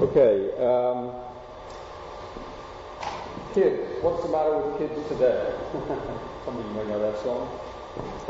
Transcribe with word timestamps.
Okay. 0.00 0.48
Um, 0.56 1.12
kids, 3.52 4.00
what's 4.00 4.24
the 4.24 4.32
matter 4.32 4.56
with 4.56 4.80
kids 4.80 4.96
today? 5.12 5.52
Some 6.46 6.56
of 6.56 6.64
you 6.64 6.72
may 6.72 6.88
know 6.88 6.98
that 7.04 7.20
song. 7.20 7.44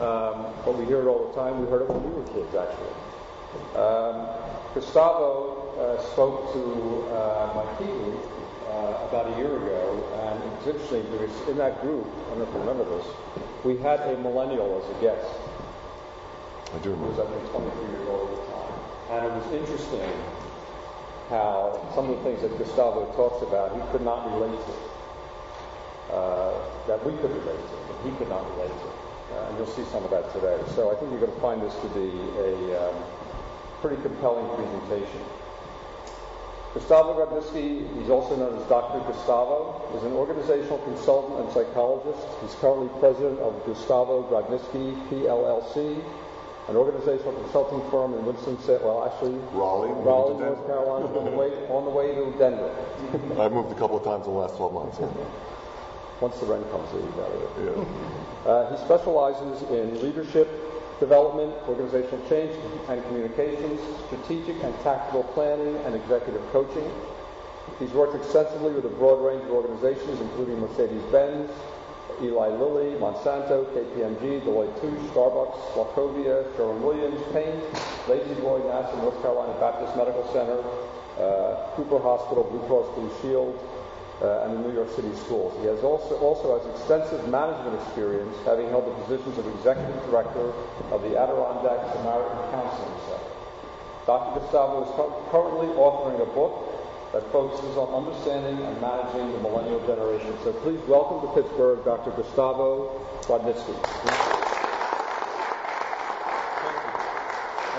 Um, 0.03 0.51
but 0.67 0.75
we 0.75 0.85
hear 0.87 0.99
it 0.99 1.07
all 1.07 1.31
the 1.31 1.35
time. 1.39 1.63
We 1.63 1.71
heard 1.71 1.83
it 1.83 1.89
when 1.95 2.03
we 2.03 2.11
were 2.11 2.27
kids, 2.35 2.51
actually. 2.59 2.91
Um, 3.79 4.27
Gustavo 4.75 5.63
uh, 5.79 6.03
spoke 6.11 6.51
to 6.59 7.07
uh, 7.15 7.55
my 7.55 7.63
group 7.79 8.19
uh, 8.67 9.07
about 9.07 9.31
a 9.31 9.39
year 9.39 9.55
ago, 9.55 10.11
and 10.27 10.43
it's 10.59 10.67
interesting 10.75 11.07
because 11.15 11.31
in 11.47 11.57
that 11.59 11.81
group, 11.83 12.03
I 12.03 12.35
don't 12.35 12.39
know 12.43 12.49
if 12.51 12.53
you 12.53 12.61
remember 12.67 12.85
this, 12.99 13.07
we 13.63 13.79
had 13.79 14.01
a 14.11 14.19
millennial 14.19 14.83
as 14.83 14.91
a 14.91 14.99
guest. 14.99 15.39
I 16.75 16.79
do 16.83 16.91
remember. 16.91 17.15
He 17.15 17.21
was. 17.23 17.31
I 17.31 17.31
think, 17.31 17.47
23 17.79 17.95
years 17.95 18.09
old 18.11 18.27
at 18.27 18.43
the 18.43 18.47
time. 18.59 18.75
And 19.15 19.21
it 19.23 19.33
was 19.39 19.47
interesting 19.55 20.11
how 21.31 21.79
some 21.95 22.11
of 22.11 22.19
the 22.19 22.23
things 22.25 22.43
that 22.43 22.51
Gustavo 22.59 23.07
talks 23.15 23.41
about, 23.47 23.73
he 23.73 23.81
could 23.93 24.03
not 24.03 24.27
relate 24.35 24.59
to. 24.67 24.75
Uh, 26.11 26.59
that 26.91 26.99
we 27.07 27.15
could 27.23 27.31
relate 27.31 27.63
to, 27.71 27.77
but 27.87 27.97
he 28.03 28.11
could 28.19 28.29
not 28.29 28.43
relate 28.59 28.75
to. 28.83 28.91
Uh, 29.31 29.47
and 29.49 29.57
you'll 29.57 29.75
see 29.79 29.85
some 29.95 30.03
of 30.03 30.11
that 30.11 30.27
today. 30.35 30.59
So 30.75 30.91
I 30.91 30.99
think 30.99 31.13
you're 31.13 31.23
going 31.23 31.33
to 31.33 31.41
find 31.41 31.63
this 31.63 31.75
to 31.87 31.89
be 31.95 32.11
a 32.43 32.83
um, 32.83 32.97
pretty 33.81 34.03
compelling 34.03 34.45
presentation. 34.59 35.23
Gustavo 36.75 37.15
Grodnitzky, 37.15 37.87
he's 37.99 38.11
also 38.11 38.35
known 38.35 38.59
as 38.59 38.67
Dr. 38.69 38.99
Gustavo, 39.07 39.83
is 39.97 40.03
an 40.03 40.13
organizational 40.13 40.79
consultant 40.79 41.47
and 41.47 41.53
psychologist. 41.53 42.27
He's 42.43 42.55
currently 42.57 42.91
president 42.99 43.39
of 43.39 43.55
Gustavo 43.67 44.23
Grodnitzky 44.27 44.95
PLLC, 45.11 46.03
an 46.69 46.77
organizational 46.77 47.33
consulting 47.43 47.83
firm 47.91 48.15
in 48.15 48.25
Winston-Salem, 48.25 48.83
well, 48.85 49.07
actually, 49.07 49.35
Raleigh, 49.53 49.91
Raleigh, 50.05 50.39
North 50.39 50.67
Carolina, 50.67 51.07
on 51.07 51.25
the 51.25 51.31
way, 51.31 51.51
on 51.69 51.85
the 51.85 51.91
way 51.91 52.15
to 52.15 52.31
Denver. 52.39 52.71
I've 53.41 53.53
moved 53.53 53.73
a 53.73 53.79
couple 53.79 53.97
of 53.97 54.05
times 54.05 54.27
in 54.27 54.33
the 54.33 54.39
last 54.39 54.57
12 54.57 54.73
months. 54.73 54.99
Once 56.21 56.39
the 56.39 56.47
rent 56.47 56.71
comes 56.71 56.91
in, 56.93 57.01
you 57.01 57.13
got 57.17 57.33
it. 57.33 57.51
Yeah. 57.65 58.51
Uh, 58.51 58.71
he 58.71 58.85
specializes 58.85 59.63
in 59.71 60.01
leadership 60.03 60.49
development, 61.01 61.51
organizational 61.67 62.21
change 62.29 62.53
and 62.89 63.03
communications, 63.07 63.81
strategic 64.07 64.63
and 64.63 64.79
tactical 64.85 65.25
planning, 65.33 65.75
and 65.89 65.97
executive 65.97 66.45
coaching. 66.53 66.89
He's 67.79 67.91
worked 67.91 68.15
extensively 68.15 68.73
with 68.73 68.85
a 68.85 68.95
broad 69.01 69.25
range 69.25 69.43
of 69.45 69.51
organizations, 69.51 70.21
including 70.21 70.61
Mercedes-Benz, 70.61 71.51
Eli 72.23 72.49
Lilly, 72.49 72.97
Monsanto, 73.01 73.65
KPMG, 73.73 74.43
Deloitte 74.45 74.75
Touche, 74.81 75.01
Starbucks, 75.13 75.59
Wachovia, 75.75 76.45
Sherwin-Williams, 76.57 77.21
Paint, 77.33 77.63
La-Z-Boy, 78.09 78.61
NASA, 78.69 78.97
North 78.99 79.21
Carolina 79.23 79.53
Baptist 79.59 79.97
Medical 79.97 80.25
Center, 80.33 80.61
uh, 81.19 81.71
Cooper 81.77 81.99
Hospital, 81.99 82.45
Blue 82.45 82.61
Cross 82.67 82.89
Blue 82.95 83.11
Shield, 83.21 83.57
uh, 84.23 84.45
and 84.45 84.53
the 84.57 84.69
New 84.69 84.75
York 84.75 84.91
City 84.95 85.13
schools. 85.17 85.57
He 85.61 85.67
has 85.67 85.83
also, 85.83 86.17
also 86.19 86.59
has 86.59 86.67
extensive 86.77 87.27
management 87.29 87.81
experience, 87.81 88.37
having 88.45 88.69
held 88.69 88.87
the 88.87 88.95
positions 89.05 89.39
of 89.39 89.47
executive 89.57 89.97
director 90.11 90.53
of 90.93 91.01
the 91.03 91.17
Adirondack 91.17 91.81
Samaritan 91.97 92.39
Counseling 92.53 93.01
Center. 93.09 93.33
Dr. 94.07 94.41
Gustavo 94.41 94.85
is 94.85 94.91
cu- 94.97 95.13
currently 95.33 95.69
authoring 95.77 96.21
a 96.21 96.29
book 96.37 96.53
that 97.13 97.27
focuses 97.33 97.77
on 97.77 98.07
understanding 98.07 98.65
and 98.65 98.81
managing 98.81 99.33
the 99.33 99.41
millennial 99.41 99.81
generation. 99.87 100.33
So 100.45 100.53
please 100.53 100.81
welcome 100.87 101.27
to 101.27 101.35
Pittsburgh 101.35 101.85
Dr. 101.85 102.11
Gustavo 102.13 103.05
Grodnitzky. 103.23 103.75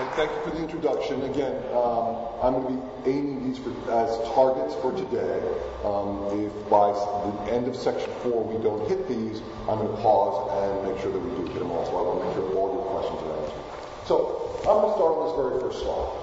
And 0.02 0.10
thank 0.16 0.32
you 0.32 0.40
for 0.42 0.50
the 0.50 0.62
introduction. 0.62 1.22
Again, 1.22 1.62
um, 1.72 2.26
I'm 2.42 2.60
going 2.60 2.66
to 2.66 2.72
be 2.74 3.10
aiming 3.10 3.48
these 3.48 3.58
for, 3.58 3.70
as 3.88 4.10
targets 4.34 4.74
for 4.82 4.92
today. 4.92 5.40
Um, 5.84 6.28
if 6.42 6.52
by 6.68 6.92
the 6.92 7.52
end 7.52 7.68
of 7.68 7.76
section 7.76 8.10
four 8.22 8.44
we 8.44 8.62
don't 8.62 8.88
hit 8.88 9.08
these, 9.08 9.40
I'm 9.68 9.78
going 9.78 9.88
to 9.88 10.02
pause 10.02 10.48
and 10.58 10.92
make 10.92 11.00
sure 11.00 11.12
that 11.12 11.18
we 11.18 11.30
do 11.36 11.52
hit 11.52 11.60
them 11.60 11.70
all. 11.70 11.86
So 11.86 11.96
I 11.96 12.02
want 12.02 12.20
to 12.20 12.26
make 12.26 12.34
sure 12.34 12.56
all 12.58 12.74
your 12.74 12.84
questions 12.90 13.20
are 13.22 13.36
answered. 13.40 13.64
So 14.04 14.16
I'm 14.68 14.82
going 14.82 14.90
to 14.90 14.96
start 14.98 15.12
on 15.12 15.22
this 15.24 15.36
very 15.38 15.60
first 15.60 15.78
slide. 15.80 16.22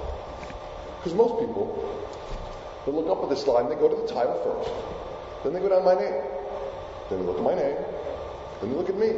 Because 0.97 1.13
most 1.13 1.39
people, 1.39 1.71
they 2.85 2.91
look 2.91 3.07
up 3.07 3.23
at 3.23 3.29
this 3.29 3.43
slide 3.43 3.61
and 3.61 3.71
they 3.71 3.75
go 3.75 3.89
to 3.89 3.95
the 3.95 4.07
title 4.07 4.39
first. 4.43 4.71
Then 5.43 5.53
they 5.53 5.59
go 5.59 5.69
down 5.69 5.85
my 5.85 5.95
name. 5.95 6.21
Then 7.09 7.19
they 7.19 7.25
look 7.25 7.37
at 7.37 7.43
my 7.43 7.55
name. 7.55 7.77
Then 8.61 8.71
they 8.71 8.75
look 8.75 8.89
at 8.89 8.97
me. 8.97 9.11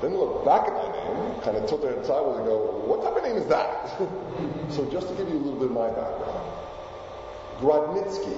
Then 0.00 0.12
they 0.12 0.16
look 0.16 0.44
back 0.44 0.68
at 0.68 0.74
my 0.74 0.92
name, 0.92 1.40
kind 1.40 1.56
of 1.56 1.66
tilt 1.66 1.80
their 1.80 1.94
head 1.94 2.04
sideways 2.04 2.36
and 2.36 2.46
go, 2.46 2.84
what 2.84 3.02
type 3.02 3.16
of 3.16 3.22
name 3.22 3.36
is 3.36 3.46
that? 3.48 3.88
so 4.70 4.84
just 4.90 5.08
to 5.08 5.14
give 5.14 5.28
you 5.28 5.36
a 5.36 5.42
little 5.42 5.58
bit 5.58 5.70
of 5.70 5.76
my 5.76 5.88
background. 5.88 6.52
Grodnitzky, 7.60 8.36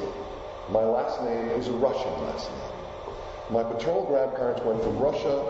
my 0.71 0.85
last 0.85 1.21
name 1.23 1.49
is 1.59 1.67
a 1.67 1.73
Russian 1.73 2.13
last 2.23 2.51
name. 2.51 2.79
My 3.51 3.65
paternal 3.65 4.05
grandparents 4.07 4.63
went 4.63 4.83
from 4.83 4.99
Russia 4.99 5.43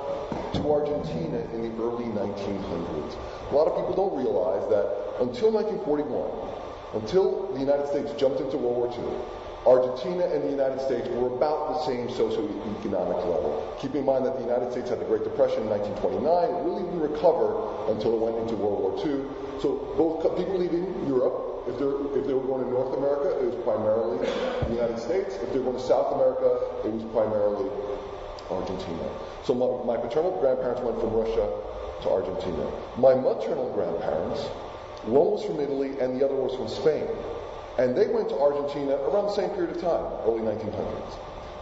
to 0.55 0.73
Argentina 0.73 1.45
in 1.53 1.61
the 1.61 1.83
early 1.83 2.07
1900s. 2.07 3.17
A 3.51 3.55
lot 3.55 3.69
of 3.69 3.77
people 3.77 3.93
don't 3.93 4.17
realize 4.17 4.65
that 4.71 5.21
until 5.21 5.53
1941, 5.53 6.09
until 6.95 7.53
the 7.53 7.61
United 7.61 7.87
States 7.89 8.13
jumped 8.19 8.41
into 8.41 8.57
World 8.57 8.77
War 8.77 8.89
II, 8.93 9.39
Argentina 9.67 10.25
and 10.25 10.43
the 10.45 10.51
United 10.51 10.81
States 10.81 11.09
were 11.09 11.35
about 11.35 11.75
the 11.75 11.79
same 11.85 12.09
socioeconomic 12.09 13.21
level. 13.29 13.77
Keep 13.81 13.97
in 13.97 14.05
mind 14.05 14.25
that 14.25 14.37
the 14.37 14.45
United 14.45 14.71
States 14.73 14.89
had 14.89 15.01
the 15.01 15.05
Great 15.05 15.25
Depression 15.25 15.63
in 15.63 15.69
1929. 15.69 16.25
It 16.25 16.65
really 16.65 16.85
didn't 16.89 17.05
recover 17.05 17.53
until 17.93 18.17
it 18.17 18.21
went 18.25 18.39
into 18.39 18.57
World 18.57 18.81
War 18.81 18.93
II. 19.05 19.29
So 19.61 19.93
both 19.99 20.25
people 20.39 20.57
leaving 20.57 20.89
Europe, 21.05 21.69
if, 21.69 21.75
if 21.77 22.25
they 22.25 22.33
were 22.33 22.47
going 22.49 22.65
to 22.65 22.71
North 22.71 22.97
America, 22.97 23.37
it 23.45 23.53
was 23.53 23.59
primarily 23.67 24.25
the 24.73 24.75
United 24.79 24.99
States. 24.99 25.37
If 25.37 25.53
they 25.53 25.59
were 25.59 25.75
going 25.75 25.83
to 25.83 25.85
South 25.85 26.17
America, 26.17 26.49
it 26.87 26.93
was 26.95 27.05
primarily 27.13 27.69
Argentina. 28.49 29.05
So 29.45 29.53
my, 29.53 29.69
my 29.85 30.01
paternal 30.01 30.33
grandparents 30.41 30.81
went 30.81 30.97
from 30.97 31.13
Russia 31.13 31.45
to 31.45 32.07
Argentina. 32.09 32.65
My 32.97 33.13
maternal 33.13 33.69
grandparents, 33.75 34.49
one 35.11 35.33
was 35.33 35.45
from 35.45 35.61
Italy 35.61 35.99
and 36.01 36.19
the 36.19 36.25
other 36.25 36.35
was 36.35 36.55
from 36.55 36.69
Spain. 36.69 37.07
And 37.79 37.97
they 37.97 38.09
went 38.09 38.29
to 38.31 38.39
Argentina 38.39 38.97
around 39.07 39.27
the 39.27 39.35
same 39.35 39.51
period 39.51 39.77
of 39.77 39.81
time, 39.81 40.05
early 40.27 40.43
1900s. 40.43 41.15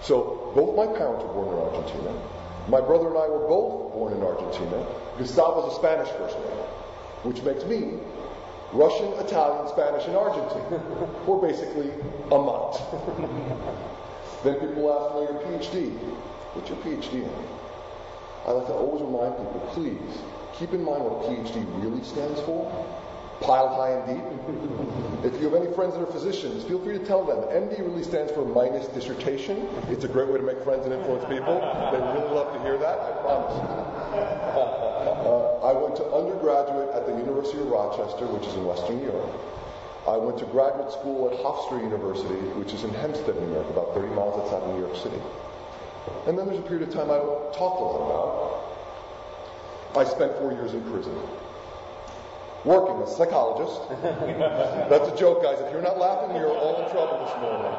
So 0.03 0.53
both 0.55 0.77
my 0.77 0.87
parents 0.87 1.25
were 1.25 1.33
born 1.33 1.57
in 1.57 1.63
Argentina. 1.63 2.13
My 2.69 2.81
brother 2.81 3.09
and 3.09 3.19
I 3.19 3.29
were 3.29 3.47
both 3.47 3.93
born 3.93 4.13
in 4.15 4.23
Argentina. 4.23 4.87
Gustavo's 5.19 5.73
a 5.73 5.77
Spanish 5.77 6.09
first 6.17 6.37
name, 6.39 6.67
which 7.23 7.43
makes 7.43 7.65
me 7.65 8.01
Russian, 8.73 9.13
Italian, 9.21 9.69
Spanish, 9.69 10.07
and 10.07 10.17
Argentine. 10.17 10.81
We're 11.27 11.41
basically 11.41 11.93
a 12.33 12.39
mutt. 12.39 12.81
then 14.45 14.59
people 14.61 14.91
ask 14.91 15.15
me 15.15 15.23
your 15.23 15.39
PhD. 15.43 15.93
What's 16.55 16.69
your 16.69 16.79
PhD 16.79 17.23
in? 17.23 17.31
I 18.47 18.53
like 18.53 18.67
to 18.69 18.75
always 18.75 19.03
remind 19.03 19.37
people, 19.37 19.69
please, 19.73 20.23
keep 20.59 20.73
in 20.73 20.83
mind 20.83 21.05
what 21.05 21.25
a 21.25 21.29
PhD 21.29 21.67
really 21.83 22.03
stands 22.05 22.41
for. 22.41 22.71
Piled 23.41 23.77
high 23.77 23.91
and 23.91 24.05
deep. 24.07 24.25
if 25.25 25.41
you 25.41 25.51
have 25.51 25.61
any 25.61 25.73
friends 25.75 25.95
that 25.95 26.03
are 26.03 26.13
physicians, 26.13 26.65
feel 26.65 26.83
free 26.83 26.99
to 26.99 27.05
tell 27.05 27.25
them. 27.25 27.39
MD 27.53 27.79
really 27.81 28.03
stands 28.03 28.33
for 28.33 28.45
minus 28.45 28.87
dissertation. 28.89 29.69
It's 29.89 30.05
a 30.05 30.09
great 30.09 30.29
way 30.29 30.39
to 30.39 30.45
make 30.45 30.63
friends 30.65 30.87
and 30.87 30.95
influence 30.95 31.25
people. 31.25 31.61
They 31.93 31.99
really 31.99 32.33
love 32.35 32.53
to 32.55 32.61
hear 32.63 32.79
that, 32.79 32.99
I 32.99 33.13
promise. 33.21 33.57
Uh, 34.17 35.61
I 35.63 35.73
went 35.73 35.97
to 35.97 36.05
undergraduate 36.07 36.95
at 36.95 37.07
the 37.07 37.13
University 37.13 37.59
of 37.61 37.67
Rochester, 37.69 38.27
which 38.27 38.47
is 38.47 38.55
in 38.55 38.65
Western 38.65 39.03
York. 39.03 39.31
I 40.07 40.17
went 40.17 40.39
to 40.39 40.47
graduate 40.47 40.93
school 40.93 41.29
at 41.29 41.37
Hofstra 41.43 41.83
University, 41.83 42.39
which 42.55 42.73
is 42.73 42.85
in 42.85 42.95
Hempstead, 42.95 43.35
New 43.35 43.53
York, 43.53 43.69
about 43.71 43.93
30 43.93 44.15
miles 44.15 44.39
outside 44.39 44.63
of 44.63 44.75
New 44.75 44.87
York 44.87 44.97
City. 44.97 45.21
And 46.27 46.39
then 46.39 46.47
there's 46.47 46.61
a 46.61 46.63
period 46.63 46.87
of 46.89 46.95
time 46.95 47.11
I 47.11 47.19
talked 47.51 47.81
a 47.83 47.85
lot 47.85 48.07
about. 48.07 48.47
I 49.99 50.09
spent 50.09 50.37
four 50.39 50.53
years 50.53 50.75
in 50.75 50.83
prison. 50.91 51.15
Working 52.67 53.01
as 53.01 53.15
a 53.15 53.17
psychologist. 53.17 53.81
That's 54.91 55.09
a 55.09 55.17
joke, 55.17 55.43
guys. 55.43 55.59
If 55.61 55.73
you're 55.73 55.83
not 55.83 55.99
laughing, 55.99 56.35
you're 56.37 56.51
all 56.51 56.83
in 56.83 56.91
trouble 56.91 57.25
this 57.25 57.35
morning. 57.39 57.73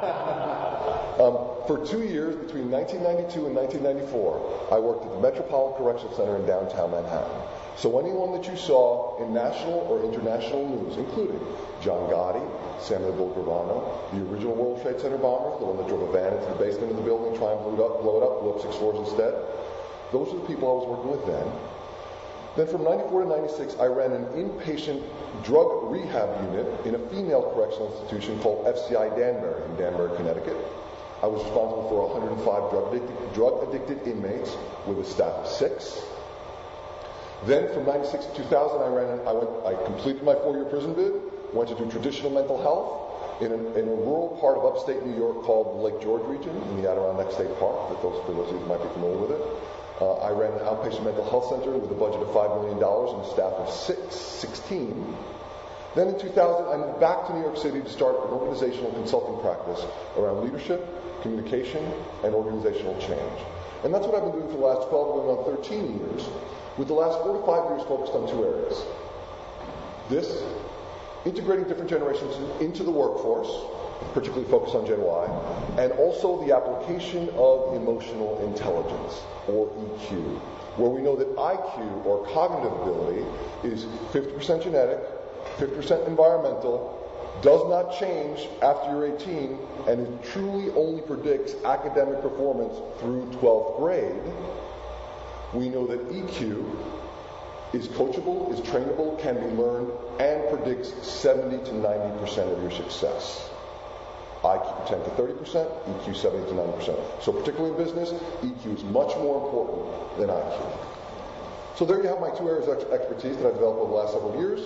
Um, 1.17 1.35
for 1.67 1.83
two 1.83 2.07
years, 2.07 2.37
between 2.37 2.71
1992 2.71 3.51
and 3.51 3.55
1994, 3.57 4.69
I 4.71 4.79
worked 4.79 5.03
at 5.03 5.11
the 5.11 5.19
Metropolitan 5.19 5.83
Correctional 5.83 6.15
Center 6.15 6.37
in 6.37 6.45
downtown 6.45 6.91
Manhattan. 6.91 7.41
So 7.75 7.99
anyone 7.99 8.31
that 8.33 8.47
you 8.47 8.55
saw 8.55 9.21
in 9.21 9.33
national 9.33 9.85
or 9.89 10.05
international 10.05 10.65
news, 10.65 10.97
including 10.97 11.41
John 11.81 12.09
Gotti, 12.09 12.41
Samuel 12.81 13.33
Gravano, 13.33 13.81
the 14.13 14.23
original 14.29 14.55
World 14.55 14.81
Trade 14.81 15.01
Center 15.01 15.17
bomber, 15.17 15.57
the 15.59 15.65
one 15.65 15.77
that 15.77 15.87
drove 15.89 16.05
a 16.05 16.11
van 16.13 16.33
into 16.33 16.49
the 16.53 16.61
basement 16.61 16.89
of 16.89 16.97
the 16.97 17.05
building, 17.05 17.37
try 17.37 17.51
and 17.51 17.61
blow 17.61 17.73
it 17.73 17.81
up, 17.81 18.01
blow 18.01 18.15
it 18.17 18.23
up, 18.23 18.33
blew 18.41 18.51
up 18.53 18.61
six 18.61 18.77
floors 18.77 19.01
instead. 19.09 19.33
Those 20.13 20.31
are 20.33 20.39
the 20.39 20.47
people 20.47 20.69
I 20.69 20.75
was 20.79 20.87
working 20.89 21.11
with 21.11 21.25
then. 21.27 21.45
Then 22.57 22.65
from 22.65 22.83
94 22.83 23.21
to 23.21 23.29
96, 23.29 23.75
I 23.79 23.85
ran 23.85 24.11
an 24.13 24.25
inpatient 24.33 25.05
drug 25.45 25.93
rehab 25.93 26.41
unit 26.49 26.65
in 26.87 26.95
a 26.95 26.99
female 27.13 27.53
correctional 27.53 27.93
institution 27.93 28.39
called 28.39 28.65
FCI 28.65 29.15
Danbury 29.15 29.63
in 29.69 29.77
Danbury, 29.77 30.17
Connecticut. 30.17 30.57
I 31.21 31.27
was 31.27 31.45
responsible 31.45 31.85
for 31.85 32.09
105 32.17 32.73
drug 32.73 32.89
addicted, 32.89 33.33
drug 33.37 33.61
addicted 33.69 34.01
inmates 34.09 34.57
with 34.87 34.97
a 34.97 35.05
staff 35.05 35.45
of 35.45 35.47
six. 35.47 36.01
Then 37.45 37.71
from 37.77 37.85
96 37.85 38.25
to 38.25 38.33
2000, 38.49 38.49
I 38.49 38.87
ran, 38.89 39.21
I 39.27 39.33
went, 39.37 39.49
I 39.61 39.77
completed 39.85 40.23
my 40.23 40.33
four-year 40.33 40.65
prison 40.65 40.95
bid, 40.97 41.13
went 41.53 41.69
to 41.69 41.75
do 41.77 41.85
traditional 41.91 42.33
mental 42.33 42.57
health 42.57 43.41
in 43.41 43.53
a, 43.53 43.59
in 43.77 43.85
a 43.85 43.97
rural 44.01 44.35
part 44.41 44.57
of 44.57 44.65
upstate 44.65 45.05
New 45.05 45.13
York 45.13 45.45
called 45.45 45.77
the 45.77 45.81
Lake 45.85 46.01
George 46.01 46.25
region 46.25 46.57
in 46.73 46.81
the 46.81 46.89
Adirondack 46.89 47.31
State 47.31 47.53
Park, 47.61 47.77
for 48.01 48.01
those, 48.01 48.49
of 48.49 48.57
you 48.57 48.65
might 48.65 48.81
be 48.81 48.89
familiar 48.97 49.21
with 49.21 49.37
it. 49.37 49.41
Uh, 49.99 50.13
I 50.21 50.31
ran 50.31 50.53
an 50.53 50.59
outpatient 50.59 51.03
mental 51.03 51.27
health 51.27 51.49
center 51.49 51.75
with 51.75 51.89
a 51.89 51.95
budget 51.95 52.21
of 52.21 52.27
$5 52.29 52.61
million 52.61 52.77
and 52.77 53.21
a 53.25 53.29
staff 53.33 53.53
of 53.53 53.69
six, 53.69 54.15
16. 54.15 55.15
Then 55.95 56.09
in 56.09 56.19
2000, 56.19 56.67
I 56.67 56.77
moved 56.77 56.99
back 56.99 57.25
to 57.25 57.33
New 57.33 57.41
York 57.41 57.57
City 57.57 57.81
to 57.81 57.89
start 57.89 58.15
an 58.15 58.29
organizational 58.29 58.91
consulting 58.91 59.41
practice 59.41 59.83
around 60.15 60.43
leadership, 60.43 60.85
communication, 61.23 61.83
and 62.23 62.35
organizational 62.35 62.93
change. 63.01 63.39
And 63.83 63.93
that's 63.93 64.05
what 64.05 64.13
I've 64.13 64.29
been 64.29 64.41
doing 64.41 64.53
for 64.53 64.57
the 64.61 64.65
last 64.69 64.89
12, 64.89 65.25
going 65.25 65.37
on 65.37 65.57
13 65.57 65.97
years 65.97 66.29
with 66.77 66.87
the 66.87 66.93
last 66.93 67.17
four 67.25 67.33
to 67.33 67.45
five 67.45 67.65
years 67.73 67.81
focused 67.87 68.13
on 68.13 68.29
two 68.29 68.45
areas. 68.45 68.85
This, 70.09 70.43
integrating 71.25 71.67
different 71.67 71.89
generations 71.89 72.37
into 72.61 72.83
the 72.83 72.91
workforce, 72.91 73.49
particularly 74.13 74.49
focused 74.49 74.75
on 74.75 74.85
Gen 74.85 75.01
Y, 75.01 75.75
and 75.77 75.91
also 75.93 76.43
the 76.45 76.55
application 76.55 77.29
of 77.35 77.75
emotional 77.75 78.39
intelligence, 78.45 79.21
or 79.47 79.67
EQ, 79.67 80.39
where 80.77 80.89
we 80.89 81.01
know 81.01 81.15
that 81.15 81.35
IQ, 81.35 82.05
or 82.05 82.25
cognitive 82.27 82.73
ability, 82.81 83.25
is 83.63 83.85
50% 84.13 84.63
genetic, 84.63 84.99
50% 85.57 86.07
environmental, 86.07 86.93
does 87.41 87.61
not 87.69 87.97
change 87.99 88.47
after 88.63 88.89
you're 88.89 89.15
18, 89.15 89.59
and 89.87 90.01
it 90.01 90.23
truly 90.31 90.71
only 90.71 91.01
predicts 91.01 91.53
academic 91.65 92.21
performance 92.21 92.75
through 92.99 93.25
12th 93.39 93.77
grade 93.77 94.33
we 95.53 95.69
know 95.69 95.87
that 95.87 95.99
EQ 96.09 96.65
is 97.73 97.87
coachable, 97.89 98.51
is 98.53 98.59
trainable, 98.61 99.19
can 99.19 99.35
be 99.35 99.55
learned, 99.55 99.91
and 100.19 100.49
predicts 100.49 100.89
70 101.07 101.57
to 101.65 101.71
90% 101.71 102.53
of 102.53 102.61
your 102.61 102.71
success. 102.71 103.49
IQ 104.43 104.87
10 104.87 105.03
to 105.03 105.09
30%, 105.11 106.03
EQ 106.03 106.15
70 106.15 106.45
to 106.47 106.53
90%. 106.53 107.23
So 107.23 107.31
particularly 107.31 107.75
in 107.75 107.83
business, 107.83 108.11
EQ 108.41 108.77
is 108.77 108.83
much 108.85 109.15
more 109.17 109.43
important 109.45 110.17
than 110.17 110.29
IQ. 110.29 110.77
So 111.75 111.85
there 111.85 112.01
you 112.01 112.07
have 112.07 112.19
my 112.19 112.31
two 112.31 112.49
areas 112.49 112.67
of 112.67 112.91
expertise 112.91 113.37
that 113.37 113.47
I've 113.47 113.53
developed 113.53 113.81
over 113.81 113.91
the 113.91 113.97
last 113.97 114.13
several 114.13 114.35
years. 114.39 114.61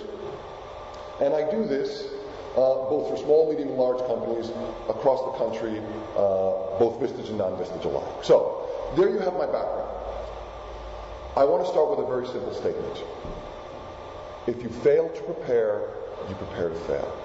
And 1.20 1.34
I 1.34 1.50
do 1.50 1.66
this 1.66 2.08
uh, 2.56 2.88
both 2.88 3.08
for 3.08 3.16
small, 3.16 3.50
medium, 3.50 3.68
and 3.68 3.78
large 3.78 3.98
companies 4.06 4.50
across 4.88 5.20
the 5.24 5.38
country, 5.38 5.78
uh, 6.16 6.78
both 6.78 7.00
Vistage 7.00 7.28
and 7.28 7.38
non-Vistage 7.38 7.84
alike. 7.84 8.24
So 8.24 8.68
there 8.96 9.08
you 9.08 9.18
have 9.18 9.34
my 9.34 9.46
background. 9.46 9.88
I 11.36 11.44
want 11.44 11.64
to 11.64 11.70
start 11.70 11.88
with 11.90 12.00
a 12.00 12.06
very 12.06 12.26
simple 12.26 12.52
statement. 12.52 13.02
If 14.46 14.62
you 14.62 14.68
fail 14.68 15.08
to 15.08 15.22
prepare, 15.22 15.88
you 16.28 16.34
prepare 16.34 16.68
to 16.68 16.78
fail. 16.80 17.21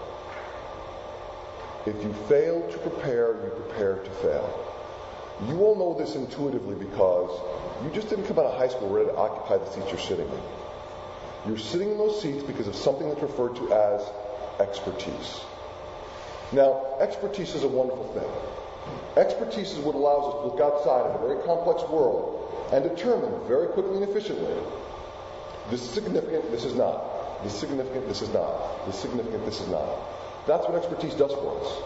If 1.85 2.01
you 2.03 2.13
fail 2.27 2.67
to 2.69 2.77
prepare, 2.79 3.33
you 3.43 3.49
prepare 3.49 3.95
to 3.95 4.09
fail. 4.21 4.73
You 5.47 5.59
all 5.59 5.75
know 5.75 5.97
this 5.97 6.15
intuitively 6.15 6.75
because 6.75 7.29
you 7.83 7.89
just 7.91 8.09
didn't 8.09 8.25
come 8.25 8.39
out 8.39 8.45
of 8.45 8.57
high 8.57 8.67
school 8.67 8.89
ready 8.89 9.07
to 9.07 9.15
occupy 9.15 9.57
the 9.57 9.69
seats 9.69 9.87
you're 9.89 9.99
sitting 9.99 10.27
in. 10.27 10.41
You're 11.47 11.57
sitting 11.57 11.91
in 11.91 11.97
those 11.97 12.21
seats 12.21 12.43
because 12.43 12.67
of 12.67 12.75
something 12.75 13.07
that's 13.07 13.21
referred 13.21 13.55
to 13.57 13.71
as 13.71 14.01
expertise. 14.59 15.41
Now, 16.51 16.97
expertise 16.99 17.53
is 17.53 17.63
a 17.63 17.67
wonderful 17.67 18.07
thing. 18.13 19.23
Expertise 19.23 19.73
is 19.73 19.79
what 19.79 19.95
allows 19.95 20.33
us 20.33 20.41
to 20.41 20.47
look 20.47 20.61
outside 20.61 21.05
of 21.05 21.21
a 21.21 21.27
very 21.27 21.43
complex 21.43 21.83
world 21.89 22.69
and 22.73 22.83
determine 22.83 23.47
very 23.47 23.67
quickly 23.67 23.97
and 23.97 24.03
efficiently 24.03 24.55
this 25.69 25.81
is 25.81 25.89
significant, 25.89 26.49
this 26.49 26.63
is 26.63 26.75
not. 26.75 27.43
This 27.43 27.53
is 27.53 27.59
significant, 27.59 28.07
this 28.07 28.21
is 28.21 28.33
not. 28.33 28.85
This 28.85 28.95
is 28.95 29.01
significant, 29.01 29.45
this 29.45 29.59
is 29.59 29.67
not. 29.67 29.85
That's 30.47 30.65
what 30.65 30.75
expertise 30.75 31.13
does 31.13 31.33
for 31.33 31.59
us. 31.59 31.83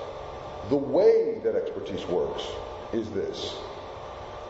The 0.70 0.76
way 0.78 1.42
that 1.44 1.56
expertise 1.56 2.06
works 2.06 2.44
is 2.94 3.10
this. 3.10 3.56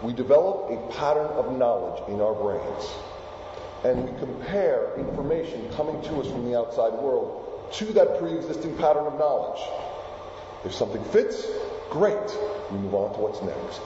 We 0.04 0.12
develop 0.14 0.70
a 0.70 0.94
pattern 0.94 1.28
of 1.28 1.58
knowledge 1.58 2.04
in 2.10 2.20
our 2.20 2.34
brains, 2.34 2.90
and 3.84 4.04
we 4.04 4.20
compare 4.20 4.94
information 4.98 5.70
coming 5.76 6.02
to 6.02 6.20
us 6.20 6.28
from 6.28 6.46
the 6.46 6.58
outside 6.58 6.92
world 6.94 7.70
to 7.74 7.86
that 7.94 8.20
pre-existing 8.20 8.76
pattern 8.78 9.06
of 9.06 9.18
knowledge. 9.18 9.62
If 10.66 10.74
something 10.74 11.04
fits, 11.06 11.48
great. 11.90 12.38
We 12.72 12.80
move 12.80 12.94
on 12.94 13.14
to 13.14 13.20
what's 13.22 13.42
next. 13.42 13.82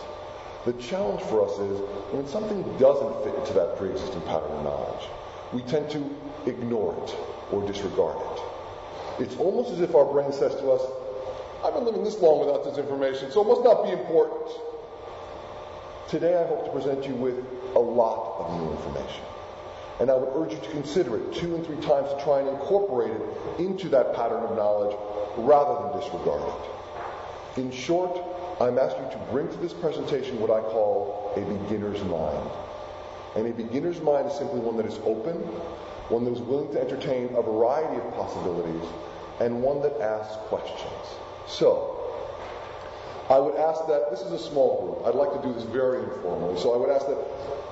The 0.66 0.74
challenge 0.82 1.22
for 1.22 1.46
us 1.46 1.54
is 1.60 1.80
when 2.12 2.28
something 2.28 2.64
doesn't 2.80 3.24
fit 3.24 3.36
into 3.36 3.54
that 3.54 3.78
pre-existing 3.78 4.22
pattern 4.22 4.52
of 4.52 4.64
knowledge, 4.64 5.08
we 5.54 5.62
tend 5.62 5.92
to 5.92 6.04
ignore 6.48 6.98
it 7.04 7.16
or 7.52 7.66
disregard 7.68 8.18
it. 8.18 8.45
It's 9.20 9.36
almost 9.38 9.72
as 9.72 9.80
if 9.80 9.96
our 9.96 10.06
brain 10.06 10.32
says 10.34 10.56
to 10.56 10.72
us, 10.72 10.82
I've 11.64 11.74
been 11.74 11.86
living 11.86 12.04
this 12.04 12.20
long 12.20 12.46
without 12.46 12.64
this 12.64 12.78
information, 12.78 13.32
so 13.32 13.42
it 13.42 13.48
must 13.48 13.64
not 13.64 13.84
be 13.84 13.92
important. 13.92 14.52
Today 16.10 16.36
I 16.36 16.46
hope 16.46 16.66
to 16.66 16.72
present 16.72 17.08
you 17.08 17.16
with 17.16 17.44
a 17.76 17.80
lot 17.80 18.40
of 18.40 18.62
new 18.62 18.72
information. 18.72 19.24
And 20.00 20.12
I 20.12 20.16
would 20.16 20.30
urge 20.36 20.54
you 20.54 20.60
to 20.60 20.72
consider 20.72 21.18
it 21.18 21.34
two 21.34 21.56
and 21.56 21.66
three 21.66 21.78
times 21.78 22.10
to 22.10 22.22
try 22.24 22.40
and 22.40 22.50
incorporate 22.50 23.12
it 23.12 23.22
into 23.60 23.88
that 23.90 24.14
pattern 24.14 24.44
of 24.44 24.56
knowledge 24.56 24.96
rather 25.38 25.90
than 25.90 26.02
disregard 26.02 26.44
it. 26.44 27.62
In 27.62 27.72
short, 27.72 28.20
I'm 28.60 28.78
asking 28.78 29.06
you 29.06 29.12
to 29.12 29.18
bring 29.32 29.48
to 29.48 29.58
this 29.58 29.74
presentation 29.74 30.40
what 30.40 30.52
I 30.52 30.62
call 30.62 31.32
a 31.36 31.42
beginner's 31.42 32.04
mind. 32.04 32.50
And 33.36 33.48
a 33.48 33.54
beginner's 33.54 34.02
mind 34.02 34.28
is 34.28 34.38
simply 34.38 34.60
one 34.60 34.78
that 34.78 34.86
is 34.86 35.00
open, 35.04 35.42
one 36.10 36.26
that 36.26 36.34
is 36.34 36.40
willing 36.40 36.72
to 36.74 36.82
entertain 36.82 37.34
a 37.36 37.42
variety 37.42 37.98
of 37.98 38.14
possibilities, 38.14 38.88
and 39.40 39.62
one 39.62 39.82
that 39.82 40.00
asks 40.00 40.36
questions. 40.48 41.06
So, 41.48 41.92
I 43.30 43.40
would 43.40 43.56
ask 43.56 43.88
that, 43.88 44.12
this 44.12 44.22
is 44.22 44.32
a 44.32 44.40
small 44.40 44.86
group, 44.86 45.08
I'd 45.08 45.16
like 45.16 45.34
to 45.42 45.48
do 45.48 45.54
this 45.54 45.64
very 45.64 46.04
informally, 46.04 46.60
so 46.60 46.74
I 46.74 46.78
would 46.78 46.90
ask 46.90 47.08
that 47.08 47.18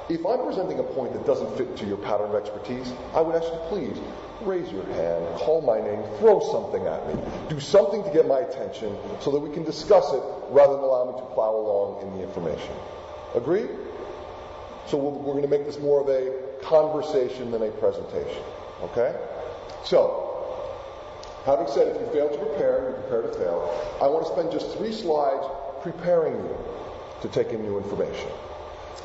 if 0.10 0.26
I'm 0.26 0.44
presenting 0.44 0.80
a 0.80 0.84
point 0.84 1.14
that 1.14 1.26
doesn't 1.26 1.56
fit 1.58 1.78
to 1.78 1.86
your 1.86 1.98
pattern 1.98 2.30
of 2.30 2.36
expertise, 2.36 2.92
I 3.14 3.22
would 3.22 3.36
ask 3.36 3.46
you 3.46 3.60
please 3.70 3.98
raise 4.42 4.70
your 4.72 4.86
hand, 4.86 5.24
call 5.38 5.62
my 5.62 5.80
name, 5.80 6.04
throw 6.20 6.40
something 6.52 6.86
at 6.86 7.08
me. 7.08 7.16
Do 7.50 7.60
something 7.60 8.04
to 8.04 8.10
get 8.12 8.28
my 8.28 8.40
attention 8.40 8.98
so 9.22 9.32
that 9.32 9.40
we 9.40 9.50
can 9.54 9.64
discuss 9.64 10.12
it 10.12 10.24
rather 10.50 10.74
than 10.74 10.84
allow 10.84 11.12
me 11.12 11.20
to 11.20 11.26
plow 11.34 11.56
along 11.56 12.02
in 12.02 12.18
the 12.18 12.24
information. 12.24 12.74
Agree? 13.36 13.68
So 14.88 14.98
we're 14.98 15.34
going 15.34 15.44
to 15.44 15.48
make 15.48 15.66
this 15.66 15.80
more 15.80 16.02
of 16.02 16.10
a 16.10 16.32
conversation 16.64 17.52
than 17.52 17.64
a 17.64 17.72
presentation. 17.72 18.44
Okay? 18.84 19.16
So, 19.84 20.70
having 21.46 21.68
said 21.68 21.96
if 21.96 22.02
you 22.02 22.08
fail 22.08 22.30
to 22.30 22.38
prepare, 22.38 22.90
you 22.90 22.96
prepare 23.08 23.22
to 23.24 23.34
fail, 23.38 23.98
I 24.02 24.08
want 24.08 24.26
to 24.26 24.32
spend 24.32 24.52
just 24.52 24.78
three 24.78 24.94
slides 24.94 25.46
preparing 25.82 26.36
you 26.36 26.58
to 27.22 27.28
take 27.30 27.50
in 27.50 27.62
new 27.62 27.78
information. 27.78 28.30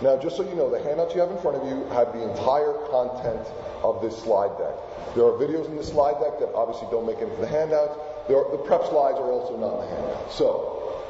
Now, 0.00 0.16
just 0.16 0.36
so 0.36 0.48
you 0.48 0.54
know, 0.54 0.70
the 0.70 0.82
handouts 0.82 1.14
you 1.14 1.20
have 1.20 1.30
in 1.30 1.38
front 1.38 1.56
of 1.56 1.66
you 1.66 1.82
have 1.90 2.12
the 2.12 2.22
entire 2.22 2.72
content 2.90 3.46
of 3.82 4.00
this 4.00 4.16
slide 4.22 4.56
deck. 4.58 4.74
There 5.14 5.24
are 5.24 5.34
videos 5.34 5.66
in 5.66 5.76
the 5.76 5.82
slide 5.82 6.20
deck 6.22 6.38
that 6.38 6.54
obviously 6.54 6.86
don't 6.90 7.06
make 7.06 7.18
it 7.18 7.24
into 7.24 7.40
the 7.40 7.48
handouts. 7.48 7.98
Are, 8.30 8.50
the 8.52 8.62
prep 8.62 8.86
slides 8.86 9.18
are 9.18 9.30
also 9.32 9.56
not 9.56 9.82
in 9.82 9.90
the 9.90 9.96
handout. 9.96 10.32
So, 10.32 11.02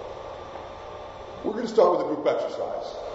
we're 1.45 1.53
going 1.53 1.67
to 1.67 1.73
start 1.73 1.99
with 1.99 2.07
a 2.07 2.15
group 2.15 2.27
exercise. 2.27 3.08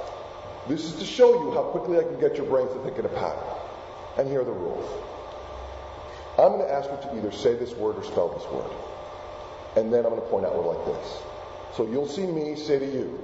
This 0.67 0.85
is 0.85 0.95
to 0.95 1.05
show 1.05 1.43
you 1.43 1.51
how 1.51 1.63
quickly 1.63 1.99
I 1.99 2.03
can 2.03 2.19
get 2.19 2.37
your 2.37 2.45
brain 2.45 2.67
to 2.67 2.83
think 2.83 2.97
in 2.97 3.05
a 3.05 3.09
pattern. 3.09 3.43
And 4.17 4.29
here 4.29 4.41
are 4.41 4.45
the 4.45 4.51
rules. 4.51 4.85
I'm 6.37 6.53
going 6.53 6.65
to 6.65 6.73
ask 6.73 6.89
you 6.89 6.97
to 7.09 7.17
either 7.17 7.31
say 7.31 7.55
this 7.55 7.73
word 7.73 7.97
or 7.97 8.03
spell 8.03 8.29
this 8.29 8.47
word. 8.51 8.71
And 9.75 9.91
then 9.91 10.05
I'm 10.05 10.11
going 10.11 10.21
to 10.21 10.27
point 10.27 10.45
out 10.45 10.55
word 10.55 10.77
like 10.77 10.85
this. 10.85 11.21
So 11.75 11.85
you'll 11.85 12.07
see 12.07 12.25
me 12.25 12.55
say 12.55 12.79
to 12.79 12.85
you, 12.85 13.19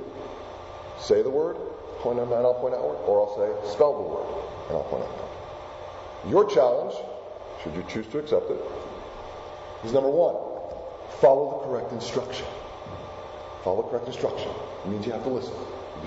say 1.00 1.22
the 1.22 1.30
word, 1.30 1.56
point 2.00 2.20
out, 2.20 2.26
and 2.26 2.34
I'll 2.34 2.56
point 2.56 2.74
out 2.74 2.82
outward, 2.82 2.98
or 3.06 3.22
I'll 3.22 3.36
say, 3.38 3.72
spell 3.72 3.94
the 3.94 4.10
word, 4.10 4.28
and 4.70 4.78
I'll 4.78 4.90
point 4.90 5.04
out. 5.04 5.18
That. 5.18 6.30
Your 6.30 6.50
challenge 6.50 6.96
should 7.64 7.76
you 7.76 7.84
choose 7.90 8.08
to 8.08 8.20
accept 8.20 8.50
it, 8.50 8.60
is 9.84 9.94
number 9.94 10.10
one, 10.10 10.36
follow 11.20 11.60
the 11.60 11.68
correct 11.68 11.92
instruction. 11.94 12.46
Follow 13.64 13.84
the 13.84 13.90
correct 13.90 14.08
instruction. 14.08 14.50
It 14.86 14.90
means 14.90 15.06
you 15.06 15.12
have 15.12 15.24
to 15.24 15.30
listen. 15.30 15.54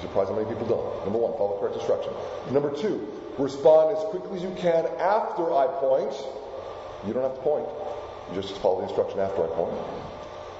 Surprised 0.02 0.30
how 0.30 0.36
many 0.36 0.48
people 0.48 0.66
don't. 0.66 1.04
Number 1.04 1.18
one, 1.18 1.32
follow 1.38 1.56
correct 1.60 1.76
instruction. 1.76 2.12
Number 2.50 2.74
two, 2.74 3.06
respond 3.38 3.96
as 3.96 4.02
quickly 4.10 4.36
as 4.36 4.42
you 4.42 4.50
can 4.58 4.84
after 4.98 5.54
I 5.54 5.68
point. 5.78 6.12
You 7.06 7.12
don't 7.12 7.22
have 7.22 7.36
to 7.36 7.40
point. 7.40 7.68
You 8.28 8.42
just 8.42 8.58
follow 8.58 8.80
the 8.82 8.88
instruction 8.88 9.20
after 9.20 9.44
I 9.44 9.46
point. 9.54 9.78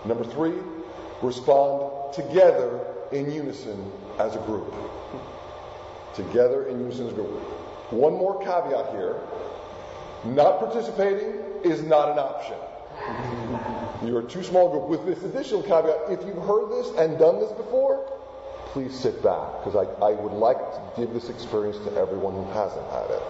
Number 0.07 0.23
three, 0.23 0.55
respond 1.23 2.15
together 2.15 2.87
in 3.11 3.33
unison 3.33 3.91
as 4.21 4.37
a 4.37 4.39
group. 4.41 4.73
Together 6.15 6.67
in 6.69 6.79
unison 6.79 7.07
as 7.07 7.13
a 7.13 7.17
group. 7.17 7.43
One 7.91 8.15
more 8.15 8.39
caveat 8.39 8.95
here. 8.95 9.17
Not 10.25 10.61
participating 10.61 11.35
is 11.65 11.83
not 11.83 12.11
an 12.13 12.19
option. 12.19 12.57
You're 14.07 14.21
a 14.21 14.25
too 14.25 14.45
small 14.45 14.71
group. 14.71 14.89
With 14.89 15.05
this 15.05 15.25
additional 15.25 15.63
caveat, 15.63 16.11
if 16.11 16.25
you've 16.25 16.45
heard 16.45 16.71
this 16.71 16.97
and 16.97 17.19
done 17.19 17.41
this 17.41 17.51
before, 17.53 18.22
please 18.73 18.99
sit 18.99 19.23
back 19.23 19.63
because 19.63 19.77
I, 19.77 19.85
I 20.05 20.13
would 20.13 20.33
like 20.33 20.57
to 20.57 20.81
give 20.97 21.13
this 21.13 21.29
experience 21.29 21.77
to 21.85 21.95
everyone 21.97 22.35
who 22.35 22.45
hasn't 22.53 22.89
had 22.91 23.11
it. 23.11 23.23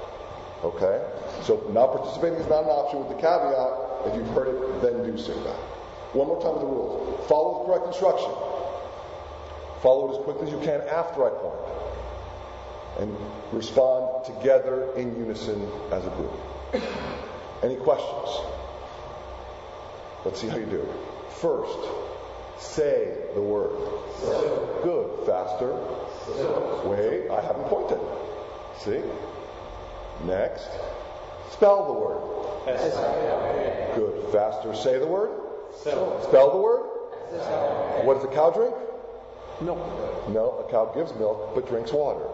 Okay? 0.62 1.02
So 1.42 1.66
not 1.70 1.90
participating 1.90 2.38
is 2.38 2.49
not 2.49 2.62
an 2.64 2.70
option 2.70 3.00
with 3.00 3.08
the 3.08 3.20
caveat. 3.20 4.06
If 4.06 4.14
you've 4.16 4.34
heard 4.34 4.49
it, 4.54 4.82
then 4.82 5.02
do 5.02 5.18
sit 5.18 5.37
back. 5.44 5.58
One 6.14 6.28
more 6.28 6.40
time 6.40 6.52
with 6.52 6.62
the 6.62 6.68
rules. 6.68 7.26
Follow 7.26 7.58
the 7.58 7.64
correct 7.66 7.87
instruction. 7.87 8.30
Follow 9.82 10.12
it 10.12 10.18
as 10.18 10.25
quickly 10.25 10.46
as 10.46 10.52
you 10.52 10.61
can 10.61 10.80
after 10.88 11.26
I 11.26 11.30
point. 11.30 11.58
And 13.00 13.16
respond 13.52 14.25
together 14.25 14.92
in 14.94 15.16
unison 15.16 15.66
as 15.90 16.06
a 16.06 16.11
group. 16.11 16.32
Any 17.64 17.76
questions? 17.76 18.46
Let's 20.25 20.40
see 20.40 20.49
how 20.49 20.58
you 20.58 20.66
do. 20.66 20.88
First, 21.40 21.78
say 22.62 23.14
the 23.35 23.40
word. 23.40 23.76
Good. 24.83 25.26
Faster. 25.26 25.73
Wait, 26.88 27.31
I 27.31 27.40
haven't 27.40 27.64
pointed. 27.64 28.00
See? 28.81 29.02
Next. 30.25 30.69
Spell 31.50 31.87
the 31.87 31.92
word. 31.92 32.21
Good. 33.97 34.33
Faster. 34.33 34.75
Say 34.75 34.99
the 34.99 35.07
word. 35.07 35.31
Spell 35.81 36.50
the 36.52 36.59
word. 36.59 36.88
What 38.04 38.14
does 38.14 38.25
a 38.25 38.28
cow 38.28 38.50
drink? 38.50 38.75
Milk. 39.61 39.78
No, 40.28 40.64
a 40.66 40.71
cow 40.71 40.92
gives 40.95 41.14
milk 41.14 41.54
but 41.54 41.69
drinks 41.69 41.92
water. 41.92 42.26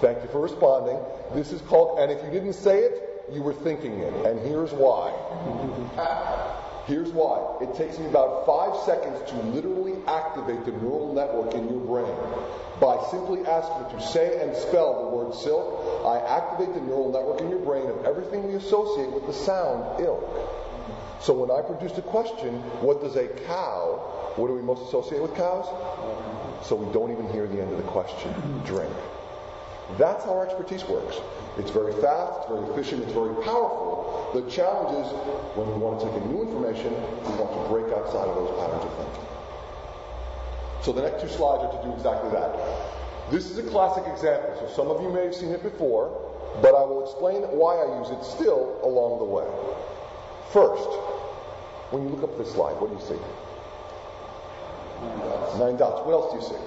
Thank 0.00 0.22
you 0.22 0.28
for 0.30 0.40
responding. 0.40 0.98
This 1.34 1.52
is 1.52 1.60
called, 1.62 1.98
and 1.98 2.10
if 2.10 2.22
you 2.24 2.30
didn't 2.30 2.54
say 2.54 2.80
it, 2.80 3.26
you 3.32 3.42
were 3.42 3.52
thinking 3.52 3.98
it. 3.98 4.26
And 4.26 4.40
here's 4.40 4.72
why. 4.72 5.12
Here's 6.88 7.10
why. 7.12 7.62
It 7.62 7.74
takes 7.74 7.98
me 7.98 8.06
about 8.06 8.46
five 8.46 8.74
seconds 8.86 9.20
to 9.30 9.36
literally 9.52 9.92
activate 10.06 10.64
the 10.64 10.72
neural 10.72 11.12
network 11.12 11.52
in 11.52 11.68
your 11.68 11.80
brain. 11.84 12.16
By 12.80 12.96
simply 13.10 13.44
asking 13.44 13.98
to 13.98 14.06
say 14.06 14.40
and 14.40 14.56
spell 14.56 15.04
the 15.04 15.10
word 15.14 15.34
silk, 15.34 16.06
I 16.06 16.16
activate 16.18 16.72
the 16.72 16.80
neural 16.80 17.12
network 17.12 17.42
in 17.42 17.50
your 17.50 17.58
brain 17.58 17.90
of 17.90 18.06
everything 18.06 18.48
we 18.48 18.54
associate 18.54 19.12
with 19.12 19.26
the 19.26 19.34
sound 19.34 20.00
ilk. 20.00 20.24
So 21.20 21.34
when 21.34 21.50
I 21.50 21.60
produced 21.60 21.98
a 21.98 22.02
question, 22.02 22.54
what 22.80 23.02
does 23.02 23.16
a 23.16 23.28
cow, 23.44 24.32
what 24.36 24.46
do 24.46 24.54
we 24.54 24.62
most 24.62 24.88
associate 24.88 25.20
with 25.20 25.34
cows? 25.34 25.66
So 26.64 26.74
we 26.74 26.90
don't 26.94 27.12
even 27.12 27.28
hear 27.32 27.46
the 27.46 27.60
end 27.60 27.70
of 27.70 27.76
the 27.76 27.90
question. 27.90 28.32
Drink. 28.64 28.88
That's 29.96 30.24
how 30.24 30.36
our 30.36 30.44
expertise 30.44 30.84
works. 30.84 31.16
It's 31.56 31.70
very 31.70 31.92
fast, 32.02 32.40
it's 32.40 32.48
very 32.48 32.68
efficient, 32.70 33.02
it's 33.02 33.12
very 33.12 33.34
powerful. 33.42 34.30
The 34.34 34.44
challenge 34.50 35.06
is 35.06 35.12
when 35.56 35.66
we 35.72 35.78
want 35.80 36.00
to 36.00 36.06
take 36.06 36.22
in 36.22 36.28
new 36.28 36.42
information, 36.42 36.92
we 36.92 37.32
want 37.40 37.56
to 37.56 37.62
break 37.72 37.88
outside 37.96 38.28
of 38.28 38.36
those 38.36 38.52
patterns 38.60 38.84
of 38.84 38.92
thinking. 39.00 39.26
So 40.82 40.92
the 40.92 41.02
next 41.02 41.22
two 41.22 41.28
slides 41.28 41.64
are 41.64 41.72
to 41.72 41.82
do 41.88 41.94
exactly 41.96 42.30
that. 42.36 42.52
This 43.30 43.48
is 43.50 43.56
a 43.58 43.62
classic 43.62 44.04
example, 44.06 44.52
so 44.60 44.68
some 44.76 44.88
of 44.88 45.02
you 45.02 45.08
may 45.08 45.24
have 45.24 45.34
seen 45.34 45.50
it 45.50 45.62
before, 45.62 46.12
but 46.60 46.76
I 46.76 46.84
will 46.84 47.02
explain 47.02 47.42
why 47.56 47.76
I 47.76 47.98
use 47.98 48.10
it 48.10 48.24
still 48.24 48.80
along 48.84 49.18
the 49.18 49.28
way. 49.28 49.48
First, 50.52 50.88
when 51.90 52.04
you 52.04 52.08
look 52.10 52.24
up 52.24 52.36
this 52.36 52.52
slide, 52.52 52.76
what 52.80 52.92
do 52.92 52.96
you 52.96 53.04
see? 53.04 53.20
Nine 55.58 55.76
dots. 55.76 56.04
What 56.04 56.12
else 56.12 56.32
do 56.32 56.38
you 56.40 56.44
see? 56.44 56.60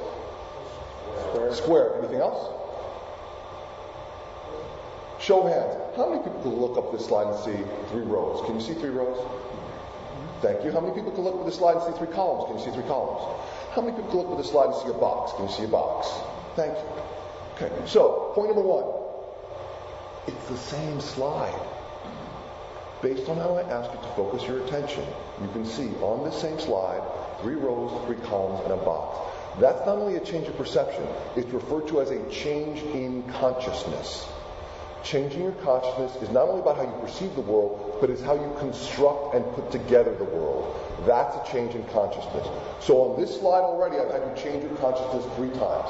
Square. 1.29 1.53
Square. 1.55 1.97
Anything 1.99 2.21
else? 2.21 2.60
Show 5.21 5.43
of 5.43 5.53
hands. 5.53 5.77
How 5.95 6.09
many 6.09 6.23
people 6.23 6.41
can 6.41 6.59
look 6.59 6.77
up 6.77 6.91
this 6.91 7.05
slide 7.05 7.27
and 7.27 7.37
see 7.45 7.63
three 7.89 8.01
rows? 8.01 8.43
Can 8.45 8.55
you 8.55 8.61
see 8.61 8.73
three 8.73 8.89
rows? 8.89 9.17
Thank 10.41 10.65
you. 10.65 10.71
How 10.71 10.81
many 10.81 10.95
people 10.95 11.11
can 11.11 11.23
look 11.23 11.39
at 11.39 11.45
this 11.45 11.57
slide 11.57 11.77
and 11.77 11.93
see 11.93 11.99
three 11.99 12.11
columns? 12.13 12.49
Can 12.49 12.57
you 12.57 12.65
see 12.65 12.71
three 12.71 12.89
columns? 12.89 13.21
How 13.73 13.81
many 13.81 13.95
people 13.95 14.09
can 14.09 14.19
look 14.19 14.31
at 14.31 14.37
this 14.37 14.49
slide 14.49 14.73
and 14.73 14.75
see 14.75 14.89
a 14.89 14.97
box? 14.97 15.33
Can 15.33 15.45
you 15.45 15.53
see 15.53 15.63
a 15.65 15.67
box? 15.67 16.09
Thank 16.55 16.73
you. 16.73 16.85
Okay. 17.53 17.71
So, 17.85 18.31
point 18.33 18.49
number 18.49 18.65
one. 18.65 18.89
It's 20.25 20.49
the 20.49 20.57
same 20.57 20.99
slide. 21.01 21.59
Based 23.03 23.29
on 23.29 23.37
how 23.37 23.55
I 23.55 23.61
ask 23.61 23.93
you 23.93 24.01
to 24.01 24.13
focus 24.15 24.43
your 24.47 24.65
attention, 24.65 25.05
you 25.41 25.49
can 25.53 25.65
see 25.65 25.89
on 26.01 26.23
this 26.23 26.39
same 26.41 26.59
slide 26.59 27.01
three 27.41 27.55
rows, 27.55 27.93
three 28.05 28.17
columns, 28.27 28.63
and 28.63 28.73
a 28.73 28.83
box. 28.83 29.17
That's 29.59 29.85
not 29.85 29.97
only 29.97 30.17
a 30.17 30.25
change 30.25 30.47
of 30.47 30.57
perception, 30.57 31.05
it's 31.35 31.49
referred 31.49 31.87
to 31.89 32.01
as 32.01 32.09
a 32.09 32.27
change 32.29 32.81
in 32.81 33.23
consciousness. 33.33 34.27
Changing 35.03 35.41
your 35.41 35.51
consciousness 35.63 36.15
is 36.21 36.29
not 36.29 36.47
only 36.47 36.61
about 36.61 36.77
how 36.77 36.83
you 36.83 36.93
perceive 37.01 37.33
the 37.33 37.41
world, 37.41 37.97
but 37.99 38.09
it's 38.09 38.21
how 38.21 38.35
you 38.35 38.55
construct 38.59 39.33
and 39.33 39.43
put 39.53 39.71
together 39.71 40.13
the 40.15 40.25
world. 40.25 40.77
That's 41.07 41.35
a 41.35 41.51
change 41.51 41.73
in 41.73 41.83
consciousness. 41.89 42.47
So 42.79 43.01
on 43.01 43.19
this 43.19 43.39
slide 43.39 43.65
already, 43.65 43.97
I've 43.97 44.11
had 44.11 44.21
you 44.21 44.33
change 44.37 44.63
your 44.63 44.75
consciousness 44.77 45.25
three 45.35 45.49
times. 45.57 45.89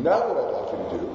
Now 0.00 0.32
what 0.32 0.40
I'd 0.40 0.56
like 0.56 0.72
you 0.72 0.80
to 0.80 1.04
do, 1.04 1.06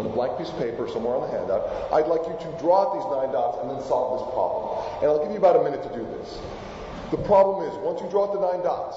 on 0.00 0.06
a 0.06 0.08
blank 0.08 0.38
piece 0.38 0.48
of 0.48 0.58
paper 0.58 0.88
somewhere 0.88 1.20
on 1.20 1.28
the 1.28 1.36
handout, 1.36 1.68
I'd 1.92 2.08
like 2.08 2.24
you 2.24 2.32
to 2.32 2.50
draw 2.58 2.88
out 2.88 2.96
these 2.96 3.08
nine 3.12 3.30
dots 3.30 3.60
and 3.60 3.68
then 3.68 3.84
solve 3.84 4.18
this 4.18 4.26
problem. 4.32 4.80
And 5.04 5.12
I'll 5.12 5.20
give 5.20 5.30
you 5.30 5.38
about 5.38 5.60
a 5.60 5.62
minute 5.62 5.84
to 5.84 5.92
do 5.92 6.02
this. 6.16 6.40
The 7.12 7.20
problem 7.28 7.68
is, 7.68 7.76
once 7.84 8.00
you 8.00 8.08
draw 8.08 8.24
out 8.26 8.32
the 8.32 8.40
nine 8.40 8.64
dots, 8.64 8.96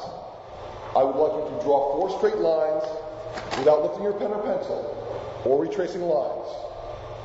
I 0.96 1.04
would 1.04 1.20
like 1.20 1.36
you 1.36 1.44
to 1.52 1.64
draw 1.68 2.00
four 2.00 2.10
straight 2.16 2.40
lines 2.40 2.88
without 3.60 3.84
lifting 3.84 4.08
your 4.08 4.16
pen 4.16 4.32
or 4.32 4.42
pencil 4.42 4.88
or 5.44 5.62
retracing 5.62 6.02
lines. 6.02 6.48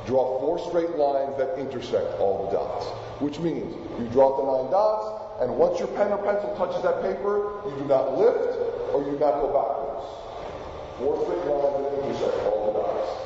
Draw 0.05 0.39
four 0.41 0.59
straight 0.59 0.97
lines 0.97 1.37
that 1.37 1.57
intersect 1.57 2.19
all 2.19 2.45
the 2.45 2.57
dots, 2.57 2.87
which 3.21 3.39
means 3.39 3.73
you 3.97 4.05
draw 4.11 4.35
the 4.35 4.43
nine 4.43 4.71
dots, 4.71 5.41
and 5.41 5.55
once 5.55 5.79
your 5.79 5.87
pen 5.95 6.11
or 6.11 6.17
pencil 6.19 6.53
touches 6.57 6.83
that 6.83 7.01
paper, 7.01 7.63
you 7.63 7.71
do 7.79 7.85
not 7.85 8.17
lift 8.17 8.59
or 8.91 8.99
you 9.05 9.15
do 9.15 9.19
not 9.19 9.39
go 9.39 9.47
backwards. 9.47 10.03
Four 10.99 11.23
straight 11.23 11.47
lines 11.47 11.87
that 11.87 12.03
intersect 12.03 12.35
all 12.51 12.67
the 12.67 12.79
dots. 12.83 13.23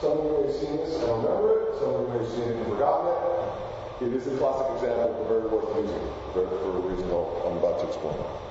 Some 0.00 0.12
of 0.12 0.24
you 0.24 0.30
may 0.30 0.46
have 0.46 0.56
seen 0.60 0.76
this 0.76 0.94
and 0.94 1.08
remember 1.08 1.56
it. 1.56 1.80
Some 1.80 1.90
of 1.90 2.00
you 2.04 2.08
may 2.12 2.18
have 2.20 2.32
seen 2.36 2.52
it 2.52 2.56
and 2.56 2.66
forgotten 2.68 3.16
it. 3.16 4.12
It 4.12 4.12
is 4.14 4.28
a 4.28 4.36
classic 4.36 4.76
example, 4.76 5.16
but 5.18 5.26
very 5.26 5.48
worth 5.48 5.74
using 5.74 6.04
for, 6.36 6.46
for 6.46 6.76
a 6.76 6.80
reason 6.84 7.10
I'm 7.10 7.56
about 7.58 7.80
to 7.80 7.88
explain. 7.88 8.47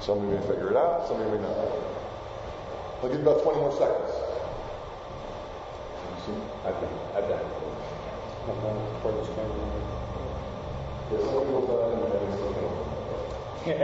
Some 0.00 0.18
of 0.18 0.24
you 0.24 0.30
may 0.30 0.40
figure 0.46 0.70
it 0.70 0.76
out, 0.76 1.06
some 1.08 1.20
of 1.20 1.26
you 1.26 1.32
may 1.38 1.42
not. 1.42 1.56
I'll 3.02 3.08
give 3.08 3.20
you 3.20 3.28
about 3.28 3.42
20 3.42 3.58
more 3.60 3.72
seconds. 3.72 4.12
I've 6.64 6.74
done 6.74 6.84
I've 7.14 7.24
it. 7.24 7.24
I've 7.24 7.28
done 7.28 7.40
it. 7.40 9.04
Yeah, 11.10 11.18
some 11.24 11.44
people 11.44 11.60
have 11.60 11.68
done 11.68 11.80
it 11.88 11.94
and 12.04 12.12
it's 13.64 13.68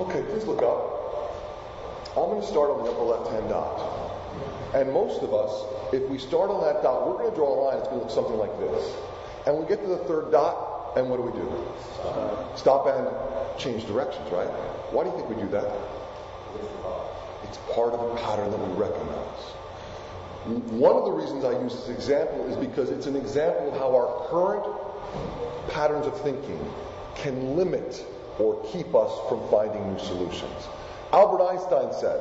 Okay, 0.00 0.22
please 0.30 0.44
look 0.44 0.62
up. 0.62 0.80
I'm 2.16 2.30
going 2.30 2.40
to 2.40 2.46
start 2.46 2.70
on 2.70 2.84
the 2.84 2.90
upper 2.90 3.02
left-hand 3.02 3.48
dot. 3.48 3.80
And 4.74 4.92
most 4.92 5.22
of 5.22 5.32
us, 5.32 5.64
if 5.92 6.08
we 6.08 6.18
start 6.18 6.50
on 6.50 6.60
that 6.62 6.82
dot, 6.82 7.06
we're 7.08 7.18
going 7.18 7.30
to 7.30 7.36
draw 7.36 7.54
a 7.54 7.58
line 7.62 7.76
that's 7.78 7.88
going 7.88 8.00
to 8.00 8.06
look 8.06 8.14
something 8.14 8.36
like 8.36 8.58
this. 8.58 8.92
And 9.46 9.56
we 9.56 9.66
get 9.66 9.80
to 9.82 9.86
the 9.86 9.98
third 9.98 10.32
dot, 10.32 10.73
and 10.96 11.10
what 11.10 11.16
do 11.16 11.22
we 11.22 11.32
do? 11.32 12.56
Stop 12.56 12.86
and 12.86 13.58
change 13.58 13.86
directions, 13.86 14.30
right? 14.30 14.48
Why 14.92 15.04
do 15.04 15.10
you 15.10 15.16
think 15.16 15.28
we 15.28 15.36
do 15.36 15.48
that? 15.48 15.70
It's 17.44 17.58
part 17.74 17.92
of 17.92 18.00
a 18.00 18.16
pattern 18.20 18.50
that 18.50 18.60
we 18.60 18.74
recognize. 18.74 19.42
One 20.76 20.96
of 20.96 21.04
the 21.04 21.12
reasons 21.12 21.44
I 21.44 21.58
use 21.62 21.74
this 21.74 21.88
example 21.88 22.46
is 22.46 22.56
because 22.56 22.90
it's 22.90 23.06
an 23.06 23.16
example 23.16 23.72
of 23.72 23.78
how 23.78 23.96
our 23.96 24.28
current 24.28 25.70
patterns 25.70 26.06
of 26.06 26.20
thinking 26.20 26.60
can 27.16 27.56
limit 27.56 28.04
or 28.38 28.62
keep 28.66 28.94
us 28.94 29.10
from 29.28 29.40
finding 29.50 29.92
new 29.92 29.98
solutions. 29.98 30.68
Albert 31.12 31.42
Einstein 31.44 31.92
said, 31.98 32.20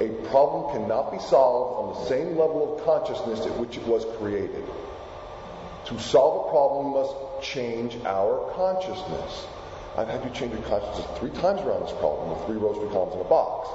a 0.00 0.08
problem 0.28 0.72
cannot 0.72 1.10
be 1.10 1.18
solved 1.18 1.98
on 1.98 2.02
the 2.02 2.08
same 2.08 2.38
level 2.38 2.78
of 2.78 2.84
consciousness 2.84 3.44
at 3.44 3.56
which 3.58 3.76
it 3.76 3.86
was 3.86 4.06
created. 4.18 4.64
To 5.86 5.98
solve 5.98 6.46
a 6.46 6.50
problem, 6.50 6.86
you 6.86 6.92
must 7.00 7.14
change 7.42 7.96
our 8.04 8.50
consciousness. 8.54 9.46
I've 9.96 10.08
had 10.08 10.24
you 10.24 10.30
change 10.30 10.52
your 10.52 10.62
consciousness 10.62 11.06
three 11.18 11.30
times 11.30 11.60
around 11.62 11.82
this 11.82 11.92
problem 11.98 12.30
with 12.30 12.46
three 12.46 12.56
rows, 12.56 12.76
three 12.76 12.90
columns 12.90 13.14
in 13.14 13.20
a 13.20 13.28
box. 13.28 13.68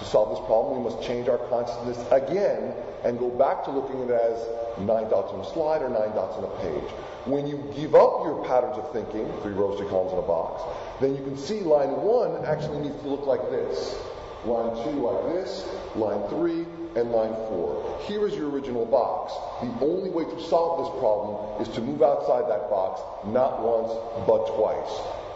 To 0.00 0.04
solve 0.04 0.36
this 0.36 0.44
problem, 0.46 0.82
we 0.82 0.90
must 0.90 1.06
change 1.06 1.28
our 1.28 1.38
consciousness 1.48 2.00
again 2.10 2.74
and 3.04 3.18
go 3.18 3.30
back 3.30 3.64
to 3.64 3.70
looking 3.70 4.02
at 4.04 4.10
it 4.10 4.20
as 4.20 4.80
nine 4.80 5.08
dots 5.08 5.32
on 5.32 5.40
a 5.40 5.48
slide 5.52 5.82
or 5.82 5.88
nine 5.88 6.14
dots 6.16 6.36
on 6.36 6.44
a 6.44 6.54
page. 6.60 6.90
When 7.24 7.46
you 7.46 7.64
give 7.76 7.94
up 7.94 8.24
your 8.24 8.44
patterns 8.44 8.76
of 8.76 8.92
thinking, 8.92 9.30
three 9.42 9.52
rows, 9.52 9.78
three 9.78 9.88
columns 9.88 10.12
in 10.12 10.18
a 10.18 10.22
box, 10.22 10.62
then 11.00 11.16
you 11.16 11.22
can 11.22 11.36
see 11.36 11.60
line 11.60 11.92
one 12.00 12.44
actually 12.44 12.80
needs 12.80 13.00
to 13.02 13.08
look 13.08 13.26
like 13.26 13.42
this. 13.50 13.96
Line 14.44 14.72
two 14.84 15.04
like 15.04 15.34
this, 15.34 15.68
line 15.96 16.26
three, 16.28 16.64
and 16.96 17.12
line 17.12 17.34
four. 17.48 17.98
Here 18.06 18.26
is 18.26 18.34
your 18.34 18.50
original 18.50 18.84
box. 18.84 19.32
The 19.62 19.84
only 19.84 20.10
way 20.10 20.24
to 20.24 20.42
solve 20.42 20.84
this 20.84 21.00
problem 21.00 21.62
is 21.62 21.68
to 21.74 21.80
move 21.80 22.02
outside 22.02 22.50
that 22.50 22.68
box, 22.70 23.00
not 23.26 23.62
once, 23.62 23.92
but 24.26 24.56
twice, 24.56 24.90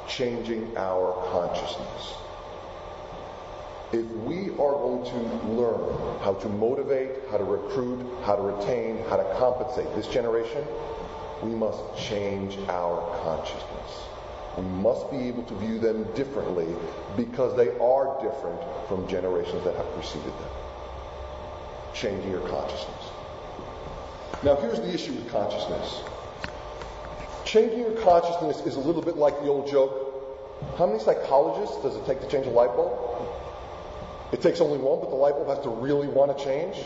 changing 0.08 0.76
our 0.76 1.12
consciousness. 1.30 2.14
If 3.92 4.06
we 4.24 4.50
are 4.50 4.74
going 4.74 5.04
to 5.04 5.46
learn 5.52 6.20
how 6.20 6.34
to 6.34 6.48
motivate, 6.48 7.28
how 7.30 7.36
to 7.36 7.44
recruit, 7.44 8.04
how 8.24 8.34
to 8.34 8.42
retain, 8.42 8.98
how 9.08 9.16
to 9.16 9.34
compensate 9.38 9.94
this 9.94 10.08
generation, 10.08 10.64
we 11.42 11.50
must 11.50 11.80
change 11.96 12.58
our 12.68 12.98
consciousness. 13.22 14.08
We 14.56 14.64
must 14.64 15.10
be 15.10 15.18
able 15.28 15.44
to 15.44 15.54
view 15.58 15.78
them 15.78 16.04
differently 16.14 16.66
because 17.16 17.56
they 17.56 17.70
are 17.78 18.20
different 18.22 18.60
from 18.88 19.06
generations 19.06 19.62
that 19.64 19.76
have 19.76 19.92
preceded 19.94 20.26
them. 20.26 20.63
Changing 21.94 22.30
your 22.30 22.46
consciousness. 22.48 23.10
Now, 24.42 24.56
here's 24.56 24.80
the 24.80 24.92
issue 24.92 25.12
with 25.12 25.30
consciousness. 25.30 26.02
Changing 27.44 27.78
your 27.78 27.92
consciousness 28.02 28.66
is 28.66 28.76
a 28.76 28.80
little 28.80 29.00
bit 29.00 29.16
like 29.16 29.40
the 29.40 29.48
old 29.48 29.68
joke. 29.68 30.76
How 30.76 30.86
many 30.86 30.98
psychologists 30.98 31.80
does 31.82 31.94
it 31.96 32.04
take 32.04 32.20
to 32.20 32.28
change 32.28 32.46
a 32.46 32.50
light 32.50 32.74
bulb? 32.74 32.98
It 34.32 34.42
takes 34.42 34.60
only 34.60 34.78
one, 34.78 35.00
but 35.00 35.10
the 35.10 35.16
light 35.16 35.34
bulb 35.34 35.48
has 35.48 35.60
to 35.60 35.70
really 35.70 36.08
want 36.08 36.36
to 36.36 36.44
change. 36.44 36.76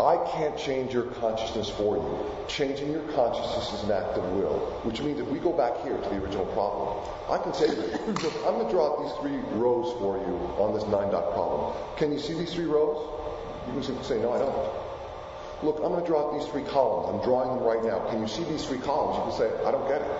I 0.00 0.16
can't 0.32 0.56
change 0.56 0.94
your 0.94 1.04
consciousness 1.04 1.68
for 1.68 1.96
you. 1.96 2.46
Changing 2.48 2.90
your 2.90 3.02
consciousness 3.12 3.72
is 3.74 3.82
an 3.84 3.92
act 3.92 4.16
of 4.16 4.24
will, 4.32 4.58
which 4.84 5.00
means 5.02 5.20
if 5.20 5.28
we 5.28 5.38
go 5.38 5.52
back 5.52 5.76
here 5.82 5.96
to 5.96 6.08
the 6.08 6.16
original 6.16 6.46
problem, 6.46 7.04
I 7.28 7.42
can 7.42 7.52
say, 7.52 7.68
look, 7.68 8.34
I'm 8.46 8.54
going 8.54 8.66
to 8.66 8.72
draw 8.72 8.92
out 8.92 9.04
these 9.04 9.16
three 9.20 9.38
rows 9.58 9.92
for 9.98 10.16
you 10.18 10.34
on 10.56 10.72
this 10.72 10.84
nine 10.88 11.10
dot 11.10 11.32
problem. 11.32 11.76
Can 11.96 12.12
you 12.12 12.18
see 12.18 12.34
these 12.34 12.52
three 12.52 12.64
rows? 12.64 13.19
You 13.66 13.72
can 13.74 13.82
simply 13.82 14.04
say, 14.04 14.20
no, 14.20 14.32
I 14.32 14.38
don't. 14.38 14.54
Look, 15.62 15.76
I'm 15.84 15.92
going 15.92 16.00
to 16.00 16.06
draw 16.06 16.26
out 16.26 16.38
these 16.40 16.48
three 16.50 16.64
columns. 16.64 17.12
I'm 17.12 17.24
drawing 17.24 17.48
them 17.54 17.60
right 17.64 17.84
now. 17.84 18.08
Can 18.10 18.20
you 18.20 18.28
see 18.28 18.44
these 18.44 18.64
three 18.64 18.78
columns? 18.78 19.16
You 19.18 19.24
can 19.28 19.36
say, 19.36 19.66
I 19.66 19.70
don't 19.70 19.86
get 19.88 20.00
it. 20.00 20.10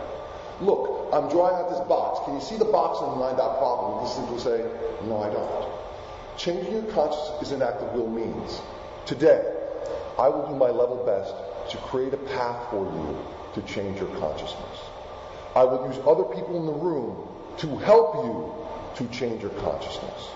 Look, 0.61 1.09
I'm 1.13 1.31
drawing 1.31 1.57
out 1.57 1.71
this 1.71 1.81
box. 1.89 2.21
Can 2.27 2.35
you 2.35 2.41
see 2.41 2.59
the 2.59 2.69
box 2.69 2.99
on 2.99 3.19
the 3.19 3.25
nine 3.25 3.37
dot 3.37 3.59
problem? 3.59 3.95
You 3.95 4.07
can 4.07 4.15
simply 4.15 4.39
say, 4.39 4.59
no, 5.09 5.23
I 5.23 5.31
don't. 5.33 5.71
Changing 6.37 6.73
your 6.73 6.93
consciousness 6.93 7.49
is 7.49 7.53
an 7.53 7.63
act 7.63 7.81
of 7.81 7.93
will 7.95 8.09
means. 8.11 8.61
Today, 9.07 9.41
I 10.19 10.29
will 10.29 10.47
do 10.47 10.55
my 10.55 10.69
level 10.69 11.03
best 11.07 11.33
to 11.73 11.79
create 11.89 12.13
a 12.13 12.19
path 12.19 12.71
for 12.71 12.85
you 12.85 13.19
to 13.55 13.63
change 13.63 13.99
your 13.99 14.09
consciousness. 14.21 14.79
I 15.57 15.65
will 15.65 15.87
use 15.89 15.99
other 16.07 16.25
people 16.25 16.57
in 16.61 16.67
the 16.67 16.73
room 16.73 17.27
to 17.59 17.77
help 17.79 18.15
you 18.25 18.55
to 18.97 19.13
change 19.13 19.43
your 19.43 19.51
consciousness. 19.53 20.29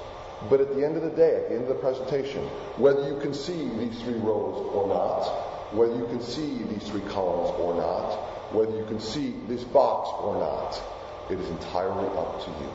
But 0.51 0.61
at 0.61 0.75
the 0.75 0.85
end 0.85 0.97
of 0.97 1.03
the 1.03 1.11
day, 1.11 1.37
at 1.37 1.49
the 1.49 1.55
end 1.55 1.63
of 1.63 1.69
the 1.69 1.75
presentation, 1.75 2.43
whether 2.77 3.09
you 3.09 3.19
can 3.21 3.33
see 3.33 3.69
these 3.79 4.01
three 4.03 4.15
rows 4.15 4.61
or 4.75 4.89
not, 4.89 5.25
whether 5.73 5.97
you 5.97 6.07
can 6.07 6.21
see 6.21 6.63
these 6.65 6.87
three 6.89 7.01
columns 7.03 7.51
or 7.59 7.75
not, 7.75 8.15
whether 8.53 8.77
you 8.77 8.85
can 8.85 9.01
see 9.01 9.35
this 9.49 9.65
box 9.65 10.11
or 10.21 10.37
not, 10.39 10.81
it 11.31 11.41
is 11.41 11.49
entirely 11.49 12.07
up 12.19 12.45
to 12.45 12.51
you. 12.51 12.71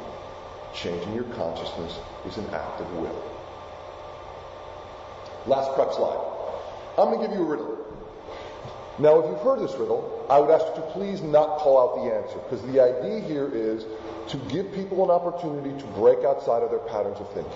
Changing 0.74 1.14
your 1.14 1.26
consciousness 1.36 2.00
is 2.26 2.38
an 2.38 2.46
act 2.54 2.82
of 2.82 2.92
will. 2.98 3.24
Last 5.46 5.74
prep 5.76 5.94
slide. 5.94 6.26
I'm 6.98 7.14
going 7.14 7.22
to 7.22 7.28
give 7.28 7.38
you 7.38 7.44
a 7.44 7.50
riddle. 7.50 7.76
Now, 9.00 9.20
if 9.20 9.30
you've 9.30 9.42
heard 9.42 9.60
this 9.60 9.74
riddle, 9.76 10.28
I 10.30 10.40
would 10.40 10.50
ask 10.50 10.66
you 10.68 10.82
to 10.82 10.88
please 10.92 11.22
not 11.22 11.60
call 11.60 11.80
out 11.80 12.04
the 12.04 12.14
answer, 12.14 12.38
because 12.40 12.62
the 12.74 12.82
idea 12.82 13.22
here 13.22 13.50
is 13.52 13.86
to 14.30 14.38
give 14.50 14.72
people 14.74 15.04
an 15.04 15.10
opportunity 15.10 15.78
to 15.80 15.88
break 15.88 16.24
outside 16.24 16.62
of 16.62 16.70
their 16.70 16.80
patterns 16.80 17.20
of 17.20 17.32
thinking. 17.34 17.52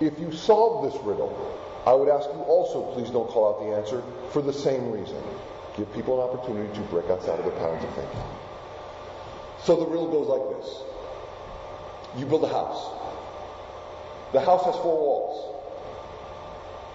If 0.00 0.18
you 0.18 0.32
solve 0.32 0.92
this 0.92 1.02
riddle, 1.02 1.32
I 1.86 1.94
would 1.94 2.08
ask 2.08 2.28
you 2.28 2.40
also 2.40 2.92
please 2.92 3.10
don't 3.10 3.28
call 3.28 3.54
out 3.54 3.60
the 3.60 3.76
answer 3.76 4.02
for 4.30 4.42
the 4.42 4.52
same 4.52 4.90
reason. 4.90 5.22
Give 5.76 5.92
people 5.94 6.22
an 6.22 6.28
opportunity 6.30 6.72
to 6.74 6.80
break 6.88 7.08
outside 7.10 7.38
of 7.38 7.44
their 7.44 7.54
patterns 7.54 7.84
of 7.84 7.94
thinking. 7.94 8.20
So 9.62 9.76
the 9.76 9.86
riddle 9.86 10.10
goes 10.10 10.28
like 10.28 10.62
this. 10.62 10.82
You 12.16 12.26
build 12.26 12.44
a 12.44 12.48
house. 12.48 12.90
The 14.32 14.40
house 14.40 14.64
has 14.64 14.76
four 14.76 14.96
walls. 14.96 15.54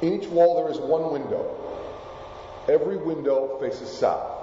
In 0.01 0.13
each 0.21 0.29
wall 0.29 0.63
there 0.63 0.71
is 0.71 0.77
one 0.77 1.11
window. 1.11 1.55
Every 2.67 2.97
window 2.97 3.57
faces 3.59 3.89
south. 3.89 4.39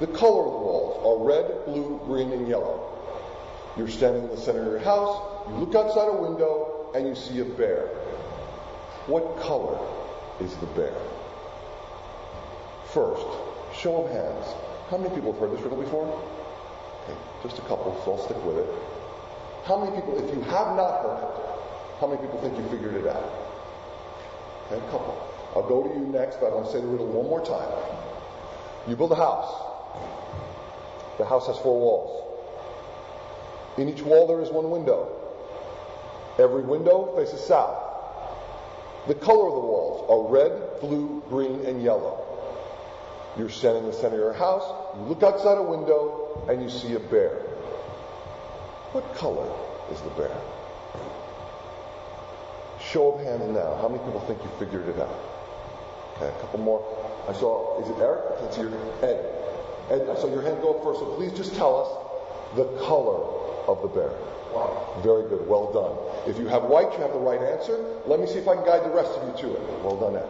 The 0.00 0.06
color 0.06 0.46
of 0.46 0.52
the 0.52 0.58
walls 0.58 1.04
are 1.04 1.26
red, 1.26 1.66
blue, 1.66 2.00
green, 2.06 2.32
and 2.32 2.48
yellow. 2.48 2.99
You're 3.76 3.88
standing 3.88 4.24
in 4.24 4.30
the 4.30 4.36
center 4.36 4.60
of 4.60 4.66
your 4.72 4.78
house, 4.80 5.48
you 5.48 5.54
look 5.56 5.74
outside 5.74 6.08
a 6.08 6.16
window, 6.20 6.90
and 6.94 7.06
you 7.06 7.14
see 7.14 7.40
a 7.40 7.44
bear. 7.44 7.86
What 9.06 9.38
color 9.40 9.78
is 10.40 10.54
the 10.56 10.66
bear? 10.66 10.94
First, 12.92 13.26
show 13.74 14.04
of 14.04 14.10
hands. 14.10 14.46
How 14.90 14.98
many 14.98 15.14
people 15.14 15.32
have 15.32 15.40
heard 15.40 15.52
this 15.52 15.60
riddle 15.62 15.80
before? 15.80 16.06
Okay, 17.04 17.18
just 17.42 17.58
a 17.58 17.62
couple, 17.62 18.00
so 18.04 18.12
I'll 18.12 18.24
stick 18.24 18.44
with 18.44 18.58
it. 18.58 18.66
How 19.64 19.78
many 19.78 19.94
people, 19.94 20.18
if 20.18 20.34
you 20.34 20.42
have 20.42 20.76
not 20.76 21.02
heard 21.02 21.22
it, 21.22 21.40
how 22.00 22.08
many 22.08 22.20
people 22.20 22.40
think 22.40 22.58
you 22.58 22.64
figured 22.68 22.94
it 22.94 23.06
out? 23.06 23.22
Okay, 24.66 24.84
a 24.84 24.90
couple. 24.90 25.14
I'll 25.54 25.68
go 25.68 25.82
to 25.82 25.94
you 25.94 26.06
next, 26.06 26.40
but 26.40 26.52
I 26.52 26.54
want 26.54 26.66
to 26.66 26.72
say 26.72 26.80
the 26.80 26.86
riddle 26.86 27.06
one 27.06 27.26
more 27.26 27.44
time. 27.44 27.70
You 28.88 28.96
build 28.96 29.12
a 29.12 29.16
house. 29.16 29.48
The 31.18 31.24
house 31.24 31.46
has 31.46 31.58
four 31.58 31.78
walls. 31.78 32.19
In 33.76 33.88
each 33.88 34.02
wall 34.02 34.26
there 34.26 34.40
is 34.40 34.50
one 34.50 34.70
window. 34.70 35.08
Every 36.38 36.62
window 36.62 37.14
faces 37.16 37.40
south. 37.44 37.76
The 39.06 39.14
color 39.14 39.46
of 39.46 39.54
the 39.54 39.60
walls 39.60 40.06
are 40.10 40.32
red, 40.32 40.80
blue, 40.80 41.22
green, 41.28 41.64
and 41.66 41.82
yellow. 41.82 42.26
You're 43.38 43.48
standing 43.48 43.84
in 43.84 43.90
the 43.90 43.96
center 43.96 44.16
of 44.16 44.20
your 44.20 44.32
house, 44.32 44.64
you 44.96 45.02
look 45.04 45.22
outside 45.22 45.56
a 45.58 45.62
window, 45.62 46.44
and 46.48 46.62
you 46.62 46.68
see 46.68 46.94
a 46.94 47.00
bear. 47.00 47.38
What 48.92 49.14
color 49.14 49.48
is 49.92 50.00
the 50.02 50.10
bear? 50.10 50.36
Show 52.80 53.12
of 53.12 53.24
hands 53.24 53.54
now. 53.54 53.76
How 53.80 53.88
many 53.88 54.02
people 54.04 54.20
think 54.20 54.42
you 54.42 54.50
figured 54.58 54.88
it 54.88 54.98
out? 54.98 55.16
Okay, 56.16 56.28
a 56.28 56.40
couple 56.40 56.58
more. 56.60 56.84
I 57.28 57.32
saw, 57.32 57.80
is 57.82 57.88
it 57.88 58.02
Eric? 58.02 58.20
It's 58.42 58.58
your 58.58 58.68
Ed. 59.02 59.24
Ed, 59.90 60.08
I 60.10 60.20
saw 60.20 60.28
your 60.28 60.42
hand 60.42 60.60
go 60.60 60.74
up 60.74 60.84
first, 60.84 61.00
so 61.00 61.06
please 61.14 61.32
just 61.32 61.54
tell 61.54 61.80
us 61.80 62.56
the 62.56 62.64
color 62.84 63.39
of 63.70 63.82
the 63.82 63.88
bear. 63.88 64.10
White. 64.52 65.02
Very 65.02 65.28
good. 65.28 65.46
Well 65.46 65.72
done. 65.72 65.94
If 66.28 66.38
you 66.38 66.48
have 66.48 66.64
white, 66.64 66.92
you 66.92 67.00
have 67.00 67.12
the 67.12 67.18
right 67.18 67.40
answer. 67.40 67.78
Let 68.06 68.20
me 68.20 68.26
see 68.26 68.38
if 68.38 68.48
I 68.48 68.56
can 68.56 68.64
guide 68.64 68.84
the 68.84 68.90
rest 68.90 69.12
of 69.12 69.28
you 69.28 69.48
to 69.48 69.56
it. 69.56 69.62
Well 69.82 69.96
done, 69.96 70.16
Ed. 70.16 70.28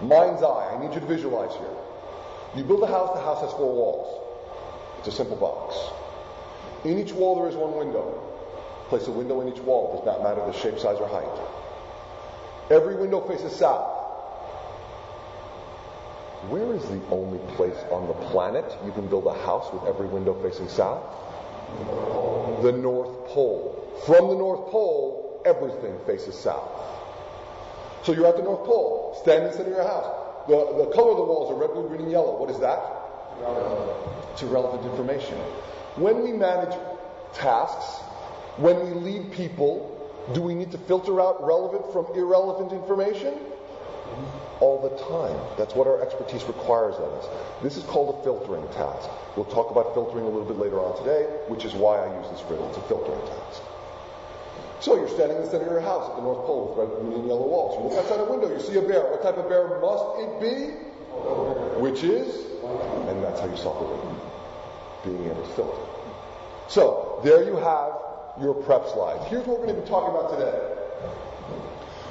Mind's 0.00 0.42
eye. 0.42 0.74
I 0.74 0.80
need 0.80 0.94
you 0.94 1.00
to 1.00 1.06
visualize 1.06 1.54
here. 1.56 1.76
You 2.56 2.64
build 2.64 2.82
a 2.82 2.86
house, 2.86 3.14
the 3.14 3.22
house 3.22 3.42
has 3.42 3.52
four 3.52 3.72
walls. 3.72 4.08
It's 4.98 5.08
a 5.08 5.12
simple 5.12 5.36
box. 5.36 5.76
In 6.84 6.98
each 6.98 7.12
wall 7.12 7.40
there 7.40 7.48
is 7.48 7.56
one 7.56 7.76
window. 7.76 8.20
Place 8.88 9.06
a 9.06 9.12
window 9.12 9.40
in 9.40 9.48
each 9.52 9.60
wall. 9.60 9.96
Does 9.96 10.06
not 10.06 10.22
matter 10.22 10.40
the 10.46 10.52
shape, 10.52 10.78
size, 10.78 10.98
or 10.98 11.08
height. 11.08 11.28
Every 12.70 12.96
window 12.96 13.20
faces 13.26 13.56
south. 13.56 13.90
Where 16.48 16.74
is 16.74 16.82
the 16.84 17.00
only 17.10 17.38
place 17.56 17.76
on 17.90 18.06
the 18.06 18.14
planet 18.28 18.64
you 18.84 18.92
can 18.92 19.06
build 19.08 19.26
a 19.26 19.32
house 19.44 19.72
with 19.72 19.84
every 19.84 20.06
window 20.06 20.34
facing 20.42 20.68
south? 20.68 21.02
The 22.62 22.72
North 22.72 23.28
Pole. 23.28 24.02
From 24.06 24.28
the 24.28 24.34
North 24.34 24.70
Pole, 24.70 25.42
everything 25.44 25.98
faces 26.06 26.38
south. 26.38 26.70
So 28.04 28.12
you're 28.12 28.26
at 28.26 28.36
the 28.36 28.42
North 28.42 28.66
Pole, 28.66 29.18
standing 29.22 29.46
in 29.46 29.50
the 29.50 29.56
center 29.56 29.70
of 29.70 29.76
your 29.76 29.86
house. 29.86 30.46
The, 30.46 30.84
the 30.84 30.90
color 30.92 31.12
of 31.12 31.16
the 31.16 31.24
walls 31.24 31.50
are 31.50 31.56
red, 31.60 31.72
blue, 31.72 31.88
green, 31.88 32.02
and 32.02 32.10
yellow. 32.10 32.38
What 32.38 32.50
is 32.50 32.58
that? 32.60 32.78
It's 34.32 34.42
irrelevant 34.42 34.84
information. 34.90 35.38
When 35.96 36.22
we 36.22 36.32
manage 36.32 36.74
tasks, 37.32 38.02
when 38.58 38.78
we 38.84 38.92
lead 38.92 39.32
people, 39.32 39.90
do 40.32 40.42
we 40.42 40.54
need 40.54 40.70
to 40.72 40.78
filter 40.78 41.20
out 41.20 41.44
relevant 41.44 41.92
from 41.92 42.06
irrelevant 42.14 42.72
information? 42.72 43.34
All 44.60 44.80
the 44.80 44.96
time. 44.96 45.36
That's 45.58 45.74
what 45.74 45.86
our 45.86 46.00
expertise 46.02 46.44
requires 46.44 46.94
of 46.96 47.12
us. 47.14 47.26
This 47.62 47.76
is 47.76 47.84
called 47.84 48.20
a 48.20 48.22
filtering 48.22 48.66
task. 48.68 49.08
We'll 49.36 49.46
talk 49.46 49.70
about 49.70 49.94
filtering 49.94 50.24
a 50.24 50.28
little 50.28 50.46
bit 50.46 50.58
later 50.58 50.80
on 50.80 50.96
today, 50.98 51.24
which 51.48 51.64
is 51.64 51.74
why 51.74 51.98
I 51.98 52.06
use 52.20 52.30
this 52.30 52.42
riddle. 52.48 52.68
It's 52.68 52.78
a 52.78 52.82
filtering 52.82 53.20
task. 53.26 53.62
So 54.80 54.96
you're 54.96 55.08
standing 55.08 55.38
in 55.38 55.44
the 55.44 55.50
center 55.50 55.66
of 55.66 55.72
your 55.72 55.80
house 55.80 56.10
at 56.10 56.16
the 56.16 56.22
North 56.22 56.44
Pole 56.46 56.76
with 56.76 56.88
red, 56.88 57.00
green, 57.00 57.18
and 57.20 57.26
yellow 57.26 57.46
walls. 57.46 57.78
You 57.78 57.88
look 57.88 57.98
outside 58.04 58.20
a 58.20 58.30
window, 58.30 58.52
you 58.52 58.60
see 58.60 58.76
a 58.76 58.82
bear. 58.82 59.02
What 59.10 59.22
type 59.22 59.38
of 59.38 59.48
bear 59.48 59.80
must 59.80 60.04
it 60.20 60.40
be? 60.44 60.76
Which 61.80 62.04
is? 62.04 62.44
And 63.08 63.22
that's 63.22 63.40
how 63.40 63.46
you 63.48 63.56
solve 63.56 63.80
the 63.80 63.88
loop, 63.88 64.20
being 65.04 65.30
able 65.30 65.42
to 65.42 65.52
filter. 65.54 65.82
So 66.68 67.20
there 67.24 67.44
you 67.44 67.56
have 67.56 67.92
your 68.40 68.54
prep 68.54 68.86
slides. 68.88 69.24
Here's 69.28 69.46
what 69.46 69.60
we're 69.60 69.66
going 69.66 69.76
to 69.76 69.82
be 69.82 69.88
talking 69.88 70.10
about 70.10 70.38
today. 70.38 70.83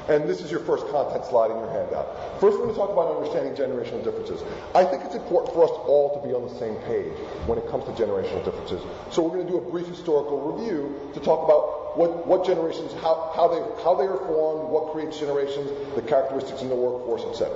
And 0.10 0.28
this 0.28 0.42
is 0.42 0.52
your 0.52 0.60
first 0.60 0.88
content 0.92 1.24
slide 1.26 1.52
in 1.52 1.58
your 1.58 1.72
handout. 1.72 2.12
First, 2.44 2.60
we're 2.60 2.68
going 2.68 2.76
to 2.76 2.80
talk 2.80 2.92
about 2.92 3.16
understanding 3.16 3.56
generational 3.56 4.04
differences. 4.04 4.44
I 4.76 4.84
think 4.84 5.06
it's 5.06 5.16
important 5.16 5.56
for 5.56 5.63
us 5.63 5.72
all 5.88 6.20
to 6.20 6.28
be 6.28 6.36
on 6.36 6.44
the 6.44 6.56
same 6.60 6.76
page 6.84 7.16
when 7.48 7.58
it 7.58 7.63
comes 7.72 7.88
to 7.88 7.96
generational 7.96 8.44
differences. 8.44 8.84
So 9.16 9.24
we're 9.24 9.39
going 9.39 9.48
to 9.48 9.52
do 9.56 9.60
a 9.63 9.72
brief 9.72 9.88
historical 9.88 10.44
review 10.44 10.92
to 11.16 11.20
talk 11.24 11.48
about 11.48 11.96
what, 11.96 12.28
what 12.28 12.44
generations, 12.44 12.92
how, 13.00 13.32
how, 13.32 13.48
they, 13.48 13.63
how 13.84 13.96
they 13.96 14.04
are 14.04 14.20
formed, 14.28 14.68
what 14.68 14.92
creates 14.92 15.20
generations, 15.20 15.72
the 15.96 16.02
characteristics 16.04 16.62
in 16.62 16.68
the 16.68 16.76
workforce, 16.76 17.24
etc. 17.24 17.56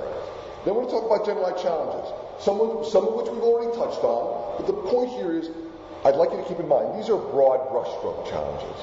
Then 0.64 0.72
we're 0.72 0.88
going 0.88 0.88
to 0.88 0.96
talk 0.96 1.04
about 1.04 1.28
generalized 1.28 1.60
challenges, 1.60 2.08
some 2.40 2.64
of, 2.64 2.88
some 2.88 3.04
of 3.04 3.12
which 3.12 3.28
we've 3.28 3.44
already 3.44 3.76
touched 3.76 4.00
on. 4.00 4.56
But 4.56 4.66
the 4.66 4.78
point 4.88 5.12
here 5.20 5.36
is, 5.36 5.52
I'd 6.00 6.16
like 6.16 6.32
you 6.32 6.40
to 6.40 6.48
keep 6.48 6.64
in 6.64 6.68
mind, 6.68 6.96
these 6.96 7.12
are 7.12 7.20
broad 7.20 7.60
brushstroke 7.68 8.24
challenges. 8.24 8.78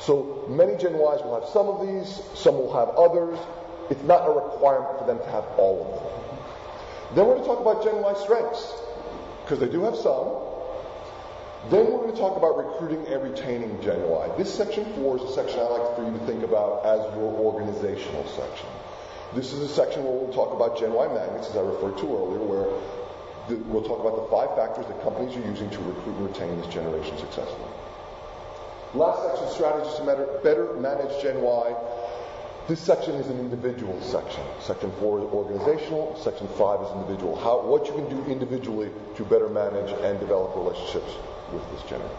So 0.00 0.44
many 0.48 0.76
Gen 0.76 0.94
Ys 0.94 1.22
will 1.22 1.40
have 1.40 1.48
some 1.50 1.68
of 1.68 1.86
these, 1.86 2.20
some 2.34 2.54
will 2.54 2.72
have 2.72 2.88
others. 2.96 3.38
It's 3.90 4.02
not 4.04 4.26
a 4.26 4.32
requirement 4.32 4.98
for 4.98 5.06
them 5.06 5.18
to 5.18 5.30
have 5.30 5.44
all 5.58 5.82
of 5.82 6.02
them. 6.02 7.14
Then 7.14 7.26
we're 7.26 7.34
going 7.34 7.42
to 7.42 7.48
talk 7.48 7.60
about 7.60 7.84
Gen 7.84 8.00
Y 8.00 8.14
strengths, 8.14 8.72
because 9.44 9.58
they 9.58 9.68
do 9.68 9.82
have 9.82 9.96
some. 9.96 10.46
Then 11.68 11.92
we're 11.92 11.98
going 11.98 12.12
to 12.12 12.18
talk 12.18 12.38
about 12.38 12.56
recruiting 12.56 13.06
and 13.12 13.22
retaining 13.22 13.82
Gen 13.82 14.00
Y. 14.08 14.30
This 14.38 14.54
section 14.54 14.84
four 14.94 15.18
is 15.18 15.22
a 15.24 15.32
section 15.34 15.60
I 15.60 15.64
like 15.64 15.96
for 15.96 16.06
you 16.06 16.16
to 16.18 16.24
think 16.24 16.44
about 16.44 16.86
as 16.86 17.00
your 17.16 17.34
organizational 17.36 18.24
section. 18.28 18.68
This 19.34 19.52
is 19.52 19.60
a 19.60 19.68
section 19.68 20.04
where 20.04 20.12
we'll 20.12 20.32
talk 20.32 20.54
about 20.54 20.78
Gen 20.78 20.92
Y 20.92 21.06
magnets, 21.08 21.50
as 21.50 21.56
I 21.56 21.60
referred 21.60 21.98
to 21.98 22.06
earlier, 22.06 22.40
where 22.40 22.66
the, 23.48 23.62
we'll 23.68 23.84
talk 23.84 24.00
about 24.00 24.16
the 24.16 24.30
five 24.30 24.56
factors 24.56 24.86
that 24.86 25.02
companies 25.02 25.36
are 25.36 25.46
using 25.46 25.68
to 25.68 25.78
recruit 25.82 26.16
and 26.16 26.26
retain 26.28 26.56
this 26.58 26.72
generation 26.72 27.18
successfully. 27.18 27.70
Last 28.92 29.22
section, 29.22 29.54
strategies 29.54 29.94
to 29.98 30.40
better 30.42 30.74
manage 30.74 31.22
Gen 31.22 31.40
Y. 31.42 31.74
This 32.66 32.80
section 32.80 33.14
is 33.14 33.28
an 33.28 33.38
individual 33.38 34.00
section. 34.02 34.42
Section 34.60 34.90
four 34.98 35.20
is 35.20 35.24
organizational. 35.26 36.16
Section 36.16 36.48
five 36.58 36.80
is 36.82 36.90
individual. 36.98 37.36
How, 37.36 37.62
what 37.62 37.86
you 37.86 37.94
can 37.94 38.08
do 38.10 38.18
individually 38.30 38.90
to 39.16 39.24
better 39.24 39.48
manage 39.48 39.90
and 40.02 40.18
develop 40.18 40.56
relationships 40.56 41.14
with 41.52 41.62
this 41.70 41.82
generation. 41.88 42.16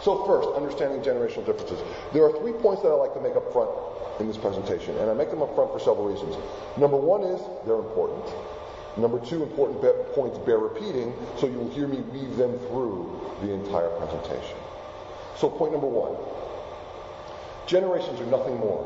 So 0.00 0.24
first, 0.26 0.48
understanding 0.54 1.02
generational 1.02 1.44
differences. 1.44 1.82
There 2.12 2.24
are 2.24 2.38
three 2.38 2.52
points 2.52 2.82
that 2.82 2.88
I 2.88 2.94
like 2.94 3.14
to 3.14 3.20
make 3.20 3.34
up 3.34 3.52
front 3.52 3.70
in 4.20 4.28
this 4.28 4.38
presentation, 4.38 4.96
and 4.98 5.10
I 5.10 5.14
make 5.14 5.30
them 5.30 5.42
up 5.42 5.54
front 5.56 5.72
for 5.72 5.78
several 5.78 6.06
reasons. 6.06 6.36
Number 6.78 6.96
one 6.96 7.22
is 7.22 7.40
they're 7.66 7.82
important. 7.82 8.24
Number 8.96 9.18
two, 9.26 9.42
important 9.42 9.82
be- 9.82 10.14
points 10.14 10.38
bear 10.38 10.58
repeating, 10.58 11.14
so 11.36 11.48
you'll 11.48 11.70
hear 11.70 11.86
me 11.86 11.98
weave 12.14 12.36
them 12.36 12.58
through 12.70 13.10
the 13.42 13.52
entire 13.52 13.90
presentation. 13.98 14.56
So, 15.40 15.48
point 15.48 15.72
number 15.72 15.86
one 15.86 16.14
generations 17.66 18.20
are 18.20 18.26
nothing 18.26 18.58
more 18.58 18.84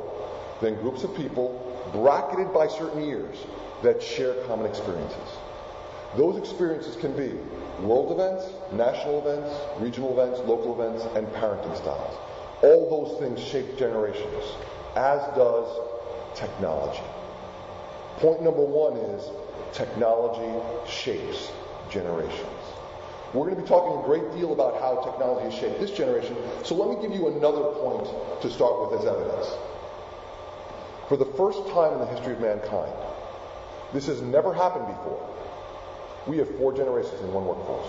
than 0.60 0.76
groups 0.76 1.02
of 1.02 1.12
people 1.16 1.50
bracketed 1.92 2.52
by 2.54 2.68
certain 2.68 3.02
years 3.02 3.38
that 3.82 4.00
share 4.00 4.34
common 4.46 4.64
experiences. 4.64 5.28
Those 6.16 6.36
experiences 6.36 6.94
can 6.94 7.10
be 7.16 7.32
world 7.84 8.12
events, 8.12 8.52
national 8.72 9.26
events, 9.26 9.52
regional 9.80 10.12
events, 10.12 10.38
local 10.46 10.80
events, 10.80 11.04
and 11.16 11.26
parenting 11.34 11.76
styles. 11.76 12.16
All 12.62 12.88
those 12.88 13.18
things 13.18 13.40
shape 13.40 13.76
generations, 13.76 14.44
as 14.94 15.20
does 15.34 15.66
technology. 16.36 17.02
Point 18.18 18.42
number 18.42 18.64
one 18.64 18.96
is 18.96 19.28
technology 19.72 20.54
shapes 20.88 21.50
generations. 21.90 22.63
We're 23.34 23.46
going 23.46 23.56
to 23.56 23.62
be 23.62 23.68
talking 23.68 23.98
a 23.98 24.04
great 24.04 24.32
deal 24.38 24.52
about 24.52 24.78
how 24.78 25.02
technology 25.02 25.50
has 25.50 25.54
shaped 25.54 25.80
this 25.80 25.90
generation, 25.90 26.36
so 26.62 26.76
let 26.76 26.96
me 26.96 27.02
give 27.02 27.12
you 27.12 27.26
another 27.26 27.62
point 27.82 28.06
to 28.42 28.48
start 28.48 28.80
with 28.80 29.00
as 29.00 29.06
evidence. 29.06 29.48
For 31.08 31.16
the 31.16 31.24
first 31.24 31.58
time 31.70 31.94
in 31.94 31.98
the 31.98 32.06
history 32.06 32.34
of 32.34 32.40
mankind, 32.40 32.94
this 33.92 34.06
has 34.06 34.22
never 34.22 34.54
happened 34.54 34.86
before. 34.86 35.18
We 36.28 36.38
have 36.38 36.48
four 36.58 36.72
generations 36.76 37.20
in 37.22 37.32
one 37.32 37.44
workforce. 37.44 37.88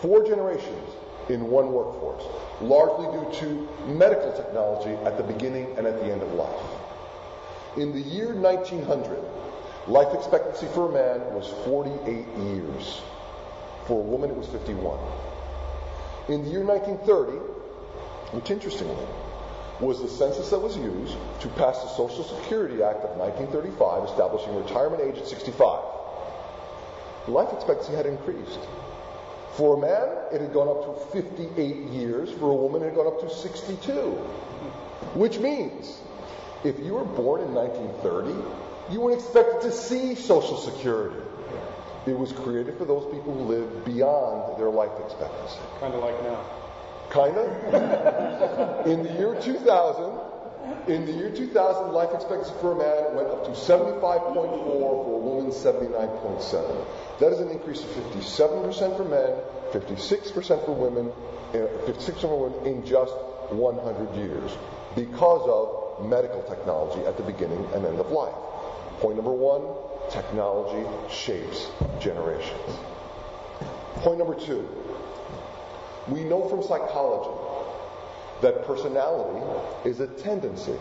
Four 0.00 0.24
generations 0.24 0.94
in 1.28 1.48
one 1.48 1.72
workforce, 1.72 2.22
largely 2.60 3.10
due 3.18 3.40
to 3.40 3.88
medical 3.92 4.32
technology 4.32 4.92
at 5.04 5.16
the 5.16 5.24
beginning 5.24 5.76
and 5.76 5.88
at 5.88 5.98
the 5.98 6.06
end 6.06 6.22
of 6.22 6.32
life. 6.34 6.64
In 7.76 7.92
the 7.92 8.00
year 8.00 8.32
1900, 8.32 9.18
life 9.88 10.14
expectancy 10.14 10.68
for 10.72 10.88
a 10.88 10.92
man 10.92 11.34
was 11.34 11.48
48 11.64 12.26
years. 12.38 13.02
For 13.86 14.00
a 14.00 14.02
woman, 14.02 14.30
it 14.30 14.36
was 14.36 14.48
51. 14.48 14.98
In 16.28 16.42
the 16.42 16.50
year 16.50 16.64
1930, 16.64 17.38
which 18.32 18.50
interestingly 18.50 19.06
was 19.80 20.00
the 20.00 20.08
census 20.08 20.50
that 20.50 20.58
was 20.58 20.76
used 20.76 21.16
to 21.40 21.48
pass 21.48 21.82
the 21.82 21.88
Social 21.88 22.24
Security 22.24 22.82
Act 22.82 23.04
of 23.04 23.16
1935, 23.16 24.04
establishing 24.08 24.54
retirement 24.56 25.02
age 25.02 25.18
at 25.20 25.26
65, 25.26 25.84
life 27.28 27.52
expectancy 27.52 27.92
had 27.92 28.06
increased. 28.06 28.60
For 29.56 29.76
a 29.76 29.80
man, 29.80 30.08
it 30.32 30.40
had 30.40 30.52
gone 30.52 30.68
up 30.68 31.12
to 31.12 31.20
58 31.20 31.76
years. 31.92 32.30
For 32.32 32.50
a 32.50 32.54
woman, 32.54 32.82
it 32.82 32.86
had 32.86 32.94
gone 32.96 33.06
up 33.06 33.20
to 33.20 33.30
62. 33.30 33.92
Which 35.14 35.38
means, 35.38 36.00
if 36.64 36.78
you 36.80 36.94
were 36.94 37.04
born 37.04 37.42
in 37.42 37.54
1930, 37.54 38.92
you 38.92 39.00
weren't 39.00 39.20
expected 39.20 39.62
to 39.62 39.72
see 39.72 40.14
Social 40.16 40.56
Security. 40.56 41.20
It 42.06 42.18
was 42.18 42.32
created 42.32 42.76
for 42.76 42.84
those 42.84 43.04
people 43.12 43.32
who 43.32 43.44
live 43.44 43.84
beyond 43.84 44.58
their 44.58 44.70
life 44.70 44.92
expectancy. 45.02 45.58
Kind 45.80 45.94
of 45.94 46.00
like 46.00 46.22
now. 46.22 46.44
Kind 47.08 47.36
of. 47.36 48.86
in 48.86 49.02
the 49.04 49.12
year 49.14 49.40
2000, 49.40 50.20
in 50.88 51.06
the 51.06 51.12
year 51.12 51.30
2000, 51.30 51.92
life 51.92 52.10
expectancy 52.12 52.52
for 52.60 52.72
a 52.72 52.76
man 52.76 53.16
went 53.16 53.28
up 53.28 53.44
to 53.44 53.50
75.4, 53.50 54.34
for 54.34 55.14
a 55.14 55.18
woman 55.18 55.50
79.7. 55.50 56.86
That 57.20 57.32
is 57.32 57.40
an 57.40 57.50
increase 57.50 57.82
of 57.82 57.90
57% 57.90 58.96
for 58.96 59.04
men, 59.04 59.32
56% 59.72 60.64
for 60.66 60.74
women, 60.74 61.10
eh, 61.54 61.66
56% 61.86 62.20
for 62.20 62.50
women 62.50 62.66
in 62.66 62.84
just 62.84 63.14
100 63.50 64.16
years 64.16 64.52
because 64.94 65.48
of 65.48 66.06
medical 66.08 66.42
technology 66.42 67.04
at 67.06 67.16
the 67.16 67.22
beginning 67.22 67.64
and 67.74 67.84
end 67.84 67.98
of 67.98 68.10
life. 68.10 68.34
Point 69.00 69.16
number 69.16 69.32
one, 69.32 69.62
technology 70.10 70.88
shapes 71.12 71.70
generations. 72.00 72.78
Point 73.96 74.18
number 74.18 74.34
two, 74.34 74.68
we 76.08 76.24
know 76.24 76.48
from 76.48 76.62
psychology 76.62 77.30
that 78.42 78.64
personality 78.66 79.44
is 79.88 80.00
a 80.00 80.06
tendency 80.06 80.76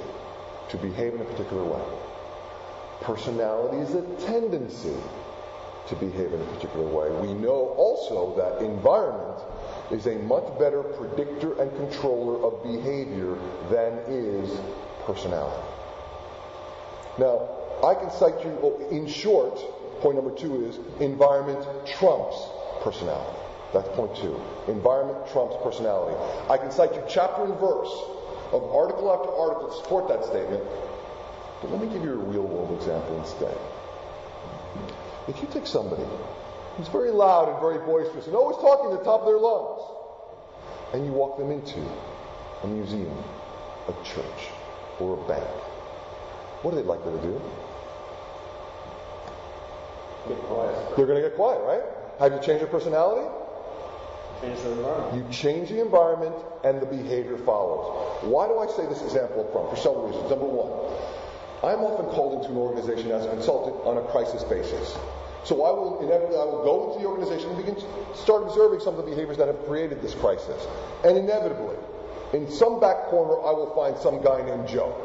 to 0.70 0.78
behave 0.78 1.14
in 1.14 1.22
a 1.22 1.26
particular 1.26 1.64
way. 1.64 1.82
Personality 3.02 3.78
is 3.78 3.96
a 3.96 4.26
tendency 4.26 4.96
to 5.88 5.96
behave 5.96 6.34
in 6.34 6.42
a 6.42 6.46
particular 6.46 6.86
way. 6.86 7.10
We 7.28 7.34
know 7.34 7.74
also 7.78 8.36
that 8.38 8.66
environment 8.66 9.40
is 9.92 10.08
a 10.08 10.16
much 10.24 10.48
better 10.58 10.82
predictor 10.84 11.62
and 11.62 11.76
controller 11.76 12.46
of 12.46 12.64
behavior 12.64 13.38
than 13.70 14.00
is 14.08 14.58
personality. 15.06 15.62
Now, 17.18 17.63
I 17.82 17.96
can 17.96 18.12
cite 18.12 18.44
you, 18.46 18.88
in 18.92 19.08
short, 19.08 19.58
point 20.02 20.16
number 20.16 20.36
two 20.36 20.66
is 20.66 20.78
environment 21.00 21.66
trumps 21.86 22.36
personality. 22.82 23.40
That's 23.74 23.90
point 23.90 24.16
two. 24.16 24.40
Environment 24.68 25.18
trumps 25.32 25.56
personality. 25.64 26.16
I 26.50 26.58
can 26.58 26.72
cite 26.72 26.94
you 26.94 27.02
chapter 27.10 27.44
and 27.46 27.56
verse 27.60 27.92
of 28.52 28.64
article 28.64 29.12
after 29.12 29.34
article 29.34 29.70
to 29.70 29.76
support 29.82 30.08
that 30.10 30.24
statement. 30.24 30.64
But 31.62 31.72
let 31.72 31.82
me 31.82 31.88
give 31.88 32.04
you 32.04 32.14
a 32.14 32.18
real 32.18 32.44
world 32.44 32.78
example 32.78 33.20
instead. 33.20 33.58
If 35.28 35.42
you 35.42 35.48
take 35.52 35.66
somebody 35.66 36.04
who's 36.76 36.90
very 36.90 37.12
loud 37.12 37.50
and 37.50 37.60
very 37.60 37.80
boisterous 37.80 38.28
and 38.28 38.36
always 38.36 38.58
talking 38.58 38.92
at 38.92 39.00
the 39.00 39.06
top 39.06 39.22
of 39.22 39.28
their 39.28 39.40
lungs, 39.40 39.82
and 40.94 41.06
you 41.06 41.12
walk 41.12 41.38
them 41.38 41.50
into 41.50 41.82
a 42.64 42.68
museum, 42.68 43.18
a 43.88 43.94
church, 44.04 44.52
or 45.00 45.18
a 45.18 45.28
bank, 45.28 45.48
what 46.64 46.74
are 46.74 46.78
they 46.78 46.84
likely 46.84 47.12
to 47.12 47.22
do? 47.22 47.42
Get 50.28 50.40
quiet. 50.44 50.96
They're 50.96 51.06
going 51.06 51.22
to 51.22 51.28
get 51.28 51.36
quiet, 51.36 51.62
right? 51.64 51.84
Have 52.20 52.32
you 52.32 52.40
changed 52.40 52.62
your 52.62 52.72
personality? 52.72 53.28
Change 54.42 54.60
the 54.62 54.72
environment. 54.72 55.16
You 55.16 55.34
change 55.34 55.70
the 55.70 55.82
environment 55.82 56.36
and 56.64 56.82
the 56.82 56.86
behavior 56.86 57.38
follows. 57.38 58.24
Why 58.24 58.48
do 58.48 58.60
I 58.60 58.68
say 58.68 58.88
this 58.88 59.04
example 59.04 59.42
up 59.42 59.52
front? 59.52 59.70
For 59.70 59.76
several 59.76 60.08
reasons. 60.08 60.30
Number 60.30 60.48
one, 60.48 60.72
I'm 61.64 61.84
often 61.84 62.08
called 62.16 62.40
into 62.40 62.52
an 62.52 62.58
organization 62.58 63.12
as 63.12 63.26
a 63.26 63.30
consultant 63.30 63.76
on 63.84 63.98
a 63.98 64.04
crisis 64.12 64.44
basis. 64.44 64.96
So 65.44 65.64
I 65.64 65.72
will 65.72 66.00
inevitably 66.00 66.38
I 66.40 66.46
will 66.48 66.64
go 66.64 66.88
into 66.88 67.04
the 67.04 67.08
organization 67.08 67.52
and 67.52 67.58
begin 67.58 67.76
to 67.76 67.88
start 68.16 68.44
observing 68.44 68.80
some 68.80 68.96
of 68.96 69.04
the 69.04 69.12
behaviors 69.12 69.38
that 69.38 69.48
have 69.48 69.60
created 69.68 70.02
this 70.02 70.16
crisis. 70.16 70.68
And 71.04 71.18
inevitably, 71.18 71.76
in 72.32 72.50
some 72.50 72.80
back 72.80 73.12
corner, 73.12 73.36
I 73.44 73.52
will 73.52 73.76
find 73.76 73.98
some 73.98 74.24
guy 74.24 74.44
named 74.44 74.68
Joe. 74.68 74.96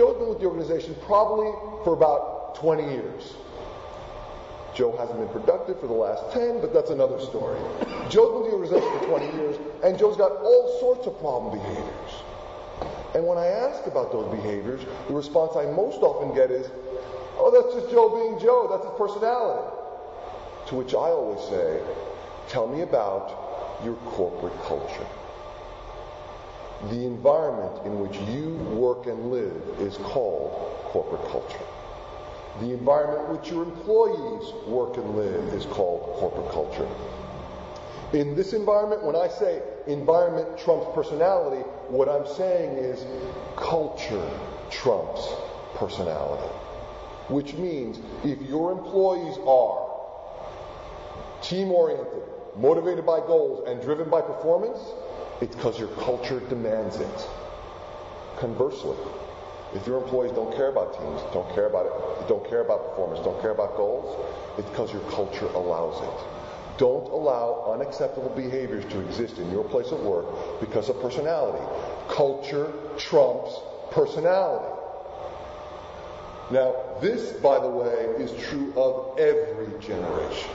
Joe's 0.00 0.16
been 0.16 0.30
with 0.30 0.40
the 0.40 0.46
organization 0.46 0.96
probably 1.04 1.52
for 1.84 1.92
about 1.92 2.54
20 2.54 2.84
years. 2.84 3.34
Joe 4.74 4.96
hasn't 4.96 5.18
been 5.18 5.28
productive 5.28 5.78
for 5.78 5.88
the 5.88 5.92
last 5.92 6.32
10, 6.32 6.62
but 6.62 6.72
that's 6.72 6.88
another 6.88 7.20
story. 7.20 7.60
Joe's 8.08 8.48
been 8.48 8.58
with 8.58 8.70
this 8.70 8.82
for 8.82 9.20
20 9.20 9.26
years, 9.36 9.56
and 9.84 9.98
Joe's 9.98 10.16
got 10.16 10.32
all 10.40 10.80
sorts 10.80 11.06
of 11.06 11.20
problem 11.20 11.52
behaviors. 11.52 12.12
And 13.14 13.26
when 13.26 13.36
I 13.36 13.48
ask 13.48 13.86
about 13.86 14.10
those 14.10 14.34
behaviors, 14.34 14.80
the 15.06 15.12
response 15.12 15.52
I 15.54 15.66
most 15.66 16.00
often 16.00 16.34
get 16.34 16.50
is, 16.50 16.70
oh, 17.36 17.50
that's 17.52 17.74
just 17.74 17.92
Joe 17.92 18.08
being 18.08 18.40
Joe. 18.40 18.68
That's 18.72 18.88
his 18.88 18.96
personality. 18.96 19.68
To 20.68 20.76
which 20.76 20.94
I 20.94 21.12
always 21.12 21.46
say, 21.50 21.78
tell 22.48 22.66
me 22.66 22.80
about 22.80 23.36
your 23.84 23.96
corporate 24.16 24.58
culture. 24.62 25.06
The 26.88 27.04
environment 27.04 27.84
in 27.84 28.00
which 28.00 28.16
you 28.28 28.54
work 28.74 29.06
and 29.06 29.30
live 29.30 29.80
is 29.80 29.98
called 29.98 30.50
corporate 30.84 31.28
culture. 31.30 31.64
The 32.60 32.72
environment 32.72 33.28
in 33.28 33.36
which 33.36 33.50
your 33.50 33.64
employees 33.64 34.52
work 34.66 34.96
and 34.96 35.14
live 35.14 35.52
is 35.52 35.66
called 35.66 36.16
corporate 36.16 36.50
culture. 36.50 36.88
In 38.12 38.34
this 38.34 38.54
environment, 38.54 39.04
when 39.04 39.14
I 39.14 39.28
say 39.28 39.62
environment 39.86 40.58
trumps 40.58 40.86
personality, 40.94 41.62
what 41.88 42.08
I'm 42.08 42.26
saying 42.26 42.78
is 42.78 43.04
culture 43.56 44.28
trumps 44.70 45.28
personality. 45.74 46.52
Which 47.28 47.54
means 47.54 48.00
if 48.24 48.40
your 48.42 48.72
employees 48.72 49.38
are 49.46 49.86
team 51.42 51.70
oriented, 51.70 52.22
motivated 52.56 53.06
by 53.06 53.20
goals, 53.20 53.68
and 53.68 53.80
driven 53.80 54.10
by 54.10 54.22
performance, 54.22 54.80
it's 55.40 55.54
because 55.54 55.78
your 55.78 55.88
culture 55.88 56.40
demands 56.48 56.96
it. 56.96 57.28
Conversely, 58.38 58.96
if 59.74 59.86
your 59.86 60.02
employees 60.02 60.32
don't 60.32 60.54
care 60.54 60.68
about 60.68 60.98
teams, 60.98 61.20
don't 61.32 61.48
care 61.54 61.66
about 61.66 61.86
it, 61.86 62.28
don't 62.28 62.46
care 62.48 62.60
about 62.60 62.90
performance, 62.90 63.24
don't 63.24 63.40
care 63.40 63.52
about 63.52 63.76
goals, 63.76 64.18
it's 64.58 64.68
because 64.68 64.92
your 64.92 65.02
culture 65.02 65.46
allows 65.54 66.02
it. 66.02 66.26
Don't 66.78 67.10
allow 67.10 67.72
unacceptable 67.72 68.30
behaviors 68.30 68.84
to 68.92 69.00
exist 69.00 69.38
in 69.38 69.50
your 69.50 69.64
place 69.64 69.92
of 69.92 70.00
work 70.00 70.60
because 70.60 70.88
of 70.88 71.00
personality. 71.00 71.62
Culture 72.08 72.72
trumps 72.96 73.58
personality. 73.90 74.74
Now, 76.50 76.74
this, 77.00 77.32
by 77.34 77.60
the 77.60 77.68
way, 77.68 78.14
is 78.18 78.32
true 78.48 78.72
of 78.76 79.18
every 79.18 79.78
generation. 79.78 80.50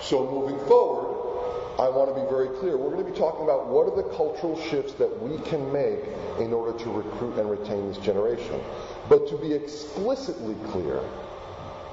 So 0.00 0.30
moving 0.30 0.58
forward, 0.68 1.21
I 1.78 1.88
want 1.88 2.14
to 2.14 2.20
be 2.20 2.28
very 2.28 2.48
clear. 2.58 2.76
We're 2.76 2.92
going 2.92 3.04
to 3.04 3.10
be 3.10 3.18
talking 3.18 3.44
about 3.44 3.66
what 3.68 3.88
are 3.88 3.96
the 3.96 4.08
cultural 4.14 4.60
shifts 4.68 4.92
that 4.94 5.08
we 5.22 5.38
can 5.48 5.72
make 5.72 6.04
in 6.38 6.52
order 6.52 6.78
to 6.78 6.90
recruit 6.90 7.38
and 7.38 7.50
retain 7.50 7.88
this 7.88 7.98
generation. 7.98 8.60
But 9.08 9.26
to 9.28 9.36
be 9.36 9.52
explicitly 9.52 10.54
clear, 10.70 11.00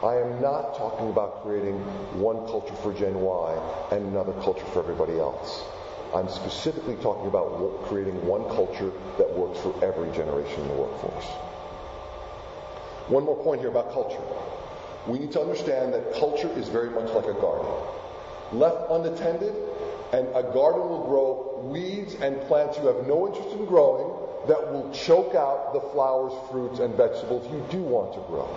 I 0.04 0.16
am 0.16 0.42
not 0.42 0.76
talking 0.76 1.10
about 1.10 1.44
creating 1.44 1.76
one 2.20 2.46
culture 2.48 2.76
for 2.76 2.94
Gen 2.94 3.20
Y 3.22 3.88
and 3.92 4.06
another 4.08 4.34
culture 4.44 4.66
for 4.74 4.80
everybody 4.80 5.18
else. 5.18 5.64
I'm 6.14 6.28
specifically 6.28 6.96
talking 6.96 7.28
about 7.28 7.84
creating 7.84 8.26
one 8.26 8.44
culture 8.56 8.92
that 9.18 9.32
works 9.32 9.60
for 9.60 9.74
every 9.84 10.12
generation 10.12 10.62
in 10.62 10.68
the 10.70 10.74
workforce. 10.74 11.26
One 13.08 13.24
more 13.24 13.42
point 13.44 13.62
here 13.62 13.70
about 13.70 13.92
culture. 13.92 14.24
We 15.08 15.20
need 15.20 15.32
to 15.34 15.42
understand 15.42 15.94
that 15.94 16.14
culture 16.16 16.50
is 16.58 16.68
very 16.68 16.90
much 16.90 17.10
like 17.12 17.26
a 17.26 17.34
garden. 17.34 17.72
Left 18.52 18.90
unattended, 18.90 19.54
and 20.12 20.28
a 20.30 20.44
garden 20.54 20.82
will 20.90 21.06
grow 21.06 21.70
weeds 21.72 22.16
and 22.16 22.42
plants 22.48 22.78
you 22.78 22.88
have 22.88 23.06
no 23.08 23.28
interest 23.28 23.56
in 23.56 23.66
growing 23.66 24.10
that 24.48 24.72
will 24.72 24.90
choke 24.92 25.36
out 25.36 25.74
the 25.74 25.82
flowers, 25.92 26.34
fruits, 26.50 26.80
and 26.80 26.96
vegetables 26.96 27.46
you 27.52 27.64
do 27.70 27.84
want 27.84 28.14
to 28.14 28.20
grow. 28.22 28.50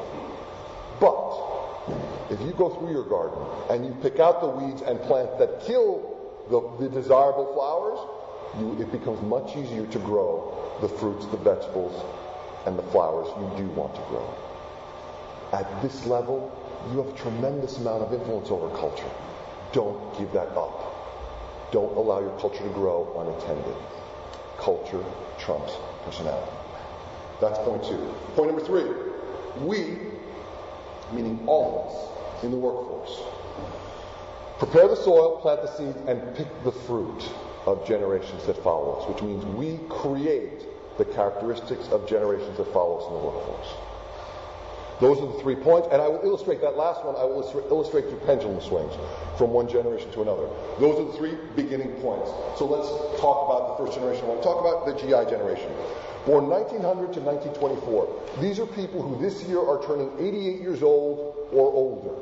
But 1.01 2.33
if 2.33 2.41
you 2.41 2.53
go 2.53 2.71
through 2.71 2.93
your 2.93 3.05
garden 3.05 3.39
and 3.69 3.85
you 3.85 3.93
pick 4.01 4.19
out 4.21 4.41
the 4.41 4.49
weeds 4.49 4.81
and 4.83 5.01
plants 5.03 5.39
that 5.39 5.61
kill 5.61 6.09
the, 6.49 6.89
the 6.89 6.89
desirable 6.89 7.53
flowers, 7.53 7.99
you, 8.59 8.81
it 8.81 8.91
becomes 8.93 9.21
much 9.23 9.57
easier 9.57 9.87
to 9.87 9.99
grow 9.99 10.57
the 10.81 10.89
fruits, 10.89 11.27
the 11.27 11.37
vegetables, 11.37 12.03
and 12.67 12.79
the 12.79 12.83
flowers 12.85 13.29
you 13.39 13.65
do 13.65 13.71
want 13.73 13.95
to 13.95 14.03
grow. 14.03 14.35
At 15.53 15.83
this 15.83 16.07
level, 16.07 16.51
you 16.91 16.99
have 16.99 17.09
a 17.09 17.19
tremendous 17.19 17.79
amount 17.79 18.03
of 18.03 18.13
influence 18.15 18.51
over 18.51 18.75
culture. 18.77 19.11
Don't 19.73 20.19
give 20.19 20.33
that 20.33 20.49
up. 20.57 21.71
Don't 21.73 21.97
allow 21.97 22.21
your 22.21 22.39
culture 22.39 22.63
to 22.63 22.71
grow 22.71 23.09
unattended. 23.19 23.75
Culture 24.59 25.03
trumps 25.39 25.73
personality. 26.05 26.53
That's 27.41 27.59
point 27.61 27.83
two. 27.83 28.15
Point 28.35 28.51
number 28.51 28.65
three. 28.65 28.85
We, 29.67 29.99
meaning 31.13 31.43
all 31.47 31.79
of 31.79 32.41
us 32.41 32.45
in 32.45 32.51
the 32.51 32.57
workforce, 32.57 33.21
prepare 34.59 34.89
the 34.89 34.97
soil, 34.97 35.41
plant 35.41 35.63
the 35.63 35.69
seeds, 35.69 35.99
and 36.07 36.37
pick 36.37 36.47
the 36.65 36.73
fruit 36.73 37.31
of 37.67 37.87
generations 37.87 38.45
that 38.47 38.63
follow 38.63 39.01
us, 39.01 39.09
which 39.09 39.23
means 39.23 39.45
we 39.47 39.79
create 39.89 40.67
the 40.99 41.05
characteristics 41.07 41.89
of 41.89 42.07
generations 42.07 42.57
that 42.59 42.73
follow 42.73 42.99
us 42.99 43.07
in 43.07 43.15
the 43.15 43.25
workforce. 43.25 43.92
Those 45.03 45.19
are 45.19 45.27
the 45.27 45.43
three 45.43 45.57
points, 45.57 45.89
and 45.91 46.01
I 46.01 46.07
will 46.07 46.23
illustrate 46.23 46.61
that 46.61 46.77
last 46.77 47.05
one. 47.05 47.17
I 47.19 47.27
will 47.27 47.43
illustrate 47.75 48.07
through 48.07 48.23
pendulum 48.23 48.61
swings 48.63 48.95
from 49.37 49.51
one 49.51 49.67
generation 49.69 50.07
to 50.13 50.23
another. 50.23 50.47
Those 50.79 50.95
are 50.95 51.11
the 51.11 51.19
three 51.19 51.35
beginning 51.57 51.91
points. 51.99 52.31
So 52.55 52.71
let's 52.71 52.87
talk 53.21 53.51
about 53.51 53.75
the 53.75 53.83
first 53.83 53.99
generation. 53.99 54.23
I 54.23 54.29
want 54.31 54.43
to 54.43 54.47
talk 54.47 54.63
about 54.63 54.87
the 54.87 54.95
GI 54.95 55.27
generation. 55.27 55.75
Born 56.23 56.47
1900 56.47 57.19
to 57.19 57.21
1924. 57.21 58.39
These 58.39 58.63
are 58.63 58.67
people 58.79 59.03
who 59.03 59.19
this 59.19 59.43
year 59.51 59.59
are 59.59 59.83
turning 59.83 60.15
88 60.23 60.63
years 60.63 60.87
old 60.87 61.51
or 61.51 61.67
older. 61.67 62.15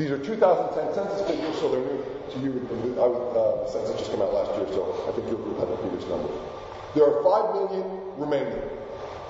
These 0.00 0.08
are 0.08 0.16
2010 0.16 0.96
census 0.96 1.28
figures, 1.28 1.60
so 1.60 1.68
they're 1.68 1.84
new 1.84 2.00
to 2.00 2.38
you. 2.40 2.56
Uh, 2.96 3.36
the 3.36 3.68
census 3.68 4.00
just 4.00 4.08
came 4.08 4.22
out 4.24 4.32
last 4.32 4.48
year, 4.56 4.64
so 4.72 4.96
I 5.04 5.12
think 5.12 5.28
group 5.28 5.44
had 5.60 5.68
the 5.68 5.76
previous 5.76 6.08
number. 6.08 6.32
There 6.96 7.04
are 7.04 7.20
5 7.20 7.52
million 7.52 7.84
remaining. 8.16 8.79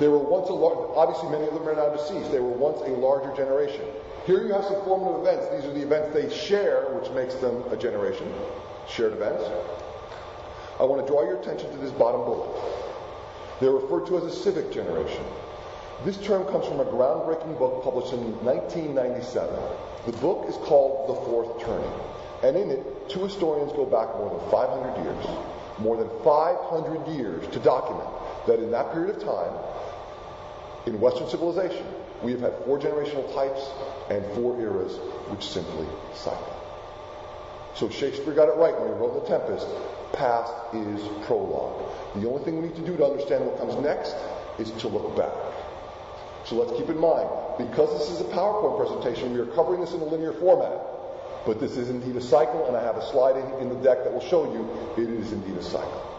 They 0.00 0.08
were 0.08 0.18
once 0.18 0.48
a 0.48 0.54
large, 0.54 0.78
obviously 0.96 1.28
many 1.28 1.46
of 1.46 1.52
them 1.52 1.68
are 1.68 1.76
now 1.76 1.94
deceased. 1.94 2.32
They 2.32 2.40
were 2.40 2.56
once 2.56 2.80
a 2.80 2.96
larger 2.96 3.36
generation. 3.36 3.84
Here 4.24 4.40
you 4.40 4.52
have 4.54 4.64
some 4.64 4.82
formative 4.84 5.20
events. 5.20 5.54
These 5.54 5.70
are 5.70 5.74
the 5.74 5.82
events 5.82 6.14
they 6.14 6.34
share, 6.34 6.88
which 6.96 7.12
makes 7.12 7.34
them 7.34 7.62
a 7.70 7.76
generation. 7.76 8.32
Shared 8.88 9.12
events. 9.12 9.44
I 10.80 10.84
want 10.84 11.04
to 11.04 11.06
draw 11.06 11.22
your 11.24 11.38
attention 11.38 11.70
to 11.70 11.76
this 11.76 11.92
bottom 11.92 12.24
bullet. 12.24 12.48
They're 13.60 13.72
referred 13.72 14.06
to 14.06 14.16
as 14.16 14.24
a 14.24 14.32
civic 14.32 14.72
generation. 14.72 15.22
This 16.02 16.16
term 16.16 16.48
comes 16.48 16.66
from 16.66 16.80
a 16.80 16.86
groundbreaking 16.86 17.58
book 17.58 17.84
published 17.84 18.14
in 18.14 18.24
1997. 18.42 19.54
The 20.06 20.12
book 20.12 20.48
is 20.48 20.56
called 20.64 21.10
The 21.10 21.20
Fourth 21.28 21.60
Turning. 21.60 21.92
And 22.42 22.56
in 22.56 22.70
it, 22.70 23.10
two 23.10 23.20
historians 23.20 23.70
go 23.72 23.84
back 23.84 24.08
more 24.16 24.30
than 24.32 24.40
500 24.50 25.04
years, 25.04 25.26
more 25.78 25.98
than 25.98 26.08
500 26.24 27.06
years 27.08 27.46
to 27.52 27.58
document 27.60 28.08
that 28.46 28.60
in 28.60 28.70
that 28.70 28.92
period 28.92 29.14
of 29.14 29.22
time, 29.22 29.52
in 30.86 31.00
Western 31.00 31.28
civilization, 31.28 31.86
we 32.22 32.32
have 32.32 32.40
had 32.40 32.54
four 32.64 32.78
generational 32.78 33.32
types 33.34 33.68
and 34.10 34.24
four 34.34 34.60
eras 34.60 34.96
which 35.28 35.46
simply 35.46 35.86
cycle. 36.14 36.56
So 37.74 37.88
Shakespeare 37.88 38.34
got 38.34 38.48
it 38.48 38.56
right 38.56 38.78
when 38.78 38.88
he 38.88 38.94
wrote 38.94 39.22
The 39.22 39.38
Tempest. 39.38 39.66
Past 40.12 40.52
is 40.74 41.00
prologue. 41.26 41.92
The 42.16 42.28
only 42.28 42.44
thing 42.44 42.60
we 42.60 42.68
need 42.68 42.76
to 42.76 42.84
do 42.84 42.96
to 42.96 43.04
understand 43.04 43.46
what 43.46 43.58
comes 43.58 43.74
next 43.76 44.16
is 44.58 44.70
to 44.82 44.88
look 44.88 45.16
back. 45.16 45.32
So 46.44 46.56
let's 46.56 46.76
keep 46.76 46.90
in 46.90 46.98
mind, 46.98 47.28
because 47.58 47.96
this 47.98 48.10
is 48.10 48.20
a 48.20 48.28
PowerPoint 48.32 48.76
presentation, 48.76 49.32
we 49.32 49.38
are 49.40 49.46
covering 49.46 49.80
this 49.80 49.92
in 49.92 50.00
a 50.00 50.04
linear 50.04 50.32
format. 50.32 50.80
But 51.46 51.60
this 51.60 51.76
is 51.76 51.88
indeed 51.88 52.16
a 52.16 52.20
cycle, 52.20 52.66
and 52.66 52.76
I 52.76 52.82
have 52.82 52.96
a 52.96 53.06
slide 53.12 53.36
in, 53.36 53.62
in 53.62 53.68
the 53.68 53.76
deck 53.76 54.04
that 54.04 54.12
will 54.12 54.20
show 54.20 54.52
you 54.52 55.02
it 55.02 55.08
is 55.08 55.32
indeed 55.32 55.56
a 55.56 55.62
cycle. 55.62 56.09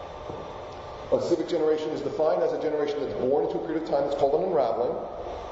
A 1.12 1.20
civic 1.20 1.48
generation 1.48 1.90
is 1.90 2.00
defined 2.00 2.42
as 2.42 2.52
a 2.52 2.62
generation 2.62 2.98
that's 3.00 3.12
born 3.20 3.44
into 3.44 3.58
a 3.58 3.66
period 3.66 3.82
of 3.82 3.88
time 3.90 4.04
that's 4.04 4.16
called 4.16 4.40
an 4.40 4.48
unraveling, 4.48 4.96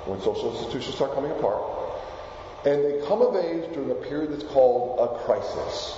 when 0.06 0.18
social 0.20 0.52
institutions 0.52 0.94
start 0.94 1.12
coming 1.14 1.30
apart. 1.32 1.62
And 2.64 2.84
they 2.84 3.04
come 3.06 3.20
of 3.20 3.36
age 3.36 3.72
during 3.72 3.90
a 3.90 3.94
period 3.94 4.32
that's 4.32 4.44
called 4.44 4.98
a 5.00 5.24
crisis. 5.24 5.96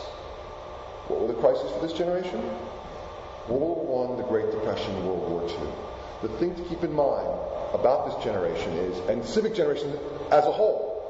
What 1.07 1.21
were 1.21 1.29
the 1.29 1.39
crises 1.39 1.71
for 1.73 1.81
this 1.87 1.93
generation? 1.93 2.43
World 3.49 3.87
War 3.87 4.15
I, 4.15 4.17
the 4.17 4.29
Great 4.29 4.51
Depression, 4.51 5.07
World 5.07 5.31
War 5.31 5.43
II. 5.49 6.29
The 6.29 6.37
thing 6.39 6.55
to 6.55 6.63
keep 6.63 6.83
in 6.83 6.93
mind 6.93 7.27
about 7.75 8.07
this 8.07 8.25
generation 8.25 8.73
is, 8.73 8.99
and 9.09 9.25
civic 9.25 9.55
generation 9.55 9.91
as 10.31 10.45
a 10.45 10.53
whole, 10.53 11.03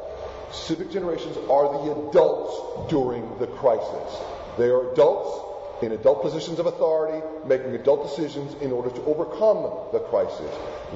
civic 0.53 0.91
generations 0.91 1.37
are 1.49 1.85
the 1.85 2.09
adults 2.09 2.91
during 2.91 3.38
the 3.38 3.47
crisis. 3.47 4.21
They 4.59 4.69
are 4.69 4.93
adults 4.93 5.52
in 5.83 5.92
adult 5.92 6.23
positions 6.23 6.59
of 6.59 6.66
authority, 6.66 7.25
making 7.45 7.75
adult 7.75 8.09
decisions 8.09 8.55
in 8.62 8.71
order 8.71 8.90
to 8.90 9.03
overcome 9.05 9.62
the 9.92 9.99
crisis. 9.99 10.51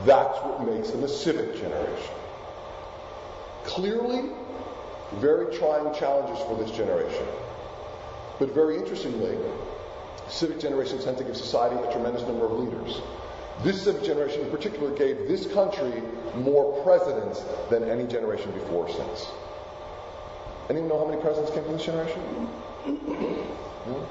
That's 0.05 0.39
what 0.45 0.65
makes 0.65 0.91
them 0.91 1.03
a 1.03 1.09
civic 1.09 1.57
generation. 1.57 2.15
Clearly, 3.65 4.31
very 5.15 5.57
trying 5.57 5.93
challenges 5.95 6.39
for 6.47 6.57
this 6.57 6.71
generation. 6.71 7.27
But 8.39 8.55
very 8.55 8.77
interestingly, 8.77 9.37
civic 10.29 10.61
generations 10.61 11.05
tend 11.05 11.19
to 11.19 11.25
give 11.25 11.37
society 11.37 11.77
a 11.77 11.93
tremendous 11.93 12.23
number 12.23 12.47
of 12.47 12.53
leaders. 12.53 13.01
This 13.65 13.83
civic 13.83 14.05
generation 14.05 14.43
in 14.43 14.51
particular 14.51 14.95
gave 14.97 15.27
this 15.27 15.47
country 15.53 16.03
more 16.37 16.83
presidents 16.85 17.43
than 17.71 17.85
any 17.85 18.07
generation 18.07 18.53
before 18.53 18.87
or 18.87 18.91
since. 18.91 19.27
Anyone 20.69 20.89
know 20.89 20.99
how 20.99 21.07
many 21.07 21.21
presidents 21.21 21.51
came 21.53 21.65
from 21.65 21.73
this 21.73 21.85
generation? 21.85 22.49
No? 23.87 24.05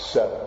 Seven. 0.00 0.40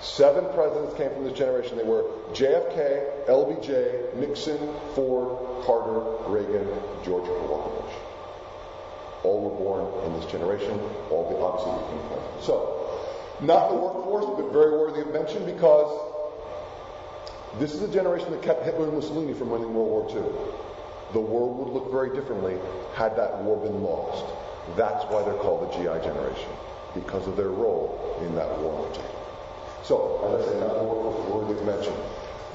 Seven 0.00 0.44
presidents 0.54 0.94
came 0.94 1.10
from 1.10 1.24
this 1.24 1.36
generation. 1.36 1.76
They 1.76 1.84
were 1.84 2.04
JFK, 2.32 3.26
LBJ, 3.26 4.14
Nixon, 4.14 4.58
Ford, 4.94 5.64
Carter, 5.64 6.00
Reagan, 6.30 6.68
George 7.04 7.28
Walker 7.48 7.82
Bush. 7.82 7.94
All 9.24 9.50
were 9.50 9.56
born 9.56 10.06
in 10.06 10.20
this 10.20 10.30
generation. 10.30 10.78
All 11.10 11.28
the 11.28 11.36
obviously 11.38 11.72
became 11.82 12.08
presidents. 12.08 12.46
So, 12.46 12.78
not 13.40 13.70
the 13.70 13.76
workforce, 13.76 14.26
but 14.36 14.52
very 14.52 14.72
worthy 14.72 15.00
of 15.00 15.12
mention 15.12 15.44
because 15.44 16.14
this 17.58 17.74
is 17.74 17.82
a 17.82 17.88
generation 17.88 18.30
that 18.30 18.42
kept 18.42 18.64
Hitler 18.64 18.86
and 18.86 18.94
Mussolini 18.94 19.34
from 19.34 19.50
winning 19.50 19.74
World 19.74 19.88
War 19.88 20.08
II. 20.10 20.30
The 21.12 21.20
world 21.20 21.58
would 21.58 21.72
look 21.72 21.90
very 21.90 22.14
differently 22.14 22.56
had 22.94 23.16
that 23.16 23.42
war 23.42 23.56
been 23.56 23.82
lost. 23.82 24.24
That's 24.76 25.04
why 25.06 25.22
they're 25.22 25.40
called 25.42 25.72
the 25.72 25.76
GI 25.76 26.04
generation, 26.04 26.50
because 26.94 27.26
of 27.26 27.36
their 27.36 27.48
role 27.48 28.16
in 28.22 28.34
that 28.34 28.58
war. 28.58 28.90
So, 29.82 30.40
as 30.40 30.48
I 30.48 30.52
say, 30.52 30.60
not 30.60 30.74
the 30.74 30.84
workforce 30.84 31.30
worthy 31.30 31.60
of 31.60 31.66
mention. 31.66 31.94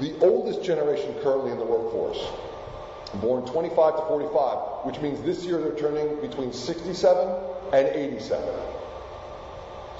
The 0.00 0.26
oldest 0.26 0.62
generation 0.62 1.14
currently 1.22 1.52
in 1.52 1.58
the 1.58 1.64
workforce, 1.64 2.18
born 3.20 3.44
25 3.46 3.96
to 3.96 4.02
45, 4.06 4.86
which 4.86 5.00
means 5.00 5.22
this 5.22 5.44
year 5.44 5.60
they're 5.60 5.78
turning 5.78 6.20
between 6.20 6.52
67 6.52 7.28
and 7.72 7.86
87. 7.88 8.44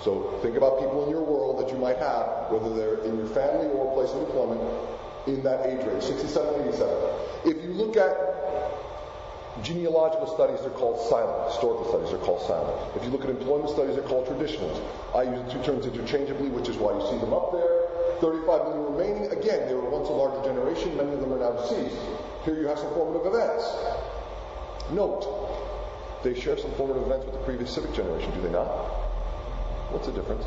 So 0.02 0.38
think 0.42 0.56
about 0.56 0.80
people 0.80 1.04
in 1.04 1.10
your 1.10 1.22
world 1.22 1.60
that 1.60 1.72
you 1.72 1.78
might 1.78 1.96
have, 1.96 2.50
whether 2.50 2.74
they're 2.74 3.04
in 3.04 3.16
your 3.16 3.28
family 3.28 3.66
or 3.68 3.90
a 3.90 3.94
place 3.94 4.10
of 4.10 4.22
employment, 4.28 4.60
in 5.26 5.42
that 5.42 5.64
age 5.66 5.86
range, 5.86 6.04
67, 6.04 6.54
to 6.54 6.68
87. 6.68 6.96
If 7.46 7.64
you 7.64 7.70
look 7.72 7.96
at 7.96 8.12
genealogical 9.62 10.26
studies, 10.26 10.60
they're 10.60 10.70
called 10.70 10.98
silent. 11.08 11.52
Historical 11.52 11.86
studies 11.88 12.12
are 12.12 12.18
called 12.18 12.42
silent. 12.42 12.74
If 12.96 13.04
you 13.04 13.10
look 13.10 13.22
at 13.22 13.30
employment 13.30 13.70
studies, 13.70 13.94
they're 13.94 14.08
called 14.08 14.26
traditionals. 14.26 14.82
I 15.14 15.22
use 15.22 15.40
the 15.46 15.52
two 15.52 15.62
terms 15.62 15.86
interchangeably, 15.86 16.48
which 16.48 16.68
is 16.68 16.76
why 16.76 16.92
you 16.92 17.02
see 17.10 17.18
them 17.18 17.32
up 17.32 17.52
there. 17.52 17.86
35 18.20 18.66
million 18.66 18.84
remaining. 18.94 19.30
Again, 19.30 19.68
they 19.68 19.74
were 19.74 19.88
once 19.88 20.08
a 20.08 20.12
larger 20.12 20.42
generation. 20.42 20.96
Many 20.96 21.12
of 21.12 21.20
them 21.20 21.32
are 21.32 21.38
now 21.38 21.52
deceased. 21.52 21.96
Here 22.44 22.58
you 22.58 22.66
have 22.66 22.78
some 22.78 22.92
formative 22.94 23.26
events. 23.32 23.64
Note, 24.90 25.22
they 26.22 26.38
share 26.38 26.58
some 26.58 26.72
formative 26.72 27.04
events 27.04 27.26
with 27.26 27.34
the 27.34 27.44
previous 27.44 27.70
civic 27.70 27.94
generation, 27.94 28.30
do 28.34 28.40
they 28.42 28.50
not? 28.50 28.66
What's 29.92 30.06
the 30.06 30.12
difference? 30.12 30.44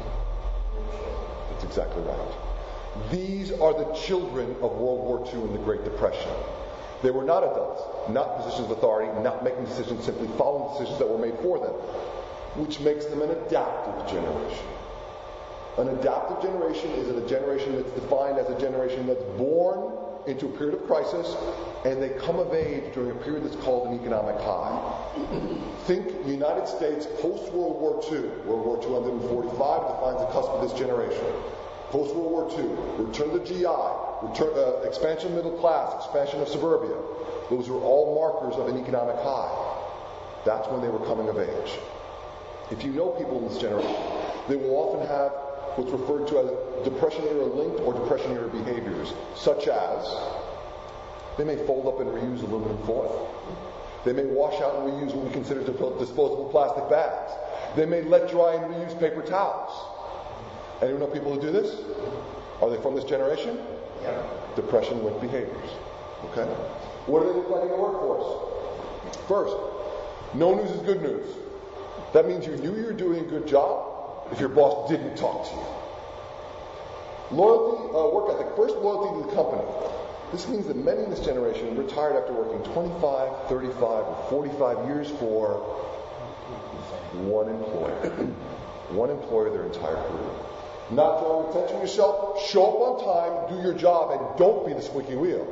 That's 1.51 1.63
exactly 1.63 2.01
right. 2.03 3.11
These 3.11 3.51
are 3.51 3.73
the 3.73 3.93
children 3.93 4.51
of 4.61 4.73
World 4.73 5.05
War 5.05 5.25
II 5.27 5.41
and 5.43 5.55
the 5.55 5.59
Great 5.59 5.83
Depression. 5.83 6.31
They 7.03 7.11
were 7.11 7.23
not 7.23 7.43
adults, 7.43 8.09
not 8.09 8.37
positions 8.37 8.71
of 8.71 8.77
authority, 8.77 9.11
not 9.21 9.43
making 9.43 9.65
decisions, 9.65 10.05
simply 10.05 10.27
following 10.37 10.73
decisions 10.73 10.97
that 10.99 11.07
were 11.07 11.19
made 11.19 11.37
for 11.39 11.59
them, 11.59 11.73
which 12.55 12.79
makes 12.79 13.05
them 13.05 13.21
an 13.21 13.29
adaptive 13.29 14.09
generation. 14.09 14.67
An 15.77 15.89
adaptive 15.89 16.41
generation 16.41 16.89
is 16.91 17.09
a 17.09 17.27
generation 17.29 17.75
that's 17.75 17.91
defined 17.91 18.39
as 18.39 18.49
a 18.49 18.59
generation 18.59 19.05
that's 19.05 19.23
born 19.37 19.93
into 20.25 20.47
a 20.47 20.49
period 20.57 20.73
of 20.73 20.85
crisis 20.87 21.35
and 21.85 22.01
they 22.01 22.09
come 22.09 22.39
of 22.39 22.53
age 22.53 22.93
during 22.93 23.11
a 23.11 23.15
period 23.23 23.45
that's 23.45 23.55
called 23.57 23.87
an 23.87 23.99
economic 23.99 24.35
high. 24.41 24.75
Think 25.85 26.25
United 26.25 26.67
States 26.67 27.07
post 27.21 27.51
World 27.53 27.79
War 27.79 28.01
II. 28.11 28.21
World 28.45 28.65
War 28.65 28.79
II 28.81 28.95
ended 28.95 29.21
in 29.21 29.29
45, 29.29 29.87
defines 29.87 30.19
the 30.19 30.27
cusp 30.33 30.49
of 30.49 30.61
this 30.67 30.77
generation. 30.77 31.23
Post 31.89 32.13
World 32.15 32.31
War 32.31 32.51
II, 32.51 33.05
return 33.05 33.31
to 33.31 33.39
GI, 33.45 33.63
return, 34.27 34.51
uh, 34.57 34.81
expansion 34.83 35.29
of 35.29 35.35
middle 35.35 35.57
class, 35.57 36.03
expansion 36.03 36.41
of 36.41 36.49
suburbia. 36.49 36.97
Those 37.49 37.69
were 37.69 37.79
all 37.79 38.13
markers 38.15 38.59
of 38.59 38.67
an 38.67 38.81
economic 38.81 39.15
high. 39.17 39.55
That's 40.43 40.67
when 40.67 40.81
they 40.81 40.89
were 40.89 41.05
coming 41.05 41.29
of 41.29 41.39
age. 41.39 41.79
If 42.71 42.83
you 42.83 42.91
know 42.91 43.09
people 43.11 43.37
in 43.39 43.47
this 43.47 43.57
generation, 43.57 43.95
they 44.49 44.57
will 44.57 44.75
often 44.75 45.07
have 45.07 45.31
what's 45.77 45.91
referred 45.91 46.27
to 46.27 46.39
as 46.39 46.83
depression 46.83 47.23
era 47.23 47.45
linked 47.45 47.79
or 47.81 47.93
depression 47.93 48.31
era 48.31 48.49
behaviors, 48.49 49.13
such 49.35 49.67
as 49.67 50.03
they 51.37 51.45
may 51.45 51.55
fold 51.65 51.87
up 51.87 52.01
and 52.01 52.09
reuse 52.09 52.43
aluminum 52.43 52.77
foil. 52.85 53.31
They 54.03 54.11
may 54.13 54.25
wash 54.25 54.59
out 54.61 54.75
and 54.75 54.91
reuse 54.91 55.13
what 55.13 55.25
we 55.25 55.31
consider 55.31 55.61
disposable 55.63 56.49
plastic 56.51 56.89
bags. 56.89 57.31
They 57.75 57.85
may 57.85 58.01
let 58.01 58.29
dry 58.29 58.55
and 58.55 58.73
reuse 58.73 58.99
paper 58.99 59.21
towels. 59.21 59.96
Anyone 60.81 61.01
know 61.01 61.07
people 61.07 61.33
who 61.33 61.41
do 61.41 61.51
this? 61.51 61.81
Are 62.61 62.69
they 62.69 62.81
from 62.81 62.95
this 62.95 63.03
generation? 63.03 63.57
Yeah. 64.03 64.21
Depression 64.55 65.03
linked 65.03 65.21
behaviors. 65.21 65.69
Okay? 66.25 66.45
What 67.07 67.21
do 67.21 67.29
they 67.29 67.33
look 67.33 67.49
like 67.49 67.63
in 67.63 67.69
the 67.69 67.75
workforce? 67.75 69.17
First, 69.27 69.55
no 70.35 70.53
news 70.53 70.69
is 70.71 70.81
good 70.81 71.01
news. 71.01 71.25
That 72.13 72.27
means 72.27 72.45
you 72.45 72.55
knew 72.57 72.75
you 72.75 72.85
were 72.85 72.93
doing 72.93 73.25
a 73.25 73.27
good 73.27 73.47
job 73.47 74.27
if 74.31 74.39
your 74.39 74.49
boss 74.49 74.89
didn't 74.89 75.15
talk 75.15 75.47
to 75.49 75.55
you. 75.55 75.65
Loyalty, 77.31 77.93
uh, 77.93 78.07
work 78.13 78.33
ethic. 78.33 78.55
First, 78.55 78.75
loyalty 78.75 79.21
to 79.21 79.29
the 79.29 79.35
company. 79.35 79.63
This 80.31 80.47
means 80.47 80.67
that 80.67 80.77
many 80.77 81.03
in 81.03 81.09
this 81.09 81.21
generation 81.21 81.75
retired 81.77 82.15
after 82.15 82.33
working 82.33 82.61
25, 82.73 83.47
35, 83.47 83.81
or 83.81 84.27
45 84.29 84.87
years 84.87 85.09
for 85.11 85.55
one 87.23 87.49
employer. 87.49 88.09
one 88.91 89.09
employer 89.09 89.49
their 89.49 89.65
entire 89.65 89.95
career. 89.95 90.56
Not 90.89 91.19
drawing 91.19 91.49
attention 91.49 91.75
to 91.75 91.81
yourself, 91.81 92.47
show 92.47 92.63
up 92.63 92.99
on 92.99 93.47
time, 93.49 93.57
do 93.57 93.61
your 93.61 93.73
job, 93.73 94.11
and 94.11 94.37
don't 94.37 94.65
be 94.65 94.73
the 94.73 94.81
squeaky 94.81 95.15
wheel. 95.15 95.45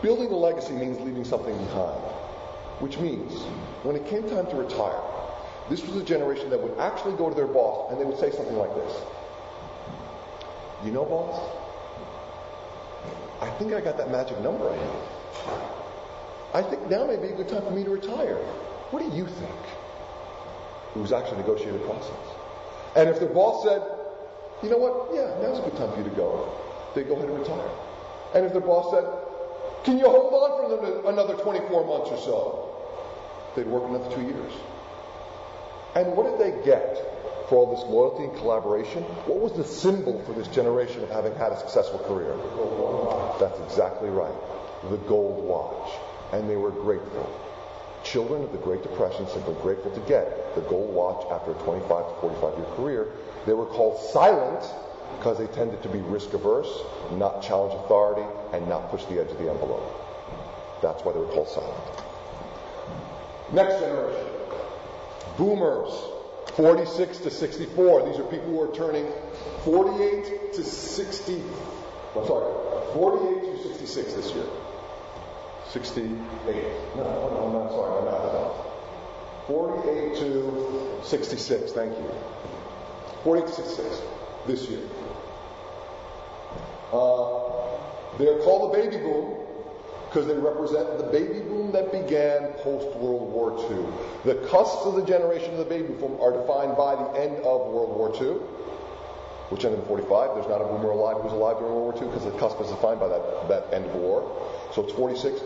Building 0.00 0.30
a 0.30 0.36
legacy 0.36 0.74
means 0.74 1.00
leaving 1.00 1.24
something 1.24 1.56
behind, 1.58 2.00
which 2.78 2.98
means 2.98 3.32
when 3.82 3.96
it 3.96 4.06
came 4.06 4.22
time 4.30 4.46
to 4.46 4.56
retire, 4.56 5.00
this 5.68 5.84
was 5.84 5.96
a 5.96 6.04
generation 6.04 6.50
that 6.50 6.60
would 6.60 6.78
actually 6.78 7.16
go 7.16 7.28
to 7.28 7.34
their 7.34 7.48
boss 7.48 7.90
and 7.90 8.00
they 8.00 8.04
would 8.04 8.18
say 8.18 8.30
something 8.30 8.56
like 8.56 8.72
this 8.74 9.02
You 10.84 10.92
know, 10.92 11.04
boss, 11.04 11.36
I 13.40 13.50
think 13.58 13.72
I 13.72 13.80
got 13.80 13.96
that 13.98 14.10
magic 14.10 14.40
number 14.40 14.70
I 14.70 14.76
need. 14.76 15.02
I 16.54 16.62
think 16.62 16.88
now 16.88 17.06
may 17.06 17.16
be 17.16 17.28
a 17.28 17.36
good 17.36 17.48
time 17.48 17.62
for 17.62 17.72
me 17.72 17.82
to 17.84 17.90
retire. 17.90 18.36
What 18.90 19.00
do 19.00 19.16
you 19.16 19.26
think? 19.26 19.60
It 20.94 20.98
was 20.98 21.12
actually 21.12 21.38
a 21.38 21.40
negotiated 21.40 21.84
process. 21.84 22.27
And 22.96 23.08
if 23.08 23.20
their 23.20 23.28
boss 23.28 23.64
said, 23.64 23.82
you 24.62 24.70
know 24.70 24.78
what, 24.78 25.14
yeah, 25.14 25.38
now's 25.42 25.58
a 25.58 25.62
good 25.62 25.76
time 25.76 25.92
for 25.92 25.98
you 25.98 26.04
to 26.04 26.16
go, 26.16 26.52
they 26.94 27.04
go 27.04 27.16
ahead 27.16 27.28
and 27.28 27.38
retire. 27.38 27.70
And 28.34 28.44
if 28.44 28.52
their 28.52 28.60
boss 28.60 28.90
said, 28.92 29.04
can 29.84 29.98
you 29.98 30.04
hold 30.04 30.32
on 30.34 31.02
for 31.02 31.08
another 31.08 31.34
24 31.34 31.86
months 31.86 32.10
or 32.10 32.18
so? 32.18 32.64
They'd 33.54 33.66
work 33.66 33.88
another 33.88 34.14
two 34.14 34.22
years. 34.22 34.52
And 35.94 36.14
what 36.14 36.26
did 36.26 36.38
they 36.38 36.64
get 36.64 37.48
for 37.48 37.56
all 37.56 37.74
this 37.74 37.84
loyalty 37.88 38.24
and 38.24 38.36
collaboration? 38.36 39.02
What 39.24 39.40
was 39.40 39.52
the 39.52 39.64
symbol 39.64 40.22
for 40.24 40.32
this 40.32 40.48
generation 40.48 41.02
of 41.02 41.10
having 41.10 41.34
had 41.34 41.52
a 41.52 41.58
successful 41.58 41.98
career? 42.00 42.36
That's 43.40 43.58
exactly 43.70 44.10
right. 44.10 44.34
The 44.90 44.98
gold 45.08 45.44
watch. 45.44 45.90
And 46.32 46.48
they 46.48 46.56
were 46.56 46.70
grateful. 46.70 47.24
Children 48.04 48.44
of 48.44 48.52
the 48.52 48.58
Great 48.58 48.82
Depression 48.82 49.26
simply 49.28 49.54
grateful 49.62 49.90
to 49.90 50.00
get 50.00 50.54
the 50.54 50.60
gold 50.62 50.94
watch 50.94 51.26
after 51.30 51.52
a 51.52 51.54
25 51.64 51.88
to 51.88 52.20
45 52.20 52.58
year 52.58 52.66
career. 52.76 53.08
They 53.46 53.54
were 53.54 53.66
called 53.66 54.00
silent 54.12 54.64
because 55.18 55.38
they 55.38 55.46
tended 55.48 55.82
to 55.82 55.88
be 55.88 55.98
risk 56.00 56.32
averse, 56.32 56.70
not 57.12 57.42
challenge 57.42 57.74
authority, 57.74 58.26
and 58.52 58.68
not 58.68 58.90
push 58.90 59.04
the 59.06 59.20
edge 59.20 59.30
of 59.30 59.38
the 59.38 59.50
envelope. 59.50 59.82
That's 60.80 61.04
why 61.04 61.12
they 61.12 61.18
were 61.18 61.26
called 61.26 61.48
silent. 61.48 61.82
Next 63.52 63.80
generation. 63.80 64.26
Boomers. 65.36 65.92
46 66.54 67.18
to 67.18 67.30
64. 67.30 68.10
These 68.10 68.18
are 68.18 68.24
people 68.24 68.48
who 68.48 68.60
are 68.60 68.74
turning 68.74 69.06
48 69.64 70.54
to 70.54 70.64
60. 70.64 71.42
I'm 72.16 72.26
sorry, 72.26 72.52
48 72.94 73.62
to 73.62 73.68
66 73.68 74.14
this 74.14 74.34
year. 74.34 74.44
68. 75.72 76.10
No, 76.96 77.02
no, 77.02 77.52
no, 77.52 77.68
sorry, 77.70 78.04
my 78.04 78.10
math 78.10 78.24
is 78.24 78.34
off. 78.34 78.68
48 79.46 80.16
to 80.16 81.00
66, 81.04 81.72
thank 81.72 81.92
you. 81.92 82.10
48 83.24 83.46
to 83.46 83.52
66 83.52 84.02
this 84.46 84.68
year. 84.68 84.80
Uh, 86.92 87.48
they're 88.18 88.38
called 88.40 88.72
the 88.72 88.78
baby 88.78 88.96
boom 88.96 89.44
because 90.08 90.26
they 90.26 90.34
represent 90.34 90.96
the 90.96 91.04
baby 91.04 91.40
boom 91.40 91.70
that 91.72 91.92
began 91.92 92.52
post 92.64 92.96
World 92.96 93.30
War 93.30 93.52
II. 93.70 93.84
The 94.24 94.40
cusps 94.48 94.86
of 94.86 94.96
the 94.96 95.04
generation 95.04 95.52
of 95.52 95.58
the 95.58 95.66
baby 95.66 95.92
boom 95.92 96.18
are 96.20 96.32
defined 96.32 96.76
by 96.76 96.96
the 96.96 97.20
end 97.20 97.36
of 97.44 97.68
World 97.68 97.94
War 97.94 98.08
II, 98.16 98.40
which 99.50 99.64
ended 99.64 99.80
in 99.80 99.86
45. 99.86 100.34
There's 100.34 100.48
not 100.48 100.62
a 100.62 100.64
boomer 100.64 100.90
alive 100.90 101.18
who 101.18 101.24
was 101.24 101.32
alive 101.32 101.58
during 101.58 101.74
World 101.74 101.92
War 101.92 102.02
II 102.02 102.08
because 102.08 102.24
the 102.24 102.38
cusp 102.38 102.58
is 102.60 102.68
defined 102.68 103.00
by 103.00 103.08
that, 103.08 103.48
that 103.48 103.74
end 103.74 103.84
of 103.84 103.94
war. 103.96 104.24
So 104.78 104.84
it's 104.84 104.92
46. 104.92 105.40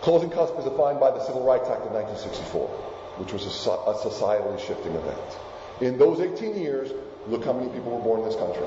Closing 0.00 0.30
cusp 0.30 0.56
is 0.56 0.64
defined 0.64 0.98
by 0.98 1.10
the 1.10 1.22
Civil 1.22 1.44
Rights 1.44 1.68
Act 1.68 1.84
of 1.84 1.92
1964, 1.92 2.66
which 3.20 3.30
was 3.30 3.44
a, 3.44 3.70
a 3.70 3.94
societally 4.00 4.58
shifting 4.58 4.94
event. 4.94 5.36
In 5.82 5.98
those 5.98 6.20
18 6.20 6.56
years, 6.56 6.90
look 7.26 7.44
how 7.44 7.52
many 7.52 7.68
people 7.68 7.92
were 7.92 8.00
born 8.00 8.20
in 8.20 8.26
this 8.26 8.36
country. 8.36 8.64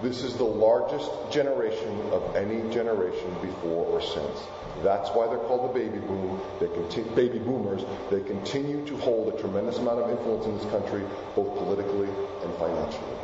This 0.00 0.22
is 0.22 0.38
the 0.38 0.48
largest 0.48 1.10
generation 1.30 2.00
of 2.10 2.34
any 2.36 2.64
generation 2.72 3.36
before 3.42 3.84
or 3.84 4.00
since. 4.00 4.40
That's 4.82 5.10
why 5.10 5.26
they're 5.26 5.44
called 5.44 5.68
the 5.68 5.78
baby 5.78 5.98
boom. 5.98 6.40
They 6.58 6.68
continue, 6.68 7.10
baby 7.10 7.40
boomers. 7.40 7.84
They 8.08 8.22
continue 8.22 8.82
to 8.86 8.96
hold 8.96 9.34
a 9.34 9.38
tremendous 9.42 9.76
amount 9.76 10.00
of 10.00 10.08
influence 10.08 10.46
in 10.46 10.56
this 10.56 10.70
country, 10.72 11.04
both 11.36 11.52
politically 11.58 12.08
and 12.08 12.54
financially. 12.56 13.17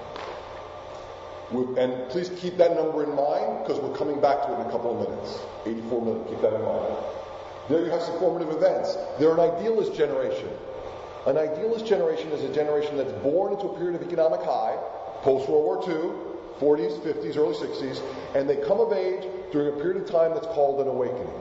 We 1.52 1.78
and 1.78 2.08
please 2.10 2.30
keep 2.40 2.56
that 2.56 2.74
number 2.74 3.04
in 3.04 3.14
mind 3.14 3.62
because 3.62 3.80
we're 3.80 3.96
coming 3.96 4.20
back 4.20 4.42
to 4.46 4.52
it 4.52 4.60
in 4.60 4.66
a 4.66 4.70
couple 4.70 4.98
of 4.98 5.08
minutes. 5.08 5.40
84 5.66 6.02
million. 6.02 6.24
Keep 6.28 6.40
that 6.40 6.54
in 6.54 6.62
mind. 6.62 6.96
There 7.68 7.84
you 7.84 7.90
have 7.90 8.02
some 8.02 8.18
formative 8.18 8.54
events. 8.54 8.96
They're 9.18 9.32
an 9.32 9.40
idealist 9.40 9.94
generation. 9.94 10.50
An 11.26 11.38
idealist 11.38 11.86
generation 11.86 12.28
is 12.32 12.44
a 12.44 12.52
generation 12.52 12.96
that's 12.96 13.12
born 13.22 13.54
into 13.54 13.66
a 13.68 13.78
period 13.78 14.00
of 14.00 14.06
economic 14.06 14.42
high, 14.42 14.76
post 15.22 15.48
World 15.48 15.64
War 15.64 15.80
II, 15.88 16.12
40s, 16.60 17.00
50s, 17.00 17.36
early 17.36 17.54
60s, 17.54 18.02
and 18.34 18.48
they 18.48 18.56
come 18.56 18.78
of 18.80 18.92
age 18.92 19.24
during 19.50 19.68
a 19.68 19.76
period 19.80 20.02
of 20.02 20.10
time 20.10 20.34
that's 20.34 20.46
called 20.48 20.80
an 20.80 20.88
awakening. 20.88 21.32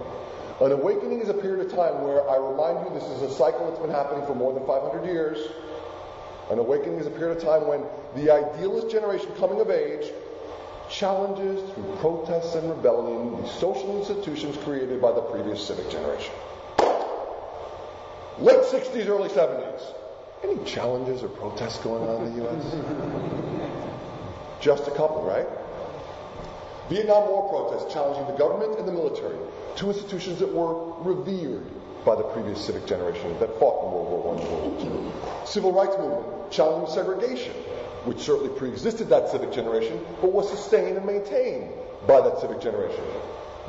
An 0.62 0.72
awakening 0.72 1.20
is 1.20 1.28
a 1.28 1.34
period 1.34 1.66
of 1.66 1.72
time 1.72 2.02
where, 2.04 2.24
I 2.30 2.38
remind 2.38 2.88
you, 2.88 2.94
this 2.94 3.04
is 3.10 3.22
a 3.24 3.34
cycle 3.36 3.68
that's 3.68 3.80
been 3.80 3.92
happening 3.92 4.26
for 4.26 4.36
more 4.36 4.54
than 4.54 4.66
500 4.66 5.06
years. 5.06 5.38
An 6.50 6.60
awakening 6.60 7.00
is 7.00 7.08
a 7.08 7.12
period 7.12 7.38
of 7.38 7.44
time 7.44 7.68
when 7.68 7.84
the 8.16 8.32
idealist 8.32 8.92
generation 8.92 9.32
coming 9.40 9.60
of 9.62 9.70
age 9.70 10.12
challenges 10.90 11.62
through 11.72 11.96
protests 12.00 12.56
and 12.56 12.70
rebellion 12.70 13.42
the 13.42 13.48
social 13.48 14.00
institutions 14.00 14.58
created 14.58 15.02
by 15.02 15.12
the 15.12 15.22
previous 15.22 15.66
civic 15.66 15.90
generation. 15.90 16.34
Late 18.40 18.64
60s, 18.64 19.08
early 19.08 19.30
70s. 19.30 19.82
Any 20.44 20.64
challenges 20.66 21.24
or 21.24 21.30
protests 21.30 21.80
going 21.80 22.08
on 22.10 22.26
in 22.26 22.34
the 22.34 22.44
U.S.? 22.44 22.76
Just 24.60 24.88
a 24.88 24.92
couple, 24.92 25.24
right? 25.24 25.48
Vietnam 26.90 27.30
War 27.30 27.48
protests 27.50 27.94
challenging 27.94 28.26
the 28.28 28.38
government 28.38 28.78
and 28.78 28.88
the 28.88 28.92
military, 28.92 29.38
two 29.76 29.90
institutions 29.90 30.40
that 30.40 30.54
were 30.54 30.92
revered 31.02 31.66
by 32.06 32.16
the 32.16 32.24
previous 32.24 32.64
civic 32.64 32.86
generation 32.86 33.38
that 33.40 33.58
fought 33.60 33.86
in 33.86 33.92
World 33.92 34.10
War 34.10 34.36
I 34.36 34.40
and 34.40 34.50
World 34.50 34.84
War 34.84 35.12
II. 35.42 35.46
Civil 35.46 35.72
rights 35.72 35.98
movement 35.98 36.52
challenging 36.52 36.94
segregation, 36.94 37.54
which 38.06 38.20
certainly 38.20 38.50
pre-existed 38.58 39.10
that 39.10 39.30
civic 39.30 39.52
generation, 39.52 40.00
but 40.22 40.32
was 40.32 40.50
sustained 40.50 40.98
and 40.98 41.06
maintained 41.06 41.70
by 42.08 42.22
that 42.22 42.40
civic 42.40 42.62
generation. 42.62 43.04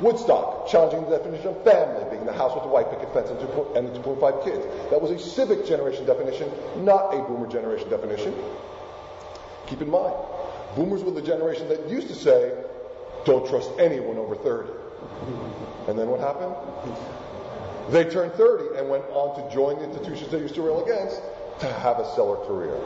Woodstock, 0.01 0.67
challenging 0.67 1.09
the 1.09 1.17
definition 1.17 1.47
of 1.47 1.63
family, 1.63 2.03
being 2.11 2.25
the 2.25 2.33
house 2.33 2.53
with 2.53 2.63
the 2.63 2.69
white 2.69 2.91
picket 2.91 3.13
fence 3.13 3.29
and, 3.29 3.39
and 3.77 3.95
the 3.95 3.99
2.5 3.99 4.43
kids. 4.43 4.65
That 4.91 5.01
was 5.01 5.11
a 5.11 5.19
civic 5.19 5.65
generation 5.65 6.05
definition, 6.05 6.51
not 6.83 7.13
a 7.13 7.23
boomer 7.23 7.47
generation 7.47 7.89
definition. 7.89 8.35
Keep 9.67 9.81
in 9.81 9.89
mind, 9.89 10.13
Boomers 10.75 11.03
were 11.03 11.11
the 11.11 11.21
generation 11.21 11.69
that 11.69 11.89
used 11.89 12.09
to 12.09 12.15
say, 12.15 12.53
don't 13.23 13.47
trust 13.47 13.71
anyone 13.79 14.17
over 14.17 14.35
30. 14.35 14.69
And 15.87 15.97
then 15.97 16.09
what 16.09 16.19
happened? 16.19 16.53
They 17.89 18.03
turned 18.05 18.33
30 18.33 18.77
and 18.79 18.89
went 18.89 19.05
on 19.11 19.35
to 19.35 19.53
join 19.53 19.77
the 19.77 19.85
institutions 19.85 20.31
they 20.31 20.39
used 20.39 20.55
to 20.55 20.61
rail 20.61 20.83
against 20.83 21.21
to 21.59 21.67
have 21.67 21.99
a 21.99 22.11
stellar 22.11 22.37
career. 22.45 22.79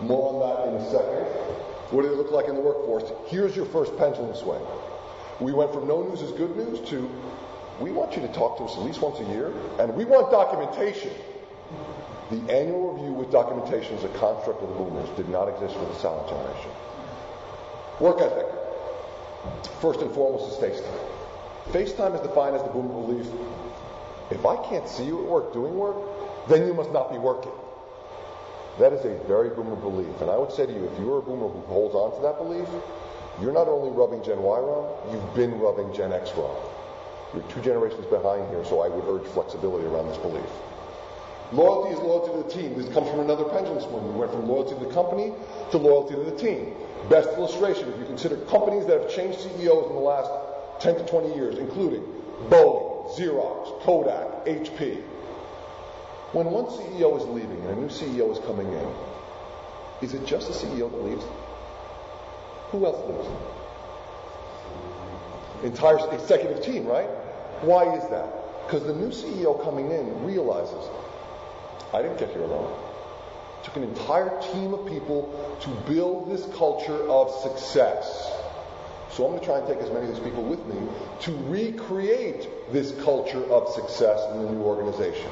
More 0.00 0.32
on 0.32 0.40
that 0.40 0.68
in 0.68 0.74
a 0.80 0.90
second. 0.90 1.26
What 1.90 2.02
do 2.02 2.08
they 2.08 2.14
look 2.14 2.30
like 2.30 2.48
in 2.48 2.54
the 2.54 2.60
workforce? 2.60 3.04
Here's 3.26 3.56
your 3.56 3.66
first 3.66 3.96
pendulum 3.96 4.34
swing. 4.34 4.62
We 5.40 5.52
went 5.52 5.72
from 5.72 5.86
no 5.86 6.02
news 6.02 6.22
is 6.22 6.32
good 6.32 6.56
news 6.56 6.80
to 6.90 7.10
we 7.80 7.90
want 7.90 8.16
you 8.16 8.22
to 8.22 8.28
talk 8.28 8.56
to 8.58 8.64
us 8.64 8.74
at 8.76 8.82
least 8.82 9.02
once 9.02 9.20
a 9.20 9.24
year, 9.24 9.52
and 9.78 9.94
we 9.94 10.04
want 10.04 10.30
documentation. 10.30 11.10
The 12.30 12.40
annual 12.50 12.94
review 12.94 13.12
with 13.12 13.30
documentation 13.30 13.94
is 13.96 14.04
a 14.04 14.08
construct 14.08 14.62
of 14.62 14.68
the 14.70 14.74
boomers, 14.74 15.08
did 15.16 15.28
not 15.28 15.48
exist 15.48 15.74
for 15.74 15.84
the 15.84 15.94
silent 15.94 16.28
generation. 16.28 16.70
Work 18.00 18.20
ethic. 18.20 18.46
First 19.80 20.00
and 20.00 20.12
foremost 20.12 20.54
is 20.54 20.58
face 20.58 20.80
time. 20.80 21.72
Face 21.72 21.92
time 21.92 22.14
is 22.14 22.20
defined 22.20 22.56
as 22.56 22.62
the 22.62 22.70
boomer 22.70 22.94
belief 22.94 23.26
if 24.30 24.44
I 24.44 24.56
can't 24.68 24.88
see 24.88 25.04
you 25.04 25.22
at 25.22 25.28
work 25.28 25.52
doing 25.52 25.76
work, 25.76 25.96
then 26.48 26.66
you 26.66 26.74
must 26.74 26.92
not 26.92 27.10
be 27.10 27.18
working. 27.18 27.52
That 28.78 28.92
is 28.92 29.04
a 29.04 29.16
very 29.26 29.50
boomer 29.50 29.76
belief. 29.76 30.20
And 30.20 30.30
I 30.30 30.36
would 30.36 30.52
say 30.52 30.66
to 30.66 30.72
you, 30.72 30.84
if 30.84 30.98
you're 30.98 31.18
a 31.18 31.22
boomer 31.22 31.48
who 31.48 31.60
holds 31.62 31.94
on 31.94 32.14
to 32.16 32.22
that 32.22 32.36
belief, 32.36 32.68
you're 33.40 33.52
not 33.52 33.68
only 33.68 33.90
rubbing 33.90 34.22
Gen 34.22 34.42
Y 34.42 34.58
wrong, 34.58 34.88
you've 35.12 35.34
been 35.34 35.58
rubbing 35.58 35.92
Gen 35.94 36.12
X 36.12 36.32
wrong. 36.36 36.56
You're 37.34 37.42
two 37.44 37.60
generations 37.60 38.06
behind 38.06 38.48
here, 38.50 38.64
so 38.64 38.80
I 38.80 38.88
would 38.88 39.04
urge 39.08 39.26
flexibility 39.32 39.86
around 39.86 40.08
this 40.08 40.18
belief. 40.18 40.48
Loyalty 41.52 41.94
is 41.94 42.00
loyalty 42.00 42.32
to 42.32 42.42
the 42.42 42.62
team. 42.62 42.76
This 42.76 42.92
comes 42.92 43.08
from 43.08 43.20
another 43.20 43.44
pendulum 43.44 43.80
swing. 43.80 44.04
We 44.12 44.18
went 44.18 44.32
from 44.32 44.48
loyalty 44.48 44.74
to 44.74 44.84
the 44.84 44.92
company 44.92 45.32
to 45.70 45.78
loyalty 45.78 46.14
to 46.14 46.24
the 46.24 46.36
team. 46.36 46.74
Best 47.08 47.28
illustration, 47.38 47.88
if 47.88 47.98
you 47.98 48.04
consider 48.04 48.36
companies 48.46 48.84
that 48.86 49.00
have 49.00 49.10
changed 49.14 49.38
CEOs 49.40 49.88
in 49.88 49.94
the 49.94 50.02
last 50.02 50.30
10 50.80 50.96
to 50.96 51.06
20 51.06 51.34
years, 51.34 51.58
including 51.58 52.02
Boeing, 52.48 52.95
Xerox, 53.14 53.80
Kodak, 53.82 54.46
HP. 54.46 55.02
When 56.32 56.46
one 56.46 56.66
CEO 56.66 57.16
is 57.18 57.24
leaving 57.26 57.58
and 57.66 57.78
a 57.78 57.80
new 57.80 57.88
CEO 57.88 58.30
is 58.32 58.38
coming 58.46 58.66
in, 58.66 58.88
is 60.02 60.14
it 60.14 60.26
just 60.26 60.48
the 60.48 60.54
CEO 60.54 60.90
that 60.90 61.02
leaves? 61.04 61.24
Who 62.70 62.84
else 62.84 62.98
leaves? 63.08 63.28
Entire 65.64 65.98
executive 66.14 66.62
team, 66.62 66.86
right? 66.86 67.08
Why 67.62 67.94
is 67.94 68.08
that? 68.10 68.66
Because 68.66 68.84
the 68.84 68.94
new 68.94 69.08
CEO 69.08 69.62
coming 69.62 69.90
in 69.90 70.24
realizes, 70.24 70.88
I 71.94 72.02
didn't 72.02 72.18
get 72.18 72.30
here 72.30 72.42
alone 72.42 72.72
took 73.66 73.76
an 73.76 73.82
entire 73.82 74.30
team 74.52 74.72
of 74.74 74.86
people 74.86 75.58
to 75.60 75.68
build 75.92 76.30
this 76.30 76.46
culture 76.56 77.08
of 77.08 77.28
success. 77.42 78.32
So 79.12 79.24
I'm 79.24 79.30
going 79.30 79.40
to 79.40 79.46
try 79.46 79.58
and 79.58 79.66
take 79.66 79.78
as 79.78 79.90
many 79.90 80.08
of 80.08 80.14
these 80.14 80.24
people 80.24 80.42
with 80.42 80.64
me 80.66 80.76
to 81.22 81.32
recreate 81.48 82.48
this 82.72 82.92
culture 83.02 83.44
of 83.50 83.72
success 83.72 84.20
in 84.32 84.42
the 84.42 84.50
new 84.50 84.60
organization. 84.60 85.30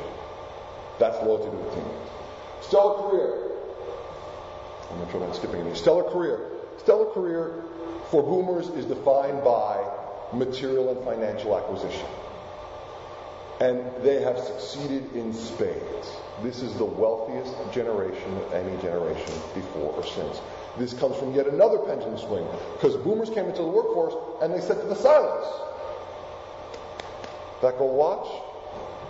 That's 0.99 1.17
loyalty 1.23 1.51
to 1.51 1.65
the 1.65 1.71
team. 1.75 1.91
Stellar 2.63 3.11
career. 3.11 3.51
I'm 4.91 4.97
going 4.97 5.07
to 5.07 5.13
try 5.13 5.27
not 5.27 5.37
skipping 5.37 5.61
any. 5.61 5.75
Stellar 5.75 6.05
career. 6.05 6.51
Stellar 6.79 7.11
career 7.13 7.65
for 8.11 8.23
boomers 8.23 8.69
is 8.69 8.87
defined 8.87 9.43
by 9.45 9.85
material 10.33 10.91
and 10.91 11.05
financial 11.05 11.57
acquisition. 11.57 12.07
And 13.61 13.85
they 14.03 14.23
have 14.23 14.39
succeeded 14.39 15.15
in 15.15 15.33
spades. 15.33 16.11
This 16.43 16.63
is 16.63 16.75
the 16.75 16.85
wealthiest 16.85 17.55
generation 17.73 18.37
of 18.37 18.53
any 18.53 18.81
generation 18.83 19.33
before 19.55 19.93
or 19.93 20.05
since. 20.05 20.41
This 20.77 20.93
comes 20.93 21.17
from 21.17 21.35
yet 21.35 21.47
another 21.47 21.79
pendulum 21.79 22.19
swing, 22.19 22.47
because 22.75 22.97
boomers 22.97 23.31
came 23.31 23.47
into 23.47 23.63
the 23.63 23.69
workforce 23.69 24.15
and 24.43 24.53
they 24.53 24.61
said 24.61 24.81
to 24.81 24.87
the 24.87 24.97
silents, 24.97 25.47
that 27.63 27.79
gold 27.79 27.97
watch, 27.97 28.29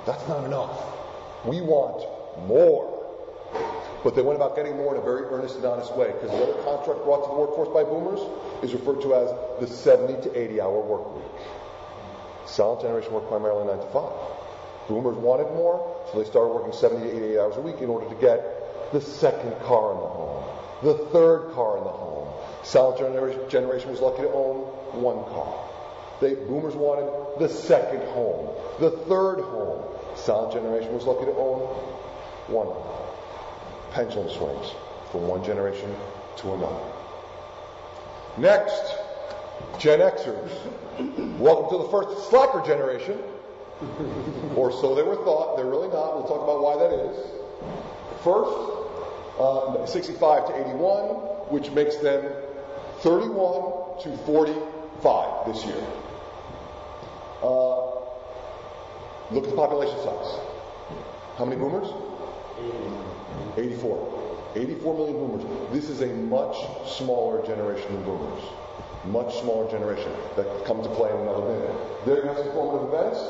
that's 0.07 0.29
not 0.29 0.45
enough. 0.45 0.79
We 1.45 1.61
want 1.61 2.07
more. 2.47 2.91
But 4.05 4.15
they 4.15 4.21
went 4.21 4.37
about 4.37 4.55
getting 4.55 4.77
more 4.77 4.95
in 4.95 5.01
a 5.01 5.05
very 5.05 5.25
earnest 5.25 5.57
and 5.57 5.65
honest 5.65 5.97
way, 5.97 6.13
because 6.13 6.31
the 6.31 6.43
other 6.43 6.63
contract 6.63 7.05
brought 7.05 7.25
to 7.25 7.31
the 7.31 7.39
workforce 7.41 7.71
by 7.73 7.83
boomers 7.83 8.21
is 8.63 8.75
referred 8.75 9.01
to 9.01 9.15
as 9.15 9.33
the 9.61 9.67
70 9.67 10.29
to 10.29 10.39
80 10.39 10.61
hour 10.61 10.79
work 10.81 11.17
week. 11.17 11.25
Silent 12.45 12.83
generation 12.83 13.13
worked 13.15 13.29
primarily 13.29 13.67
9 13.67 13.79
to 13.79 13.87
5. 13.87 14.13
Boomers 14.89 15.17
wanted 15.17 15.49
more, 15.57 15.81
so 16.13 16.19
they 16.23 16.29
started 16.29 16.53
working 16.53 16.75
70 16.75 17.09
to 17.09 17.17
80 17.17 17.39
hours 17.39 17.57
a 17.57 17.61
week 17.63 17.81
in 17.81 17.89
order 17.89 18.07
to 18.07 18.15
get 18.21 18.93
the 18.93 19.01
second 19.01 19.59
car 19.63 19.93
in 19.93 19.99
the 19.99 20.07
home, 20.07 20.45
the 20.83 20.95
third 21.13 21.53
car 21.55 21.79
in 21.79 21.85
the 21.85 21.91
home. 21.91 22.29
Silent 22.63 22.99
generation 23.51 23.91
was 23.91 24.01
lucky 24.01 24.23
to 24.23 24.31
own 24.31 24.63
one 25.01 25.25
car. 25.25 25.65
They, 26.21 26.35
boomers 26.35 26.75
wanted 26.75 27.39
the 27.39 27.49
second 27.49 28.03
home, 28.09 28.55
the 28.81 28.91
third 28.91 29.41
home. 29.41 29.85
Silent 30.17 30.53
generation 30.53 30.95
was 30.95 31.05
lucky 31.05 31.27
to 31.27 31.33
own 31.33 31.61
one 32.49 32.69
Pendulum 33.93 34.29
swings 34.29 34.73
from 35.13 35.29
one 35.29 35.45
generation 35.45 35.95
to 36.39 36.53
another. 36.55 36.83
Next, 38.37 38.97
Gen 39.79 40.01
Xers. 40.01 41.39
Welcome 41.39 41.79
to 41.79 41.85
the 41.85 41.91
first 41.91 42.29
slacker 42.29 42.67
generation 42.67 43.19
or 44.57 44.73
so 44.73 44.95
they 44.95 45.03
were 45.03 45.17
thought. 45.17 45.57
They're 45.57 45.67
really 45.67 45.89
not. 45.89 46.17
We'll 46.17 46.27
talk 46.27 46.43
about 46.43 46.63
why 46.63 46.77
that 46.77 46.93
is. 46.93 47.17
First, 48.23 48.84
uh, 49.39 49.87
65 49.87 50.47
to 50.49 50.61
81, 50.71 51.07
which 51.51 51.71
makes 51.71 51.97
them 51.97 52.25
31 53.01 54.01
to 54.03 54.17
45 54.25 55.47
this 55.47 55.65
year. 55.65 55.87
Uh, 57.43 57.91
look 59.31 59.45
at 59.45 59.51
the 59.51 59.57
population 59.57 59.97
size. 59.99 60.41
How 61.37 61.45
many 61.45 61.61
boomers? 61.61 61.89
84. 63.57 64.53
84 64.57 64.95
million 64.95 65.17
boomers. 65.17 65.73
This 65.73 65.91
is 65.91 66.01
a 66.01 66.07
much 66.07 66.57
smaller 66.87 67.45
generation 67.45 67.93
than 67.93 68.05
boomers. 68.05 68.43
Much 69.07 69.41
smaller 69.41 69.71
generation 69.71 70.11
that 70.37 70.47
come 70.65 70.83
to 70.83 70.89
play 70.91 71.11
in 71.11 71.17
another 71.17 71.45
minute. 71.45 72.07
There 72.07 72.17
you 72.19 72.23
have 72.23 72.39
some 72.39 72.53
formative 72.53 72.95
events. 72.95 73.21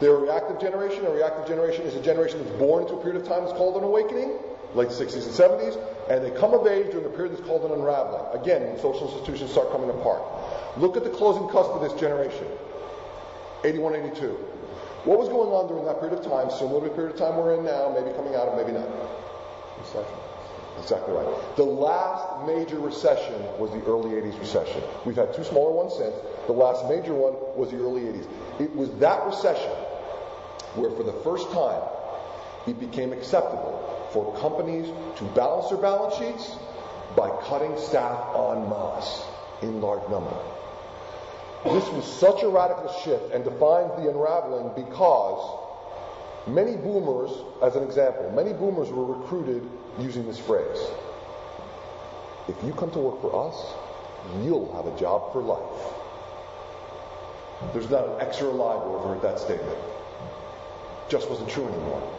They're 0.00 0.14
a 0.14 0.20
reactive 0.20 0.60
generation. 0.60 1.04
A 1.04 1.10
reactive 1.10 1.46
generation 1.46 1.84
is 1.84 1.96
a 1.96 2.02
generation 2.02 2.42
that's 2.42 2.56
born 2.56 2.84
into 2.84 2.94
a 2.94 3.02
period 3.02 3.20
of 3.20 3.28
time 3.28 3.44
that's 3.44 3.56
called 3.56 3.76
an 3.76 3.84
awakening. 3.84 4.38
Late 4.74 4.88
60s 4.88 5.24
and 5.24 5.34
70s, 5.34 5.76
and 6.10 6.24
they 6.24 6.30
come 6.38 6.54
of 6.54 6.66
age 6.66 6.90
during 6.90 7.06
a 7.06 7.10
period 7.10 7.32
that's 7.32 7.46
called 7.46 7.64
an 7.64 7.72
unraveling. 7.72 8.40
Again, 8.40 8.62
when 8.62 8.78
social 8.78 9.08
institutions 9.08 9.50
start 9.50 9.70
coming 9.72 9.90
apart. 9.90 10.22
Look 10.76 10.96
at 10.96 11.04
the 11.04 11.10
closing 11.10 11.48
cusp 11.48 11.70
of 11.70 11.80
this 11.80 11.98
generation 11.98 12.46
81, 13.64 13.96
82. 13.96 14.26
What 15.04 15.18
was 15.18 15.28
going 15.28 15.50
on 15.50 15.68
during 15.68 15.84
that 15.86 16.00
period 16.00 16.18
of 16.18 16.24
time, 16.24 16.50
similar 16.50 16.80
to 16.82 16.88
the 16.88 16.94
period 16.94 17.14
of 17.14 17.18
time 17.18 17.36
we're 17.36 17.54
in 17.54 17.64
now, 17.64 17.94
maybe 17.94 18.14
coming 18.14 18.34
out 18.34 18.48
of, 18.48 18.56
maybe 18.56 18.76
not? 18.76 18.86
Recession. 19.78 20.18
Exactly 20.78 21.14
right. 21.14 21.56
The 21.56 21.64
last 21.64 22.46
major 22.46 22.78
recession 22.78 23.34
was 23.58 23.70
the 23.72 23.82
early 23.82 24.14
80s 24.14 24.38
recession. 24.38 24.82
We've 25.04 25.16
had 25.16 25.34
two 25.34 25.44
smaller 25.44 25.72
ones 25.72 25.94
since. 25.96 26.14
The 26.46 26.52
last 26.52 26.86
major 26.88 27.14
one 27.14 27.34
was 27.58 27.70
the 27.70 27.78
early 27.78 28.02
80s. 28.02 28.26
It 28.60 28.74
was 28.74 28.90
that 28.98 29.26
recession 29.26 29.72
where, 30.74 30.90
for 30.90 31.02
the 31.02 31.14
first 31.24 31.50
time, 31.50 31.82
it 32.66 32.78
became 32.78 33.12
acceptable 33.12 33.97
for 34.24 34.36
companies 34.38 34.88
to 35.16 35.24
balance 35.34 35.68
their 35.68 35.78
balance 35.78 36.14
sheets 36.16 36.56
by 37.16 37.30
cutting 37.44 37.76
staff 37.78 38.34
en 38.34 38.68
masse 38.68 39.24
in 39.62 39.80
large 39.80 40.02
number. 40.10 40.34
This 41.64 41.88
was 41.90 42.04
such 42.04 42.42
a 42.42 42.48
radical 42.48 42.92
shift 43.04 43.32
and 43.32 43.44
defined 43.44 43.90
the 43.92 44.10
unraveling 44.10 44.72
because 44.74 45.38
many 46.48 46.76
boomers, 46.76 47.30
as 47.62 47.76
an 47.76 47.84
example, 47.84 48.30
many 48.34 48.52
boomers 48.52 48.90
were 48.90 49.04
recruited 49.04 49.68
using 50.00 50.26
this 50.26 50.38
phrase. 50.38 50.78
If 52.48 52.56
you 52.64 52.72
come 52.72 52.90
to 52.92 52.98
work 52.98 53.20
for 53.20 53.48
us, 53.48 53.74
you'll 54.42 54.72
have 54.74 54.86
a 54.86 54.98
job 54.98 55.32
for 55.32 55.42
life. 55.42 55.94
There's 57.72 57.90
not 57.90 58.08
an 58.08 58.20
X 58.20 58.40
or 58.40 58.50
a 58.50 58.56
Y 58.56 58.74
who 58.78 59.08
heard 59.08 59.22
that 59.22 59.38
statement. 59.38 59.78
Just 61.08 61.28
wasn't 61.30 61.50
true 61.50 61.66
anymore. 61.66 62.17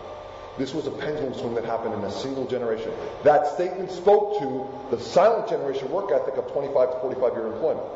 This 0.60 0.74
was 0.74 0.88
a 0.88 0.92
pendulum 0.92 1.34
swing 1.34 1.56
that 1.56 1.64
happened 1.64 1.94
in 1.94 2.02
a 2.02 2.12
single 2.12 2.46
generation. 2.46 2.92
That 3.24 3.48
statement 3.48 3.90
spoke 3.90 4.40
to 4.40 4.68
the 4.94 5.02
silent 5.02 5.48
generation 5.48 5.90
work 5.90 6.12
ethic 6.12 6.36
of 6.36 6.52
25 6.52 6.92
to 6.92 7.00
45 7.00 7.34
year 7.34 7.48
employment. 7.48 7.88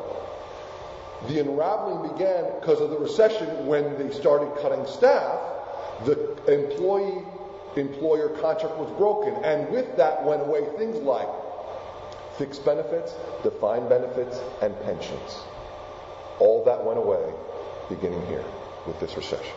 The 1.28 1.40
unraveling 1.40 2.10
began 2.10 2.44
because 2.58 2.80
of 2.80 2.88
the 2.88 2.98
recession 2.98 3.66
when 3.66 3.98
they 3.98 4.10
started 4.14 4.50
cutting 4.62 4.86
staff. 4.86 5.38
The 6.06 6.16
employee 6.48 7.22
employer 7.76 8.30
contract 8.40 8.78
was 8.78 8.90
broken, 8.96 9.34
and 9.44 9.70
with 9.70 9.96
that 9.98 10.24
went 10.24 10.40
away 10.40 10.64
things 10.78 10.96
like 10.96 11.28
fixed 12.38 12.64
benefits, 12.64 13.14
defined 13.42 13.90
benefits, 13.90 14.40
and 14.62 14.74
pensions. 14.84 15.38
All 16.38 16.64
that 16.64 16.82
went 16.82 16.98
away 16.98 17.30
beginning 17.90 18.26
here 18.26 18.44
with 18.86 18.98
this 19.00 19.16
recession. 19.16 19.54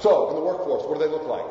So, 0.00 0.30
in 0.30 0.36
the 0.36 0.42
workforce, 0.42 0.84
what 0.84 0.98
do 0.98 1.04
they 1.06 1.10
look 1.10 1.26
like? 1.26 1.46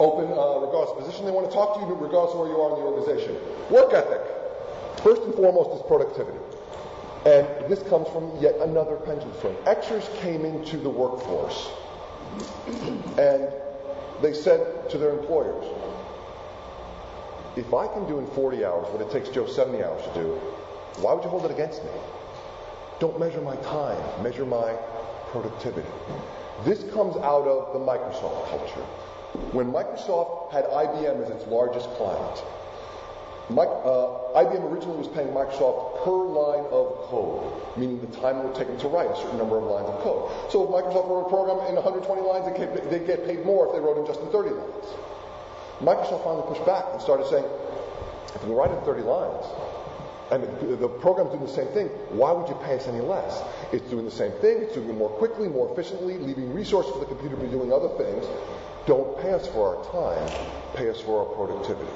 Open, 0.00 0.26
uh, 0.26 0.58
regardless 0.66 0.90
of 0.90 0.98
position 0.98 1.24
they 1.24 1.30
want 1.30 1.48
to 1.48 1.54
talk 1.54 1.78
to 1.78 1.80
you, 1.86 1.94
regardless 1.94 2.34
of 2.34 2.40
where 2.40 2.48
you 2.48 2.60
are 2.60 2.74
in 2.74 2.82
the 2.82 2.86
organization. 2.86 3.36
Work 3.70 3.94
ethic. 3.94 4.20
First 5.02 5.22
and 5.22 5.34
foremost 5.34 5.76
is 5.78 5.86
productivity. 5.86 6.38
And 7.24 7.46
this 7.70 7.82
comes 7.84 8.08
from 8.08 8.36
yet 8.40 8.56
another 8.56 8.96
pendulum 8.96 9.32
swing. 9.40 9.54
Xers 9.64 10.04
came 10.20 10.44
into 10.44 10.76
the 10.76 10.90
workforce 10.90 11.70
and 13.16 13.48
they 14.20 14.32
said 14.32 14.90
to 14.90 14.98
their 14.98 15.10
employers, 15.18 15.64
if 17.56 17.72
I 17.72 17.86
can 17.86 18.06
do 18.08 18.18
in 18.18 18.26
40 18.28 18.64
hours 18.64 18.88
what 18.90 19.00
it 19.00 19.10
takes 19.10 19.28
Joe 19.28 19.46
70 19.46 19.82
hours 19.82 20.02
to 20.08 20.14
do, 20.14 20.34
why 21.00 21.14
would 21.14 21.24
you 21.24 21.30
hold 21.30 21.44
it 21.44 21.50
against 21.50 21.82
me? 21.84 21.90
Don't 22.98 23.18
measure 23.18 23.40
my 23.40 23.56
time, 23.56 24.22
measure 24.22 24.44
my 24.44 24.74
productivity. 25.30 25.88
This 26.62 26.84
comes 26.92 27.16
out 27.16 27.46
of 27.48 27.72
the 27.72 27.80
Microsoft 27.80 28.48
culture. 28.48 28.86
When 29.50 29.72
Microsoft 29.72 30.52
had 30.52 30.64
IBM 30.66 31.24
as 31.24 31.30
its 31.30 31.46
largest 31.48 31.90
client, 31.98 32.38
uh, 33.50 34.40
IBM 34.40 34.70
originally 34.70 34.96
was 34.96 35.08
paying 35.08 35.28
Microsoft 35.34 36.04
per 36.04 36.14
line 36.14 36.64
of 36.70 36.94
code, 37.10 37.52
meaning 37.76 38.00
the 38.00 38.06
time 38.18 38.38
it 38.38 38.44
would 38.44 38.54
take 38.54 38.68
them 38.68 38.78
to 38.78 38.88
write 38.88 39.10
a 39.10 39.16
certain 39.16 39.36
number 39.36 39.58
of 39.58 39.64
lines 39.64 39.88
of 39.90 40.00
code. 40.00 40.30
So 40.50 40.62
if 40.62 40.70
Microsoft 40.70 41.10
wrote 41.10 41.26
a 41.26 41.28
program 41.28 41.58
in 41.68 41.74
120 41.74 42.22
lines, 42.22 42.46
they'd 42.88 43.06
get 43.06 43.26
paid 43.26 43.44
more 43.44 43.66
if 43.66 43.72
they 43.74 43.80
wrote 43.80 43.98
in 43.98 44.06
just 44.06 44.20
in 44.20 44.30
30 44.30 44.50
lines. 44.50 44.86
Microsoft 45.82 46.22
finally 46.22 46.46
pushed 46.46 46.64
back 46.64 46.86
and 46.94 47.02
started 47.02 47.26
saying, 47.26 47.44
if 48.34 48.44
we 48.44 48.54
write 48.54 48.70
in 48.70 48.80
30 48.86 49.02
lines, 49.02 49.44
and 50.34 50.80
the 50.80 50.88
program's 50.88 51.30
doing 51.30 51.46
the 51.46 51.52
same 51.52 51.68
thing, 51.68 51.86
why 52.10 52.32
would 52.32 52.48
you 52.48 52.56
pay 52.64 52.76
us 52.76 52.88
any 52.88 53.00
less? 53.00 53.42
It's 53.72 53.88
doing 53.88 54.04
the 54.04 54.10
same 54.10 54.32
thing, 54.40 54.62
it's 54.62 54.74
doing 54.74 54.88
it 54.88 54.96
more 54.96 55.10
quickly, 55.10 55.48
more 55.48 55.70
efficiently, 55.72 56.18
leaving 56.18 56.52
resources 56.52 56.92
for 56.92 56.98
the 56.98 57.06
computer 57.06 57.36
to 57.36 57.42
be 57.42 57.48
doing 57.48 57.72
other 57.72 57.88
things. 57.96 58.26
Don't 58.86 59.18
pay 59.20 59.32
us 59.32 59.46
for 59.46 59.76
our 59.76 59.84
time, 59.92 60.30
pay 60.74 60.90
us 60.90 61.00
for 61.00 61.20
our 61.20 61.34
productivity. 61.34 61.90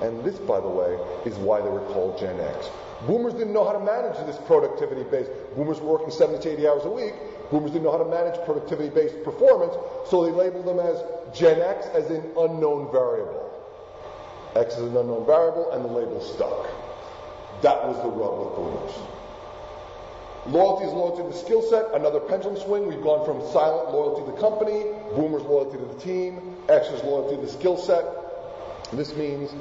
And 0.00 0.22
this, 0.24 0.38
by 0.38 0.60
the 0.60 0.68
way, 0.68 0.98
is 1.24 1.36
why 1.38 1.60
they 1.60 1.68
were 1.68 1.84
called 1.92 2.18
Gen 2.18 2.38
X. 2.40 2.70
Boomers 3.06 3.34
didn't 3.34 3.52
know 3.52 3.64
how 3.64 3.72
to 3.72 3.84
manage 3.84 4.16
this 4.26 4.38
productivity 4.46 5.02
based. 5.04 5.30
Boomers 5.56 5.80
were 5.80 5.92
working 5.92 6.10
70 6.10 6.42
to 6.42 6.52
80 6.52 6.68
hours 6.68 6.84
a 6.84 6.90
week. 6.90 7.14
Boomers 7.50 7.72
didn't 7.72 7.84
know 7.84 7.92
how 7.92 8.02
to 8.02 8.10
manage 8.10 8.38
productivity 8.44 8.88
based 8.88 9.22
performance, 9.24 9.74
so 10.08 10.24
they 10.24 10.30
labeled 10.30 10.66
them 10.66 10.78
as 10.78 11.02
Gen 11.36 11.60
X 11.60 11.86
as 11.94 12.10
an 12.10 12.22
unknown 12.38 12.90
variable. 12.92 13.50
X 14.54 14.74
is 14.74 14.82
an 14.82 14.96
unknown 14.96 15.26
variable, 15.26 15.70
and 15.72 15.84
the 15.84 15.88
label 15.88 16.20
stuck. 16.20 16.68
That 17.62 17.86
was 17.86 17.96
the 18.02 18.10
rub 18.10 18.38
with 18.38 18.56
boomers. 18.56 18.94
Loyalty 20.46 20.86
is 20.86 20.92
loyalty 20.92 21.22
to 21.22 21.28
the 21.28 21.34
skill 21.34 21.62
set, 21.62 21.94
another 21.94 22.18
pendulum 22.18 22.56
swing. 22.58 22.88
We've 22.88 23.02
gone 23.02 23.24
from 23.24 23.40
silent 23.52 23.94
loyalty 23.94 24.26
to 24.26 24.32
the 24.32 24.40
company, 24.40 24.90
boomers 25.14 25.42
loyalty 25.42 25.78
to 25.78 25.84
the 25.84 26.00
team, 26.00 26.56
Xers 26.66 27.04
loyalty 27.04 27.36
to 27.36 27.42
the 27.42 27.48
skill 27.48 27.76
set. 27.76 28.04
This 28.90 29.14
means 29.14 29.54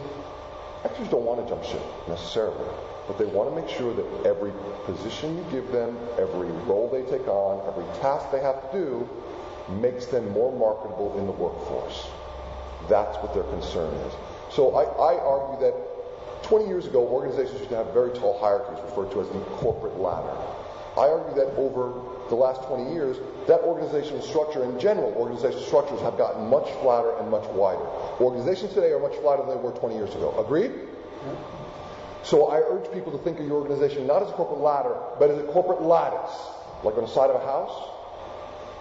Xers 0.83 1.11
don't 1.11 1.23
want 1.23 1.45
to 1.45 1.47
jump 1.47 1.63
ship 1.63 1.81
necessarily, 2.07 2.65
but 3.05 3.19
they 3.19 3.25
want 3.25 3.53
to 3.53 3.61
make 3.61 3.69
sure 3.69 3.93
that 3.93 4.25
every 4.25 4.51
position 4.85 5.37
you 5.37 5.45
give 5.51 5.71
them, 5.71 5.95
every 6.17 6.49
role 6.65 6.89
they 6.89 7.03
take 7.15 7.27
on, 7.27 7.61
every 7.69 7.85
task 8.01 8.31
they 8.31 8.41
have 8.41 8.71
to 8.71 8.77
do, 8.77 9.09
makes 9.79 10.07
them 10.07 10.31
more 10.31 10.51
marketable 10.57 11.15
in 11.19 11.27
the 11.27 11.31
workforce. 11.31 12.09
That's 12.89 13.15
what 13.17 13.35
their 13.35 13.43
concern 13.43 13.93
is. 13.93 14.13
So 14.49 14.73
I, 14.73 14.83
I 14.83 15.19
argue 15.21 15.61
that 15.61 15.90
20 16.51 16.67
years 16.67 16.85
ago, 16.85 17.07
organizations 17.07 17.59
used 17.59 17.69
to 17.69 17.77
have 17.77 17.93
very 17.93 18.11
tall 18.11 18.37
hierarchies 18.37 18.83
referred 18.83 19.09
to 19.09 19.21
as 19.21 19.27
the 19.29 19.39
corporate 19.63 19.95
ladder. 19.95 20.35
I 20.99 21.07
argue 21.07 21.33
that 21.39 21.55
over 21.55 21.95
the 22.27 22.35
last 22.35 22.67
20 22.67 22.91
years, 22.91 23.15
that 23.47 23.61
organizational 23.61 24.21
structure 24.21 24.65
in 24.65 24.77
general, 24.77 25.15
organizational 25.15 25.63
structures 25.63 26.01
have 26.01 26.17
gotten 26.17 26.49
much 26.49 26.67
flatter 26.83 27.15
and 27.23 27.31
much 27.31 27.47
wider. 27.55 27.87
Organizations 28.19 28.73
today 28.73 28.91
are 28.91 28.99
much 28.99 29.15
flatter 29.23 29.47
than 29.47 29.55
they 29.55 29.63
were 29.63 29.71
20 29.71 29.95
years 29.95 30.11
ago. 30.11 30.35
Agreed? 30.43 30.75
So 32.23 32.47
I 32.47 32.59
urge 32.59 32.91
people 32.91 33.13
to 33.13 33.23
think 33.23 33.39
of 33.39 33.47
your 33.47 33.63
organization 33.63 34.05
not 34.05 34.21
as 34.21 34.27
a 34.27 34.33
corporate 34.33 34.59
ladder, 34.59 34.99
but 35.19 35.31
as 35.31 35.39
a 35.39 35.47
corporate 35.55 35.81
lattice, 35.81 36.35
like 36.83 36.99
on 36.99 37.07
the 37.07 37.15
side 37.15 37.29
of 37.29 37.39
a 37.41 37.45
house, 37.47 37.71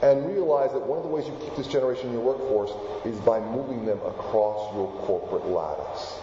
and 0.02 0.26
realize 0.26 0.72
that 0.72 0.82
one 0.82 0.98
of 0.98 1.04
the 1.04 1.10
ways 1.10 1.24
you 1.24 1.38
keep 1.38 1.54
this 1.54 1.68
generation 1.68 2.08
in 2.08 2.14
your 2.14 2.34
workforce 2.34 2.74
is 3.06 3.14
by 3.20 3.38
moving 3.38 3.86
them 3.86 4.02
across 4.02 4.74
your 4.74 4.90
corporate 5.06 5.46
lattice. 5.46 6.19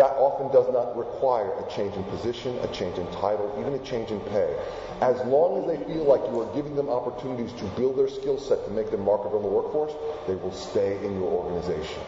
That 0.00 0.16
often 0.16 0.48
does 0.48 0.72
not 0.72 0.96
require 0.96 1.52
a 1.60 1.70
change 1.70 1.94
in 1.94 2.02
position, 2.04 2.56
a 2.64 2.68
change 2.68 2.96
in 2.96 3.06
title, 3.12 3.54
even 3.60 3.74
a 3.74 3.78
change 3.84 4.10
in 4.10 4.18
pay. 4.32 4.56
As 5.02 5.20
long 5.26 5.60
as 5.60 5.68
they 5.68 5.76
feel 5.92 6.04
like 6.04 6.22
you 6.32 6.40
are 6.40 6.48
giving 6.56 6.74
them 6.74 6.88
opportunities 6.88 7.52
to 7.60 7.64
build 7.76 7.98
their 7.98 8.08
skill 8.08 8.38
set 8.38 8.64
to 8.64 8.70
make 8.70 8.90
them 8.90 9.04
marketable 9.04 9.36
in 9.36 9.42
the 9.44 9.50
workforce, 9.50 9.92
they 10.26 10.36
will 10.36 10.54
stay 10.54 10.96
in 11.04 11.20
your 11.20 11.28
organization. 11.28 12.00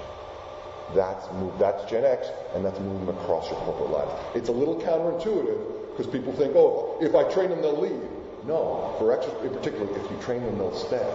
That's 0.95 1.31
move, 1.35 1.53
that's 1.59 1.85
Gen 1.85 2.07
X, 2.07 2.29
and 2.55 2.65
that's 2.65 2.81
moving 2.81 3.11
across 3.15 3.51
your 3.51 3.61
corporate 3.61 3.91
ladder. 3.91 4.17
It's 4.35 4.49
a 4.49 4.53
little 4.53 4.81
counterintuitive 4.81 5.91
because 5.91 6.07
people 6.07 6.33
think, 6.33 6.57
oh, 6.57 6.97
if 7.03 7.15
I 7.15 7.31
train 7.31 7.51
them, 7.51 7.61
they'll 7.61 7.79
leave. 7.79 8.09
No, 8.47 8.97
for 8.97 9.13
X 9.13 9.27
in 9.45 9.51
particular, 9.51 9.85
if 9.99 10.11
you 10.11 10.17
train 10.23 10.43
them, 10.43 10.57
they'll 10.57 10.75
stay. 10.75 11.15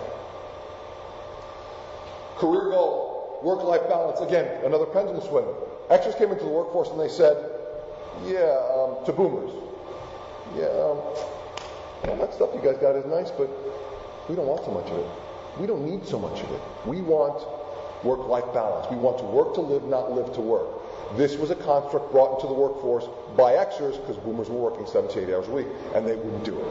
Career 2.35 2.69
goal, 2.69 3.41
work-life 3.41 3.89
balance. 3.89 4.19
Again, 4.19 4.63
another 4.63 4.85
pendulum 4.85 5.25
swing. 5.27 5.45
Xers 5.89 6.17
came 6.17 6.31
into 6.31 6.43
the 6.43 6.49
workforce 6.49 6.89
and 6.89 6.99
they 6.99 7.07
said, 7.07 7.37
yeah, 8.25 8.59
um, 8.75 9.05
to 9.05 9.13
boomers, 9.13 9.51
yeah, 10.55 10.67
um, 10.83 10.99
well, 12.03 12.17
that 12.19 12.33
stuff 12.33 12.49
you 12.53 12.61
guys 12.61 12.77
got 12.77 12.95
is 12.95 13.05
nice, 13.05 13.31
but 13.31 13.49
we 14.27 14.35
don't 14.35 14.47
want 14.47 14.65
so 14.65 14.71
much 14.71 14.87
of 14.89 14.99
it. 14.99 15.07
We 15.59 15.65
don't 15.65 15.85
need 15.85 16.05
so 16.05 16.19
much 16.19 16.41
of 16.41 16.51
it. 16.51 16.61
We 16.85 17.01
want 17.01 17.41
work-life 18.03 18.53
balance. 18.53 18.87
We 18.91 18.97
want 18.97 19.17
to 19.19 19.23
work 19.23 19.53
to 19.55 19.61
live, 19.61 19.83
not 19.83 20.11
live 20.11 20.33
to 20.33 20.41
work. 20.41 20.67
This 21.15 21.37
was 21.37 21.51
a 21.51 21.55
construct 21.55 22.11
brought 22.11 22.35
into 22.35 22.47
the 22.47 22.53
workforce 22.53 23.07
by 23.37 23.53
Xers 23.53 23.95
because 23.95 24.17
boomers 24.17 24.49
were 24.49 24.59
working 24.59 24.85
70 24.85 25.19
80 25.19 25.33
hours 25.33 25.47
a 25.47 25.51
week, 25.51 25.67
and 25.95 26.05
they 26.05 26.15
wouldn't 26.15 26.43
do 26.43 26.59
it. 26.59 26.67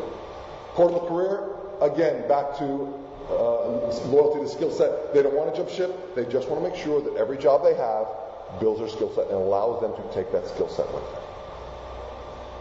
Corporate 0.75 1.09
career, 1.09 1.57
again, 1.81 2.29
back 2.29 2.57
to 2.59 2.93
uh, 3.31 3.91
loyalty 4.07 4.41
to 4.41 4.49
skill 4.49 4.71
set. 4.71 5.15
They 5.15 5.23
don't 5.23 5.35
want 5.35 5.55
to 5.55 5.57
jump 5.57 5.71
ship. 5.71 6.15
They 6.15 6.27
just 6.27 6.49
want 6.49 6.63
to 6.63 6.69
make 6.69 6.79
sure 6.79 7.01
that 7.01 7.17
every 7.17 7.39
job 7.39 7.65
they 7.65 7.75
have 7.75 8.07
builds 8.61 8.81
their 8.81 8.89
skill 8.89 9.13
set 9.15 9.25
and 9.27 9.35
allows 9.35 9.81
them 9.81 9.95
to 9.95 10.15
take 10.15 10.33
that 10.33 10.47
skill 10.47 10.69
set 10.69 10.87
with 10.93 11.03
them. 11.13 11.23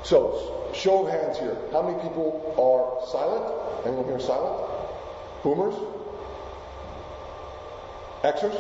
So, 0.04 0.72
show 0.74 1.06
of 1.06 1.12
hands 1.12 1.40
here. 1.40 1.58
How 1.72 1.82
many 1.82 2.02
people 2.02 2.54
are 2.58 3.06
silent? 3.08 3.86
Anyone 3.86 4.06
here 4.06 4.20
silent? 4.20 4.70
Boomers? 5.44 5.76
Xers? 8.24 8.56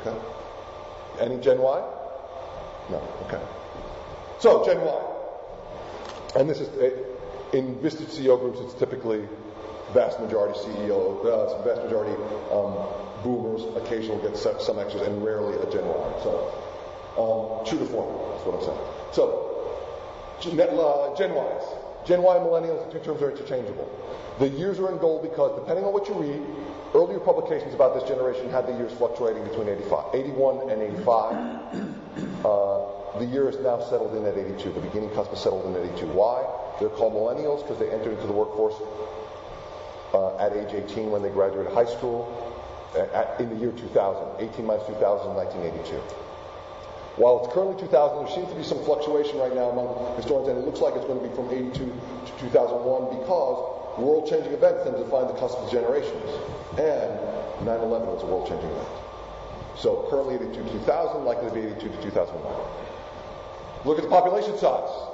Okay. 0.00 0.16
Any 1.20 1.38
Gen 1.40 1.58
Y? 1.58 1.78
No. 2.90 3.02
Okay. 3.26 3.40
So 4.40 4.64
Gen 4.64 4.80
Y, 4.80 5.00
and 6.36 6.48
this 6.48 6.60
is 6.60 6.68
in 7.52 7.76
Vistage 7.76 8.08
CEO 8.08 8.40
groups. 8.40 8.58
It's 8.60 8.74
typically 8.74 9.28
vast 9.92 10.18
majority 10.18 10.58
CEO, 10.58 11.24
uh, 11.26 11.62
vast 11.62 11.82
majority 11.84 12.14
um, 12.50 12.72
boomers. 13.22 13.62
Occasionally 13.76 14.22
get 14.22 14.36
some 14.36 14.76
Xers, 14.76 15.06
and 15.06 15.24
rarely 15.24 15.56
a 15.56 15.70
Gen 15.70 15.86
Y. 15.86 16.20
So 16.22 16.52
um, 17.18 17.66
true 17.66 17.78
to 17.78 17.86
form. 17.86 18.08
That's 18.32 18.46
what 18.46 18.54
I'm 18.56 18.64
saying. 18.64 18.80
So 19.12 19.50
uh, 20.40 21.16
Gen 21.16 21.30
Ys. 21.32 21.64
Gen 22.06 22.22
Y 22.22 22.36
and 22.36 22.46
millennials, 22.46 22.86
the 22.86 22.98
two 22.98 23.04
terms 23.04 23.20
are 23.20 23.30
interchangeable. 23.30 23.88
The 24.38 24.48
years 24.48 24.78
are 24.78 24.90
in 24.90 24.96
gold 24.98 25.22
because, 25.22 25.58
depending 25.60 25.84
on 25.84 25.92
what 25.92 26.08
you 26.08 26.14
read, 26.14 26.40
earlier 26.94 27.20
publications 27.20 27.74
about 27.74 27.94
this 27.94 28.08
generation 28.08 28.48
had 28.50 28.66
the 28.66 28.72
years 28.72 28.90
fluctuating 28.92 29.44
between 29.44 29.68
85, 29.68 30.14
81 30.14 30.70
and 30.70 30.82
85. 30.82 31.94
Uh, 32.44 33.18
the 33.18 33.26
year 33.26 33.48
is 33.48 33.58
now 33.60 33.80
settled 33.80 34.14
in 34.16 34.24
at 34.26 34.36
82. 34.36 34.72
The 34.72 34.80
beginning 34.80 35.10
cusp 35.10 35.32
is 35.32 35.40
settled 35.40 35.64
in 35.66 35.76
at 35.76 35.88
82. 35.94 36.06
Why? 36.08 36.44
They're 36.78 36.88
called 36.88 37.14
millennials 37.14 37.62
because 37.62 37.78
they 37.78 37.90
entered 37.90 38.12
into 38.14 38.26
the 38.26 38.32
workforce 38.32 38.74
uh, 40.12 40.36
at 40.38 40.52
age 40.52 40.74
18 40.90 41.10
when 41.10 41.22
they 41.22 41.28
graduated 41.28 41.72
high 41.72 41.86
school 41.86 42.26
Uh, 42.90 43.36
in 43.38 43.48
the 43.50 43.56
year 43.56 43.70
2000. 43.70 44.50
18 44.50 44.66
minus 44.66 44.86
2000 44.86 45.30
1982. 45.34 45.94
While 47.22 47.44
it's 47.44 47.54
currently 47.54 47.78
2000, 47.78 47.86
there 47.86 48.34
seems 48.34 48.50
to 48.50 48.56
be 48.58 48.66
some 48.66 48.82
fluctuation 48.82 49.38
right 49.38 49.54
now 49.54 49.70
among 49.70 49.94
historians, 50.16 50.48
and 50.48 50.58
it 50.58 50.66
looks 50.66 50.80
like 50.80 50.98
it's 50.98 51.06
going 51.06 51.22
to 51.22 51.26
be 51.28 51.34
from 51.34 51.50
82 51.50 51.70
to 51.70 52.32
2001 52.50 53.18
because 53.22 53.58
world-changing 53.98 54.50
events 54.50 54.82
tend 54.82 54.96
to 54.96 55.04
define 55.04 55.26
the 55.30 55.38
cusp 55.38 55.58
of 55.58 55.70
generations. 55.70 56.34
And 56.82 57.14
9-11 57.62 58.10
was 58.10 58.22
a 58.22 58.26
world-changing 58.26 58.66
event. 58.66 58.88
So 59.78 60.06
currently 60.10 60.34
82 60.34 60.50
to 60.50 60.70
2000, 60.82 61.22
likely 61.22 61.46
to 61.46 61.54
be 61.54 61.60
82 61.70 61.94
to 61.94 62.02
2001. 62.10 62.42
Look 63.84 63.98
at 63.98 64.04
the 64.04 64.10
population 64.10 64.58
size. 64.58 65.09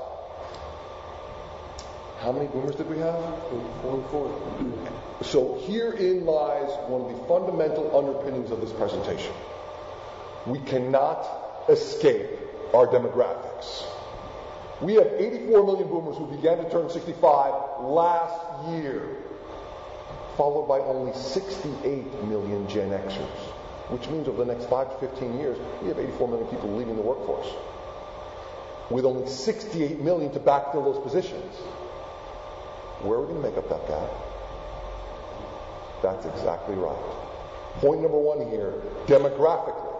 How 2.20 2.32
many 2.32 2.46
boomers 2.46 2.76
did 2.76 2.88
we 2.88 2.98
have? 2.98 3.20
44. 3.82 5.22
So 5.22 5.60
herein 5.66 6.24
lies 6.24 6.70
one 6.88 7.02
of 7.02 7.08
the 7.16 7.26
fundamental 7.26 7.96
underpinnings 7.96 8.50
of 8.50 8.60
this 8.60 8.72
presentation. 8.72 9.32
We 10.46 10.58
cannot 10.60 11.26
escape 11.68 12.30
our 12.74 12.86
demographics. 12.86 13.84
We 14.80 14.94
have 14.94 15.06
84 15.06 15.64
million 15.64 15.88
boomers 15.88 16.16
who 16.16 16.26
began 16.26 16.58
to 16.58 16.70
turn 16.70 16.90
65 16.90 17.80
last 17.80 18.68
year, 18.68 19.16
followed 20.36 20.66
by 20.66 20.80
only 20.80 21.14
68 21.14 22.24
million 22.24 22.68
Gen 22.68 22.90
Xers, 22.90 23.38
which 23.88 24.06
means 24.08 24.28
over 24.28 24.44
the 24.44 24.52
next 24.52 24.68
5 24.68 25.00
to 25.00 25.08
15 25.08 25.38
years, 25.38 25.58
we 25.80 25.88
have 25.88 25.98
84 25.98 26.28
million 26.28 26.48
people 26.48 26.76
leaving 26.76 26.96
the 26.96 27.02
workforce, 27.02 27.48
with 28.90 29.04
only 29.06 29.26
68 29.28 30.00
million 30.00 30.30
to 30.32 30.40
backfill 30.40 30.84
those 30.84 31.02
positions. 31.02 31.56
Where 33.02 33.18
are 33.18 33.22
we 33.22 33.28
going 33.28 33.42
to 33.42 33.48
make 33.48 33.58
up 33.58 33.68
that 33.68 33.86
gap? 33.88 34.10
That's 36.02 36.26
exactly 36.26 36.74
right. 36.74 36.96
Point 37.80 38.00
number 38.00 38.18
one 38.18 38.48
here 38.48 38.74
demographically. 39.06 39.92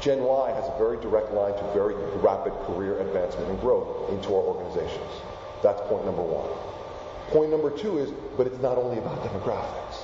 Gen 0.00 0.20
Y 0.20 0.50
has 0.50 0.66
a 0.68 0.76
very 0.78 1.00
direct 1.00 1.32
line 1.32 1.54
to 1.54 1.62
very 1.72 1.94
rapid 2.20 2.52
career 2.66 2.98
advancement 3.00 3.48
and 3.48 3.60
growth 3.60 4.10
into 4.10 4.28
our 4.34 4.42
organizations. 4.42 5.22
That's 5.62 5.80
point 5.88 6.04
number 6.04 6.22
one. 6.22 6.50
Point 7.30 7.50
number 7.50 7.70
two 7.70 7.98
is, 7.98 8.10
but 8.36 8.46
it's 8.46 8.60
not 8.60 8.78
only 8.78 8.98
about 8.98 9.22
demographics, 9.22 10.02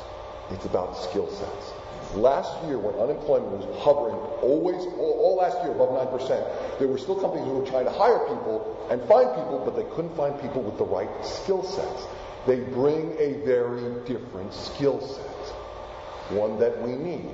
it's 0.51 0.64
about 0.64 0.97
skill 0.97 1.28
sets. 1.28 1.72
Last 2.14 2.62
year, 2.66 2.78
when 2.78 2.94
unemployment 2.96 3.52
was 3.52 3.64
hovering 3.80 4.16
always, 4.42 4.84
all, 5.00 5.16
all 5.22 5.36
last 5.36 5.56
year 5.64 5.72
above 5.72 5.96
9%, 6.12 6.78
there 6.78 6.88
were 6.88 6.98
still 6.98 7.16
companies 7.16 7.46
who 7.46 7.54
were 7.54 7.66
trying 7.66 7.86
to 7.86 7.90
hire 7.90 8.18
people 8.28 8.86
and 8.90 9.00
find 9.08 9.28
people, 9.30 9.62
but 9.64 9.76
they 9.76 9.88
couldn't 9.94 10.14
find 10.14 10.38
people 10.40 10.60
with 10.60 10.76
the 10.76 10.84
right 10.84 11.08
skill 11.24 11.62
sets. 11.62 12.04
They 12.46 12.60
bring 12.60 13.16
a 13.18 13.40
very 13.44 14.04
different 14.04 14.52
skill 14.52 15.00
set, 15.00 16.36
one 16.36 16.58
that 16.58 16.82
we 16.82 16.92
need. 16.92 17.30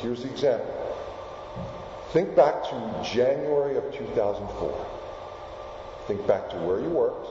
Here's 0.00 0.22
the 0.22 0.30
example. 0.30 0.74
Think 2.12 2.34
back 2.34 2.62
to 2.64 3.04
January 3.04 3.76
of 3.76 3.84
2004. 3.92 4.86
Think 6.06 6.26
back 6.26 6.48
to 6.50 6.56
where 6.64 6.80
you 6.80 6.88
worked. 6.88 7.28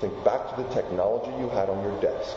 Think 0.00 0.12
back 0.24 0.48
to 0.50 0.62
the 0.62 0.68
technology 0.74 1.30
you 1.38 1.48
had 1.50 1.68
on 1.68 1.80
your 1.82 2.00
desk. 2.00 2.36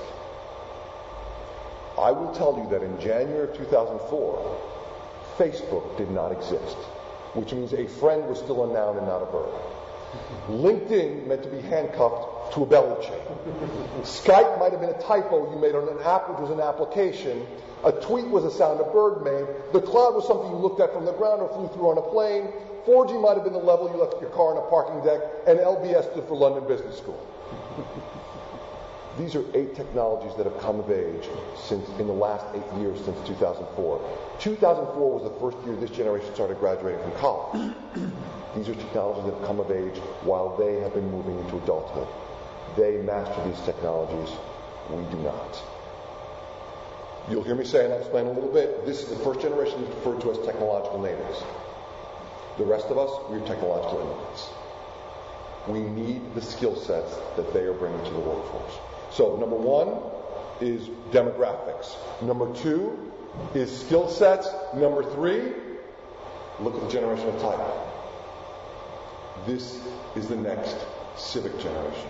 I 1.98 2.12
will 2.12 2.34
tell 2.34 2.58
you 2.58 2.70
that 2.70 2.84
in 2.84 3.00
January 3.00 3.50
of 3.50 3.58
2004, 3.58 4.58
Facebook 5.38 5.98
did 5.98 6.12
not 6.12 6.32
exist, 6.32 6.78
which 7.34 7.54
means 7.54 7.74
a 7.74 7.88
friend 7.88 8.28
was 8.28 8.40
still 8.40 8.70
a 8.70 8.74
noun 8.74 8.98
and 8.98 9.08
not 9.08 9.22
a 9.22 9.32
verb. 9.32 9.54
LinkedIn 10.48 11.28
meant 11.28 11.44
to 11.44 11.50
be 11.50 11.62
handcuffed 11.62 12.54
to 12.54 12.64
a 12.64 12.66
belly 12.66 13.04
chain. 13.04 13.20
Skype 14.04 14.60
might 14.60 14.72
have 14.72 14.82
been 14.82 14.92
a 14.92 15.02
typo 15.02 15.52
you 15.54 15.60
made 15.60 15.76
on 15.76 15.90
an 15.90 16.00
app, 16.04 16.30
which 16.30 16.40
was 16.40 16.50
an 16.50 16.62
application, 16.62 17.46
a 17.84 17.92
tweet 17.92 18.28
was 18.28 18.44
a 18.44 18.52
sound 18.52 18.82
a 18.82 18.84
bird 18.86 19.24
made. 19.24 19.46
The 19.72 19.82
cloud 19.82 20.16
was 20.16 20.26
something 20.26 20.50
you 20.50 20.58
looked 20.58 20.82
at 20.82 20.94
from 20.94 21.06
the 21.06 21.14
ground 21.14 21.42
or 21.42 21.50
flew 21.50 21.68
through 21.70 21.90
on 21.90 21.98
a 21.98 22.02
plane. 22.02 22.52
4G 22.88 23.22
might 23.22 23.36
have 23.36 23.44
been 23.44 23.54
the 23.54 23.60
level 23.60 23.90
you 23.92 23.98
left 23.98 24.20
your 24.20 24.32
car 24.32 24.56
on 24.56 24.58
a 24.58 24.68
parking 24.70 25.04
deck. 25.06 25.22
And 25.46 25.60
LBS 25.60 26.12
stood 26.12 26.28
for 26.28 26.36
London 26.36 26.68
Business 26.68 26.98
School. 26.98 27.20
These 29.18 29.36
are 29.36 29.44
eight 29.56 29.76
technologies 29.76 30.36
that 30.38 30.46
have 30.46 30.60
come 30.60 30.80
of 30.80 30.92
age 30.92 31.28
since 31.56 31.90
in 31.98 32.06
the 32.06 32.14
last 32.14 32.46
eight 32.54 32.80
years 32.80 33.04
since 33.04 33.18
2004. 33.28 34.02
2004 34.40 35.12
was 35.12 35.24
the 35.24 35.40
first 35.40 35.58
year 35.66 35.76
this 35.76 35.90
generation 35.90 36.34
started 36.36 36.60
graduating 36.60 37.02
from 37.02 37.12
college. 37.14 37.74
These 38.56 38.70
are 38.70 38.76
technologies 38.76 39.26
that 39.26 39.34
have 39.40 39.48
come 39.48 39.60
of 39.60 39.72
age 39.72 39.98
while 40.22 40.56
they 40.58 40.80
have 40.82 40.94
been 40.94 41.10
moving 41.10 41.38
into 41.40 41.58
adulthood. 41.58 42.08
They 42.76 43.02
master 43.02 43.44
these 43.50 43.60
technologies. 43.66 44.36
We 44.92 45.04
do 45.10 45.18
not. 45.18 45.64
You'll 47.30 47.44
hear 47.44 47.56
me 47.56 47.66
say, 47.66 47.86
and 47.86 47.94
I'll 47.94 48.00
explain 48.00 48.28
a 48.28 48.32
little 48.32 48.52
bit, 48.52 48.86
this 48.86 49.02
is 49.02 49.10
the 49.10 49.24
first 49.24 49.42
generation 49.42 49.84
that's 49.84 49.96
referred 49.96 50.22
to 50.22 50.32
as 50.32 50.46
technological 50.46 51.02
natives. 51.02 51.44
The 52.58 52.66
rest 52.66 52.88
of 52.88 52.98
us, 52.98 53.12
we're 53.30 53.46
technological 53.46 54.00
immigrants. 54.00 54.50
We 55.68 55.82
need 55.82 56.36
the 56.36 56.42
skill 56.42 56.76
sets 56.76 57.18
that 57.36 57.52
they 57.52 57.64
are 57.64 57.74
bringing 57.74 58.04
to 58.06 58.12
the 58.12 58.20
workforce. 58.20 58.80
So, 59.18 59.36
number 59.36 59.56
one 59.56 60.00
is 60.62 60.90
demographics. 61.12 61.98
Number 62.22 62.54
two 62.54 63.12
is 63.56 63.76
skill 63.76 64.08
sets. 64.08 64.48
Number 64.76 65.04
three, 65.16 65.54
look 66.60 66.76
at 66.76 66.82
the 66.82 66.90
generation 66.90 67.28
of 67.30 67.42
type. 67.42 67.60
This 69.48 69.82
is 70.16 70.28
the 70.28 70.36
next 70.36 70.78
civic 71.16 71.60
generation 71.60 72.10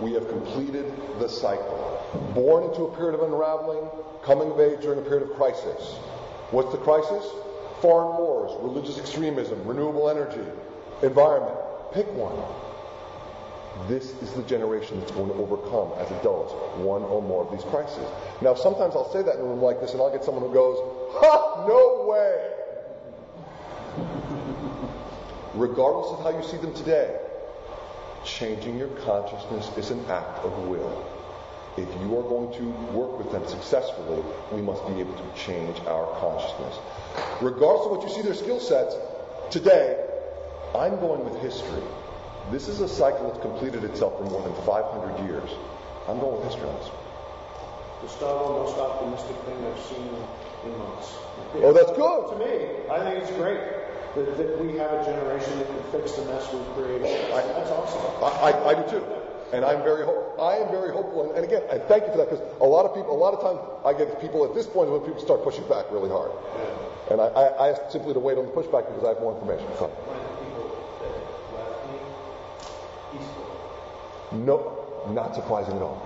we 0.00 0.12
have 0.12 0.28
completed 0.28 0.90
the 1.18 1.28
cycle. 1.28 2.32
Born 2.34 2.64
into 2.64 2.84
a 2.84 2.96
period 2.96 3.14
of 3.14 3.22
unraveling, 3.22 3.88
coming 4.22 4.50
of 4.50 4.60
age 4.60 4.80
during 4.80 4.98
a 4.98 5.02
period 5.02 5.28
of 5.28 5.36
crisis. 5.36 5.94
What's 6.50 6.72
the 6.72 6.78
crisis? 6.78 7.24
Foreign 7.80 8.16
wars, 8.18 8.52
religious 8.62 8.98
extremism, 8.98 9.62
renewable 9.66 10.08
energy, 10.08 10.46
environment. 11.02 11.56
Pick 11.92 12.06
one. 12.14 12.36
This 13.88 14.10
is 14.22 14.32
the 14.32 14.42
generation 14.42 15.00
that's 15.00 15.12
going 15.12 15.28
to 15.28 15.34
overcome, 15.34 15.92
as 15.98 16.10
adults, 16.20 16.52
one 16.78 17.02
or 17.02 17.22
more 17.22 17.44
of 17.44 17.50
these 17.50 17.64
crises. 17.70 18.06
Now, 18.42 18.54
sometimes 18.54 18.94
I'll 18.94 19.12
say 19.12 19.22
that 19.22 19.36
in 19.36 19.40
a 19.40 19.44
room 19.44 19.62
like 19.62 19.80
this, 19.80 19.92
and 19.92 20.00
I'll 20.00 20.12
get 20.12 20.24
someone 20.24 20.44
who 20.44 20.52
goes, 20.52 20.78
Ha! 21.14 21.66
No 21.66 22.06
way! 22.08 22.50
Regardless 25.54 26.12
of 26.12 26.22
how 26.22 26.30
you 26.36 26.46
see 26.46 26.58
them 26.58 26.74
today, 26.74 27.18
Changing 28.24 28.76
your 28.76 28.88
consciousness 28.88 29.70
is 29.78 29.90
an 29.90 30.04
act 30.10 30.44
of 30.44 30.52
will. 30.68 31.06
If 31.78 31.88
you 32.02 32.18
are 32.18 32.22
going 32.22 32.52
to 32.58 32.64
work 32.92 33.16
with 33.16 33.32
them 33.32 33.46
successfully, 33.48 34.22
we 34.52 34.60
must 34.60 34.86
be 34.86 35.00
able 35.00 35.14
to 35.14 35.40
change 35.40 35.78
our 35.86 36.06
consciousness. 36.20 36.76
Regardless 37.40 37.86
of 37.86 37.92
what 37.92 38.02
you 38.02 38.14
see 38.14 38.20
their 38.20 38.34
skill 38.34 38.60
sets, 38.60 38.94
today, 39.50 40.04
I'm 40.74 41.00
going 41.00 41.24
with 41.24 41.40
history. 41.40 41.82
This 42.50 42.68
is 42.68 42.80
a 42.80 42.88
cycle 42.88 43.28
that's 43.30 43.42
completed 43.42 43.84
itself 43.84 44.18
for 44.18 44.24
more 44.24 44.42
than 44.42 44.54
500 44.66 45.26
years. 45.26 45.48
I'm 46.08 46.18
going 46.18 46.40
with 46.40 46.50
history 46.50 46.68
on 46.68 46.74
this 46.80 46.88
one. 46.88 47.00
Gustavo, 48.02 48.64
most 48.64 48.78
optimistic 48.80 49.36
thing 49.44 49.60
I've 49.60 49.82
seen 49.86 50.10
in 50.64 50.72
months. 50.78 51.14
Oh, 51.62 51.72
that's 51.72 51.92
good. 51.92 52.20
To 52.32 52.36
me, 52.40 52.88
I 52.90 52.98
think 53.04 53.22
it's 53.22 53.30
great 53.36 53.60
that, 54.16 54.36
that 54.38 54.58
we 54.58 54.74
have 54.78 54.90
a 54.90 55.04
generation 55.04 55.58
that 55.58 55.68
can 55.68 55.82
fix 55.92 56.12
the 56.18 56.24
mess 56.26 56.48
we've 56.52 56.66
created. 56.74 57.06
Oh, 57.06 57.36
I, 57.36 57.42
That's 57.54 57.70
awesome. 57.70 58.02
I, 58.18 58.50
I, 58.50 58.70
I 58.70 58.74
do 58.74 58.98
too. 58.98 59.04
And 59.52 59.64
I'm 59.64 59.82
very 59.82 60.04
hope, 60.04 60.38
I 60.40 60.56
am 60.58 60.70
very 60.70 60.90
hopeful. 60.90 61.28
And, 61.28 61.36
and 61.36 61.44
again, 61.44 61.62
I 61.70 61.78
thank 61.78 62.06
you 62.06 62.12
for 62.12 62.18
that 62.18 62.30
because 62.30 62.42
a 62.60 62.66
lot 62.66 62.86
of 62.86 62.94
people, 62.94 63.14
a 63.14 63.18
lot 63.18 63.34
of 63.34 63.42
times 63.42 63.58
I 63.84 63.92
get 63.94 64.20
people 64.20 64.44
at 64.44 64.54
this 64.54 64.66
point 64.66 64.90
when 64.90 65.00
people 65.02 65.20
start 65.20 65.42
pushing 65.42 65.66
back 65.68 65.90
really 65.90 66.10
hard. 66.10 66.30
Yeah. 66.34 67.14
And 67.14 67.20
I, 67.20 67.26
I, 67.26 67.44
I 67.46 67.64
ask 67.70 67.90
simply 67.90 68.14
to 68.14 68.20
wait 68.20 68.38
on 68.38 68.46
the 68.46 68.52
pushback 68.52 68.86
because 68.86 69.02
I 69.04 69.08
have 69.14 69.20
more 69.20 69.34
information. 69.34 69.66
So. 69.78 69.90
No, 74.32 74.86
not 75.10 75.34
surprising 75.34 75.76
at 75.76 75.82
all. 75.82 76.00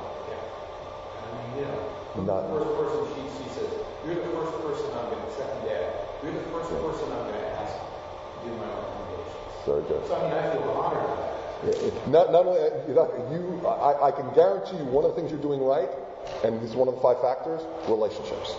mean, 1.55 1.61
you 1.61 1.66
know, 1.66 2.25
Not- 2.25 2.49
the 2.49 2.64
first 2.64 2.75
person 2.77 3.14
she, 3.14 3.45
she 3.45 3.49
says, 3.51 3.72
you're 4.05 4.14
the 4.16 4.31
first 4.33 4.53
person 4.62 4.87
I'm 4.97 5.11
going 5.11 5.20
to, 5.25 5.31
second 5.33 5.64
dad, 5.64 6.09
you're 6.22 6.33
the 6.33 6.49
first 6.49 6.70
person 6.70 7.12
I'm 7.12 7.27
going 7.29 7.41
to 7.41 7.51
ask 7.61 7.75
to 7.77 8.49
do 8.49 8.57
my 8.57 8.64
recommendations. 8.64 9.64
Very 9.66 9.83
good. 9.89 10.07
So 10.09 10.16
I 10.16 10.22
mean, 10.25 10.33
I 10.33 10.53
feel 10.53 10.62
honored 10.72 11.18
that. 11.18 12.09
Not, 12.09 12.31
not 12.33 12.45
only 12.45 12.61
you, 13.33 13.41
you 13.41 13.66
I, 13.66 14.09
I 14.09 14.11
can 14.12 14.29
guarantee 14.35 14.77
you 14.77 14.85
one 14.85 15.05
of 15.05 15.14
the 15.14 15.16
things 15.16 15.33
you're 15.33 15.41
doing 15.41 15.64
right, 15.64 15.89
and 16.45 16.61
this 16.61 16.70
is 16.70 16.77
one 16.77 16.89
of 16.89 16.95
the 16.95 17.01
five 17.01 17.20
factors, 17.25 17.61
relationships. 17.89 18.53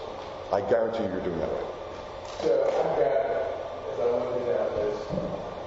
I 0.52 0.62
guarantee 0.66 1.06
you 1.06 1.10
you're 1.14 1.22
doing 1.26 1.38
that 1.38 1.50
right. 1.54 1.70
So 2.42 2.50
I've 2.66 2.98
got, 2.98 3.14
as 3.94 3.98
I 4.02 4.06
looked 4.10 4.50
at 4.50 4.70
this, 4.82 4.98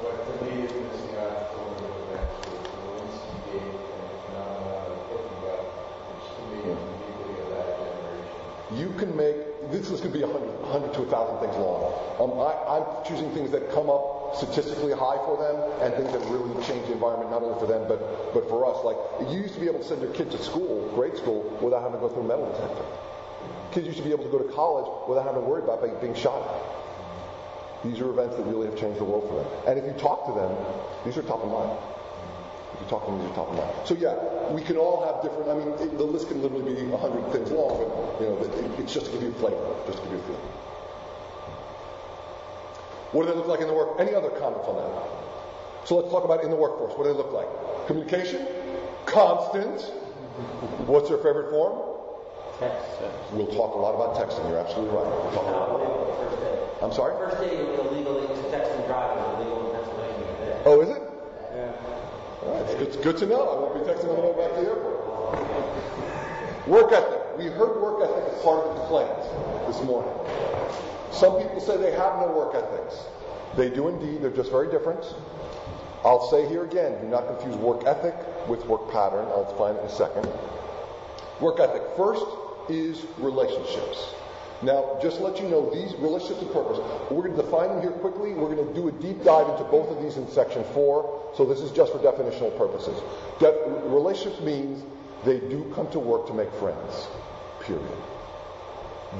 what 0.03 0.19
to 0.19 0.33
me 0.43 0.67
is 0.67 0.75
missing 0.83 1.15
out 1.23 1.55
from 1.55 1.79
the 1.79 1.91
event 2.11 2.27
was 2.51 2.63
the 2.67 2.79
Lewinsky 2.91 3.39
Gate 3.47 3.79
and 3.87 4.03
the 4.11 4.19
phenomenon 4.27 4.87
of 4.91 5.01
hooking 5.15 5.43
up, 5.55 5.63
which 6.11 6.27
to 6.35 6.43
me 6.51 6.59
is 6.75 6.75
uniquely 6.75 7.39
of 7.39 7.49
that 7.55 7.71
generation. 7.87 8.43
You 8.77 8.93
can 8.99 9.16
make 9.16 9.37
this 9.71 9.91
is 9.91 10.01
going 10.01 10.12
to 10.12 10.19
be 10.19 10.25
a 10.25 10.29
100 10.29 10.93
to 10.95 11.03
a 11.03 11.07
thousand 11.09 11.41
things 11.41 11.57
long. 11.57 11.89
Um, 12.21 12.37
I, 12.37 12.53
I'm 12.77 12.85
choosing 13.05 13.31
things 13.33 13.51
that 13.53 13.73
come 13.73 13.89
up 13.89 14.37
statistically 14.37 14.93
high 14.93 15.16
for 15.25 15.37
them 15.41 15.57
and 15.81 15.93
things 15.97 16.12
that 16.12 16.21
really 16.29 16.53
change 16.64 16.87
the 16.87 16.93
environment 16.93 17.31
not 17.31 17.43
only 17.43 17.59
for 17.61 17.66
them 17.66 17.89
but 17.89 18.01
but 18.33 18.49
for 18.49 18.69
us. 18.69 18.85
Like 18.85 18.97
you 19.33 19.41
used 19.41 19.55
to 19.55 19.61
be 19.61 19.66
able 19.66 19.81
to 19.81 19.89
send 19.89 20.03
your 20.03 20.12
kid 20.12 20.31
to 20.33 20.39
school, 20.39 20.89
grade 20.95 21.16
school, 21.16 21.49
without 21.62 21.81
having 21.81 21.97
to 21.97 22.03
go 22.05 22.09
through 22.12 22.25
a 22.25 22.29
metal 22.29 22.45
detector. 22.53 22.85
Kids 23.73 23.87
used 23.87 23.99
to 23.99 24.05
be 24.05 24.12
able 24.12 24.25
to 24.25 24.31
go 24.31 24.39
to 24.39 24.53
college 24.53 24.89
without 25.09 25.25
having 25.25 25.43
to 25.43 25.49
worry 25.49 25.62
about 25.62 25.81
being 26.01 26.14
shot 26.14 26.37
at. 26.37 26.79
These 27.85 28.01
are 28.01 28.11
events 28.11 28.37
that 28.37 28.43
really 28.45 28.66
have 28.66 28.77
changed 28.77 29.01
the 29.01 29.05
world 29.05 29.29
for 29.29 29.37
them. 29.41 29.49
And 29.69 29.79
if 29.79 29.85
you 29.87 29.99
talk 30.01 30.27
to 30.27 30.33
them, 30.33 30.51
these 31.05 31.16
are 31.16 31.23
top 31.23 31.45
of 31.45 31.51
mind. 31.51 31.73
If 32.75 32.81
you 32.83 32.87
talk 32.89 33.07
to 33.07 33.12
these 33.25 33.35
top 33.35 33.49
of. 33.49 33.87
So 33.89 33.95
yeah, 33.95 34.14
we 34.53 34.62
can 34.62 34.77
all 34.77 35.05
have 35.05 35.23
different. 35.23 35.49
I 35.49 35.55
mean, 35.55 35.69
it, 35.81 35.97
the 35.97 36.05
list 36.05 36.29
can 36.29 36.43
literally 36.43 36.75
be 36.75 36.93
a 36.93 36.97
hundred 36.97 37.25
things 37.33 37.51
long, 37.51 37.79
but 37.79 38.21
you 38.21 38.29
know, 38.29 38.39
it, 38.39 38.81
it's 38.81 38.93
just 38.93 39.07
to 39.07 39.12
give 39.12 39.23
you 39.23 39.31
a 39.31 39.41
flavor, 39.41 39.75
just 39.87 39.99
to 39.99 40.05
give 40.05 40.12
you 40.12 40.19
a 40.19 40.27
feel. 40.29 40.43
What 43.12 43.25
do 43.27 43.33
they 43.33 43.37
look 43.39 43.47
like 43.49 43.61
in 43.61 43.69
the 43.69 43.73
work? 43.73 43.99
Any 43.99 44.14
other 44.14 44.29
comments 44.31 44.69
on 44.69 44.77
that? 44.77 45.89
So 45.89 45.97
let's 45.97 46.12
talk 46.12 46.25
about 46.25 46.45
in 46.45 46.51
the 46.51 46.57
workforce. 46.57 46.93
What 46.93 47.05
do 47.05 47.12
they 47.12 47.16
look 47.16 47.33
like? 47.33 47.49
Communication, 47.87 48.47
constant. 49.07 49.81
What's 50.85 51.09
your 51.09 51.19
favorite 51.19 51.51
form? 51.51 51.97
Text. 52.61 53.01
We'll 53.33 53.47
talk 53.47 53.75
a 53.75 53.79
lot 53.79 53.95
about 53.95 54.16
texting. 54.16 54.47
You're 54.51 54.59
absolutely 54.59 54.95
right. 54.95 55.07
We'll 55.07 55.33
talk 55.33 55.49
about 55.49 55.81
First 56.21 56.41
day. 56.43 56.59
I'm 56.83 56.93
sorry? 56.93 57.16
First 57.16 57.41
day 57.41 57.57
illegal 57.57 58.21
to 58.21 58.51
text 58.51 58.71
and 58.73 58.85
drive 58.85 59.16
is 59.16 59.25
illegal 59.41 59.66
in 59.66 59.77
Pennsylvania. 59.77 60.62
Oh, 60.66 60.81
is 60.83 60.91
it? 60.91 61.08
It's 62.81 62.97
good, 62.97 63.17
to 63.19 63.27
know. 63.27 63.43
I 63.43 63.55
won't 63.61 63.75
be 63.75 63.91
texting 63.91 64.11
on 64.11 64.17
the 64.17 64.23
way 64.23 64.47
back 64.47 64.55
to 64.57 64.61
the 64.63 64.69
airport. 64.69 64.99
Work 66.69 66.93
ethic. 66.93 67.39
We 67.39 67.47
heard 67.47 67.81
work 67.81 68.03
ethic 68.03 68.33
as 68.33 68.43
part 68.43 68.65
of 68.65 68.75
the 68.75 68.81
complaint 68.81 69.67
this 69.67 69.83
morning. 69.85 70.13
Some 71.13 71.41
people 71.41 71.61
say 71.61 71.77
they 71.77 71.93
have 71.93 72.21
no 72.21 72.29
work 72.29 72.55
ethics. 72.55 73.05
They 73.57 73.71
do 73.71 73.89
indeed. 73.89 74.23
They're 74.23 74.31
just 74.31 74.51
very 74.51 74.71
different. 74.71 75.05
I'll 76.05 76.31
say 76.31 76.49
here 76.49 76.65
again, 76.65 77.01
do 77.01 77.09
not 77.09 77.27
confuse 77.27 77.57
work 77.57 77.85
ethic 77.85 78.15
with 78.49 78.65
work 78.67 78.91
pattern. 78.91 79.27
I'll 79.29 79.51
define 79.51 79.75
it 79.75 79.81
in 79.81 79.87
a 79.87 79.91
second. 79.91 80.29
Work 81.41 81.61
ethic. 81.61 81.83
First 81.97 82.25
is 82.69 83.05
relationships. 83.19 84.15
Now, 84.61 84.99
just 85.01 85.19
to 85.19 85.23
let 85.23 85.41
you 85.41 85.49
know, 85.49 85.71
these 85.73 85.95
relationships 85.97 86.43
of 86.43 86.53
purpose, 86.53 86.79
we're 87.11 87.23
going 87.23 87.37
to 87.37 87.43
define 87.43 87.69
them 87.69 87.81
here 87.81 87.93
quickly. 87.93 88.35
We're 88.35 88.55
going 88.55 88.67
to 88.67 88.75
do 88.75 88.89
a 88.89 88.93
deep 88.93 89.23
dive 89.23 89.49
into 89.49 89.63
both 89.65 89.89
of 89.89 90.03
these 90.03 90.17
in 90.17 90.29
section 90.29 90.65
four. 90.75 91.33
So 91.37 91.45
this 91.45 91.61
is 91.61 91.71
just 91.71 91.93
for 91.93 91.99
definitional 91.99 92.57
purposes. 92.59 93.01
De- 93.39 93.55
relationships 93.87 94.41
means 94.41 94.83
they 95.25 95.39
do 95.39 95.71
come 95.75 95.89
to 95.93 96.01
work 96.01 96.27
to 96.27 96.35
make 96.35 96.53
friends. 96.55 97.07
Period. 97.61 97.87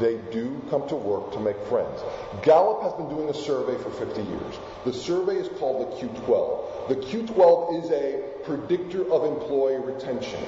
They 0.01 0.19
do 0.33 0.61
come 0.69 0.87
to 0.89 0.97
work 0.97 1.33
to 1.33 1.41
make 1.41 1.57
friends. 1.67 2.03
Gallup 2.43 2.83
has 2.83 2.93
been 2.95 3.09
doing 3.09 3.29
a 3.31 3.35
survey 3.35 3.81
for 3.83 3.91
50 3.91 4.23
years. 4.23 4.59
The 4.85 4.93
survey 4.93 5.37
is 5.37 5.49
called 5.59 5.93
the 5.93 5.97
Q12. 5.97 6.89
The 6.89 6.97
Q12 6.97 7.85
is 7.85 7.91
a 7.91 8.23
predictor 8.45 9.11
of 9.11 9.25
employee 9.25 9.79
retention. 9.79 10.41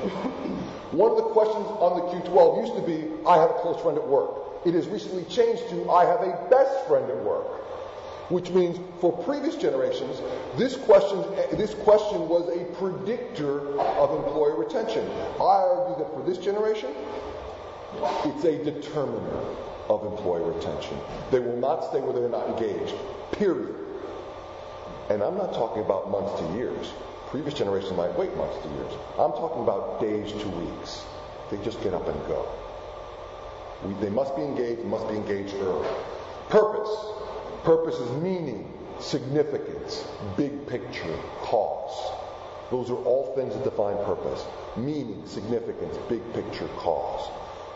One 0.93 1.13
of 1.13 1.17
the 1.17 1.31
questions 1.31 1.67
on 1.79 1.97
the 2.01 2.29
Q12 2.29 2.67
used 2.67 2.75
to 2.75 2.83
be, 2.83 3.27
I 3.27 3.41
have 3.41 3.51
a 3.51 3.55
close 3.55 3.81
friend 3.81 3.97
at 3.97 4.07
work. 4.07 4.50
It 4.65 4.75
has 4.75 4.89
recently 4.89 5.25
changed 5.25 5.69
to, 5.71 5.91
I 5.91 6.05
have 6.05 6.21
a 6.21 6.47
best 6.51 6.87
friend 6.87 7.11
at 7.11 7.25
work. 7.25 7.47
Which 8.31 8.51
means 8.51 8.79
for 9.01 9.13
previous 9.25 9.57
generations, 9.57 10.21
this 10.57 10.77
question, 10.77 11.25
this 11.59 11.75
question 11.75 12.29
was 12.29 12.49
a 12.49 12.65
predictor 12.77 13.77
of 13.81 14.25
employee 14.25 14.57
retention. 14.57 15.05
I 15.41 15.67
argue 15.67 16.05
that 16.05 16.15
for 16.15 16.23
this 16.25 16.39
generation, 16.39 16.95
it's 18.25 18.45
a 18.45 18.63
determiner 18.63 19.41
of 19.89 20.07
employee 20.07 20.49
retention. 20.55 20.97
They 21.33 21.41
will 21.41 21.57
not 21.57 21.85
stay 21.91 22.01
where 22.01 22.13
they're 22.13 22.29
not 22.29 22.51
engaged. 22.51 22.95
Period. 23.33 23.75
And 25.09 25.25
I'm 25.25 25.37
not 25.37 25.53
talking 25.53 25.83
about 25.83 26.09
months 26.09 26.41
to 26.41 26.57
years. 26.57 26.93
Previous 27.31 27.55
generations 27.55 27.97
might 27.97 28.17
wait 28.17 28.37
months 28.37 28.63
to 28.63 28.69
years. 28.75 28.93
I'm 29.19 29.33
talking 29.33 29.63
about 29.63 30.01
days 30.01 30.31
to 30.31 30.49
weeks. 30.49 31.05
They 31.51 31.57
just 31.65 31.83
get 31.83 31.95
up 31.95 32.07
and 32.07 32.19
go. 32.29 32.47
We, 33.85 33.95
they 33.95 34.11
must 34.11 34.37
be 34.37 34.43
engaged, 34.43 34.85
must 34.85 35.09
be 35.09 35.15
engaged 35.15 35.55
early. 35.55 35.89
Purpose. 36.49 36.91
Purpose 37.63 37.97
is 37.97 38.11
meaning, 38.23 38.73
significance, 38.99 40.05
big 40.37 40.67
picture, 40.67 41.17
cause. 41.41 42.13
Those 42.71 42.91
are 42.91 43.03
all 43.05 43.35
things 43.35 43.55
that 43.55 43.65
define 43.65 43.97
purpose. 44.05 44.47
Meaning, 44.77 45.23
significance, 45.27 45.97
big 46.09 46.21
picture, 46.33 46.69
cause. 46.77 47.29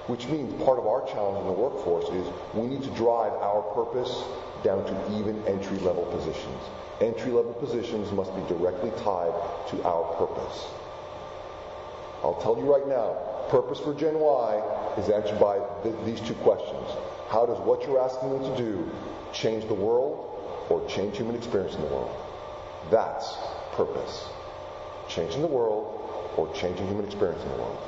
Which 0.06 0.26
means 0.28 0.52
part 0.62 0.78
of 0.78 0.86
our 0.86 1.06
challenge 1.06 1.40
in 1.40 1.46
the 1.46 1.52
workforce 1.52 2.08
is 2.10 2.26
we 2.54 2.66
need 2.66 2.82
to 2.82 2.90
drive 2.90 3.32
our 3.32 3.62
purpose 3.74 4.22
down 4.62 4.84
to 4.84 5.18
even 5.18 5.42
entry 5.46 5.78
level 5.78 6.04
positions. 6.06 6.62
Entry 7.00 7.32
level 7.32 7.54
positions 7.54 8.12
must 8.12 8.34
be 8.36 8.42
directly 8.42 8.90
tied 9.02 9.32
to 9.70 9.82
our 9.84 10.04
purpose. 10.14 10.66
I'll 12.22 12.40
tell 12.40 12.56
you 12.56 12.64
right 12.64 12.86
now, 12.86 13.33
purpose 13.48 13.80
for 13.80 13.94
Gen 13.94 14.18
Y 14.18 14.94
is 14.98 15.08
answered 15.08 15.38
by 15.38 15.58
th- 15.82 15.94
these 16.04 16.20
two 16.20 16.34
questions. 16.34 16.88
How 17.28 17.46
does 17.46 17.58
what 17.60 17.82
you're 17.82 18.00
asking 18.00 18.30
them 18.30 18.42
to 18.42 18.56
do 18.56 18.90
change 19.32 19.66
the 19.66 19.74
world 19.74 20.66
or 20.68 20.86
change 20.88 21.16
human 21.16 21.36
experience 21.36 21.74
in 21.74 21.82
the 21.82 21.88
world? 21.88 22.14
That's 22.90 23.36
purpose. 23.72 24.28
Changing 25.08 25.40
the 25.40 25.48
world 25.48 26.32
or 26.36 26.52
changing 26.54 26.86
human 26.86 27.04
experience 27.04 27.42
in 27.42 27.48
the 27.50 27.56
world. 27.56 27.78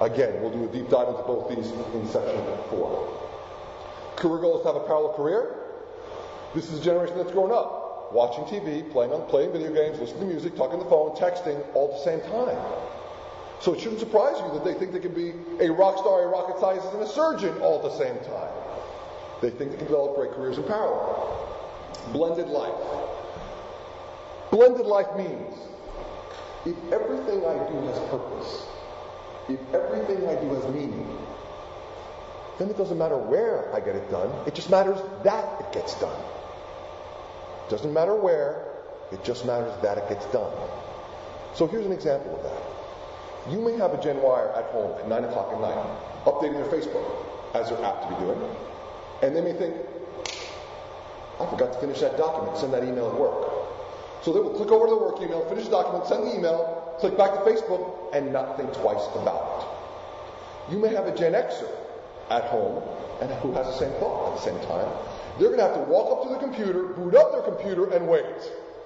Again, 0.00 0.42
we'll 0.42 0.50
do 0.50 0.64
a 0.64 0.68
deep 0.68 0.90
dive 0.90 1.08
into 1.08 1.22
both 1.22 1.48
these 1.48 1.70
in 1.70 2.06
section 2.08 2.42
four. 2.70 3.08
Career 4.16 4.40
goal 4.40 4.56
is 4.56 4.62
to 4.62 4.72
have 4.72 4.76
a 4.76 4.86
parallel 4.86 5.14
career. 5.14 5.54
This 6.54 6.70
is 6.70 6.80
a 6.80 6.82
generation 6.82 7.16
that's 7.16 7.32
grown 7.32 7.52
up 7.52 8.12
watching 8.12 8.44
TV, 8.44 8.90
playing 8.92 9.12
on 9.12 9.26
playing 9.28 9.52
video 9.52 9.72
games, 9.72 9.98
listening 9.98 10.20
to 10.20 10.26
music, 10.26 10.56
talking 10.56 10.78
on 10.78 10.84
the 10.84 10.90
phone, 10.90 11.10
texting 11.16 11.64
all 11.74 11.90
at 11.90 11.98
the 11.98 12.04
same 12.04 12.20
time. 12.30 12.58
So 13.64 13.72
it 13.72 13.80
shouldn't 13.80 14.00
surprise 14.00 14.36
you 14.40 14.52
that 14.52 14.62
they 14.62 14.74
think 14.74 14.92
they 14.92 15.00
can 15.00 15.14
be 15.14 15.32
a 15.58 15.72
rock 15.72 15.96
star, 15.96 16.22
a 16.22 16.26
rocket 16.26 16.60
scientist, 16.60 16.92
and 16.92 17.02
a 17.02 17.08
surgeon 17.08 17.56
all 17.62 17.76
at 17.78 17.82
the 17.84 17.96
same 17.96 18.18
time. 18.18 18.52
They 19.40 19.48
think 19.48 19.70
they 19.70 19.78
can 19.78 19.86
develop 19.86 20.16
great 20.16 20.32
careers 20.32 20.58
in 20.58 20.64
power. 20.64 21.48
Blended 22.12 22.48
life. 22.48 22.74
Blended 24.50 24.84
life 24.84 25.06
means 25.16 25.56
if 26.66 26.76
everything 26.92 27.38
I 27.46 27.54
do 27.70 27.86
has 27.86 27.98
purpose, 28.10 28.66
if 29.48 29.58
everything 29.72 30.28
I 30.28 30.34
do 30.34 30.48
has 30.56 30.74
meaning, 30.74 31.18
then 32.58 32.68
it 32.68 32.76
doesn't 32.76 32.98
matter 32.98 33.16
where 33.16 33.74
I 33.74 33.80
get 33.80 33.96
it 33.96 34.10
done. 34.10 34.30
It 34.46 34.54
just 34.54 34.68
matters 34.68 35.00
that 35.22 35.60
it 35.62 35.72
gets 35.72 35.98
done. 35.98 36.20
It 37.66 37.70
doesn't 37.70 37.94
matter 37.94 38.14
where, 38.14 38.66
it 39.10 39.24
just 39.24 39.46
matters 39.46 39.72
that 39.80 39.96
it 39.96 40.06
gets 40.10 40.26
done. 40.26 40.52
So 41.54 41.66
here's 41.66 41.86
an 41.86 41.92
example 41.92 42.36
of 42.36 42.42
that. 42.42 42.73
You 43.50 43.60
may 43.60 43.76
have 43.76 43.92
a 43.92 44.02
Gen 44.02 44.16
Yer 44.16 44.52
at 44.56 44.64
home 44.72 44.98
at 44.98 45.08
9 45.08 45.24
o'clock 45.24 45.52
at 45.52 45.60
night, 45.60 45.76
updating 46.24 46.54
their 46.54 46.70
Facebook, 46.72 47.04
as 47.54 47.68
they're 47.68 47.84
apt 47.84 48.08
to 48.08 48.14
be 48.14 48.20
doing, 48.24 48.40
and 49.22 49.36
they 49.36 49.42
may 49.42 49.52
think, 49.52 49.74
I 51.38 51.46
forgot 51.50 51.72
to 51.74 51.78
finish 51.80 52.00
that 52.00 52.16
document, 52.16 52.56
send 52.56 52.72
that 52.72 52.84
email 52.84 53.08
at 53.08 53.20
work. 53.20 53.50
So 54.22 54.32
they 54.32 54.40
will 54.40 54.54
click 54.54 54.70
over 54.70 54.86
to 54.86 54.90
the 54.90 54.96
work 54.96 55.20
email, 55.20 55.46
finish 55.48 55.64
the 55.64 55.72
document, 55.72 56.06
send 56.06 56.24
the 56.24 56.34
email, 56.34 56.96
click 57.00 57.18
back 57.18 57.32
to 57.34 57.40
Facebook, 57.40 58.14
and 58.14 58.32
not 58.32 58.56
think 58.56 58.72
twice 58.72 59.04
about 59.14 59.60
it. 59.60 60.72
You 60.72 60.78
may 60.78 60.88
have 60.88 61.06
a 61.06 61.14
Gen 61.14 61.32
Xer 61.32 61.68
at 62.30 62.44
home 62.44 62.82
and 63.20 63.30
who 63.42 63.52
has 63.52 63.66
the 63.66 63.76
same 63.76 63.92
thought 64.00 64.32
at 64.32 64.38
the 64.38 64.44
same 64.50 64.58
time. 64.66 64.88
They're 65.38 65.48
going 65.48 65.60
to 65.60 65.66
have 65.66 65.74
to 65.74 65.82
walk 65.90 66.16
up 66.16 66.22
to 66.24 66.34
the 66.34 66.40
computer, 66.40 66.84
boot 66.84 67.14
up 67.14 67.32
their 67.32 67.42
computer, 67.42 67.90
and 67.90 68.08
wait. 68.08 68.24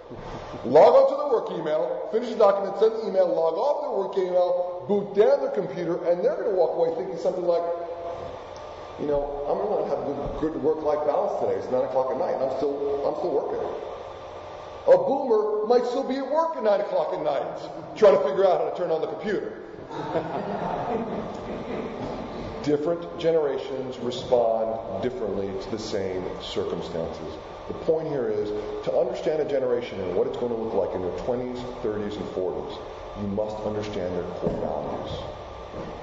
Log 0.64 0.94
on 0.94 1.10
to 1.12 1.16
the 1.16 1.28
work 1.28 1.50
email, 1.52 2.08
finish 2.12 2.30
the 2.30 2.36
document, 2.36 2.78
send 2.80 2.92
the 2.92 3.06
email, 3.08 3.28
log 3.28 3.54
off 3.54 3.82
their 3.84 3.92
work 3.92 4.16
email, 4.16 4.84
boot 4.88 5.14
down 5.14 5.40
their 5.40 5.50
computer, 5.52 5.96
and 6.08 6.24
they're 6.24 6.36
going 6.36 6.48
to 6.48 6.56
walk 6.56 6.76
away 6.76 6.94
thinking 6.96 7.18
something 7.20 7.44
like, 7.44 7.62
you 9.00 9.06
know, 9.06 9.44
I'm 9.46 9.58
going 9.60 9.84
to 9.84 9.90
have 9.92 10.00
a 10.00 10.04
good, 10.40 10.54
good 10.54 10.62
work-life 10.62 11.06
balance 11.06 11.38
today. 11.40 11.54
It's 11.60 11.70
9 11.70 11.84
o'clock 11.92 12.10
at 12.10 12.16
night, 12.18 12.34
and 12.34 12.42
I'm 12.50 12.56
still, 12.56 12.74
I'm 13.06 13.14
still 13.20 13.30
working. 13.36 13.60
A 14.88 14.96
boomer 14.96 15.66
might 15.68 15.84
still 15.84 16.02
be 16.02 16.16
at 16.16 16.26
work 16.26 16.56
at 16.56 16.64
9 16.64 16.80
o'clock 16.80 17.12
at 17.12 17.20
night, 17.22 17.60
trying 17.94 18.16
to 18.16 18.22
figure 18.24 18.46
out 18.48 18.64
how 18.64 18.70
to 18.70 18.76
turn 18.76 18.90
on 18.90 19.02
the 19.04 19.12
computer. 19.12 19.52
Different 22.64 23.20
generations 23.20 23.98
respond 23.98 25.02
differently 25.02 25.48
to 25.62 25.70
the 25.70 25.78
same 25.78 26.24
circumstances. 26.42 27.36
The 27.68 27.74
point 27.84 28.08
here 28.08 28.28
is 28.28 28.48
to 28.84 28.92
understand 28.96 29.42
a 29.42 29.44
generation 29.44 30.00
and 30.00 30.16
what 30.16 30.26
it's 30.26 30.38
going 30.38 30.52
to 30.52 30.58
look 30.58 30.72
like 30.72 30.94
in 30.96 31.02
their 31.02 31.12
20s, 31.28 31.60
30s, 31.84 32.16
and 32.16 32.28
40s, 32.32 32.80
you 33.20 33.28
must 33.28 33.56
understand 33.64 34.14
their 34.16 34.24
core 34.40 34.56
values. 34.64 35.12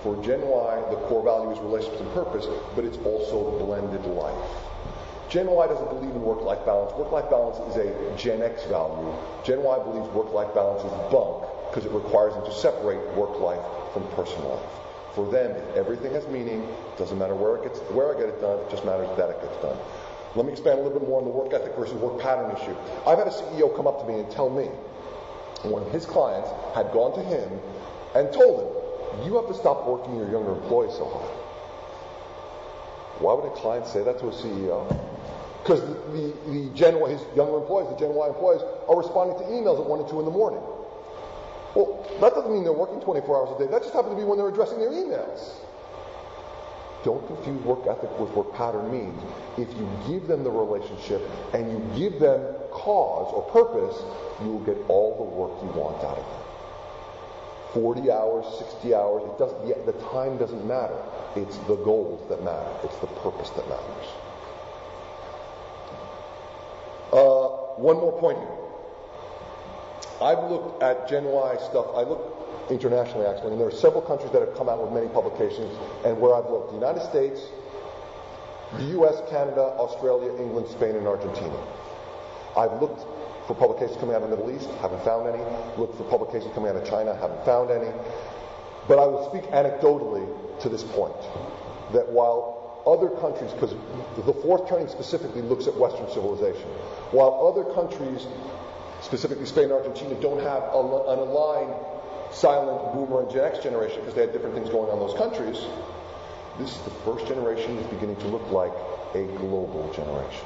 For 0.04 0.16
Gen 0.24 0.42
Y, 0.42 0.84
the 0.92 0.98
core 1.08 1.24
value 1.24 1.52
is 1.52 1.60
relationships 1.60 2.02
and 2.02 2.14
purpose, 2.14 2.46
but 2.76 2.86
it's 2.86 2.98
also 3.00 3.58
blended 3.58 4.06
life. 4.06 4.38
Gen 5.28 5.48
Y 5.48 5.68
doesn't 5.68 5.90
believe 5.90 6.14
in 6.14 6.22
work-life 6.22 6.64
balance. 6.66 6.94
Work-life 6.94 7.30
balance 7.32 7.58
is 7.74 7.82
a 7.82 7.90
Gen 8.16 8.44
X 8.44 8.66
value. 8.66 9.12
Gen 9.44 9.64
Y 9.64 9.80
believes 9.80 10.08
work-life 10.14 10.54
balance 10.54 10.86
is 10.86 10.94
bunk 11.12 11.50
because 11.72 11.86
it 11.86 11.92
requires 11.92 12.36
them 12.36 12.46
to 12.46 12.54
separate 12.54 13.02
work 13.18 13.40
life 13.40 13.66
from 13.92 14.06
personal 14.14 14.62
life. 14.62 14.70
For 15.16 15.26
them, 15.32 15.56
everything 15.76 16.14
has 16.14 16.28
meaning, 16.28 16.62
it 16.62 16.98
doesn't 16.98 17.18
matter 17.18 17.34
where 17.34 17.56
it 17.56 17.64
gets, 17.64 17.80
where 17.90 18.14
I 18.14 18.20
get 18.20 18.30
it 18.30 18.40
done, 18.40 18.60
it 18.60 18.70
just 18.70 18.86
matters 18.86 19.10
that 19.18 19.30
it 19.30 19.42
gets 19.42 19.58
done. 19.64 19.78
Let 20.36 20.46
me 20.46 20.52
expand 20.52 20.80
a 20.80 20.84
little 20.84 21.00
bit 21.00 21.08
more 21.08 21.20
on 21.20 21.26
the 21.26 21.32
work 21.32 21.54
ethic 21.54 21.76
versus 21.76 21.96
work 21.96 22.20
pattern 22.20 22.52
issue. 22.52 22.76
I've 23.08 23.18
had 23.18 23.28
a 23.28 23.32
CEO 23.32 23.74
come 23.76 23.88
up 23.88 24.02
to 24.02 24.06
me 24.06 24.20
and 24.20 24.30
tell 24.30 24.50
me 24.50 24.66
one 25.64 25.82
of 25.82 25.92
his 25.92 26.06
clients 26.06 26.50
had 26.76 26.92
gone 26.92 27.16
to 27.16 27.24
him 27.24 27.50
and 28.16 28.32
told 28.34 28.60
him, 28.60 29.26
you 29.26 29.36
have 29.36 29.48
to 29.48 29.54
stop 29.54 29.88
working 29.88 30.16
your 30.18 30.30
younger 30.30 30.52
employees 30.52 30.94
so 30.94 31.06
hard. 31.06 31.32
Why 33.20 33.34
would 33.34 33.46
a 33.46 33.56
client 33.56 33.88
say 33.88 34.04
that 34.04 34.20
to 34.20 34.28
a 34.28 34.32
CEO? 34.32 34.84
Because 35.64 35.82
the, 35.82 35.96
the, 36.12 36.34
the 36.52 36.70
Gen 36.76 37.00
his 37.08 37.24
younger 37.36 37.58
employees, 37.58 37.90
the 37.90 37.98
Gen 37.98 38.14
Y 38.14 38.28
employees, 38.28 38.62
are 38.88 38.98
responding 38.98 39.38
to 39.40 39.44
emails 39.46 39.80
at 39.80 39.88
1 39.88 40.00
and 40.00 40.10
2 40.10 40.20
in 40.20 40.26
the 40.26 40.32
morning. 40.32 40.62
Well, 41.74 42.06
that 42.20 42.36
doesn't 42.36 42.52
mean 42.52 42.64
they're 42.64 42.74
working 42.74 43.00
24 43.00 43.24
hours 43.36 43.56
a 43.56 43.64
day. 43.64 43.72
That 43.72 43.82
just 43.82 43.94
happened 43.94 44.16
to 44.16 44.22
be 44.22 44.28
when 44.28 44.38
they're 44.38 44.50
addressing 44.50 44.80
their 44.80 44.92
emails. 44.92 45.64
Don't 47.06 47.26
confuse 47.28 47.62
work 47.62 47.86
ethic 47.86 48.10
with 48.20 48.32
what 48.32 48.52
pattern 48.56 48.90
means. 48.92 49.22
If 49.60 49.70
you 49.78 49.88
give 50.08 50.28
them 50.28 50.44
the 50.44 50.50
relationship 50.50 51.22
and 51.54 51.72
you 51.72 51.80
give 51.96 52.20
them 52.20 52.42
cause 52.72 53.32
or 53.32 53.44
purpose, 53.54 54.02
you 54.42 54.50
will 54.50 54.66
get 54.66 54.78
all 54.90 55.16
the 55.16 55.24
work 55.24 55.54
you 55.62 55.70
want 55.80 56.04
out 56.04 56.18
of 56.18 56.26
them. 56.26 56.42
40 57.74 58.10
hours, 58.10 58.46
60 58.58 58.96
hours, 58.96 59.22
it 59.24 59.38
doesn't, 59.38 59.68
the, 59.68 59.92
the 59.92 60.00
time 60.10 60.38
doesn't 60.38 60.66
matter. 60.66 60.98
It's 61.36 61.58
the 61.70 61.76
goals 61.76 62.28
that 62.30 62.44
matter. 62.44 62.72
It's 62.84 62.98
the 62.98 63.08
purpose 63.22 63.52
that 63.52 63.70
matters. 63.70 64.08
Uh, 67.14 67.78
one 67.78 67.98
more 67.98 68.18
point 68.20 68.40
here. 68.40 68.66
I've 70.22 70.50
looked 70.50 70.82
at 70.82 71.08
Gen 71.08 71.26
Y 71.26 71.58
stuff. 71.70 71.86
I 71.94 72.02
looked 72.02 72.35
internationally, 72.70 73.26
actually, 73.26 73.52
and 73.52 73.60
there 73.60 73.68
are 73.68 73.72
several 73.72 74.02
countries 74.02 74.32
that 74.32 74.42
have 74.42 74.56
come 74.56 74.70
out 74.70 74.82
with 74.82 74.92
many 74.92 75.08
publications. 75.08 75.72
And 76.04 76.20
where 76.20 76.34
I've 76.34 76.50
looked, 76.50 76.70
the 76.70 76.80
United 76.80 77.04
States, 77.04 77.42
the 78.78 78.86
U.S., 79.00 79.22
Canada, 79.30 79.62
Australia, 79.78 80.36
England, 80.42 80.68
Spain, 80.68 80.96
and 80.96 81.08
Argentina. 81.08 81.56
I've 82.58 82.82
looked 82.82 83.06
for 83.48 83.54
publications 83.54 83.98
coming 84.00 84.16
out 84.16 84.24
of 84.24 84.30
the 84.30 84.36
Middle 84.36 84.56
East, 84.56 84.70
haven't 84.82 85.04
found 85.04 85.28
any. 85.28 85.44
Looked 85.78 85.98
for 85.98 86.04
publications 86.06 86.54
coming 86.54 86.70
out 86.70 86.76
of 86.76 86.88
China, 86.88 87.16
haven't 87.16 87.44
found 87.46 87.70
any. 87.70 87.92
But 88.88 89.00
I 89.00 89.06
will 89.06 89.30
speak 89.30 89.50
anecdotally 89.52 90.26
to 90.62 90.70
this 90.70 90.84
point 90.84 91.18
that 91.94 92.10
while 92.10 92.82
other 92.86 93.10
countries, 93.22 93.52
because 93.52 93.76
the 94.26 94.34
fourth 94.42 94.68
turning 94.70 94.88
specifically 94.88 95.42
looks 95.42 95.68
at 95.68 95.76
Western 95.76 96.08
civilization, 96.10 96.68
while 97.12 97.46
other 97.46 97.74
countries 97.74 98.26
specifically 99.02 99.46
Spain 99.46 99.66
and 99.66 99.74
Argentina, 99.74 100.16
don't 100.22 100.42
have 100.42 100.64
an 100.64 101.20
aligned 101.20 101.74
silent 102.36 102.94
boomer 102.94 103.24
and 103.24 103.32
Gen 103.32 103.46
X 103.46 103.60
generation 103.60 104.00
because 104.02 104.14
they 104.14 104.22
had 104.22 104.34
different 104.34 104.56
things 104.56 104.70
going 104.70 104.90
on 104.90 105.00
in 105.00 105.08
those 105.08 105.18
countries. 105.18 105.64
This 106.60 106.76
is 106.76 106.82
the 106.84 106.92
first 107.04 107.28
generation 107.28 107.76
that's 107.76 107.88
beginning 107.88 108.18
to 108.18 108.28
look 108.28 108.50
like 108.52 108.74
a 109.14 109.26
global 109.38 109.92
generation. 109.96 110.46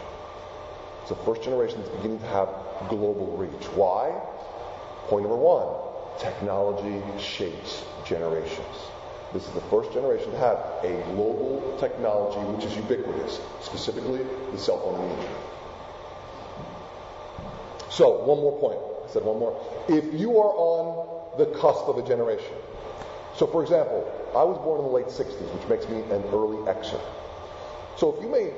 It's 1.01 1.09
the 1.09 1.15
first 1.25 1.41
generation 1.41 1.79
that's 1.79 1.95
beginning 1.95 2.19
to 2.19 2.27
have 2.27 2.49
global 2.89 3.35
reach. 3.37 3.65
Why? 3.73 4.09
Point 5.07 5.23
number 5.23 5.37
one 5.37 5.89
technology 6.19 7.01
shapes 7.19 7.83
generations. 8.05 8.75
This 9.33 9.47
is 9.47 9.53
the 9.53 9.61
first 9.61 9.93
generation 9.93 10.31
to 10.31 10.37
have 10.37 10.57
a 10.83 11.01
global 11.13 11.77
technology 11.79 12.39
which 12.51 12.65
is 12.65 12.75
ubiquitous, 12.75 13.39
specifically 13.61 14.25
the 14.51 14.57
cell 14.57 14.79
phone 14.79 15.01
and 15.01 15.03
the 15.03 15.15
internet. 15.15 15.43
So, 17.89 18.23
one 18.23 18.39
more 18.39 18.59
point. 18.59 18.79
I 19.05 19.11
said 19.11 19.23
one 19.23 19.39
more. 19.39 19.59
If 19.87 20.13
you 20.19 20.37
are 20.39 20.53
on 20.53 21.18
the 21.37 21.45
cusp 21.47 21.87
of 21.87 21.97
a 21.97 22.07
generation, 22.07 22.55
so 23.39 23.47
for 23.47 23.61
example, 23.61 24.03
I 24.35 24.43
was 24.43 24.57
born 24.57 24.79
in 24.79 24.85
the 24.85 24.91
late 24.91 25.07
60s, 25.07 25.39
which 25.55 25.69
makes 25.69 25.87
me 25.87 26.01
an 26.13 26.23
early 26.35 26.57
Xer. 26.67 26.99
So 27.95 28.15
if 28.15 28.21
you 28.21 28.29
may, 28.29 28.51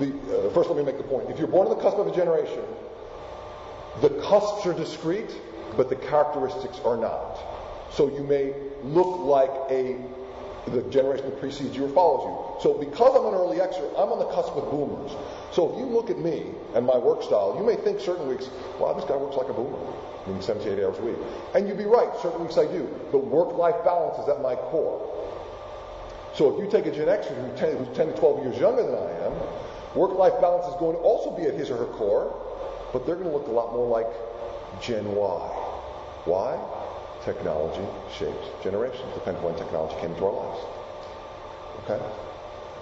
the, 0.00 0.48
uh, 0.48 0.50
first 0.50 0.68
let 0.68 0.76
me 0.76 0.84
make 0.84 0.98
the 0.98 1.04
point. 1.04 1.30
If 1.30 1.38
you're 1.38 1.46
born 1.46 1.68
on 1.68 1.76
the 1.76 1.82
cusp 1.82 1.98
of 1.98 2.08
a 2.08 2.14
generation, 2.14 2.64
the 4.00 4.10
cusps 4.26 4.66
are 4.66 4.74
discrete, 4.74 5.30
but 5.76 5.88
the 5.88 5.96
characteristics 5.96 6.80
are 6.84 6.96
not. 6.96 7.38
So 7.92 8.08
you 8.08 8.24
may 8.24 8.54
look 8.82 9.20
like 9.20 9.50
a 9.70 9.96
the 10.66 10.82
generation 10.90 11.24
that 11.24 11.40
precedes 11.40 11.74
you 11.76 11.86
or 11.86 11.88
follows 11.90 12.24
you. 12.26 12.62
So 12.62 12.78
because 12.78 13.16
I'm 13.16 13.26
an 13.26 13.34
early 13.34 13.58
Xer, 13.58 13.88
I'm 13.96 14.12
on 14.12 14.18
the 14.18 14.28
cusp 14.34 14.54
with 14.54 14.66
boomers. 14.66 15.12
So 15.52 15.72
if 15.72 15.78
you 15.78 15.86
look 15.86 16.10
at 16.10 16.18
me 16.18 16.44
and 16.74 16.84
my 16.84 16.98
work 16.98 17.22
style, 17.22 17.56
you 17.56 17.64
may 17.64 17.76
think 17.76 18.00
certain 18.00 18.28
weeks, 18.28 18.50
wow, 18.78 18.92
this 18.92 19.04
guy 19.04 19.16
works 19.16 19.36
like 19.36 19.48
a 19.48 19.54
boomer, 19.54 19.78
meaning 20.28 20.42
70, 20.42 20.70
80 20.70 20.84
hours 20.84 20.98
a 20.98 21.02
week. 21.02 21.16
And 21.54 21.66
you'd 21.66 21.78
be 21.78 21.84
right, 21.84 22.08
certain 22.22 22.40
weeks 22.40 22.58
I 22.58 22.66
do. 22.66 22.88
But 23.10 23.26
work-life 23.26 23.84
balance 23.84 24.18
is 24.22 24.28
at 24.28 24.40
my 24.40 24.54
core. 24.54 25.02
So 26.34 26.54
if 26.54 26.62
you 26.62 26.70
take 26.70 26.86
a 26.86 26.94
Gen 26.94 27.08
Xer 27.08 27.34
who's 27.34 27.58
10, 27.58 27.76
who's 27.78 27.96
10 27.96 28.08
to 28.08 28.12
12 28.14 28.44
years 28.44 28.58
younger 28.58 28.84
than 28.84 28.94
I 28.94 29.10
am, 29.26 29.32
work-life 29.94 30.40
balance 30.40 30.66
is 30.66 30.78
going 30.78 30.96
to 30.96 31.02
also 31.02 31.34
be 31.36 31.42
at 31.42 31.54
his 31.54 31.70
or 31.70 31.76
her 31.78 31.92
core, 31.98 32.30
but 32.92 33.04
they're 33.06 33.16
going 33.16 33.30
to 33.30 33.36
look 33.36 33.48
a 33.48 33.50
lot 33.50 33.72
more 33.72 33.88
like 33.88 34.06
Gen 34.80 35.04
Y. 35.14 35.40
Why? 36.24 36.58
technology 37.24 37.84
shapes 38.16 38.48
generations, 38.62 39.04
depending 39.14 39.42
on 39.44 39.52
when 39.52 39.58
technology 39.58 39.94
came 40.00 40.10
into 40.12 40.24
our 40.24 40.32
lives. 40.32 40.64
Okay? 41.84 42.00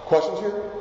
Questions 0.05 0.39
here? 0.39 0.71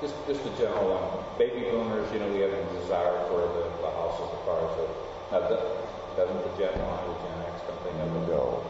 Just, 0.00 0.14
just 0.30 0.46
a 0.46 0.50
general 0.54 0.94
one. 0.94 1.10
Baby 1.42 1.66
boomers, 1.74 2.06
you 2.14 2.22
know, 2.22 2.30
we 2.30 2.38
have 2.46 2.54
a 2.54 2.62
desire 2.78 3.18
for 3.26 3.42
the, 3.42 3.66
the 3.82 3.90
houses, 3.98 4.30
the 4.30 4.40
cars. 4.46 4.70
The, 4.78 4.86
now, 5.34 5.42
the, 5.50 5.58
doesn't 6.14 6.38
the 6.38 6.54
Gen 6.54 6.70
Y 6.70 6.98
or 7.02 7.18
Gen 7.18 7.38
X 7.50 7.66
of 7.66 8.30
No. 8.30 8.62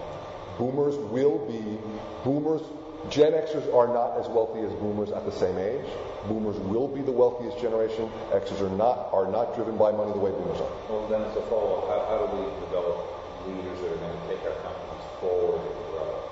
Boomers 0.56 0.96
will 1.12 1.44
be, 1.44 1.76
boomers, 2.24 2.64
Gen 3.12 3.36
Xers 3.36 3.68
are 3.76 3.92
not 3.92 4.16
as 4.16 4.24
wealthy 4.32 4.64
as 4.64 4.72
boomers 4.80 5.12
at 5.12 5.28
the 5.28 5.32
same 5.32 5.56
age. 5.60 5.84
Boomers 6.32 6.56
will 6.64 6.88
be 6.88 7.04
the 7.04 7.12
wealthiest 7.12 7.60
generation. 7.60 8.08
Xers 8.32 8.64
are 8.64 8.72
not, 8.72 9.12
are 9.12 9.28
not 9.28 9.54
driven 9.54 9.76
by 9.76 9.92
money 9.92 10.12
the 10.12 10.18
way 10.18 10.32
boomers 10.32 10.64
are. 10.64 10.72
Well, 10.88 11.08
then 11.12 11.22
as 11.28 11.36
a 11.36 11.44
follow-up, 11.52 11.92
how, 11.92 12.08
how 12.08 12.16
do 12.24 12.40
we 12.40 12.48
develop 12.64 13.04
leaders 13.44 13.76
that 13.84 13.92
are 13.92 14.00
going 14.00 14.16
to 14.16 14.24
take 14.32 14.42
our 14.48 14.56
companies 14.64 15.04
forward 15.20 15.60
grow? 15.92 16.24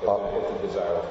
If, 0.00 0.08
uh, 0.08 0.36
if 0.40 0.60
the 0.60 0.66
desire. 0.68 1.07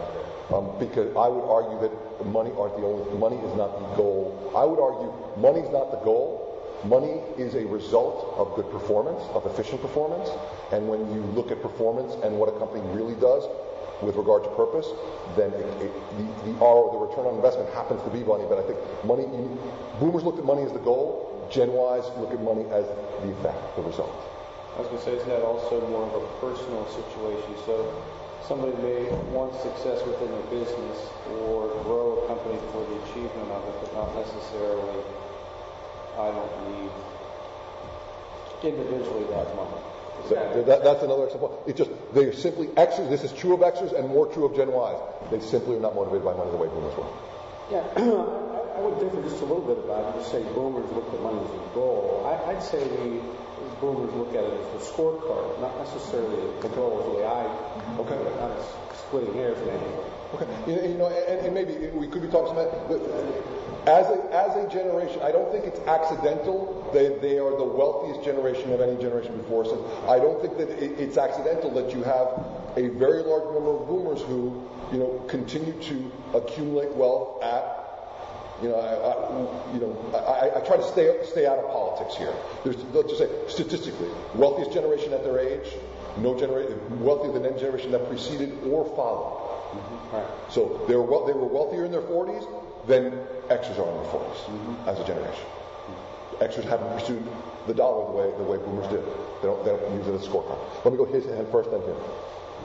Um, 0.53 0.71
because 0.79 1.13
I 1.15 1.27
would 1.27 1.43
argue 1.43 1.75
that 1.83 1.91
money 2.31 2.51
aren't 2.57 2.77
the 2.77 2.83
only, 2.83 3.03
money 3.19 3.35
is 3.35 3.53
not 3.57 3.67
the 3.75 3.95
goal. 3.99 4.31
I 4.55 4.63
would 4.63 4.79
argue 4.79 5.11
money 5.35 5.59
is 5.59 5.69
not 5.71 5.91
the 5.91 5.97
goal. 6.07 6.47
Money 6.85 7.19
is 7.35 7.55
a 7.55 7.65
result 7.67 8.35
of 8.37 8.55
good 8.55 8.69
performance, 8.71 9.19
of 9.33 9.45
efficient 9.45 9.81
performance. 9.81 10.29
And 10.71 10.87
when 10.87 11.03
you 11.11 11.19
look 11.35 11.51
at 11.51 11.61
performance 11.61 12.13
and 12.23 12.39
what 12.39 12.47
a 12.47 12.55
company 12.59 12.79
really 12.95 13.15
does 13.15 13.43
with 14.01 14.15
regard 14.15 14.43
to 14.43 14.49
purpose, 14.55 14.87
then 15.35 15.51
it, 15.51 15.67
it, 15.83 15.91
the, 16.15 16.23
the 16.47 16.53
RO, 16.63 16.95
the 16.95 16.99
return 17.01 17.25
on 17.25 17.35
investment 17.35 17.67
happens 17.73 18.01
to 18.03 18.09
be 18.09 18.23
money. 18.23 18.45
But 18.47 18.59
I 18.59 18.63
think 18.63 18.79
money, 19.03 19.23
you, 19.23 19.51
boomers 19.99 20.23
look 20.23 20.37
at 20.37 20.45
money 20.45 20.63
as 20.63 20.71
the 20.71 20.79
goal. 20.79 21.27
Gen 21.51 21.75
Ys 21.75 22.07
look 22.23 22.31
at 22.31 22.39
money 22.39 22.63
as 22.71 22.87
the 23.23 23.35
effect, 23.35 23.59
the 23.75 23.81
result. 23.83 24.15
I 24.75 24.79
was 24.79 24.87
going 24.87 24.99
to 24.99 25.03
say, 25.03 25.15
isn't 25.17 25.27
that 25.27 25.43
also 25.43 25.81
more 25.89 26.07
of 26.07 26.13
a 26.15 26.23
personal 26.39 26.87
situation? 26.87 27.57
So 27.65 27.89
somebody 28.45 28.75
may 28.81 29.09
want 29.31 29.53
success 29.61 30.05
within 30.05 30.29
their 30.31 30.47
business 30.51 30.97
or 31.41 31.67
grow 31.83 32.23
a 32.23 32.27
company 32.27 32.59
for 32.71 32.85
the 32.85 32.95
achievement 33.09 33.49
of 33.51 33.63
it, 33.65 33.75
but 33.81 33.93
not 33.95 34.15
necessarily, 34.15 35.01
I 36.17 36.31
don't 36.31 36.55
need 36.69 36.91
individually 38.63 39.25
that 39.31 39.55
money. 39.55 39.77
That, 40.29 40.65
that, 40.65 40.83
that's 40.83 41.03
another 41.03 41.25
example. 41.25 41.63
It's 41.67 41.77
just, 41.77 41.91
they're 42.13 42.33
simply 42.33 42.67
Xers. 42.67 43.09
This 43.09 43.23
is 43.23 43.31
true 43.31 43.53
of 43.53 43.61
Xers 43.61 43.97
and 43.97 44.09
more 44.09 44.27
true 44.27 44.45
of 44.45 44.55
Gen 44.55 44.69
Ys. 44.69 44.99
They 45.31 45.39
simply 45.39 45.77
are 45.77 45.79
not 45.79 45.95
motivated 45.95 46.25
by 46.25 46.33
money 46.33 46.51
the 46.51 46.57
way 46.57 46.67
boomers 46.67 46.97
were. 46.97 47.07
Yeah, 47.71 47.83
I 47.95 48.79
would 48.79 48.99
differ 48.99 49.21
just 49.21 49.41
a 49.41 49.45
little 49.45 49.61
bit 49.61 49.77
about 49.77 50.15
it. 50.15 50.19
You 50.19 50.25
say 50.25 50.43
boomers 50.53 50.89
look 50.91 51.07
at 51.13 51.21
money 51.21 51.39
as 51.39 51.51
a 51.51 51.73
goal. 51.73 52.25
I, 52.25 52.53
would 52.53 52.63
say 52.63 52.79
the 52.79 53.21
boomers 53.80 54.13
look 54.13 54.30
at 54.30 54.43
it 54.43 54.53
as 54.59 54.67
the 54.73 54.91
scorecard, 54.91 55.59
not 55.61 55.78
necessarily 55.80 56.38
the 56.61 56.69
goals, 56.69 57.05
the 57.05 57.17
way 57.19 57.25
I, 57.25 57.45
Okay. 57.99 58.17
not 58.39 58.51
splitting 59.07 59.34
hairs 59.34 59.57
in 59.59 59.69
any 59.69 59.80
way. 59.80 60.03
Okay, 60.36 60.47
you, 60.67 60.91
you 60.91 60.97
know, 60.97 61.07
and, 61.07 61.45
and 61.45 61.53
maybe 61.53 61.88
we 61.95 62.07
could 62.07 62.21
be 62.21 62.28
talking 62.28 62.51
about 62.51 62.89
but 62.89 62.99
uh, 62.99 63.89
as 63.89 64.05
a 64.09 64.19
as 64.36 64.57
a 64.57 64.67
generation. 64.69 65.21
I 65.23 65.32
don't 65.32 65.49
think 65.53 65.63
it's 65.65 65.80
accidental. 65.88 66.89
They 66.93 67.17
they 67.19 67.39
are 67.39 67.55
the 67.55 67.63
wealthiest 67.63 68.25
generation 68.25 68.73
of 68.73 68.82
any 68.82 69.01
generation 69.01 69.38
before 69.38 69.63
us, 69.63 69.71
and 69.71 69.82
I 70.09 70.19
don't 70.19 70.41
think 70.41 70.57
that 70.57 70.69
it, 70.69 70.99
it's 70.99 71.17
accidental 71.17 71.71
that 71.75 71.93
you 71.95 72.03
have 72.03 72.28
a 72.75 72.89
very 72.99 73.23
large 73.23 73.53
number 73.53 73.71
of 73.71 73.88
boomers 73.88 74.21
who 74.23 74.67
you 74.91 74.99
know 74.99 75.23
continue 75.30 75.73
to 75.84 76.11
accumulate 76.34 76.93
wealth 76.93 77.41
at. 77.41 77.86
You 78.62 78.70
know, 78.70 78.76
I, 78.76 78.89
I, 78.89 79.74
you 79.74 79.80
know, 79.80 79.93
I, 80.18 80.58
I 80.58 80.66
try 80.66 80.78
to 80.78 80.84
stay 80.84 81.16
stay 81.26 81.45
out 81.45 81.60
of 81.60 81.70
politics 81.70 82.16
here. 82.18 82.34
There's, 82.64 82.78
let's 82.93 83.10
just 83.10 83.20
say 83.20 83.30
statistically, 83.47 84.10
wealthiest 84.34 84.74
generation 84.74 85.14
at 85.14 85.24
their 85.24 85.39
age, 85.39 85.68
no 86.18 86.38
generation 86.39 86.80
wealthier 87.03 87.32
than 87.34 87.45
any 87.45 87.60
generation 87.60 87.91
that 87.91 88.08
preceded 88.08 88.51
or 88.66 88.86
followed. 88.95 89.43
So 90.49 90.84
they 90.88 90.95
were 90.95 91.03
well, 91.03 91.26
they 91.26 91.34
were 91.34 91.45
wealthier 91.45 91.86
in 91.86 91.91
their 91.91 92.01
40s 92.01 92.47
than 92.88 93.12
Xers 93.49 93.78
are 93.78 93.89
in 93.91 93.97
their 94.01 94.12
40s 94.12 94.88
as 94.88 94.99
a 94.99 95.05
generation. 95.05 95.45
Xers 96.39 96.64
haven't 96.64 96.89
pursued 96.97 97.24
the 97.68 97.74
dollar 97.74 98.05
the 98.10 98.18
way 98.18 98.38
the 98.38 98.43
way 98.43 98.58
Boomers 98.58 98.88
did. 98.88 99.03
They 99.41 99.47
don't, 99.47 99.64
they 99.66 99.72
don't 99.72 99.93
use 99.97 100.08
it 100.08 100.14
as 100.16 100.26
a 100.26 100.30
scorecard. 100.30 100.58
Let 100.86 100.93
me 100.93 100.97
go 100.97 101.05
his 101.05 101.26
hand 101.26 101.47
first, 101.51 101.70
then 101.70 101.82
him. 101.82 101.97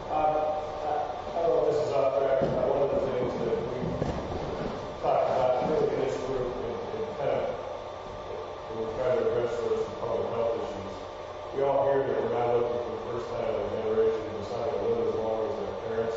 Uh, 0.09 0.15
I 0.15 1.43
don't 1.43 1.53
know 1.53 1.69
if 1.69 1.75
this 1.75 1.85
is 1.85 1.93
off 1.93 2.17
track, 2.21 2.41
but 2.41 2.65
one 2.69 2.81
of 2.85 2.91
the 2.97 3.01
things 3.13 3.33
that 3.45 3.59
we 3.61 3.81
talked 5.03 5.25
about 5.33 5.69
really 5.73 5.89
in 5.89 6.01
this 6.05 6.17
group 6.29 6.53
and, 6.53 6.77
and 6.95 7.05
kind 7.19 7.33
of 7.33 7.49
and 7.49 8.75
we're 8.79 8.93
trying 9.01 9.17
to 9.19 9.25
address 9.27 9.53
those 9.59 9.83
public 10.01 10.29
health 10.37 10.53
issues. 10.63 10.95
We 11.55 11.61
all 11.63 11.85
hear 11.93 12.01
that 12.01 12.17
we're 12.17 12.33
not 12.33 12.49
looking 12.57 12.81
for 12.81 12.93
the 12.97 13.05
first 13.13 13.29
time 13.37 13.45
in 13.45 13.61
a 13.61 13.69
generation 13.85 14.25
who's 14.33 14.49
not 14.57 14.73
going 14.73 14.81
to 14.81 14.89
live 14.89 15.09
as 15.13 15.21
long 15.21 15.39
as 15.45 15.53
their 15.61 15.77
parents. 15.85 16.17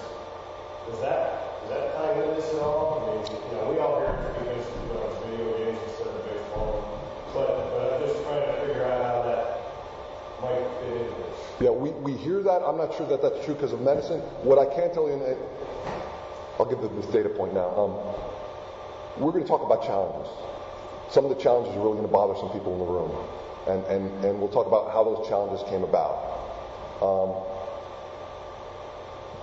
Does 0.88 1.00
that 1.04 1.60
does 1.60 1.70
that 1.76 1.92
tie 1.92 2.16
into 2.16 2.40
this 2.40 2.54
at 2.56 2.64
all? 2.64 3.04
I 3.04 3.20
mean, 3.20 3.20
you 3.28 3.56
know, 3.60 3.68
we 3.68 3.76
all 3.84 4.00
hear 4.00 4.16
because 4.40 4.64
you 4.64 4.96
know 4.96 5.04
it's 5.12 5.20
video 5.28 5.52
games 5.60 5.80
instead 5.92 6.08
of 6.08 6.24
baseball, 6.24 6.88
but 7.36 7.52
but 7.52 7.84
I'm 7.84 8.08
just 8.08 8.24
trying 8.24 8.48
to 8.48 8.54
figure 8.64 8.86
out 8.88 9.04
how 9.04 9.18
that 9.28 9.44
might 10.40 10.64
fit 10.80 11.04
into 11.04 11.16
this. 11.20 11.36
Yeah, 11.60 11.76
we, 11.76 11.92
we 12.00 12.16
hear 12.16 12.40
that. 12.40 12.64
I'm 12.64 12.78
not 12.78 12.96
sure 12.96 13.08
that 13.08 13.22
that's 13.22 13.44
true 13.44 13.56
because 13.60 13.74
of 13.74 13.82
medicine. 13.82 14.22
What 14.48 14.56
I 14.56 14.72
can 14.72 14.94
tell 14.96 15.12
you, 15.12 15.20
and 15.20 15.36
I'll 16.60 16.66
give 16.66 16.80
this 16.80 17.12
data 17.12 17.28
point 17.28 17.54
now. 17.54 17.76
Um, 17.76 17.92
we're 19.20 19.36
going 19.36 19.44
to 19.44 19.50
talk 19.50 19.68
about 19.68 19.84
challenges. 19.84 20.32
Some 21.12 21.28
of 21.28 21.36
the 21.36 21.42
challenges 21.44 21.76
are 21.76 21.84
really 21.84 22.00
going 22.00 22.08
to 22.08 22.16
bother 22.16 22.40
some 22.40 22.56
people 22.56 22.72
in 22.72 22.80
the 22.80 22.88
room, 22.88 23.12
and 23.68 23.84
and 23.86 24.26
and 24.26 24.40
we'll 24.40 24.50
talk 24.50 24.68
about 24.68 24.92
how 24.92 25.04
those 25.04 25.28
challenges 25.28 25.68
came 25.70 25.84
about. 25.84 26.34
Um, 27.02 27.36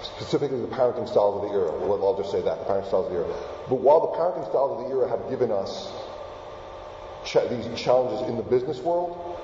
specifically 0.02 0.60
the 0.60 0.68
parenting 0.68 1.08
styles 1.08 1.42
of 1.42 1.48
the 1.48 1.54
era. 1.54 1.70
Well, 1.86 2.04
I'll 2.04 2.16
just 2.16 2.30
say 2.30 2.42
that, 2.42 2.58
the 2.58 2.64
parenting 2.64 2.88
styles 2.88 3.06
of 3.06 3.12
the 3.12 3.18
era. 3.18 3.34
But 3.68 3.76
while 3.76 4.00
the 4.00 4.18
parenting 4.18 4.48
styles 4.48 4.80
of 4.80 4.88
the 4.88 4.94
era 4.94 5.08
have 5.08 5.28
given 5.30 5.50
us 5.52 5.92
cha- 7.24 7.46
these 7.46 7.66
challenges 7.80 8.28
in 8.28 8.36
the 8.36 8.42
business 8.42 8.80
world, 8.80 9.38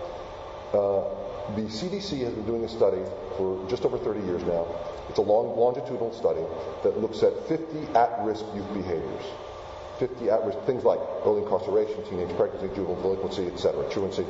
uh, 0.72 1.54
the 1.54 1.62
CDC 1.62 2.20
has 2.24 2.34
been 2.34 2.44
doing 2.44 2.64
a 2.64 2.68
study 2.68 3.00
for 3.36 3.64
just 3.68 3.84
over 3.84 3.98
30 3.98 4.20
years 4.20 4.42
now. 4.44 4.66
It's 5.08 5.18
a 5.18 5.22
long, 5.22 5.56
longitudinal 5.56 6.12
study 6.12 6.44
that 6.82 7.00
looks 7.00 7.22
at 7.22 7.32
50 7.48 7.94
at-risk 7.94 8.44
youth 8.54 8.68
behaviors. 8.74 9.24
50 9.98 10.30
at-risk 10.30 10.58
things 10.60 10.84
like 10.84 11.00
early 11.24 11.42
incarceration, 11.42 12.04
teenage 12.04 12.34
pregnancy, 12.36 12.68
juvenile 12.74 13.00
delinquency, 13.00 13.46
etc., 13.46 13.88
truancy. 13.90 14.26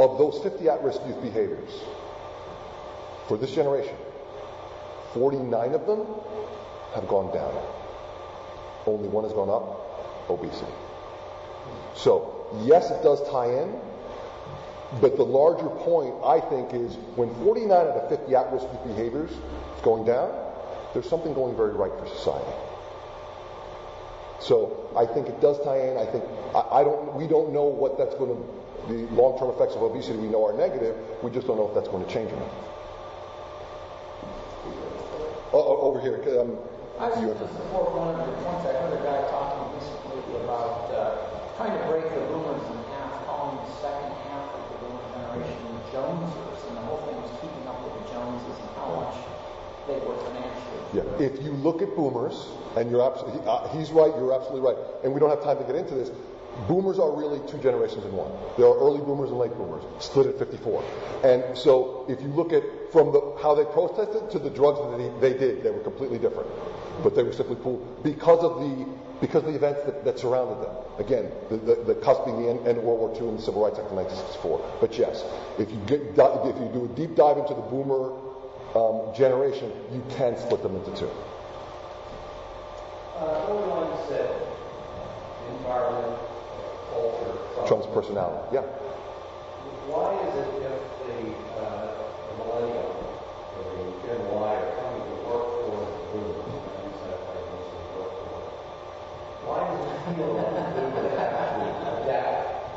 Of 0.00 0.16
those 0.16 0.42
50 0.42 0.66
at-risk 0.68 1.00
youth 1.06 1.20
behaviors, 1.20 1.70
for 3.28 3.36
this 3.36 3.52
generation, 3.52 3.94
49 5.12 5.74
of 5.74 5.86
them 5.86 6.06
have 6.94 7.06
gone 7.06 7.34
down. 7.34 7.52
Only 8.86 9.08
one 9.08 9.24
has 9.24 9.34
gone 9.34 9.50
up 9.50 10.30
obesity. 10.30 10.72
So, 11.94 12.48
yes, 12.64 12.90
it 12.90 13.02
does 13.02 13.20
tie 13.30 13.52
in, 13.62 13.78
but 15.02 15.16
the 15.16 15.22
larger 15.22 15.68
point, 15.68 16.14
I 16.24 16.40
think, 16.40 16.72
is 16.72 16.94
when 17.16 17.34
49 17.44 17.70
out 17.70 17.86
of 17.88 18.08
50 18.08 18.34
at 18.34 18.52
risk 18.52 18.66
youth 18.72 18.84
behaviors 18.96 19.30
is 19.30 19.82
going 19.82 20.06
down, 20.06 20.32
there's 20.94 21.08
something 21.08 21.34
going 21.34 21.56
very 21.56 21.72
right 21.72 21.92
for 22.00 22.06
society. 22.08 22.52
So 24.40 24.90
I 24.96 25.04
think 25.04 25.28
it 25.28 25.40
does 25.40 25.62
tie 25.62 25.78
in. 25.78 25.98
I 25.98 26.06
think 26.06 26.24
I, 26.54 26.80
I 26.80 26.84
don't. 26.84 27.14
We 27.14 27.26
don't 27.26 27.52
know 27.52 27.64
what 27.64 27.98
that's 27.98 28.14
going 28.14 28.34
to. 28.34 28.59
The 28.88 29.06
long-term 29.14 29.50
effects 29.50 29.74
of 29.74 29.82
obesity 29.82 30.18
we 30.18 30.28
know 30.28 30.44
are 30.46 30.56
negative. 30.56 30.96
We 31.22 31.30
just 31.30 31.46
don't 31.46 31.56
know 31.56 31.68
if 31.68 31.74
that's 31.74 31.88
going 31.88 32.04
to 32.04 32.10
change 32.10 32.32
or 32.32 32.36
not. 32.36 32.50
Oh, 35.52 35.58
oh, 35.58 35.90
over 35.90 36.00
here. 36.00 36.22
Um, 36.38 36.54
I 37.00 37.10
was 37.10 37.18
you 37.18 37.32
just 37.34 37.42
to 37.42 37.48
support 37.58 37.90
one 37.96 38.14
of 38.14 38.22
your 38.22 38.38
points. 38.46 38.70
I 38.70 38.76
heard 38.76 38.94
a 38.94 39.02
guy 39.02 39.18
talking 39.34 39.66
recently 39.74 40.22
about 40.46 40.86
uh, 40.94 41.16
trying 41.58 41.74
to 41.74 41.82
break 41.90 42.06
the 42.06 42.22
boomers 42.30 42.62
in 42.70 42.78
half, 42.94 43.26
calling 43.26 43.58
the 43.58 43.70
second 43.82 44.14
half 44.30 44.46
of 44.54 44.62
the 44.70 44.76
boomer 44.78 45.02
generation 45.10 45.58
the 45.74 45.82
Jonesers, 45.90 46.60
and 46.70 46.78
the 46.78 46.84
whole 46.86 47.02
thing 47.02 47.18
was 47.18 47.34
keeping 47.42 47.66
up 47.66 47.82
with 47.82 47.98
the 47.98 48.04
Joneses 48.14 48.58
and 48.62 48.70
how 48.78 48.88
much 48.94 49.16
they 49.90 49.98
were 50.06 50.14
financially. 50.22 50.80
Yeah. 50.94 51.06
If 51.18 51.42
you 51.42 51.50
look 51.66 51.82
at 51.82 51.90
boomers, 51.98 52.46
and 52.78 52.86
you're 52.86 53.02
absolutely, 53.02 53.42
uh, 53.42 53.66
he's 53.74 53.90
right, 53.90 54.14
you're 54.14 54.30
absolutely 54.30 54.62
right, 54.62 54.78
and 55.02 55.10
we 55.10 55.18
don't 55.18 55.30
have 55.30 55.42
time 55.42 55.58
to 55.58 55.66
get 55.66 55.74
into 55.74 55.98
this. 55.98 56.14
Boomers 56.68 56.98
are 56.98 57.10
really 57.10 57.40
two 57.48 57.58
generations 57.58 58.04
in 58.04 58.12
one. 58.12 58.30
There 58.58 58.66
are 58.66 58.76
early 58.78 59.00
boomers 59.00 59.30
and 59.30 59.38
late 59.38 59.54
boomers, 59.54 59.82
split 59.98 60.26
at 60.26 60.38
54. 60.38 60.84
And 61.24 61.56
so, 61.56 62.04
if 62.08 62.20
you 62.20 62.28
look 62.28 62.52
at 62.52 62.62
from 62.92 63.12
the, 63.12 63.20
how 63.40 63.54
they 63.54 63.64
protested 63.64 64.30
to 64.30 64.38
the 64.38 64.50
drugs 64.50 64.78
that 64.78 65.20
they, 65.20 65.32
they 65.32 65.38
did, 65.38 65.62
they 65.62 65.70
were 65.70 65.80
completely 65.80 66.18
different. 66.18 66.50
But 67.02 67.14
they 67.14 67.22
were 67.22 67.32
simply 67.32 67.56
cool 67.62 67.78
because 68.02 68.44
of 68.44 68.60
the 68.60 68.86
because 69.20 69.44
of 69.44 69.52
the 69.52 69.54
events 69.54 69.84
that, 69.84 70.04
that 70.04 70.18
surrounded 70.18 70.64
them. 70.64 70.74
Again, 70.98 71.30
the, 71.50 71.56
the, 71.58 71.74
the 71.92 71.94
cusp 71.96 72.24
being 72.24 72.42
the 72.42 72.48
end, 72.48 72.66
end 72.66 72.78
of 72.78 72.84
World 72.84 73.00
War 73.00 73.12
II 73.14 73.28
and 73.28 73.38
the 73.38 73.42
Civil 73.42 73.62
Rights 73.62 73.78
Act 73.78 73.88
of 73.88 73.96
1964. 73.96 74.78
But 74.80 74.96
yes, 74.96 75.24
if 75.58 75.70
you 75.70 75.80
get 75.86 76.00
if 76.16 76.56
you 76.56 76.70
do 76.72 76.90
a 76.90 76.96
deep 76.96 77.16
dive 77.16 77.36
into 77.36 77.54
the 77.54 77.60
boomer 77.68 78.16
um, 78.74 79.14
generation, 79.14 79.70
you 79.92 80.02
can 80.16 80.38
split 80.38 80.62
them 80.62 80.74
into 80.76 80.96
two. 80.96 81.10
Uh, 83.16 83.60
environment, 85.70 86.18
culture, 86.90 87.66
trumps 87.66 87.86
personality. 87.94 88.56
Yeah. 88.56 88.66
Why 89.90 90.14
is 90.22 90.34
it 90.38 90.50
if 90.62 90.76
the, 91.02 91.34
uh, 91.58 91.90
the 92.30 92.34
millennial 92.38 92.94
or 93.58 93.62
the 93.74 93.90
Gen 94.06 94.20
Y 94.30 94.54
are 94.54 94.70
coming 94.78 95.02
to 95.02 95.14
work 95.26 95.46
for 95.66 95.82
the 95.82 95.98
boomers, 96.14 96.46
I 96.46 96.78
use 96.86 97.00
that 97.10 97.18
phrase 97.26 97.50
work 97.98 98.14
for, 98.22 98.38
why 99.50 99.66
does 99.66 99.82
it 99.82 99.98
feel 100.14 100.30
like 100.38 100.54
they 100.78 100.86
would 100.94 101.10
actually 101.18 101.70
adapt 102.06 102.70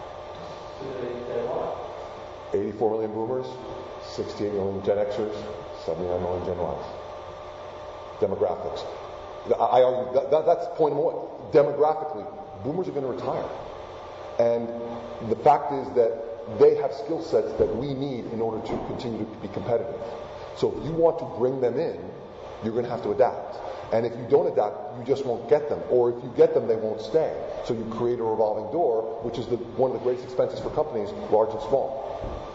to 0.81 0.85
the 0.89 1.09
Gen 1.29 1.45
Y? 1.45 2.73
84 2.73 2.91
million 2.91 3.11
boomers, 3.13 3.47
68 4.09 4.53
million 4.53 4.81
Gen 4.85 4.97
Xers, 4.97 5.37
79 5.85 6.21
million 6.21 6.45
Gen 6.45 6.57
Ys. 6.57 6.85
Demographics. 8.21 8.85
I 9.59 9.79
I 9.79 9.83
argue 9.83 10.13
that, 10.13 10.31
that, 10.31 10.45
that's 10.45 10.65
point 10.77 10.95
one. 10.95 11.15
Demographically, 11.51 12.25
boomers 12.63 12.87
are 12.87 12.91
going 12.91 13.03
to 13.05 13.11
retire. 13.11 13.43
And 14.39 14.67
the 15.29 15.35
fact 15.37 15.71
is 15.73 15.87
that 15.95 16.59
they 16.59 16.75
have 16.75 16.93
skill 16.93 17.21
sets 17.21 17.53
that 17.53 17.75
we 17.75 17.93
need 17.93 18.25
in 18.33 18.41
order 18.41 18.65
to 18.65 18.73
continue 18.87 19.25
to 19.25 19.37
be 19.41 19.47
competitive. 19.49 19.95
So 20.57 20.75
if 20.77 20.85
you 20.85 20.91
want 20.91 21.19
to 21.19 21.25
bring 21.37 21.61
them 21.61 21.79
in, 21.79 21.97
you're 22.63 22.73
going 22.73 22.85
to 22.85 22.91
have 22.91 23.03
to 23.03 23.11
adapt. 23.11 23.57
And 23.93 24.05
if 24.05 24.13
you 24.17 24.25
don't 24.29 24.51
adapt, 24.51 24.97
you 24.97 25.05
just 25.05 25.25
won't 25.25 25.47
get 25.49 25.69
them. 25.69 25.79
Or 25.89 26.09
if 26.09 26.23
you 26.23 26.31
get 26.35 26.53
them, 26.53 26.67
they 26.67 26.75
won't 26.75 27.01
stay. 27.01 27.31
So 27.65 27.73
you 27.73 27.85
create 27.91 28.19
a 28.19 28.23
revolving 28.23 28.71
door, 28.71 29.19
which 29.21 29.37
is 29.37 29.47
the, 29.47 29.57
one 29.77 29.91
of 29.91 29.97
the 29.97 30.03
greatest 30.03 30.25
expenses 30.25 30.59
for 30.59 30.69
companies, 30.71 31.09
large 31.31 31.51
and 31.51 31.61
small, 31.61 32.01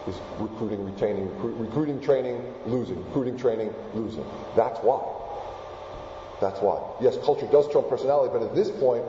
is 0.07 0.19
recruiting, 0.39 0.85
retaining, 0.85 1.29
recruit, 1.37 1.55
recruiting, 1.57 2.01
training, 2.01 2.43
losing, 2.67 3.05
recruiting, 3.07 3.37
training, 3.37 3.73
losing. 3.95 4.25
That's 4.57 4.79
why. 4.81 5.05
That's 6.41 6.61
why. 6.61 6.81
Yes, 7.01 7.17
culture 7.25 7.47
does 7.47 7.71
trump 7.71 7.89
personality, 7.89 8.31
but 8.33 8.43
at 8.43 8.55
this 8.55 8.71
point, 8.71 9.05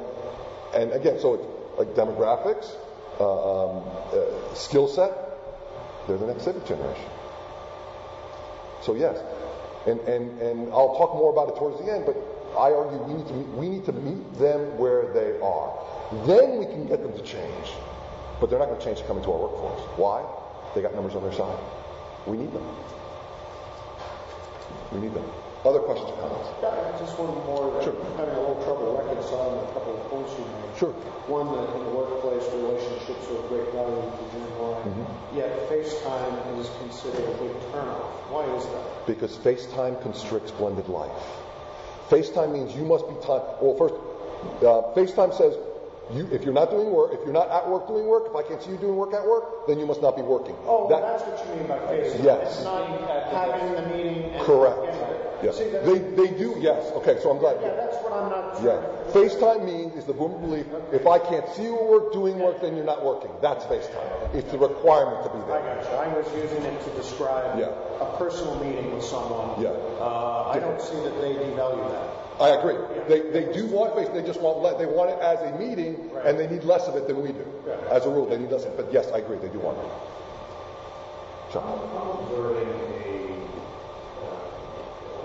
and 0.74 0.92
again, 0.92 1.20
so 1.20 1.36
it's 1.36 1.46
like 1.80 1.96
demographics, 1.96 2.76
uh, 3.20 3.78
um, 3.78 3.84
uh, 4.14 4.54
skill 4.54 4.88
set, 4.88 5.12
they're 6.08 6.18
the 6.18 6.28
next 6.28 6.44
civic 6.44 6.66
generation. 6.66 7.10
So 8.82 8.96
yes, 8.96 9.18
and, 9.88 10.00
and, 10.02 10.42
and 10.42 10.74
I'll 10.74 10.96
talk 10.98 11.16
more 11.16 11.32
about 11.32 11.50
it 11.50 11.58
towards 11.58 11.84
the 11.84 11.92
end, 11.92 12.06
but 12.06 12.16
I 12.58 12.72
argue 12.74 12.98
we 12.98 13.14
need 13.14 13.28
to 13.28 13.34
meet, 13.34 13.48
we 13.56 13.70
need 13.70 13.86
to 13.86 13.94
meet 13.94 14.38
them 14.38 14.78
where 14.78 15.14
they 15.14 15.40
are. 15.40 15.72
Then 16.28 16.60
we 16.60 16.66
can 16.66 16.86
get 16.88 17.02
them 17.02 17.14
to 17.14 17.22
change. 17.24 17.72
But 18.40 18.50
they're 18.50 18.60
not 18.60 18.68
going 18.68 18.80
to 18.80 18.86
change 18.86 19.00
to 19.00 19.06
come 19.06 19.18
into 19.18 19.32
our 19.32 19.40
workforce. 19.40 19.82
Why? 19.98 20.26
They 20.74 20.82
got 20.82 20.96
numbers 20.96 21.16
on 21.16 21.24
their 21.24 21.34
side. 21.34 21.58
We 22.26 22.38
need 22.38 22.52
them. 22.54 22.66
We 24.92 25.00
need 25.00 25.14
them. 25.14 25.26
Other 25.66 25.84
questions 25.84 26.08
or 26.08 26.18
comments? 26.24 26.48
Yeah, 26.64 26.72
just 27.04 27.20
one 27.20 27.36
more. 27.44 27.68
Sure. 27.84 27.92
I'm 27.92 28.16
having 28.16 28.36
a 28.36 28.44
little 28.48 28.64
trouble 28.64 28.96
reconciling 28.96 29.60
a 29.60 29.72
couple 29.76 29.92
of 29.92 30.08
points 30.08 30.32
you 30.40 30.48
made. 30.48 30.72
Sure. 30.80 30.96
One, 31.28 31.52
that 31.52 31.68
in 31.76 31.84
the 31.84 31.92
workplace 31.92 32.48
relationships 32.56 33.28
are 33.28 33.44
a 33.44 33.46
great 33.52 33.68
value 33.76 34.00
to 34.00 34.24
Gen 34.32 34.48
Y. 34.56 34.80
Mm-hmm. 34.88 35.36
Yet 35.36 35.52
face 35.68 35.92
FaceTime 36.00 36.60
is 36.64 36.72
considered 36.80 37.28
a 37.28 37.36
big 37.44 37.52
turnoff. 37.76 38.08
Why 38.32 38.48
is 38.56 38.64
that? 38.72 38.88
Because 39.04 39.36
FaceTime 39.36 40.02
constricts 40.02 40.52
blended 40.52 40.88
life. 40.88 41.12
FaceTime 42.08 42.54
means 42.56 42.72
you 42.72 42.88
must 42.88 43.04
be 43.12 43.16
time. 43.20 43.44
Well, 43.60 43.76
first, 43.76 44.00
uh, 44.64 44.96
FaceTime 44.96 45.36
says 45.36 45.60
you, 46.16 46.28
if 46.32 46.48
you're 46.48 46.56
not 46.56 46.72
doing 46.72 46.90
work, 46.90 47.14
if 47.14 47.20
you're 47.28 47.36
not 47.36 47.52
at 47.52 47.68
work 47.68 47.88
doing 47.88 48.08
work, 48.08 48.32
if 48.32 48.36
I 48.36 48.44
can't 48.48 48.64
see 48.64 48.72
you 48.72 48.78
doing 48.78 48.96
work 48.96 49.14
at 49.14 49.28
work, 49.28 49.68
then 49.68 49.78
you 49.78 49.86
must 49.86 50.02
not 50.02 50.16
be 50.16 50.24
working. 50.24 50.56
Oh, 50.66 50.88
well, 50.88 51.04
that's 51.04 51.24
what 51.28 51.36
you 51.44 51.60
mean 51.60 51.68
by 51.68 51.78
FaceTime. 51.84 52.24
Yes. 52.24 52.56
It's 52.56 52.64
not 52.64 52.88
having 53.28 53.76
the 53.76 53.84
meeting. 53.92 54.40
Correct. 54.40 55.29
Yeah. 55.42 55.46
Yes. 55.50 55.58
See, 55.58 55.70
that- 55.70 55.86
They, 55.86 56.00
they 56.00 56.28
do, 56.38 56.56
yes. 56.60 56.92
Okay, 56.96 57.18
so 57.22 57.32
I'm 57.32 57.38
glad. 57.38 57.58
yeah, 57.62 57.74
that's 57.76 57.96
what 58.04 58.14
I'm 58.14 58.30
not 58.30 58.62
Yeah. 58.64 58.82
FaceTime 59.14 59.64
means 59.66 59.96
is 59.96 60.06
the 60.06 60.14
boomer 60.14 60.38
belief 60.38 60.66
if 60.92 61.08
I 61.08 61.18
can't 61.20 61.48
see 61.56 61.64
you 61.64 61.76
at 61.76 61.84
work 61.90 62.12
doing 62.14 62.38
work, 62.40 62.62
then 62.62 62.76
you're 62.76 62.86
not 62.86 63.04
working. 63.04 63.32
That's 63.42 63.64
FaceTime. 63.66 64.36
It's 64.36 64.52
a 64.54 64.58
requirement 64.58 65.24
to 65.24 65.30
be 65.30 65.40
there. 65.48 65.58
I 65.58 65.62
there. 65.62 65.76
got 65.84 65.92
you. 65.92 65.98
I 65.98 66.08
was 66.18 66.28
using 66.36 66.64
it 66.64 66.84
to 66.84 66.90
describe 66.92 67.58
Yeah. 67.58 67.72
a 68.02 68.18
personal 68.18 68.56
meeting 68.64 68.94
with 68.94 69.04
someone. 69.04 69.62
Yeah. 69.62 69.70
Uh, 70.00 70.52
I 70.54 70.60
don't 70.60 70.82
see 70.82 70.98
that 71.02 71.22
they 71.22 71.34
devalue 71.36 71.90
that. 71.92 72.10
I 72.40 72.50
agree. 72.56 72.76
They, 73.10 73.32
they 73.32 73.52
do 73.52 73.66
want 73.68 73.96
face, 73.96 74.08
they 74.10 74.24
just 74.24 74.40
want, 74.40 74.60
le- 74.60 74.78
they 74.78 74.86
want 74.86 75.10
it 75.10 75.20
as 75.20 75.40
a 75.42 75.58
meeting, 75.60 76.10
and 76.24 76.40
they 76.40 76.48
need 76.48 76.64
less 76.64 76.88
of 76.88 76.96
it 76.96 77.06
than 77.08 77.22
we 77.22 77.34
do. 77.34 77.46
As 77.92 78.06
a 78.06 78.10
rule, 78.10 78.26
they 78.28 78.38
need 78.38 78.50
less 78.52 78.64
of 78.64 78.72
it. 78.74 78.78
But 78.78 78.94
yes, 78.94 79.12
I 79.12 79.18
agree, 79.20 79.38
they 79.40 79.50
do 79.50 79.60
want 79.60 79.78
it. 79.80 79.92
John? 81.52 81.64
I'm 81.66 82.24
observing 82.24 82.70
a, 82.70 83.59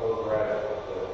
uh, 0.04 0.06
whole 0.06 0.24
graph 0.24 0.60
that 0.60 1.08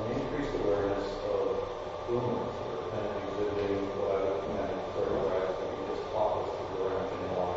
an 0.00 0.20
increased 0.20 0.54
awareness 0.64 1.04
of 1.28 1.60
boomers 2.08 2.48
that 2.56 2.72
are 2.72 2.88
kind 2.88 3.04
of 3.04 3.20
exhibiting 3.28 3.84
what 4.00 4.16
I 4.16 4.32
would 4.32 4.40
kind 4.48 4.64
of 4.64 4.80
characterize 4.96 5.52
as 5.52 5.56
maybe 5.60 5.84
just 5.92 6.04
office 6.16 6.48
around 6.80 7.04
general 7.12 7.52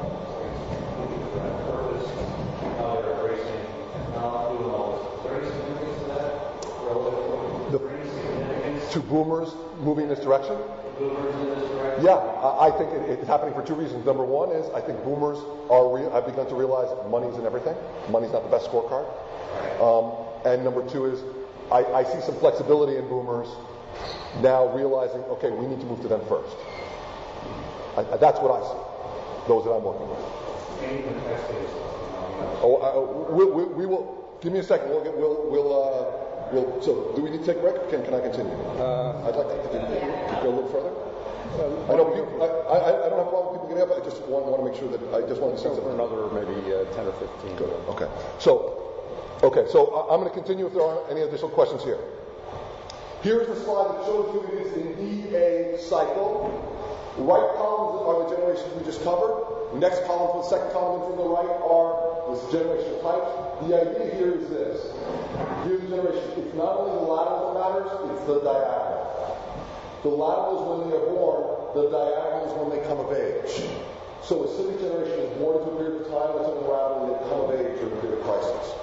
around 1.39 1.55
purpose, 1.71 2.07
how 2.77 2.99
they're 2.99 3.15
embracing 3.15 3.63
technology 3.95 4.59
and 4.63 4.71
all 4.75 4.91
this. 4.91 5.07
Is 5.07 5.23
there 5.23 5.35
any 5.39 5.47
significance 5.55 5.97
to 6.03 6.07
that 6.11 6.31
relative 6.83 7.71
The- 7.71 7.79
to 7.79 7.87
any 7.87 8.09
significance 8.11 8.91
To 8.91 8.99
boomers 8.99 9.49
moving 9.79 10.03
in 10.03 10.09
this 10.09 10.19
direction? 10.19 10.57
boomers 10.99 11.35
in 11.35 11.47
this 11.55 11.69
direction? 11.71 12.03
Yeah, 12.05 12.19
I, 12.43 12.67
I 12.67 12.71
think 12.75 12.91
it, 12.91 13.07
it's 13.23 13.27
happening 13.27 13.53
for 13.55 13.63
two 13.63 13.75
reasons. 13.75 14.03
Number 14.05 14.23
one 14.25 14.51
is 14.51 14.67
I 14.75 14.81
think 14.81 14.99
boomers 15.03 15.37
are 15.71 15.87
re- 15.87 16.11
have 16.11 16.25
begun 16.25 16.47
to 16.47 16.55
realize 16.55 16.89
money 17.09 17.27
isn't 17.27 17.45
everything. 17.45 17.75
Money's 18.11 18.31
not 18.35 18.43
the 18.43 18.49
best 18.49 18.67
scorecard. 18.67 19.07
Um, 19.79 20.26
and 20.45 20.63
number 20.63 20.87
two 20.89 21.05
is 21.05 21.23
I, 21.71 21.83
I 21.85 22.03
see 22.03 22.21
some 22.21 22.35
flexibility 22.39 22.97
in 22.97 23.07
boomers 23.09 23.47
now 24.41 24.67
realizing, 24.75 25.21
okay, 25.35 25.49
we 25.51 25.65
need 25.67 25.79
to 25.79 25.85
move 25.85 26.01
to 26.01 26.07
them 26.07 26.21
first. 26.27 26.55
I, 27.97 28.01
I- 28.13 28.17
that's 28.17 28.39
what 28.39 28.51
I 28.51 28.61
see. 28.61 28.77
Those 29.47 29.63
that 29.63 29.71
I'm 29.71 29.83
working 29.83 30.07
with. 30.09 30.19
Any 30.83 31.01
contested, 31.03 31.55
you 31.55 31.63
know, 31.63 32.59
Oh, 32.61 32.75
uh, 32.83 33.33
we, 33.33 33.45
we, 33.45 33.63
we 33.63 33.85
will. 33.85 34.37
Give 34.41 34.51
me 34.53 34.59
a 34.59 34.63
second. 34.63 34.89
We'll 34.89 35.03
get. 35.03 35.15
We'll. 35.17 35.49
We'll. 35.49 35.71
Uh, 35.71 36.51
we'll. 36.51 36.81
So, 36.83 37.13
do 37.15 37.21
we 37.23 37.29
need 37.31 37.39
to 37.41 37.45
take 37.45 37.57
a 37.57 37.61
break? 37.61 37.89
Can 37.89 38.03
Can 38.03 38.13
I 38.13 38.19
continue? 38.19 38.51
Uh, 38.77 39.23
I'd 39.25 39.35
like 39.35 39.47
to, 39.47 39.57
to, 39.71 39.79
to 39.79 40.39
go 40.43 40.49
a 40.51 40.53
little 40.53 40.69
further. 40.69 40.93
I 41.89 41.95
know. 41.95 42.13
You, 42.13 42.27
I, 42.43 42.45
I. 42.45 43.05
I 43.05 43.09
don't 43.09 43.17
have 43.17 43.27
a 43.27 43.31
problem 43.31 43.55
with 43.57 43.61
people 43.65 43.67
getting 43.73 43.89
up. 43.89 43.97
I 43.97 44.03
just 44.05 44.21
want, 44.27 44.45
want 44.45 44.61
to 44.61 44.69
make 44.69 44.77
sure 44.77 44.89
that 44.91 45.01
I 45.15 45.25
just 45.27 45.41
want 45.41 45.55
to 45.55 45.63
see 45.63 45.69
For 45.81 45.89
another 45.95 46.27
maybe 46.35 46.53
uh, 46.75 46.85
10 46.93 47.07
or 47.07 47.13
15. 47.13 47.55
Good. 47.55 47.71
Okay. 47.95 48.09
So. 48.37 48.83
Okay. 49.43 49.65
So 49.69 49.93
I- 49.93 50.13
I'm 50.13 50.19
going 50.21 50.29
to 50.31 50.35
continue 50.35 50.65
if 50.65 50.73
there 50.73 50.83
are 50.83 50.99
any 51.09 51.21
additional 51.21 51.49
questions 51.49 51.83
here. 51.83 51.99
Here's 53.21 53.47
the 53.47 53.55
slide 53.55 53.97
that 53.97 54.05
shows 54.05 54.29
you 54.33 54.41
it 54.57 54.65
is 54.67 54.73
indeed 54.77 55.33
a 55.33 55.77
cycle. 55.79 56.53
Right 57.17 57.49
columns 57.57 58.05
are 58.05 58.29
the 58.29 58.35
generations 58.35 58.69
we 58.77 58.85
just 58.85 59.03
covered. 59.03 59.73
Next 59.73 60.05
column 60.05 60.31
from 60.37 60.41
the 60.45 60.49
second 60.49 60.71
column 60.71 61.01
from 61.09 61.17
the 61.17 61.29
right 61.29 61.49
are 61.65 62.29
the 62.29 62.37
generational 62.53 63.01
types. 63.01 63.29
The 63.65 63.73
idea 63.73 64.15
here 64.15 64.31
is 64.37 64.47
this. 64.49 64.93
Here's 65.65 65.81
the 65.81 65.87
generation. 65.97 66.29
It's 66.37 66.53
not 66.53 66.77
only 66.77 66.93
the 66.93 67.09
lateral 67.09 67.53
that 67.53 67.57
matters, 67.57 67.89
it's 68.13 68.25
the 68.29 68.37
diagonal. 68.45 69.01
The 70.05 70.09
lateral 70.13 70.53
is 70.53 70.61
when 70.69 70.79
they 70.89 70.95
are 70.97 71.09
born, 71.09 71.41
the 71.73 71.89
diagonal 71.89 72.45
is 72.45 72.53
when 72.53 72.69
they 72.69 72.81
come 72.85 72.99
of 73.01 73.09
age. 73.11 73.65
So 74.21 74.45
a 74.45 74.47
civic 74.55 74.77
generation 74.79 75.25
is 75.25 75.33
born 75.41 75.57
into 75.57 75.73
a 75.73 75.77
period 75.81 76.05
of 76.05 76.07
time 76.13 76.37
that's 76.37 76.53
unraveled 76.53 77.01
and 77.01 77.09
they 77.17 77.19
come 77.33 77.41
of 77.41 77.49
age 77.57 77.81
during 77.81 77.97
a 77.97 78.01
period 78.01 78.19
of 78.21 78.25
crisis. 78.29 78.77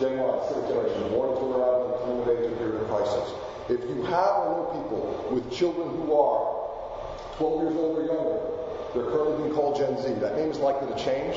Gen 0.00 0.16
Y, 0.16 0.48
civic 0.48 0.64
generation, 0.72 1.12
born 1.12 1.28
an 1.28 1.44
unraveled 1.44 1.92
and 1.92 2.00
come 2.00 2.18
of 2.24 2.28
age 2.32 2.56
period 2.56 2.80
of 2.80 2.88
crisis. 2.88 3.36
If 3.68 3.84
you 3.84 4.02
have 4.08 4.32
or 4.40 4.48
know 4.56 4.64
people 4.80 5.28
with 5.30 5.52
children 5.52 5.92
who 5.92 6.16
are 6.16 7.36
12 7.36 7.62
years 7.62 7.76
old 7.76 7.98
or 7.98 8.04
younger, 8.08 8.40
they're 8.96 9.12
currently 9.12 9.44
being 9.44 9.54
called 9.54 9.76
Gen 9.76 10.00
Z. 10.00 10.18
That 10.24 10.36
name 10.36 10.48
is 10.48 10.58
likely 10.58 10.88
to 10.88 10.96
change. 10.96 11.36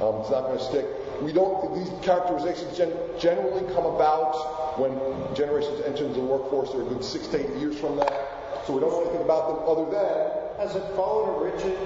Um, 0.00 0.16
it's 0.24 0.30
not 0.32 0.48
going 0.48 0.56
to 0.56 0.64
stick. 0.64 0.86
We 1.20 1.32
don't. 1.32 1.74
These 1.76 1.92
characterizations 2.00 2.72
gen- 2.74 2.96
generally 3.20 3.66
come 3.74 3.84
about 3.84 4.80
when 4.80 4.96
generations 5.36 5.82
enter 5.84 6.06
into 6.08 6.20
the 6.20 6.26
workforce. 6.26 6.72
They're 6.72 6.82
a 6.82 6.88
good 6.88 7.04
six 7.04 7.26
to 7.28 7.36
eight 7.36 7.52
years 7.60 7.76
from 7.78 7.96
that. 7.96 8.64
So 8.64 8.72
we 8.72 8.80
don't 8.80 8.90
know 8.90 9.02
anything 9.04 9.22
about 9.28 9.44
them 9.52 9.68
other 9.68 9.84
than 9.92 10.56
Has 10.56 10.74
it 10.74 10.88
followed 10.96 11.36
a 11.36 11.52
rigid 11.52 11.76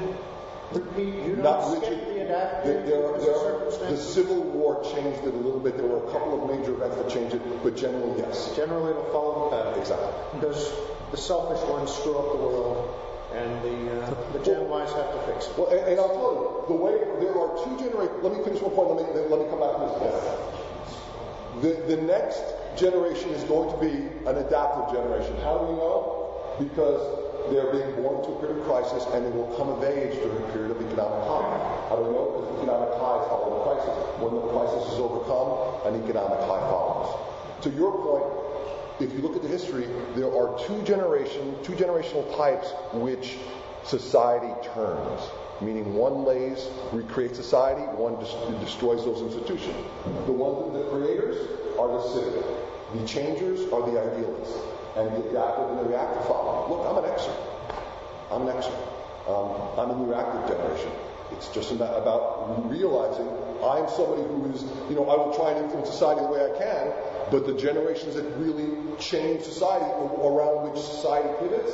repeat? 0.76 1.14
You 1.26 1.36
don't 1.36 1.76
skip 1.76 1.90
rigid. 1.90 2.08
the 2.08 2.14
There, 2.14 2.26
adaptive 2.26 2.86
there 2.86 3.04
are, 3.06 3.18
there 3.18 3.36
are, 3.36 3.90
the? 3.90 3.96
Civil 3.96 4.42
War 4.42 4.82
changed 4.84 5.20
it 5.24 5.34
a 5.34 5.36
little 5.36 5.60
bit. 5.60 5.76
There 5.76 5.86
were 5.86 6.06
a 6.08 6.12
couple 6.12 6.42
of 6.42 6.58
major 6.58 6.72
events 6.74 6.96
that 6.96 7.08
changed 7.10 7.34
it, 7.34 7.42
but 7.62 7.76
generally, 7.76 8.18
yes. 8.18 8.54
Generally, 8.56 8.90
it'll 8.90 9.12
follow 9.12 9.50
the 9.50 9.56
pattern. 9.56 9.80
Exactly. 9.80 10.12
Because 10.40 10.72
the 11.10 11.16
selfish 11.16 11.60
ones 11.68 11.92
screw 11.92 12.16
up 12.16 12.32
the 12.32 12.38
world, 12.38 12.94
and 13.34 13.50
the 13.64 14.02
uh, 14.02 14.32
the 14.32 14.38
Gen 14.44 14.62
Ys 14.68 14.92
have 14.92 15.10
to 15.12 15.20
fix 15.32 15.46
it. 15.48 15.58
Well, 15.58 15.68
and, 15.68 15.80
and 15.88 16.00
I'll 16.00 16.14
tell 16.14 16.32
you, 16.36 16.76
the 16.76 16.78
way 16.82 16.96
there 17.20 17.34
are 17.36 17.52
two 17.64 17.76
generations. 17.78 18.22
Let 18.22 18.32
me 18.36 18.44
finish 18.44 18.60
one 18.62 18.72
point. 18.72 19.00
Let 19.00 19.14
me 19.14 19.20
let 19.28 19.40
me 19.40 19.46
come 19.50 19.60
back 19.60 19.76
to 19.76 19.86
this. 20.00 20.14
The 21.60 21.96
the 21.96 22.02
next 22.02 22.42
generation 22.76 23.30
is 23.30 23.44
going 23.44 23.68
to 23.72 23.78
be 23.80 23.92
an 24.28 24.36
adaptive 24.36 24.94
generation. 24.94 25.36
How 25.42 25.58
do 25.58 25.66
we 25.66 25.76
know? 25.76 26.56
Because 26.58 27.00
they're 27.50 27.72
being 27.72 27.90
born 27.96 28.20
into 28.20 28.30
a 28.32 28.38
period 28.40 28.58
of 28.58 28.64
crisis, 28.64 29.06
and 29.12 29.26
they 29.26 29.30
will 29.30 29.50
come 29.56 29.68
of 29.68 29.82
age 29.82 30.14
during 30.22 30.38
a 30.38 30.52
period 30.52 30.70
of 30.70 30.78
economic 30.78 31.22
high. 31.26 31.88
I 31.90 31.96
don't 31.96 32.12
know? 32.12 32.30
Because 32.36 32.48
economic 32.62 32.92
high 32.94 33.20
follows 33.26 33.52
the 33.56 33.62
crisis. 33.66 33.94
When 34.22 34.34
the 34.34 34.46
crisis 34.54 34.82
is 34.92 34.98
overcome, 35.00 35.50
an 35.88 36.02
economic 36.04 36.38
high 36.40 36.62
follows. 36.70 37.10
To 37.62 37.70
your 37.70 37.92
point, 38.02 38.26
if 39.00 39.12
you 39.12 39.20
look 39.20 39.36
at 39.36 39.42
the 39.42 39.48
history, 39.48 39.86
there 40.14 40.30
are 40.30 40.58
two 40.66 40.82
generation, 40.82 41.56
two 41.62 41.72
generational 41.72 42.24
types 42.36 42.70
which 42.92 43.38
society 43.84 44.52
turns. 44.74 45.22
Meaning 45.60 45.94
one 45.94 46.24
lays, 46.24 46.68
recreates 46.92 47.36
society, 47.36 47.82
one 47.82 48.16
des- 48.18 48.64
destroys 48.64 49.04
those 49.04 49.22
institutions. 49.22 49.76
The 50.26 50.32
ones, 50.32 50.74
the 50.74 50.84
creators 50.90 51.38
are 51.78 51.88
the 51.88 52.02
civic. 52.14 52.44
The 52.94 53.06
changers 53.06 53.60
are 53.72 53.82
the 53.90 53.98
idealists. 53.98 54.58
And 54.96 55.08
the 55.10 55.30
adaptive 55.30 55.70
and 55.70 55.78
the 55.78 55.84
reactive 55.84 56.24
follow. 56.26 56.68
Look, 56.68 56.86
I'm 56.86 57.02
an 57.02 57.10
Xer. 57.16 57.34
I'm 58.30 58.46
an 58.46 58.54
Xer. 58.56 58.76
Um, 59.26 59.78
I'm 59.78 59.90
in 59.90 59.98
the 60.00 60.14
reactive 60.14 60.56
generation. 60.56 60.90
It's 61.32 61.48
just 61.48 61.72
about, 61.72 62.68
realizing 62.70 63.26
I'm 63.64 63.88
somebody 63.88 64.22
who 64.22 64.52
is, 64.52 64.62
you 64.90 64.96
know, 64.96 65.08
I 65.08 65.16
will 65.16 65.32
try 65.32 65.52
and 65.52 65.64
influence 65.64 65.88
society 65.88 66.20
the 66.20 66.26
way 66.26 66.44
I 66.44 66.58
can, 66.58 66.92
but 67.30 67.46
the 67.46 67.54
generations 67.54 68.16
that 68.16 68.24
really 68.36 68.76
change 68.98 69.42
society, 69.44 69.86
around 69.86 70.68
which 70.68 70.82
society 70.82 71.28
pivots, 71.40 71.72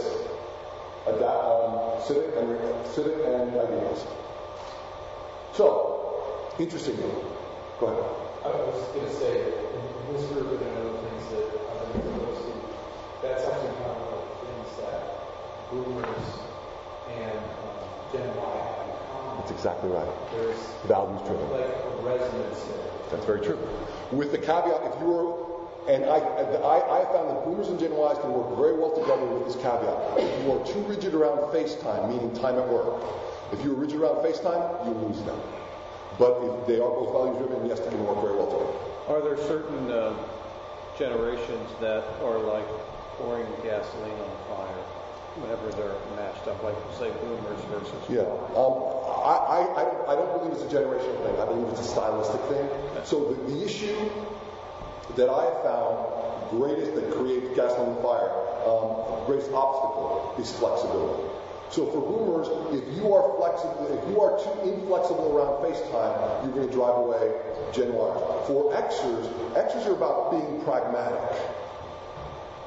adapt, 1.06 1.42
um, 1.42 1.98
civic 2.06 2.36
and 2.36 2.86
civic 2.86 3.14
and 3.24 3.50
idealist. 3.50 4.06
So, 5.54 6.52
interestingly, 6.58 7.10
go 7.80 7.86
ahead. 7.86 8.04
I 8.44 8.48
was 8.48 8.86
going 8.94 9.06
to 9.06 9.14
say, 9.14 9.42
in 9.42 10.14
this 10.14 10.24
group 10.30 10.60
and 10.60 10.76
other 10.78 10.94
things 11.02 11.24
that 11.34 11.50
I've 11.66 11.92
been 11.92 12.06
exposed 12.06 12.46
to, 12.46 12.52
that's 13.22 13.44
actually 13.44 13.74
kind 13.82 13.90
of 13.90 13.98
one 14.04 14.14
of 14.14 14.22
the 14.26 14.36
things 14.46 14.68
that 14.78 15.00
boomers 15.70 16.26
and 17.08 17.38
um, 17.38 17.78
Gen 18.12 18.28
Y 18.36 18.56
have 18.56 18.86
in 18.86 18.94
common. 19.10 19.36
That's 19.38 19.50
exactly 19.50 19.90
right. 19.90 20.08
There's 20.32 20.60
Values 20.86 21.20
driven. 21.26 21.50
like 21.50 21.66
a 21.66 21.90
resonance 22.02 22.62
there. 22.64 22.90
That's 23.10 23.24
very 23.26 23.40
true. 23.40 23.58
With 24.12 24.32
the 24.32 24.38
caveat, 24.38 24.80
if 24.92 25.00
you 25.00 25.06
were, 25.06 25.34
and 25.88 26.04
I, 26.04 26.18
I, 26.20 27.00
I 27.00 27.04
found 27.12 27.30
that 27.30 27.44
boomers 27.44 27.68
and 27.68 27.80
Gen 27.80 27.92
Ys 27.92 28.18
can 28.20 28.32
work 28.32 28.56
very 28.56 28.76
well 28.76 28.92
together 28.94 29.24
with 29.24 29.46
this 29.48 29.56
caveat. 29.56 30.20
If 30.20 30.44
you 30.44 30.52
are 30.52 30.64
too 30.66 30.80
rigid 30.84 31.14
around 31.14 31.38
FaceTime, 31.52 32.08
meaning 32.08 32.32
time 32.36 32.56
at 32.58 32.68
work, 32.68 33.02
if 33.52 33.64
you're 33.64 33.74
rigid 33.74 34.00
around 34.00 34.16
FaceTime, 34.24 34.84
you 34.86 34.92
lose 35.08 35.22
them. 35.24 35.40
But 36.18 36.36
if 36.42 36.66
they 36.66 36.76
are 36.80 36.90
both 36.90 37.12
value 37.12 37.38
driven, 37.46 37.66
yes, 37.66 37.80
they 37.80 37.90
can 37.90 38.04
work 38.04 38.20
very 38.20 38.36
well 38.36 38.50
together. 38.52 38.78
Are 39.08 39.22
there 39.24 39.36
certain 39.48 39.90
uh, 39.90 40.12
generations 40.98 41.70
that 41.80 42.04
are 42.22 42.38
like 42.40 42.66
pouring 43.18 43.46
gasoline 43.62 44.18
on 44.18 44.34
fire 44.48 44.82
whenever 45.42 45.70
they're 45.78 45.98
matched 46.18 46.46
up, 46.48 46.62
like 46.62 46.74
say 46.98 47.10
boomers 47.22 47.62
versus 47.70 47.98
Yeah. 48.10 48.26
Um, 48.58 48.74
I, 49.06 49.66
I, 49.74 49.82
I, 50.10 50.14
don't, 50.14 50.30
believe 50.38 50.52
it's 50.54 50.66
a 50.66 50.72
generational 50.72 51.18
thing. 51.22 51.34
I 51.38 51.44
believe 51.46 51.68
it's 51.68 51.80
a 51.80 51.90
stylistic 51.90 52.40
thing. 52.50 52.66
So 53.04 53.32
the, 53.32 53.54
the 53.54 53.64
issue 53.64 54.10
that 55.16 55.28
I 55.28 55.44
have 55.46 55.62
found 55.62 56.50
greatest 56.50 56.94
that 56.94 57.12
creates 57.12 57.54
gasoline 57.54 57.90
on 57.90 57.94
the 57.96 58.02
fire, 58.02 58.30
um, 58.66 59.26
greatest 59.26 59.52
obstacle 59.52 60.34
is 60.38 60.50
flexibility. 60.58 61.28
So 61.70 61.84
for 61.92 62.00
boomers, 62.00 62.48
if 62.72 62.96
you 62.96 63.12
are 63.12 63.36
flexible, 63.36 63.92
if 63.92 64.08
you 64.08 64.20
are 64.22 64.40
too 64.40 64.72
inflexible 64.72 65.36
around 65.36 65.60
FaceTime, 65.60 66.44
you're 66.44 66.54
going 66.54 66.68
to 66.68 66.72
drive 66.72 66.96
away 66.96 67.28
Gen 67.72 67.92
Y. 67.92 68.08
For 68.46 68.72
Xers, 68.72 69.28
Xers 69.52 69.86
are 69.86 69.92
about 69.92 70.30
being 70.32 70.62
pragmatic. 70.62 71.20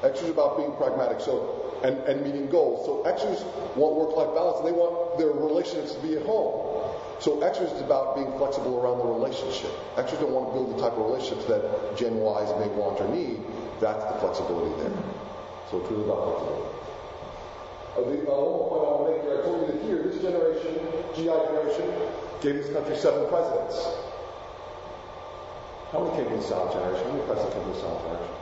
Are 0.02 0.10
about 0.30 0.56
being 0.56 0.72
pragmatic. 0.72 1.20
So 1.20 1.62
and, 1.82 1.98
and 2.06 2.22
meeting 2.22 2.48
goals. 2.48 2.86
So 2.86 3.02
Xers 3.02 3.42
want 3.74 3.96
work-life 3.98 4.34
balance 4.34 4.58
and 4.62 4.68
they 4.68 4.76
want 4.76 5.18
their 5.18 5.30
relationships 5.34 5.94
to 5.94 6.00
be 6.00 6.16
at 6.16 6.22
home. 6.22 6.94
So 7.18 7.38
Xers 7.42 7.74
is 7.74 7.82
about 7.82 8.14
being 8.14 8.30
flexible 8.38 8.78
around 8.78 8.98
the 8.98 9.06
relationship. 9.06 9.70
Xers 9.98 10.18
don't 10.18 10.32
want 10.32 10.50
to 10.50 10.52
build 10.54 10.74
the 10.74 10.78
type 10.82 10.94
of 10.94 11.06
relationships 11.06 11.46
that 11.46 11.62
Gen 11.98 12.18
Ys 12.18 12.50
may 12.58 12.70
want 12.74 12.98
or 13.02 13.08
need. 13.10 13.42
That's 13.78 14.02
the 14.06 14.18
flexibility 14.22 14.70
there. 14.82 14.94
So 15.70 15.82
it's 15.82 15.90
really 15.90 16.06
about 16.06 16.38
flexibility. 16.38 16.70
Uh, 17.92 18.02
the, 18.08 18.16
uh, 18.24 18.40
one 18.40 18.66
point 18.70 18.82
I 18.82 18.86
want 18.88 19.02
to 19.02 19.06
make 19.12 19.22
here, 19.26 19.36
I 19.36 19.40
told 19.44 19.58
you 19.60 19.66
that 19.68 19.78
here, 19.84 19.98
this 20.06 20.18
generation, 20.22 20.72
GI 21.14 21.34
generation, 21.50 21.86
gave 22.40 22.54
this 22.62 22.70
country 22.72 22.96
seven 22.96 23.28
presidents. 23.28 23.76
How 25.90 26.00
many 26.00 26.16
came 26.16 26.26
from 26.30 26.40
the 26.40 26.46
Silent 26.46 26.72
generation? 26.72 27.04
How 27.04 27.12
many 27.12 27.26
presidents 27.26 27.52
came 27.52 27.62
from 27.62 27.74
the 27.74 27.82
generation? 27.82 28.41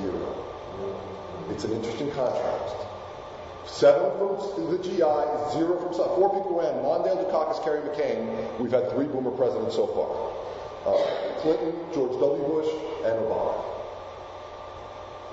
Zero. 0.00 0.44
It's 1.50 1.64
an 1.64 1.72
interesting 1.72 2.10
contrast. 2.12 2.76
Seven 3.66 4.10
from 4.18 4.70
the 4.70 4.78
GI, 4.78 4.98
zero 5.52 5.80
from 5.80 5.92
South. 5.94 6.14
Four 6.16 6.30
people 6.30 6.58
ran. 6.58 6.82
Mondale, 6.84 7.18
Dukakis, 7.24 7.62
Kerry, 7.64 7.80
McCain. 7.80 8.58
We've 8.58 8.70
had 8.70 8.90
three 8.92 9.06
boomer 9.06 9.32
presidents 9.32 9.74
so 9.74 9.86
far. 9.88 10.32
Uh, 10.86 11.40
Clinton, 11.40 11.74
George 11.92 12.12
W. 12.20 12.42
Bush, 12.44 12.68
and 13.04 13.18
Obama. 13.26 13.64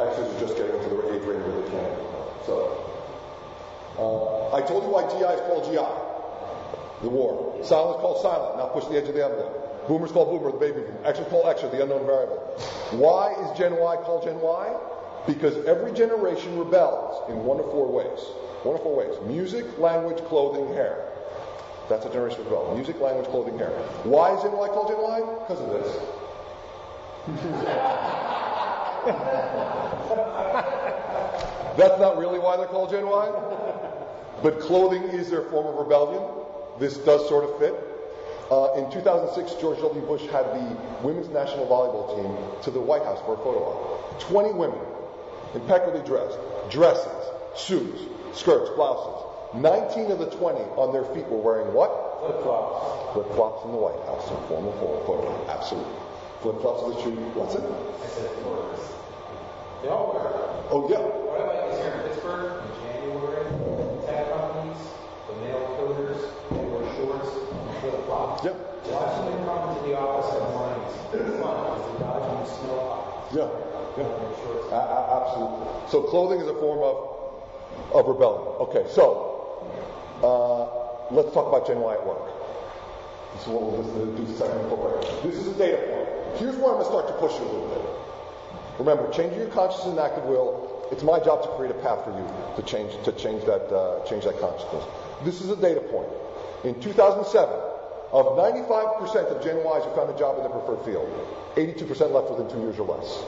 Actually, 0.01 0.33
we're 0.33 0.39
just 0.39 0.57
getting 0.57 0.75
into 0.75 0.89
the 0.89 1.13
age 1.13 1.21
range 1.23 1.45
where 1.45 1.61
they 1.61 1.69
can. 1.69 1.93
So, 2.45 2.73
uh, 3.99 4.55
I 4.55 4.61
told 4.61 4.83
you 4.83 4.89
why 4.89 5.03
GI 5.07 5.37
is 5.37 5.41
called 5.45 5.65
GI. 5.65 7.03
The 7.03 7.09
war. 7.09 7.63
Silent 7.63 7.97
is 7.97 8.01
called 8.01 8.21
silent. 8.21 8.57
Now 8.57 8.65
push 8.73 8.85
the 8.85 8.97
edge 8.97 9.07
of 9.07 9.13
the 9.13 9.23
envelope. 9.23 9.62
Boomer's 9.87 10.11
call 10.11 10.25
boomer, 10.25 10.51
the 10.51 10.57
baby 10.57 10.81
boom. 10.81 10.97
X 11.03 11.19
is 11.19 11.27
called 11.27 11.45
X, 11.47 11.61
the 11.61 11.81
unknown 11.81 12.05
variable. 12.05 12.37
Why 12.91 13.33
is 13.33 13.57
Gen 13.57 13.75
Y 13.77 13.95
called 13.97 14.23
Gen 14.23 14.39
Y? 14.39 14.75
Because 15.27 15.65
every 15.65 15.91
generation 15.93 16.57
rebels 16.57 17.29
in 17.29 17.43
one 17.43 17.59
of 17.59 17.65
four 17.71 17.91
ways. 17.91 18.19
One 18.63 18.75
of 18.75 18.83
four 18.83 18.95
ways. 18.95 19.13
Music, 19.25 19.77
language, 19.77 20.23
clothing, 20.25 20.67
hair. 20.73 21.09
That's 21.89 22.05
a 22.05 22.09
generation 22.09 22.43
rebel. 22.45 22.73
Music, 22.75 22.99
language, 22.99 23.27
clothing, 23.27 23.57
hair. 23.57 23.71
Why 24.03 24.33
is 24.35 24.41
Gen 24.41 24.53
Y 24.53 24.67
called 24.67 24.87
Gen 24.87 25.01
Y? 25.01 25.19
Because 25.47 25.59
of 25.59 25.69
this. 25.69 25.97
That's 31.77 31.99
not 31.99 32.17
really 32.17 32.39
why 32.39 32.57
they're 32.57 32.67
called 32.67 32.89
Gen 32.91 33.05
Y. 33.05 33.31
But 34.43 34.59
clothing 34.59 35.03
is 35.03 35.29
their 35.29 35.43
form 35.43 35.67
of 35.67 35.75
rebellion. 35.75 36.23
This 36.79 36.97
does 36.97 37.27
sort 37.27 37.49
of 37.49 37.57
fit. 37.59 37.92
Uh, 38.51 38.73
in 38.75 38.91
2006, 38.91 39.61
George 39.61 39.79
W. 39.79 40.01
Bush 40.01 40.21
had 40.27 40.45
the 40.51 40.77
women's 41.01 41.29
national 41.29 41.65
volleyball 41.67 42.15
team 42.15 42.61
to 42.63 42.71
the 42.71 42.79
White 42.79 43.03
House 43.03 43.19
for 43.25 43.33
a 43.33 43.37
photo 43.37 43.59
op. 43.59 44.19
20 44.19 44.53
women, 44.53 44.79
impeccably 45.55 46.01
dressed, 46.05 46.37
dresses, 46.69 47.23
suits, 47.55 48.01
skirts, 48.33 48.69
blouses. 48.75 49.23
19 49.55 50.11
of 50.11 50.19
the 50.19 50.29
20 50.31 50.59
on 50.75 50.91
their 50.91 51.05
feet 51.13 51.27
were 51.29 51.37
wearing 51.37 51.73
what? 51.73 51.89
Flip 52.25 52.41
flops. 52.41 53.13
Flip 53.13 53.27
flops 53.35 53.65
in 53.65 53.71
the 53.71 53.77
White 53.77 54.01
House 54.09 54.25
in 54.29 54.37
formal 54.49 54.73
photo. 55.05 55.29
Absolutely. 55.47 55.93
Flip 56.41 56.59
flops 56.59 56.89
is 56.89 56.95
the 56.95 57.01
shoe. 57.03 57.15
What's 57.37 57.55
it? 57.55 57.63
I 57.63 58.07
said 58.11 58.31
floors. 58.41 58.81
They 59.81 59.89
all 59.89 60.11
wear 60.11 60.25
it. 60.25 60.43
Oh, 60.73 60.89
yeah. 60.89 60.99
What 60.99 61.53
is 61.69 61.79
here 61.79 61.93
in 61.93 62.01
Pittsburgh, 62.09 62.63
Yeah. 73.33 73.49
yeah. 73.97 74.33
Absolutely. 74.71 75.89
So 75.89 76.03
clothing 76.03 76.39
is 76.39 76.47
a 76.47 76.53
form 76.53 76.79
of, 76.79 77.95
of 77.95 78.07
rebellion. 78.07 78.47
Okay, 78.69 78.85
so 78.89 79.73
uh, 80.21 81.13
let's 81.13 81.33
talk 81.33 81.47
about 81.47 81.65
Gen 81.65 81.79
Y 81.79 81.93
at 81.93 82.05
work. 82.05 82.29
This 83.33 83.41
is 83.43 83.47
what 83.47 83.63
we'll 83.63 84.15
do 84.15 84.25
the 84.25 84.33
second 84.37 84.61
incorporation. 84.61 85.29
This 85.29 85.39
is 85.39 85.47
a 85.47 85.57
data 85.57 85.77
point. 85.77 86.37
Here's 86.37 86.55
where 86.57 86.77
I'm 86.77 86.81
going 86.81 86.85
to 86.85 86.91
start 86.93 87.07
to 87.07 87.13
push 87.13 87.33
you 87.39 87.45
a 87.45 87.49
little 87.49 87.69
bit. 87.69 88.79
Remember, 88.79 89.09
changing 89.11 89.39
your 89.39 89.49
consciousness 89.49 89.97
and 89.97 89.99
active 89.99 90.25
will. 90.25 90.87
It's 90.91 91.03
my 91.03 91.19
job 91.19 91.41
to 91.43 91.49
create 91.57 91.71
a 91.71 91.79
path 91.81 92.05
for 92.05 92.11
you 92.13 92.25
to 92.55 92.61
change 92.63 92.93
to 93.05 93.11
change 93.13 93.45
that 93.45 93.65
uh, 93.73 94.05
change 94.05 94.25
that 94.25 94.39
consciousness. 94.39 94.83
This 95.23 95.41
is 95.41 95.49
a 95.49 95.55
data 95.55 95.81
point. 95.81 96.09
In 96.63 96.79
2007, 96.81 97.49
of 98.13 98.37
95% 98.37 99.01
of 99.33 99.43
Gen 99.43 99.57
Ys 99.57 99.83
who 99.83 99.91
found 99.97 100.13
a 100.13 100.17
job 100.17 100.37
in 100.37 100.43
their 100.45 100.53
preferred 100.53 100.85
field, 100.85 101.09
82% 101.57 102.13
left 102.13 102.29
within 102.29 102.47
two 102.47 102.61
years 102.61 102.77
or 102.77 102.85
less. 102.85 103.25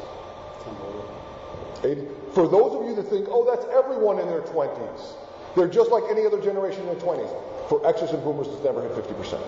80, 1.84 2.08
for 2.34 2.48
those 2.48 2.74
of 2.78 2.86
you 2.86 2.96
that 2.96 3.10
think, 3.10 3.28
oh, 3.30 3.44
that's 3.50 3.66
everyone 3.74 4.20
in 4.20 4.28
their 4.28 4.42
20s, 4.42 5.18
they're 5.56 5.68
just 5.68 5.90
like 5.90 6.04
any 6.10 6.26
other 6.26 6.40
generation 6.42 6.82
in 6.82 6.88
their 6.88 7.02
20s. 7.02 7.30
For 7.68 7.82
Xers 7.82 8.14
and 8.14 8.24
Boomers, 8.24 8.48
it's 8.48 8.64
never 8.64 8.82
hit 8.82 8.92
50%. 8.94 9.42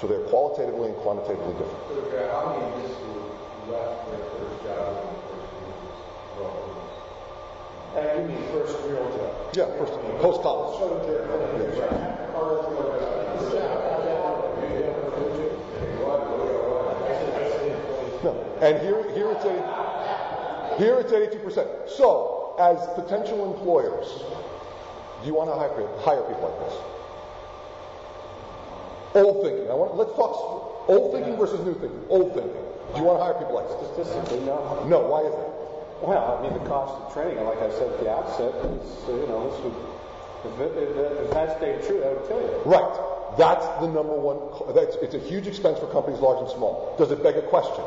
So 0.00 0.06
they're 0.06 0.24
qualitatively 0.30 0.88
and 0.88 0.96
quantitatively 1.02 1.52
different. 1.58 1.82
So, 1.90 1.94
okay, 2.08 2.30
how 2.30 2.54
many 2.54 2.64
in 2.70 2.82
this 2.86 2.96
group 3.02 3.34
left 3.68 4.10
their 4.14 4.24
first 4.38 4.56
job 4.62 4.94
in 4.94 5.10
the 5.10 5.18
first 5.26 5.50
few 5.50 5.66
years? 5.74 5.98
Well, 6.38 6.54
Uh, 7.90 8.14
you 8.14 8.30
mean 8.30 8.42
first 8.54 8.78
real 8.86 9.04
job? 9.10 9.30
Yeah, 9.58 9.66
first 9.76 9.92
post 10.22 10.40
college. 10.42 10.78
No, 10.80 11.20
and 18.62 18.80
here, 18.80 19.02
here 19.12 19.30
it's 19.32 19.44
80, 19.44 20.82
here 20.82 21.00
it's 21.00 21.12
82 21.12 21.38
percent. 21.40 21.68
So, 21.88 22.54
as 22.58 22.78
potential 22.94 23.52
employers, 23.52 24.06
do 25.20 25.26
you 25.26 25.34
want 25.34 25.50
to 25.50 25.56
hire, 25.56 25.72
hire 26.00 26.22
people 26.28 26.48
like 26.48 26.58
this? 26.68 26.76
Old 29.14 29.42
thinking. 29.42 29.68
I 29.70 29.74
want, 29.74 29.96
let's 29.96 30.14
talk 30.14 30.32
old 30.88 31.12
thinking 31.12 31.36
versus 31.36 31.60
new 31.66 31.74
thinking. 31.74 32.04
Old 32.08 32.32
thinking. 32.34 32.62
Do 32.94 32.96
you 32.98 33.04
want 33.04 33.18
to 33.18 33.24
hire 33.24 33.34
people 33.34 33.54
like 33.54 33.68
this? 33.68 33.78
Statistically, 33.94 34.46
no. 34.46 34.86
No. 34.86 35.04
Why 35.06 35.26
is 35.26 35.34
that? 35.34 35.50
Well, 36.00 36.38
I 36.38 36.42
mean, 36.42 36.54
the 36.56 36.64
cost 36.64 36.96
of 36.96 37.12
training, 37.12 37.44
like 37.44 37.60
I 37.60 37.68
said 37.76 37.92
at 37.92 38.00
the 38.00 38.08
outset, 38.08 38.54
is, 38.72 38.88
you 39.06 39.28
know, 39.28 39.50
this 39.50 39.56
would, 39.60 39.76
if, 40.48 40.54
it, 40.56 40.72
if, 40.80 40.96
it, 40.96 41.12
if 41.24 41.30
that 41.36 41.58
stayed 41.58 41.84
true, 41.84 42.00
that 42.00 42.16
would 42.16 42.26
tell 42.26 42.40
you. 42.40 42.48
Right. 42.64 43.36
That's 43.36 43.66
the 43.84 43.86
number 43.86 44.16
one. 44.16 44.40
That's, 44.74 44.96
it's 45.04 45.14
a 45.14 45.20
huge 45.20 45.46
expense 45.46 45.78
for 45.78 45.86
companies 45.92 46.18
large 46.20 46.40
and 46.40 46.50
small. 46.50 46.96
Does 46.96 47.10
it 47.10 47.22
beg 47.22 47.36
a 47.36 47.42
question? 47.42 47.84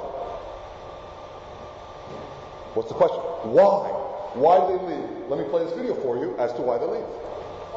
What's 2.73 2.89
the 2.89 2.97
question? 2.97 3.21
Why? 3.53 3.85
Why 4.33 4.57
do 4.57 4.73
they 4.73 4.97
leave? 4.97 5.29
Let 5.29 5.37
me 5.37 5.45
play 5.45 5.61
this 5.61 5.77
video 5.77 5.93
for 6.01 6.17
you 6.17 6.33
as 6.41 6.49
to 6.57 6.65
why 6.65 6.81
they 6.81 6.89
leave. 6.89 7.05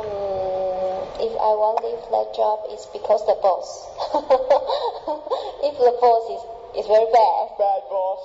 Um, 0.00 1.04
if 1.20 1.36
I 1.36 1.52
want 1.52 1.84
to 1.84 1.92
leave 1.92 2.00
that 2.16 2.32
job, 2.32 2.64
it's 2.72 2.88
because 2.96 3.20
the 3.28 3.36
boss. 3.44 3.68
if 5.68 5.76
the 5.76 5.92
boss 6.00 6.24
is, 6.32 6.42
is 6.80 6.88
very 6.88 7.12
bad. 7.12 7.44
Bad 7.60 7.84
boss, 7.92 8.24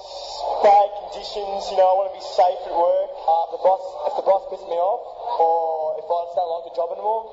bad 0.64 0.88
conditions, 1.04 1.68
you 1.68 1.76
know, 1.76 1.92
I 1.92 1.96
want 2.00 2.16
to 2.16 2.16
be 2.16 2.24
safe 2.24 2.64
at 2.64 2.72
work. 2.72 3.12
Uh, 3.20 3.52
the 3.52 3.60
boss, 3.60 3.84
if 4.08 4.14
the 4.16 4.24
boss 4.24 4.48
pisses 4.48 4.64
me 4.72 4.80
off, 4.80 5.04
or 5.44 6.00
if 6.00 6.08
I 6.08 6.20
just 6.24 6.40
don't 6.40 6.52
like 6.56 6.72
the 6.72 6.76
job 6.80 6.96
anymore, 6.96 7.28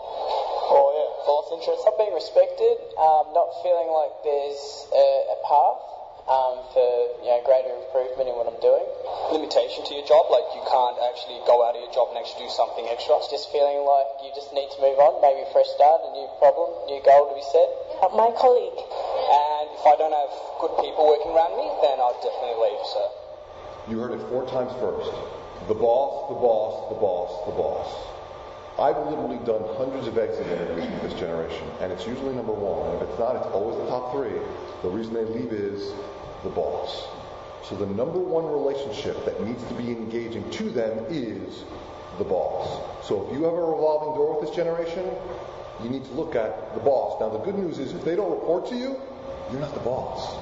or 0.66 0.86
yeah, 0.98 1.14
if 1.14 1.26
I 1.26 1.30
lost 1.30 1.54
interest. 1.54 1.86
Not 1.86 1.94
being 1.94 2.10
respected, 2.10 2.74
um, 2.98 3.30
not 3.38 3.54
feeling 3.62 3.86
like 3.86 4.18
there's 4.26 4.90
a, 4.90 5.06
a 5.30 5.38
path 5.46 5.97
um, 6.28 6.60
for 6.76 6.88
you 7.24 7.32
know 7.32 7.40
greater 7.42 7.72
improvement 7.72 8.28
in 8.28 8.36
what 8.36 8.44
I'm 8.44 8.60
doing. 8.60 8.84
Limitation 9.32 9.84
to 9.88 9.92
your 9.96 10.04
job, 10.04 10.28
like 10.28 10.44
you 10.52 10.60
can't 10.68 11.00
actually 11.08 11.40
go 11.48 11.64
out 11.64 11.72
of 11.76 11.80
your 11.80 11.92
job 11.92 12.12
and 12.12 12.20
actually 12.20 12.48
do 12.48 12.52
something 12.52 12.84
extra. 12.88 13.16
It's 13.20 13.32
Just 13.32 13.48
feeling 13.48 13.84
like 13.84 14.08
you 14.20 14.30
just 14.36 14.52
need 14.52 14.68
to 14.76 14.78
move 14.84 15.00
on, 15.00 15.20
maybe 15.24 15.44
a 15.44 15.50
fresh 15.52 15.68
start, 15.72 16.04
a 16.04 16.10
new 16.12 16.28
problem, 16.36 16.68
new 16.88 17.00
goal 17.00 17.32
to 17.32 17.34
be 17.36 17.44
set. 17.44 17.68
My 18.12 18.30
colleague. 18.36 18.76
And 18.76 19.66
if 19.72 19.84
I 19.84 19.96
don't 19.96 20.12
have 20.12 20.32
good 20.60 20.74
people 20.80 21.08
working 21.08 21.32
around 21.32 21.56
me, 21.56 21.66
then 21.84 21.96
I'll 22.00 22.16
definitely 22.20 22.56
leave. 22.56 22.84
So. 22.92 23.02
You 23.88 23.96
heard 24.00 24.12
it 24.12 24.22
four 24.28 24.44
times 24.48 24.72
first. 24.80 25.12
The 25.66 25.76
boss, 25.76 26.28
the 26.28 26.38
boss, 26.38 26.92
the 26.92 26.98
boss, 27.00 27.30
the 27.48 27.56
boss. 27.56 27.88
I've 28.78 28.96
literally 29.10 29.42
done 29.42 29.64
hundreds 29.74 30.06
of 30.06 30.16
exit 30.16 30.46
interviews 30.46 30.86
with 30.86 31.10
this 31.10 31.18
generation, 31.18 31.66
and 31.80 31.90
it's 31.90 32.06
usually 32.06 32.32
number 32.34 32.52
one. 32.52 32.86
And 32.94 33.02
if 33.02 33.08
it's 33.10 33.18
not, 33.18 33.34
it's 33.34 33.50
always 33.50 33.74
the 33.74 33.88
top 33.90 34.14
three. 34.14 34.38
The 34.82 34.88
reason 34.88 35.14
they 35.14 35.24
leave 35.24 35.52
is 35.52 35.90
So 37.68 37.76
the 37.76 37.86
number 37.86 38.18
one 38.18 38.46
relationship 38.46 39.24
that 39.26 39.44
needs 39.44 39.62
to 39.64 39.74
be 39.74 39.90
engaging 39.90 40.48
to 40.52 40.70
them 40.70 41.04
is 41.10 41.64
the 42.16 42.24
boss. 42.24 43.06
So 43.06 43.26
if 43.26 43.36
you 43.36 43.44
have 43.44 43.52
a 43.52 43.60
revolving 43.60 44.14
door 44.14 44.40
with 44.40 44.48
this 44.48 44.56
generation, 44.56 45.04
you 45.84 45.90
need 45.90 46.04
to 46.06 46.12
look 46.12 46.34
at 46.34 46.74
the 46.74 46.80
boss. 46.80 47.20
Now 47.20 47.28
the 47.28 47.44
good 47.44 47.58
news 47.58 47.78
is 47.78 47.92
if 47.92 48.04
they 48.04 48.16
don't 48.16 48.30
report 48.30 48.66
to 48.70 48.74
you, 48.74 48.96
you're 49.50 49.60
not 49.60 49.74
the 49.74 49.80
boss. 49.80 50.34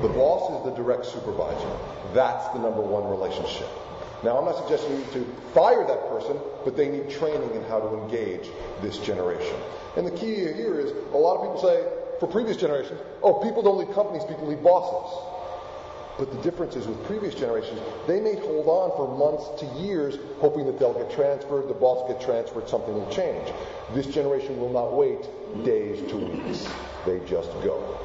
The 0.00 0.08
boss 0.08 0.58
is 0.58 0.64
the 0.64 0.82
direct 0.82 1.04
supervisor. 1.04 1.70
That's 2.14 2.48
the 2.48 2.60
number 2.60 2.80
one 2.80 3.04
relationship. 3.08 3.68
Now, 4.22 4.36
I'm 4.36 4.44
not 4.44 4.56
suggesting 4.56 4.92
you 4.92 4.98
need 4.98 5.12
to 5.12 5.24
fire 5.54 5.86
that 5.86 6.08
person, 6.08 6.38
but 6.64 6.76
they 6.76 6.90
need 6.90 7.08
training 7.08 7.54
in 7.54 7.62
how 7.64 7.80
to 7.80 8.02
engage 8.04 8.50
this 8.82 8.98
generation. 8.98 9.56
And 9.96 10.06
the 10.06 10.10
key 10.10 10.34
here 10.34 10.78
is 10.78 10.92
a 11.12 11.16
lot 11.16 11.36
of 11.36 11.42
people 11.42 11.60
say, 11.62 11.88
for 12.20 12.26
previous 12.26 12.58
generations, 12.58 13.00
oh, 13.22 13.40
people 13.40 13.62
don't 13.62 13.78
leave 13.78 13.94
companies, 13.94 14.24
people 14.24 14.46
leave 14.46 14.62
bosses. 14.62 15.39
But 16.18 16.32
the 16.32 16.38
difference 16.42 16.76
is 16.76 16.86
with 16.86 17.02
previous 17.04 17.34
generations, 17.34 17.80
they 18.06 18.20
may 18.20 18.36
hold 18.36 18.66
on 18.66 18.90
for 18.96 19.08
months 19.16 19.60
to 19.60 19.80
years, 19.80 20.18
hoping 20.38 20.66
that 20.66 20.78
they'll 20.78 20.92
get 20.92 21.10
transferred, 21.10 21.68
the 21.68 21.74
boss 21.74 22.06
get 22.08 22.20
transferred, 22.20 22.68
something 22.68 22.92
will 22.92 23.10
change. 23.10 23.48
This 23.94 24.06
generation 24.06 24.58
will 24.58 24.72
not 24.72 24.92
wait 24.92 25.22
days 25.64 25.98
to 26.10 26.16
weeks. 26.16 26.68
They 27.06 27.20
just 27.20 27.50
go. 27.64 27.98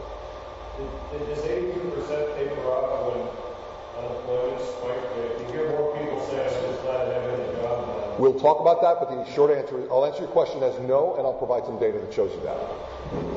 Did 1.11 1.27
this 1.27 1.40
82% 1.40 2.36
taper 2.36 2.61
off 2.72 3.07
when 3.07 4.03
unemployment 4.03 4.61
spiked? 4.61 5.06
You 5.40 5.53
hear 5.53 5.69
more 5.69 5.98
people 5.98 6.26
say, 6.27 6.44
I'm 6.44 6.72
just 6.72 6.82
glad 6.84 7.07
I 7.07 7.14
have 7.14 7.40
a 7.40 7.53
job 7.61 7.88
now. 7.88 8.15
We'll 8.18 8.40
talk 8.40 8.60
about 8.60 8.82
that, 8.82 8.99
but 8.99 9.10
the 9.10 9.30
short 9.32 9.52
answer 9.52 9.80
is 9.80 9.90
I'll 9.90 10.06
answer 10.06 10.22
your 10.22 10.32
question 10.32 10.64
as 10.64 10.77
no, 10.80 11.15
and 11.15 11.26
I'll 11.26 11.34
provide 11.34 11.65
some 11.65 11.80
data 11.80 11.99
that 11.99 12.14
shows 12.14 12.32
you 12.34 12.41
that. 12.44 12.57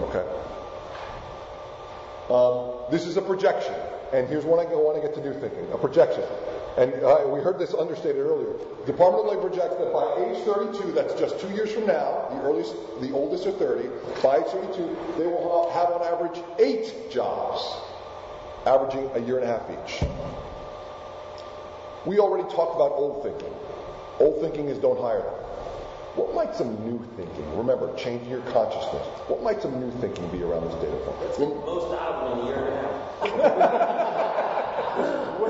Okay? 0.08 0.26
Um, 2.30 2.90
this 2.90 3.06
is 3.06 3.16
a 3.16 3.22
projection. 3.22 3.74
And 4.12 4.26
here's 4.26 4.44
what 4.44 4.58
I 4.58 4.64
want 4.74 4.96
to 4.96 5.06
get 5.06 5.14
to 5.16 5.22
do 5.22 5.38
thinking 5.38 5.70
a 5.72 5.78
projection. 5.78 6.24
And 6.78 6.94
uh, 7.02 7.24
we 7.26 7.40
heard 7.40 7.58
this 7.58 7.74
understated 7.74 8.18
earlier. 8.18 8.54
Department 8.86 9.26
of 9.26 9.34
Labor 9.34 9.48
projects 9.50 9.76
that 9.76 9.92
by 9.92 10.14
age 10.24 10.44
32, 10.44 10.92
that's 10.92 11.12
just 11.14 11.40
two 11.40 11.48
years 11.48 11.72
from 11.72 11.86
now, 11.86 12.28
the 12.30 12.40
earliest, 12.40 12.74
the 13.00 13.12
oldest 13.12 13.46
are 13.46 13.52
30, 13.52 13.88
by 14.22 14.38
age 14.38 14.46
32, 14.46 14.96
they 15.18 15.26
will 15.26 15.68
have 15.74 15.90
on 15.90 16.02
average 16.06 16.40
eight 16.58 17.10
jobs, 17.10 17.60
averaging 18.64 19.10
a 19.14 19.18
year 19.18 19.40
and 19.40 19.44
a 19.44 19.58
half 19.58 19.68
each. 19.68 20.08
We 22.06 22.18
already 22.20 22.48
talked 22.48 22.76
about 22.76 22.92
old 22.92 23.24
thinking. 23.24 23.52
Old 24.20 24.40
thinking 24.40 24.68
is 24.68 24.78
don't 24.78 25.00
hire 25.00 25.22
them. 25.22 25.47
What 26.18 26.34
might 26.34 26.52
some 26.56 26.74
new 26.84 26.98
thinking, 27.14 27.56
remember, 27.56 27.94
changing 27.94 28.28
your 28.28 28.40
consciousness, 28.50 29.06
what 29.28 29.40
might 29.40 29.62
some 29.62 29.78
new 29.78 29.92
thinking 30.00 30.26
be 30.30 30.42
around 30.42 30.66
this 30.66 30.74
data 30.82 30.96
point? 31.06 31.20
Get 31.20 31.38
the 31.38 31.46
most 31.46 31.94
out 31.94 32.14
of 32.14 32.30
them 32.30 32.40
in 32.40 32.44
a 32.44 32.48
year 32.50 32.58
and 32.58 32.74
a 32.74 32.78
half. 32.82 32.98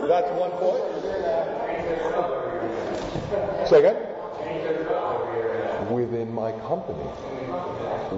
That's 0.08 0.30
one 0.36 0.52
point. 0.60 0.84
Say 3.66 3.78
again? 3.78 3.96
Within 5.90 6.34
my 6.34 6.52
company. 6.68 7.08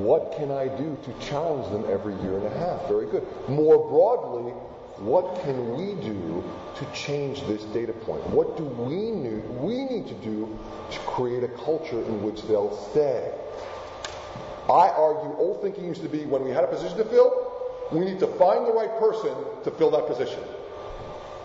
What 0.03 0.33
can 0.37 0.51
I 0.51 0.67
do 0.67 0.99
to 1.05 1.13
challenge 1.25 1.71
them 1.71 1.85
every 1.89 2.15
year 2.23 2.37
and 2.37 2.47
a 2.47 2.59
half? 2.59 2.89
Very 2.89 3.07
good. 3.07 3.25
More 3.49 3.79
broadly, 3.89 4.53
what 5.01 5.41
can 5.43 5.77
we 5.77 5.95
do 6.03 6.45
to 6.77 6.85
change 6.93 7.47
this 7.47 7.65
data 7.65 7.93
point? 7.93 8.21
What 8.29 8.59
do 8.59 8.65
we 8.65 9.11
need, 9.11 9.49
we 9.59 9.85
need 9.85 10.07
to 10.09 10.15
do 10.15 10.59
to 10.91 10.99
create 11.01 11.43
a 11.43 11.49
culture 11.49 11.99
in 12.05 12.23
which 12.23 12.43
they'll 12.43 12.77
stay? 12.91 13.33
I 14.69 14.89
argue 14.93 15.35
old 15.39 15.63
thinking 15.63 15.87
used 15.87 16.03
to 16.03 16.09
be 16.09 16.27
when 16.27 16.45
we 16.45 16.51
had 16.51 16.65
a 16.65 16.67
position 16.67 16.99
to 16.99 17.05
fill, 17.05 17.33
we 17.93 18.01
need 18.01 18.21
to 18.21 18.27
find 18.27 18.67
the 18.67 18.73
right 18.73 18.93
person 19.01 19.35
to 19.65 19.71
fill 19.71 19.91
that 19.93 20.07
position. 20.07 20.43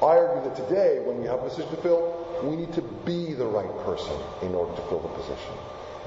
I 0.01 0.19
argue 0.19 0.43
that 0.43 0.55
today, 0.55 1.01
when 1.05 1.21
we 1.21 1.25
have 1.27 1.39
a 1.39 1.49
position 1.49 1.71
to 1.71 1.81
fill, 1.81 2.11
we 2.43 2.57
need 2.57 2.73
to 2.73 2.81
be 2.81 3.33
the 3.33 3.47
right 3.47 3.71
person 3.85 4.13
in 4.41 4.53
order 4.53 4.75
to 4.75 4.81
fill 4.89 4.99
the 4.99 5.07
position. 5.15 5.55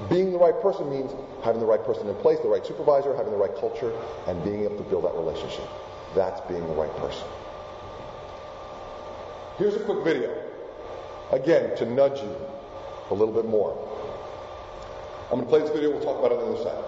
Being 0.07 0.31
the 0.31 0.37
right 0.37 0.55
person 0.61 0.87
means 0.89 1.11
having 1.43 1.59
the 1.59 1.65
right 1.65 1.83
person 1.83 2.07
in 2.07 2.15
place, 2.17 2.39
the 2.39 2.47
right 2.47 2.65
supervisor, 2.65 3.15
having 3.17 3.31
the 3.31 3.37
right 3.37 3.53
culture, 3.59 3.91
and 4.27 4.41
being 4.43 4.63
able 4.63 4.77
to 4.77 4.83
build 4.83 5.03
that 5.03 5.15
relationship. 5.15 5.67
That's 6.13 6.39
being 6.47 6.65
the 6.67 6.73
right 6.73 6.95
person. 6.97 7.25
Here's 9.59 9.75
a 9.75 9.83
quick 9.83 10.07
video. 10.07 10.31
Again, 11.35 11.75
to 11.75 11.83
nudge 11.83 12.23
you 12.23 12.31
a 13.11 13.13
little 13.13 13.35
bit 13.35 13.43
more. 13.43 13.75
I'm 15.27 15.35
going 15.35 15.43
to 15.43 15.51
play 15.51 15.59
this 15.59 15.75
video. 15.75 15.91
We'll 15.91 15.99
talk 15.99 16.15
about 16.15 16.31
it 16.31 16.39
on 16.39 16.47
the 16.47 16.55
other 16.55 16.63
side. 16.63 16.79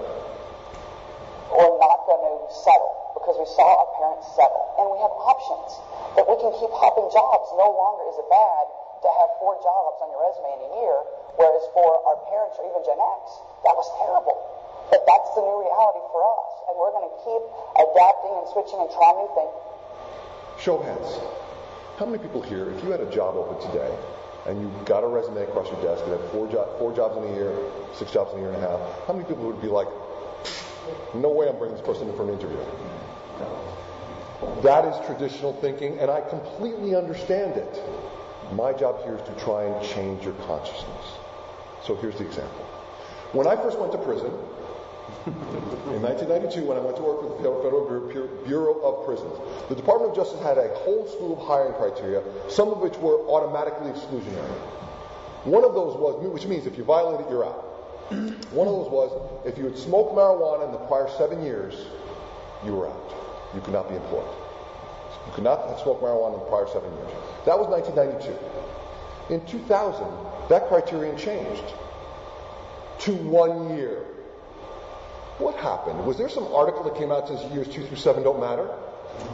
We're 1.52 1.68
not 1.68 2.00
going 2.08 2.24
to 2.24 2.48
settle 2.48 3.12
because 3.12 3.36
we 3.44 3.48
saw 3.60 3.76
our 3.76 3.92
parents 4.00 4.24
settle. 4.40 4.64
And 4.80 4.88
we 4.88 5.04
have 5.04 5.12
options 5.12 5.84
that 6.16 6.24
we 6.24 6.40
can 6.40 6.56
keep 6.64 6.72
hopping 6.72 7.12
jobs. 7.12 7.52
No 7.60 7.76
longer 7.76 8.08
is 8.08 8.16
it 8.24 8.32
bad 8.32 8.64
to 9.04 9.08
have 9.20 9.30
four 9.44 9.60
jobs 9.60 10.00
on 10.00 10.08
your 10.16 10.24
resume 10.32 10.56
in 10.56 10.62
a 10.64 10.72
year, 10.80 10.96
whereas 11.36 11.68
for 11.76 11.92
our 12.08 12.24
parents 12.32 12.56
or 12.56 12.72
even 12.72 12.88
Gen 12.88 13.04
X, 13.04 13.24
that 13.68 13.76
was 13.76 13.88
terrible. 14.00 14.40
But 14.88 15.04
that's 15.04 15.28
the 15.36 15.44
new 15.44 15.60
reality 15.60 16.08
for 16.16 16.24
us. 16.24 16.72
And 16.72 16.80
we're 16.80 16.96
going 16.96 17.12
to 17.12 17.16
keep 17.20 17.44
adapting 17.84 18.32
and 18.32 18.48
switching 18.56 18.80
and 18.80 18.88
trying 18.96 19.20
new 19.20 19.32
things. 19.36 19.56
Show 20.56 20.80
hands. 20.80 21.20
How 22.02 22.08
many 22.08 22.18
people 22.18 22.42
here, 22.42 22.68
if 22.72 22.84
you 22.84 22.90
had 22.90 23.00
a 23.00 23.12
job 23.14 23.36
open 23.36 23.62
today, 23.72 23.96
and 24.48 24.60
you 24.60 24.74
got 24.86 25.04
a 25.04 25.08
resume 25.08 25.44
across 25.44 25.70
your 25.70 25.80
desk 25.84 26.04
that 26.06 26.20
had 26.20 26.32
four, 26.32 26.48
jo- 26.48 26.68
four 26.80 26.96
jobs 26.96 27.16
in 27.16 27.32
a 27.32 27.36
year, 27.36 27.56
six 27.94 28.12
jobs 28.12 28.34
in 28.34 28.40
a 28.40 28.42
year 28.42 28.52
and 28.52 28.58
a 28.58 28.68
half, 28.68 28.80
how 29.06 29.14
many 29.14 29.24
people 29.24 29.46
would 29.46 29.62
be 29.62 29.68
like, 29.68 29.88
no 31.14 31.30
way 31.30 31.48
I'm 31.48 31.60
bringing 31.60 31.78
this 31.78 31.86
person 31.86 32.10
in 32.10 32.16
for 32.16 32.24
an 32.24 32.30
interview? 32.30 32.58
That 34.64 34.86
is 34.86 35.06
traditional 35.06 35.54
thinking, 35.62 36.00
and 36.00 36.10
I 36.10 36.22
completely 36.22 36.96
understand 36.96 37.56
it. 37.56 37.84
My 38.52 38.74
job 38.74 39.04
here 39.04 39.18
is 39.18 39.22
to 39.28 39.36
try 39.36 39.66
and 39.66 39.86
change 39.86 40.24
your 40.24 40.34
consciousness. 40.50 41.20
So 41.84 41.94
here's 41.94 42.18
the 42.18 42.26
example. 42.26 42.66
When 43.32 43.46
I 43.46 43.56
first 43.56 43.78
went 43.78 43.92
to 43.92 44.00
prison, 44.00 44.34
in 45.26 46.02
1992, 46.02 46.66
when 46.66 46.78
I 46.78 46.82
went 46.82 46.98
to 46.98 47.04
work 47.04 47.22
with 47.22 47.38
the 47.38 47.50
Federal 47.62 47.86
Bureau 48.46 48.80
of 48.82 49.06
Prisons, 49.06 49.38
the 49.70 49.76
Department 49.76 50.12
of 50.12 50.18
Justice 50.18 50.42
had 50.42 50.58
a 50.58 50.74
whole 50.82 51.08
slew 51.08 51.34
of 51.34 51.46
hiring 51.46 51.74
criteria, 51.74 52.24
some 52.50 52.70
of 52.70 52.80
which 52.80 52.98
were 52.98 53.20
automatically 53.30 53.92
exclusionary. 53.92 54.56
One 55.44 55.64
of 55.64 55.74
those 55.74 55.98
was, 55.98 56.24
which 56.26 56.46
means 56.46 56.66
if 56.66 56.78
you 56.78 56.84
violate 56.84 57.22
it, 57.22 57.30
you're 57.30 57.46
out. 57.46 57.68
One 58.52 58.68
of 58.68 58.74
those 58.74 58.90
was, 58.90 59.46
if 59.46 59.58
you 59.58 59.66
had 59.66 59.78
smoked 59.78 60.14
marijuana 60.16 60.66
in 60.66 60.72
the 60.72 60.84
prior 60.86 61.10
seven 61.18 61.44
years, 61.44 61.74
you 62.66 62.74
were 62.74 62.88
out. 62.90 63.14
You 63.56 63.62
could 63.62 63.74
not 63.74 63.90
be 63.90 63.96
employed. 63.96 64.28
You 65.28 65.34
could 65.34 65.44
not 65.44 65.68
have 65.68 65.80
smoked 65.80 66.02
marijuana 66.04 66.34
in 66.36 66.40
the 66.40 66.50
prior 66.50 66.68
seven 66.68 66.92
years. 66.94 67.12
That 67.46 67.58
was 67.58 67.68
1992. 67.70 69.34
In 69.34 69.46
2000, 69.46 70.08
that 70.50 70.68
criterion 70.68 71.18
changed 71.18 71.74
to 73.00 73.14
one 73.16 73.78
year. 73.78 74.04
What 75.38 75.56
happened? 75.56 76.06
Was 76.06 76.18
there 76.18 76.30
some 76.30 76.48
article 76.54 76.84
that 76.84 76.96
came 76.96 77.12
out 77.12 77.28
that 77.28 77.40
says 77.40 77.52
years 77.52 77.68
two 77.68 77.86
through 77.86 77.98
seven 77.98 78.24
don't 78.24 78.40
matter? 78.40 78.66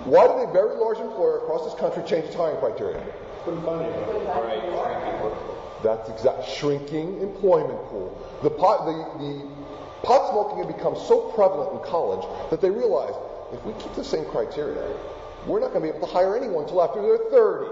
Why 0.05 0.27
did 0.27 0.49
a 0.49 0.51
very 0.51 0.75
large 0.75 0.99
employer 0.99 1.37
across 1.39 1.65
this 1.65 1.79
country 1.79 2.03
change 2.07 2.25
its 2.25 2.35
hiring 2.35 2.57
criteria? 2.59 3.03
Couldn't 3.45 3.63
find 3.63 3.81
anybody. 3.83 4.27
That's 5.83 6.09
exact 6.09 6.49
shrinking 6.49 7.21
employment 7.21 7.79
pool. 7.89 8.17
The 8.41 8.49
pot, 8.49 8.85
the, 8.85 8.93
the 9.23 9.47
pot 10.03 10.31
smoking 10.31 10.57
had 10.57 10.67
become 10.67 10.95
so 10.95 11.31
prevalent 11.35 11.73
in 11.73 11.89
college 11.89 12.25
that 12.49 12.61
they 12.61 12.69
realized 12.69 13.17
if 13.53 13.63
we 13.63 13.73
keep 13.73 13.93
the 13.93 14.03
same 14.03 14.25
criteria, 14.25 14.83
we're 15.45 15.59
not 15.59 15.71
going 15.71 15.85
to 15.85 15.91
be 15.91 15.95
able 15.95 16.07
to 16.07 16.13
hire 16.13 16.35
anyone 16.35 16.63
until 16.63 16.81
after 16.81 17.01
they're 17.01 17.29
30. 17.29 17.71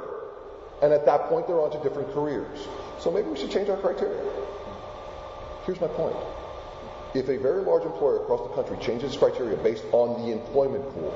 And 0.84 0.94
at 0.94 1.06
that 1.06 1.28
point, 1.30 1.48
they're 1.48 1.60
on 1.60 1.72
to 1.72 1.80
different 1.82 2.14
careers. 2.14 2.68
So 3.00 3.12
maybe 3.12 3.30
we 3.30 3.38
should 3.38 3.52
change 3.52 3.70
our 3.70 3.78
criteria. 3.78 4.22
Here's 5.66 5.82
my 5.82 5.88
point. 5.88 6.16
If 7.16 7.30
a 7.30 7.38
very 7.38 7.62
large 7.62 7.84
employer 7.84 8.18
across 8.18 8.42
the 8.42 8.54
country 8.54 8.78
changes 8.86 9.12
its 9.12 9.18
criteria 9.18 9.56
based 9.56 9.86
on 9.94 10.22
the 10.22 10.34
employment 10.34 10.84
pool, 10.94 11.16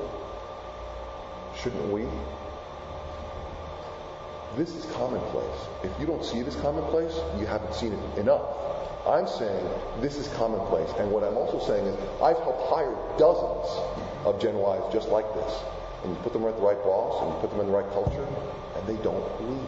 shouldn't 1.61 1.91
we? 1.91 2.05
This 4.55 4.73
is 4.75 4.85
commonplace. 4.93 5.59
If 5.83 5.91
you 5.99 6.05
don't 6.05 6.23
see 6.23 6.39
it 6.39 6.47
as 6.47 6.55
commonplace, 6.55 7.13
you 7.37 7.45
haven't 7.45 7.75
seen 7.75 7.91
it 7.91 8.17
enough. 8.17 8.47
I'm 9.05 9.27
saying 9.27 9.69
this 9.99 10.15
is 10.15 10.29
commonplace. 10.39 10.89
And 10.99 11.11
what 11.11 11.25
I'm 11.25 11.35
also 11.35 11.59
saying 11.67 11.85
is 11.85 11.95
I've 12.23 12.39
helped 12.47 12.71
hire 12.71 12.95
dozens 13.17 13.67
of 14.23 14.39
Gen 14.39 14.55
Ys 14.55 14.93
just 14.93 15.09
like 15.09 15.27
this. 15.33 15.53
And 16.03 16.15
you 16.15 16.21
put 16.23 16.31
them 16.31 16.43
with 16.43 16.55
the 16.55 16.61
right 16.61 16.81
boss 16.81 17.23
and 17.23 17.33
you 17.33 17.39
put 17.41 17.51
them 17.51 17.59
in 17.59 17.67
the 17.67 17.73
right 17.73 17.91
culture, 17.91 18.25
and 18.77 18.87
they 18.87 18.95
don't 19.03 19.27
leave. 19.43 19.67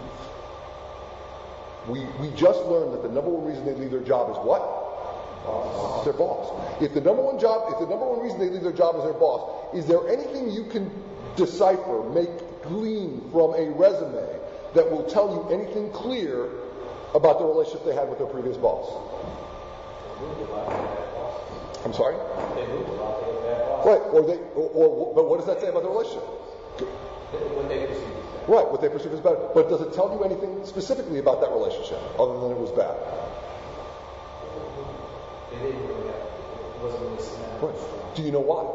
We, 1.90 2.06
we 2.24 2.34
just 2.38 2.64
learned 2.72 2.94
that 2.94 3.03
the 3.03 3.10
number 3.10 3.30
one 3.30 3.44
reason 3.45 3.66
they 3.66 3.76
leave 3.76 3.91
their 3.91 3.99
job 3.99 4.32
is 4.32 4.38
what? 4.38 4.81
Boss. 5.43 6.05
Their 6.05 6.13
boss. 6.13 6.81
If 6.81 6.93
the 6.93 7.01
number 7.01 7.22
one 7.22 7.39
job, 7.39 7.72
if 7.73 7.80
the 7.80 7.88
number 7.88 8.05
one 8.05 8.22
reason 8.22 8.39
they 8.39 8.49
leave 8.49 8.63
their 8.63 8.72
job 8.72 8.95
is 8.97 9.03
their 9.03 9.13
boss, 9.13 9.76
is 9.76 9.85
there 9.85 10.07
anything 10.07 10.51
you 10.51 10.65
can 10.65 10.91
decipher, 11.35 12.03
make 12.09 12.30
glean 12.63 13.22
from 13.31 13.53
a 13.55 13.69
resume 13.72 14.27
that 14.73 14.89
will 14.89 15.03
tell 15.09 15.30
you 15.34 15.49
anything 15.55 15.91
clear 15.91 16.49
about 17.15 17.39
the 17.39 17.45
relationship 17.45 17.85
they 17.85 17.95
had 17.95 18.07
with 18.07 18.18
their 18.18 18.27
previous 18.27 18.57
boss? 18.57 18.88
I'm 21.84 21.93
sorry? 21.93 22.15
Right, 23.84 24.01
or 24.13 24.22
they, 24.22 24.38
or, 24.53 24.69
or, 24.69 25.15
but 25.15 25.27
what 25.27 25.38
does 25.38 25.47
that 25.47 25.59
say 25.59 25.69
about 25.69 25.81
the 25.81 25.89
relationship? 25.89 26.23
Right, 28.47 28.69
what 28.69 28.81
they 28.81 28.89
perceive 28.89 29.13
as 29.13 29.19
bad. 29.19 29.38
But 29.53 29.69
does 29.69 29.81
it 29.81 29.93
tell 29.93 30.13
you 30.13 30.23
anything 30.23 30.65
specifically 30.65 31.19
about 31.19 31.41
that 31.41 31.51
relationship 31.51 31.97
other 32.19 32.39
than 32.41 32.51
it 32.51 32.57
was 32.57 32.72
bad? 32.72 32.93
Right. 37.61 38.15
Do 38.15 38.22
you 38.23 38.32
know 38.32 38.41
why? 38.41 38.65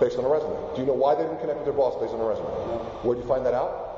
Based 0.00 0.18
on 0.18 0.24
a 0.24 0.28
resume. 0.28 0.56
Do 0.74 0.80
you 0.80 0.86
know 0.86 0.94
why 0.94 1.14
they 1.14 1.22
didn't 1.22 1.40
connect 1.40 1.58
with 1.58 1.66
their 1.66 1.76
boss 1.76 2.00
based 2.00 2.14
on 2.14 2.20
a 2.20 2.24
resume? 2.24 2.48
Where 3.02 3.14
do 3.14 3.22
you 3.22 3.28
find 3.28 3.44
that 3.46 3.54
out? 3.54 3.96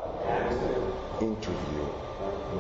Interview. 1.21 1.85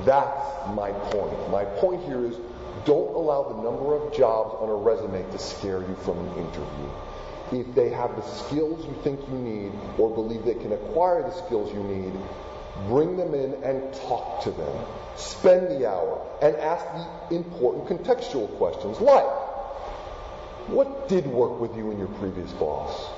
That's 0.05 0.69
my 0.75 0.93
point. 1.11 1.33
My 1.51 1.65
point 1.65 2.05
here 2.05 2.25
is 2.25 2.37
don't 2.85 3.15
allow 3.15 3.43
the 3.49 3.62
number 3.62 3.95
of 3.95 4.15
jobs 4.15 4.55
on 4.61 4.69
a 4.69 4.75
resume 4.75 5.23
to 5.31 5.39
scare 5.39 5.81
you 5.81 5.97
from 6.05 6.19
an 6.19 6.29
interview. 6.39 6.89
If 7.53 7.75
they 7.75 7.89
have 7.91 8.15
the 8.15 8.23
skills 8.23 8.85
you 8.87 8.95
think 9.03 9.20
you 9.29 9.39
need 9.39 9.73
or 9.99 10.11
believe 10.15 10.45
they 10.45 10.55
can 10.55 10.73
acquire 10.73 11.23
the 11.23 11.33
skills 11.33 11.73
you 11.73 11.83
need, 11.83 12.12
bring 12.87 13.17
them 13.17 13.35
in 13.35 13.55
and 13.65 13.93
talk 13.95 14.43
to 14.45 14.51
them. 14.51 14.85
Spend 15.17 15.69
the 15.71 15.89
hour 15.89 16.25
and 16.41 16.55
ask 16.57 16.85
the 17.29 17.37
important 17.37 17.87
contextual 17.87 18.57
questions 18.57 19.01
like, 19.01 19.27
what 20.69 21.09
did 21.09 21.27
work 21.27 21.61
with 21.61 21.75
you 21.77 21.91
and 21.91 21.99
your 21.99 22.09
previous 22.09 22.53
boss? 22.53 23.09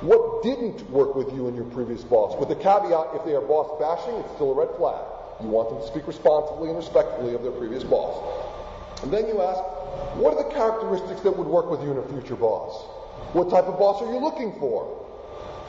What 0.00 0.42
didn't 0.42 0.88
work 0.88 1.14
with 1.14 1.34
you 1.34 1.48
and 1.48 1.56
your 1.56 1.66
previous 1.66 2.02
boss? 2.02 2.38
With 2.38 2.48
the 2.48 2.56
caveat, 2.56 3.14
if 3.14 3.24
they 3.26 3.34
are 3.34 3.42
boss 3.42 3.78
bashing, 3.78 4.14
it's 4.20 4.32
still 4.34 4.52
a 4.52 4.54
red 4.54 4.74
flag. 4.76 5.04
You 5.42 5.48
want 5.48 5.68
them 5.68 5.80
to 5.80 5.86
speak 5.86 6.06
responsibly 6.06 6.68
and 6.68 6.78
respectfully 6.78 7.34
of 7.34 7.42
their 7.42 7.52
previous 7.52 7.84
boss. 7.84 8.16
And 9.02 9.12
then 9.12 9.26
you 9.26 9.42
ask, 9.42 9.60
what 10.16 10.34
are 10.34 10.42
the 10.44 10.50
characteristics 10.54 11.20
that 11.22 11.36
would 11.36 11.46
work 11.46 11.70
with 11.70 11.82
you 11.82 11.90
and 11.90 11.98
a 11.98 12.08
future 12.08 12.36
boss? 12.36 12.84
What 13.32 13.50
type 13.50 13.64
of 13.64 13.78
boss 13.78 14.00
are 14.00 14.12
you 14.12 14.20
looking 14.20 14.58
for? 14.58 15.09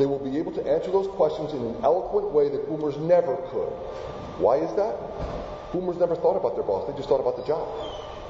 They 0.02 0.08
will 0.08 0.18
be 0.18 0.36
able 0.40 0.52
to 0.54 0.66
answer 0.66 0.90
those 0.90 1.06
questions 1.10 1.54
in 1.54 1.62
an 1.62 1.76
eloquent 1.84 2.32
way 2.32 2.50
that 2.50 2.68
boomers 2.68 2.98
never 2.98 3.36
could. 3.54 3.70
Why 4.42 4.58
is 4.58 4.74
that? 4.74 4.98
Boomers 5.72 5.98
never 5.98 6.16
thought 6.16 6.38
about 6.38 6.56
their 6.56 6.64
boss, 6.64 6.90
they 6.90 6.98
just 6.98 7.08
thought 7.08 7.22
about 7.22 7.38
the 7.38 7.46
job. 7.46 7.70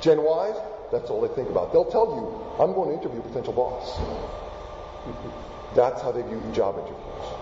Gen 0.02 0.20
Ys, 0.20 0.60
that's 0.92 1.10
all 1.10 1.22
they 1.22 1.34
think 1.34 1.48
about. 1.48 1.72
They'll 1.72 1.88
tell 1.88 2.12
you, 2.20 2.28
I'm 2.62 2.76
going 2.76 2.92
to 2.92 2.96
interview 3.00 3.22
a 3.22 3.24
potential 3.24 3.54
boss. 3.54 3.88
That's 5.74 6.02
how 6.02 6.12
they 6.12 6.24
view 6.24 6.44
job 6.52 6.76
interviews. 6.76 7.40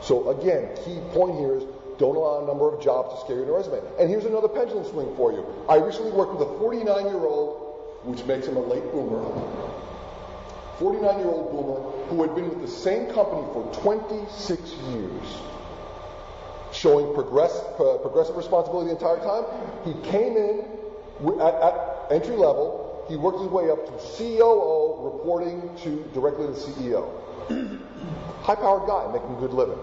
So 0.00 0.30
again, 0.30 0.70
key 0.86 1.02
point 1.10 1.40
here 1.42 1.56
is 1.56 1.64
don't 1.98 2.14
allow 2.14 2.44
a 2.44 2.46
number 2.46 2.72
of 2.72 2.80
jobs 2.80 3.18
to 3.18 3.26
scare 3.26 3.38
you 3.38 3.42
in 3.42 3.48
a 3.48 3.52
resume. 3.52 3.82
And 3.98 4.08
here's 4.08 4.26
another 4.26 4.46
pendulum 4.46 4.86
swing 4.86 5.10
for 5.16 5.32
you. 5.32 5.42
I 5.68 5.82
recently 5.82 6.12
worked 6.12 6.38
with 6.38 6.46
a 6.46 6.58
49 6.62 6.86
year 6.86 7.26
old, 7.26 7.98
which 8.06 8.22
makes 8.30 8.46
him 8.46 8.54
a 8.54 8.62
late 8.62 8.86
boomer, 8.94 9.26
49 10.82 11.18
year 11.20 11.28
old 11.28 11.52
boomer 11.52 11.80
who 12.08 12.22
had 12.22 12.34
been 12.34 12.48
with 12.48 12.60
the 12.60 12.66
same 12.66 13.06
company 13.14 13.46
for 13.52 13.62
26 13.82 14.72
years, 14.90 15.36
showing 16.72 17.14
progress, 17.14 17.52
uh, 17.78 17.98
progressive 18.02 18.36
responsibility 18.36 18.88
the 18.88 18.96
entire 18.96 19.22
time. 19.22 19.44
He 19.84 19.94
came 20.10 20.36
in 20.36 20.66
at, 21.40 21.54
at 21.54 22.10
entry 22.10 22.34
level. 22.34 23.06
He 23.08 23.14
worked 23.14 23.38
his 23.38 23.48
way 23.48 23.70
up 23.70 23.86
to 23.86 23.92
COO, 24.18 25.04
reporting 25.04 25.70
to 25.84 26.02
directly 26.14 26.46
the 26.46 26.58
CEO. 26.58 27.06
High 28.42 28.56
powered 28.56 28.88
guy, 28.88 29.12
making 29.12 29.36
a 29.36 29.38
good 29.38 29.52
living. 29.52 29.78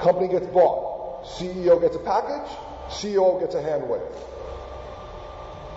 Company 0.00 0.26
gets 0.26 0.46
bought. 0.48 1.26
CEO 1.26 1.80
gets 1.80 1.94
a 1.94 2.00
package. 2.00 2.50
CEO 2.88 3.38
gets 3.38 3.54
a 3.54 3.62
hand 3.62 3.88
wave. 3.88 4.02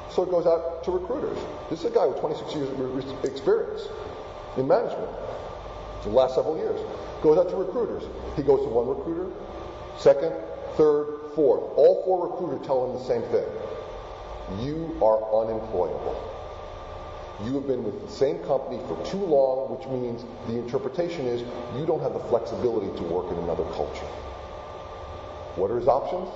So 0.09 0.23
it 0.23 0.31
goes 0.31 0.47
out 0.47 0.83
to 0.85 0.91
recruiters. 0.91 1.37
This 1.69 1.79
is 1.79 1.85
a 1.85 1.89
guy 1.91 2.07
with 2.07 2.19
26 2.19 2.55
years 2.55 2.69
of 2.69 3.25
experience 3.25 3.87
in 4.57 4.67
management 4.67 5.09
the 6.03 6.09
last 6.09 6.35
several 6.35 6.57
years. 6.57 6.79
Goes 7.21 7.37
out 7.37 7.49
to 7.49 7.55
recruiters. 7.55 8.03
He 8.35 8.43
goes 8.43 8.61
to 8.61 8.69
one 8.69 8.87
recruiter, 8.87 9.29
second, 9.97 10.33
third, 10.75 11.31
fourth. 11.35 11.61
All 11.77 12.03
four 12.03 12.27
recruiters 12.27 12.65
tell 12.65 12.89
him 12.89 12.97
the 12.97 13.05
same 13.05 13.21
thing. 13.29 13.45
You 14.59 14.97
are 15.01 15.21
unemployable. 15.45 16.17
You 17.45 17.53
have 17.55 17.67
been 17.67 17.83
with 17.83 18.01
the 18.01 18.11
same 18.11 18.39
company 18.39 18.81
for 18.87 18.97
too 19.05 19.21
long, 19.21 19.77
which 19.77 19.87
means 19.87 20.25
the 20.47 20.59
interpretation 20.59 21.25
is 21.25 21.41
you 21.77 21.85
don't 21.85 22.01
have 22.01 22.13
the 22.13 22.25
flexibility 22.29 22.89
to 22.97 23.03
work 23.03 23.31
in 23.31 23.37
another 23.37 23.63
culture. 23.73 24.09
What 25.55 25.71
are 25.71 25.77
his 25.77 25.87
options? 25.87 26.29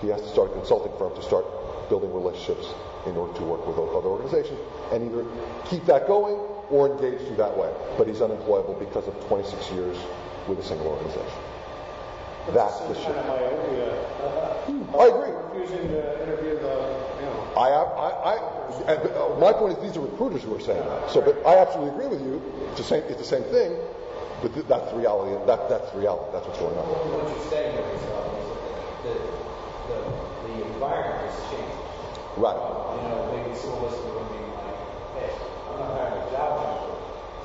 He 0.00 0.08
has 0.08 0.20
to 0.20 0.28
start 0.28 0.50
a 0.50 0.54
consulting 0.54 0.92
firm 0.98 1.14
to 1.14 1.22
start 1.22 1.44
building 1.88 2.12
relationships 2.12 2.72
in 3.06 3.16
order 3.16 3.32
to 3.38 3.44
work 3.44 3.66
with 3.66 3.76
other 3.78 4.08
organizations 4.08 4.58
and 4.92 5.04
either 5.04 5.24
keep 5.68 5.84
that 5.86 6.06
going 6.06 6.36
or 6.70 6.90
engage 6.90 7.20
through 7.26 7.36
that 7.36 7.56
way. 7.56 7.72
But 7.96 8.08
he's 8.08 8.20
unemployable 8.20 8.74
because 8.74 9.06
of 9.06 9.14
26 9.28 9.70
years 9.72 9.96
with 10.48 10.58
a 10.58 10.62
single 10.62 10.86
organization. 10.88 11.40
That's 12.54 12.78
the 12.86 12.94
shift. 12.94 13.06
Kind 13.06 13.18
of 13.18 13.26
myopia. 13.26 13.90
I 14.98 15.04
agree. 15.10 15.34
Refusing 15.60 15.88
to 15.88 16.22
interview 16.22 16.54
the, 16.62 16.74
you 17.18 17.26
know. 17.26 17.52
I, 17.58 17.68
I, 17.74 18.34
I, 18.34 18.94
uh, 18.94 19.38
my 19.40 19.52
point 19.52 19.78
is 19.78 19.82
these 19.82 19.96
are 19.96 20.00
recruiters 20.06 20.42
who 20.42 20.54
are 20.54 20.60
saying 20.60 20.82
that. 20.86 21.10
So, 21.10 21.20
but 21.20 21.34
I 21.46 21.58
absolutely 21.58 21.94
agree 21.98 22.06
with 22.06 22.22
you. 22.22 22.42
It's 22.70 22.78
the 22.78 22.84
same, 22.86 23.02
it's 23.10 23.18
the 23.18 23.24
same 23.26 23.42
thing, 23.50 23.74
but 24.42 24.54
th- 24.54 24.66
that's 24.66 24.90
the 24.92 24.98
reality. 24.98 25.34
That, 25.46 25.68
that's 25.68 25.90
the 25.90 25.98
reality. 25.98 26.30
That's 26.32 26.46
what's 26.46 26.58
going 26.58 26.76
on. 26.78 26.86
What 26.86 27.26
you're 27.34 27.50
saying 27.50 27.74
here 27.74 27.88
is 27.90 28.02
uh, 28.14 28.22
the, 29.02 29.14
the, 29.90 29.98
the 30.46 30.54
environment 30.70 31.26
has 31.26 31.34
changed. 31.50 31.82
Right. 32.38 32.54
You 32.54 33.08
know, 33.10 33.26
maybe 33.32 33.56
some 33.58 33.74
of 33.80 33.90
us 33.90 33.96
would 33.96 34.28
be 34.30 34.38
like, 34.54 34.78
hey, 35.18 35.32
I'm 35.72 35.80
not 35.82 35.98
having 35.98 36.20
a 36.20 36.30
job 36.30 36.62
hunter. 36.62 36.94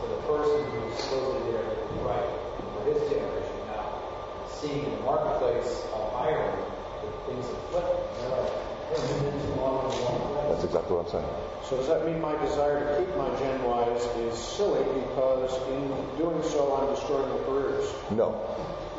So 0.02 0.08
the 0.08 0.22
person 0.26 0.66
who's 0.72 0.98
supposedly 0.98 1.52
there 1.54 1.62
to 1.62 1.94
be 1.94 2.00
right 2.02 2.26
for 2.74 2.90
his 2.90 3.08
generation 3.08 3.58
now, 3.68 4.02
seeing 4.50 4.86
in 4.86 4.96
the 4.98 5.02
marketplace 5.02 5.86
of 5.94 6.14
hiring, 6.18 6.58
that 6.58 7.26
things 7.28 7.46
have 7.46 7.62
flipped. 7.70 8.18
They're 8.18 8.30
like, 8.30 8.50
hey, 8.50 8.98
we've 8.98 9.30
been 9.30 9.46
too 9.46 9.62
long 9.62 9.86
in 9.86 9.98
the 9.98 10.04
wrong 10.04 10.34
place. 10.34 10.48
That's 10.50 10.64
exactly 10.66 10.96
what 10.98 11.06
I'm 11.06 11.12
saying. 11.12 11.30
So 11.70 11.78
does 11.78 11.88
that 11.88 12.06
mean 12.06 12.20
my 12.20 12.34
desire 12.42 12.82
to 12.82 13.06
keep 13.06 13.16
my 13.16 13.30
Gen 13.38 13.62
Ys 13.62 14.04
is 14.26 14.34
silly 14.42 14.82
because 15.06 15.54
in 15.70 15.88
doing 16.18 16.42
so 16.50 16.74
I'm 16.74 16.96
destroying 16.96 17.30
their 17.30 17.46
careers? 17.46 17.86
No, 18.10 18.42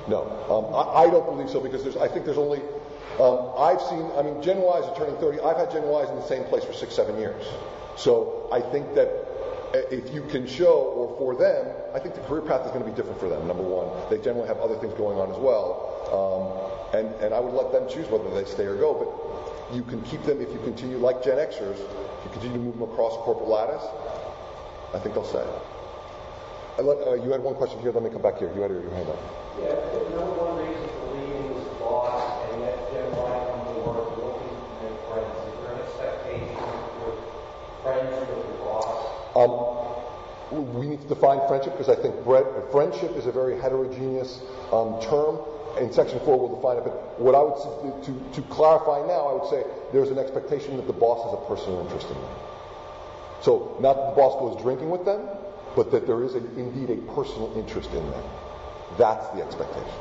no. 0.07 0.23
Um, 0.47 0.71
I, 0.71 1.03
I 1.03 1.11
don't 1.11 1.27
believe 1.27 1.51
so 1.51 1.59
because 1.59 1.83
there's. 1.83 1.97
I 1.97 2.07
think 2.07 2.25
there's 2.27 2.39
only. 2.39 2.63
Um, 3.19 3.51
I've 3.59 3.83
seen. 3.83 4.07
I 4.17 4.23
mean, 4.23 4.41
Gen 4.41 4.59
Ys 4.63 4.87
are 4.87 4.97
turning 4.97 5.17
30. 5.19 5.41
I've 5.41 5.57
had 5.59 5.73
Gen 5.73 5.83
Ys 5.83 6.09
in 6.11 6.17
the 6.17 6.27
same 6.31 6.45
place 6.45 6.65
for 6.65 6.73
six, 6.73 6.95
seven 6.95 7.19
years. 7.19 7.45
So 7.97 8.49
I 8.53 8.61
think 8.61 8.95
that 8.95 9.22
if 9.75 10.13
you 10.13 10.23
can 10.23 10.47
show, 10.47 10.93
or 10.97 11.17
for 11.19 11.35
them, 11.35 11.67
I 11.95 11.99
think 11.99 12.15
the 12.15 12.21
career 12.23 12.43
path 12.43 12.67
is 12.67 12.73
going 12.73 12.85
to 12.85 12.91
be 12.91 12.97
different 12.97 13.19
for 13.19 13.29
them. 13.29 13.47
Number 13.47 13.63
one, 13.63 13.89
they 14.11 14.23
generally 14.23 14.49
have 14.49 14.59
other 14.59 14.77
things 14.77 14.95
going 14.95 15.19
on 15.19 15.31
as 15.31 15.39
well, 15.39 15.89
um, 16.13 16.99
and 16.99 17.15
and 17.23 17.35
I 17.35 17.41
would 17.41 17.55
let 17.55 17.73
them 17.73 17.89
choose 17.89 18.09
whether 18.09 18.29
they 18.31 18.45
stay 18.45 18.65
or 18.65 18.77
go. 18.77 18.95
But 18.95 19.75
you 19.75 19.83
can 19.83 20.03
keep 20.03 20.23
them 20.25 20.41
if 20.41 20.53
you 20.53 20.59
continue 20.61 20.99
like 20.99 21.23
Gen 21.25 21.39
Xers. 21.39 21.81
If 21.81 22.25
you 22.25 22.31
continue 22.33 22.59
to 22.59 22.65
move 22.65 22.79
them 22.79 22.91
across 22.91 23.17
corporate 23.25 23.49
ladders, 23.49 23.83
I 24.95 24.99
think 24.99 25.15
they'll 25.15 25.25
stay. 25.25 25.45
Let, 26.79 27.07
uh, 27.07 27.15
you 27.15 27.31
had 27.31 27.43
one 27.43 27.55
question 27.55 27.81
here. 27.81 27.93
Let 27.93 28.03
me 28.03 28.11
come 28.11 28.23
back 28.23 28.39
here. 28.39 28.53
You 28.55 28.63
had 28.63 28.71
your 28.71 28.83
hand 28.91 29.09
up. 29.09 29.19
Yeah, 29.61 29.77
Um, 39.35 39.83
we 40.51 40.87
need 40.87 41.01
to 41.01 41.09
define 41.09 41.41
friendship 41.49 41.73
because 41.73 41.89
I 41.89 42.01
think 42.01 42.15
friendship 42.71 43.17
is 43.17 43.27
a 43.27 43.33
very 43.33 43.59
heterogeneous 43.59 44.41
um, 44.71 45.01
term. 45.01 45.41
In 45.81 45.91
section 45.91 46.21
four, 46.21 46.39
we'll 46.39 46.57
define 46.57 46.77
it. 46.77 46.85
But 46.85 47.19
what 47.19 47.35
I 47.35 47.41
would 47.41 48.05
to, 48.05 48.13
to 48.35 48.49
clarify 48.49 49.07
now, 49.07 49.29
I 49.29 49.33
would 49.33 49.49
say 49.49 49.65
there's 49.93 50.11
an 50.11 50.19
expectation 50.19 50.77
that 50.77 50.87
the 50.87 50.93
boss 50.93 51.25
has 51.25 51.33
a 51.33 51.49
personal 51.49 51.81
interest 51.81 52.09
in 52.09 52.15
them. 52.15 52.35
So 53.41 53.77
not 53.81 53.97
that 53.97 54.11
the 54.11 54.17
boss 54.17 54.39
goes 54.39 54.63
drinking 54.63 54.91
with 54.91 55.05
them, 55.07 55.27
but 55.75 55.91
that 55.91 56.07
there 56.07 56.23
is 56.23 56.35
a, 56.35 56.45
indeed 56.61 56.91
a 56.91 56.97
personal 57.13 57.53
interest 57.57 57.91
in 57.91 58.11
them. 58.11 58.25
That's 58.99 59.27
the 59.31 59.43
expectation, 59.43 59.97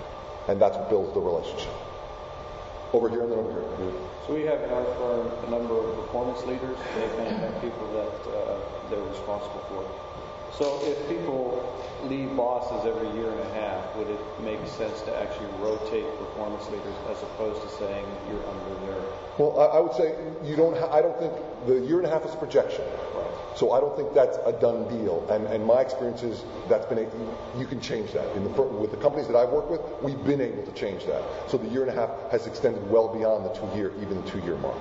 and 0.50 0.62
that's 0.62 0.76
what 0.76 0.90
builds 0.90 1.14
the 1.14 1.22
relationship. 1.22 1.72
Over 2.94 3.10
here 3.10 3.24
and 3.24 3.32
then 3.32 3.40
over 3.40 3.52
here. 3.78 3.94
So 4.28 4.34
we 4.34 4.44
have 4.44 4.62
in 4.62 4.70
our 4.70 4.86
firm 5.00 5.32
a 5.48 5.50
number 5.50 5.80
of 5.80 5.96
performance 5.96 6.46
leaders. 6.46 6.78
They 6.96 7.08
kind 7.16 7.30
of 7.30 7.38
have 7.40 7.62
people 7.62 7.88
that 7.94 8.36
uh, 8.36 8.60
they're 8.90 9.00
responsible 9.00 9.64
for. 9.70 9.88
So 10.52 10.84
if 10.84 11.08
people 11.08 11.64
leave 12.04 12.36
bosses 12.36 12.86
every 12.86 13.10
year 13.18 13.32
and 13.32 13.40
a 13.40 13.54
half, 13.54 13.96
would 13.96 14.10
it 14.10 14.20
make 14.44 14.68
sense 14.68 15.00
to 15.04 15.22
actually 15.22 15.48
rotate 15.60 16.06
performance 16.20 16.68
leaders 16.70 16.96
as 17.10 17.22
opposed 17.24 17.62
to 17.62 17.70
saying 17.80 18.06
you're 18.28 18.46
under 18.46 18.86
their 18.86 19.02
Well, 19.38 19.58
I, 19.58 19.78
I 19.78 19.80
would 19.80 19.94
say 19.96 20.14
you 20.44 20.58
don't. 20.58 20.76
Ha- 20.78 20.92
I 20.92 21.02
don't 21.02 21.18
think 21.18 21.32
the 21.66 21.80
year 21.88 21.98
and 21.98 22.06
a 22.06 22.10
half 22.10 22.26
is 22.26 22.34
a 22.34 22.38
projection. 22.38 22.84
So 23.56 23.72
I 23.74 23.80
don't 23.80 23.96
think 23.96 24.14
that's 24.14 24.38
a 24.46 24.54
done 24.54 24.88
deal. 24.88 25.28
And, 25.30 25.46
and 25.48 25.66
my 25.66 25.82
experience 25.82 26.24
is 26.24 26.44
that's 26.70 26.86
been 26.86 27.00
a, 27.00 27.60
you 27.60 27.66
can 27.66 27.82
change 27.82 28.14
that. 28.14 28.36
In 28.36 28.44
the, 28.44 28.50
with 28.50 28.92
the 28.92 28.98
companies 28.98 29.28
that 29.28 29.36
I've 29.36 29.50
worked 29.50 29.70
with, 29.70 29.82
we've 30.02 30.24
been 30.24 30.42
able 30.42 30.64
to 30.64 30.72
change 30.72 31.06
that. 31.06 31.24
So 31.50 31.58
the 31.58 31.68
year 31.68 31.82
and 31.82 31.92
a 31.92 31.94
half 31.94 32.10
has 32.32 32.48
extended 32.48 32.90
well 32.90 33.08
beyond 33.14 33.46
the 33.46 33.50
two 33.50 33.78
year, 33.78 33.92
even 34.02 34.24
the 34.24 34.30
two 34.30 34.40
year 34.40 34.56
mark. 34.58 34.78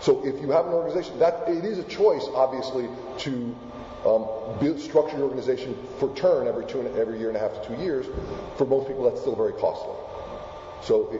So 0.00 0.24
if 0.24 0.40
you 0.40 0.50
have 0.50 0.66
an 0.66 0.72
organization, 0.72 1.18
that 1.18 1.48
it 1.48 1.64
is 1.64 1.78
a 1.78 1.84
choice, 1.84 2.26
obviously, 2.34 2.88
to 3.18 3.56
um, 4.04 4.28
build, 4.60 4.80
structure 4.80 5.16
your 5.16 5.26
organization 5.26 5.76
for 5.98 6.14
turn 6.16 6.46
every 6.46 6.66
two 6.66 6.80
and, 6.80 6.94
every 6.96 7.18
year 7.18 7.28
and 7.28 7.36
a 7.36 7.40
half 7.40 7.54
to 7.62 7.68
two 7.68 7.82
years. 7.82 8.06
For 8.56 8.66
most 8.66 8.88
people, 8.88 9.04
that's 9.04 9.20
still 9.20 9.36
very 9.36 9.52
costly. 9.52 9.96
So, 10.82 11.10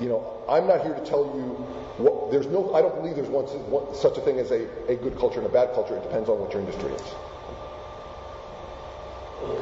you 0.00 0.08
know, 0.08 0.42
I'm 0.48 0.66
not 0.66 0.82
here 0.82 0.94
to 0.94 1.04
tell 1.04 1.24
you 1.36 1.56
what, 1.98 2.30
there's 2.30 2.46
no, 2.46 2.74
I 2.74 2.82
don't 2.82 2.94
believe 2.94 3.16
there's 3.16 3.28
one, 3.28 3.46
one, 3.70 3.94
such 3.94 4.18
a 4.18 4.20
thing 4.20 4.38
as 4.38 4.50
a, 4.50 4.68
a 4.92 4.96
good 4.96 5.18
culture 5.18 5.38
and 5.38 5.46
a 5.46 5.52
bad 5.52 5.72
culture. 5.72 5.96
It 5.96 6.02
depends 6.02 6.28
on 6.28 6.38
what 6.38 6.52
your 6.52 6.60
industry 6.60 6.92
is. 6.92 7.14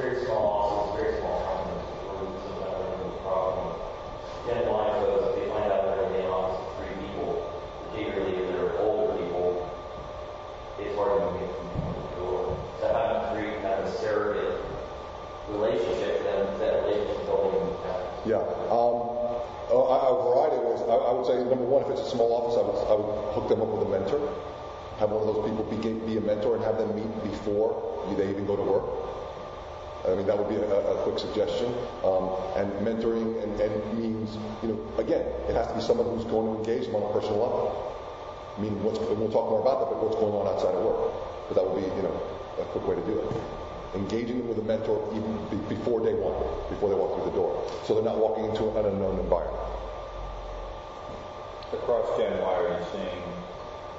Very 0.00 0.24
small 0.26 0.96
very 0.96 1.18
small 1.20 1.38
companies, 1.44 1.86
a 1.92 3.22
problem 3.22 3.74
Yeah. 18.24 18.40
Um, 18.72 19.04
a, 19.68 19.76
a 19.76 20.24
variety 20.74 20.82
of 20.82 20.90
ways. 20.90 20.90
I, 20.90 21.10
I, 21.10 21.12
would 21.12 21.26
say, 21.26 21.36
number 21.48 21.64
one, 21.64 21.82
if 21.84 21.90
it's 21.90 22.06
a 22.06 22.10
small 22.10 22.32
office, 22.34 22.56
I 22.58 22.64
would, 22.64 22.78
I 22.90 22.94
would 22.98 23.10
hook 23.34 23.48
them 23.48 23.62
up 23.62 23.68
with 23.68 23.86
a 23.86 23.90
mentor. 23.90 24.20
Have 24.98 25.10
one 25.10 25.26
of 25.26 25.34
those 25.34 25.42
people 25.50 25.64
be, 25.66 25.78
be 26.06 26.18
a 26.18 26.24
mentor 26.24 26.54
and 26.54 26.64
have 26.64 26.78
them 26.78 26.94
meet 26.94 27.10
before 27.22 27.74
they 28.16 28.30
even 28.30 28.46
go 28.46 28.56
to 28.56 28.62
work. 28.62 28.86
I 30.04 30.14
mean, 30.14 30.26
that 30.28 30.36
would 30.36 30.52
be 30.52 30.60
a, 30.60 30.68
a 30.68 31.02
quick 31.02 31.18
suggestion. 31.18 31.72
Um, 32.04 32.36
and 32.60 32.68
mentoring 32.84 33.42
and, 33.42 33.56
and, 33.58 33.74
means, 33.98 34.36
you 34.62 34.68
know, 34.68 34.78
again, 35.00 35.24
it 35.48 35.56
has 35.56 35.66
to 35.68 35.74
be 35.74 35.80
someone 35.80 36.06
who's 36.12 36.28
going 36.28 36.46
to 36.46 36.54
engage 36.60 36.86
them 36.86 37.00
on 37.00 37.08
a 37.08 37.12
personal 37.12 37.40
level. 37.40 37.72
I 38.54 38.60
mean, 38.60 38.76
what's, 38.84 39.00
we'll 39.00 39.32
talk 39.32 39.50
more 39.50 39.64
about 39.64 39.80
that, 39.82 39.88
but 39.90 39.98
what's 40.04 40.20
going 40.20 40.36
on 40.36 40.46
outside 40.46 40.76
of 40.76 40.84
work. 40.84 41.10
But 41.48 41.58
that 41.58 41.64
would 41.64 41.80
be, 41.80 41.88
you 41.88 42.04
know, 42.04 42.14
a 42.60 42.64
quick 42.70 42.86
way 42.86 42.94
to 42.94 43.04
do 43.08 43.18
it 43.18 43.28
engaging 43.94 44.38
them 44.38 44.48
with 44.48 44.58
a 44.58 44.62
mentor 44.62 44.98
even 45.14 45.38
before 45.68 46.00
day 46.00 46.14
one, 46.14 46.34
before 46.68 46.88
they 46.88 46.96
walk 46.96 47.14
through 47.14 47.30
the 47.30 47.36
door, 47.36 47.62
so 47.86 47.94
they're 47.94 48.02
not 48.02 48.18
walking 48.18 48.44
into 48.44 48.66
an 48.76 48.86
unknown 48.86 49.18
environment. 49.20 49.73
Across 51.72 52.18
Gen 52.18 52.40
Y, 52.40 52.44
are 52.44 52.68
you 52.68 52.84
seeing, 52.92 53.22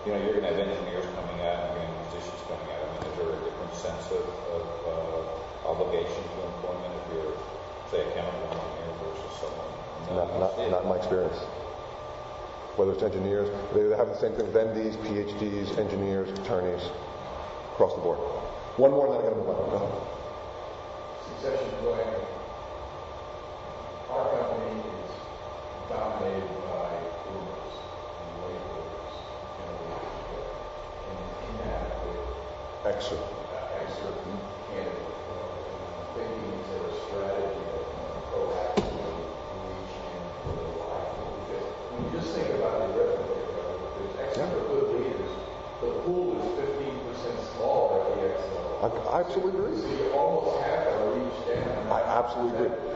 you 0.06 0.12
know, 0.14 0.20
you're 0.24 0.38
going 0.40 0.48
to 0.48 0.52
have 0.54 0.60
engineers 0.60 1.06
coming 1.18 1.40
out, 1.44 1.66
and 1.66 1.76
you're 1.76 1.82
going 1.82 1.90
to 1.90 1.98
have 1.98 2.12
musicians 2.14 2.42
coming 2.48 2.70
out. 2.72 2.82
I 2.84 2.88
mean, 2.94 3.04
is 3.12 3.16
there 3.20 3.32
a 3.36 3.40
different 3.44 3.74
sense 3.76 4.06
of, 4.16 4.24
of 4.56 4.64
uh, 4.86 5.68
obligation 5.68 6.22
to 6.24 6.38
employment 6.56 6.94
if 6.94 7.06
you're, 7.18 7.36
say, 7.92 8.06
a 8.06 8.10
chemical 8.14 8.48
engineer 8.54 8.92
versus 9.02 9.34
someone? 9.42 9.72
Not, 10.14 10.30
not, 10.40 10.52
not 10.72 10.84
in 10.84 10.90
my 10.90 10.96
experience. 10.98 11.38
Whether 12.78 12.92
it's 12.94 13.04
engineers, 13.04 13.50
they 13.74 13.82
have 13.96 14.08
the 14.08 14.20
same 14.20 14.34
thing 14.34 14.52
with 14.52 14.56
MDs, 14.56 14.96
PhDs, 15.08 15.78
engineers, 15.78 16.30
attorneys, 16.40 16.84
across 17.74 17.96
the 17.96 18.02
board. 18.02 18.20
One 18.78 18.92
more, 18.92 19.08
and 19.08 19.16
then 19.16 19.22
I 19.22 19.24
got 19.24 19.30
to 19.32 19.40
move 19.40 19.50
on. 19.50 19.56
Go 19.72 19.80
ahead. 19.80 19.96
Succession 21.24 21.72
planning. 21.80 22.20
Our 24.12 24.28
company 24.28 24.84
is 24.84 25.12
dominated 25.88 26.52
by 26.68 27.00
boomers 27.24 27.74
and 27.80 28.30
late 28.44 28.60
boomers 28.68 29.16
and 29.16 29.72
leadership 29.80 30.44
and 31.08 31.20
inadequate 31.48 32.28
excerpt, 32.86 33.26
excerpt. 33.82 34.22
I'm 34.30 34.46
thinking 36.14 36.54
is 36.62 36.68
there 36.70 36.86
a 36.86 36.94
strategy 37.10 37.66
that 37.66 37.86
can 37.90 38.14
proactively 38.30 39.26
reach 39.58 39.96
into 40.14 40.50
the 40.54 40.70
life? 40.78 41.10
Because 41.50 41.66
when 41.90 42.06
you 42.06 42.10
just 42.14 42.30
think 42.38 42.54
about 42.54 42.86
the 42.86 42.94
arithmetic, 42.94 43.50
there's 43.98 44.16
extra 44.22 44.46
good 44.70 45.02
leaders. 45.02 45.34
The 45.82 45.92
pool 46.06 46.38
is 46.38 46.46
15% 46.62 47.58
smaller 47.58 48.06
at 48.06 48.22
the 48.22 48.30
X 48.30 48.38
level. 48.54 48.78
I, 48.86 49.18
I 49.18 49.22
absolutely 49.26 49.60
agree. 49.60 49.82
So 49.82 49.88
you 49.90 50.14
almost 50.14 50.62
have 50.64 50.86
to 50.86 50.98
reach 51.18 51.40
down. 51.50 51.90
I 51.90 52.02
absolutely 52.22 52.70
agree. 52.70 52.96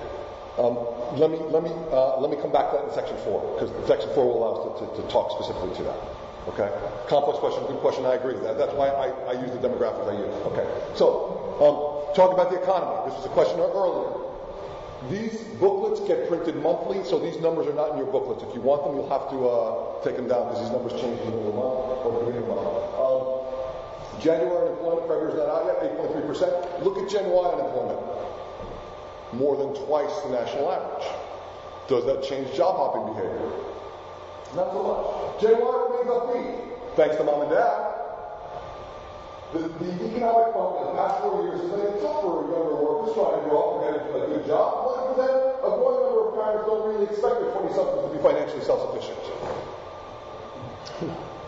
Um, 0.59 0.75
let 1.17 1.31
me 1.31 1.39
let 1.49 1.63
me 1.63 1.71
uh, 1.91 2.19
let 2.19 2.29
me 2.29 2.35
come 2.35 2.51
back 2.51 2.71
to 2.71 2.77
that 2.77 2.85
in 2.85 2.93
section 2.93 3.15
four 3.23 3.39
because 3.55 3.71
section 3.87 4.11
four 4.13 4.25
will 4.27 4.43
allow 4.43 4.53
us 4.59 4.79
to, 4.79 4.85
to, 4.85 5.01
to, 5.01 5.07
talk 5.07 5.31
specifically 5.31 5.73
to 5.77 5.83
that. 5.83 6.18
Okay, 6.47 6.71
complex 7.07 7.37
question, 7.39 7.63
good 7.67 7.79
question. 7.81 8.05
I 8.05 8.15
agree 8.15 8.33
with 8.33 8.43
that. 8.43 8.57
That's 8.57 8.73
why 8.73 8.87
I, 8.87 9.11
I 9.27 9.41
use 9.41 9.51
the 9.51 9.59
demographics 9.59 10.07
I 10.07 10.17
use. 10.17 10.33
Okay, 10.47 10.65
so 10.95 11.35
um, 11.59 12.15
talk 12.15 12.33
about 12.33 12.49
the 12.49 12.61
economy. 12.61 12.95
This 13.05 13.15
was 13.17 13.25
a 13.25 13.33
question 13.35 13.59
earlier. 13.59 14.29
These 15.07 15.43
booklets 15.59 16.01
get 16.07 16.27
printed 16.27 16.55
monthly, 16.57 17.03
so 17.03 17.19
these 17.19 17.39
numbers 17.39 17.67
are 17.67 17.73
not 17.73 17.91
in 17.91 17.97
your 17.97 18.07
booklets. 18.07 18.43
If 18.43 18.53
you 18.55 18.61
want 18.61 18.83
them, 18.83 18.95
you'll 18.95 19.09
have 19.09 19.29
to 19.31 19.47
uh, 19.47 20.03
take 20.03 20.15
them 20.15 20.27
down 20.27 20.47
because 20.47 20.63
these 20.63 20.71
numbers 20.71 20.91
change 20.99 21.19
in 21.21 21.31
the 21.31 21.37
middle 21.39 21.47
of 21.47 21.55
the 21.55 21.59
month 21.59 22.03
or 22.03 22.09
beginning 22.25 22.49
of 22.49 22.55
the 22.55 22.63
month. 22.67 22.83
Um, 22.99 23.39
January 24.19 24.67
unemployment 24.67 25.31
is 25.31 25.39
not 25.39 25.47
out 25.47 25.63
yet, 25.67 25.95
8.3%. 25.95 26.83
Look 26.83 26.97
at 26.97 27.07
Gen 27.07 27.31
Y 27.31 27.45
unemployment. 27.47 27.99
More 29.33 29.55
than 29.55 29.71
twice 29.85 30.11
the 30.23 30.31
national 30.35 30.71
average. 30.71 31.07
Does 31.87 32.05
that 32.05 32.23
change 32.23 32.53
job 32.55 32.75
hopping 32.75 33.13
behavior? 33.15 33.68
Not 34.55 34.73
so 34.73 34.81
much. 34.81 35.41
Gen 35.41 35.61
Y 35.61 35.69
remains 35.69 36.09
upbeat, 36.09 36.95
thanks 36.95 37.15
to 37.17 37.23
mom 37.23 37.41
and 37.45 37.51
dad. 37.51 37.89
The, 39.53 39.59
the 39.65 39.89
economic 40.09 40.53
bump 40.53 40.81
in 40.81 40.85
the 40.89 40.95
past 40.97 41.21
four 41.21 41.41
years 41.41 41.61
has 41.61 41.69
made 41.69 41.89
it 41.89 42.01
tough 42.01 42.21
for 42.21 42.45
younger 42.49 42.77
workers 42.81 43.13
trying 43.17 43.37
to 43.37 43.49
grow 43.49 43.57
up 43.61 43.69
and 43.81 43.97
get 43.97 44.09
a, 44.09 44.25
a 44.25 44.27
good 44.29 44.45
job. 44.45 45.17
100%, 45.17 45.21
a 45.21 45.69
growing 45.73 46.01
number 46.05 46.21
of 46.29 46.37
parents 46.37 46.65
don't 46.65 46.85
really 46.85 47.05
expect 47.05 47.41
their 47.41 47.49
20-somethings 47.53 48.01
to 48.05 48.11
be 48.13 48.21
financially 48.21 48.61
self-sufficient. 48.65 49.17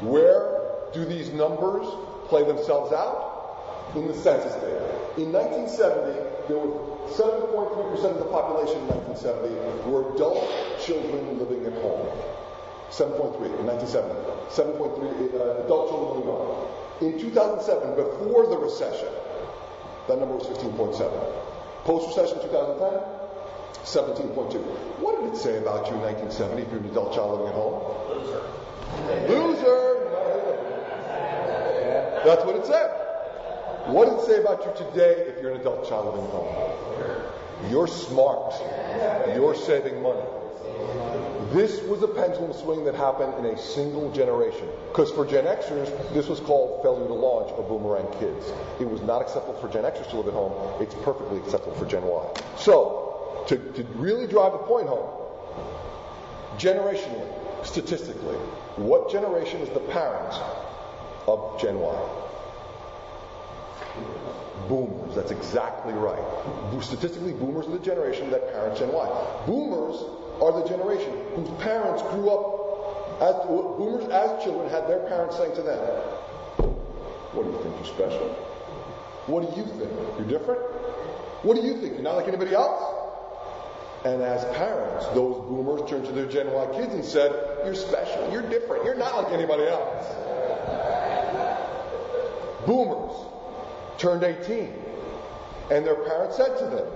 Where 0.02 0.90
do 0.94 1.06
these 1.06 1.30
numbers 1.34 1.86
play 2.26 2.44
themselves 2.44 2.94
out? 2.94 3.94
In 3.96 4.08
the 4.08 4.14
census 4.14 4.54
data. 4.56 4.88
In 5.18 5.34
1970, 5.34 6.48
there 6.48 6.58
were 6.58 6.74
7.3% 7.12 8.06
of 8.06 8.18
the 8.18 8.32
population 8.32 8.80
in 8.82 8.88
1970 8.88 9.92
were 9.92 10.16
adult 10.16 10.48
children 10.80 11.38
living 11.38 11.66
at 11.66 11.74
home. 11.82 12.08
7.3 12.92 13.40
in 13.60 13.66
1970. 13.66 14.20
7.3 14.52 15.34
uh, 15.34 15.64
adult 15.64 15.90
children 15.90 16.12
living 16.12 16.28
home. 16.28 16.68
In 17.00 17.20
2007, 17.20 17.96
before 17.96 18.48
the 18.48 18.58
recession, 18.58 19.08
that 20.08 20.20
number 20.20 20.36
was 20.36 20.46
15.7. 20.48 21.00
Post-recession 21.88 22.42
2010, 22.52 23.00
17.2. 23.88 24.60
What 25.00 25.24
did 25.24 25.34
it 25.34 25.38
say 25.38 25.58
about 25.58 25.88
you 25.88 25.96
in 25.96 26.02
1970 26.02 26.62
if 26.62 26.70
you're 26.70 26.80
an 26.80 26.90
adult 26.92 27.16
child 27.16 27.32
living 27.32 27.48
at 27.48 27.56
home? 27.56 27.80
Loser. 28.12 28.44
Loser. 29.32 29.92
That's 32.24 32.46
what 32.46 32.56
it 32.58 32.66
said. 32.68 32.92
What 33.88 34.06
did 34.10 34.20
it 34.20 34.26
say 34.26 34.42
about 34.42 34.64
you 34.66 34.86
today 34.86 35.32
if 35.32 35.42
you're 35.42 35.54
an 35.54 35.62
adult 35.62 35.88
child 35.88 36.06
living 36.14 36.26
at 36.26 36.32
home? 36.32 37.72
You're 37.72 37.88
smart. 37.88 38.54
You're 39.34 39.56
saving 39.56 40.04
money. 40.04 40.22
This 41.54 41.82
was 41.84 42.02
a 42.02 42.08
pendulum 42.08 42.54
swing 42.54 42.86
that 42.86 42.96
happened 42.96 43.34
in 43.40 43.54
a 43.54 43.58
single 43.58 44.10
generation. 44.12 44.70
Because 44.88 45.12
for 45.12 45.26
Gen 45.26 45.44
Xers, 45.44 45.90
this 46.14 46.28
was 46.28 46.40
called 46.40 46.82
failure 46.82 47.08
to 47.08 47.14
launch 47.14 47.52
or 47.58 47.64
boomerang 47.64 48.08
kids. 48.20 48.54
It 48.80 48.90
was 48.90 49.02
not 49.02 49.22
acceptable 49.22 49.60
for 49.60 49.68
Gen 49.68 49.84
Xers 49.84 50.10
to 50.12 50.18
live 50.18 50.28
at 50.30 50.34
home. 50.34 50.82
It's 50.82 50.96
perfectly 51.04 51.40
acceptable 51.40 51.76
for 51.76 51.86
Gen 51.86 52.04
Y. 52.04 52.42
So, 52.56 53.44
to, 53.48 53.58
to 53.58 53.84
really 53.96 54.28
drive 54.28 54.54
the 54.54 54.60
point 54.60 54.88
home, 54.88 55.10
generationally, 56.58 57.28
statistically, 57.66 58.38
what 58.78 59.12
generation 59.12 59.60
is 59.60 59.70
the 59.70 59.82
parent 59.82 60.34
of 61.28 61.60
Gen 61.60 61.78
Y? 61.80 62.10
Boomers. 64.70 65.16
That's 65.16 65.32
exactly 65.32 65.94
right. 65.94 66.24
Statistically, 66.82 67.34
boomers 67.34 67.68
are 67.68 67.72
the 67.72 67.80
generation 67.80 68.30
that 68.32 68.54
parents 68.54 68.80
Gen 68.80 68.94
Y. 68.94 69.44
Boomers 69.46 70.21
are 70.42 70.52
the 70.52 70.68
generation 70.68 71.14
whose 71.36 71.50
parents 71.62 72.02
grew 72.14 72.30
up 72.30 73.22
as 73.22 73.36
boomers 73.46 74.10
as 74.10 74.44
children 74.44 74.70
had 74.70 74.88
their 74.88 75.00
parents 75.08 75.38
saying 75.38 75.56
to 75.56 75.62
them, 75.62 75.80
What 77.34 77.46
do 77.46 77.52
you 77.52 77.62
think? 77.62 77.76
You're 77.76 77.86
special? 77.86 78.28
What 79.28 79.42
do 79.42 79.60
you 79.60 79.66
think? 79.68 79.92
You're 80.18 80.40
different? 80.40 80.62
What 81.44 81.56
do 81.56 81.62
you 81.62 81.80
think? 81.80 81.94
You're 81.94 82.02
not 82.02 82.16
like 82.16 82.28
anybody 82.28 82.56
else? 82.56 82.82
And 84.04 84.24
as 84.24 84.44
parents, 84.58 85.06
those 85.14 85.38
boomers 85.48 85.88
turned 85.88 86.06
to 86.06 86.12
their 86.12 86.26
Gen 86.26 86.52
Y 86.52 86.66
kids 86.74 86.94
and 86.94 87.06
said, 87.06 87.32
You're 87.64 87.76
special, 87.76 88.32
you're 88.32 88.42
different, 88.50 88.84
you're 88.84 88.96
not 88.96 89.24
like 89.24 89.32
anybody 89.32 89.68
else. 89.68 90.08
Boomers 92.66 93.28
turned 94.00 94.24
18, 94.24 94.74
and 95.70 95.86
their 95.86 95.96
parents 95.96 96.38
said 96.38 96.58
to 96.58 96.66
them, 96.66 96.88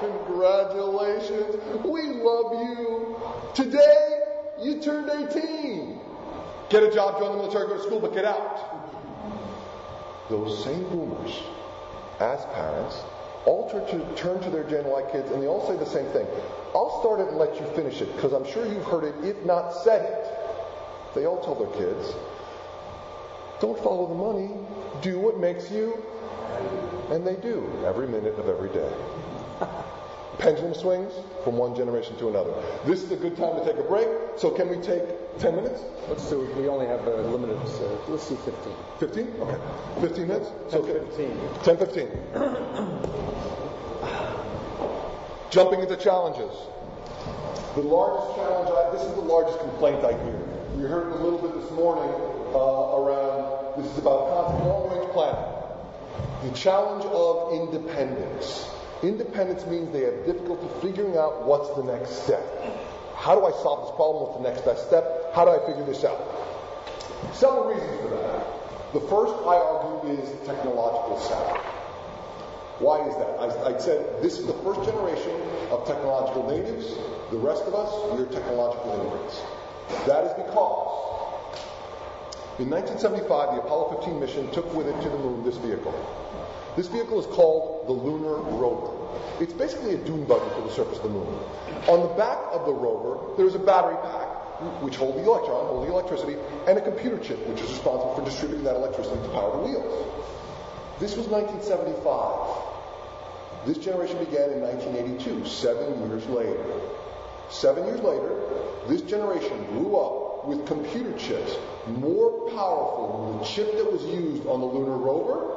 Congratulations, 0.00 1.56
we 1.84 2.02
love 2.02 2.52
you. 2.52 3.16
Today, 3.54 4.22
you 4.60 4.80
turned 4.80 5.10
18. 5.10 6.00
Get 6.70 6.82
a 6.82 6.90
job, 6.90 7.18
join 7.18 7.32
the 7.32 7.38
military, 7.38 7.68
go 7.68 7.76
to 7.76 7.82
school, 7.82 8.00
but 8.00 8.14
get 8.14 8.24
out. 8.24 8.80
Those 10.30 10.64
same 10.64 10.84
boomers, 10.84 11.42
as 12.20 12.44
parents, 12.54 12.96
all 13.44 13.68
turn 13.70 13.86
to, 13.88 14.14
turn 14.14 14.40
to 14.42 14.50
their 14.50 14.64
Gen 14.64 14.84
Y 14.84 15.02
kids 15.10 15.30
and 15.30 15.42
they 15.42 15.46
all 15.46 15.66
say 15.66 15.76
the 15.76 15.90
same 15.90 16.06
thing. 16.12 16.26
I'll 16.74 17.00
start 17.00 17.20
it 17.20 17.28
and 17.28 17.36
let 17.36 17.58
you 17.58 17.66
finish 17.74 18.00
it 18.00 18.14
because 18.14 18.32
I'm 18.32 18.46
sure 18.46 18.66
you've 18.66 18.84
heard 18.84 19.04
it, 19.04 19.14
if 19.24 19.44
not 19.44 19.72
said 19.72 20.02
it. 20.02 21.14
They 21.14 21.26
all 21.26 21.42
tell 21.42 21.56
their 21.56 21.72
kids, 21.76 22.14
don't 23.60 23.78
follow 23.82 24.08
the 24.08 24.14
money, 24.14 24.50
do 25.02 25.18
what 25.18 25.38
makes 25.38 25.70
you. 25.70 26.02
And 27.10 27.26
they 27.26 27.34
do 27.36 27.68
every 27.84 28.06
minute 28.06 28.38
of 28.38 28.48
every 28.48 28.68
day. 28.68 28.92
Pendulum 30.40 30.72
swings 30.72 31.12
from 31.44 31.58
one 31.58 31.76
generation 31.76 32.16
to 32.16 32.28
another. 32.30 32.54
This 32.86 33.02
is 33.02 33.12
a 33.12 33.16
good 33.16 33.36
time 33.36 33.60
to 33.60 33.64
take 33.64 33.76
a 33.76 33.82
break. 33.82 34.08
So 34.38 34.48
can 34.50 34.70
we 34.70 34.76
take 34.76 35.02
10 35.38 35.54
minutes? 35.54 35.82
Let's 36.08 36.26
see. 36.26 36.34
We 36.34 36.66
only 36.66 36.86
have 36.86 37.06
a 37.06 37.20
limited. 37.28 37.58
Uh, 37.58 38.08
let's 38.08 38.22
see, 38.22 38.36
15. 38.36 38.72
15? 39.00 39.34
Okay. 39.38 39.58
15 40.00 40.28
minutes. 40.28 40.48
So 40.70 40.80
10, 40.82 41.06
15. 41.12 41.38
10, 41.62 41.76
15. 41.76 42.08
Jumping 45.50 45.80
into 45.80 45.96
challenges. 45.96 46.56
The 47.74 47.82
largest 47.82 48.36
challenge. 48.36 48.70
I, 48.72 48.90
this 48.96 49.02
is 49.02 49.14
the 49.16 49.20
largest 49.20 49.60
complaint 49.60 50.02
I 50.02 50.12
hear. 50.24 50.40
We 50.74 50.84
heard 50.84 51.12
a 51.12 51.16
little 51.16 51.38
bit 51.38 51.52
this 51.60 51.70
morning 51.72 52.08
uh, 52.54 52.96
around. 52.96 53.76
This 53.76 53.92
is 53.92 53.98
about 53.98 54.24
long-range 54.64 55.12
planning. 55.12 55.44
The 56.48 56.56
challenge 56.56 57.04
of 57.04 57.52
independence. 57.52 58.79
Independence 59.02 59.64
means 59.66 59.92
they 59.92 60.02
have 60.04 60.26
difficulty 60.26 60.68
figuring 60.82 61.16
out 61.16 61.46
what's 61.46 61.74
the 61.76 61.84
next 61.84 62.24
step. 62.24 62.44
How 63.16 63.34
do 63.34 63.46
I 63.46 63.50
solve 63.62 63.88
this 63.88 63.96
problem? 63.96 64.28
What's 64.28 64.36
the 64.36 64.48
next 64.48 64.64
best 64.64 64.86
step? 64.86 65.32
How 65.34 65.44
do 65.44 65.52
I 65.52 65.60
figure 65.66 65.84
this 65.84 66.04
out? 66.04 66.20
Several 67.32 67.72
reasons 67.72 68.00
for 68.00 68.10
that. 68.16 68.92
The 68.92 69.00
first, 69.08 69.32
I 69.46 69.56
argue, 69.56 70.20
is 70.20 70.28
technological 70.44 71.18
savvy. 71.20 71.60
Why 72.80 73.06
is 73.06 73.14
that? 73.16 73.32
I, 73.40 73.76
I, 73.76 73.78
said 73.78 74.22
this 74.22 74.38
is 74.38 74.46
the 74.46 74.56
first 74.64 74.82
generation 74.88 75.36
of 75.70 75.86
technological 75.86 76.48
natives. 76.48 76.96
The 77.30 77.36
rest 77.36 77.62
of 77.64 77.74
us, 77.74 77.92
we're 78.12 78.24
technological 78.32 79.00
immigrants. 79.00 79.40
That 80.08 80.24
is 80.24 80.32
because 80.32 81.00
in 82.58 82.68
1975, 82.68 83.56
the 83.56 83.62
Apollo 83.62 84.00
15 84.00 84.20
mission 84.20 84.50
took 84.52 84.72
with 84.74 84.88
it 84.88 84.96
to 85.02 85.08
the 85.08 85.18
moon 85.18 85.44
this 85.44 85.56
vehicle. 85.56 85.92
This 86.76 86.86
vehicle 86.86 87.18
is 87.18 87.26
called 87.26 87.88
the 87.88 87.92
Lunar 87.92 88.36
Rover. 88.58 88.96
It's 89.42 89.52
basically 89.52 89.94
a 89.94 89.98
dune 89.98 90.24
buggy 90.24 90.48
for 90.54 90.62
the 90.62 90.70
surface 90.70 90.98
of 90.98 91.04
the 91.04 91.08
moon. 91.08 91.26
On 91.88 92.00
the 92.00 92.14
back 92.14 92.38
of 92.52 92.66
the 92.66 92.72
rover, 92.72 93.18
there's 93.36 93.54
a 93.54 93.58
battery 93.58 93.96
pack 94.02 94.28
which 94.82 94.96
hold 94.96 95.16
the 95.16 95.24
electron, 95.24 95.66
hold 95.66 95.88
the 95.88 95.92
electricity, 95.92 96.36
and 96.68 96.78
a 96.78 96.82
computer 96.82 97.18
chip 97.18 97.44
which 97.48 97.60
is 97.60 97.70
responsible 97.70 98.14
for 98.14 98.24
distributing 98.24 98.64
that 98.64 98.76
electricity 98.76 99.16
to 99.16 99.28
power 99.30 99.56
the 99.56 99.62
wheels. 99.64 100.06
This 101.00 101.16
was 101.16 101.26
1975. 101.28 103.66
This 103.66 103.78
generation 103.78 104.18
began 104.18 104.50
in 104.50 104.60
1982, 104.60 105.46
seven 105.46 106.08
years 106.08 106.24
later. 106.26 106.64
Seven 107.48 107.86
years 107.86 108.00
later, 108.00 108.38
this 108.86 109.00
generation 109.02 109.64
grew 109.72 109.96
up 109.96 110.46
with 110.46 110.66
computer 110.66 111.16
chips 111.18 111.56
more 111.88 112.48
powerful 112.50 113.32
than 113.32 113.38
the 113.40 113.44
chip 113.44 113.76
that 113.76 113.90
was 113.90 114.04
used 114.04 114.46
on 114.46 114.60
the 114.60 114.66
lunar 114.66 114.96
rover 114.96 115.56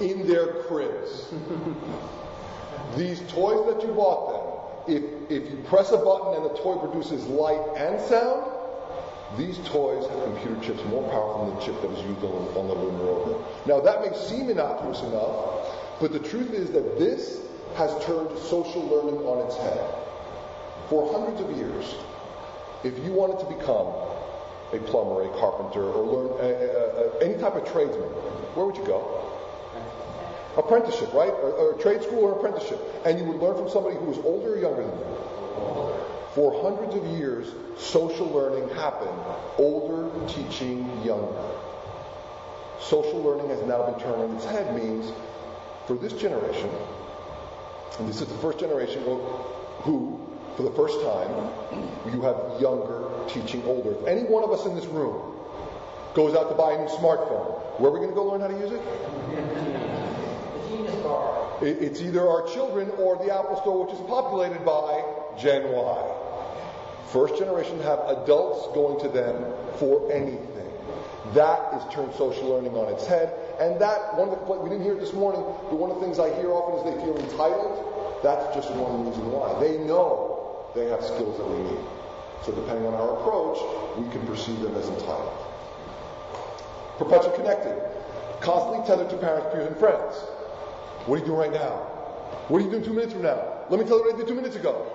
in 0.00 0.26
their 0.26 0.62
cribs. 0.64 1.32
These 2.96 3.20
toys 3.28 3.66
that 3.72 3.82
you 3.86 3.92
bought 3.94 4.86
them, 4.86 4.96
if, 4.96 5.30
if 5.30 5.50
you 5.50 5.58
press 5.64 5.92
a 5.92 5.96
button 5.96 6.34
and 6.34 6.44
the 6.44 6.58
toy 6.58 6.76
produces 6.76 7.24
light 7.26 7.60
and 7.76 8.00
sound, 8.00 8.50
these 9.38 9.58
toys 9.64 10.06
have 10.08 10.24
computer 10.24 10.60
chips 10.60 10.84
more 10.90 11.08
powerful 11.10 11.46
than 11.46 11.56
the 11.56 11.64
chip 11.64 11.80
that 11.80 11.88
was 11.88 12.04
used 12.04 12.22
on, 12.22 12.48
on 12.56 12.68
the 12.68 12.74
lunar 12.74 13.04
rover. 13.04 13.44
Now 13.64 13.80
that 13.80 14.02
may 14.02 14.14
seem 14.16 14.50
innocuous 14.50 15.00
enough, 15.00 16.00
but 16.00 16.12
the 16.12 16.18
truth 16.18 16.52
is 16.52 16.70
that 16.72 16.98
this 16.98 17.40
has 17.76 17.90
turned 18.04 18.36
social 18.38 18.82
learning 18.82 19.24
on 19.24 19.46
its 19.46 19.56
head. 19.56 19.88
For 20.90 21.10
hundreds 21.12 21.40
of 21.40 21.56
years, 21.56 21.94
if 22.84 22.98
you 22.98 23.12
wanted 23.12 23.38
to 23.40 23.46
become 23.46 23.86
a 24.72 24.78
plumber, 24.90 25.22
a 25.22 25.28
carpenter, 25.38 25.84
or 25.84 26.04
learn 26.04 27.22
any 27.22 27.40
type 27.40 27.54
of 27.54 27.64
tradesman, 27.70 28.10
where 28.52 28.66
would 28.66 28.76
you 28.76 28.84
go? 28.84 29.31
Apprenticeship, 30.56 31.12
right? 31.14 31.30
Or, 31.30 31.74
trade 31.80 32.02
school 32.02 32.24
or 32.24 32.32
apprenticeship. 32.38 32.78
And 33.04 33.18
you 33.18 33.24
would 33.24 33.40
learn 33.40 33.56
from 33.56 33.68
somebody 33.70 33.96
who 33.96 34.06
was 34.06 34.18
older 34.18 34.54
or 34.54 34.58
younger 34.58 34.82
than 34.82 34.98
you. 34.98 35.06
For 36.34 36.62
hundreds 36.62 36.94
of 36.94 37.06
years, 37.18 37.48
social 37.78 38.26
learning 38.26 38.68
happened, 38.74 39.18
older 39.58 40.10
teaching 40.28 40.86
younger. 41.04 41.42
Social 42.80 43.22
learning 43.22 43.48
has 43.50 43.62
now 43.66 43.90
been 43.90 44.00
turned 44.00 44.22
on 44.22 44.36
its 44.36 44.44
head, 44.44 44.74
means 44.74 45.12
for 45.86 45.94
this 45.94 46.12
generation, 46.14 46.70
and 47.98 48.08
this 48.08 48.20
is 48.20 48.28
the 48.28 48.38
first 48.38 48.58
generation 48.58 49.02
who, 49.02 50.20
for 50.56 50.62
the 50.62 50.70
first 50.70 51.00
time, 51.02 51.50
you 52.12 52.22
have 52.22 52.60
younger 52.60 53.10
teaching 53.28 53.62
older. 53.64 53.92
If 53.92 54.06
any 54.06 54.22
one 54.22 54.42
of 54.42 54.50
us 54.50 54.64
in 54.64 54.74
this 54.74 54.86
room 54.86 55.36
goes 56.14 56.34
out 56.34 56.48
to 56.48 56.54
buy 56.54 56.72
a 56.72 56.78
new 56.78 56.88
smartphone, 56.88 57.78
where 57.78 57.90
are 57.90 57.92
we 57.92 57.98
going 57.98 58.10
to 58.10 58.14
go 58.14 58.24
learn 58.24 58.40
how 58.40 58.48
to 58.48 58.58
use 58.58 58.72
it? 58.72 60.01
It's 61.62 62.00
either 62.00 62.28
our 62.28 62.46
children 62.48 62.90
or 62.98 63.16
the 63.16 63.32
Apple 63.32 63.56
Store, 63.60 63.84
which 63.84 63.94
is 63.94 64.00
populated 64.06 64.64
by 64.64 65.04
Gen 65.38 65.70
Y. 65.70 66.18
First 67.12 67.38
generation 67.38 67.78
have 67.82 68.00
adults 68.08 68.74
going 68.74 68.98
to 69.00 69.08
them 69.08 69.44
for 69.76 70.10
anything. 70.10 70.48
That 71.34 71.74
is 71.74 71.94
turned 71.94 72.12
social 72.14 72.48
learning 72.48 72.74
on 72.76 72.92
its 72.92 73.06
head. 73.06 73.32
And 73.60 73.80
that, 73.80 74.16
one 74.16 74.28
of 74.28 74.38
the, 74.38 74.52
we 74.54 74.68
didn't 74.68 74.84
hear 74.84 74.94
it 74.94 75.00
this 75.00 75.12
morning, 75.12 75.40
but 75.70 75.76
one 75.76 75.90
of 75.90 76.00
the 76.00 76.02
things 76.02 76.18
I 76.18 76.34
hear 76.40 76.50
often 76.50 76.80
is 76.80 76.84
they 76.88 77.04
feel 77.04 77.16
entitled. 77.16 78.20
That's 78.22 78.54
just 78.54 78.70
one 78.74 79.06
reason 79.06 79.30
why. 79.30 79.54
They 79.60 79.78
know 79.78 80.66
they 80.74 80.88
have 80.88 81.04
skills 81.04 81.38
that 81.38 81.46
we 81.46 81.62
need. 81.62 81.84
So 82.44 82.52
depending 82.52 82.86
on 82.86 82.94
our 82.94 83.20
approach, 83.20 83.60
we 83.96 84.10
can 84.10 84.26
perceive 84.26 84.60
them 84.60 84.74
as 84.74 84.88
entitled. 84.88 85.36
Perpetually 86.98 87.36
connected. 87.36 87.76
Constantly 88.40 88.82
tethered 88.86 89.10
to 89.10 89.16
parents, 89.16 89.46
peers, 89.52 89.68
and 89.68 89.76
friends. 89.78 90.16
What 91.06 91.16
are 91.16 91.18
you 91.18 91.26
doing 91.26 91.38
right 91.38 91.52
now? 91.52 91.78
What 92.46 92.60
are 92.60 92.64
you 92.64 92.70
doing 92.70 92.84
two 92.84 92.92
minutes 92.92 93.12
from 93.12 93.22
now? 93.22 93.66
Let 93.70 93.80
me 93.80 93.86
tell 93.86 93.98
you 93.98 94.04
what 94.04 94.14
I 94.14 94.18
did 94.18 94.28
two 94.28 94.34
minutes 94.34 94.54
ago. 94.54 94.86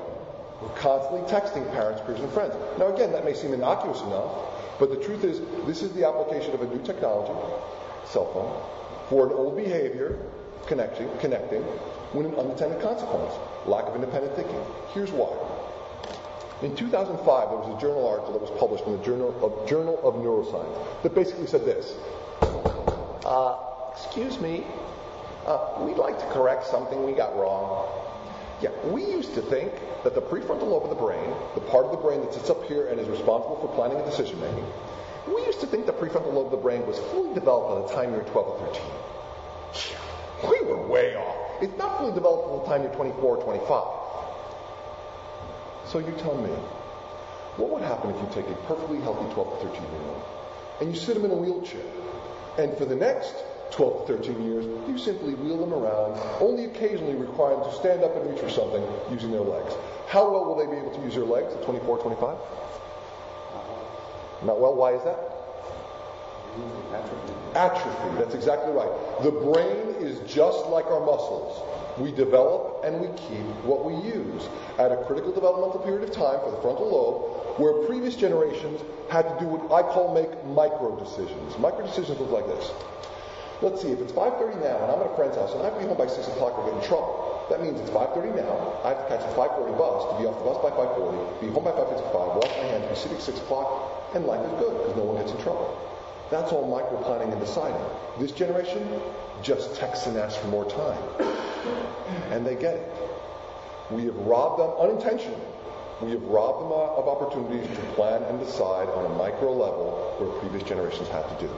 We're 0.62 0.70
constantly 0.80 1.22
texting 1.30 1.70
parents, 1.74 2.02
peers, 2.06 2.20
and 2.20 2.32
friends. 2.32 2.56
Now 2.80 2.94
again, 2.94 3.12
that 3.12 3.26
may 3.26 3.34
seem 3.34 3.54
innocuous 3.54 4.02
enough, 4.02 4.32
but 4.80 4.90
the 4.90 5.04
truth 5.04 5.24
is, 5.24 5.42
this 5.68 5.84
is 5.84 5.92
the 5.94 6.08
application 6.08 6.54
of 6.54 6.62
a 6.62 6.68
new 6.68 6.82
technology, 6.84 7.34
cell 8.06 8.32
phone, 8.32 8.56
for 9.10 9.28
an 9.28 9.34
old 9.34 9.58
behavior, 9.58 10.18
connecting, 10.66 11.10
connecting, 11.20 11.64
with 12.14 12.26
an 12.26 12.36
unintended 12.36 12.82
consequence, 12.82 13.34
lack 13.66 13.84
of 13.86 13.96
independent 13.96 14.34
thinking. 14.36 14.64
Here's 14.94 15.12
why. 15.12 15.36
In 16.66 16.76
2005, 16.76 17.50
there 17.50 17.58
was 17.60 17.78
a 17.78 17.82
journal 17.82 18.08
article 18.08 18.34
that 18.34 18.42
was 18.42 18.52
published 18.58 18.86
in 18.86 18.98
the 18.98 19.04
Journal 19.04 19.36
of, 19.44 19.70
journal 19.70 20.00
of 20.08 20.16
Neuroscience 20.16 21.04
that 21.04 21.14
basically 21.14 21.48
said 21.48 21.66
this. 21.66 21.94
Uh, 23.26 23.58
excuse 23.94 24.40
me, 24.40 24.64
uh, 25.48 25.80
we'd 25.80 25.98
like 25.98 26.20
to 26.20 26.26
correct 26.28 26.66
something 26.68 27.04
we 27.06 27.14
got 27.14 27.36
wrong. 27.38 27.88
Yeah, 28.62 28.72
we 28.86 29.06
used 29.06 29.34
to 29.36 29.42
think 29.42 29.72
that 30.04 30.14
the 30.16 30.22
prefrontal 30.22 30.68
lobe 30.68 30.84
of 30.84 30.90
the 30.90 30.96
brain, 30.96 31.34
the 31.56 31.62
part 31.62 31.86
of 31.86 31.92
the 31.92 31.98
brain 31.98 32.22
that 32.22 32.34
sits 32.34 32.50
up 32.50 32.64
here 32.66 32.88
and 32.88 33.00
is 33.00 33.08
responsible 33.08 33.58
for 33.62 33.68
planning 33.76 33.98
and 33.98 34.06
decision 34.06 34.40
making, 34.42 34.66
we 35.28 35.46
used 35.46 35.62
to 35.62 35.68
think 35.68 35.86
the 35.86 35.94
prefrontal 35.94 36.34
lobe 36.34 36.48
of 36.48 36.52
the 36.52 36.58
brain 36.58 36.86
was 36.86 37.00
fully 37.12 37.34
developed 37.34 37.70
by 37.70 37.88
the 37.88 38.02
time 38.02 38.14
you're 38.14 38.24
12 38.24 38.48
or 38.48 38.74
13. 38.74 38.84
We 40.50 40.62
were 40.68 40.88
way 40.88 41.16
off. 41.16 41.64
It's 41.64 41.78
not 41.78 41.98
fully 41.98 42.14
developed 42.14 42.48
by 42.48 42.58
the 42.58 42.78
time 42.78 42.84
you're 42.84 42.96
24 42.96 43.38
or 43.38 43.44
25. 43.44 44.08
So 45.88 46.00
you 46.00 46.14
tell 46.20 46.36
me, 46.36 46.50
what 47.58 47.70
would 47.70 47.84
happen 47.84 48.12
if 48.12 48.22
you 48.22 48.28
take 48.34 48.50
a 48.50 48.56
perfectly 48.68 49.00
healthy 49.02 49.32
12 49.34 49.62
to 49.62 49.68
13 49.68 49.82
year 49.82 50.02
old 50.02 50.24
and 50.80 50.94
you 50.94 51.00
sit 51.00 51.18
him 51.18 51.26
in 51.26 51.32
a 51.32 51.36
wheelchair, 51.36 51.82
and 52.58 52.78
for 52.78 52.86
the 52.86 52.96
next 52.96 53.34
12 53.72 54.08
to 54.08 54.18
13 54.18 54.44
years, 54.44 54.66
you 54.88 54.98
simply 54.98 55.34
wheel 55.36 55.58
them 55.58 55.74
around, 55.74 56.18
only 56.42 56.66
occasionally 56.66 57.16
require 57.16 57.56
them 57.56 57.70
to 57.70 57.76
stand 57.76 58.04
up 58.04 58.16
and 58.16 58.30
reach 58.30 58.40
for 58.40 58.50
something 58.50 58.84
using 59.12 59.32
their 59.32 59.42
legs. 59.42 59.74
How 60.08 60.30
well 60.30 60.46
will 60.46 60.56
they 60.56 60.66
be 60.66 60.78
able 60.78 60.96
to 60.96 61.02
use 61.02 61.16
their 61.16 61.26
legs 61.26 61.54
at 61.54 61.64
24, 61.64 62.00
25? 62.00 62.30
Uh-huh. 62.30 64.46
Not 64.46 64.60
well. 64.60 64.76
Why 64.76 64.94
is 64.94 65.04
that? 65.04 65.20
Atrophy. 66.94 67.34
Atrophy. 67.56 68.18
That's 68.18 68.36
exactly 68.36 68.72
right. 68.72 68.90
The 69.22 69.32
brain 69.32 69.96
is 70.00 70.20
just 70.32 70.68
like 70.68 70.86
our 70.86 71.06
muscles. 71.06 71.62
We 71.98 72.12
develop 72.12 72.84
and 72.84 73.02
we 73.02 73.08
keep 73.18 73.46
what 73.66 73.84
we 73.84 73.96
use. 74.08 74.48
At 74.78 74.92
a 74.92 74.98
critical 75.06 75.32
developmental 75.32 75.80
period 75.80 76.08
of 76.08 76.16
time 76.16 76.40
for 76.42 76.52
the 76.52 76.62
frontal 76.62 76.90
lobe, 76.90 77.60
where 77.60 77.74
previous 77.88 78.16
generations 78.16 78.82
had 79.10 79.24
to 79.24 79.40
do 79.40 79.48
what 79.48 79.72
I 79.72 79.82
call 79.82 80.14
make 80.14 80.30
micro 80.46 80.98
decisions. 80.98 81.58
Micro 81.58 81.86
decisions 81.86 82.20
look 82.20 82.32
like 82.32 82.48
this. 82.48 82.72
Let's 83.62 83.82
see, 83.82 83.90
if 83.90 84.00
it's 84.00 84.12
5.30 84.12 84.62
now 84.62 84.78
and 84.86 84.92
I'm 84.94 85.02
at 85.02 85.10
a 85.10 85.16
friend's 85.16 85.36
house 85.36 85.54
and 85.54 85.62
I 85.62 85.66
have 85.66 85.74
to 85.76 85.80
be 85.82 85.88
home 85.88 85.98
by 85.98 86.06
6 86.06 86.28
o'clock 86.28 86.58
or 86.60 86.70
get 86.70 86.78
in 86.78 86.88
trouble, 86.88 87.42
that 87.50 87.62
means 87.62 87.80
it's 87.80 87.90
5.30 87.90 88.38
now, 88.38 88.54
I 88.86 88.94
have 88.94 89.02
to 89.02 89.08
catch 89.10 89.26
a 89.26 89.34
5.40 89.34 89.78
bus 89.78 90.14
to 90.14 90.22
be 90.22 90.30
off 90.30 90.38
the 90.38 90.46
bus 90.46 90.62
by 90.62 90.70
5.40, 90.70 91.42
be 91.42 91.48
home 91.50 91.66
by 91.66 91.74
5.55, 91.74 92.38
wash 92.38 92.54
my 92.54 92.70
hands, 92.70 92.86
be 92.86 92.96
sitting 92.96 93.18
at 93.18 93.24
6 93.24 93.40
o'clock, 93.42 94.14
and 94.14 94.26
life 94.26 94.46
is 94.46 94.54
good 94.62 94.78
because 94.78 94.96
no 94.96 95.10
one 95.10 95.18
gets 95.18 95.34
in 95.34 95.42
trouble. 95.42 95.74
That's 96.30 96.52
all 96.52 96.70
micro 96.70 97.02
planning 97.02 97.32
and 97.32 97.42
deciding. 97.42 97.82
This 98.20 98.32
generation 98.32 98.86
just 99.42 99.76
texts 99.76 100.06
and 100.06 100.18
asks 100.18 100.38
for 100.38 100.48
more 100.50 100.70
time. 100.70 101.02
And 102.30 102.46
they 102.46 102.56
get 102.56 102.76
it. 102.76 102.94
We 103.90 104.06
have 104.06 104.18
robbed 104.18 104.60
them 104.60 104.70
unintentionally. 104.78 105.42
We 106.02 106.12
have 106.12 106.22
robbed 106.24 106.66
them 106.66 106.72
uh, 106.74 107.00
of 107.00 107.08
opportunities 107.08 107.66
to 107.76 107.84
plan 107.96 108.22
and 108.24 108.40
decide 108.40 108.90
on 108.90 109.06
a 109.06 109.16
micro 109.18 109.52
level 109.52 110.14
where 110.20 110.30
previous 110.42 110.68
generations 110.68 111.08
had 111.08 111.26
to 111.30 111.48
do. 111.48 111.50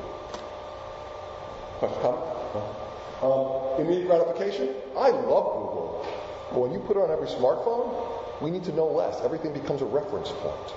Question, 1.80 2.01
comment? 2.01 2.26
Um, 3.22 3.81
immediate 3.81 4.07
gratification? 4.07 4.76
I 4.97 5.10
love 5.10 5.47
Google. 5.56 6.06
But 6.51 6.60
when 6.60 6.72
you 6.72 6.80
put 6.80 6.97
it 6.97 6.99
on 6.99 7.11
every 7.11 7.27
smartphone, 7.27 8.41
we 8.41 8.51
need 8.51 8.64
to 8.65 8.73
know 8.73 8.88
less. 8.88 9.19
Everything 9.23 9.53
becomes 9.53 9.81
a 9.81 9.85
reference 9.85 10.30
point, 10.30 10.69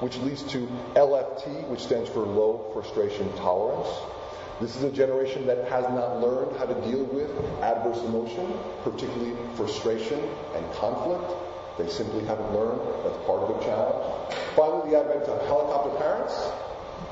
which 0.00 0.16
leads 0.18 0.42
to 0.52 0.66
LFT, 0.94 1.68
which 1.68 1.80
stands 1.80 2.08
for 2.08 2.20
low 2.20 2.70
frustration 2.72 3.32
tolerance. 3.36 3.88
This 4.60 4.76
is 4.76 4.82
a 4.84 4.90
generation 4.90 5.46
that 5.46 5.68
has 5.68 5.84
not 5.92 6.20
learned 6.20 6.56
how 6.56 6.64
to 6.64 6.74
deal 6.88 7.04
with 7.04 7.30
adverse 7.60 7.98
emotion, 8.04 8.56
particularly 8.82 9.36
frustration 9.56 10.20
and 10.54 10.72
conflict. 10.72 11.28
They 11.76 11.88
simply 11.88 12.24
haven't 12.24 12.50
learned. 12.54 12.80
That's 13.04 13.20
part 13.26 13.44
of 13.44 13.48
the 13.52 13.64
challenge. 13.64 14.34
Finally, 14.56 14.90
the 14.90 15.00
advent 15.00 15.24
of 15.24 15.46
helicopter 15.46 15.92
parents. 16.00 16.32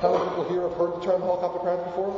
How 0.01 0.17
many 0.17 0.25
people 0.31 0.49
here 0.49 0.63
have 0.63 0.73
heard 0.81 0.97
the 0.97 1.05
term 1.05 1.21
helicopter 1.21 1.61
parents 1.61 1.85
before? 1.85 2.17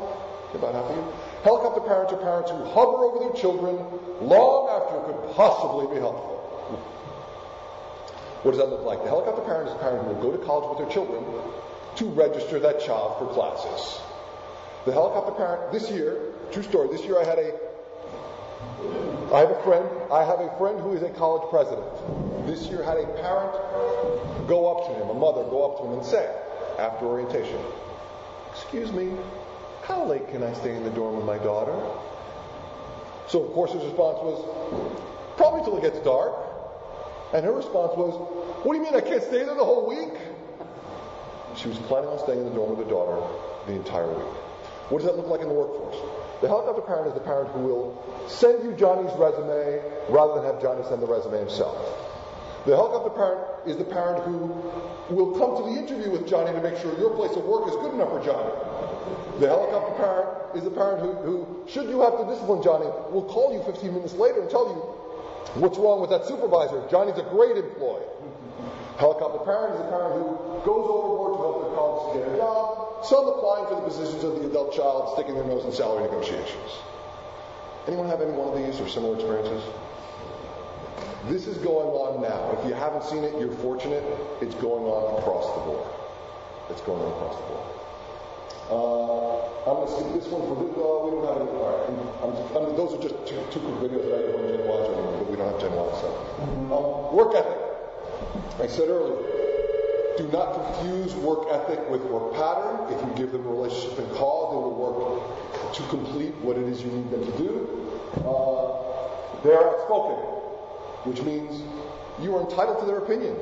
Half 0.52 0.62
of 0.62 0.96
you. 0.96 1.12
Helicopter 1.42 1.80
parents 1.80 2.12
are 2.12 2.16
parents 2.16 2.50
who 2.50 2.64
hover 2.64 3.04
over 3.04 3.18
their 3.18 3.34
children 3.34 3.76
long 4.20 4.68
after 4.70 4.96
it 4.98 5.04
could 5.06 5.34
possibly 5.34 5.94
be 5.94 6.00
helpful. 6.00 6.36
What 8.42 8.52
does 8.52 8.60
that 8.60 8.70
look 8.70 8.82
like? 8.82 9.02
The 9.02 9.08
helicopter 9.08 9.42
parent 9.42 9.68
is 9.68 9.74
a 9.74 9.78
parent 9.78 10.06
who 10.06 10.14
will 10.14 10.22
go 10.22 10.36
to 10.36 10.44
college 10.44 10.70
with 10.70 10.78
their 10.78 10.92
children 10.94 11.24
to 11.96 12.04
register 12.14 12.60
that 12.60 12.80
child 12.80 13.18
for 13.18 13.32
classes. 13.34 14.00
The 14.84 14.92
helicopter 14.92 15.32
parent, 15.32 15.72
this 15.72 15.90
year, 15.90 16.32
true 16.52 16.62
story, 16.62 16.88
this 16.88 17.02
year 17.02 17.18
I 17.18 17.24
had 17.24 17.38
a 17.38 17.52
I 19.34 19.40
have 19.40 19.50
a 19.50 19.62
friend, 19.64 19.84
I 20.12 20.24
have 20.24 20.38
a 20.38 20.56
friend 20.56 20.78
who 20.80 20.92
is 20.92 21.02
a 21.02 21.10
college 21.10 21.50
president. 21.50 22.46
This 22.46 22.66
year 22.68 22.84
had 22.84 22.96
a 22.96 23.06
parent 23.20 23.52
go 24.46 24.70
up 24.70 24.86
to 24.86 24.94
him, 24.94 25.10
a 25.10 25.14
mother 25.14 25.42
go 25.50 25.68
up 25.68 25.80
to 25.80 25.86
him 25.88 25.98
and 25.98 26.06
say, 26.06 26.32
after 26.78 27.06
orientation, 27.06 27.58
Excuse 28.52 28.92
me, 28.92 29.10
how 29.86 30.04
late 30.04 30.28
can 30.30 30.42
I 30.42 30.52
stay 30.52 30.74
in 30.74 30.82
the 30.82 30.90
dorm 30.90 31.16
with 31.16 31.24
my 31.24 31.38
daughter? 31.38 31.74
So, 33.28 33.44
of 33.44 33.52
course, 33.52 33.72
his 33.72 33.84
response 33.84 34.18
was, 34.18 34.96
Probably 35.36 35.62
till 35.62 35.76
it 35.76 35.82
gets 35.82 36.04
dark. 36.04 36.34
And 37.32 37.44
her 37.44 37.52
response 37.52 37.92
was, 37.96 38.14
What 38.64 38.74
do 38.74 38.78
you 38.78 38.84
mean 38.84 38.96
I 38.96 39.00
can't 39.00 39.22
stay 39.22 39.44
there 39.44 39.54
the 39.54 39.64
whole 39.64 39.86
week? 39.86 40.18
She 41.54 41.68
was 41.68 41.78
planning 41.86 42.10
on 42.10 42.18
staying 42.18 42.40
in 42.40 42.46
the 42.46 42.50
dorm 42.50 42.70
with 42.70 42.84
her 42.84 42.90
daughter 42.90 43.22
the 43.66 43.74
entire 43.74 44.08
week. 44.08 44.26
What 44.90 44.98
does 44.98 45.06
that 45.06 45.16
look 45.16 45.28
like 45.28 45.40
in 45.40 45.48
the 45.48 45.54
workforce? 45.54 45.96
The 46.40 46.48
helicopter 46.48 46.82
parent 46.82 47.08
is 47.08 47.14
the 47.14 47.20
parent 47.20 47.50
who 47.50 47.60
will 47.60 48.26
send 48.26 48.64
you 48.64 48.72
Johnny's 48.72 49.14
resume 49.16 49.80
rather 50.10 50.34
than 50.34 50.44
have 50.50 50.60
Johnny 50.60 50.82
send 50.88 51.00
the 51.00 51.06
resume 51.06 51.38
himself. 51.38 52.05
The 52.66 52.74
helicopter 52.74 53.14
parent 53.14 53.46
is 53.70 53.76
the 53.78 53.86
parent 53.86 54.26
who 54.26 54.50
will 55.14 55.38
come 55.38 55.54
to 55.54 55.62
the 55.70 55.78
interview 55.78 56.10
with 56.10 56.26
Johnny 56.26 56.50
to 56.50 56.60
make 56.60 56.76
sure 56.82 56.98
your 56.98 57.14
place 57.14 57.30
of 57.38 57.44
work 57.46 57.70
is 57.70 57.78
good 57.78 57.94
enough 57.94 58.10
for 58.10 58.18
Johnny. 58.26 58.50
The 59.38 59.46
helicopter 59.46 59.94
parent 60.02 60.58
is 60.58 60.64
the 60.66 60.74
parent 60.74 60.98
who, 60.98 61.14
who, 61.22 61.62
should 61.70 61.86
you 61.86 62.02
have 62.02 62.18
to 62.18 62.26
discipline 62.26 62.66
Johnny, 62.66 62.90
will 63.14 63.30
call 63.30 63.54
you 63.54 63.62
15 63.70 63.94
minutes 63.94 64.14
later 64.18 64.42
and 64.42 64.50
tell 64.50 64.66
you 64.66 64.82
what's 65.62 65.78
wrong 65.78 66.02
with 66.02 66.10
that 66.10 66.26
supervisor. 66.26 66.82
Johnny's 66.90 67.14
a 67.22 67.26
great 67.30 67.54
employee. 67.54 68.02
Helicopter 68.98 69.46
parent 69.46 69.78
is 69.78 69.86
the 69.86 69.90
parent 69.94 70.18
who 70.18 70.26
goes 70.66 70.90
overboard 70.90 71.38
to 71.38 71.40
help 71.46 71.56
their 71.62 71.74
colleagues 71.78 72.02
to 72.02 72.18
get 72.18 72.34
a 72.34 72.36
job, 72.42 73.06
some 73.06 73.30
applying 73.30 73.70
for 73.70 73.78
the 73.78 73.86
positions 73.86 74.26
of 74.26 74.42
the 74.42 74.50
adult 74.50 74.74
child, 74.74 75.14
sticking 75.14 75.38
their 75.38 75.46
nose 75.46 75.62
in 75.62 75.70
salary 75.70 76.02
negotiations. 76.02 76.82
Anyone 77.86 78.10
have 78.10 78.18
any 78.18 78.34
one 78.34 78.50
of 78.50 78.58
these 78.58 78.74
or 78.82 78.90
similar 78.90 79.14
experiences? 79.14 79.62
This 81.26 81.46
is 81.46 81.58
going 81.58 81.88
on 81.88 82.22
now. 82.22 82.58
If 82.58 82.68
you 82.68 82.74
haven't 82.74 83.04
seen 83.04 83.24
it, 83.24 83.38
you're 83.40 83.54
fortunate. 83.58 84.04
It's 84.40 84.54
going 84.56 84.84
on 84.84 85.18
across 85.18 85.46
the 85.58 85.62
board. 85.66 85.86
It's 86.70 86.80
going 86.82 87.02
on 87.02 87.10
across 87.12 87.36
the 87.36 87.46
board. 87.50 87.66
Uh, 88.66 89.70
I'm 89.70 89.76
going 89.82 89.86
to 89.86 89.94
skip 89.94 90.08
this 90.14 90.26
one 90.30 90.42
for 90.46 90.54
this. 90.58 90.74
Uh, 90.74 91.06
we 91.06 91.10
don't 91.14 91.26
have 91.26 91.38
any. 91.42 91.50
All 91.54 91.70
right. 91.70 91.86
I'm, 92.22 92.32
I'm, 92.54 92.76
those 92.76 92.94
are 92.94 93.02
just 93.02 93.14
two, 93.26 93.38
two 93.50 93.62
quick 93.62 93.90
videos 93.90 94.06
that 94.06 94.14
I 94.14 94.22
did 94.26 94.34
on 94.34 94.46
Gen 94.50 94.62
Y, 94.66 94.78
but 95.18 95.30
we 95.30 95.36
don't 95.36 95.50
have 95.50 95.60
Gen 95.62 95.74
Y. 95.74 95.86
So, 96.02 96.10
um, 96.74 97.14
work 97.14 97.34
ethic. 97.34 97.62
I 98.58 98.66
said 98.66 98.88
earlier, 98.88 99.18
do 100.16 100.26
not 100.32 100.54
confuse 100.54 101.14
work 101.14 101.46
ethic 101.50 101.78
with 101.90 102.02
work 102.06 102.34
pattern. 102.34 102.90
If 102.90 103.02
you 103.02 103.12
give 103.14 103.32
them 103.32 103.46
a 103.46 103.50
relationship 103.50 103.98
and 103.98 104.10
cause, 104.14 104.50
they 104.50 104.58
will 104.58 104.74
work 104.74 105.74
to 105.74 105.82
complete 105.88 106.34
what 106.40 106.56
it 106.56 106.64
is 106.64 106.82
you 106.82 106.90
need 106.90 107.10
them 107.10 107.24
to 107.26 107.38
do. 107.38 107.68
Uh, 108.24 108.66
they 109.44 109.52
are 109.52 109.62
outspoken, 109.62 110.35
which 111.06 111.22
means 111.22 111.62
you 112.20 112.34
are 112.36 112.42
entitled 112.42 112.80
to 112.80 112.86
their 112.86 112.98
opinion. 112.98 113.34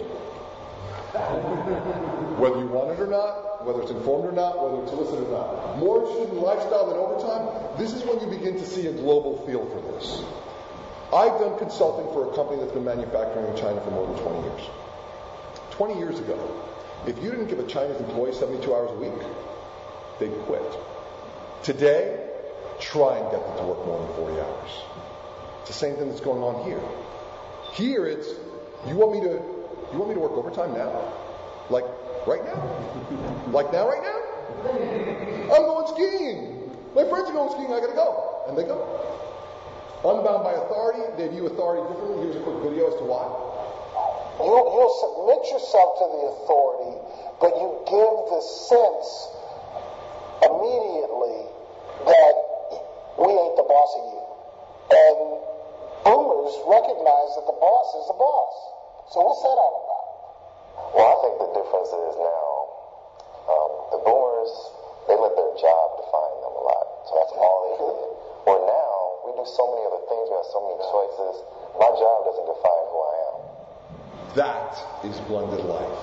whether 2.38 2.58
you 2.58 2.66
want 2.66 2.90
it 2.90 3.00
or 3.00 3.06
not, 3.06 3.64
whether 3.64 3.82
it's 3.82 3.90
informed 3.90 4.26
or 4.26 4.32
not, 4.32 4.58
whether 4.58 4.82
it's 4.82 4.92
illicit 4.92 5.26
or 5.26 5.30
not. 5.30 5.78
More 5.78 6.02
interested 6.02 6.34
in 6.34 6.42
lifestyle 6.42 6.86
than 6.90 6.98
overtime, 6.98 7.78
this 7.78 7.94
is 7.94 8.02
when 8.02 8.20
you 8.20 8.26
begin 8.26 8.58
to 8.58 8.66
see 8.66 8.86
a 8.88 8.92
global 8.92 9.38
feel 9.46 9.64
for 9.64 9.80
this. 9.92 10.22
I've 11.14 11.38
done 11.38 11.58
consulting 11.58 12.12
for 12.12 12.32
a 12.32 12.34
company 12.34 12.60
that's 12.60 12.72
been 12.72 12.84
manufacturing 12.84 13.46
in 13.46 13.56
China 13.56 13.80
for 13.80 13.90
more 13.90 14.06
than 14.10 14.18
20 14.18 14.42
years. 14.42 14.62
20 15.70 15.98
years 15.98 16.18
ago, 16.18 16.36
if 17.06 17.16
you 17.22 17.30
didn't 17.30 17.46
give 17.46 17.58
a 17.58 17.66
Chinese 17.66 17.96
employee 18.00 18.34
72 18.34 18.74
hours 18.74 18.90
a 18.90 18.98
week, 18.98 19.20
they'd 20.18 20.34
quit. 20.46 20.66
Today, 21.62 22.28
try 22.80 23.18
and 23.18 23.30
get 23.30 23.40
them 23.46 23.56
to 23.58 23.64
work 23.64 23.86
more 23.86 23.98
than 24.02 24.16
40 24.16 24.40
hours. 24.40 24.70
It's 25.60 25.70
the 25.70 25.78
same 25.78 25.96
thing 25.96 26.08
that's 26.08 26.20
going 26.20 26.42
on 26.42 26.64
here. 26.66 26.82
Here 27.74 28.06
it's, 28.06 28.30
you 28.86 28.94
want 28.94 29.18
me 29.18 29.20
to, 29.26 29.34
you 29.90 29.98
want 29.98 30.06
me 30.06 30.14
to 30.14 30.22
work 30.22 30.38
overtime 30.38 30.78
now? 30.78 30.94
Like 31.74 31.82
right 32.22 32.38
now? 32.46 32.54
like 33.50 33.74
now, 33.74 33.90
right 33.90 33.98
now? 33.98 34.14
I'm 35.50 35.66
going 35.66 35.90
skiing. 35.90 36.70
My 36.94 37.02
friends 37.10 37.26
are 37.26 37.34
going 37.34 37.50
skiing. 37.50 37.74
I 37.74 37.82
gotta 37.82 37.98
go. 37.98 38.46
And 38.46 38.54
they 38.54 38.62
go. 38.62 38.78
Unbound 40.06 40.46
by 40.46 40.54
authority, 40.54 41.02
they 41.18 41.26
view 41.34 41.50
authority 41.50 41.82
differently. 41.90 42.22
Here's 42.22 42.38
a 42.38 42.44
quick 42.46 42.62
video 42.62 42.86
as 42.86 42.96
to 43.02 43.06
why. 43.10 43.26
You, 44.38 44.54
you 44.54 44.84
submit 45.02 45.42
yourself 45.50 45.98
to 45.98 46.06
the 46.14 46.22
authority, 46.30 46.94
but 47.42 47.58
you 47.58 47.74
give 47.90 48.14
the 48.30 48.42
sense 48.70 49.08
immediately 50.46 51.50
that 52.06 52.34
we 53.18 53.34
ain't 53.34 53.56
the 53.58 53.66
boss 53.66 53.90
of 53.98 54.04
you. 54.14 54.22
And 54.94 55.53
boomers 56.04 56.54
recognize 56.68 57.30
that 57.40 57.48
the 57.48 57.56
boss 57.56 57.88
is 57.98 58.06
the 58.12 58.18
boss. 58.20 58.54
So 59.10 59.24
what's 59.24 59.42
that 59.42 59.56
all 59.56 59.76
about? 59.82 60.04
Well, 60.92 61.08
I 61.08 61.16
think 61.24 61.34
the 61.40 61.50
difference 61.56 61.90
is 61.90 62.14
now 62.20 62.44
um, 63.48 63.72
the 63.96 64.00
boomers, 64.04 64.52
they 65.08 65.16
let 65.16 65.32
their 65.34 65.54
job 65.56 65.86
define 66.00 66.36
them 66.44 66.54
a 66.54 66.62
lot. 66.64 66.86
So 67.08 67.12
that's 67.18 67.34
all 67.36 67.58
they 67.68 67.76
did. 67.80 68.00
Where 68.48 68.62
now, 68.64 68.92
we 69.24 69.30
do 69.36 69.44
so 69.48 69.64
many 69.72 69.84
other 69.88 70.04
things, 70.08 70.28
we 70.28 70.36
have 70.36 70.50
so 70.52 70.60
many 70.60 70.76
choices. 70.80 71.34
My 71.80 71.90
job 71.96 72.16
doesn't 72.28 72.48
define 72.48 72.84
who 72.92 72.98
I 73.00 73.14
am. 73.28 73.36
That 74.36 74.70
is 75.08 75.16
blended 75.24 75.64
life. 75.64 76.00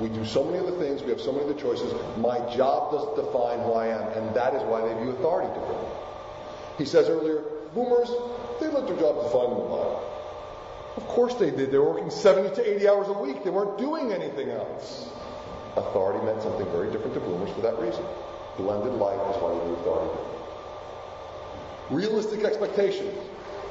We 0.00 0.08
do 0.12 0.24
so 0.24 0.44
many 0.44 0.60
other 0.60 0.76
things, 0.76 1.02
we 1.02 1.08
have 1.08 1.20
so 1.20 1.32
many 1.32 1.48
other 1.48 1.58
choices. 1.58 1.88
My 2.20 2.36
job 2.52 2.92
doesn't 2.92 3.16
define 3.16 3.60
who 3.64 3.72
I 3.72 3.88
am, 3.88 4.12
and 4.12 4.36
that 4.36 4.52
is 4.52 4.62
why 4.68 4.84
they 4.84 4.92
view 5.00 5.16
authority 5.16 5.48
differently. 5.56 5.88
He 6.76 6.84
says 6.84 7.08
earlier, 7.08 7.55
boomers, 7.76 8.08
they 8.58 8.68
let 8.72 8.88
their 8.88 8.96
job 8.96 9.22
define 9.22 9.52
them 9.52 9.60
a 9.60 9.68
lot. 9.68 10.02
Of 10.96 11.06
course 11.08 11.34
they 11.34 11.50
did. 11.50 11.70
They 11.70 11.78
were 11.78 11.92
working 11.92 12.10
70 12.10 12.56
to 12.56 12.76
80 12.76 12.88
hours 12.88 13.08
a 13.08 13.12
week. 13.12 13.44
They 13.44 13.50
weren't 13.50 13.76
doing 13.76 14.12
anything 14.12 14.48
else. 14.48 15.10
Authority 15.76 16.24
meant 16.24 16.40
something 16.40 16.64
very 16.72 16.90
different 16.90 17.12
to 17.14 17.20
boomers 17.20 17.52
for 17.54 17.60
that 17.60 17.78
reason. 17.78 18.02
Blended 18.56 18.94
life 18.94 19.20
is 19.28 19.36
why 19.42 19.52
they 19.52 19.60
view 19.68 19.76
authority. 19.84 20.18
Realistic 21.90 22.44
expectations. 22.44 23.12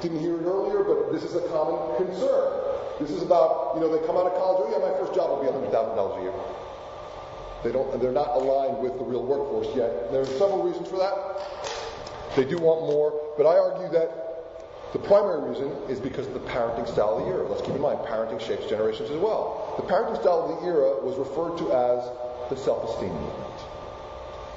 Didn't 0.01 0.19
hear 0.19 0.37
it 0.39 0.45
earlier, 0.45 0.83
but 0.83 1.11
this 1.11 1.23
is 1.23 1.33
a 1.33 1.41
common 1.49 1.97
concern. 1.97 2.61
This 2.99 3.09
is 3.09 3.23
about, 3.23 3.73
you 3.73 3.81
know, 3.81 3.89
they 3.89 4.05
come 4.05 4.15
out 4.15 4.27
of 4.27 4.37
college, 4.37 4.63
oh 4.63 4.71
yeah, 4.71 4.77
my 4.77 4.93
first 5.01 5.15
job 5.15 5.33
will 5.33 5.41
be 5.41 5.49
$100,000 5.49 5.73
a 5.73 6.21
year. 6.21 6.33
They 7.63 7.71
don't, 7.71 7.99
they're 7.99 8.13
not 8.13 8.37
aligned 8.37 8.77
with 8.77 8.99
the 8.99 9.03
real 9.03 9.25
workforce 9.25 9.67
yet. 9.75 10.11
There 10.11 10.21
are 10.21 10.25
several 10.37 10.61
reasons 10.61 10.87
for 10.87 10.97
that. 10.97 11.41
They 12.35 12.43
do 12.43 12.57
want 12.57 12.81
more, 12.81 13.13
but 13.37 13.45
I 13.45 13.57
argue 13.57 13.87
that 13.97 14.25
the 14.91 14.99
primary 14.99 15.49
reason 15.49 15.71
is 15.89 15.99
because 15.99 16.27
of 16.27 16.33
the 16.33 16.39
parenting 16.39 16.87
style 16.87 17.17
of 17.17 17.25
the 17.25 17.31
era. 17.31 17.47
Let's 17.47 17.61
keep 17.61 17.75
in 17.75 17.81
mind, 17.81 17.99
parenting 17.99 18.39
shapes 18.39 18.67
generations 18.67 19.09
as 19.09 19.17
well. 19.17 19.75
The 19.77 19.83
parenting 19.83 20.19
style 20.19 20.43
of 20.43 20.59
the 20.59 20.67
era 20.67 21.03
was 21.03 21.17
referred 21.17 21.57
to 21.59 21.71
as 21.71 22.03
the 22.49 22.55
self-esteem 22.55 23.11
movement. 23.11 23.59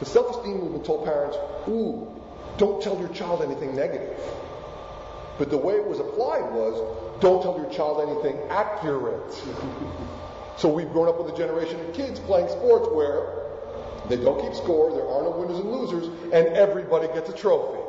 The 0.01 0.07
self-esteem 0.07 0.59
movement 0.59 0.85
told 0.85 1.05
parents, 1.05 1.37
ooh, 1.69 2.07
don't 2.57 2.83
tell 2.83 2.99
your 2.99 3.09
child 3.11 3.43
anything 3.43 3.75
negative. 3.75 4.21
But 5.39 5.51
the 5.51 5.59
way 5.59 5.75
it 5.75 5.87
was 5.87 6.01
applied 6.01 6.51
was 6.53 7.21
don't 7.21 7.43
tell 7.43 7.57
your 7.57 7.71
child 7.71 8.09
anything 8.11 8.41
accurate. 8.51 9.33
so 10.57 10.69
we've 10.69 10.91
grown 10.91 11.09
up 11.09 11.23
with 11.23 11.33
a 11.33 11.37
generation 11.37 11.81
of 11.81 11.95
kids 11.95 12.19
playing 12.21 12.49
sports 12.49 12.89
where 12.93 13.48
they 14.09 14.17
don't 14.17 14.41
keep 14.41 14.55
score, 14.55 14.93
there 14.93 15.09
are 15.09 15.23
no 15.23 15.31
winners 15.31 15.59
and 15.59 15.71
losers, 15.71 16.07
and 16.33 16.47
everybody 16.57 17.07
gets 17.09 17.29
a 17.29 17.33
trophy 17.33 17.81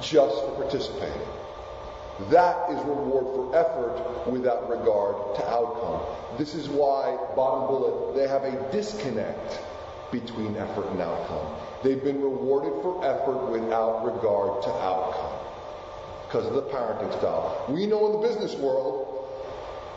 just 0.00 0.44
for 0.44 0.54
participating. 0.56 1.28
That 2.30 2.70
is 2.70 2.78
reward 2.84 3.26
for 3.26 3.56
effort 3.56 4.28
without 4.28 4.68
regard 4.68 5.36
to 5.36 5.48
outcome. 5.48 6.02
This 6.36 6.54
is 6.54 6.68
why, 6.68 7.16
bottom 7.36 7.68
bullet, 7.68 8.16
they 8.16 8.26
have 8.26 8.42
a 8.42 8.72
disconnect 8.72 9.60
between 10.10 10.56
effort 10.56 10.90
and 10.90 11.00
outcome. 11.00 11.54
They've 11.82 12.02
been 12.02 12.20
rewarded 12.20 12.72
for 12.82 13.04
effort 13.04 13.50
without 13.50 14.04
regard 14.04 14.62
to 14.64 14.70
outcome 14.70 15.38
because 16.26 16.46
of 16.46 16.54
the 16.54 16.62
parenting 16.62 17.12
style. 17.18 17.64
We 17.68 17.86
know 17.86 18.06
in 18.06 18.20
the 18.20 18.28
business 18.28 18.54
world, 18.56 19.30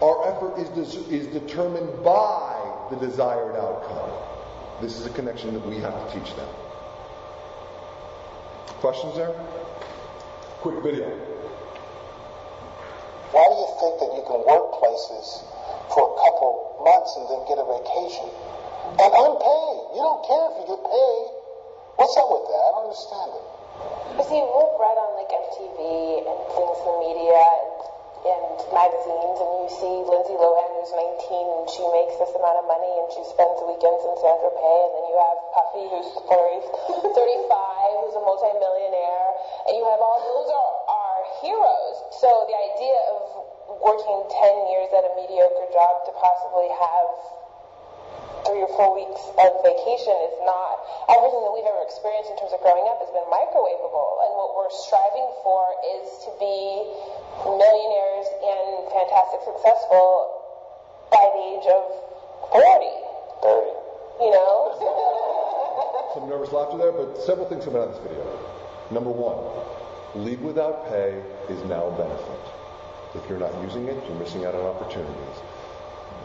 our 0.02 0.30
effort 0.30 0.60
is, 0.60 0.70
de- 0.70 1.16
is 1.16 1.28
determined 1.28 2.04
by 2.04 2.88
the 2.92 2.98
desired 2.98 3.56
outcome. 3.56 4.12
This 4.82 4.98
is 4.98 5.06
a 5.06 5.14
connection 5.14 5.54
that 5.54 5.62
we 5.62 5.78
have 5.78 5.94
to 5.94 6.06
teach 6.10 6.34
them. 6.34 6.50
Questions 8.82 9.14
there? 9.14 9.30
Quick 10.66 10.82
video. 10.82 11.06
Why 13.30 13.46
do 13.46 13.56
you 13.62 13.70
think 13.78 13.94
that 14.02 14.12
you 14.18 14.26
can 14.26 14.42
work 14.42 14.74
places 14.82 15.46
for 15.94 16.02
a 16.02 16.14
couple 16.18 16.82
months 16.82 17.14
and 17.14 17.30
then 17.30 17.46
get 17.46 17.62
a 17.62 17.66
vacation? 17.70 18.26
And 19.06 19.12
unpaid. 19.14 19.78
You 19.94 20.02
don't 20.02 20.26
care 20.26 20.50
if 20.50 20.66
you 20.66 20.74
get 20.74 20.82
paid. 20.82 21.26
What's 22.02 22.18
up 22.18 22.26
with 22.34 22.50
that? 22.50 22.62
I 22.66 22.70
don't 22.74 22.90
understand 22.90 23.30
it. 23.38 23.46
But 24.18 24.26
see, 24.34 24.42
we've 24.42 24.76
read 24.82 24.98
on 24.98 25.10
like 25.14 25.30
MTV 25.30 26.26
and 26.26 26.38
things 26.58 26.78
in 26.82 26.86
the 26.90 26.98
media 27.06 27.38
and, 28.22 28.42
and 28.54 28.70
magazines, 28.70 29.38
and 29.42 29.52
you 29.66 29.70
see 29.70 29.96
Lindsay 30.06 30.38
Lohan, 30.38 30.70
who's 30.78 30.94
19, 30.94 31.58
and 31.58 31.66
she 31.70 31.84
makes 31.90 32.18
this 32.22 32.32
amount 32.38 32.62
of 32.62 32.66
money, 32.70 32.92
and 33.02 33.08
she 33.10 33.24
spends 33.26 33.58
the 33.58 33.66
weekends 33.66 34.02
in 34.06 34.14
San 34.22 34.38
Tropez, 34.42 34.82
and 34.90 34.94
then 34.98 35.06
you 35.10 35.18
have 35.18 35.38
Puffy, 35.54 35.86
who's 35.90 36.10
30, 36.30 36.62
35, 37.18 38.06
who's 38.06 38.16
a 38.18 38.24
multimillionaire, 38.24 39.30
and 39.70 39.74
you 39.74 39.86
have 39.90 40.02
all 40.02 40.22
those 40.22 40.50
are, 40.54 40.74
are 40.86 41.20
heroes. 41.42 41.96
So 42.22 42.30
the 42.46 42.58
idea 42.58 42.98
of 43.10 43.22
working 43.82 44.20
10 44.30 44.70
years 44.70 44.90
at 44.94 45.02
a 45.08 45.12
mediocre 45.18 45.70
job 45.74 46.06
to 46.06 46.12
possibly 46.14 46.70
have 46.70 47.41
three 48.46 48.62
or 48.62 48.72
four 48.74 48.96
weeks 48.96 49.22
of 49.38 49.50
vacation 49.62 50.16
is 50.30 50.38
not 50.48 50.82
everything 51.10 51.42
that 51.46 51.54
we've 51.54 51.68
ever 51.68 51.84
experienced 51.86 52.34
in 52.34 52.38
terms 52.42 52.54
of 52.54 52.62
growing 52.66 52.86
up 52.90 52.98
has 53.02 53.12
been 53.14 53.26
microwavable 53.30 54.12
and 54.26 54.32
what 54.38 54.56
we're 54.58 54.74
striving 54.74 55.30
for 55.46 55.62
is 55.98 56.06
to 56.26 56.30
be 56.42 56.86
millionaires 57.46 58.28
and 58.42 58.90
fantastic 58.90 59.42
successful 59.46 60.10
by 61.14 61.24
the 61.38 61.44
age 61.56 61.68
of 61.70 61.84
40 62.50 62.66
30 63.46 64.26
you 64.26 64.32
know 64.34 64.58
Some 66.14 66.28
nervous 66.28 66.52
laughter 66.52 66.78
there, 66.78 66.92
but 66.92 67.24
several 67.24 67.48
things 67.48 67.64
coming 67.64 67.82
out 67.82 67.88
of 67.88 67.96
this 67.96 68.04
video. 68.04 68.28
Number 68.92 69.10
one, 69.10 69.40
leave 70.26 70.42
without 70.42 70.90
pay 70.90 71.24
is 71.48 71.64
now 71.72 71.88
a 71.88 71.92
benefit. 71.96 72.42
If 73.16 73.24
you're 73.30 73.40
not 73.40 73.56
using 73.64 73.88
it, 73.88 73.96
you're 74.04 74.20
missing 74.20 74.44
out 74.44 74.54
on 74.54 74.66
opportunities. 74.66 75.38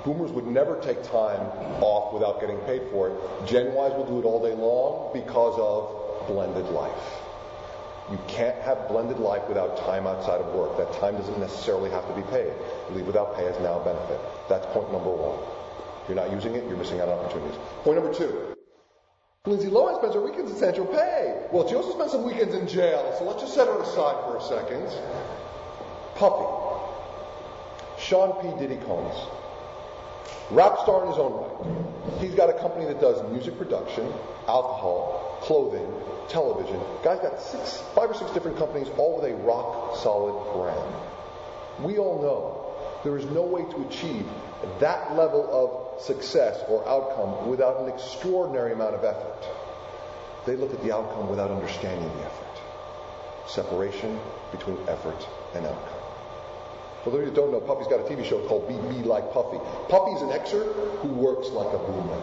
Boomers 0.07 0.31
would 0.31 0.47
never 0.47 0.79
take 0.81 1.03
time 1.03 1.41
off 1.83 2.15
without 2.15 2.41
getting 2.41 2.59
paid 2.59 2.83
for 2.93 3.11
it. 3.11 3.15
Gen 3.45 3.67
Ys 3.75 3.93
will 3.99 4.07
do 4.07 4.21
it 4.21 4.25
all 4.25 4.41
day 4.41 4.55
long 4.55 5.11
because 5.13 5.59
of 5.59 6.29
blended 6.29 6.67
life. 6.67 6.95
You 8.09 8.19
can't 8.29 8.57
have 8.63 8.87
blended 8.87 9.19
life 9.19 9.43
without 9.49 9.77
time 9.79 10.07
outside 10.07 10.41
of 10.41 10.55
work. 10.55 10.79
That 10.79 10.93
time 11.01 11.17
doesn't 11.17 11.41
necessarily 11.41 11.91
have 11.91 12.07
to 12.07 12.15
be 12.15 12.23
paid. 12.31 12.55
Leave 12.91 13.05
without 13.05 13.35
pay 13.35 13.47
is 13.47 13.59
now 13.59 13.81
a 13.81 13.85
benefit. 13.85 14.21
That's 14.49 14.65
point 14.67 14.93
number 14.93 15.11
one. 15.11 15.43
If 16.03 16.09
you're 16.09 16.15
not 16.15 16.31
using 16.31 16.55
it, 16.55 16.63
you're 16.69 16.79
missing 16.79 17.01
out 17.01 17.09
on 17.09 17.19
opportunities. 17.19 17.59
Point 17.83 17.99
number 17.99 18.15
two. 18.15 18.55
Lindsay 19.45 19.71
Lohan 19.71 19.99
spends 19.99 20.15
her 20.15 20.23
weekends 20.23 20.53
in 20.53 20.57
San 20.57 20.73
Tropez. 20.73 21.51
Well, 21.51 21.69
she 21.69 21.75
also 21.75 21.91
spends 21.99 22.13
some 22.13 22.23
weekends 22.23 22.55
in 22.55 22.69
jail, 22.69 23.13
so 23.19 23.25
let's 23.25 23.43
just 23.43 23.55
set 23.55 23.67
her 23.67 23.83
aside 23.83 24.23
for 24.23 24.39
a 24.39 24.43
second. 24.43 24.87
Puffy. 26.15 26.47
Sean 27.99 28.39
P. 28.41 28.57
Diddy 28.61 28.79
Combs. 28.87 29.19
Rap 30.51 30.79
star 30.81 31.03
in 31.03 31.11
his 31.11 31.19
own 31.19 31.33
right. 31.33 32.21
He's 32.21 32.35
got 32.35 32.51
a 32.51 32.55
company 32.55 32.87
that 32.87 33.01
does 33.01 33.21
music 33.33 33.59
production, 33.59 34.05
alcohol, 34.47 35.39
clothing, 35.43 35.87
television. 36.29 36.81
Guy's 37.03 37.21
got 37.21 37.41
six, 37.41 37.83
five 37.95 38.11
or 38.11 38.15
six 38.15 38.31
different 38.31 38.57
companies, 38.57 38.89
all 38.97 39.21
with 39.21 39.31
a 39.31 39.35
rock 39.37 39.97
solid 39.97 40.55
brand. 40.55 40.95
We 41.83 41.99
all 41.99 42.23
know 42.23 42.67
there 43.05 43.17
is 43.19 43.27
no 43.27 43.43
way 43.43 43.63
to 43.63 43.87
achieve 43.89 44.27
that 44.81 45.17
level 45.17 45.49
of 45.53 46.03
success 46.03 46.63
or 46.69 46.87
outcome 46.89 47.49
without 47.49 47.81
an 47.81 47.89
extraordinary 47.89 48.73
amount 48.73 48.95
of 48.95 49.05
effort. 49.05 49.47
They 50.47 50.57
look 50.57 50.73
at 50.73 50.83
the 50.83 50.95
outcome 50.95 51.29
without 51.29 51.51
understanding 51.51 52.09
the 52.19 52.25
effort. 52.25 52.63
Separation 53.47 54.19
between 54.53 54.79
effort 54.89 55.27
and 55.55 55.67
outcome. 55.67 55.96
For 57.07 57.11
those 57.15 57.21
of 57.21 57.27
you 57.27 57.31
who 57.31 57.37
don't 57.37 57.53
know, 57.53 57.61
Puffy's 57.61 57.87
got 57.87 58.01
a 58.01 58.03
TV 58.03 58.27
show 58.27 58.45
called 58.49 58.67
Be 58.67 58.75
Me 58.91 59.07
Like 59.07 59.31
Puffy. 59.31 59.63
Puffy's 59.87 60.27
an 60.27 60.35
Xer 60.43 60.67
who 60.99 61.09
works 61.15 61.47
like 61.51 61.73
a 61.73 61.79
boomer. 61.79 62.21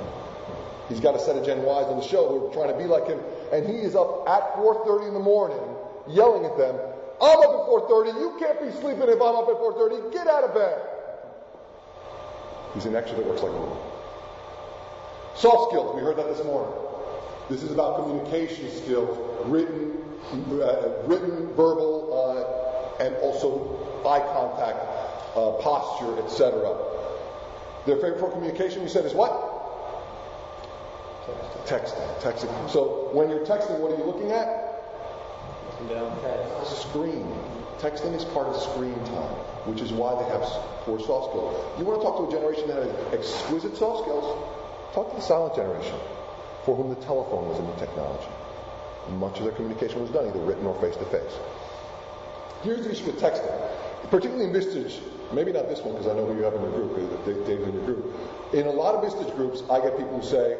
He's 0.89 0.99
got 0.99 1.15
a 1.15 1.19
set 1.19 1.37
of 1.37 1.45
Gen 1.45 1.59
Ys 1.59 1.87
on 1.87 2.03
the 2.03 2.05
show 2.05 2.27
who 2.27 2.47
are 2.47 2.53
trying 2.53 2.67
to 2.67 2.77
be 2.77 2.83
like 2.83 3.07
him, 3.07 3.17
and 3.53 3.65
he 3.65 3.75
is 3.75 3.95
up 3.95 4.27
at 4.27 4.59
4.30 4.59 5.07
in 5.07 5.13
the 5.13 5.21
morning 5.21 5.63
yelling 6.09 6.43
at 6.43 6.57
them, 6.57 6.75
I'm 7.21 7.39
up 7.39 7.63
at 7.63 7.71
4.30, 7.71 8.19
you 8.19 8.35
can't 8.39 8.59
be 8.59 8.71
sleeping 8.81 9.07
if 9.07 9.21
I'm 9.21 9.35
up 9.39 9.47
at 9.47 9.55
4.30, 9.55 10.11
get 10.11 10.27
out 10.27 10.43
of 10.43 10.53
bed. 10.53 10.81
He's 12.73 12.83
an 12.83 12.91
Xer 12.91 13.15
that 13.15 13.25
works 13.25 13.41
like 13.41 13.51
a 13.51 13.55
boomer. 13.55 13.77
Soft 15.35 15.71
skills, 15.71 15.95
we 15.95 16.01
heard 16.01 16.17
that 16.17 16.27
this 16.27 16.43
morning. 16.43 16.75
This 17.49 17.63
is 17.63 17.71
about 17.71 18.03
communication 18.03 18.69
skills, 18.69 19.17
written, 19.45 19.95
uh, 20.61 20.91
written, 21.05 21.47
verbal, 21.55 22.99
uh, 22.99 23.03
and 23.03 23.15
also 23.23 23.82
eye 24.05 24.19
contact, 24.19 24.79
uh, 25.35 25.51
posture, 25.61 26.19
etc. 26.23 26.75
Their 27.85 27.97
favorite 27.97 28.19
form 28.19 28.31
of 28.31 28.37
communication, 28.37 28.83
we 28.83 28.89
said, 28.89 29.05
is 29.05 29.13
what? 29.13 29.31
Texting. 31.65 32.19
Texting. 32.19 32.69
So 32.69 33.09
when 33.13 33.29
you're 33.29 33.45
texting, 33.45 33.79
what 33.79 33.91
are 33.91 33.97
you 33.97 34.03
looking 34.03 34.31
at? 34.31 34.73
Screen. 36.65 37.27
Texting 37.79 38.15
is 38.15 38.23
part 38.25 38.47
of 38.47 38.61
screen 38.61 38.95
time, 39.11 39.35
which 39.67 39.81
is 39.81 39.91
why 39.91 40.15
they 40.15 40.29
have 40.29 40.41
poor 40.87 40.99
soft 40.99 41.31
skills. 41.31 41.79
You 41.79 41.85
want 41.85 41.99
to 41.99 42.03
talk 42.05 42.19
to 42.19 42.27
a 42.27 42.31
generation 42.31 42.67
that 42.67 42.83
has 42.83 43.13
exquisite 43.13 43.75
soft 43.75 44.03
skills? 44.03 44.23
Talk 44.93 45.09
to 45.11 45.15
the 45.15 45.21
silent 45.21 45.55
generation, 45.55 45.95
for 46.63 46.75
whom 46.75 46.89
the 46.89 46.99
telephone 47.03 47.49
was 47.49 47.59
a 47.59 47.63
new 47.63 47.75
technology. 47.79 48.29
Much 49.19 49.37
of 49.39 49.43
their 49.43 49.53
communication 49.53 49.99
was 49.99 50.11
done 50.11 50.27
either 50.27 50.39
written 50.39 50.65
or 50.65 50.75
face 50.79 50.95
to 50.95 51.05
face. 51.05 51.33
Here's 52.63 52.85
the 52.85 52.91
issue 52.91 53.07
with 53.07 53.19
texting, 53.19 53.51
particularly 54.09 54.45
in 54.45 54.53
Vistage. 54.53 54.99
Maybe 55.33 55.51
not 55.51 55.67
this 55.67 55.79
one 55.81 55.93
because 55.95 56.07
I 56.07 56.13
know 56.13 56.25
who 56.25 56.37
you 56.37 56.43
have 56.43 56.53
in 56.53 56.61
your 56.61 56.71
group, 56.71 57.25
David 57.25 57.67
in 57.67 57.73
your 57.73 57.85
group. 57.85 58.15
In 58.53 58.67
a 58.67 58.71
lot 58.71 58.95
of 58.95 59.03
Vistage 59.03 59.35
groups, 59.35 59.63
I 59.69 59.79
get 59.81 59.97
people 59.97 60.19
who 60.19 60.25
say, 60.25 60.57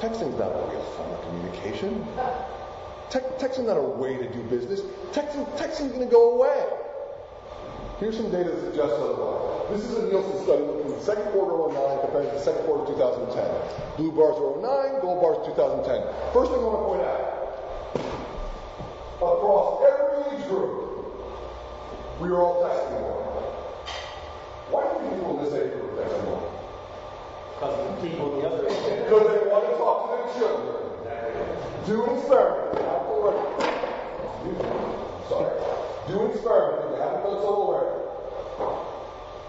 texting's 0.00 0.38
not 0.38 0.50
a 0.50 0.70
real 0.70 0.82
form 0.96 1.10
of 1.12 1.20
communication. 1.28 2.04
Te- 3.10 3.30
texting's 3.38 3.66
not 3.66 3.76
a 3.76 3.82
way 3.82 4.16
to 4.16 4.28
do 4.32 4.42
business. 4.44 4.80
Texting, 5.12 5.46
texting's 5.56 5.92
going 5.92 6.06
to 6.06 6.12
go 6.12 6.34
away. 6.34 6.66
Here's 8.00 8.16
some 8.16 8.30
data 8.30 8.50
that 8.50 8.60
suggests 8.60 8.94
otherwise. 8.94 9.70
This 9.70 9.84
is 9.90 9.98
a 9.98 10.06
Nielsen 10.06 10.42
study 10.44 10.62
looking 10.62 10.92
at 10.92 10.98
the 10.98 11.04
second 11.04 11.30
quarter 11.32 11.54
of 11.54 11.74
09 11.74 12.00
compared 12.06 12.26
to 12.26 12.34
the 12.38 12.40
second 12.40 12.64
quarter 12.64 12.82
of 12.82 12.88
2010. 12.94 13.42
Blue 13.98 14.12
bars 14.12 14.38
are 14.38 14.54
09, 14.62 15.00
gold 15.02 15.20
bars 15.20 15.38
2010. 15.46 15.98
First 16.32 16.50
thing 16.54 16.60
I 16.60 16.64
want 16.64 16.78
to 16.78 16.86
point 16.88 17.02
out, 17.02 17.22
across 19.18 19.82
every 19.82 20.38
age 20.38 20.46
group, 20.46 20.97
we 22.20 22.28
are 22.28 22.42
all 22.42 22.62
texting 22.64 23.00
more. 23.00 23.22
Why 24.70 24.82
do 24.90 24.98
people 25.14 25.38
in 25.38 25.44
this 25.44 25.54
age 25.54 25.72
group 25.72 25.94
more? 25.94 26.42
Because 27.54 27.74
the 27.78 28.08
people 28.08 28.34
in 28.34 28.42
the 28.42 28.48
other 28.48 28.66
age 28.66 29.06
Because 29.06 29.24
they 29.28 29.48
want 29.48 29.64
to 29.70 29.72
talk 29.78 29.96
to 30.02 30.18
their 30.18 30.26
children. 30.34 30.78
Do 31.86 32.04
an 32.04 32.18
experiment. 32.18 32.74
if 32.74 32.80
you 32.80 32.86
haven't 32.86 33.08
already. 33.08 33.42
Sorry. 35.30 35.50
Do 36.08 36.14
an 36.20 36.30
experiment 36.32 36.84
if 36.84 36.90
you 36.90 37.00
haven't 37.02 37.22
done 37.22 37.40
so 37.40 37.50
already. 37.54 37.98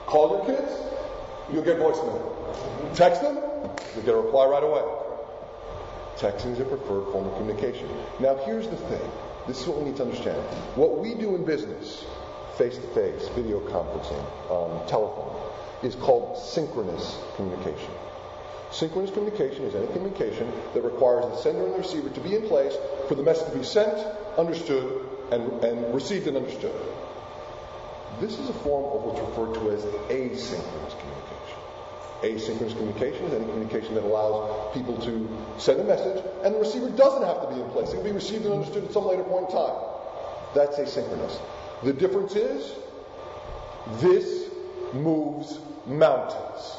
Call 0.05 0.37
your 0.37 0.45
kids, 0.45 0.71
you'll 1.51 1.63
get 1.63 1.77
voicemail. 1.77 2.95
Text 2.95 3.21
them, 3.21 3.37
you'll 3.93 4.05
get 4.05 4.13
a 4.13 4.17
reply 4.17 4.45
right 4.45 4.63
away. 4.63 4.81
Texting 6.17 6.51
is 6.53 6.59
a 6.59 6.65
preferred 6.65 7.11
form 7.11 7.27
of 7.27 7.37
communication. 7.37 7.87
Now, 8.19 8.35
here's 8.45 8.67
the 8.67 8.75
thing. 8.75 9.11
This 9.47 9.61
is 9.61 9.67
what 9.67 9.79
we 9.79 9.85
need 9.85 9.97
to 9.97 10.03
understand. 10.03 10.37
What 10.75 10.97
we 10.97 11.15
do 11.15 11.35
in 11.35 11.45
business, 11.45 12.05
face 12.60 12.76
to 12.76 12.88
face, 12.88 13.30
video 13.30 13.61
conferencing, 13.72 14.19
um, 14.52 14.86
telephone, 14.86 15.34
is 15.81 15.95
called 15.95 16.38
synchronous 16.38 17.18
communication. 17.38 17.94
Synchronous 18.69 19.11
communication 19.11 19.64
is 19.64 19.73
any 19.76 19.88
communication 19.88 20.52
that 20.73 20.84
requires 20.84 21.23
the 21.23 21.38
sender 21.38 21.64
and 21.64 21.73
the 21.73 21.77
receiver 21.77 22.10
to 22.10 22.19
be 22.19 22.36
in 22.36 22.45
place 22.49 22.76
for 23.07 23.15
the 23.15 23.23
message 23.23 23.49
to 23.49 23.57
be 23.57 23.64
sent, 23.64 23.98
understood, 24.38 25.07
and, 25.31 25.64
and 25.64 25.95
received 25.95 26.27
and 26.27 26.36
understood. 26.36 26.76
This 28.19 28.38
is 28.38 28.49
a 28.49 28.53
form 28.53 28.84
of 28.91 29.07
what's 29.07 29.22
referred 29.23 29.53
to 29.56 29.72
as 29.72 29.86
asynchronous 30.11 30.99
communication. 30.99 31.60
Asynchronous 32.27 32.76
communication 32.76 33.26
is 33.27 33.34
any 33.36 33.45
communication 33.45 33.95
that 33.95 34.03
allows 34.03 34.73
people 34.73 34.98
to 34.98 35.30
send 35.57 35.80
a 35.80 35.86
message 35.86 36.22
and 36.44 36.53
the 36.53 36.60
receiver 36.60 36.90
doesn't 36.90 37.23
have 37.23 37.41
to 37.41 37.56
be 37.56 37.61
in 37.61 37.69
place. 37.69 37.94
It 37.94 37.95
can 37.95 38.03
be 38.03 38.11
received 38.11 38.44
and 38.44 38.53
understood 38.56 38.84
at 38.84 38.91
some 38.91 39.07
later 39.07 39.23
point 39.23 39.48
in 39.48 39.56
time. 39.56 39.80
That's 40.53 40.77
asynchronous. 40.77 41.40
The 41.84 41.93
difference 41.93 42.35
is 42.35 42.76
this 44.01 44.49
moves 44.93 45.60
mountains. 45.85 46.76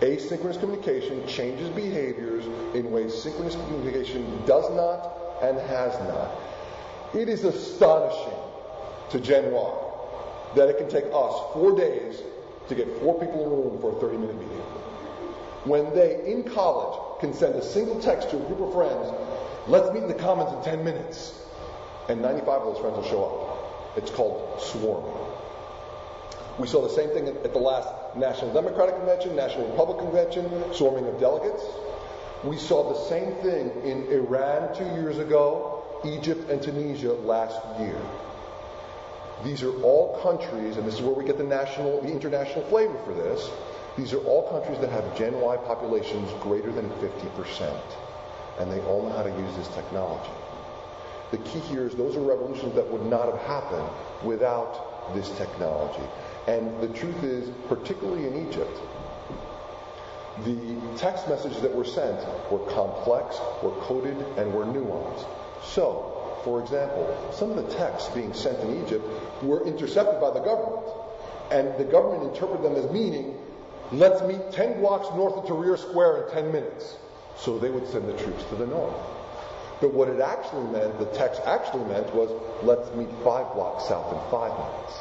Asynchronous 0.00 0.58
communication 0.58 1.26
changes 1.28 1.68
behaviors 1.70 2.44
in 2.74 2.90
ways 2.90 3.14
synchronous 3.14 3.54
communication 3.54 4.44
does 4.46 4.68
not 4.74 5.16
and 5.42 5.56
has 5.68 5.92
not. 6.08 6.30
It 7.14 7.28
is 7.28 7.44
astonishing 7.44 8.38
to 9.10 9.20
Gen 9.20 9.52
Y 9.52 9.80
that 10.56 10.68
it 10.68 10.78
can 10.78 10.88
take 10.88 11.04
us 11.04 11.52
four 11.52 11.76
days 11.76 12.20
to 12.68 12.74
get 12.74 12.88
four 12.98 13.18
people 13.20 13.46
in 13.46 13.46
a 13.46 13.54
room 13.54 13.80
for 13.80 13.96
a 13.96 14.00
30 14.00 14.18
minute 14.18 14.36
meeting. 14.36 14.58
When 15.64 15.94
they, 15.94 16.24
in 16.26 16.42
college, 16.42 17.20
can 17.20 17.32
send 17.32 17.54
a 17.54 17.62
single 17.62 18.00
text 18.00 18.30
to 18.30 18.36
a 18.36 18.46
group 18.46 18.60
of 18.60 18.72
friends, 18.72 19.12
let's 19.68 19.92
meet 19.94 20.02
in 20.02 20.08
the 20.08 20.14
Commons 20.14 20.52
in 20.52 20.62
10 20.64 20.84
minutes, 20.84 21.40
and 22.08 22.20
95 22.20 22.48
of 22.48 22.74
those 22.74 22.78
friends 22.80 22.96
will 22.96 23.08
show 23.08 23.24
up. 23.24 23.63
It's 23.96 24.10
called 24.10 24.60
swarming. 24.60 25.12
We 26.58 26.68
saw 26.68 26.82
the 26.82 26.94
same 26.94 27.10
thing 27.10 27.26
at 27.26 27.52
the 27.52 27.58
last 27.58 27.88
National 28.16 28.52
Democratic 28.52 28.96
Convention, 28.96 29.34
National 29.34 29.68
Republican 29.70 30.06
Convention, 30.06 30.72
swarming 30.72 31.06
of 31.06 31.18
delegates. 31.18 31.64
We 32.44 32.58
saw 32.58 32.92
the 32.92 33.08
same 33.08 33.34
thing 33.42 33.70
in 33.82 34.06
Iran 34.12 34.74
two 34.76 34.84
years 34.84 35.18
ago, 35.18 35.82
Egypt, 36.04 36.50
and 36.50 36.62
Tunisia 36.62 37.12
last 37.12 37.58
year. 37.80 38.00
These 39.42 39.62
are 39.62 39.74
all 39.82 40.20
countries, 40.22 40.76
and 40.76 40.86
this 40.86 40.94
is 40.94 41.00
where 41.00 41.14
we 41.14 41.24
get 41.24 41.38
the 41.38 41.44
national, 41.44 42.02
the 42.02 42.12
international 42.12 42.64
flavor 42.66 42.96
for 43.04 43.14
this. 43.14 43.50
These 43.96 44.12
are 44.12 44.24
all 44.24 44.48
countries 44.48 44.78
that 44.80 44.90
have 44.90 45.16
Gen 45.16 45.40
Y 45.40 45.56
populations 45.56 46.30
greater 46.40 46.70
than 46.70 46.88
50%, 46.90 47.80
and 48.58 48.70
they 48.70 48.80
all 48.82 49.02
know 49.02 49.16
how 49.16 49.22
to 49.22 49.30
use 49.30 49.56
this 49.56 49.68
technology. 49.68 50.30
The 51.34 51.50
key 51.50 51.58
here 51.58 51.84
is 51.84 51.96
those 51.96 52.14
are 52.14 52.20
revolutions 52.20 52.76
that 52.76 52.88
would 52.92 53.06
not 53.06 53.26
have 53.26 53.40
happened 53.40 53.88
without 54.22 55.12
this 55.16 55.28
technology. 55.30 56.08
And 56.46 56.80
the 56.80 56.86
truth 56.86 57.24
is, 57.24 57.50
particularly 57.66 58.28
in 58.28 58.46
Egypt, 58.46 58.78
the 60.44 60.76
text 60.96 61.28
messages 61.28 61.60
that 61.60 61.74
were 61.74 61.84
sent 61.84 62.20
were 62.52 62.60
complex, 62.70 63.36
were 63.64 63.72
coded, 63.80 64.16
and 64.38 64.54
were 64.54 64.64
nuanced. 64.64 65.26
So, 65.64 66.38
for 66.44 66.60
example, 66.62 67.04
some 67.32 67.50
of 67.50 67.56
the 67.56 67.74
texts 67.74 68.10
being 68.10 68.32
sent 68.32 68.60
in 68.60 68.84
Egypt 68.84 69.04
were 69.42 69.66
intercepted 69.66 70.20
by 70.20 70.30
the 70.30 70.38
government. 70.38 70.86
And 71.50 71.76
the 71.78 71.90
government 71.90 72.32
interpreted 72.32 72.64
them 72.64 72.76
as 72.76 72.88
meaning, 72.92 73.36
let's 73.90 74.22
meet 74.22 74.52
10 74.52 74.78
blocks 74.78 75.08
north 75.16 75.34
of 75.34 75.46
Tahrir 75.46 75.76
Square 75.76 76.28
in 76.28 76.32
10 76.32 76.52
minutes. 76.52 76.94
So 77.36 77.58
they 77.58 77.70
would 77.70 77.88
send 77.88 78.08
the 78.08 78.16
troops 78.22 78.44
to 78.50 78.54
the 78.54 78.68
north. 78.68 78.94
But 79.84 79.92
what 79.92 80.08
it 80.08 80.18
actually 80.18 80.64
meant, 80.72 80.98
the 80.98 81.04
text 81.12 81.42
actually 81.44 81.84
meant, 81.84 82.08
was 82.14 82.32
let's 82.62 82.88
meet 82.96 83.10
five 83.20 83.52
blocks 83.52 83.84
south 83.84 84.16
in 84.16 84.30
five 84.32 84.56
minutes 84.56 84.96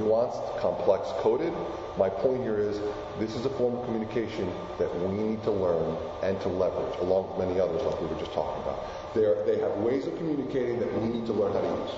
nuanced, 0.00 0.40
complex, 0.60 1.08
coded. 1.18 1.52
My 1.98 2.08
point 2.08 2.40
here 2.42 2.56
is 2.56 2.80
this 3.18 3.34
is 3.34 3.44
a 3.44 3.50
form 3.50 3.76
of 3.76 3.84
communication 3.84 4.50
that 4.78 4.88
we 4.96 5.08
need 5.12 5.42
to 5.42 5.50
learn 5.50 5.98
and 6.22 6.40
to 6.40 6.48
leverage, 6.48 6.96
along 7.00 7.28
with 7.36 7.46
many 7.48 7.60
others 7.60 7.82
like 7.82 8.00
we 8.00 8.06
were 8.06 8.18
just 8.18 8.32
talking 8.32 8.62
about. 8.62 8.80
They're, 9.12 9.44
they 9.44 9.58
have 9.60 9.72
ways 9.84 10.06
of 10.06 10.16
communicating 10.16 10.80
that 10.80 10.88
we 10.98 11.08
need 11.08 11.26
to 11.26 11.34
learn 11.34 11.52
how 11.52 11.60
to 11.60 11.68
use. 11.68 11.92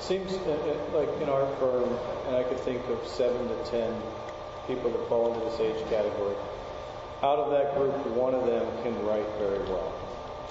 Seems 0.00 0.32
uh, 0.32 0.50
uh, 0.50 0.98
like 0.98 1.12
in 1.22 1.28
our 1.28 1.46
firm, 1.62 1.94
and 2.26 2.36
I 2.36 2.42
could 2.42 2.58
think 2.60 2.84
of 2.88 3.06
seven 3.06 3.46
to 3.46 3.70
ten 3.70 3.94
people 4.66 4.90
that 4.90 5.08
fall 5.08 5.32
into 5.32 5.46
this 5.46 5.60
age 5.60 5.88
category. 5.90 6.34
Out 7.22 7.38
of 7.38 7.52
that 7.52 7.76
group, 7.76 7.94
one 8.16 8.34
of 8.34 8.46
them 8.46 8.64
can 8.82 8.96
write 9.04 9.28
very 9.36 9.60
well, 9.68 9.92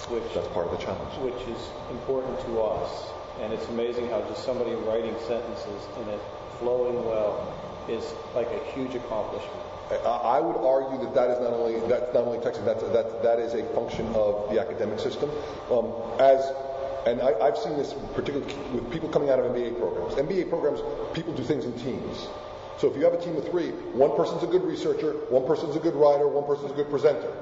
which 0.08 0.24
that's 0.34 0.48
part 0.48 0.66
of 0.66 0.72
the 0.72 0.82
challenge. 0.82 1.14
Which 1.20 1.42
is 1.48 1.62
important 1.90 2.38
to 2.46 2.62
us, 2.62 3.10
and 3.40 3.52
it's 3.52 3.66
amazing 3.68 4.08
how 4.08 4.20
just 4.22 4.44
somebody 4.44 4.72
writing 4.86 5.14
sentences 5.26 5.82
in 6.00 6.08
it 6.08 6.20
flowing 6.58 7.04
well 7.04 7.52
is 7.88 8.04
like 8.34 8.48
a 8.48 8.62
huge 8.72 8.94
accomplishment. 8.94 9.60
I 9.90 10.38
would 10.38 10.56
argue 10.56 11.02
that 11.04 11.14
that 11.14 11.30
is 11.30 11.40
not 11.40 11.52
only 11.52 11.80
that's 11.88 12.14
not 12.14 12.22
only 12.22 12.38
texting. 12.38 12.64
That's 12.64 12.82
that 12.82 13.22
that 13.22 13.38
is 13.40 13.54
a 13.54 13.64
function 13.74 14.06
of 14.14 14.48
the 14.50 14.60
academic 14.60 15.00
system. 15.00 15.30
Um, 15.70 15.90
as 16.20 16.46
and 17.06 17.20
I, 17.20 17.46
have 17.46 17.58
seen 17.58 17.76
this 17.76 17.94
particularly 18.14 18.54
with 18.72 18.90
people 18.92 19.08
coming 19.08 19.30
out 19.30 19.40
of 19.40 19.46
MBA 19.50 19.78
programs. 19.78 20.14
MBA 20.14 20.48
programs, 20.48 20.80
people 21.12 21.32
do 21.34 21.42
things 21.42 21.64
in 21.64 21.72
teams. 21.80 22.28
So 22.78 22.90
if 22.90 22.96
you 22.96 23.04
have 23.04 23.14
a 23.14 23.20
team 23.20 23.36
of 23.36 23.48
three, 23.48 23.70
one 23.92 24.14
person's 24.16 24.42
a 24.42 24.46
good 24.46 24.62
researcher, 24.62 25.12
one 25.28 25.46
person's 25.46 25.76
a 25.76 25.80
good 25.80 25.94
writer, 25.94 26.28
one 26.28 26.44
person's 26.44 26.72
a 26.72 26.74
good 26.74 26.88
presenter. 26.88 27.32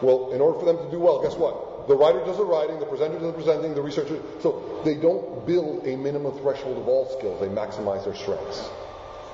Well, 0.00 0.32
in 0.32 0.40
order 0.40 0.58
for 0.58 0.64
them 0.64 0.78
to 0.78 0.90
do 0.90 0.98
well, 0.98 1.22
guess 1.22 1.34
what? 1.34 1.69
The 1.90 1.96
writer 1.96 2.24
does 2.24 2.36
the 2.36 2.44
writing, 2.44 2.78
the 2.78 2.86
presenter 2.86 3.18
does 3.18 3.26
the 3.26 3.32
presenting, 3.32 3.74
the 3.74 3.82
researcher. 3.82 4.22
So 4.38 4.80
they 4.84 4.94
don't 4.94 5.44
build 5.44 5.84
a 5.88 5.96
minimum 5.96 6.38
threshold 6.38 6.78
of 6.78 6.86
all 6.86 7.10
skills. 7.18 7.40
They 7.40 7.48
maximize 7.48 8.04
their 8.04 8.14
strengths. 8.14 8.70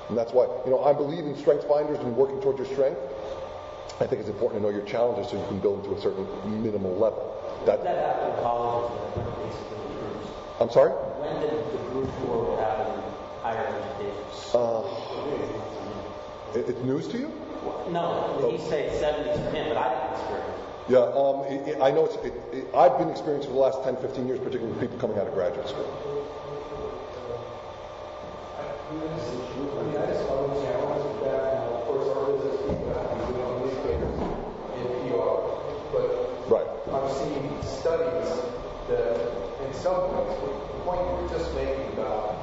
And 0.08 0.16
that's 0.16 0.32
why, 0.32 0.48
you 0.64 0.70
know, 0.70 0.82
I 0.82 0.94
believe 0.94 1.26
in 1.26 1.36
strength 1.36 1.68
finders 1.68 1.98
and 1.98 2.16
working 2.16 2.40
towards 2.40 2.56
your 2.56 2.66
strength. 2.68 2.96
I 4.00 4.06
think 4.06 4.20
it's 4.24 4.30
important 4.30 4.62
to 4.62 4.66
know 4.66 4.72
your 4.74 4.86
challenges 4.86 5.30
so 5.30 5.38
you 5.38 5.46
can 5.48 5.60
build 5.60 5.84
to 5.84 5.96
a 5.96 6.00
certain 6.00 6.24
minimal 6.62 6.96
level. 6.96 7.28
That, 7.66 7.84
that 7.84 7.98
happened 7.98 8.38
in 8.38 8.42
college 8.42 8.92
I'm 10.58 10.70
sorry? 10.70 10.92
When 11.20 11.36
did 11.44 11.52
the 11.52 11.78
group 11.92 12.08
war 12.24 12.56
happen 12.56 12.88
in 12.88 13.04
higher 13.44 13.68
education? 13.68 14.24
Uh, 14.56 14.80
it, 16.56 16.72
it's 16.72 16.82
news 16.88 17.06
to 17.08 17.18
you? 17.18 17.28
No, 17.92 18.40
oh. 18.40 18.48
he 18.50 18.56
said 18.56 18.96
70s 18.96 19.44
for 19.44 19.50
him, 19.54 19.68
but 19.68 19.76
I 19.76 19.92
didn't 19.92 20.16
experience 20.16 20.65
yeah, 20.88 20.98
um, 20.98 21.42
it, 21.50 21.68
it, 21.68 21.82
I 21.82 21.90
know 21.90 22.06
it's. 22.06 22.16
It, 22.24 22.66
I've 22.74 22.96
been 22.98 23.10
experiencing 23.10 23.50
for 23.50 23.54
the 23.54 23.60
last 23.60 23.82
10, 23.82 23.96
15 23.96 24.26
years, 24.28 24.38
particularly 24.38 24.72
with 24.72 24.80
people 24.80 24.98
coming 24.98 25.18
out 25.18 25.26
of 25.26 25.34
graduate 25.34 25.68
school. 25.68 26.16
Right. 36.48 36.66
I've 36.94 37.10
seen 37.10 37.62
studies 37.62 38.30
that, 38.86 39.18
in 39.66 39.74
some 39.74 40.14
ways, 40.14 40.38
the 40.38 40.78
point 40.86 41.00
you 41.02 41.18
were 41.18 41.28
just 41.28 41.52
making 41.56 41.90
about 41.98 42.38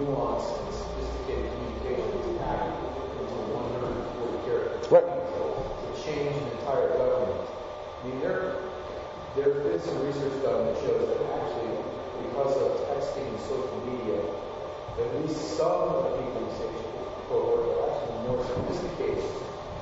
nuance 0.00 0.48
and 0.48 0.72
sophisticated 0.72 1.52
communication 1.52 2.08
is 2.24 2.38
packed 2.40 2.72
into 3.20 3.36
140 3.52 4.48
characters. 4.48 4.88
Right. 4.88 5.04
To 5.04 6.02
change 6.02 6.32
an 6.34 6.48
entire 6.56 6.88
government. 6.88 7.13
Mean, 8.04 8.20
there, 8.20 8.60
there 9.34 9.72
is 9.72 9.82
some 9.82 9.98
research 10.04 10.42
done 10.42 10.66
that 10.66 10.76
shows 10.84 11.08
that 11.08 11.24
actually, 11.40 11.72
because 12.20 12.54
of 12.60 12.84
texting 12.92 13.28
and 13.28 13.40
social 13.40 13.80
media, 13.86 14.20
at 15.00 15.20
least 15.22 15.56
some 15.56 15.72
of 15.72 16.04
the 16.04 16.22
people 16.22 16.42
in 16.42 16.48
the 16.48 16.54
stage 16.54 16.84
cohort 17.28 17.64
are 17.64 17.96
actually 17.96 18.28
more 18.28 18.44
sophisticated 18.44 19.24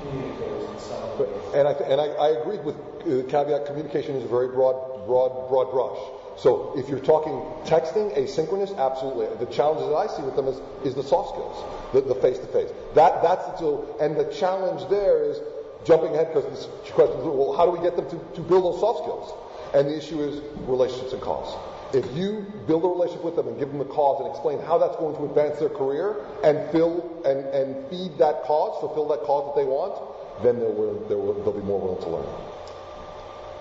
in 0.07 0.79
some 0.79 1.19
ways. 1.19 1.29
And 1.53 1.67
I, 1.67 1.71
and 1.71 1.99
I, 1.99 2.05
I 2.05 2.29
agree 2.41 2.57
with 2.59 2.75
the 3.05 3.23
caveat 3.29 3.65
communication 3.65 4.15
is 4.15 4.23
a 4.23 4.27
very 4.27 4.47
broad, 4.47 5.05
broad, 5.05 5.49
broad 5.49 5.71
brush. 5.71 5.99
So 6.37 6.73
if 6.75 6.89
you're 6.89 6.99
talking 6.99 7.33
texting, 7.65 8.17
asynchronous, 8.17 8.75
absolutely. 8.77 9.27
The 9.45 9.51
challenges 9.51 9.87
that 9.87 9.95
I 9.95 10.07
see 10.07 10.23
with 10.23 10.35
them 10.35 10.47
is, 10.47 10.59
is 10.83 10.95
the 10.95 11.03
soft 11.03 11.35
skills, 11.35 11.57
the, 11.93 12.01
the 12.01 12.19
face-to-face. 12.19 12.69
That, 12.95 13.21
that's 13.21 13.45
the 13.45 13.57
tool. 13.57 13.97
And 13.99 14.17
the 14.17 14.25
challenge 14.33 14.89
there 14.89 15.23
is 15.23 15.39
jumping 15.85 16.13
ahead 16.13 16.33
because 16.33 16.49
this 16.49 16.91
question 16.91 17.17
is, 17.19 17.25
well, 17.25 17.53
how 17.57 17.65
do 17.65 17.71
we 17.71 17.81
get 17.81 17.95
them 17.95 18.09
to, 18.09 18.17
to 18.35 18.41
build 18.41 18.63
those 18.63 18.79
soft 18.79 19.03
skills? 19.03 19.33
And 19.73 19.87
the 19.87 19.97
issue 19.97 20.21
is 20.21 20.41
relationships 20.67 21.13
and 21.13 21.21
cause. 21.21 21.57
If 21.93 22.05
you 22.15 22.45
build 22.67 22.83
a 22.85 22.87
relationship 22.87 23.23
with 23.23 23.35
them 23.35 23.47
and 23.47 23.59
give 23.59 23.71
them 23.71 23.81
a 23.81 23.85
cause 23.85 24.21
and 24.21 24.29
explain 24.29 24.59
how 24.65 24.77
that's 24.77 24.95
going 24.97 25.15
to 25.17 25.25
advance 25.25 25.59
their 25.59 25.69
career 25.69 26.25
and 26.43 26.69
fill 26.71 27.21
and, 27.25 27.45
and 27.53 27.87
feed 27.89 28.17
that 28.17 28.43
cause, 28.43 28.79
fulfill 28.79 29.07
that 29.09 29.21
cause 29.21 29.53
that 29.53 29.61
they 29.61 29.67
want, 29.67 29.93
then 30.41 30.59
they'll, 30.59 30.73
they'll, 31.07 31.33
they'll 31.43 31.53
be 31.53 31.61
more 31.61 31.79
willing 31.79 32.01
to 32.01 32.09
learn. 32.09 32.25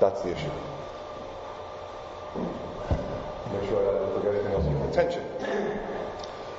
That's 0.01 0.23
the 0.23 0.32
issue. 0.32 0.51
Make 3.53 3.69
sure 3.69 3.81
I 3.81 3.99
don't 3.99 4.15
forget 4.16 4.35
anything 4.35 4.53
else. 4.53 4.90
Attention. 4.93 5.24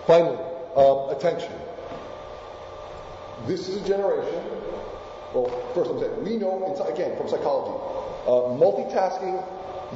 Finally, 0.06 0.38
um, 0.76 1.10
attention. 1.10 1.52
This 3.48 3.68
is 3.68 3.82
a 3.82 3.88
generation. 3.88 4.44
Well, 5.34 5.50
first 5.74 5.90
I'm 5.90 6.00
saying 6.00 6.24
we 6.24 6.38
know, 6.38 6.62
again, 6.86 7.18
from 7.18 7.28
psychology, 7.28 7.74
uh, 8.26 8.54
multitasking 8.62 9.44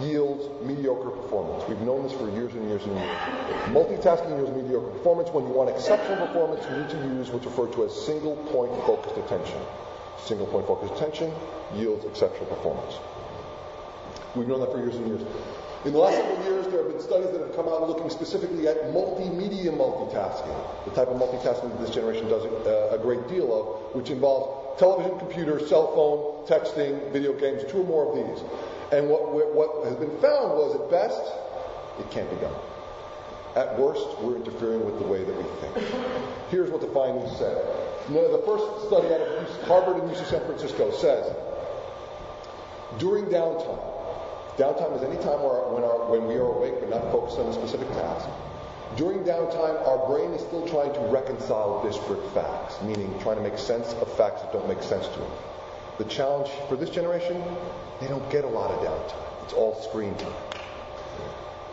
yields 0.02 0.46
mediocre 0.62 1.10
performance. 1.10 1.64
We've 1.68 1.82
known 1.82 2.04
this 2.04 2.14
for 2.14 2.30
years 2.30 2.54
and 2.54 2.68
years 2.68 2.84
and 2.84 2.94
years. 2.94 3.18
Multitasking 3.70 4.30
yields 4.38 4.52
mediocre 4.52 4.90
performance. 4.90 5.30
When 5.30 5.46
you 5.46 5.54
want 5.54 5.70
exceptional 5.70 6.26
performance, 6.26 6.66
you 6.70 6.78
need 6.78 6.90
to 6.90 6.98
use 7.18 7.30
what's 7.30 7.46
referred 7.46 7.74
to 7.74 7.86
as 7.86 7.94
single 7.94 8.36
point 8.50 8.74
focused 8.86 9.18
attention. 9.18 9.60
Single 10.26 10.48
point 10.48 10.68
focused 10.68 10.94
attention 10.96 11.32
yields 11.76 12.06
exceptional 12.06 12.46
performance. 12.48 12.98
We've 14.36 14.48
known 14.48 14.60
that 14.62 14.72
for 14.72 14.80
years 14.80 14.96
and 14.96 15.08
years. 15.08 15.22
In 15.86 15.94
the 15.94 16.00
last 16.00 16.18
several 16.18 16.44
years, 16.44 16.68
there 16.68 16.84
have 16.84 16.92
been 16.92 17.02
studies 17.02 17.32
that 17.32 17.40
have 17.40 17.56
come 17.56 17.70
out 17.70 17.88
looking 17.88 18.10
specifically 18.10 18.68
at 18.68 18.92
multimedia 18.92 19.72
multitasking, 19.72 20.54
the 20.86 20.92
type 20.92 21.08
of 21.08 21.18
multitasking 21.18 21.70
that 21.70 21.80
this 21.80 21.92
generation 21.94 22.28
does 22.28 22.44
uh, 22.44 22.90
a 22.92 22.98
great 22.98 23.28
deal 23.30 23.54
of, 23.54 23.96
which 23.96 24.10
involves 24.10 24.67
television, 24.78 25.18
computer, 25.20 25.60
cell 25.68 25.94
phone, 25.96 26.46
texting, 26.48 27.12
video 27.12 27.34
games, 27.34 27.64
two 27.70 27.80
or 27.80 27.86
more 27.86 28.10
of 28.10 28.16
these. 28.16 28.44
And 28.92 29.10
what, 29.10 29.34
what 29.34 29.86
has 29.86 29.96
been 29.96 30.16
found 30.22 30.54
was 30.54 30.76
at 30.76 30.90
best, 30.90 31.22
it 32.00 32.10
can't 32.12 32.30
be 32.30 32.38
done. 32.38 32.56
At 33.56 33.78
worst, 33.80 34.06
we're 34.22 34.36
interfering 34.36 34.86
with 34.86 35.00
the 35.00 35.06
way 35.06 35.24
that 35.24 35.36
we 35.36 35.44
think. 35.60 35.88
Here's 36.50 36.70
what 36.70 36.82
the 36.82 36.88
findings 36.88 37.36
said. 37.38 37.58
The 38.08 38.44
first 38.46 38.88
study 38.88 39.08
out 39.14 39.20
of 39.20 39.68
Harvard 39.68 39.98
and 39.98 40.10
UC 40.10 40.30
San 40.30 40.46
Francisco 40.46 40.92
says 40.92 41.36
during 43.00 43.26
downtime, 43.26 43.82
downtime 44.58 44.96
is 44.96 45.04
any 45.04 45.18
time 45.24 45.42
when, 45.44 45.84
when 46.10 46.28
we 46.28 46.36
are 46.36 46.54
awake 46.54 46.80
but 46.80 46.90
not 46.90 47.12
focused 47.12 47.38
on 47.40 47.48
a 47.48 47.54
specific 47.54 47.90
task. 47.90 48.30
During 48.98 49.20
downtime, 49.20 49.88
our 49.88 50.08
brain 50.08 50.34
is 50.34 50.42
still 50.42 50.68
trying 50.68 50.94
to 50.94 51.00
reconcile 51.12 51.84
disparate 51.84 52.24
facts, 52.34 52.82
meaning 52.82 53.14
trying 53.22 53.38
to 53.38 53.44
make 53.44 53.58
sense 53.58 53.94
of 53.94 54.12
facts 54.18 54.42
that 54.42 54.52
don't 54.52 54.68
make 54.68 54.82
sense 54.82 55.08
to 55.08 55.22
it. 55.22 55.30
The 56.00 56.06
challenge 56.06 56.50
for 56.68 56.76
this 56.76 56.90
generation, 56.90 57.44
they 58.02 58.08
don't 58.08 58.28
get 58.32 58.44
a 58.44 58.48
lot 58.48 58.72
of 58.72 58.80
downtime. 58.82 59.44
It's 59.44 59.54
all 59.54 59.80
screen 59.84 60.16
time. 60.18 60.34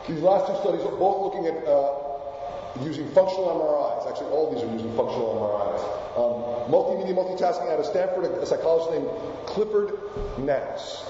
These 0.07 0.21
last 0.21 0.47
two 0.47 0.57
studies 0.61 0.85
are 0.85 0.97
both 0.97 1.35
looking 1.35 1.47
at 1.47 1.67
uh, 1.67 2.85
using 2.85 3.09
functional 3.13 3.49
MRIs. 3.57 4.09
Actually, 4.09 4.31
all 4.31 4.49
of 4.49 4.55
these 4.55 4.63
are 4.63 4.73
using 4.73 4.95
functional 4.95 5.33
MRIs. 5.41 5.83
Um, 6.21 6.71
multimedia 6.71 7.15
multitasking 7.17 7.73
out 7.73 7.81
of 7.81 7.87
Stanford, 7.87 8.27
a 8.27 8.47
psychologist 8.47 8.93
named 8.93 9.09
Clifford 9.47 9.99
Nass. 10.39 11.03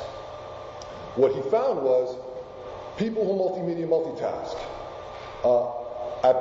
What 1.16 1.35
he 1.35 1.43
found 1.51 1.82
was 1.82 2.16
People 2.97 3.24
who 3.27 3.32
multimedia 3.35 3.89
multitask. 3.89 4.57
Uh, 5.43 5.84
at, 6.24 6.36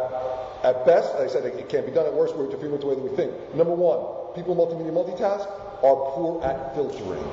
at 0.64 0.86
best, 0.86 1.14
I 1.16 1.28
said 1.28 1.44
it 1.44 1.68
can't 1.68 1.86
be 1.86 1.92
done. 1.92 2.06
At 2.06 2.14
worst, 2.14 2.36
we're 2.36 2.46
interfering 2.46 2.72
with 2.72 2.82
the 2.82 2.88
way 2.88 2.96
that 2.96 3.04
we 3.04 3.16
think. 3.16 3.36
Number 3.54 3.76
one, 3.76 4.34
people 4.34 4.56
multimedia 4.56 4.96
multitask 4.96 5.44
are 5.84 5.98
poor 6.16 6.42
at 6.44 6.74
filtering. 6.74 7.28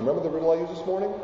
Remember 0.00 0.20
the 0.20 0.30
riddle 0.30 0.50
I 0.50 0.58
used 0.58 0.72
this 0.74 0.84
morning? 0.84 1.14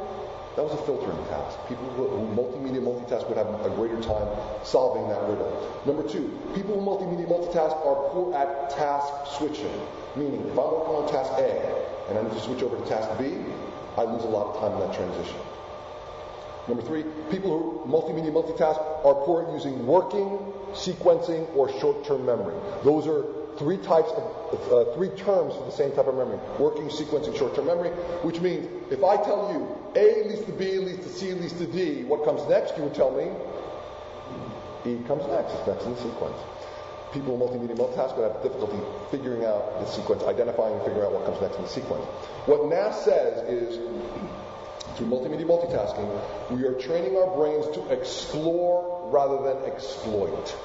That 0.54 0.62
was 0.62 0.72
a 0.78 0.82
filtering 0.86 1.18
task. 1.26 1.58
People 1.66 1.90
who, 1.98 2.06
who 2.06 2.22
multimedia 2.38 2.78
multitask 2.78 3.26
would 3.26 3.36
have 3.36 3.50
a 3.66 3.70
greater 3.74 4.00
time 4.00 4.30
solving 4.62 5.08
that 5.10 5.20
riddle. 5.26 5.50
Number 5.86 6.06
two, 6.06 6.30
people 6.54 6.78
who 6.78 6.86
multimedia 6.86 7.26
multitask 7.26 7.74
are 7.82 8.08
poor 8.14 8.32
at 8.34 8.70
task 8.70 9.34
switching. 9.36 9.74
Meaning, 10.14 10.46
if 10.46 10.54
I'm 10.54 10.70
working 10.70 10.94
on 10.94 11.10
task 11.10 11.34
A 11.34 11.50
and 12.08 12.18
I 12.18 12.22
need 12.22 12.32
to 12.32 12.40
switch 12.40 12.62
over 12.62 12.78
to 12.78 12.86
task 12.86 13.10
B, 13.18 13.42
I 13.98 14.06
lose 14.06 14.22
a 14.22 14.30
lot 14.30 14.54
of 14.54 14.60
time 14.62 14.78
in 14.78 14.86
that 14.86 14.94
transition. 14.94 15.36
Number 16.66 16.82
three, 16.82 17.04
people 17.30 17.82
who 17.84 17.90
multimedia 17.90 18.32
multitask 18.32 18.78
are 19.04 19.14
poor 19.26 19.46
at 19.46 19.52
using 19.52 19.86
working, 19.86 20.38
sequencing, 20.72 21.54
or 21.54 21.68
short-term 21.78 22.24
memory. 22.24 22.54
Those 22.82 23.06
are 23.06 23.26
three 23.58 23.76
types 23.78 24.10
of 24.10 24.72
uh, 24.72 24.94
three 24.94 25.10
terms 25.10 25.54
for 25.54 25.64
the 25.64 25.72
same 25.72 25.92
type 25.92 26.06
of 26.06 26.14
memory: 26.14 26.38
working, 26.58 26.88
sequencing, 26.88 27.36
short-term 27.36 27.66
memory. 27.66 27.90
Which 28.22 28.40
means, 28.40 28.66
if 28.90 29.04
I 29.04 29.16
tell 29.16 29.52
you 29.52 30.00
A 30.00 30.28
leads 30.28 30.44
to 30.46 30.52
B 30.52 30.78
leads 30.78 31.04
to 31.04 31.12
C 31.12 31.34
leads 31.34 31.52
to 31.54 31.66
D, 31.66 32.04
what 32.04 32.24
comes 32.24 32.48
next? 32.48 32.76
You 32.78 32.84
would 32.84 32.94
tell 32.94 33.10
me 33.12 33.28
E 34.86 35.02
comes 35.04 35.26
next. 35.28 35.52
It's 35.52 35.66
next 35.66 35.84
in 35.84 35.94
the 35.94 36.00
sequence. 36.00 36.40
People 37.12 37.36
who 37.36 37.44
multimedia 37.44 37.76
multitask 37.76 38.16
would 38.16 38.30
have 38.32 38.42
difficulty 38.42 38.78
figuring 39.10 39.44
out 39.44 39.80
the 39.80 39.86
sequence, 39.86 40.22
identifying 40.24 40.74
and 40.74 40.82
figuring 40.82 41.04
out 41.06 41.12
what 41.12 41.24
comes 41.26 41.40
next 41.40 41.56
in 41.56 41.62
the 41.62 41.68
sequence. 41.68 42.04
What 42.46 42.66
NASS 42.66 43.04
says 43.04 43.48
is 43.48 43.78
through 44.96 45.06
multimedia 45.06 45.44
multitasking, 45.44 46.08
we 46.50 46.64
are 46.64 46.74
training 46.74 47.16
our 47.16 47.34
brains 47.36 47.66
to 47.74 47.86
explore 47.92 49.10
rather 49.10 49.42
than 49.42 49.70
exploit. 49.70 50.56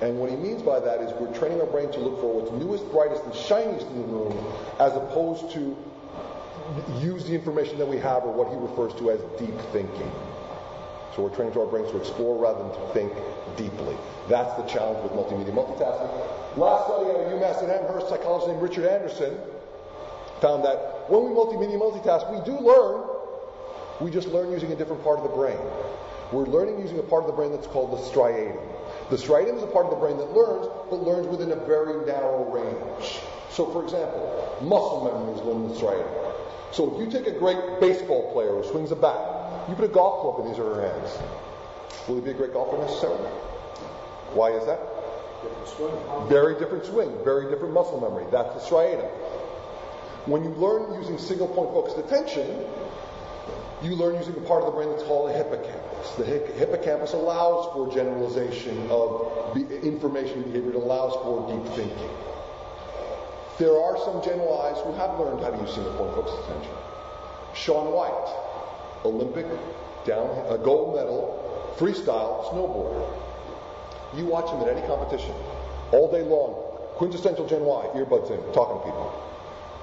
And 0.00 0.18
what 0.18 0.30
he 0.30 0.36
means 0.36 0.62
by 0.62 0.80
that 0.80 1.00
is 1.00 1.12
we're 1.20 1.32
training 1.36 1.60
our 1.60 1.66
brain 1.66 1.92
to 1.92 2.00
look 2.00 2.20
for 2.20 2.40
what's 2.40 2.50
newest, 2.52 2.90
brightest, 2.90 3.22
and 3.24 3.34
shiniest 3.34 3.86
in 3.86 4.02
the 4.02 4.08
room, 4.08 4.34
as 4.80 4.96
opposed 4.96 5.50
to 5.52 5.76
use 6.98 7.24
the 7.24 7.34
information 7.34 7.78
that 7.78 7.86
we 7.86 7.98
have 7.98 8.24
or 8.24 8.32
what 8.32 8.48
he 8.48 8.56
refers 8.56 8.94
to 8.98 9.10
as 9.10 9.20
deep 9.38 9.54
thinking. 9.70 10.10
So 11.14 11.22
we're 11.22 11.34
training 11.34 11.56
our 11.58 11.66
brains 11.66 11.90
to 11.92 11.98
explore 11.98 12.40
rather 12.40 12.64
than 12.64 12.72
to 12.72 12.84
think 12.94 13.12
deeply. 13.56 13.96
That's 14.28 14.54
the 14.56 14.64
challenge 14.64 15.02
with 15.04 15.12
multimedia 15.12 15.52
multitasking. 15.52 16.08
Last 16.56 16.88
study 16.88 17.10
out 17.10 17.20
of 17.20 17.32
UMass 17.36 17.62
at 17.62 17.70
Amherst, 17.70 18.08
psychologist 18.08 18.48
named 18.48 18.62
Richard 18.62 18.86
Anderson 18.86 19.36
found 20.40 20.64
that 20.64 21.06
when 21.06 21.22
we 21.24 21.30
multimedia 21.30 21.78
multitask, 21.78 22.26
we 22.32 22.42
do 22.44 22.58
learn 22.58 23.11
we 24.00 24.10
just 24.10 24.28
learn 24.28 24.50
using 24.50 24.72
a 24.72 24.76
different 24.76 25.02
part 25.02 25.18
of 25.18 25.24
the 25.24 25.36
brain. 25.36 25.58
We're 26.32 26.46
learning 26.46 26.80
using 26.80 26.98
a 26.98 27.02
part 27.02 27.24
of 27.24 27.26
the 27.26 27.36
brain 27.36 27.52
that's 27.52 27.66
called 27.66 27.92
the 27.92 28.02
striatum. 28.10 28.60
The 29.10 29.16
striatum 29.16 29.56
is 29.56 29.62
a 29.62 29.66
part 29.66 29.84
of 29.86 29.90
the 29.90 29.98
brain 29.98 30.16
that 30.16 30.32
learns, 30.32 30.66
but 30.88 31.02
learns 31.02 31.26
within 31.26 31.52
a 31.52 31.56
very 31.66 32.06
narrow 32.06 32.50
range. 32.50 33.20
So, 33.50 33.70
for 33.70 33.84
example, 33.84 34.58
muscle 34.62 35.04
memory 35.04 35.34
is 35.34 35.42
one 35.42 35.64
in 35.64 35.68
the 35.68 35.74
striatum. 35.74 36.32
So, 36.72 36.94
if 36.94 37.00
you 37.00 37.12
take 37.12 37.26
a 37.26 37.38
great 37.38 37.80
baseball 37.80 38.32
player 38.32 38.50
who 38.50 38.64
swings 38.70 38.90
a 38.92 38.96
bat, 38.96 39.68
you 39.68 39.74
put 39.74 39.84
a 39.84 39.92
golf 39.92 40.22
club 40.22 40.46
in 40.46 40.50
his 40.50 40.58
or 40.58 40.74
her 40.74 40.88
hands. 40.88 41.18
Will 42.08 42.16
he 42.16 42.20
be 42.22 42.30
a 42.30 42.34
great 42.34 42.52
golfer 42.52 42.78
necessarily? 42.78 43.28
Why 44.34 44.52
is 44.52 44.64
that? 44.66 44.80
Different 45.42 45.68
swing. 45.68 46.28
Very 46.28 46.58
different 46.58 46.86
swing, 46.86 47.12
very 47.24 47.50
different 47.50 47.74
muscle 47.74 48.00
memory. 48.00 48.24
That's 48.30 48.54
the 48.54 48.60
striatum. 48.60 49.10
When 50.26 50.44
you 50.44 50.50
learn 50.50 50.94
using 51.00 51.18
single 51.18 51.48
point 51.48 51.70
focused 51.70 51.98
attention, 51.98 52.64
you 53.82 53.96
learn 53.96 54.16
using 54.16 54.36
a 54.36 54.40
part 54.46 54.62
of 54.62 54.66
the 54.66 54.72
brain 54.72 54.90
that's 54.90 55.02
called 55.02 55.30
the 55.30 55.34
hippocampus. 55.34 56.10
The 56.16 56.24
hippocampus 56.24 57.12
allows 57.12 57.72
for 57.72 57.92
generalization 57.92 58.88
of 58.90 59.56
information 59.56 60.42
behavior. 60.42 60.70
It 60.70 60.76
allows 60.76 61.12
for 61.22 61.50
deep 61.50 61.74
thinking. 61.74 62.10
There 63.58 63.76
are 63.78 63.98
some 63.98 64.22
Gen 64.22 64.40
Ys 64.40 64.78
who 64.84 64.92
have 64.94 65.18
learned 65.18 65.40
how 65.40 65.50
to 65.50 65.58
use 65.60 65.74
single 65.74 65.92
point 65.94 66.14
focused 66.14 66.38
attention. 66.48 66.74
Shaun 67.54 67.92
White, 67.92 69.04
Olympic 69.04 69.46
down 70.06 70.30
a 70.48 70.58
gold 70.58 70.96
medal 70.96 71.74
freestyle 71.76 72.44
snowboarder. 72.50 73.06
You 74.16 74.26
watch 74.26 74.50
him 74.50 74.60
at 74.60 74.68
any 74.68 74.86
competition 74.86 75.34
all 75.92 76.10
day 76.10 76.22
long. 76.22 76.54
Quintessential 76.96 77.46
Gen 77.48 77.62
Y, 77.64 77.86
earbuds 77.94 78.30
in, 78.30 78.52
talking 78.52 78.78
to 78.78 78.84
people. 78.84 79.12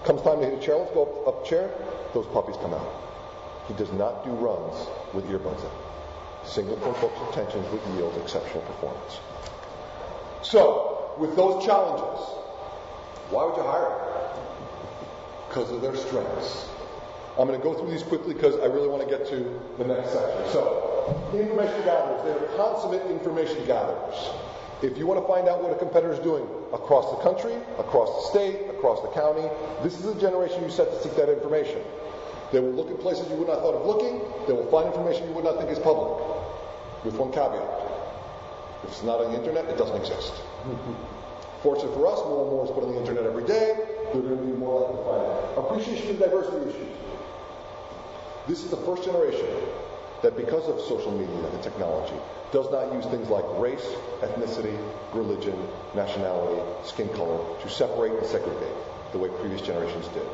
Comes 0.05 0.21
time 0.21 0.39
to 0.39 0.45
hit 0.45 0.57
a 0.57 0.61
chair, 0.61 0.77
let's 0.77 0.91
go 0.91 1.03
up, 1.03 1.27
up 1.27 1.45
chair. 1.45 1.69
Those 2.13 2.27
puppies 2.27 2.55
come 2.61 2.73
out. 2.73 3.08
He 3.69 3.75
does 3.75 3.91
not 3.93 4.25
do 4.25 4.31
runs 4.31 4.87
with 5.13 5.25
earbuds 5.29 5.63
in. 5.63 5.71
Single 6.43 6.75
point 6.77 6.97
focused 6.97 7.31
attention 7.31 7.61
would 7.71 7.81
yield 7.95 8.17
exceptional 8.17 8.63
performance. 8.63 9.19
So, 10.41 11.13
with 11.19 11.35
those 11.35 11.63
challenges, 11.63 12.19
why 13.29 13.45
would 13.45 13.55
you 13.57 13.63
hire 13.63 13.93
them? 13.93 14.43
Because 15.47 15.69
of 15.69 15.81
their 15.81 15.95
strengths. 15.95 16.67
I'm 17.37 17.47
going 17.47 17.59
to 17.59 17.63
go 17.63 17.75
through 17.75 17.91
these 17.91 18.01
quickly 18.01 18.33
because 18.33 18.55
I 18.59 18.65
really 18.65 18.87
want 18.87 19.03
to 19.03 19.09
get 19.09 19.27
to 19.29 19.61
the 19.77 19.85
next 19.85 20.13
section. 20.13 20.49
So, 20.51 21.29
information 21.31 21.85
gatherers, 21.85 22.23
they're 22.25 22.57
consummate 22.57 23.05
information 23.11 23.65
gatherers. 23.67 24.33
If 24.81 24.97
you 24.97 25.05
want 25.05 25.21
to 25.21 25.27
find 25.27 25.47
out 25.47 25.61
what 25.61 25.71
a 25.71 25.75
competitor 25.75 26.13
is 26.13 26.19
doing 26.19 26.47
across 26.73 27.11
the 27.11 27.21
country, 27.21 27.53
across 27.77 28.09
the 28.09 28.29
state, 28.31 28.69
across 28.71 29.01
the 29.01 29.09
county, 29.09 29.45
this 29.83 29.93
is 29.99 30.03
the 30.03 30.15
generation 30.15 30.63
you 30.63 30.71
set 30.71 30.89
to 30.89 31.03
seek 31.03 31.15
that 31.17 31.29
information. 31.29 31.81
They 32.51 32.59
will 32.59 32.71
look 32.71 32.89
at 32.89 32.99
places 32.99 33.29
you 33.29 33.35
would 33.37 33.47
not 33.47 33.59
thought 33.59 33.75
of 33.75 33.85
looking. 33.85 34.21
They 34.47 34.53
will 34.53 34.69
find 34.71 34.87
information 34.87 35.27
you 35.27 35.33
would 35.33 35.45
not 35.45 35.57
think 35.57 35.69
is 35.69 35.79
public. 35.79 36.25
With 37.05 37.15
one 37.15 37.31
caveat. 37.31 37.61
If 38.83 38.89
it's 38.89 39.03
not 39.03 39.21
on 39.21 39.31
the 39.31 39.39
internet, 39.39 39.65
it 39.65 39.77
doesn't 39.77 39.95
exist. 39.95 40.33
Fortunately 41.63 41.93
for 41.93 42.07
us, 42.07 42.19
more 42.25 42.43
and 42.43 42.51
more 42.51 42.65
is 42.65 42.71
put 42.71 42.83
on 42.83 42.91
the 42.93 42.99
internet 42.99 43.25
every 43.25 43.45
day. 43.45 43.75
They're 44.13 44.21
going 44.21 44.37
to 44.37 44.43
be 44.43 44.57
more 44.57 44.81
likely 44.81 44.97
to 44.97 45.03
find 45.05 45.21
it. 45.27 45.59
Appreciation 45.59 46.09
of 46.15 46.19
diversity 46.19 46.69
issues. 46.69 46.97
This 48.47 48.63
is 48.63 48.71
the 48.71 48.77
first 48.77 49.03
generation 49.03 49.45
that 50.23 50.35
because 50.35 50.67
of 50.67 50.79
social 50.81 51.11
media 51.11 51.45
and 51.45 51.63
technology 51.63 52.15
does 52.51 52.69
not 52.71 52.91
use 52.93 53.05
things 53.05 53.29
like 53.29 53.45
race, 53.59 53.85
ethnicity, 54.21 54.75
religion, 55.13 55.55
nationality, 55.95 56.61
skin 56.83 57.07
color 57.09 57.39
to 57.61 57.69
separate 57.69 58.13
and 58.13 58.25
segregate 58.25 58.73
the 59.11 59.17
way 59.17 59.29
previous 59.39 59.61
generations 59.61 60.07
did. 60.09 60.25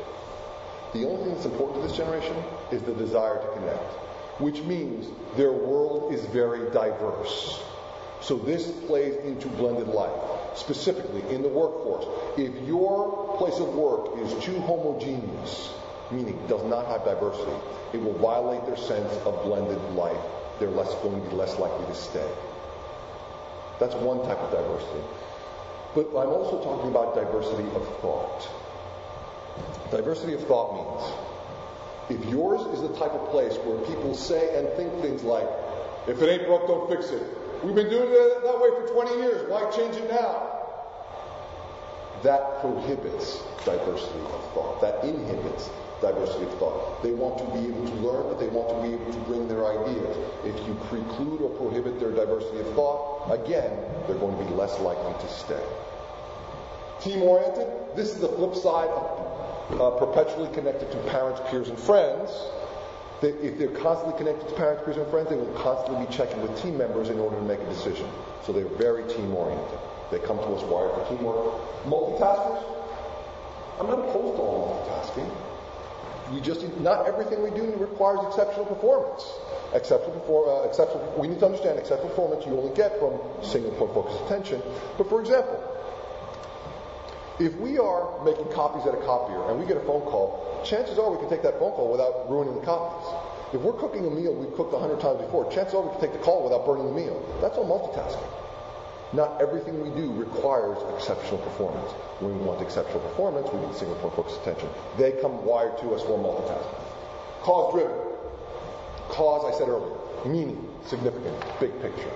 The 0.96 1.06
only 1.06 1.24
thing 1.24 1.34
that's 1.34 1.44
important 1.44 1.82
to 1.82 1.88
this 1.88 1.96
generation 1.96 2.34
is 2.72 2.80
the 2.80 2.94
desire 2.94 3.36
to 3.36 3.48
connect, 3.58 3.92
which 4.40 4.62
means 4.62 5.06
their 5.36 5.52
world 5.52 6.14
is 6.14 6.24
very 6.26 6.70
diverse. 6.70 7.62
So 8.22 8.38
this 8.38 8.70
plays 8.86 9.14
into 9.16 9.48
blended 9.48 9.88
life. 9.88 10.18
Specifically, 10.54 11.20
in 11.34 11.42
the 11.42 11.50
workforce, 11.50 12.06
if 12.38 12.66
your 12.66 13.36
place 13.36 13.60
of 13.60 13.74
work 13.74 14.16
is 14.20 14.42
too 14.42 14.58
homogeneous, 14.60 15.74
meaning 16.10 16.40
does 16.48 16.64
not 16.64 16.86
have 16.86 17.04
diversity, 17.04 17.52
it 17.92 18.02
will 18.02 18.14
violate 18.14 18.64
their 18.64 18.78
sense 18.78 19.12
of 19.26 19.44
blended 19.44 19.82
life. 19.92 20.16
They're 20.58 20.70
less 20.70 20.94
going 21.02 21.22
to 21.22 21.28
be 21.28 21.36
less 21.36 21.58
likely 21.58 21.84
to 21.84 21.94
stay. 21.94 22.30
That's 23.78 23.94
one 23.96 24.22
type 24.22 24.38
of 24.38 24.50
diversity. 24.50 25.04
But 25.94 26.08
I'm 26.16 26.32
also 26.32 26.64
talking 26.64 26.88
about 26.88 27.14
diversity 27.14 27.68
of 27.76 27.86
thought. 28.00 28.48
Diversity 29.90 30.34
of 30.34 30.44
thought 30.46 30.74
means 30.74 31.26
if 32.08 32.28
yours 32.30 32.60
is 32.74 32.82
the 32.82 32.94
type 32.98 33.12
of 33.12 33.30
place 33.30 33.56
where 33.64 33.78
people 33.86 34.14
say 34.14 34.58
and 34.58 34.68
think 34.76 34.92
things 35.02 35.22
like, 35.22 35.48
if 36.06 36.20
it 36.22 36.28
ain't 36.28 36.46
broke, 36.46 36.66
don't 36.66 36.88
fix 36.88 37.10
it. 37.10 37.22
We've 37.64 37.74
been 37.74 37.90
doing 37.90 38.08
it 38.10 38.42
that 38.44 38.60
way 38.60 38.70
for 38.70 38.86
20 38.92 39.22
years. 39.22 39.50
Why 39.50 39.68
change 39.70 39.96
it 39.96 40.08
now? 40.10 40.52
That 42.22 42.60
prohibits 42.60 43.42
diversity 43.64 44.20
of 44.20 44.52
thought. 44.54 44.80
That 44.80 45.02
inhibits 45.04 45.68
diversity 46.00 46.44
of 46.44 46.58
thought. 46.58 47.02
They 47.02 47.12
want 47.12 47.38
to 47.38 47.44
be 47.58 47.66
able 47.66 47.86
to 47.86 47.94
learn, 47.94 48.22
but 48.28 48.38
they 48.38 48.48
want 48.48 48.70
to 48.70 48.88
be 48.88 48.94
able 48.94 49.12
to 49.12 49.20
bring 49.26 49.48
their 49.48 49.66
ideas. 49.66 50.16
If 50.44 50.56
you 50.66 50.74
preclude 50.86 51.40
or 51.42 51.50
prohibit 51.50 51.98
their 51.98 52.12
diversity 52.12 52.60
of 52.60 52.68
thought, 52.74 53.30
again, 53.32 53.70
they're 54.06 54.18
going 54.18 54.36
to 54.38 54.44
be 54.44 54.50
less 54.54 54.78
likely 54.80 55.14
to 55.26 55.28
stay. 55.32 55.64
Team 57.00 57.22
oriented, 57.22 57.66
this 57.96 58.14
is 58.14 58.20
the 58.20 58.28
flip 58.28 58.54
side 58.54 58.88
of 58.88 59.35
uh, 59.70 59.90
perpetually 59.90 60.52
connected 60.54 60.90
to 60.92 60.98
parents, 61.10 61.40
peers, 61.50 61.68
and 61.68 61.78
friends, 61.78 62.30
they, 63.20 63.28
if 63.28 63.58
they're 63.58 63.68
constantly 63.68 64.16
connected 64.18 64.48
to 64.48 64.54
parents, 64.54 64.82
peers, 64.84 64.96
and 64.96 65.08
friends, 65.10 65.30
they 65.30 65.36
will 65.36 65.52
constantly 65.54 66.06
be 66.06 66.12
checking 66.12 66.40
with 66.42 66.60
team 66.62 66.76
members 66.76 67.08
in 67.08 67.18
order 67.18 67.36
to 67.36 67.42
make 67.42 67.60
a 67.60 67.66
decision. 67.66 68.08
So 68.44 68.52
they're 68.52 68.66
very 68.66 69.02
team 69.08 69.34
oriented. 69.34 69.78
They 70.10 70.18
come 70.20 70.38
to 70.38 70.44
us 70.44 70.62
wired 70.64 70.94
for 70.94 71.08
teamwork. 71.08 71.84
Multitaskers, 71.84 72.62
I'm 73.80 73.86
not 73.86 73.98
opposed 73.98 74.36
to 74.36 74.42
all 74.42 74.86
multitasking. 74.86 75.30
We 76.32 76.40
just 76.40 76.62
not 76.78 77.06
everything 77.06 77.42
we 77.42 77.50
do 77.50 77.74
requires 77.76 78.18
exceptional 78.26 78.66
performance. 78.66 79.24
Exceptional, 79.74 80.18
perform, 80.18 80.48
uh, 80.48 80.68
exceptional. 80.68 81.14
We 81.18 81.28
need 81.28 81.38
to 81.40 81.46
understand 81.46 81.78
exceptional 81.78 82.10
performance 82.10 82.46
you 82.46 82.52
only 82.52 82.74
get 82.74 82.98
from 82.98 83.18
single 83.42 83.70
point 83.72 83.94
focused 83.94 84.24
attention. 84.24 84.62
But 84.98 85.08
for 85.08 85.20
example, 85.20 85.75
if 87.38 87.54
we 87.56 87.78
are 87.78 88.24
making 88.24 88.48
copies 88.52 88.86
at 88.86 88.94
a 88.94 89.02
copier 89.04 89.50
and 89.50 89.60
we 89.60 89.66
get 89.66 89.76
a 89.76 89.84
phone 89.84 90.02
call, 90.08 90.62
chances 90.64 90.98
are 90.98 91.10
we 91.10 91.18
can 91.18 91.28
take 91.28 91.42
that 91.42 91.58
phone 91.58 91.72
call 91.72 91.92
without 91.92 92.30
ruining 92.30 92.54
the 92.54 92.64
copies. 92.64 93.04
If 93.52 93.60
we're 93.60 93.74
cooking 93.76 94.06
a 94.06 94.10
meal 94.10 94.34
we've 94.34 94.54
cooked 94.54 94.72
a 94.72 94.78
hundred 94.78 95.00
times 95.00 95.20
before, 95.20 95.50
chances 95.52 95.74
are 95.74 95.82
we 95.82 95.90
can 95.92 96.00
take 96.00 96.12
the 96.12 96.24
call 96.24 96.44
without 96.44 96.64
burning 96.64 96.86
the 96.86 96.96
meal. 96.96 97.20
That's 97.40 97.56
all 97.58 97.68
multitasking. 97.68 98.24
Not 99.12 99.40
everything 99.40 99.80
we 99.80 99.90
do 100.00 100.10
requires 100.12 100.78
exceptional 100.96 101.38
performance. 101.38 101.92
When 102.20 102.36
we 102.38 102.44
want 102.44 102.60
exceptional 102.60 103.00
performance, 103.00 103.48
we 103.52 103.60
need 103.60 103.76
single 103.76 103.96
point 103.96 104.16
focused 104.16 104.40
attention. 104.40 104.68
They 104.98 105.12
come 105.12 105.44
wired 105.44 105.78
to 105.78 105.94
us 105.94 106.02
for 106.02 106.18
multitasking. 106.18 106.80
Cause 107.42 107.72
driven. 107.72 107.96
Cause, 109.08 109.44
I 109.46 109.56
said 109.56 109.68
earlier. 109.68 109.94
Meaning, 110.26 110.58
significant, 110.84 111.36
big 111.60 111.70
picture. 111.80 112.10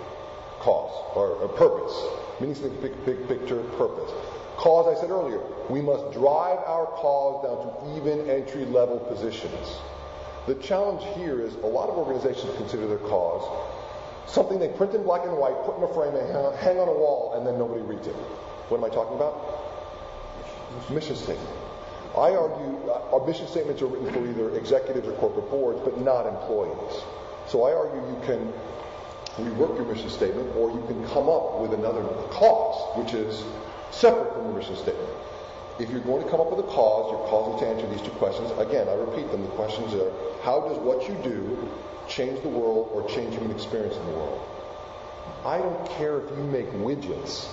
Cause, 0.59 0.91
or, 1.15 1.39
or 1.39 1.49
purpose. 1.49 1.95
Meaning, 2.41 2.59
big, 2.83 3.05
big 3.07 3.29
picture, 3.29 3.63
purpose. 3.79 4.11
Cause, 4.61 4.95
I 4.95 5.01
said 5.01 5.11
earlier, 5.11 5.41
we 5.71 5.81
must 5.81 6.13
drive 6.13 6.59
our 6.69 6.87
cause 6.87 7.45
down 7.45 7.65
to 7.65 7.97
even 7.97 8.29
entry 8.29 8.67
level 8.67 8.99
positions. 8.99 9.79
The 10.47 10.55
challenge 10.57 11.03
here 11.17 11.41
is 11.41 11.55
a 11.55 11.67
lot 11.67 11.89
of 11.89 11.97
organizations 11.97 12.55
consider 12.57 12.87
their 12.87 12.99
cause 12.99 13.43
something 14.31 14.59
they 14.59 14.69
print 14.69 14.95
in 14.95 15.03
black 15.03 15.25
and 15.25 15.37
white, 15.37 15.55
put 15.65 15.77
in 15.77 15.83
a 15.83 15.93
frame, 15.93 16.15
and 16.15 16.57
hang 16.59 16.79
on 16.79 16.89
a 16.89 16.93
wall, 16.93 17.35
and 17.37 17.47
then 17.47 17.59
nobody 17.59 17.83
reads 17.83 18.07
it. 18.07 18.15
What 18.71 18.79
am 18.79 18.85
I 18.85 18.89
talking 18.89 19.17
about? 19.17 19.35
Mission 20.91 21.17
statement. 21.17 21.51
I 22.15 22.35
argue 22.35 22.91
uh, 22.91 23.15
our 23.15 23.27
mission 23.27 23.47
statements 23.47 23.83
are 23.83 23.87
written 23.87 24.13
for 24.13 24.27
either 24.27 24.57
executives 24.57 25.07
or 25.07 25.13
corporate 25.15 25.51
boards, 25.51 25.81
but 25.85 25.99
not 26.01 26.27
employees. 26.27 27.03
So 27.47 27.65
I 27.65 27.75
argue 27.75 27.99
you 27.99 28.21
can 28.27 28.53
rework 29.37 29.77
your 29.77 29.87
mission 29.87 30.11
statement, 30.11 30.55
or 30.57 30.71
you 30.71 30.83
can 30.87 31.03
come 31.09 31.29
up 31.29 31.61
with 31.61 31.73
another 31.73 32.03
cause, 32.31 32.99
which 32.99 33.15
is 33.15 33.43
separate 33.91 34.33
from 34.35 34.49
the 34.49 34.59
mission 34.59 34.77
statement. 34.77 35.11
If 35.79 35.89
you're 35.91 36.01
going 36.01 36.23
to 36.23 36.29
come 36.29 36.41
up 36.41 36.51
with 36.51 36.61
a 36.61 36.69
cause, 36.69 37.11
your 37.11 37.27
cause 37.29 37.55
is 37.55 37.61
to 37.63 37.67
answer 37.67 37.89
these 37.89 38.03
two 38.03 38.15
questions. 38.21 38.51
Again, 38.59 38.89
I 38.89 38.93
repeat 38.93 39.31
them. 39.31 39.43
The 39.43 39.55
questions 39.57 39.95
are, 39.95 40.13
how 40.43 40.61
does 40.61 40.77
what 40.79 41.09
you 41.09 41.15
do 41.25 41.69
change 42.07 42.43
the 42.43 42.49
world 42.49 42.91
or 42.93 43.09
change 43.09 43.35
human 43.35 43.51
experience 43.51 43.97
in 43.97 44.05
the 44.05 44.13
world? 44.13 44.41
I 45.45 45.57
don't 45.57 45.89
care 45.97 46.21
if 46.21 46.29
you 46.37 46.45
make 46.45 46.69
widgets. 46.85 47.49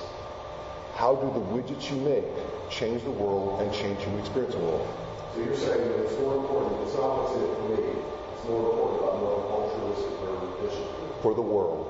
How 0.95 1.15
do 1.15 1.27
the 1.31 1.45
widgets 1.55 1.89
you 1.89 1.97
make 2.03 2.25
change 2.69 3.03
the 3.03 3.11
world 3.11 3.61
and 3.61 3.71
change 3.71 4.03
human 4.03 4.19
experience 4.19 4.55
in 4.55 4.61
the 4.61 4.67
world? 4.67 4.87
So 5.33 5.39
you're 5.43 5.55
saying 5.55 5.87
that 5.87 6.03
it's 6.03 6.19
more 6.19 6.35
important, 6.35 6.81
it's 6.83 6.95
not 6.95 7.23
what's 7.23 7.37
in 7.37 7.47
it 7.47 7.53
for 7.55 7.67
me, 7.69 8.01
it's 8.33 8.43
more 8.49 8.71
important 8.71 8.97
about 9.07 9.15
what 9.23 9.71
altruistic 9.71 10.19
or 10.25 10.35
mission. 10.67 10.87
For 11.21 11.33
the 11.35 11.41
world, 11.41 11.87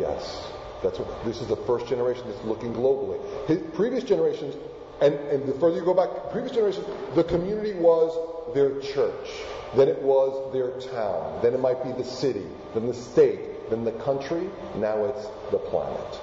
yes. 0.00 0.57
That's 0.82 0.98
what, 0.98 1.24
this 1.24 1.40
is 1.40 1.48
the 1.48 1.56
first 1.56 1.88
generation 1.88 2.24
that's 2.28 2.44
looking 2.44 2.72
globally. 2.72 3.18
His, 3.46 3.58
previous 3.74 4.04
generations 4.04 4.54
and, 5.00 5.14
and 5.14 5.46
the 5.46 5.52
further 5.54 5.76
you 5.78 5.84
go 5.84 5.94
back, 5.94 6.08
previous 6.32 6.52
generations, 6.52 6.86
the 7.14 7.24
community 7.24 7.74
was 7.74 8.54
their 8.54 8.80
church. 8.80 9.28
Then 9.76 9.88
it 9.88 10.00
was 10.02 10.52
their 10.52 10.70
town. 10.92 11.40
Then 11.42 11.54
it 11.54 11.60
might 11.60 11.84
be 11.84 11.92
the 11.92 12.04
city. 12.04 12.46
Then 12.74 12.86
the 12.86 12.94
state. 12.94 13.70
Then 13.70 13.84
the 13.84 13.92
country. 13.92 14.50
Now 14.76 15.04
it's 15.04 15.26
the 15.50 15.58
planet. 15.58 16.20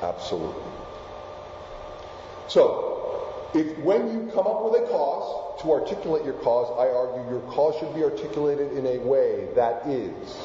Absolutely. 0.00 0.62
So, 2.48 3.50
if 3.52 3.78
when 3.78 4.12
you 4.12 4.32
come 4.32 4.46
up 4.46 4.64
with 4.64 4.82
a 4.82 4.86
cause, 4.88 5.60
to 5.62 5.72
articulate 5.72 6.24
your 6.24 6.34
cause, 6.34 6.70
I 6.78 6.90
argue 6.90 7.30
your 7.30 7.42
cause 7.52 7.78
should 7.78 7.94
be 7.94 8.02
articulated 8.02 8.72
in 8.72 8.86
a 8.86 8.98
way 8.98 9.48
that 9.54 9.86
is 9.86 10.38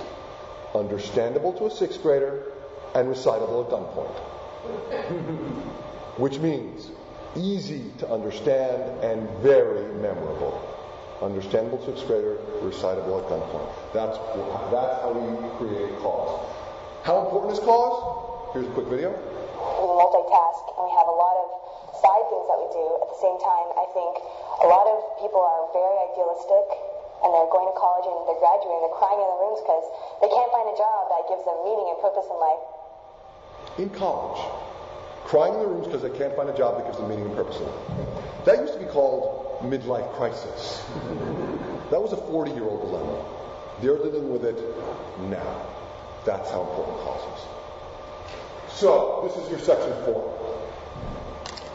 understandable 0.73 1.53
to 1.53 1.67
a 1.67 1.71
sixth 1.71 2.01
grader 2.01 2.51
and 2.95 3.09
recitable 3.09 3.61
at 3.63 3.69
gunpoint. 3.69 4.15
Which 6.17 6.39
means 6.39 6.91
easy 7.35 7.91
to 7.99 8.09
understand 8.09 8.81
and 9.03 9.29
very 9.43 9.93
memorable. 9.99 10.55
Understandable 11.21 11.77
to 11.79 11.91
sixth 11.91 12.07
grader, 12.07 12.39
recitable 12.63 13.19
at 13.19 13.27
gunpoint. 13.27 13.67
That's, 13.91 14.17
that's 14.71 14.95
how 15.03 15.11
we 15.11 15.27
create 15.59 15.91
cause. 15.99 16.39
How 17.03 17.27
important 17.27 17.53
is 17.53 17.59
cause? 17.59 18.55
Here's 18.55 18.67
a 18.67 18.71
quick 18.71 18.87
video. 18.87 19.11
We 19.11 19.87
multitask 19.91 20.63
and 20.79 20.87
we 20.87 20.91
have 20.95 21.11
a 21.11 21.17
lot 21.19 21.35
of 21.43 21.47
side 21.99 22.25
things 22.31 22.47
that 22.47 22.59
we 22.63 22.67
do. 22.71 22.85
At 23.03 23.09
the 23.11 23.19
same 23.19 23.37
time, 23.43 23.67
I 23.75 23.85
think 23.91 24.11
a 24.63 24.67
lot 24.71 24.87
of 24.87 25.03
people 25.19 25.43
are 25.43 25.67
very 25.75 25.99
idealistic 26.11 26.65
and 27.23 27.35
they're 27.35 27.51
going 27.51 27.67
to 27.67 27.75
college 27.75 28.07
and 28.07 28.15
they're 28.27 28.39
graduating, 28.39 28.79
they're 28.87 28.99
crying 28.99 29.19
in 29.19 29.27
the 29.27 29.39
rooms 29.43 29.59
because 29.63 29.85
they 30.23 30.31
can't 30.31 30.51
find 30.51 30.67
a 30.71 30.77
job 30.79 31.11
that 31.11 31.27
gives 31.27 31.43
them 31.43 31.57
meaning 31.67 31.87
and 31.91 31.99
purpose 31.99 32.27
in 32.27 32.37
life. 32.39 32.63
In 33.77 33.89
college, 33.89 34.41
crying 35.25 35.53
in 35.55 35.59
the 35.59 35.67
rooms 35.67 35.87
because 35.87 36.01
they 36.01 36.17
can't 36.17 36.35
find 36.35 36.49
a 36.49 36.57
job 36.57 36.77
that 36.77 36.85
gives 36.85 36.97
them 36.97 37.09
meaning 37.09 37.25
and 37.25 37.35
purpose 37.35 37.57
in 37.57 37.65
life. 37.65 38.45
That 38.45 38.59
used 38.59 38.73
to 38.73 38.79
be 38.79 38.85
called 38.85 39.61
midlife 39.63 40.13
crisis. 40.13 40.83
that 41.91 42.01
was 42.01 42.13
a 42.13 42.17
40 42.17 42.51
year 42.51 42.63
old 42.63 42.81
dilemma. 42.81 43.25
They're 43.81 43.97
dealing 43.97 44.29
with 44.29 44.45
it 44.45 44.57
now. 45.29 45.65
That's 46.25 46.49
how 46.51 46.61
important 46.61 46.97
cause 46.99 47.39
is. 47.39 47.45
So, 48.73 49.27
this 49.27 49.43
is 49.43 49.49
your 49.49 49.59
section 49.59 49.91
four. 50.05 50.31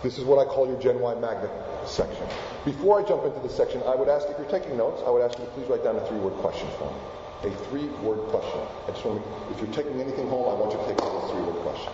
This 0.02 0.18
is 0.18 0.24
what 0.24 0.38
I 0.38 0.48
call 0.48 0.66
your 0.66 0.80
Gen 0.80 0.98
Y 0.98 1.14
magnet 1.14 1.50
section. 1.86 2.26
Before 2.64 3.00
I 3.00 3.06
jump 3.06 3.24
into 3.24 3.40
this 3.40 3.54
section, 3.56 3.82
I 3.86 3.94
would 3.94 4.08
ask 4.08 4.28
if 4.28 4.38
you're 4.38 4.48
taking 4.48 4.76
notes, 4.76 5.02
I 5.06 5.10
would 5.10 5.22
ask 5.22 5.38
you 5.38 5.44
to 5.44 5.50
please 5.52 5.66
write 5.68 5.84
down 5.84 5.96
a 5.96 6.06
three 6.06 6.18
word 6.18 6.34
question 6.34 6.68
for 6.78 6.90
me. 6.90 7.00
A 7.42 7.50
three 7.68 7.86
word 8.04 8.18
question. 8.28 8.60
I 8.86 8.90
just 8.90 9.04
want 9.04 9.24
to, 9.24 9.54
if 9.54 9.60
you're 9.60 9.72
taking 9.74 9.98
anything 10.00 10.28
home, 10.28 10.50
I 10.50 10.60
want 10.60 10.72
you 10.72 10.78
to 10.78 10.84
take 10.84 10.98
a 11.00 11.28
three 11.32 11.40
word 11.40 11.62
question. 11.62 11.92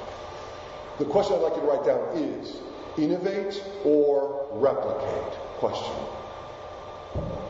The 0.98 1.05
question 1.05 1.36
I'd 1.36 1.43
like 1.43 1.55
you 1.55 1.60
to 1.60 1.66
write 1.66 1.85
down 1.85 2.01
is 2.16 2.56
innovate 2.98 3.62
or 3.85 4.48
replicate? 4.52 5.32
Question. 5.59 5.94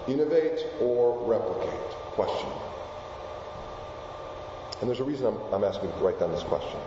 Innovate 0.09 0.67
or 0.81 1.19
replicate? 1.27 1.91
Question. 2.13 2.51
And 4.81 4.89
there's 4.89 5.01
a 5.01 5.05
reason 5.05 5.27
I'm, 5.27 5.55
I'm 5.55 5.65
asking 5.65 5.89
you 5.89 5.97
to 5.97 6.05
write 6.05 6.21
down 6.21 6.33
this 6.33 6.43
question. 6.43 6.79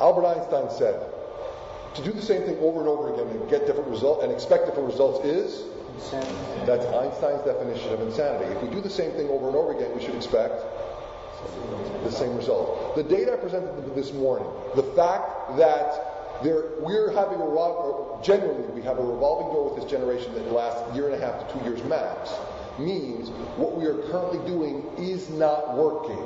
Albert 0.00 0.26
Einstein 0.26 0.70
said, 0.70 1.12
to 1.94 2.02
do 2.02 2.12
the 2.12 2.22
same 2.22 2.42
thing 2.44 2.56
over 2.60 2.80
and 2.80 2.88
over 2.88 3.12
again 3.12 3.26
and 3.28 3.50
get 3.50 3.66
different 3.66 3.88
results 3.90 4.22
and 4.22 4.32
expect 4.32 4.66
different 4.66 4.88
results 4.88 5.24
is 5.26 5.64
insanity. 5.98 6.66
That's 6.66 6.86
Einstein's 6.86 7.42
definition 7.42 7.92
of 7.92 8.00
insanity. 8.00 8.54
If 8.54 8.62
we 8.62 8.68
do 8.70 8.80
the 8.80 8.90
same 8.90 9.12
thing 9.12 9.28
over 9.28 9.48
and 9.48 9.56
over 9.56 9.76
again, 9.76 9.90
we 9.96 10.04
should 10.04 10.14
expect 10.14 10.62
the 12.04 12.10
same 12.10 12.36
result. 12.36 12.94
The 12.96 13.02
data 13.02 13.32
I 13.32 13.36
presented 13.36 13.94
this 13.94 14.12
morning, 14.12 14.48
the 14.74 14.82
fact 14.82 15.56
that 15.56 16.42
there, 16.42 16.78
we're 16.80 17.12
having 17.12 17.40
a 17.40 17.48
generally 18.22 18.62
we 18.70 18.82
have 18.82 18.98
a 18.98 19.04
revolving 19.04 19.52
door 19.52 19.70
with 19.70 19.82
this 19.82 19.90
generation 19.90 20.32
that 20.34 20.50
lasts 20.52 20.94
year 20.94 21.06
and 21.10 21.14
a 21.14 21.18
half 21.18 21.46
to 21.46 21.58
two 21.58 21.64
years 21.64 21.82
max, 21.84 22.34
means 22.78 23.30
what 23.56 23.76
we 23.76 23.84
are 23.86 23.98
currently 24.10 24.38
doing 24.46 24.84
is 24.98 25.28
not 25.30 25.76
working. 25.76 26.16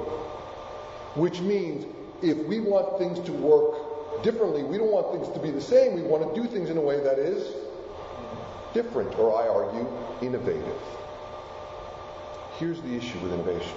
Which 1.14 1.40
means 1.40 1.86
if 2.22 2.36
we 2.46 2.60
want 2.60 2.98
things 2.98 3.20
to 3.26 3.32
work 3.32 4.22
differently, 4.22 4.62
we 4.62 4.78
don't 4.78 4.92
want 4.92 5.12
things 5.12 5.32
to 5.34 5.40
be 5.40 5.50
the 5.50 5.60
same. 5.60 5.94
We 5.94 6.02
want 6.02 6.34
to 6.34 6.40
do 6.40 6.46
things 6.48 6.70
in 6.70 6.76
a 6.76 6.80
way 6.80 7.00
that 7.00 7.18
is 7.18 7.54
different, 8.74 9.18
or 9.18 9.34
I 9.36 9.48
argue, 9.48 9.86
innovative. 10.20 10.82
Here's 12.58 12.80
the 12.82 12.94
issue 12.94 13.18
with 13.20 13.32
innovation. 13.32 13.76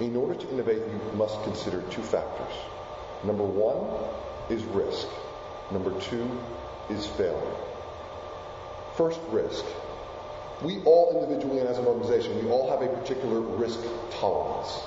In 0.00 0.16
order 0.16 0.34
to 0.34 0.50
innovate, 0.50 0.78
you 0.78 1.00
must 1.16 1.42
consider 1.44 1.82
two 1.90 2.02
factors. 2.02 2.52
Number 3.24 3.44
one 3.44 3.86
is 4.50 4.64
risk. 4.64 5.08
Number 5.70 5.98
two 6.00 6.28
is 6.90 7.06
failure. 7.06 7.56
First, 8.96 9.20
risk. 9.28 9.64
We 10.62 10.82
all 10.84 11.20
individually 11.20 11.60
and 11.60 11.68
as 11.68 11.78
an 11.78 11.86
organization, 11.86 12.42
we 12.42 12.50
all 12.50 12.70
have 12.70 12.82
a 12.82 12.94
particular 12.96 13.40
risk 13.40 13.80
tolerance. 14.10 14.80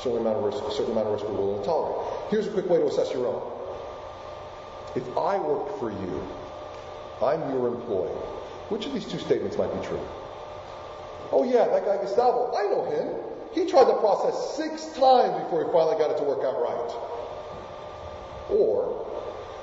Certain 0.00 0.18
amount 0.18 0.38
of 0.38 0.44
risk, 0.44 0.64
a 0.64 0.70
certain 0.70 0.92
amount 0.92 1.08
of 1.08 1.12
risk 1.14 1.24
we're 1.26 1.38
willing 1.38 1.60
to 1.60 1.66
tolerate. 1.66 2.30
Here's 2.30 2.46
a 2.46 2.50
quick 2.50 2.68
way 2.68 2.78
to 2.78 2.86
assess 2.86 3.12
your 3.12 3.26
own. 3.26 3.42
If 4.94 5.04
I 5.16 5.38
worked 5.38 5.78
for 5.78 5.90
you, 5.90 6.26
I'm 7.22 7.40
your 7.50 7.68
employee. 7.68 8.10
Which 8.68 8.86
of 8.86 8.92
these 8.92 9.06
two 9.06 9.18
statements 9.18 9.56
might 9.56 9.72
be 9.80 9.86
true? 9.86 10.00
Oh 11.32 11.44
yeah, 11.44 11.66
that 11.68 11.84
guy 11.84 11.96
Gustavo, 11.96 12.54
I 12.54 12.62
know 12.62 12.84
him. 12.90 13.14
He 13.52 13.70
tried 13.70 13.88
the 13.88 13.94
process 13.94 14.56
six 14.56 14.86
times 14.96 15.42
before 15.44 15.64
he 15.64 15.72
finally 15.72 15.98
got 15.98 16.10
it 16.10 16.18
to 16.18 16.24
work 16.24 16.44
out 16.44 16.60
right. 16.60 16.90
Or 18.50 19.06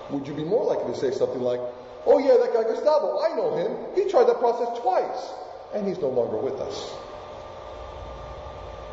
would 0.10 0.28
you 0.28 0.34
be 0.34 0.44
more 0.44 0.66
likely 0.66 0.94
to 0.94 1.00
say 1.00 1.12
something 1.12 1.42
like, 1.42 1.62
Oh 2.06 2.20
yeah, 2.20 2.38
that 2.38 2.54
guy 2.54 2.64
Gustavo, 2.64 3.20
I 3.22 3.36
know 3.36 3.56
him. 3.58 3.96
He 3.96 4.10
tried 4.10 4.26
that 4.26 4.40
process 4.40 4.80
twice, 4.80 5.34
and 5.74 5.88
he's 5.88 5.98
no 6.00 6.10
longer 6.10 6.38
with 6.38 6.60
us. 6.62 6.94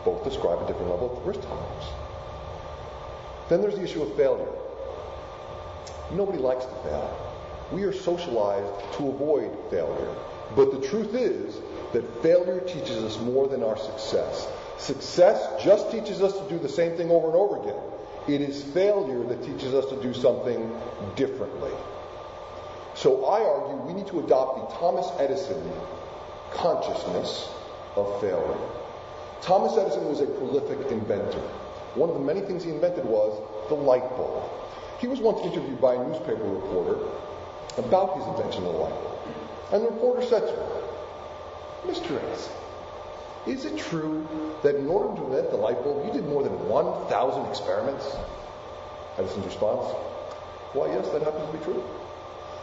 Both 0.05 0.25
describe 0.25 0.63
a 0.63 0.67
different 0.67 0.91
level 0.91 1.17
of 1.17 1.27
risk 1.27 1.43
tolerance. 1.43 1.87
Then 3.49 3.61
there's 3.61 3.75
the 3.75 3.85
issue 3.85 4.03
of 4.03 4.17
failure. 4.17 4.49
Nobody 6.13 6.39
likes 6.39 6.65
to 6.65 6.75
fail. 6.83 7.32
We 7.73 7.85
are 7.85 7.93
socialized 7.93 8.73
to 8.99 9.09
avoid 9.09 9.51
failure. 9.71 10.15
But 10.55 10.73
the 10.73 10.87
truth 10.87 11.15
is 11.15 11.59
that 11.93 12.23
failure 12.23 12.61
teaches 12.61 12.99
us 12.99 13.19
more 13.21 13.49
than 13.49 13.63
our 13.63 13.79
success. 13.79 14.49
Success 14.79 15.63
just 15.63 15.91
teaches 15.91 16.21
us 16.21 16.39
to 16.39 16.49
do 16.49 16.59
the 16.59 16.69
same 16.69 16.97
thing 16.97 17.11
over 17.11 17.29
and 17.29 17.37
over 17.37 17.63
again. 17.63 17.83
It 18.29 18.41
is 18.41 18.63
failure 18.63 19.25
that 19.25 19.43
teaches 19.43 19.75
us 19.75 19.87
to 19.87 20.03
do 20.03 20.13
something 20.13 20.79
differently. 21.17 21.73
So 22.95 23.25
I 23.25 23.43
argue 23.43 23.77
we 23.87 23.95
need 23.95 24.07
to 24.09 24.21
adopt 24.21 24.71
the 24.71 24.77
Thomas 24.77 25.09
Edison 25.19 25.73
consciousness 26.53 27.49
of 27.97 28.21
failure. 28.21 28.69
Thomas 29.41 29.77
Edison 29.79 30.07
was 30.09 30.21
a 30.21 30.27
prolific 30.27 30.91
inventor. 30.91 31.41
One 31.95 32.11
of 32.11 32.15
the 32.15 32.23
many 32.23 32.43
things 32.43 32.65
he 32.65 32.71
invented 32.71 33.05
was 33.05 33.41
the 33.69 33.75
light 33.75 34.09
bulb. 34.17 34.45
He 34.99 35.09
was 35.09 35.21
once 35.21 35.41
interviewed 35.41 35.81
by 35.81 35.95
a 35.95 36.07
newspaper 36.07 36.45
reporter 36.45 36.99
about 37.79 38.19
his 38.19 38.27
invention 38.27 38.65
of 38.67 38.73
the 38.73 38.79
light 38.79 38.95
bulb. 39.03 39.19
And 39.73 39.85
the 39.85 39.89
reporter 39.89 40.23
said 40.27 40.41
to 40.41 40.53
him, 40.53 40.83
Mr. 41.87 42.23
Edison, 42.23 42.53
is 43.47 43.65
it 43.65 43.79
true 43.79 44.27
that 44.63 44.77
in 44.77 44.87
order 44.87 45.17
to 45.17 45.27
invent 45.27 45.51
the 45.51 45.57
light 45.57 45.83
bulb, 45.83 46.07
you 46.07 46.13
did 46.13 46.29
more 46.29 46.43
than 46.43 46.53
1,000 46.69 47.47
experiments? 47.47 48.07
Edison's 49.19 49.47
response, 49.47 49.93
why, 50.73 50.87
yes, 50.89 51.09
that 51.09 51.23
happens 51.23 51.51
to 51.51 51.59
be 51.59 51.65
true. 51.65 51.83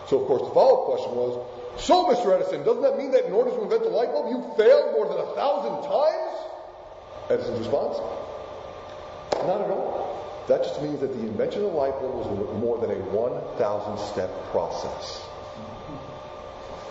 So, 0.08 0.22
of 0.22 0.28
course, 0.28 0.42
the 0.42 0.54
follow-up 0.54 0.86
question 0.86 1.16
was, 1.16 1.46
so, 1.78 2.06
Mr. 2.08 2.34
Edison, 2.34 2.64
doesn't 2.64 2.82
that 2.82 2.98
mean 2.98 3.12
that 3.12 3.26
in 3.26 3.34
order 3.34 3.52
to 3.52 3.62
invent 3.62 3.84
the 3.84 3.90
light 3.90 4.12
bulb, 4.12 4.32
you 4.32 4.42
failed 4.58 4.94
more 4.94 5.08
than 5.08 5.18
a 5.18 5.36
thousand 5.36 5.84
times? 5.86 6.36
Edison's 7.30 7.60
response, 7.60 7.98
not 9.46 9.62
at 9.62 9.70
all. 9.70 10.29
That 10.50 10.64
just 10.64 10.82
means 10.82 11.00
that 11.02 11.14
the 11.14 11.28
invention 11.28 11.64
of 11.64 11.72
the 11.72 11.78
light 11.78 11.94
bulb 12.00 12.16
was 12.16 12.60
more 12.60 12.80
than 12.80 12.90
a 12.90 13.00
1,000 13.16 14.00
step 14.00 14.32
process. 14.50 15.24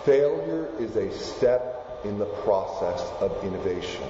Failure 0.05 0.69
is 0.79 0.95
a 0.95 1.11
step 1.11 2.01
in 2.05 2.17
the 2.17 2.25
process 2.25 3.01
of 3.19 3.43
innovation. 3.43 4.07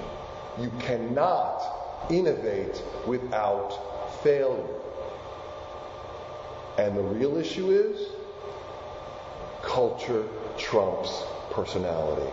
You 0.56 0.70
cannot 0.78 2.06
innovate 2.08 2.80
without 3.08 4.22
failure. 4.22 4.78
And 6.78 6.96
the 6.96 7.02
real 7.02 7.36
issue 7.36 7.72
is 7.72 8.08
culture 9.62 10.28
trumps 10.58 11.24
personality. 11.50 12.30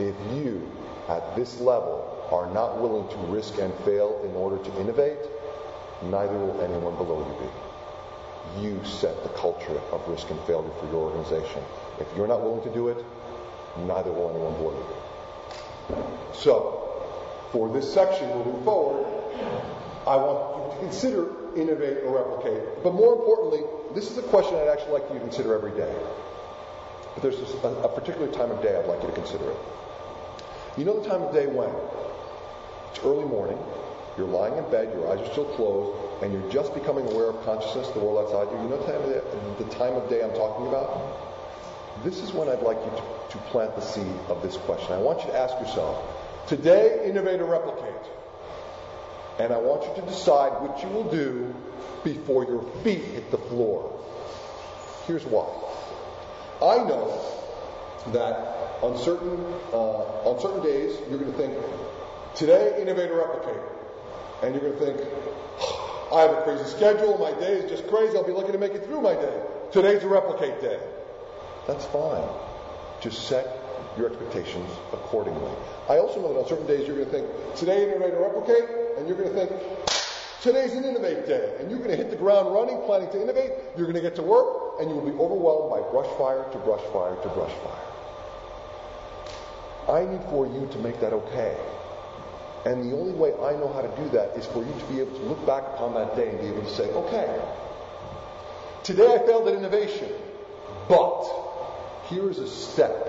If 0.00 0.16
you, 0.34 0.68
at 1.08 1.36
this 1.36 1.60
level, 1.60 2.26
are 2.32 2.52
not 2.52 2.80
willing 2.80 3.08
to 3.08 3.16
risk 3.32 3.58
and 3.58 3.72
fail 3.84 4.20
in 4.24 4.34
order 4.34 4.58
to 4.64 4.80
innovate, 4.80 5.20
neither 6.10 6.36
will 6.36 6.60
anyone 6.60 6.96
below 6.96 7.20
you 7.26 7.46
be. 7.46 8.66
You 8.66 8.84
set 8.84 9.22
the 9.22 9.30
culture 9.30 9.80
of 9.92 10.06
risk 10.08 10.30
and 10.30 10.40
failure 10.42 10.70
for 10.80 10.86
your 10.86 11.10
organization. 11.10 11.62
If 12.00 12.06
you're 12.16 12.28
not 12.28 12.42
willing 12.42 12.62
to 12.64 12.72
do 12.72 12.88
it, 12.88 13.04
neither 13.86 14.12
will 14.12 14.30
anyone 14.30 14.54
below 14.54 14.72
you 14.72 15.96
be. 15.96 16.38
So, 16.38 16.84
for 17.52 17.72
this 17.72 17.92
section 17.92 18.28
moving 18.30 18.62
forward, 18.64 19.06
I 20.06 20.16
want 20.16 20.56
you 20.56 20.74
to 20.74 20.78
consider 20.80 21.56
innovate 21.56 22.04
or 22.04 22.16
replicate. 22.16 22.82
But 22.82 22.94
more 22.94 23.14
importantly, 23.14 23.62
this 23.94 24.10
is 24.10 24.18
a 24.18 24.22
question 24.22 24.56
I'd 24.56 24.68
actually 24.68 24.92
like 24.92 25.04
you 25.08 25.14
to 25.14 25.20
consider 25.20 25.54
every 25.54 25.72
day. 25.72 25.94
But 27.14 27.22
there's 27.22 27.38
a, 27.38 27.68
a 27.68 27.88
particular 27.88 28.30
time 28.32 28.50
of 28.50 28.62
day 28.62 28.76
I'd 28.76 28.86
like 28.86 29.00
you 29.02 29.08
to 29.08 29.14
consider 29.14 29.50
it. 29.50 29.56
You 30.76 30.84
know 30.84 31.00
the 31.00 31.08
time 31.08 31.22
of 31.22 31.32
day 31.32 31.46
when? 31.46 31.70
It's 32.90 33.04
early 33.04 33.24
morning, 33.24 33.58
you're 34.16 34.28
lying 34.28 34.56
in 34.56 34.70
bed, 34.70 34.92
your 34.94 35.10
eyes 35.10 35.20
are 35.20 35.32
still 35.32 35.46
closed, 35.56 36.22
and 36.22 36.32
you're 36.32 36.50
just 36.50 36.74
becoming 36.74 37.06
aware 37.12 37.28
of 37.30 37.44
consciousness, 37.44 37.88
the 37.88 38.00
world 38.00 38.26
outside 38.26 38.52
you. 38.54 38.62
You 38.62 38.68
know 38.68 38.78
the 38.78 38.92
time 38.92 39.02
of 39.02 39.08
day, 39.08 39.64
the 39.64 39.70
time 39.74 39.94
of 39.94 40.08
day 40.08 40.22
I'm 40.22 40.34
talking 40.34 40.66
about? 40.66 42.04
This 42.04 42.20
is 42.20 42.32
when 42.32 42.48
I'd 42.48 42.62
like 42.62 42.78
you 42.78 42.90
to, 42.90 43.02
to 43.30 43.38
plant 43.50 43.74
the 43.76 43.82
seed 43.82 44.06
of 44.28 44.42
this 44.42 44.56
question. 44.56 44.92
I 44.92 44.98
want 44.98 45.20
you 45.20 45.26
to 45.32 45.38
ask 45.38 45.58
yourself, 45.60 46.02
today, 46.48 47.08
innovate 47.08 47.40
or 47.40 47.46
replicate? 47.46 48.10
And 49.38 49.52
I 49.52 49.58
want 49.58 49.82
you 49.84 50.02
to 50.02 50.08
decide 50.08 50.62
what 50.62 50.82
you 50.82 50.88
will 50.88 51.10
do 51.10 51.54
before 52.04 52.44
your 52.44 52.62
feet 52.84 53.02
hit 53.02 53.30
the 53.30 53.38
floor. 53.38 53.90
Here's 55.06 55.24
why. 55.24 55.46
I 56.62 56.78
know 56.84 57.20
that 58.12 58.54
on 58.82 58.96
certain 58.98 59.38
uh, 59.72 60.28
on 60.28 60.40
certain 60.40 60.62
days 60.62 60.96
you're 61.08 61.18
going 61.18 61.32
to 61.32 61.38
think 61.38 61.54
today 62.34 62.80
innovate 62.80 63.10
or 63.10 63.18
replicate, 63.18 63.62
and 64.44 64.54
you're 64.54 64.70
going 64.70 64.78
to 64.78 64.84
think 64.84 65.10
I 66.12 66.20
have 66.20 66.30
a 66.30 66.42
crazy 66.42 66.64
schedule, 66.64 67.18
my 67.18 67.32
day 67.40 67.54
is 67.54 67.70
just 67.70 67.88
crazy. 67.88 68.16
I'll 68.16 68.24
be 68.24 68.32
lucky 68.32 68.52
to 68.52 68.58
make 68.58 68.72
it 68.72 68.84
through 68.84 69.00
my 69.00 69.14
day. 69.14 69.42
Today's 69.72 70.02
a 70.04 70.08
replicate 70.08 70.60
day. 70.60 70.78
That's 71.66 71.84
fine. 71.86 72.28
Just 73.00 73.26
set 73.26 73.58
your 73.96 74.10
expectations 74.10 74.70
accordingly. 74.92 75.50
I 75.88 75.98
also 75.98 76.20
know 76.20 76.32
that 76.34 76.40
on 76.40 76.48
certain 76.48 76.66
days 76.66 76.86
you're 76.86 76.96
going 76.96 77.10
to 77.10 77.12
think 77.12 77.56
today 77.56 77.88
innovate 77.88 78.14
or 78.14 78.22
replicate, 78.22 78.68
and 78.98 79.08
you're 79.08 79.16
going 79.16 79.32
to 79.32 79.34
think 79.34 79.50
today's 80.42 80.74
an 80.74 80.84
innovate 80.84 81.26
day, 81.26 81.56
and 81.58 81.70
you're 81.70 81.78
going 81.80 81.90
to 81.90 81.96
hit 81.96 82.10
the 82.10 82.16
ground 82.16 82.52
running, 82.54 82.78
planning 82.84 83.10
to 83.10 83.20
innovate. 83.20 83.52
You're 83.76 83.86
going 83.86 83.96
to 83.96 84.02
get 84.02 84.14
to 84.16 84.22
work, 84.22 84.78
and 84.78 84.88
you 84.88 84.94
will 84.94 85.10
be 85.10 85.16
overwhelmed 85.18 85.70
by 85.70 85.80
brush 85.90 86.10
fire 86.18 86.44
to 86.52 86.58
brush 86.58 86.84
fire 86.92 87.16
to 87.16 87.28
brush 87.30 87.52
fire. 87.64 87.82
I 89.88 90.04
need 90.04 90.22
for 90.30 90.46
you 90.46 90.68
to 90.70 90.78
make 90.78 91.00
that 91.00 91.12
okay. 91.12 91.56
And 92.64 92.90
the 92.90 92.96
only 92.96 93.12
way 93.12 93.32
I 93.34 93.52
know 93.52 93.70
how 93.72 93.82
to 93.82 94.02
do 94.02 94.08
that 94.10 94.36
is 94.36 94.46
for 94.46 94.64
you 94.64 94.72
to 94.72 94.84
be 94.86 95.00
able 95.00 95.18
to 95.18 95.24
look 95.24 95.44
back 95.46 95.64
upon 95.74 95.94
that 95.94 96.16
day 96.16 96.30
and 96.30 96.40
be 96.40 96.46
able 96.46 96.62
to 96.62 96.74
say, 96.74 96.84
okay, 96.84 97.42
today 98.82 99.14
I 99.14 99.18
failed 99.18 99.48
at 99.48 99.54
innovation, 99.54 100.10
but 100.88 101.24
here 102.08 102.30
is 102.30 102.38
a 102.38 102.48
step 102.48 103.04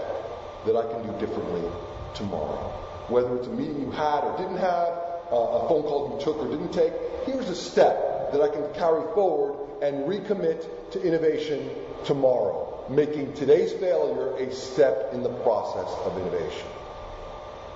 that 0.66 0.76
I 0.76 0.92
can 0.92 1.04
do 1.04 1.20
differently 1.26 1.64
tomorrow. 2.16 2.74
Whether 3.08 3.38
it's 3.38 3.48
a 3.48 3.52
meeting 3.52 3.80
you 3.82 3.92
had 3.92 4.26
or 4.26 4.38
didn't 4.38 4.58
have, 4.58 4.90
uh, 5.32 5.64
a 5.64 5.70
phone 5.70 5.84
call 5.84 6.18
you 6.18 6.26
took 6.26 6.38
or 6.38 6.50
didn't 6.50 6.74
take, 6.74 6.94
here's 7.26 7.50
a 7.50 7.56
step 7.56 8.34
that 8.34 8.42
I 8.42 8.50
can 8.50 8.74
carry 8.74 9.04
forward 9.14 9.84
and 9.84 10.06
recommit 10.06 10.66
to 10.92 11.02
innovation 11.02 11.70
tomorrow, 12.04 12.86
making 12.90 13.34
today's 13.34 13.72
failure 13.74 14.36
a 14.36 14.54
step 14.54 15.14
in 15.14 15.24
the 15.24 15.30
process 15.30 15.92
of 16.06 16.18
innovation. 16.18 16.68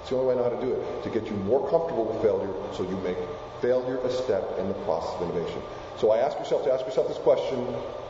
It's 0.01 0.09
the 0.09 0.15
only 0.15 0.27
way 0.27 0.33
I 0.33 0.37
know 0.37 0.49
how 0.49 0.55
to 0.59 0.65
do 0.65 0.73
it, 0.73 1.03
to 1.03 1.09
get 1.09 1.29
you 1.29 1.35
more 1.43 1.67
comfortable 1.69 2.05
with 2.05 2.21
failure 2.21 2.53
so 2.73 2.83
you 2.83 2.97
make 3.03 3.17
failure 3.61 3.99
a 3.99 4.11
step 4.11 4.57
in 4.57 4.67
the 4.67 4.73
process 4.85 5.21
of 5.21 5.29
innovation. 5.29 5.61
So 5.97 6.11
I 6.11 6.19
ask 6.19 6.37
yourself 6.39 6.63
to 6.63 6.73
ask 6.73 6.85
yourself 6.85 7.07
this 7.07 7.17
question 7.17 7.59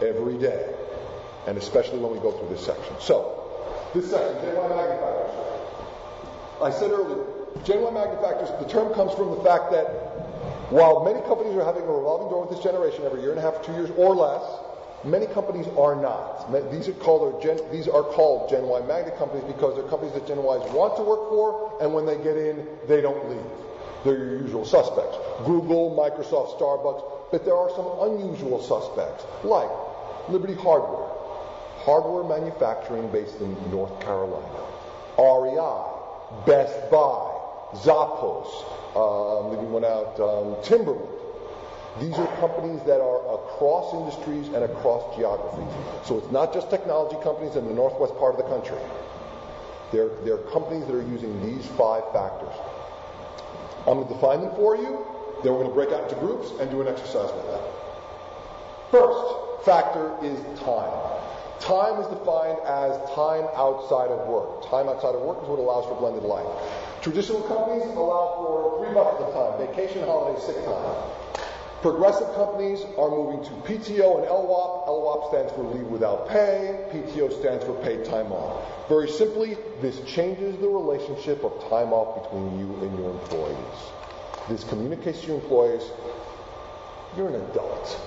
every 0.02 0.38
day, 0.38 0.76
and 1.48 1.58
especially 1.58 2.00
when 2.00 2.12
we 2.12 2.20
go 2.20 2.32
through 2.32 2.50
this 2.50 2.64
section. 2.64 2.96
So, 3.00 3.36
this 3.94 4.12
section, 4.12 4.36
Gen 4.46 4.56
Y 4.56 4.68
magnet 4.70 5.00
factors. 5.02 5.34
I 6.62 6.70
said 6.70 6.92
earlier, 6.92 7.26
Gen 7.64 7.82
Y 7.82 7.90
magnet 7.90 8.22
factors, 8.22 8.50
the 8.62 8.70
term 8.70 8.94
comes 8.94 9.14
from 9.14 9.32
the 9.32 9.42
fact 9.44 9.72
that 9.72 9.88
while 10.70 11.04
many 11.04 11.20
companies 11.26 11.58
are 11.58 11.66
having 11.66 11.82
a 11.82 11.92
revolving 11.92 12.30
door 12.30 12.46
with 12.46 12.52
this 12.54 12.64
generation 12.64 13.04
every 13.04 13.22
year 13.22 13.32
and 13.32 13.40
a 13.40 13.42
half, 13.42 13.66
two 13.66 13.74
years 13.74 13.90
or 13.98 14.14
less, 14.14 14.46
many 15.04 15.26
companies 15.28 15.68
are 15.78 15.96
not. 15.96 16.52
These 16.72 16.90
are 16.90 16.94
called 16.94 17.42
Gen, 17.42 17.60
these 17.72 17.88
are 17.88 18.04
called 18.04 18.50
Gen 18.50 18.64
Y 18.64 18.82
magnet 18.82 19.18
companies 19.18 19.46
because 19.46 19.76
they're 19.76 19.88
companies 19.90 20.14
that 20.14 20.28
Gen 20.28 20.38
Ys 20.38 20.72
want 20.72 20.96
to 20.98 21.04
work 21.04 21.30
for, 21.30 21.78
and 21.82 21.94
when 21.94 22.06
they 22.06 22.18
get 22.18 22.38
in, 22.38 22.68
they 22.88 23.02
don't 23.02 23.30
leave. 23.30 23.40
They're 24.04 24.18
your 24.18 24.42
usual 24.42 24.66
suspects: 24.66 25.18
Google, 25.46 25.96
Microsoft, 25.96 26.60
Starbucks. 26.60 27.32
But 27.32 27.46
there 27.46 27.56
are 27.56 27.70
some 27.72 28.12
unusual 28.12 28.62
suspects, 28.62 29.24
like 29.44 29.70
Liberty 30.30 30.56
Hardware, 30.56 31.08
hardware 31.78 32.24
manufacturing 32.24 33.10
based 33.12 33.40
in 33.40 33.54
North 33.70 34.00
Carolina, 34.02 34.64
REI, 35.18 36.46
Best 36.46 36.90
Buy, 36.90 37.30
Zappos, 37.76 38.50
um, 38.96 39.52
leaving 39.52 39.72
one 39.72 39.86
out, 39.86 40.20
um, 40.20 40.56
Timberland. 40.64 41.08
These 42.00 42.18
are 42.18 42.28
companies 42.38 42.82
that 42.84 43.02
are 43.02 43.20
across 43.36 43.94
industries 43.94 44.48
and 44.48 44.64
across 44.64 45.16
geographies. 45.16 45.74
So 46.08 46.18
it's 46.18 46.32
not 46.32 46.54
just 46.54 46.70
technology 46.70 47.18
companies 47.22 47.56
in 47.56 47.66
the 47.66 47.74
northwest 47.74 48.18
part 48.18 48.36
of 48.36 48.44
the 48.44 48.50
country. 48.50 48.80
They're, 49.92 50.10
they're 50.24 50.38
companies 50.50 50.86
that 50.86 50.96
are 50.96 51.08
using 51.08 51.42
these 51.44 51.66
five 51.76 52.04
factors. 52.14 52.54
I'm 53.88 53.98
going 53.98 54.08
to 54.08 54.14
define 54.14 54.42
them 54.42 54.56
for 54.56 54.76
you, 54.76 55.06
then 55.44 55.54
we're 55.54 55.64
going 55.64 55.70
to 55.70 55.74
break 55.74 55.92
out 55.92 56.04
into 56.04 56.16
groups 56.16 56.52
and 56.60 56.70
do 56.70 56.82
an 56.82 56.88
exercise 56.88 57.32
with 57.34 57.48
that. 57.48 57.64
First 58.92 59.66
factor 59.66 60.16
is 60.24 60.40
time. 60.60 60.92
Time 61.60 62.00
is 62.00 62.08
defined 62.08 62.60
as 62.64 62.96
time 63.12 63.44
outside 63.56 64.12
of 64.12 64.28
work. 64.28 64.64
Time 64.70 64.88
outside 64.88 65.16
of 65.16 65.22
work 65.22 65.44
is 65.44 65.48
what 65.50 65.60
allows 65.60 65.86
for 65.86 65.96
blended 65.96 66.24
life. 66.24 66.48
Traditional 67.02 67.42
companies 67.44 67.84
allow 67.96 68.36
for 68.40 68.80
three 68.80 68.94
buckets 68.94 69.24
of 69.24 69.34
time 69.34 69.68
vacation, 69.68 70.04
holiday, 70.06 70.40
sick 70.40 70.64
time. 70.64 70.96
Progressive 71.82 72.36
companies 72.36 72.84
are 72.98 73.10
moving 73.10 73.42
to 73.46 73.52
PTO 73.62 74.20
and 74.20 74.28
LWOP. 74.28 74.86
LWOP 74.86 75.30
stands 75.30 75.54
for 75.54 75.64
leave 75.64 75.88
without 75.88 76.28
pay. 76.28 76.90
PTO 76.92 77.32
stands 77.40 77.64
for 77.64 77.74
paid 77.82 78.04
time 78.04 78.34
off. 78.34 78.90
Very 78.90 79.10
simply, 79.10 79.56
this 79.80 80.02
changes 80.02 80.58
the 80.58 80.68
relationship 80.68 81.42
of 81.46 81.54
time 81.70 81.94
off 81.94 82.22
between 82.22 82.60
you 82.60 82.76
and 82.84 83.00
your 83.00 83.12
employees. 83.12 83.80
This 84.50 84.66
communicates 84.66 85.22
to 85.22 85.28
your 85.28 85.36
employees, 85.38 85.84
you're 87.16 87.30
an 87.30 87.36
adult. 87.36 87.98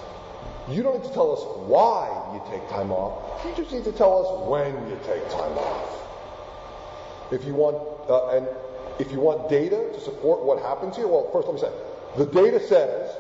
You 0.69 0.83
don't 0.83 1.01
need 1.01 1.09
to 1.09 1.15
tell 1.15 1.33
us 1.33 1.43
why 1.67 2.11
you 2.35 2.43
take 2.51 2.69
time 2.69 2.93
off. 2.93 3.43
You 3.47 3.55
just 3.57 3.73
need 3.73 3.85
to 3.85 3.93
tell 3.93 4.21
us 4.21 4.51
when 4.51 4.75
you 4.91 4.99
take 5.07 5.27
time 5.31 5.57
off. 5.57 7.33
If 7.33 7.47
you 7.47 7.55
want, 7.55 7.79
uh, 8.11 8.37
and 8.37 8.47
if 8.99 9.11
you 9.11 9.21
want 9.21 9.49
data 9.49 9.89
to 9.95 10.01
support 10.01 10.43
what 10.43 10.61
happens 10.61 10.95
here, 10.95 11.09
well, 11.09 11.31
first 11.33 11.49
let 11.49 11.55
me 11.55 11.61
say, 11.61 11.73
the 12.19 12.27
data 12.27 12.61
says 12.61 13.17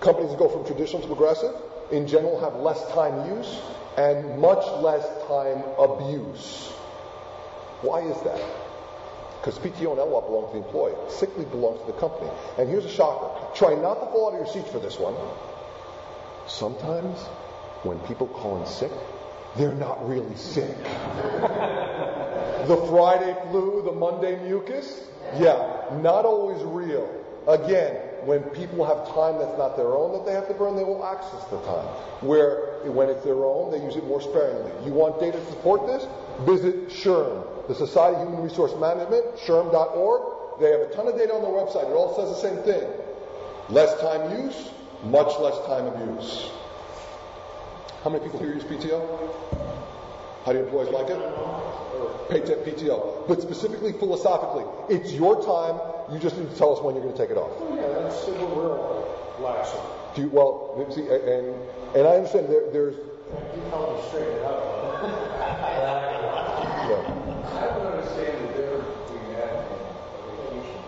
companies 0.00 0.30
that 0.30 0.38
go 0.38 0.48
from 0.48 0.64
traditional 0.66 1.02
to 1.02 1.08
progressive, 1.08 1.54
in 1.90 2.06
general, 2.06 2.40
have 2.40 2.54
less 2.56 2.80
time 2.92 3.36
use 3.36 3.60
and 3.96 4.38
much 4.40 4.64
less 4.82 5.04
time 5.26 5.62
abuse. 5.78 6.68
Why 7.82 8.00
is 8.00 8.20
that? 8.22 8.40
because 9.40 9.58
PTO 9.58 9.92
and 9.92 10.00
LWOP 10.00 10.26
belong 10.26 10.52
to 10.52 10.58
the 10.58 10.64
employee. 10.64 10.94
Sick 11.08 11.36
leave 11.38 11.50
belongs 11.50 11.80
to 11.80 11.86
the 11.86 11.98
company. 11.98 12.30
And 12.58 12.68
here's 12.68 12.84
a 12.84 12.90
shocker. 12.90 13.30
Try 13.56 13.74
not 13.74 13.94
to 13.94 14.06
fall 14.06 14.28
out 14.28 14.38
of 14.38 14.46
your 14.46 14.52
seats 14.52 14.70
for 14.70 14.78
this 14.78 14.98
one. 14.98 15.14
Sometimes 16.46 17.18
when 17.84 17.98
people 18.00 18.26
call 18.26 18.60
in 18.60 18.66
sick, 18.66 18.92
they're 19.56 19.74
not 19.74 20.06
really 20.08 20.36
sick. 20.36 20.76
the 22.66 22.86
Friday 22.88 23.36
flu, 23.50 23.82
the 23.84 23.92
Monday 23.92 24.42
mucus, 24.42 25.00
yeah, 25.38 25.84
not 26.02 26.24
always 26.24 26.62
real. 26.64 27.08
Again, 27.46 27.96
when 28.24 28.42
people 28.50 28.84
have 28.84 29.06
time 29.14 29.38
that's 29.38 29.56
not 29.58 29.76
their 29.76 29.94
own 29.94 30.12
that 30.12 30.26
they 30.26 30.32
have 30.32 30.48
to 30.48 30.54
burn, 30.54 30.76
they 30.76 30.84
will 30.84 31.04
access 31.04 31.42
the 31.50 31.60
time. 31.62 31.86
Where 32.20 32.80
when 32.90 33.08
it's 33.08 33.24
their 33.24 33.44
own, 33.44 33.70
they 33.70 33.82
use 33.82 33.96
it 33.96 34.04
more 34.04 34.20
sparingly. 34.20 34.72
You 34.84 34.92
want 34.92 35.20
data 35.20 35.38
to 35.38 35.46
support 35.46 35.86
this? 35.86 36.06
Visit 36.46 36.88
SHRM, 36.88 37.68
the 37.68 37.74
Society 37.74 38.16
of 38.16 38.28
Human 38.28 38.42
Resource 38.42 38.72
Management, 38.78 39.36
shrm.org. 39.36 40.60
They 40.60 40.70
have 40.70 40.80
a 40.80 40.94
ton 40.94 41.06
of 41.06 41.16
data 41.16 41.32
on 41.32 41.42
their 41.42 41.52
website. 41.52 41.90
It 41.90 41.94
all 41.94 42.14
says 42.16 42.30
the 42.30 42.42
same 42.42 42.62
thing. 42.64 42.82
Less 43.68 44.00
time 44.00 44.44
use, 44.44 44.70
much 45.04 45.38
less 45.38 45.58
time 45.66 45.86
abuse. 45.86 46.50
How 48.02 48.10
many 48.10 48.24
people 48.24 48.40
here 48.40 48.54
use 48.54 48.64
PTO? 48.64 49.02
How 50.44 50.52
do 50.52 50.60
employees 50.60 50.90
like 50.90 51.10
it? 51.10 51.18
Pay 52.30 52.40
PTO. 52.40 53.26
But 53.28 53.42
specifically 53.42 53.92
philosophically, 53.92 54.64
it's 54.88 55.12
your 55.12 55.44
time. 55.44 55.97
You 56.10 56.18
just 56.18 56.38
need 56.38 56.48
to 56.50 56.56
tell 56.56 56.74
us 56.74 56.82
when 56.82 56.94
you're 56.94 57.04
going 57.04 57.14
to 57.14 57.20
take 57.20 57.30
it 57.30 57.36
off. 57.36 57.52
Oh, 57.58 57.76
yeah, 57.76 58.00
that's 58.00 58.24
civil 58.24 58.48
real 58.48 59.44
lax. 59.44 59.70
Do 60.14 60.22
you, 60.22 60.28
well, 60.28 60.86
see, 60.90 61.02
and 61.02 61.54
and 61.94 62.06
I 62.06 62.16
understand 62.16 62.48
there, 62.48 62.70
there's. 62.70 62.96
You 62.96 63.62
me 63.62 64.02
straighten 64.08 64.36
it 64.36 64.44
up. 64.44 65.04
I 66.88 67.66
don't 67.74 67.86
understand 67.92 68.48
the 68.48 68.52
difference 68.54 69.10
between 69.10 69.32
that 69.34 69.52
and 69.52 69.80
vacation. 70.48 70.80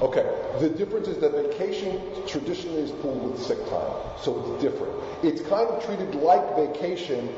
Okay, 0.00 0.26
the 0.60 0.68
difference 0.68 1.08
is 1.08 1.18
that 1.18 1.32
vacation 1.32 2.00
traditionally 2.26 2.82
is 2.82 2.92
pooled 3.02 3.32
with 3.32 3.42
sick 3.42 3.58
time, 3.68 3.92
so 4.20 4.54
it's 4.54 4.62
different. 4.62 4.92
It's 5.24 5.40
kind 5.42 5.68
of 5.68 5.84
treated 5.84 6.14
like 6.14 6.54
vacation, 6.54 7.34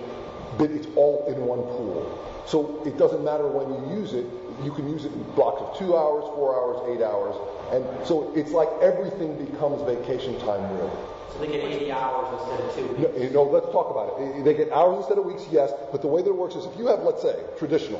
but 0.59 0.71
it's 0.71 0.89
all 0.97 1.25
in 1.29 1.41
one 1.47 1.63
pool. 1.63 2.21
So 2.47 2.83
it 2.85 2.99
doesn't 2.99 3.25
matter 3.25 3.47
when 3.49 3.73
you 3.73 4.01
use 4.01 4.13
it. 4.13 4.27
You 4.63 4.73
can 4.73 4.89
use 4.89 5.05
it 5.05 5.13
in 5.13 5.23
blocks 5.33 5.61
of 5.63 5.77
two 5.79 5.97
hours, 5.97 6.25
four 6.35 6.55
hours, 6.55 6.95
eight 6.95 7.03
hours, 7.03 7.35
and 7.73 8.07
so 8.07 8.33
it's 8.35 8.53
like 8.53 8.69
everything 8.81 9.37
becomes 9.45 9.83
vacation 9.83 10.39
time 10.41 10.63
really. 10.77 10.91
So 11.35 11.41
they 11.41 11.49
get 11.49 11.65
80 11.65 11.91
hours 11.91 12.41
instead 12.41 12.61
of 12.61 12.75
two 12.75 12.87
weeks. 12.95 13.17
No, 13.17 13.23
you 13.25 13.31
know, 13.31 13.43
let's 13.43 13.67
talk 13.73 13.91
about 13.91 14.21
it. 14.21 14.45
They 14.45 14.55
get 14.55 14.71
hours 14.71 14.99
instead 14.99 15.19
of 15.19 15.25
weeks, 15.25 15.45
yes, 15.51 15.73
but 15.91 16.01
the 16.01 16.07
way 16.07 16.23
that 16.23 16.29
it 16.29 16.37
works 16.37 16.55
is 16.55 16.65
if 16.65 16.79
you 16.79 16.87
have, 16.87 17.01
let's 17.01 17.23
say, 17.23 17.35
traditional, 17.59 17.99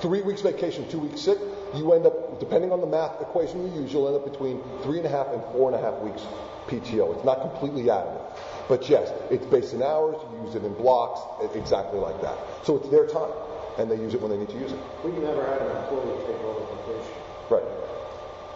three 0.00 0.20
weeks 0.20 0.42
vacation, 0.42 0.86
two 0.90 0.98
weeks 0.98 1.22
sick, 1.22 1.38
you 1.74 1.92
end 1.94 2.04
up, 2.04 2.38
depending 2.38 2.72
on 2.72 2.80
the 2.82 2.86
math 2.86 3.18
equation 3.22 3.64
you 3.72 3.80
use, 3.80 3.92
you'll 3.92 4.06
end 4.06 4.16
up 4.16 4.30
between 4.30 4.60
three 4.82 4.98
and 4.98 5.06
a 5.06 5.08
half 5.08 5.28
and 5.28 5.42
four 5.52 5.72
and 5.72 5.80
a 5.80 5.82
half 5.82 5.98
weeks 6.00 6.26
PTO. 6.68 7.14
It's 7.16 7.24
not 7.24 7.40
completely 7.40 7.84
additive. 7.84 8.20
But 8.68 8.88
yes, 8.88 9.12
it's 9.30 9.46
based 9.46 9.72
in 9.72 9.82
hours, 9.82 10.16
you 10.32 10.44
use 10.44 10.54
it 10.56 10.64
in 10.64 10.74
blocks, 10.74 11.20
exactly 11.56 11.98
like 11.98 12.20
that. 12.20 12.36
So 12.64 12.76
it's 12.76 12.88
their 12.90 13.06
time, 13.06 13.30
and 13.78 13.90
they 13.90 13.96
use 13.96 14.14
it 14.14 14.20
when 14.20 14.30
they 14.30 14.38
need 14.38 14.48
to 14.48 14.58
use 14.58 14.72
it. 14.72 14.80
We 15.04 15.12
never 15.12 15.44
had 15.44 15.60
an 15.62 15.76
employee 15.76 16.16
take 16.26 16.40
over 16.42 16.64
vacation. 16.64 17.12
Right. 17.50 17.64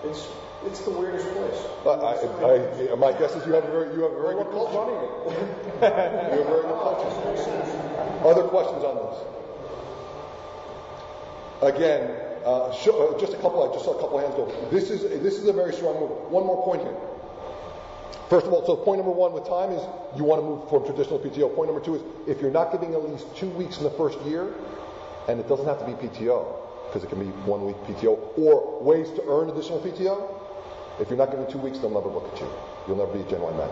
It's 0.05 0.29
it's 0.67 0.81
the 0.81 0.91
weirdest 0.91 1.27
place. 1.33 1.57
I, 1.87 1.89
I, 1.89 2.93
I, 2.93 2.95
my 2.97 3.13
guess 3.13 3.35
is 3.35 3.47
you 3.47 3.53
have 3.55 3.65
a 3.65 3.71
very, 3.71 3.95
you 3.95 4.03
have 4.03 4.13
a 4.13 4.21
very 4.21 4.35
good 4.35 4.51
culture. 4.53 4.77
you 5.81 5.89
have 5.89 6.45
a 6.45 6.45
very 6.45 6.63
good 6.69 6.81
culture. 6.85 7.09
Other 8.25 8.45
questions 8.45 8.85
on 8.85 8.97
this? 9.01 9.17
Again, 11.75 12.11
uh, 12.45 12.73
show, 12.73 13.09
uh, 13.09 13.19
just 13.19 13.33
a 13.33 13.37
couple. 13.37 13.69
I 13.69 13.73
just 13.73 13.85
saw 13.85 13.97
a 13.97 14.01
couple 14.01 14.19
hands 14.19 14.35
go. 14.35 14.53
This 14.71 14.91
is 14.91 15.03
this 15.23 15.39
is 15.39 15.47
a 15.49 15.53
very 15.53 15.73
strong 15.73 15.99
move. 16.01 16.11
One 16.31 16.45
more 16.47 16.63
point 16.65 16.83
here. 16.83 16.97
First 18.29 18.47
of 18.47 18.53
all, 18.53 18.65
so 18.65 18.77
point 18.77 18.99
number 18.99 19.13
one 19.13 19.33
with 19.33 19.45
time 19.49 19.73
is 19.73 19.83
you 20.17 20.25
want 20.25 20.41
to 20.41 20.47
move 20.47 20.69
from 20.71 20.85
traditional 20.85 21.19
PTO. 21.19 21.55
Point 21.55 21.69
number 21.73 21.85
two 21.85 21.97
is 21.97 22.03
if 22.29 22.41
you're 22.41 22.53
not 22.53 22.71
giving 22.73 22.95
at 22.95 23.03
least 23.03 23.27
two 23.37 23.49
weeks 23.51 23.79
in 23.79 23.85
the 23.85 23.91
first 23.91 24.21
year, 24.23 24.55
and 25.31 25.39
it 25.39 25.49
doesn't 25.49 25.67
have 25.67 25.79
to 25.79 25.87
be 25.87 25.93
PTO 25.93 26.43
because 26.89 27.05
it 27.05 27.09
can 27.09 27.21
be 27.21 27.31
one 27.47 27.65
week 27.65 27.77
PTO 27.87 28.19
or 28.37 28.83
ways 28.83 29.09
to 29.15 29.23
earn 29.31 29.49
additional 29.49 29.79
PTO. 29.79 30.19
If 30.99 31.09
you're 31.09 31.17
not 31.17 31.31
getting 31.31 31.47
two 31.47 31.59
weeks, 31.59 31.79
they'll 31.79 31.95
never 31.95 32.11
look 32.11 32.27
at 32.35 32.41
you. 32.41 32.51
You'll 32.87 32.99
never 32.99 33.13
be 33.15 33.21
a 33.21 33.31
Gen 33.31 33.41
Y 33.41 33.51
man. 33.55 33.71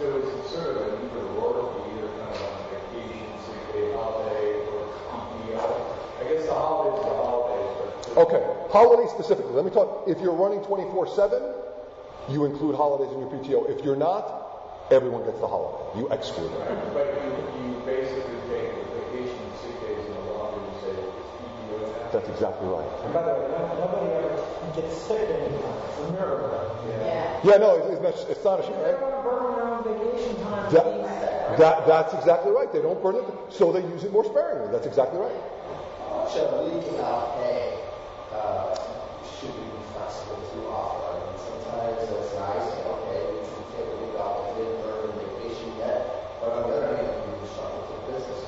So 0.00 0.16
it's 0.16 0.50
sort 0.50 0.72
of 0.72 0.76
an 0.88 1.04
either 1.04 1.20
or, 1.36 1.84
either 1.92 2.08
kind 2.16 2.32
of 2.32 2.42
on 2.48 2.64
vacation, 2.72 3.28
sick 3.44 3.60
day, 3.76 3.92
holiday, 3.92 4.64
or 4.72 4.88
PTO. 5.12 5.60
I 5.60 6.24
guess 6.32 6.46
the 6.48 6.56
holidays 6.56 7.04
are 7.04 7.12
the 7.12 7.22
holidays. 7.28 7.72
But 7.76 8.16
okay, 8.24 8.42
holiday 8.72 9.06
specifically. 9.12 9.52
Let 9.52 9.64
me 9.64 9.70
talk. 9.70 10.08
If 10.08 10.20
you're 10.20 10.34
running 10.34 10.60
24/7, 10.64 12.32
you 12.32 12.44
include 12.44 12.74
holidays 12.74 13.12
in 13.12 13.20
your 13.20 13.30
PTO. 13.30 13.68
If 13.68 13.84
you're 13.84 13.96
not, 14.00 14.88
everyone 14.90 15.24
gets 15.24 15.40
the 15.40 15.46
holiday. 15.46 16.00
You 16.00 16.08
exclude 16.08 16.50
it. 16.52 16.58
Right, 16.60 16.92
but 16.92 17.06
you, 17.20 17.68
you 17.68 17.76
basically 17.84 18.40
take 18.48 18.72
the 18.80 19.00
vacation, 19.00 19.44
sick 19.62 19.80
days, 19.80 20.04
and 20.04 20.14
the 20.16 20.32
longer 20.34 20.60
you 20.60 20.74
say 20.82 20.92
it's 20.92 21.32
PTO. 21.40 21.78
Now. 21.84 22.05
That's 22.16 22.32
exactly 22.32 22.66
right. 22.72 23.12
By 23.12 23.28
the 23.28 23.36
way, 23.36 23.76
nobody 23.76 24.08
ever 24.16 24.40
gets 24.72 25.04
sick 25.04 25.28
anymore. 25.28 25.68
It's 25.84 26.00
a 26.00 26.12
miracle. 26.16 26.48
Yeah, 26.88 27.44
yeah 27.44 27.56
no, 27.60 27.76
it's, 27.76 27.92
it's, 27.92 28.24
it's 28.24 28.40
astonishing. 28.40 28.72
They 28.72 28.96
don't 28.96 29.04
want 29.04 29.20
to 29.20 29.28
burn 29.28 29.44
around 29.52 29.84
vacation 29.84 30.40
time. 30.40 30.72
That, 30.72 31.60
that, 31.60 31.84
that's 31.84 32.14
exactly 32.16 32.56
right. 32.56 32.72
They 32.72 32.80
don't 32.80 32.96
burn 33.04 33.20
it, 33.20 33.28
so 33.52 33.68
they 33.68 33.84
use 33.92 34.00
it 34.08 34.16
more 34.16 34.24
sparingly. 34.24 34.72
That's 34.72 34.88
exactly 34.88 35.20
right. 35.20 35.36
How 36.08 36.24
much 36.24 36.32
of 36.40 36.56
leave 36.64 36.88
pay 36.88 37.84
uh, 38.32 38.72
should 39.36 39.52
we 39.52 39.76
be 39.76 39.84
flexible 39.92 40.40
to 40.40 40.58
offer? 40.72 41.20
I 41.20 41.20
mean, 41.20 41.36
sometimes 41.36 42.00
it's 42.00 42.32
nice, 42.32 42.80
okay, 42.96 43.28
we 43.28 43.44
can 43.44 43.64
take 43.76 43.92
a 43.92 43.96
week 44.00 44.16
off, 44.16 44.56
we 44.56 44.64
didn't 44.64 44.80
earn 44.88 45.12
vacation 45.20 45.68
yet, 45.76 46.40
but 46.40 46.64
on 46.64 46.72
the 46.72 46.80
other 46.80 46.96
hand, 46.96 47.12
we 47.28 47.44
reshuffle 47.44 47.84
to 47.92 47.96
business. 48.08 48.40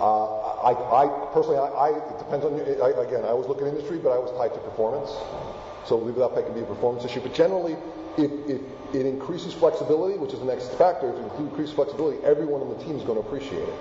Uh, 0.00 0.51
I, 0.62 0.72
I 0.72 1.04
personally, 1.34 1.58
I, 1.58 1.66
I, 1.66 1.88
it 2.14 2.18
depends 2.18 2.44
on 2.46 2.56
you. 2.56 2.62
I, 2.62 2.90
again, 3.02 3.24
I 3.24 3.34
always 3.34 3.48
look 3.48 3.60
at 3.60 3.66
industry, 3.66 3.98
but 3.98 4.10
I 4.10 4.18
was 4.18 4.30
tied 4.38 4.54
to 4.54 4.60
performance. 4.60 5.10
So 5.86 5.98
leave 5.98 6.14
without 6.14 6.34
pay 6.34 6.42
can 6.42 6.54
be 6.54 6.60
a 6.60 6.64
performance 6.64 7.04
issue. 7.04 7.20
But 7.20 7.34
generally, 7.34 7.76
if, 8.16 8.30
if 8.46 8.60
it 8.94 9.06
increases 9.06 9.52
flexibility, 9.54 10.18
which 10.18 10.32
is 10.32 10.38
the 10.38 10.46
next 10.46 10.70
factor, 10.78 11.10
if 11.10 11.18
it 11.18 11.40
increases 11.40 11.74
flexibility, 11.74 12.22
everyone 12.24 12.62
on 12.62 12.68
the 12.68 12.78
team 12.84 12.96
is 12.96 13.02
going 13.02 13.20
to 13.20 13.26
appreciate 13.26 13.66
it. 13.66 13.80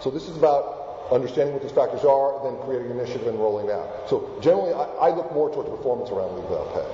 So 0.00 0.10
this 0.10 0.28
is 0.28 0.36
about 0.36 1.08
understanding 1.12 1.52
what 1.52 1.62
these 1.62 1.72
factors 1.72 2.04
are, 2.04 2.40
then 2.42 2.56
creating 2.64 2.90
an 2.90 2.98
initiative 2.98 3.26
and 3.26 3.38
rolling 3.38 3.68
it 3.68 3.72
out. 3.72 4.08
So 4.08 4.32
generally, 4.40 4.72
I, 4.72 5.12
I 5.12 5.14
look 5.14 5.30
more 5.32 5.52
towards 5.52 5.68
performance 5.68 6.10
around 6.10 6.34
leave 6.34 6.48
without 6.48 6.72
pay. 6.72 6.88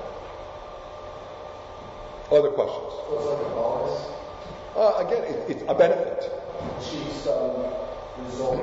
Other 2.35 2.51
questions? 2.51 2.93
It's 3.15 3.25
like 3.25 3.39
a 3.39 3.49
bonus? 3.55 3.95
Uh, 4.75 5.07
again, 5.07 5.23
it, 5.23 5.49
it's 5.49 5.63
a 5.67 5.73
benefit. 5.73 6.29
Some 7.23 7.63
result. 8.25 8.59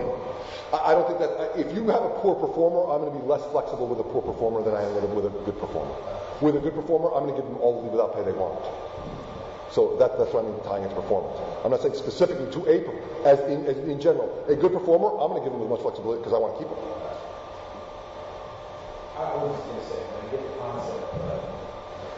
I, 0.75 0.93
don't 0.93 1.07
think 1.07 1.21
that 1.21 1.55
if 1.55 1.73
you 1.75 1.87
have 1.89 2.03
a 2.03 2.11
poor 2.21 2.35
performer, 2.35 2.91
I'm 2.91 3.01
going 3.01 3.13
to 3.15 3.19
be 3.19 3.25
less 3.25 3.45
flexible 3.53 3.87
with 3.87 4.01
a 4.01 4.05
poor 4.05 4.21
performer 4.21 4.63
than 4.63 4.75
I 4.75 4.83
am 4.83 5.15
with 5.15 5.27
a, 5.27 5.31
good 5.47 5.59
performer. 5.59 5.95
With 6.41 6.57
a 6.57 6.61
good 6.61 6.75
performer, 6.75 7.15
I'm 7.15 7.25
going 7.25 7.35
to 7.35 7.41
give 7.41 7.49
them 7.49 7.59
all 7.63 7.81
the 7.81 7.83
leave 7.87 7.93
without 7.93 8.15
pay 8.15 8.25
they 8.25 8.37
want. 8.37 8.61
So 9.71 9.97
that, 9.99 10.19
that's 10.19 10.33
what 10.33 10.45
I 10.45 10.49
mean 10.49 10.59
tying 10.65 10.83
into 10.85 10.95
performance. 10.95 11.39
I'm 11.65 11.71
not 11.71 11.83
saying 11.83 11.95
specifically 11.95 12.51
to 12.51 12.61
a, 12.67 12.83
as 13.27 13.39
in, 13.51 13.67
as 13.67 13.79
in 13.79 14.01
general. 14.01 14.29
A 14.49 14.57
good 14.57 14.73
performer, 14.73 15.17
I'm 15.21 15.31
going 15.31 15.43
to 15.43 15.47
give 15.49 15.53
them 15.53 15.63
as 15.63 15.71
much 15.71 15.83
flexibility 15.83 16.21
because 16.21 16.35
I 16.35 16.41
want 16.41 16.57
to 16.57 16.59
keep 16.65 16.71
them. 16.71 16.81
I 19.17 19.33
was 19.41 19.57
just 19.57 19.65
going 19.65 19.81
to 19.81 19.87
say, 19.89 20.01
I 20.05 20.29
get 20.29 20.45
the 20.45 20.53
concept, 20.61 21.01
but 21.25 21.41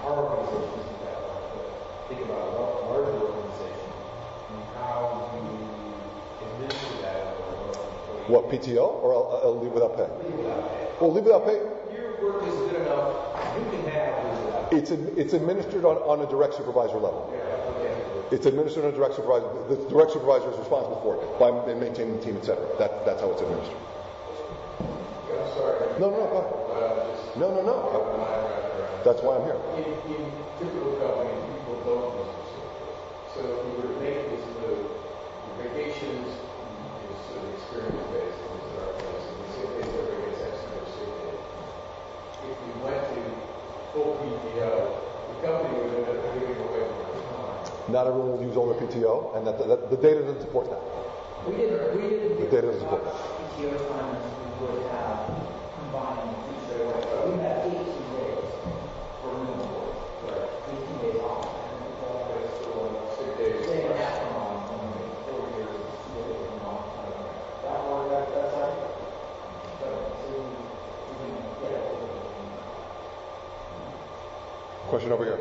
our 0.03 0.19
organization 0.19 0.83
isn't 0.83 1.01
that 1.07 1.19
large, 1.31 1.47
but 1.55 1.67
think 2.11 2.27
about 2.27 2.43
a 2.43 2.91
larger 2.91 3.23
organization 3.23 3.91
and 4.51 4.63
how 4.75 5.31
you 5.31 5.79
administer 6.43 6.91
that 7.07 7.39
over 7.39 7.71
employees. 7.71 8.18
What, 8.29 8.49
PTO 8.51 8.85
or 9.03 9.15
I'll 9.43 9.59
leave 9.59 9.73
without 9.73 9.97
pay? 9.97 10.05
Leave 10.29 10.39
without 10.39 10.69
pay. 10.69 10.89
Well, 11.01 11.13
leave 11.13 11.25
without 11.25 11.45
pay, 11.47 11.59
Your 11.97 12.13
work 12.21 12.43
is 12.45 12.55
good 12.69 12.83
enough, 12.83 13.17
you 13.57 13.65
can 13.73 13.89
have 13.91 14.13
leave 14.25 14.45
without 14.45 14.71
pay. 14.71 14.77
it's, 14.77 14.91
it's 14.93 15.33
administered 15.33 15.85
on, 15.85 15.97
on 16.05 16.21
a 16.21 16.29
direct 16.29 16.55
supervisor 16.55 17.01
level. 17.01 17.33
Yeah, 17.33 17.41
okay. 17.81 18.37
It's 18.37 18.45
administered 18.45 18.85
on 18.85 18.93
a 18.93 18.97
direct 18.97 19.15
supervisor. 19.17 19.49
The 19.73 19.77
direct 19.89 20.13
supervisor 20.13 20.51
is 20.53 20.59
responsible 20.59 21.01
for 21.01 21.17
it 21.17 21.25
by 21.41 21.51
maintaining 21.73 22.19
the 22.19 22.23
team, 22.23 22.37
etc. 22.37 22.61
That, 22.79 23.05
that's 23.07 23.21
how 23.23 23.33
it's 23.33 23.41
administered. 23.41 23.81
I'm 23.81 25.49
sorry. 25.57 25.89
No, 26.01 26.11
no, 26.13 26.21
no, 26.21 26.27
go 26.29 26.37
ahead. 26.37 27.37
No, 27.41 27.47
no, 27.55 27.63
no. 27.65 27.77
That's 29.05 29.23
why 29.25 29.41
I'm 29.41 29.45
here. 29.49 29.57
In, 29.81 29.89
in 30.13 30.23
typical 30.61 31.01
companies, 31.01 31.41
people 31.49 31.81
don't 31.87 32.13
use 32.19 32.29
this. 32.29 32.53
So 33.33 33.41
if 33.41 33.61
you 33.65 33.73
were 33.79 33.89
to 33.89 33.97
make 34.05 34.21
this 34.37 34.45
move, 34.61 34.85
your 34.85 35.55
vacations 35.65 36.29
is 36.29 37.19
sort 37.31 37.47
of 37.47 37.55
experience 37.55 38.03
based 38.11 38.43
in 38.43 38.51
this 38.59 38.75
our 38.75 38.91
place, 38.99 39.25
and 39.31 39.37
we 39.39 39.47
say, 39.55 39.63
okay, 39.71 39.87
everybody 39.87 40.19
gets 40.35 40.43
X 40.51 40.55
number 40.67 40.83
of 40.83 40.91
sick 40.99 41.11
days. 41.23 41.43
If 42.51 42.57
you 42.59 42.73
went 42.83 43.03
to 43.07 43.23
full 43.95 44.19
PTO, 44.19 44.75
the 44.75 45.37
company 45.47 45.73
would 45.79 45.95
end 45.95 46.11
up 46.11 46.19
giving 46.35 46.59
away 46.59 46.83
more 46.91 47.23
time. 47.31 47.63
Not 47.89 48.07
everyone 48.07 48.33
will 48.37 48.43
use 48.45 48.57
all 48.57 48.69
their 48.69 48.77
PTO, 48.87 49.35
and 49.37 49.47
that, 49.47 49.57
that, 49.59 49.89
the 49.89 49.97
data 49.97 50.21
doesn't 50.21 50.43
support 50.43 50.69
that. 50.69 50.83
We 51.49 51.57
didn't, 51.57 51.97
we 51.97 52.03
didn't 52.03 52.37
The 52.37 52.47
data 52.53 52.67
doesn't 52.69 52.81
support 52.85 53.05
that. 53.05 53.15
PTO 53.57 53.81
time 53.89 54.13
as 54.13 54.29
we 54.29 54.45
would 54.61 54.85
have 54.93 55.33
combined 55.73 56.37
Tuesday, 56.53 56.85
We 56.85 57.41
have 57.41 57.65
18 57.65 57.81
days 57.81 58.45
for 59.25 59.33
new 59.33 59.57
employees. 59.57 60.05
Right. 60.21 60.53
18 60.69 61.01
days 61.01 61.17
off. 61.25 61.49
Sick 63.17 63.33
days. 63.41 63.65
Say 63.65 63.89
an 63.89 63.97
half 63.97 64.21
a 64.21 64.37
month, 64.37 64.69
four 65.25 65.49
years, 65.57 65.81
six 66.13 66.29
days 66.29 66.45
a 66.45 66.61
month. 66.61 66.93
That 67.65 67.81
one, 67.89 68.05
that, 68.13 68.29
that's 68.37 68.53
right. 68.53 68.77
So, 69.81 69.89
so 69.89 70.29
we, 70.29 70.61
we 70.61 71.25
can 71.25 71.41
get 71.65 71.73
it. 71.73 71.97
Question 74.93 75.13
over 75.13 75.25
here. 75.25 75.41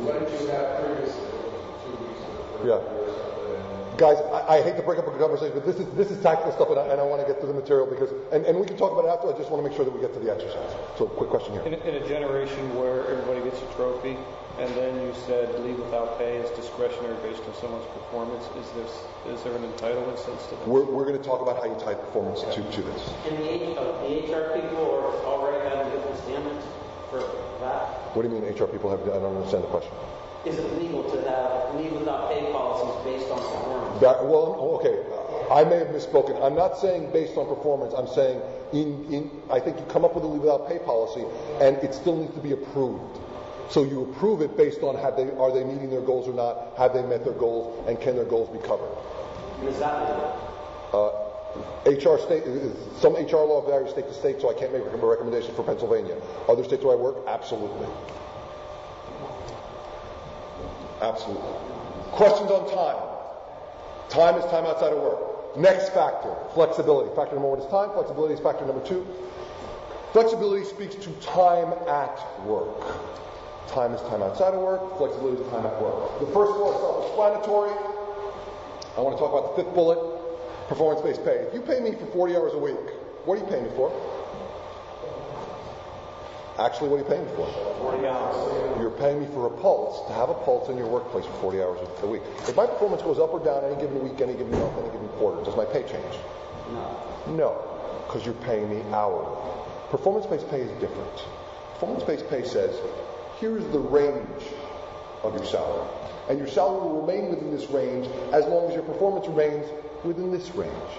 What 0.00 0.18
did 0.26 0.40
you 0.40 0.46
have 0.48 0.82
previously? 0.82 1.22
Was 1.30 1.54
it 1.54 1.74
two 1.86 1.94
weeks 2.02 2.18
of 2.26 2.34
the 2.34 2.42
first 2.42 2.49
Yeah. 2.64 2.78
year 2.78 3.04
or 3.04 3.14
something? 3.14 3.96
Guys, 3.96 4.16
I, 4.32 4.56
I 4.56 4.62
hate 4.62 4.76
to 4.76 4.82
break 4.82 4.98
up 4.98 5.06
a 5.06 5.12
conversation, 5.18 5.52
but 5.52 5.66
this 5.66 5.76
is 5.76 5.86
this 5.92 6.10
is 6.10 6.22
tactical 6.22 6.52
stuff, 6.52 6.70
and 6.70 6.78
I, 6.80 6.88
and 6.88 7.00
I 7.00 7.04
want 7.04 7.20
to 7.20 7.28
get 7.28 7.40
to 7.42 7.46
the 7.46 7.52
material 7.52 7.84
because, 7.86 8.08
and, 8.32 8.46
and 8.46 8.56
we 8.58 8.64
can 8.64 8.76
talk 8.80 8.92
about 8.92 9.04
it 9.04 9.12
after. 9.12 9.28
I 9.28 9.36
just 9.36 9.50
want 9.50 9.60
to 9.62 9.68
make 9.68 9.76
sure 9.76 9.84
that 9.84 9.92
we 9.92 10.00
get 10.00 10.14
to 10.14 10.20
the 10.20 10.32
exercise. 10.32 10.72
So, 10.96 11.04
quick 11.04 11.28
question 11.28 11.52
here. 11.52 11.62
In, 11.68 11.74
in 11.84 12.00
a 12.00 12.04
generation 12.08 12.64
where 12.80 13.04
everybody 13.12 13.44
gets 13.44 13.60
a 13.60 13.68
trophy, 13.76 14.16
and 14.56 14.72
then 14.72 15.04
you 15.04 15.12
said 15.12 15.52
leave 15.60 15.76
without 15.78 16.16
pay 16.16 16.36
is 16.40 16.48
discretionary 16.56 17.16
based 17.20 17.44
on 17.44 17.52
someone's 17.60 17.84
performance, 17.92 18.48
is 18.56 18.72
this 18.72 19.04
is 19.28 19.44
there 19.44 19.52
an 19.52 19.68
entitlement 19.68 20.16
sense 20.16 20.48
to 20.48 20.56
this? 20.56 20.64
We're, 20.64 20.88
we're 20.88 21.04
going 21.04 21.20
to 21.20 21.24
talk 21.26 21.42
about 21.44 21.60
how 21.60 21.68
you 21.68 21.76
tie 21.76 21.92
performance 21.94 22.40
to, 22.56 22.62
to 22.64 22.80
this. 22.80 23.12
And 23.28 23.36
the, 23.36 23.52
H- 23.52 23.76
uh, 23.76 23.84
the 24.00 24.32
HR 24.32 24.56
people 24.56 24.80
are 24.96 25.12
already 25.28 25.60
having 25.68 25.92
different 25.92 26.16
standards 26.24 26.64
for 27.12 27.20
that. 27.60 28.16
What 28.16 28.22
do 28.22 28.28
you 28.32 28.34
mean 28.40 28.48
HR 28.48 28.64
people 28.64 28.88
have? 28.88 29.00
I 29.02 29.20
don't 29.20 29.36
understand 29.36 29.64
the 29.64 29.68
question. 29.68 29.92
Is 30.46 30.58
it 30.58 30.80
legal 30.80 31.04
to 31.04 31.28
have 31.28 31.74
leave 31.74 31.92
without 31.92 32.30
pay 32.30 32.50
policies 32.50 32.94
based 33.04 33.30
on 33.30 33.38
performance? 33.38 34.00
That, 34.00 34.24
well, 34.24 34.80
okay. 34.80 35.04
I 35.52 35.64
may 35.64 35.78
have 35.78 35.88
misspoken. 35.88 36.42
I'm 36.42 36.54
not 36.54 36.78
saying 36.78 37.12
based 37.12 37.36
on 37.36 37.46
performance. 37.46 37.92
I'm 37.92 38.06
saying 38.06 38.40
in, 38.72 39.12
in 39.12 39.30
I 39.50 39.60
think 39.60 39.78
you 39.78 39.84
come 39.86 40.04
up 40.04 40.14
with 40.14 40.24
a 40.24 40.26
leave 40.26 40.42
without 40.42 40.68
pay 40.68 40.78
policy, 40.78 41.24
and 41.60 41.76
it 41.78 41.92
still 41.92 42.16
needs 42.16 42.34
to 42.34 42.40
be 42.40 42.52
approved. 42.52 43.18
So 43.68 43.84
you 43.84 44.02
approve 44.10 44.40
it 44.40 44.56
based 44.56 44.82
on 44.82 44.96
have 44.96 45.16
they 45.16 45.30
are 45.36 45.52
they 45.52 45.64
meeting 45.64 45.90
their 45.90 46.00
goals 46.00 46.26
or 46.26 46.34
not? 46.34 46.72
Have 46.78 46.94
they 46.94 47.02
met 47.02 47.24
their 47.24 47.34
goals, 47.34 47.84
and 47.86 48.00
can 48.00 48.16
their 48.16 48.24
goals 48.24 48.48
be 48.48 48.66
covered? 48.66 48.96
Is 49.66 49.78
that 49.80 50.00
legal? 50.08 50.30
Uh, 50.92 51.30
HR 51.84 52.18
state, 52.18 52.44
some 52.98 53.14
HR 53.14 53.44
law 53.44 53.66
varies 53.66 53.90
state 53.90 54.06
to 54.06 54.14
state, 54.14 54.40
so 54.40 54.50
I 54.50 54.58
can't 54.58 54.72
make 54.72 54.82
a 54.82 54.96
recommendation 54.96 55.54
for 55.54 55.64
Pennsylvania. 55.64 56.16
Other 56.48 56.64
states 56.64 56.84
where 56.84 56.96
I 56.96 56.98
work, 56.98 57.16
absolutely. 57.26 57.88
Absolutely. 61.00 61.50
Questions 62.12 62.50
on 62.50 62.68
time? 62.70 63.10
Time 64.10 64.34
is 64.36 64.44
time 64.50 64.66
outside 64.66 64.92
of 64.92 64.98
work. 65.00 65.56
Next 65.56 65.90
factor, 65.90 66.34
flexibility. 66.54 67.14
Factor 67.14 67.34
number 67.34 67.48
one 67.48 67.60
is 67.60 67.66
time. 67.70 67.90
Flexibility 67.90 68.34
is 68.34 68.40
factor 68.40 68.66
number 68.66 68.84
two. 68.86 69.06
Flexibility 70.12 70.64
speaks 70.64 70.94
to 70.96 71.10
time 71.22 71.72
at 71.88 72.18
work. 72.44 72.82
Time 73.68 73.94
is 73.94 74.00
time 74.10 74.22
outside 74.22 74.54
of 74.54 74.60
work. 74.60 74.98
Flexibility 74.98 75.42
is 75.42 75.48
time 75.50 75.64
at 75.64 75.80
work. 75.80 76.18
The 76.18 76.26
first 76.26 76.52
one 76.58 76.74
is 76.74 76.80
self-explanatory. 76.82 77.70
I 78.96 79.00
want 79.00 79.14
to 79.16 79.20
talk 79.22 79.30
about 79.30 79.56
the 79.56 79.62
fifth 79.62 79.74
bullet, 79.74 79.98
performance-based 80.68 81.24
pay. 81.24 81.46
If 81.46 81.54
you 81.54 81.62
pay 81.62 81.78
me 81.78 81.94
for 81.94 82.06
40 82.06 82.36
hours 82.36 82.52
a 82.54 82.58
week, 82.58 82.74
what 83.24 83.38
are 83.38 83.44
you 83.44 83.46
paying 83.46 83.64
me 83.64 83.70
for? 83.78 83.94
Actually, 86.60 86.90
what 86.90 86.96
are 86.96 87.04
you 87.04 87.08
paying 87.08 87.24
me 87.24 87.32
for? 87.36 87.48
40 87.96 88.06
hours. 88.06 88.78
You're 88.78 88.90
paying 88.90 89.18
me 89.18 89.26
for 89.32 89.46
a 89.46 89.50
pulse, 89.50 90.06
to 90.08 90.12
have 90.12 90.28
a 90.28 90.34
pulse 90.34 90.68
in 90.68 90.76
your 90.76 90.88
workplace 90.88 91.24
for 91.24 91.48
40 91.56 91.62
hours 91.62 91.80
a 92.02 92.06
week. 92.06 92.20
If 92.46 92.54
my 92.54 92.66
performance 92.66 93.00
goes 93.00 93.18
up 93.18 93.32
or 93.32 93.40
down 93.40 93.64
any 93.64 93.80
given 93.80 94.04
week, 94.04 94.20
any 94.20 94.34
given 94.34 94.52
month, 94.52 94.76
any 94.76 94.92
given 94.92 95.08
quarter, 95.16 95.42
does 95.42 95.56
my 95.56 95.64
pay 95.64 95.88
change? 95.88 96.14
No. 96.68 97.32
No, 97.32 98.04
because 98.06 98.26
you're 98.26 98.36
paying 98.44 98.68
me 98.68 98.82
hourly. 98.92 99.24
Performance-based 99.88 100.50
pay 100.50 100.60
is 100.60 100.70
different. 100.80 101.24
Performance-based 101.80 102.28
pay 102.28 102.44
says, 102.44 102.76
here's 103.38 103.64
the 103.72 103.80
range 103.80 104.44
of 105.24 105.32
your 105.32 105.46
salary. 105.46 105.88
And 106.28 106.38
your 106.38 106.48
salary 106.48 106.92
will 106.92 107.00
remain 107.00 107.30
within 107.30 107.50
this 107.52 107.70
range 107.70 108.06
as 108.34 108.44
long 108.44 108.68
as 108.68 108.74
your 108.74 108.84
performance 108.84 109.26
remains 109.26 109.64
within 110.04 110.30
this 110.30 110.54
range. 110.54 110.92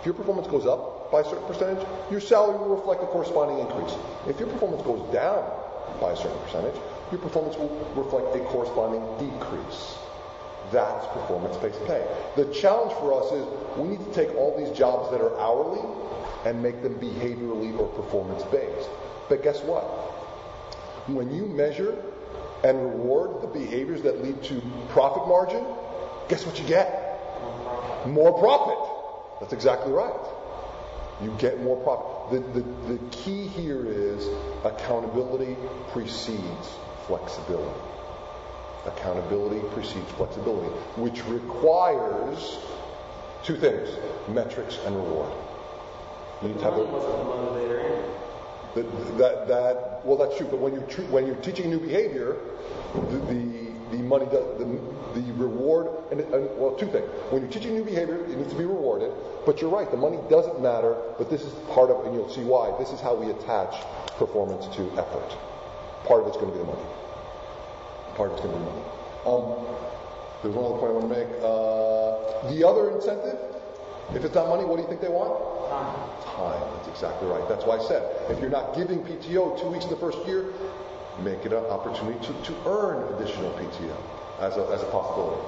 If 0.00 0.04
your 0.04 0.14
performance 0.14 0.48
goes 0.48 0.66
up 0.66 0.95
by 1.10 1.20
a 1.20 1.24
certain 1.24 1.44
percentage, 1.46 1.86
your 2.10 2.20
salary 2.20 2.58
will 2.58 2.76
reflect 2.76 3.02
a 3.02 3.06
corresponding 3.06 3.58
increase. 3.58 3.94
If 4.28 4.38
your 4.40 4.48
performance 4.48 4.82
goes 4.82 5.12
down 5.12 5.44
by 6.00 6.12
a 6.12 6.16
certain 6.16 6.38
percentage, 6.42 6.80
your 7.10 7.20
performance 7.20 7.56
will 7.56 7.70
reflect 7.94 8.34
a 8.36 8.40
corresponding 8.50 9.02
decrease. 9.18 9.98
That's 10.72 11.06
performance-based 11.06 11.84
pay. 11.86 12.04
The 12.34 12.46
challenge 12.52 12.92
for 12.94 13.14
us 13.14 13.32
is 13.32 13.46
we 13.76 13.88
need 13.88 14.04
to 14.04 14.12
take 14.12 14.34
all 14.34 14.58
these 14.58 14.76
jobs 14.76 15.10
that 15.12 15.20
are 15.20 15.38
hourly 15.38 15.80
and 16.44 16.60
make 16.62 16.82
them 16.82 16.94
behaviorally 16.96 17.78
or 17.78 17.86
performance-based. 17.88 18.88
But 19.28 19.42
guess 19.42 19.62
what? 19.62 19.84
When 21.06 21.32
you 21.32 21.46
measure 21.46 21.96
and 22.64 22.78
reward 22.80 23.42
the 23.42 23.46
behaviors 23.46 24.02
that 24.02 24.24
lead 24.24 24.42
to 24.44 24.60
profit 24.88 25.28
margin, 25.28 25.64
guess 26.28 26.44
what 26.44 26.58
you 26.58 26.66
get? 26.66 28.06
More 28.06 28.36
profit. 28.38 29.40
That's 29.40 29.52
exactly 29.52 29.92
right. 29.92 30.35
You 31.22 31.34
get 31.38 31.62
more 31.62 31.76
profit. 31.82 32.44
The, 32.54 32.60
the, 32.60 32.94
the 32.94 32.98
key 33.10 33.46
here 33.46 33.86
is 33.86 34.28
accountability 34.64 35.56
precedes 35.92 36.70
flexibility. 37.06 37.80
Accountability 38.84 39.66
precedes 39.72 40.10
flexibility, 40.12 40.68
which 40.96 41.24
requires 41.24 42.58
two 43.42 43.56
things 43.56 43.88
metrics 44.28 44.78
and 44.84 44.94
reward. 44.94 45.32
You 46.42 46.48
need 46.48 46.58
to 46.58 46.64
have 46.64 46.74
a, 46.74 47.16
that, 48.76 49.18
that, 49.18 49.48
that, 49.48 50.04
well, 50.04 50.18
that's 50.18 50.36
true. 50.36 50.46
But 50.46 50.58
when 50.58 50.74
you're 50.74 50.82
when 51.08 51.26
you're 51.26 51.36
teaching 51.36 51.70
new 51.70 51.80
behavior, 51.80 52.36
the 52.94 53.16
the, 53.16 53.65
the 53.96 54.02
money 54.02 54.26
does 54.26 54.44
the, 54.58 54.64
the 55.18 55.32
reward 55.34 55.88
and, 56.10 56.20
and 56.20 56.48
well, 56.58 56.74
two 56.74 56.86
things. 56.86 57.06
When 57.30 57.42
you're 57.42 57.50
teaching 57.50 57.74
new 57.74 57.84
behavior, 57.84 58.16
it 58.16 58.36
needs 58.36 58.52
to 58.52 58.58
be 58.58 58.64
rewarded. 58.64 59.12
But 59.46 59.60
you're 59.60 59.70
right, 59.70 59.90
the 59.90 59.96
money 59.96 60.18
doesn't 60.28 60.60
matter. 60.60 60.96
But 61.18 61.30
this 61.30 61.42
is 61.42 61.52
part 61.70 61.90
of, 61.90 62.04
and 62.04 62.14
you'll 62.14 62.28
see 62.28 62.44
why. 62.44 62.76
This 62.78 62.92
is 62.92 63.00
how 63.00 63.14
we 63.14 63.30
attach 63.30 63.74
performance 64.18 64.66
to 64.76 64.82
effort. 64.98 65.36
Part 66.04 66.22
of 66.22 66.28
it's 66.28 66.36
going 66.36 66.52
to 66.52 66.58
be 66.58 66.58
the 66.58 66.70
money. 66.70 66.86
Part 68.16 68.32
of 68.32 68.38
it's 68.38 68.44
going 68.44 68.52
to 68.52 68.60
be 68.60 68.64
the 68.64 68.70
money. 68.70 68.84
Um, 69.26 69.42
there's 70.42 70.54
one 70.54 70.64
other 70.66 70.78
point 70.78 70.92
I 70.92 70.96
want 71.00 71.08
to 71.08 71.14
make. 71.16 71.30
Uh, 71.40 72.52
the 72.52 72.60
other 72.66 72.90
incentive, 72.94 73.40
if 74.14 74.24
it's 74.24 74.34
not 74.34 74.48
money, 74.48 74.64
what 74.64 74.76
do 74.76 74.82
you 74.82 74.88
think 74.88 75.00
they 75.00 75.10
want? 75.10 75.34
Time. 75.72 75.94
Time. 76.36 76.62
That's 76.76 76.88
exactly 76.88 77.26
right. 77.26 77.42
That's 77.48 77.64
why 77.64 77.78
I 77.78 77.82
said, 77.88 78.04
if 78.30 78.38
you're 78.38 78.52
not 78.52 78.76
giving 78.76 79.02
PTO 79.02 79.58
two 79.58 79.68
weeks 79.68 79.84
in 79.84 79.90
the 79.90 79.98
first 79.98 80.20
year, 80.28 80.52
make 81.22 81.44
it 81.44 81.52
an 81.52 81.64
opportunity 81.66 82.18
to, 82.26 82.32
to 82.44 82.54
earn 82.66 83.14
additional 83.14 83.50
PTO 83.52 83.96
as 84.40 84.56
a, 84.56 84.66
as 84.72 84.82
a 84.82 84.86
possibility. 84.86 85.42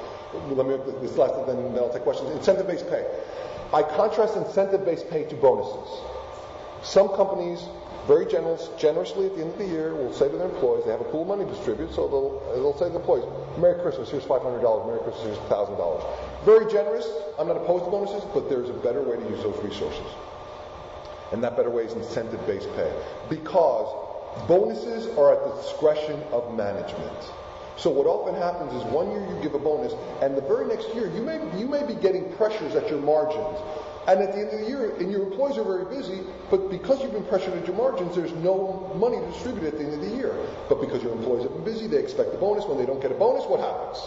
Let 0.55 0.66
me 0.66 0.77
this 1.01 1.16
last, 1.16 1.35
then, 1.47 1.73
then 1.74 1.82
I'll 1.82 1.93
take 1.93 2.03
questions. 2.03 2.31
Incentive-based 2.31 2.89
pay. 2.89 3.07
I 3.73 3.82
contrast 3.82 4.36
incentive-based 4.36 5.09
pay 5.11 5.24
to 5.24 5.35
bonuses. 5.36 6.01
Some 6.82 7.09
companies 7.09 7.61
very 8.09 8.24
generous, 8.24 8.70
generously 8.78 9.27
at 9.27 9.36
the 9.36 9.43
end 9.43 9.53
of 9.53 9.59
the 9.59 9.66
year 9.66 9.95
will 9.95 10.15
say 10.15 10.31
to 10.31 10.36
their 10.36 10.49
employees, 10.49 10.86
they 10.86 10.90
have 10.90 11.03
a 11.03 11.05
pool 11.05 11.23
of 11.23 11.28
money 11.28 11.45
to 11.45 11.51
distribute, 11.51 11.93
so 11.93 12.09
they'll, 12.09 12.57
they'll 12.57 12.73
say 12.73 12.86
to 12.86 12.93
the 12.93 12.99
employees, 12.99 13.24
Merry 13.59 13.78
Christmas, 13.82 14.11
here's 14.11 14.24
$500, 14.24 14.86
Merry 14.86 14.99
Christmas, 15.01 15.24
here's 15.24 15.39
$1,000. 15.53 15.77
Very 16.47 16.73
generous. 16.73 17.07
I'm 17.39 17.49
not 17.49 17.59
opposed 17.59 17.85
to 17.85 17.90
bonuses, 17.90 18.24
but 18.32 18.49
there's 18.49 18.70
a 18.70 18.81
better 18.81 19.03
way 19.03 19.16
to 19.16 19.28
use 19.28 19.43
those 19.43 19.62
resources. 19.62 20.07
And 21.32 21.45
that 21.45 21.55
better 21.55 21.69
way 21.69 21.85
is 21.85 21.93
incentive-based 21.93 22.74
pay. 22.77 22.90
Because 23.28 24.07
bonuses 24.47 25.06
are 25.16 25.32
at 25.32 25.44
the 25.44 25.62
discretion 25.62 26.23
of 26.32 26.55
management. 26.55 27.32
So 27.77 27.90
what 27.90 28.06
often 28.06 28.35
happens 28.35 28.74
is 28.74 28.82
one 28.93 29.10
year 29.10 29.20
you 29.20 29.40
give 29.40 29.55
a 29.55 29.59
bonus, 29.59 29.94
and 30.20 30.36
the 30.36 30.43
very 30.43 30.66
next 30.66 30.93
year 30.94 31.10
you 31.15 31.23
may 31.23 31.39
you 31.59 31.66
may 31.66 31.86
be 31.86 31.94
getting 31.94 32.32
pressures 32.35 32.74
at 32.74 32.90
your 32.90 33.01
margins. 33.01 33.59
And 34.09 34.20
at 34.20 34.32
the 34.32 34.40
end 34.40 34.51
of 34.51 34.60
the 34.60 34.66
year, 34.66 34.97
and 34.97 35.12
your 35.12 35.24
employees 35.24 35.59
are 35.59 35.65
very 35.65 35.85
busy, 35.85 36.20
but 36.51 36.70
because 36.70 37.02
you've 37.02 37.12
been 37.12 37.27
pressured 37.27 37.52
at 37.55 37.66
your 37.66 37.77
margins, 37.77 38.16
there's 38.16 38.32
no 38.32 38.90
money 38.97 39.19
to 39.19 39.27
distribute 39.27 39.66
at 39.66 39.78
the 39.78 39.85
end 39.85 39.94
of 39.94 40.01
the 40.01 40.16
year. 40.16 40.35
But 40.69 40.81
because 40.81 41.02
your 41.02 41.12
employees 41.12 41.43
have 41.43 41.52
been 41.52 41.65
busy, 41.65 41.86
they 41.86 41.98
expect 41.98 42.32
a 42.35 42.39
bonus. 42.39 42.65
When 42.65 42.78
they 42.78 42.86
don't 42.86 43.02
get 43.02 43.12
a 43.12 43.15
bonus, 43.15 43.44
what 43.44 43.60
happens? 43.60 43.98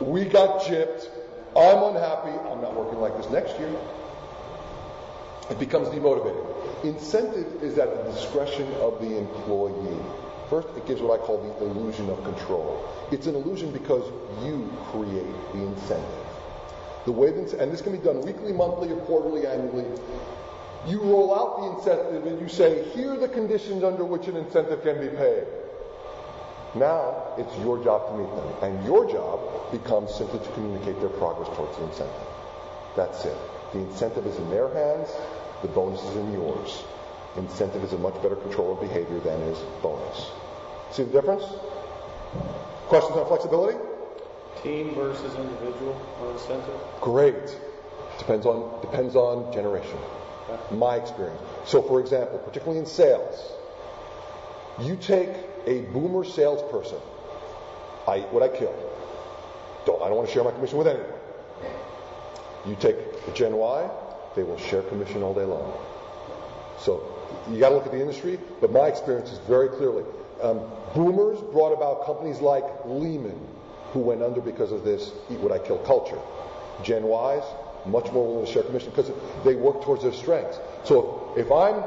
We 0.00 0.24
got 0.24 0.62
gypped. 0.62 1.08
I'm 1.54 1.94
unhappy. 1.94 2.32
I'm 2.48 2.62
not 2.62 2.74
working 2.74 2.98
like 2.98 3.16
this 3.16 3.30
next 3.30 3.58
year. 3.58 3.76
It 5.50 5.58
becomes 5.58 5.88
demotivating. 5.88 6.84
Incentive 6.84 7.62
is 7.62 7.78
at 7.78 8.04
the 8.04 8.12
discretion 8.12 8.66
of 8.74 9.00
the 9.00 9.18
employee. 9.18 10.02
First, 10.50 10.68
it 10.76 10.86
gives 10.86 11.00
what 11.00 11.20
I 11.20 11.24
call 11.24 11.38
the 11.42 11.64
illusion 11.64 12.08
of 12.10 12.22
control. 12.24 12.88
It's 13.10 13.26
an 13.26 13.34
illusion 13.34 13.72
because 13.72 14.04
you 14.44 14.72
create 14.90 15.52
the 15.52 15.62
incentive. 15.62 16.26
The 17.04 17.12
way 17.12 17.30
that, 17.30 17.52
and 17.54 17.72
this 17.72 17.80
can 17.80 17.92
be 17.92 17.98
done 17.98 18.22
weekly, 18.22 18.52
monthly, 18.52 18.90
or 18.90 18.96
quarterly, 19.06 19.46
annually. 19.46 19.86
You 20.86 21.00
roll 21.02 21.34
out 21.34 21.60
the 21.60 21.78
incentive 21.78 22.26
and 22.26 22.40
you 22.40 22.48
say, 22.48 22.88
here 22.90 23.14
are 23.14 23.18
the 23.18 23.28
conditions 23.28 23.82
under 23.82 24.04
which 24.04 24.26
an 24.28 24.36
incentive 24.36 24.82
can 24.82 25.00
be 25.00 25.08
paid. 25.08 25.46
Now, 26.74 27.34
it's 27.38 27.56
your 27.58 27.82
job 27.82 28.08
to 28.08 28.18
meet 28.18 28.30
them. 28.36 28.48
And 28.62 28.84
your 28.84 29.10
job 29.10 29.40
becomes 29.72 30.14
simply 30.14 30.40
to 30.40 30.52
communicate 30.52 31.00
their 31.00 31.08
progress 31.10 31.48
towards 31.56 31.76
the 31.78 31.84
incentive. 31.84 32.26
That's 32.94 33.24
it. 33.24 33.36
The 33.72 33.80
incentive 33.80 34.26
is 34.26 34.36
in 34.36 34.50
their 34.50 34.72
hands, 34.72 35.08
the 35.66 35.72
bonus 35.72 36.02
is 36.04 36.16
in 36.16 36.32
yours. 36.32 36.84
Incentive 37.36 37.82
is 37.82 37.92
a 37.92 37.98
much 37.98 38.14
better 38.22 38.36
control 38.36 38.74
of 38.74 38.80
behavior 38.80 39.18
than 39.20 39.40
is 39.42 39.58
bonus. 39.82 40.30
See 40.92 41.02
the 41.02 41.10
difference? 41.10 41.44
Questions 42.88 43.16
on 43.16 43.26
flexibility? 43.26 43.78
Team 44.62 44.94
versus 44.94 45.34
individual 45.34 46.00
on 46.22 46.32
incentive? 46.32 46.80
Great. 47.00 47.58
Depends 48.18 48.46
on 48.46 48.80
depends 48.80 49.16
on 49.16 49.52
generation. 49.52 49.98
My 50.70 50.96
experience. 50.96 51.42
So, 51.64 51.82
for 51.82 52.00
example, 52.00 52.38
particularly 52.38 52.78
in 52.78 52.86
sales, 52.86 53.52
you 54.80 54.96
take 54.96 55.30
a 55.66 55.80
boomer 55.92 56.24
salesperson. 56.24 56.98
I 58.06 58.18
eat 58.18 58.28
what 58.28 58.42
I 58.42 58.48
kill. 58.48 58.74
Don't 59.84 60.00
I 60.00 60.06
don't 60.06 60.16
want 60.16 60.28
to 60.28 60.34
share 60.34 60.44
my 60.44 60.52
commission 60.52 60.78
with 60.78 60.86
anyone. 60.86 61.10
You 62.66 62.76
take 62.76 62.96
a 63.28 63.30
Gen 63.32 63.56
Y, 63.56 63.90
they 64.36 64.44
will 64.44 64.58
share 64.58 64.82
commission 64.82 65.22
all 65.22 65.34
day 65.34 65.44
long. 65.44 65.72
So 66.78 67.02
you 67.50 67.58
got 67.58 67.70
to 67.70 67.74
look 67.74 67.86
at 67.86 67.92
the 67.92 68.00
industry, 68.00 68.38
but 68.60 68.70
my 68.70 68.86
experience 68.86 69.32
is 69.32 69.38
very 69.40 69.68
clearly 69.68 70.04
um, 70.42 70.60
boomers 70.94 71.40
brought 71.52 71.72
about 71.72 72.04
companies 72.04 72.40
like 72.40 72.64
Lehman, 72.84 73.38
who 73.92 74.00
went 74.00 74.22
under 74.22 74.40
because 74.40 74.72
of 74.72 74.84
this 74.84 75.12
eat 75.30 75.38
what 75.40 75.52
I 75.52 75.58
kill 75.58 75.78
culture. 75.78 76.18
Gen 76.82 77.04
Ys, 77.04 77.44
much 77.86 78.12
more 78.12 78.26
willing 78.26 78.46
to 78.46 78.52
share 78.52 78.62
commission 78.62 78.90
because 78.90 79.10
they 79.44 79.54
work 79.54 79.82
towards 79.82 80.02
their 80.02 80.12
strengths. 80.12 80.58
So 80.84 81.32
if 81.36 81.50
I'm 81.50 81.82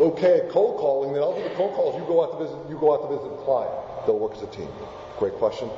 okay 0.00 0.40
at 0.40 0.50
cold 0.50 0.78
calling, 0.78 1.12
then 1.12 1.22
I'll 1.22 1.36
do 1.36 1.42
the 1.42 1.54
cold 1.54 1.74
calls. 1.74 2.00
You 2.00 2.06
go 2.06 2.24
out 2.24 2.38
to 2.38 2.44
visit. 2.44 2.58
You 2.70 2.78
go 2.78 2.94
out 2.94 3.08
to 3.08 3.14
visit 3.14 3.30
the 3.30 3.42
client. 3.44 3.72
They'll 4.06 4.18
work 4.18 4.34
as 4.34 4.42
a 4.42 4.46
team. 4.46 4.68
Great 5.18 5.34
question. 5.34 5.70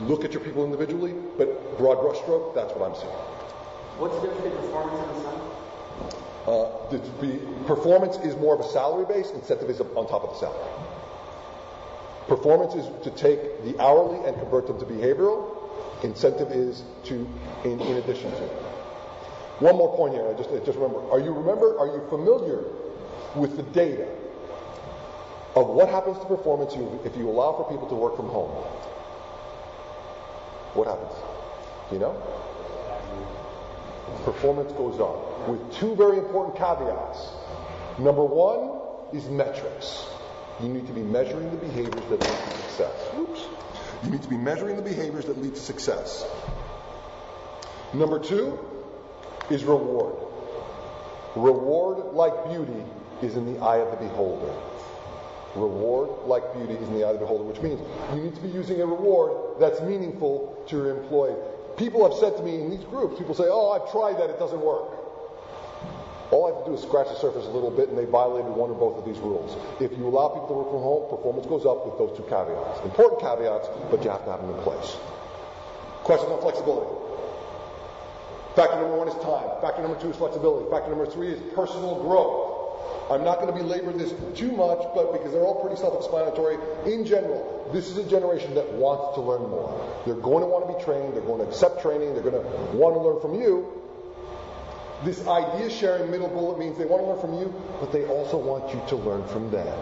Look 0.00 0.24
at 0.24 0.32
your 0.32 0.42
people 0.42 0.64
individually, 0.64 1.14
but 1.38 1.78
broad 1.78 1.98
brushstroke. 1.98 2.54
That's 2.54 2.72
what 2.74 2.90
I'm 2.90 2.96
seeing. 2.96 3.35
What's 3.98 4.14
the 4.16 4.28
difference 4.28 4.42
between 4.42 4.60
performance 4.60 5.00
and 5.00 5.16
incentive? 5.16 5.56
Uh, 6.46 6.68
the, 6.92 7.64
performance 7.66 8.16
is 8.18 8.36
more 8.36 8.54
of 8.54 8.60
a 8.60 8.68
salary 8.68 9.06
base. 9.06 9.30
Incentive 9.30 9.70
is 9.70 9.80
on 9.80 10.06
top 10.06 10.22
of 10.22 10.30
the 10.30 10.38
salary. 10.38 10.70
Performance 12.28 12.74
is 12.74 12.86
to 13.04 13.10
take 13.10 13.64
the 13.64 13.80
hourly 13.80 14.24
and 14.26 14.36
convert 14.38 14.66
them 14.66 14.78
to 14.78 14.84
behavioral. 14.84 15.56
Incentive 16.04 16.52
is 16.52 16.82
to 17.04 17.26
in, 17.64 17.80
in 17.80 17.96
addition 17.96 18.30
to. 18.32 18.46
One 19.64 19.76
more 19.76 19.96
point 19.96 20.14
here. 20.14 20.28
I 20.28 20.34
just 20.34 20.50
I 20.50 20.58
just 20.58 20.76
remember. 20.76 21.00
Are 21.10 21.20
you 21.20 21.32
remember? 21.32 21.78
Are 21.78 21.86
you 21.86 22.04
familiar 22.10 22.64
with 23.34 23.56
the 23.56 23.62
data 23.62 24.06
of 25.54 25.68
what 25.68 25.88
happens 25.88 26.18
to 26.18 26.26
performance 26.26 26.74
if 27.06 27.16
you 27.16 27.30
allow 27.30 27.56
for 27.56 27.70
people 27.70 27.88
to 27.88 27.94
work 27.94 28.16
from 28.16 28.28
home? 28.28 28.50
What 30.74 30.86
happens? 30.86 31.14
Do 31.88 31.94
you 31.94 32.00
know? 32.00 32.45
Performance 34.24 34.72
goes 34.72 35.00
up 35.00 35.48
with 35.48 35.72
two 35.74 35.94
very 35.96 36.18
important 36.18 36.56
caveats. 36.56 37.28
Number 37.98 38.24
one 38.24 38.80
is 39.12 39.28
metrics. 39.28 40.06
You 40.62 40.68
need 40.68 40.86
to 40.86 40.92
be 40.92 41.02
measuring 41.02 41.50
the 41.50 41.56
behaviors 41.56 42.04
that 42.08 42.20
lead 42.20 42.20
to 42.20 42.56
success. 42.62 43.14
Oops. 43.18 43.46
You 44.04 44.10
need 44.10 44.22
to 44.22 44.28
be 44.28 44.36
measuring 44.36 44.76
the 44.76 44.82
behaviors 44.82 45.26
that 45.26 45.40
lead 45.42 45.54
to 45.54 45.60
success. 45.60 46.26
Number 47.92 48.18
two 48.18 48.58
is 49.50 49.64
reward. 49.64 50.16
Reward, 51.34 52.14
like 52.14 52.48
beauty, 52.48 52.84
is 53.22 53.36
in 53.36 53.52
the 53.52 53.60
eye 53.62 53.78
of 53.78 53.90
the 53.90 53.96
beholder. 53.96 54.52
Reward, 55.54 56.26
like 56.26 56.54
beauty, 56.54 56.74
is 56.74 56.88
in 56.88 56.94
the 56.94 57.04
eye 57.04 57.10
of 57.10 57.14
the 57.14 57.20
beholder, 57.20 57.44
which 57.44 57.60
means 57.60 57.80
you 58.14 58.22
need 58.22 58.34
to 58.34 58.40
be 58.40 58.48
using 58.48 58.80
a 58.80 58.86
reward 58.86 59.60
that's 59.60 59.80
meaningful 59.80 60.62
to 60.68 60.76
your 60.76 60.90
employee. 60.90 61.36
People 61.76 62.08
have 62.08 62.18
said 62.18 62.36
to 62.36 62.42
me 62.42 62.56
in 62.56 62.70
these 62.70 62.84
groups, 62.84 63.18
people 63.18 63.34
say, 63.34 63.44
Oh, 63.46 63.72
I've 63.72 63.90
tried 63.92 64.16
that, 64.20 64.30
it 64.30 64.38
doesn't 64.38 64.60
work. 64.60 64.96
All 66.30 66.50
I 66.50 66.56
have 66.56 66.64
to 66.64 66.70
do 66.70 66.74
is 66.74 66.82
scratch 66.82 67.06
the 67.06 67.14
surface 67.14 67.46
a 67.46 67.50
little 67.54 67.70
bit, 67.70 67.88
and 67.88 67.96
they 67.96 68.04
violated 68.04 68.50
one 68.50 68.70
or 68.70 68.74
both 68.74 68.98
of 68.98 69.04
these 69.04 69.18
rules. 69.22 69.54
If 69.78 69.96
you 69.96 70.08
allow 70.08 70.34
people 70.34 70.48
to 70.48 70.54
work 70.58 70.70
from 70.74 70.82
home, 70.82 71.06
performance 71.06 71.46
goes 71.46 71.62
up 71.62 71.86
with 71.86 72.02
those 72.02 72.16
two 72.18 72.26
caveats. 72.26 72.82
Important 72.82 73.20
caveats, 73.22 73.68
but 73.94 74.02
you 74.02 74.10
have 74.10 74.24
to 74.24 74.30
have 74.34 74.42
them 74.42 74.50
in 74.50 74.60
place. 74.66 74.98
Questions 76.02 76.32
on 76.32 76.40
flexibility. 76.42 76.90
Factor 78.58 78.80
number 78.80 78.96
one 78.96 79.06
is 79.06 79.14
time. 79.22 79.46
Factor 79.60 79.82
number 79.82 80.00
two 80.00 80.10
is 80.10 80.16
flexibility. 80.16 80.66
Factor 80.70 80.90
number 80.90 81.06
three 81.06 81.28
is 81.30 81.38
personal 81.54 82.02
growth. 82.02 82.45
I'm 83.10 83.22
not 83.22 83.38
going 83.40 83.54
to 83.54 83.58
be 83.58 83.62
laboring 83.62 83.98
this 83.98 84.12
too 84.34 84.50
much, 84.50 84.82
but 84.94 85.12
because 85.12 85.32
they're 85.32 85.46
all 85.46 85.60
pretty 85.62 85.76
self-explanatory, 85.76 86.58
in 86.92 87.04
general, 87.04 87.70
this 87.72 87.88
is 87.88 87.96
a 87.98 88.08
generation 88.08 88.54
that 88.54 88.66
wants 88.72 89.14
to 89.14 89.20
learn 89.20 89.42
more. 89.42 90.02
They're 90.04 90.14
going 90.14 90.42
to 90.42 90.48
want 90.48 90.66
to 90.66 90.74
be 90.74 90.82
trained. 90.82 91.14
They're 91.14 91.22
going 91.22 91.40
to 91.40 91.46
accept 91.46 91.82
training. 91.82 92.14
They're 92.14 92.22
going 92.22 92.42
to 92.42 92.48
want 92.76 92.96
to 92.96 93.00
learn 93.00 93.20
from 93.20 93.34
you. 93.40 93.70
This 95.04 95.26
idea 95.28 95.70
sharing 95.70 96.10
middle 96.10 96.28
bullet 96.28 96.58
means 96.58 96.78
they 96.78 96.84
want 96.84 97.02
to 97.02 97.08
learn 97.08 97.20
from 97.20 97.34
you, 97.38 97.54
but 97.80 97.92
they 97.92 98.06
also 98.06 98.38
want 98.38 98.74
you 98.74 98.82
to 98.88 98.96
learn 98.96 99.26
from 99.28 99.50
them. 99.50 99.78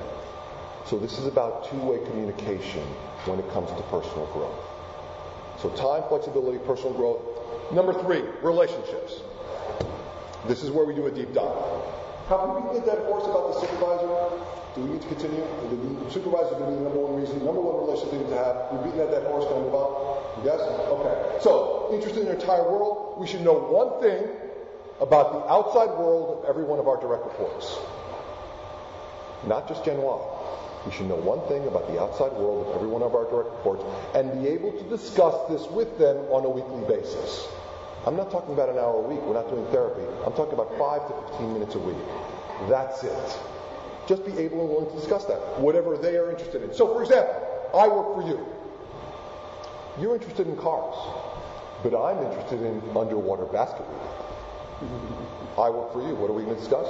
So 0.86 0.98
this 0.98 1.18
is 1.18 1.26
about 1.26 1.70
two-way 1.70 2.04
communication 2.04 2.82
when 3.24 3.38
it 3.38 3.48
comes 3.52 3.70
to 3.70 3.82
personal 3.88 4.26
growth. 4.34 4.58
So 5.62 5.70
time, 5.70 6.02
flexibility, 6.08 6.58
personal 6.58 6.92
growth. 6.92 7.22
Number 7.72 7.94
three, 8.02 8.22
relationships. 8.42 9.22
This 10.46 10.62
is 10.62 10.70
where 10.70 10.84
we 10.84 10.94
do 10.94 11.06
a 11.06 11.10
deep 11.10 11.32
dive. 11.32 11.56
Have 12.28 12.40
we 12.56 12.78
a 12.78 12.80
dead 12.80 13.04
horse 13.04 13.28
about 13.28 13.52
the 13.52 13.60
supervisor? 13.60 14.08
Do 14.74 14.80
we 14.80 14.96
need 14.96 15.02
to 15.02 15.08
continue? 15.08 15.44
The 15.44 16.10
supervisor 16.10 16.56
is 16.56 16.58
going 16.58 16.72
to 16.72 16.76
be 16.76 16.76
the 16.80 16.88
number 16.88 16.98
one 17.04 17.20
reason, 17.20 17.44
number 17.44 17.60
one 17.60 17.84
relationship 17.84 18.16
need 18.16 18.32
to 18.32 18.38
have. 18.40 18.72
We've 18.72 18.90
beaten 18.90 19.10
that 19.12 19.28
horse. 19.28 19.44
Can 19.44 19.60
I 19.60 19.68
move? 19.68 19.76
Yes? 20.40 20.58
Okay. 20.88 21.14
So, 21.44 21.92
interested 21.92 22.24
in 22.24 22.32
the 22.32 22.40
entire 22.40 22.64
world, 22.64 23.20
we 23.20 23.26
should 23.28 23.42
know 23.42 23.60
one 23.60 24.00
thing 24.00 24.24
about 25.00 25.36
the 25.36 25.52
outside 25.52 25.92
world 26.00 26.40
of 26.40 26.48
every 26.48 26.64
one 26.64 26.80
of 26.80 26.88
our 26.88 26.96
direct 26.96 27.24
reports. 27.24 27.76
Not 29.46 29.68
just 29.68 29.84
Gen 29.84 30.00
Y. 30.00 30.16
We 30.86 30.92
should 30.92 31.06
know 31.06 31.20
one 31.20 31.40
thing 31.48 31.68
about 31.68 31.88
the 31.92 32.00
outside 32.00 32.32
world 32.32 32.66
of 32.66 32.76
every 32.76 32.88
one 32.88 33.02
of 33.02 33.14
our 33.14 33.28
direct 33.28 33.52
reports 33.52 33.84
and 34.16 34.40
be 34.40 34.48
able 34.48 34.72
to 34.72 34.84
discuss 34.88 35.36
this 35.48 35.68
with 35.68 35.98
them 35.98 36.16
on 36.32 36.44
a 36.44 36.50
weekly 36.50 36.84
basis. 36.88 37.48
I'm 38.06 38.16
not 38.16 38.30
talking 38.30 38.52
about 38.52 38.68
an 38.68 38.76
hour 38.76 38.96
a 38.96 39.08
week. 39.08 39.20
We're 39.22 39.34
not 39.34 39.48
doing 39.48 39.64
therapy. 39.72 40.02
I'm 40.26 40.32
talking 40.34 40.52
about 40.52 40.76
5 40.78 41.08
to 41.08 41.28
15 41.32 41.52
minutes 41.54 41.74
a 41.74 41.78
week. 41.78 41.96
That's 42.68 43.02
it. 43.02 43.38
Just 44.06 44.26
be 44.26 44.32
able 44.36 44.60
and 44.60 44.68
willing 44.68 44.90
to 44.90 44.96
discuss 45.00 45.24
that, 45.24 45.38
whatever 45.58 45.96
they 45.96 46.16
are 46.16 46.30
interested 46.30 46.62
in. 46.62 46.74
So, 46.74 46.92
for 46.92 47.02
example, 47.02 47.34
I 47.74 47.88
work 47.88 48.14
for 48.14 48.28
you. 48.28 48.44
You're 49.98 50.14
interested 50.14 50.46
in 50.46 50.56
cars, 50.56 50.94
but 51.82 51.96
I'm 51.96 52.22
interested 52.26 52.60
in 52.60 52.82
underwater 52.94 53.46
basket 53.46 53.86
weaving. 53.88 55.00
I 55.56 55.70
work 55.70 55.92
for 55.94 56.06
you. 56.06 56.14
What 56.14 56.28
are 56.28 56.34
we 56.34 56.42
going 56.42 56.56
to 56.56 56.60
discuss? 56.60 56.88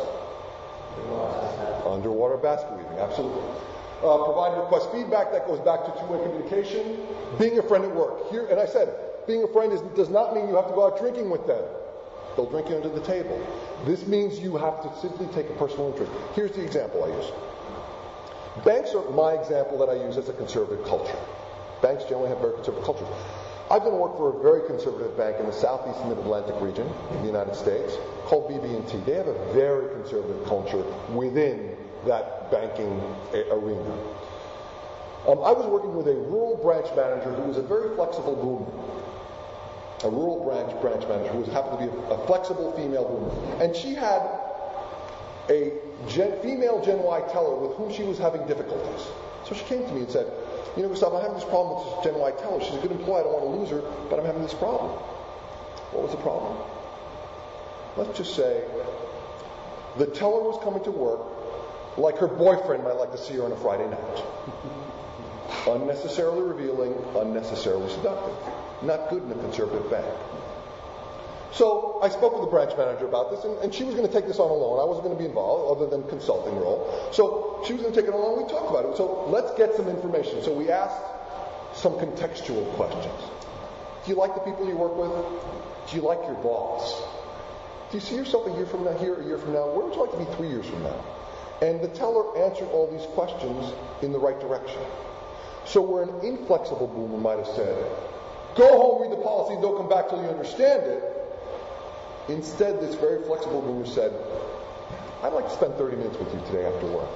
Underwater 1.87 2.39
basket 2.39 2.73
weaving, 2.73 2.99
absolutely. 2.99 3.45
Uh, 4.03 4.25
provide 4.25 4.59
request 4.59 4.91
feedback. 4.91 5.31
That 5.31 5.47
goes 5.47 5.61
back 5.61 5.85
to 5.87 5.93
two-way 6.01 6.19
communication. 6.27 7.07
Being 7.39 7.59
a 7.59 7.63
friend 7.63 7.85
at 7.85 7.95
work. 7.95 8.31
Here, 8.31 8.47
and 8.51 8.59
I 8.59 8.67
said, 8.67 8.91
being 9.27 9.43
a 9.43 9.49
friend 9.49 9.73
is, 9.73 9.81
does 9.97 10.11
not 10.11 10.35
mean 10.35 10.49
you 10.49 10.57
have 10.57 10.69
to 10.69 10.75
go 10.75 10.87
out 10.87 10.99
drinking 10.99 11.31
with 11.31 11.47
them. 11.47 11.65
They'll 12.37 12.51
drink 12.51 12.69
you 12.69 12.77
under 12.77 12.89
the 12.89 13.01
table. 13.01 13.41
This 13.87 14.07
means 14.07 14.41
you 14.41 14.57
have 14.57 14.83
to 14.83 15.01
simply 15.01 15.27
take 15.29 15.49
a 15.51 15.55
personal 15.55 15.93
interest. 15.93 16.11
Here's 16.35 16.53
the 16.53 16.65
example 16.65 17.05
I 17.05 17.09
use. 17.09 17.33
Banks 18.65 18.95
are 18.95 19.09
my 19.11 19.33
example 19.33 19.79
that 19.79 19.89
I 19.89 20.05
use 20.05 20.17
as 20.17 20.29
a 20.29 20.33
conservative 20.33 20.85
culture. 20.87 21.19
Banks 21.83 22.05
generally 22.05 22.29
have 22.29 22.39
very 22.41 22.55
conservative 22.55 22.85
cultures. 22.85 23.09
I've 23.71 23.83
done 23.83 23.99
work 23.99 24.17
for 24.17 24.39
a 24.39 24.43
very 24.43 24.67
conservative 24.67 25.17
bank 25.17 25.37
in 25.41 25.47
the 25.47 25.53
southeast 25.53 26.05
mid-Atlantic 26.07 26.55
region 26.61 26.87
of 26.87 27.21
the 27.21 27.27
United 27.27 27.55
States 27.57 27.95
called 28.27 28.51
BB&T. 28.51 28.99
They 29.07 29.15
have 29.15 29.27
a 29.27 29.53
very 29.53 29.89
conservative 29.95 30.45
culture 30.47 30.85
within 31.15 31.75
that 32.07 32.51
banking 32.51 33.01
arena. 33.51 33.91
Um, 35.27 35.41
I 35.41 35.53
was 35.53 35.67
working 35.67 35.97
with 35.97 36.07
a 36.09 36.15
rural 36.15 36.61
branch 36.63 36.87
manager 36.95 37.33
who 37.33 37.49
was 37.49 37.57
a 37.57 37.63
very 37.63 37.97
flexible 37.97 38.37
boomer. 38.37 39.04
A 40.05 40.11
rural 40.11 40.45
branch 40.45 40.79
branch 40.81 41.09
manager 41.09 41.33
who 41.33 41.39
was, 41.41 41.49
happened 41.49 41.79
to 41.79 41.87
be 41.87 41.91
a, 41.91 42.15
a 42.15 42.27
flexible 42.27 42.73
female 42.77 43.05
boomer. 43.05 43.65
And 43.65 43.75
she 43.75 43.95
had 43.95 44.21
a 45.49 45.73
gen, 46.09 46.41
female 46.41 46.85
Gen 46.85 47.03
Y 47.03 47.21
teller 47.33 47.57
with 47.57 47.77
whom 47.77 47.93
she 47.93 48.03
was 48.03 48.19
having 48.19 48.47
difficulties. 48.47 49.07
So 49.47 49.55
she 49.55 49.65
came 49.65 49.85
to 49.85 49.93
me 49.93 50.01
and 50.03 50.11
said, 50.11 50.31
you 50.77 50.83
know, 50.83 50.89
Gustav, 50.89 51.15
I'm 51.15 51.21
having 51.23 51.37
this 51.37 51.45
problem 51.45 51.77
with 51.77 52.05
this 52.05 52.13
Gen 52.13 52.21
Y 52.21 52.31
teller. 52.33 52.61
She's 52.63 52.75
a 52.75 52.81
good 52.81 52.93
employee. 52.93 53.21
I 53.21 53.23
don't 53.25 53.33
want 53.33 53.45
to 53.45 53.61
lose 53.61 53.71
her, 53.71 53.83
but 54.11 54.19
I'm 54.19 54.27
having 54.27 54.43
this 54.43 54.55
problem. 54.55 54.91
What 55.93 56.03
was 56.05 56.13
the 56.13 56.23
problem? 56.23 56.57
Let's 57.97 58.17
just 58.17 58.35
say 58.35 58.65
the 59.97 60.07
teller 60.07 60.43
was 60.43 60.63
coming 60.65 60.83
to 60.85 60.91
work 60.91 61.21
like 61.97 62.19
her 62.19 62.27
boyfriend 62.27 62.83
might 62.83 62.97
like 62.97 63.13
to 63.13 63.19
see 63.19 63.35
her 63.35 63.45
on 63.45 63.53
a 63.53 63.57
Friday 63.57 63.89
night. 63.89 64.25
unnecessarily 65.67 66.43
revealing, 66.43 66.95
unnecessarily 67.17 67.89
seductive. 67.91 68.35
Not 68.83 69.11
good 69.11 69.23
in 69.23 69.31
a 69.31 69.35
conservative 69.35 69.91
bank. 69.91 70.07
So 71.55 72.01
I 72.03 72.09
spoke 72.09 72.33
with 72.33 72.43
the 72.43 72.51
branch 72.51 72.77
manager 72.77 73.07
about 73.07 73.31
this, 73.31 73.45
and, 73.45 73.57
and, 73.59 73.73
she 73.73 73.85
was 73.85 73.95
going 73.95 74.07
to 74.07 74.13
take 74.13 74.27
this 74.27 74.41
on 74.41 74.51
alone. 74.51 74.81
I 74.81 74.85
wasn't 74.85 75.07
going 75.07 75.17
to 75.17 75.23
be 75.23 75.29
involved, 75.29 75.79
other 75.79 75.89
than 75.89 76.03
consulting 76.09 76.57
role. 76.57 76.83
So 77.13 77.63
she 77.65 77.73
was 77.73 77.83
going 77.83 77.95
to 77.95 78.01
take 78.01 78.09
it 78.09 78.13
on 78.13 78.19
alone. 78.19 78.43
We 78.43 78.51
talked 78.51 78.71
about 78.71 78.87
it. 78.87 78.97
So 78.97 79.31
let's 79.31 79.55
get 79.57 79.73
some 79.77 79.87
information. 79.87 80.43
So 80.43 80.53
we 80.53 80.71
asked 80.71 80.99
some 81.75 81.95
contextual 81.95 82.67
questions. 82.75 83.23
Do 84.05 84.11
you 84.11 84.17
like 84.17 84.35
the 84.35 84.41
people 84.41 84.67
you 84.67 84.77
work 84.77 84.97
with? 84.97 85.15
Do 85.89 85.97
you 85.97 86.03
like 86.03 86.19
your 86.27 86.35
boss? 86.43 87.01
Do 87.91 87.99
you 87.99 88.01
see 88.01 88.17
yourself 88.17 88.49
a 88.49 88.57
year 88.57 88.67
from 88.67 88.85
now, 88.85 88.99
here, 88.99 89.15
a 89.15 89.25
year 89.25 89.39
from 89.39 89.53
now? 89.53 89.71
Where 89.71 89.87
would 89.87 89.95
you 89.95 90.03
like 90.03 90.11
to 90.11 90.19
be 90.19 90.37
three 90.37 90.49
years 90.49 90.67
from 90.67 90.83
now? 90.83 91.05
And 91.63 91.81
the 91.81 91.89
teller 91.89 92.37
answered 92.37 92.69
all 92.71 92.91
these 92.91 93.07
questions 93.15 93.73
in 94.03 94.11
the 94.11 94.19
right 94.19 94.39
direction. 94.41 94.83
So 95.65 95.81
where 95.81 96.03
an 96.03 96.27
inflexible 96.27 96.89
boomer 96.89 97.19
might 97.19 97.39
have 97.39 97.55
said, 97.55 97.79
go 98.55 98.69
home, 98.69 99.03
read 99.03 99.13
the 99.13 99.23
policy, 99.23 99.55
and 99.55 99.63
don't 99.63 99.77
come 99.77 99.89
back 99.89 100.09
till 100.09 100.23
you 100.23 100.29
understand 100.29 100.83
it, 100.85 101.03
instead 102.29 102.81
this 102.81 102.95
very 102.95 103.23
flexible 103.25 103.61
boomer 103.61 103.87
said, 103.87 104.13
I'd 105.23 105.33
like 105.33 105.45
to 105.45 105.55
spend 105.55 105.75
30 105.75 105.97
minutes 105.97 106.19
with 106.19 106.33
you 106.35 106.41
today 106.47 106.67
after 106.67 106.87
work. 106.87 107.09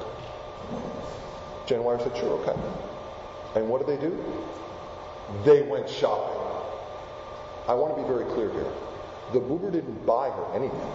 Gen 1.67 1.83
Yer 1.83 1.99
said, 1.99 2.17
sure, 2.17 2.41
okay. 2.41 2.59
And 3.55 3.69
what 3.69 3.85
did 3.85 3.99
they 3.99 4.03
do? 4.03 4.25
They 5.45 5.63
went 5.63 5.89
shopping. 5.89 6.41
I 7.69 7.75
want 7.75 7.95
to 7.95 8.03
be 8.03 8.09
very 8.09 8.25
clear 8.33 8.51
here. 8.51 8.73
The 9.35 9.41
boomer 9.41 9.71
didn't 9.71 10.07
buy 10.07 10.31
her 10.31 10.55
anything. 10.55 10.91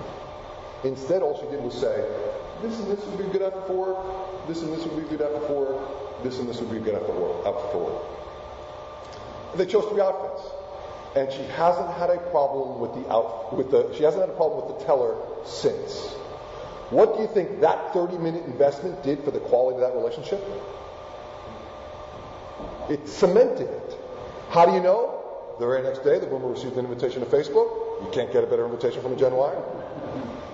Instead, 0.83 1.22
all 1.22 1.39
she 1.39 1.45
did 1.51 1.63
was 1.63 1.75
say, 1.75 2.03
this 2.63 2.80
and 2.80 2.91
this 2.91 3.05
would 3.05 3.17
be 3.17 3.38
good 3.38 3.53
for 3.67 3.93
work, 3.93 4.47
this 4.47 4.63
and 4.63 4.73
this 4.73 4.83
would 4.85 4.97
be 4.97 5.15
good 5.15 5.19
for 5.47 5.65
work, 5.65 6.23
this 6.23 6.39
and 6.39 6.49
this 6.49 6.59
would 6.59 6.72
be 6.72 6.80
good 6.80 6.95
outfit 6.95 7.72
for 7.72 7.77
work. 7.77 8.23
They 9.56 9.65
chose 9.65 9.85
three 9.85 10.01
outfits. 10.01 10.49
And 11.15 11.32
she 11.32 11.43
hasn't 11.53 11.93
had 11.93 12.09
a 12.09 12.17
problem 12.32 12.80
with 12.80 12.93
the 12.95 13.11
out, 13.11 13.56
with 13.56 13.69
the, 13.69 13.93
she 13.95 14.03
hasn't 14.03 14.22
had 14.22 14.30
a 14.30 14.35
problem 14.35 14.65
with 14.65 14.80
the 14.80 14.85
teller 14.85 15.15
since. 15.45 16.07
What 16.90 17.15
do 17.15 17.22
you 17.22 17.27
think 17.27 17.61
that 17.61 17.93
30 17.93 18.17
minute 18.17 18.45
investment 18.45 19.03
did 19.03 19.23
for 19.23 19.32
the 19.32 19.40
quality 19.40 19.75
of 19.75 19.82
that 19.82 19.95
relationship? 19.95 20.43
It 22.90 23.07
cemented 23.07 23.69
it. 23.69 23.98
How 24.49 24.65
do 24.65 24.73
you 24.73 24.82
know? 24.82 25.19
The 25.59 25.67
very 25.67 25.83
next 25.83 25.99
day, 26.03 26.19
the 26.19 26.25
boomer 26.25 26.49
received 26.49 26.77
an 26.77 26.85
invitation 26.85 27.22
to 27.22 27.27
Facebook. 27.27 28.03
You 28.03 28.09
can't 28.11 28.32
get 28.33 28.43
a 28.43 28.48
better 28.48 28.65
invitation 28.65 29.01
from 29.01 29.14
a 29.14 29.15
Gen 29.15 29.33
Y. 29.33 29.56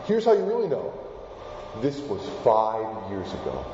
Here's 0.06 0.26
how 0.26 0.34
you 0.34 0.44
really 0.44 0.68
know. 0.68 0.94
This 1.82 2.00
was 2.00 2.22
five 2.44 3.10
years 3.11 3.32
ago. 3.34 3.66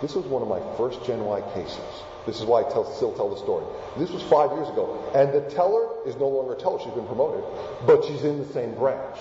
This 0.00 0.14
was 0.14 0.24
one 0.24 0.40
of 0.40 0.48
my 0.48 0.60
first 0.76 1.04
Gen 1.04 1.24
Y 1.24 1.40
cases. 1.52 2.02
This 2.26 2.40
is 2.40 2.46
why 2.46 2.60
I 2.60 2.70
tell, 2.70 2.84
still 2.94 3.12
tell 3.12 3.28
the 3.28 3.36
story. 3.36 3.64
This 3.98 4.10
was 4.10 4.22
five 4.22 4.50
years 4.52 4.68
ago. 4.68 4.96
And 5.14 5.32
the 5.32 5.42
teller 5.50 5.88
is 6.06 6.16
no 6.16 6.28
longer 6.28 6.54
a 6.54 6.56
teller. 6.56 6.78
She's 6.78 6.92
been 6.92 7.06
promoted. 7.06 7.44
But 7.86 8.04
she's 8.04 8.24
in 8.24 8.38
the 8.38 8.50
same 8.52 8.74
branch. 8.74 9.18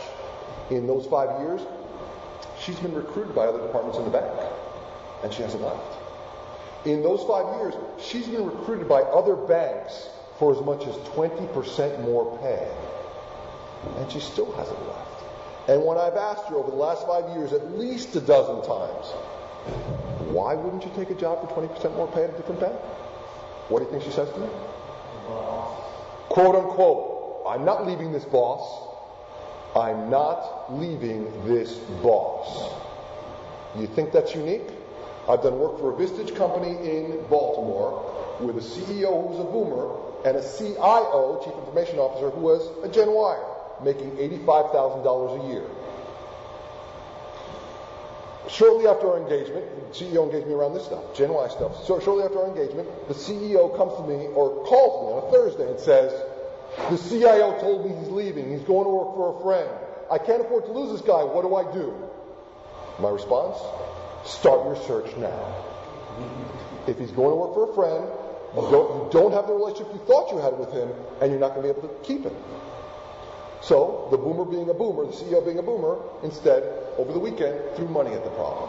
In 0.69 0.87
those 0.87 1.05
five 1.07 1.41
years, 1.41 1.61
she's 2.61 2.79
been 2.79 2.93
recruited 2.93 3.35
by 3.35 3.45
other 3.45 3.59
departments 3.59 3.97
in 3.97 4.05
the 4.05 4.11
bank. 4.11 4.31
And 5.23 5.33
she 5.33 5.41
hasn't 5.41 5.63
left. 5.63 5.97
In 6.85 7.03
those 7.03 7.23
five 7.27 7.59
years, 7.59 7.73
she's 7.99 8.27
been 8.27 8.45
recruited 8.45 8.87
by 8.87 9.01
other 9.01 9.35
banks 9.35 10.07
for 10.37 10.55
as 10.55 10.61
much 10.63 10.87
as 10.87 10.95
20% 11.11 12.01
more 12.03 12.37
pay. 12.39 12.71
And 13.97 14.09
she 14.09 14.21
still 14.21 14.51
hasn't 14.53 14.79
left. 14.87 15.23
And 15.67 15.83
when 15.83 15.97
I've 15.97 16.15
asked 16.15 16.47
her 16.47 16.55
over 16.55 16.71
the 16.71 16.77
last 16.77 17.05
five 17.05 17.35
years 17.35 17.51
at 17.53 17.77
least 17.77 18.15
a 18.15 18.21
dozen 18.21 18.65
times, 18.65 19.13
why 20.31 20.53
wouldn't 20.55 20.83
you 20.83 20.91
take 20.95 21.09
a 21.09 21.15
job 21.15 21.41
for 21.41 21.61
20% 21.61 21.95
more 21.95 22.07
pay 22.07 22.23
at 22.23 22.29
a 22.29 22.37
different 22.37 22.59
bank? 22.59 22.75
What 23.69 23.79
do 23.79 23.85
you 23.85 23.91
think 23.91 24.03
she 24.03 24.11
says 24.11 24.31
to 24.31 24.39
me? 24.39 24.47
Quote 26.29 26.55
unquote, 26.55 27.43
I'm 27.47 27.65
not 27.65 27.87
leaving 27.87 28.11
this 28.11 28.25
boss. 28.25 28.87
I'm 29.75 30.09
not 30.09 30.73
leaving 30.73 31.25
this 31.45 31.73
boss. 32.01 32.73
You 33.77 33.87
think 33.87 34.11
that's 34.11 34.33
unique? 34.33 34.67
I've 35.27 35.43
done 35.43 35.59
work 35.59 35.79
for 35.79 35.93
a 35.93 35.95
Vistage 35.95 36.35
company 36.35 36.71
in 36.71 37.23
Baltimore 37.29 38.37
with 38.39 38.57
a 38.57 38.61
CEO 38.61 39.11
who 39.21 39.27
was 39.27 39.39
a 39.39 39.43
boomer 39.43 39.99
and 40.25 40.37
a 40.37 40.41
CIO, 40.41 41.41
Chief 41.43 41.53
Information 41.53 41.99
Officer, 41.99 42.29
who 42.31 42.41
was 42.41 42.67
a 42.83 42.89
Gen 42.89 43.09
Yer, 43.09 43.37
making 43.83 44.11
$85,000 44.45 45.45
a 45.45 45.53
year. 45.53 45.65
Shortly 48.47 48.87
after 48.87 49.11
our 49.11 49.17
engagement, 49.17 49.65
the 49.91 50.05
CEO 50.05 50.23
engaged 50.23 50.47
me 50.47 50.53
around 50.53 50.73
this 50.73 50.85
stuff, 50.85 51.15
Gen 51.15 51.29
Y 51.29 51.47
stuff. 51.49 51.83
So 51.85 51.99
shortly 51.99 52.23
after 52.23 52.39
our 52.39 52.47
engagement, 52.47 52.87
the 53.07 53.13
CEO 53.13 53.75
comes 53.75 53.93
to 53.97 54.03
me 54.07 54.27
or 54.33 54.63
calls 54.65 55.05
me 55.05 55.13
on 55.13 55.27
a 55.27 55.31
Thursday 55.31 55.69
and 55.69 55.79
says, 55.79 56.13
the 56.89 56.97
CIO 56.97 57.59
told 57.59 57.85
me 57.85 57.95
he's 57.97 58.09
leaving. 58.09 58.49
He's 58.49 58.61
going 58.61 58.85
to 58.85 58.89
work 58.89 59.15
for 59.15 59.37
a 59.37 59.43
friend. 59.43 59.69
I 60.09 60.17
can't 60.17 60.41
afford 60.41 60.65
to 60.65 60.71
lose 60.71 60.91
this 60.91 61.01
guy. 61.01 61.23
What 61.23 61.43
do 61.43 61.55
I 61.55 61.71
do? 61.73 61.93
My 62.99 63.09
response, 63.09 63.57
start 64.23 64.65
your 64.65 64.75
search 64.87 65.15
now. 65.17 65.55
If 66.87 66.97
he's 66.97 67.11
going 67.11 67.29
to 67.29 67.35
work 67.35 67.53
for 67.53 67.69
a 67.69 67.73
friend, 67.75 68.05
you 68.55 68.71
don't, 68.71 69.05
you 69.05 69.09
don't 69.11 69.31
have 69.31 69.47
the 69.47 69.53
relationship 69.53 69.93
you 69.93 69.99
thought 70.07 70.31
you 70.31 70.39
had 70.39 70.57
with 70.57 70.71
him, 70.71 70.89
and 71.21 71.31
you're 71.31 71.39
not 71.39 71.53
going 71.53 71.67
to 71.67 71.73
be 71.73 71.77
able 71.77 71.87
to 71.87 72.07
keep 72.07 72.23
him. 72.23 72.35
So, 73.69 74.07
the 74.09 74.17
boomer 74.17 74.45
being 74.45 74.67
a 74.67 74.73
boomer, 74.73 75.05
the 75.05 75.11
CEO 75.11 75.45
being 75.45 75.59
a 75.59 75.61
boomer, 75.61 75.99
instead, 76.23 76.63
over 76.97 77.13
the 77.13 77.19
weekend, 77.19 77.53
threw 77.75 77.87
money 77.87 78.11
at 78.13 78.23
the 78.23 78.31
problem. 78.31 78.67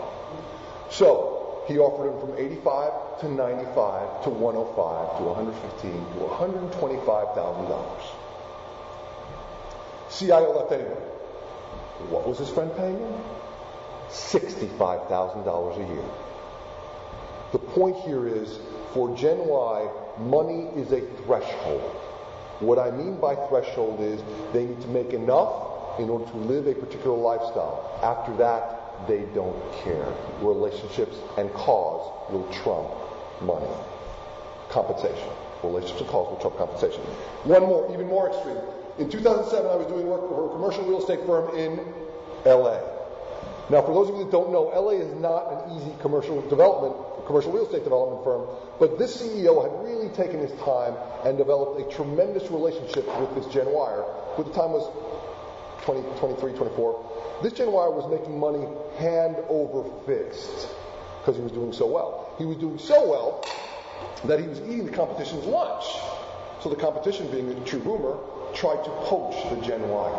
So, 0.91 1.65
he 1.67 1.79
offered 1.79 2.13
him 2.13 2.21
from 2.21 2.37
85 2.37 3.21
to 3.21 3.31
95 3.33 4.25
to 4.25 4.29
105 4.29 5.17
to 5.17 5.25
115 5.25 5.93
to 5.93 6.19
125,000 6.21 7.65
dollars. 7.65 8.03
CIO 10.11 10.53
left 10.59 10.73
anyway. 10.73 11.01
What 12.11 12.29
was 12.29 12.37
his 12.37 12.51
friend 12.51 12.71
paying 12.77 12.99
him? 12.99 13.15
$65,000 14.11 15.77
a 15.77 15.95
year. 15.95 16.05
The 17.53 17.59
point 17.59 17.97
here 18.05 18.29
is, 18.29 18.59
for 18.93 19.17
Gen 19.17 19.39
Y, 19.47 19.91
money 20.19 20.69
is 20.77 20.93
a 20.93 21.01
threshold. 21.25 22.00
What 22.61 22.79
I 22.79 22.91
mean 22.91 23.19
by 23.19 23.35
threshold 23.49 24.01
is 24.01 24.23
they 24.53 24.67
need 24.67 24.81
to 24.83 24.89
make 24.89 25.13
enough 25.13 25.99
in 25.99 26.09
order 26.09 26.31
to 26.31 26.37
live 26.37 26.67
a 26.67 26.75
particular 26.75 27.17
lifestyle. 27.17 27.99
After 28.03 28.37
that, 28.37 29.09
they 29.09 29.25
don't 29.35 29.57
care. 29.83 30.13
Relationships 30.41 31.17
and 31.39 31.53
cause 31.55 32.31
will 32.31 32.47
trump 32.53 32.91
money. 33.41 33.73
Compensation. 34.69 35.29
Relationships 35.63 36.03
and 36.03 36.11
cause 36.11 36.31
will 36.31 36.39
trump 36.39 36.59
compensation. 36.59 37.01
One 37.45 37.63
more, 37.63 37.91
even 37.93 38.07
more 38.07 38.29
extreme. 38.29 38.59
In 38.99 39.09
2007, 39.09 39.71
I 39.71 39.77
was 39.77 39.87
doing 39.87 40.07
work 40.07 40.29
for 40.29 40.49
a 40.49 40.53
commercial 40.53 40.85
real 40.85 41.01
estate 41.01 41.25
firm 41.25 41.57
in 41.57 41.81
LA. 42.45 42.79
Now, 43.71 43.81
for 43.83 43.95
those 43.95 44.11
of 44.11 44.17
you 44.17 44.25
that 44.25 44.33
don't 44.33 44.53
know, 44.53 44.69
LA 44.75 45.01
is 45.01 45.15
not 45.21 45.49
an 45.53 45.79
easy 45.79 45.95
commercial 46.01 46.43
development, 46.49 46.97
commercial 47.31 47.53
real 47.53 47.65
estate 47.65 47.85
development 47.85 48.25
firm, 48.25 48.45
but 48.81 48.99
this 48.99 49.23
CEO 49.23 49.63
had 49.63 49.71
really 49.87 50.09
taken 50.17 50.41
his 50.41 50.51
time 50.63 50.95
and 51.25 51.39
developed 51.39 51.81
a 51.81 51.95
tremendous 51.95 52.51
relationship 52.51 53.07
with 53.21 53.33
this 53.37 53.47
Gen 53.55 53.67
Yer, 53.67 54.03
who 54.35 54.43
at 54.43 54.49
the 54.49 54.53
time 54.53 54.73
was 54.73 54.91
20, 55.85 56.03
23, 56.19 56.53
24. 56.55 57.39
This 57.45 57.53
Gen 57.53 57.69
Yer 57.69 57.91
was 57.91 58.11
making 58.11 58.37
money 58.37 58.67
hand 58.99 59.37
over 59.49 59.89
fist 60.07 60.75
because 61.21 61.37
he 61.37 61.43
was 61.43 61.53
doing 61.53 61.73
so 61.73 61.87
well. 61.87 62.35
He 62.37 62.45
was 62.45 62.57
doing 62.57 62.79
so 62.79 63.09
well 63.09 63.47
that 64.25 64.41
he 64.41 64.49
was 64.49 64.61
eating 64.63 64.87
the 64.87 64.93
competition's 64.93 65.45
lunch. 65.47 65.85
So 66.63 66.69
the 66.69 66.77
competition, 66.77 67.31
being 67.31 67.49
a 67.49 67.65
true 67.65 67.79
boomer, 67.79 68.19
tried 68.55 68.83
to 68.83 68.91
poach 69.07 69.37
the 69.51 69.65
Gen 69.65 69.83
Yer 69.83 70.19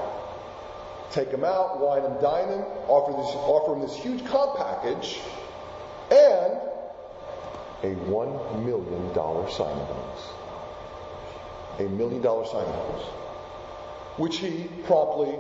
take 1.12 1.28
him 1.28 1.44
out, 1.44 1.82
wine 1.82 2.06
and 2.06 2.22
dine 2.22 2.48
him, 2.48 2.62
offer, 2.88 3.12
this, 3.12 3.36
offer 3.36 3.76
him 3.76 3.82
this 3.82 3.94
huge 3.94 4.26
comp 4.28 4.56
package, 4.56 5.20
and 6.10 6.71
a 7.84 7.96
$1 7.96 8.66
million 8.66 9.14
signing 9.14 9.86
bonus. 9.86 10.30
A 11.80 11.84
million 11.84 12.22
dollar 12.22 12.46
signing 12.46 12.72
bonus. 12.72 13.06
Which 14.18 14.38
he 14.38 14.70
promptly 14.86 15.34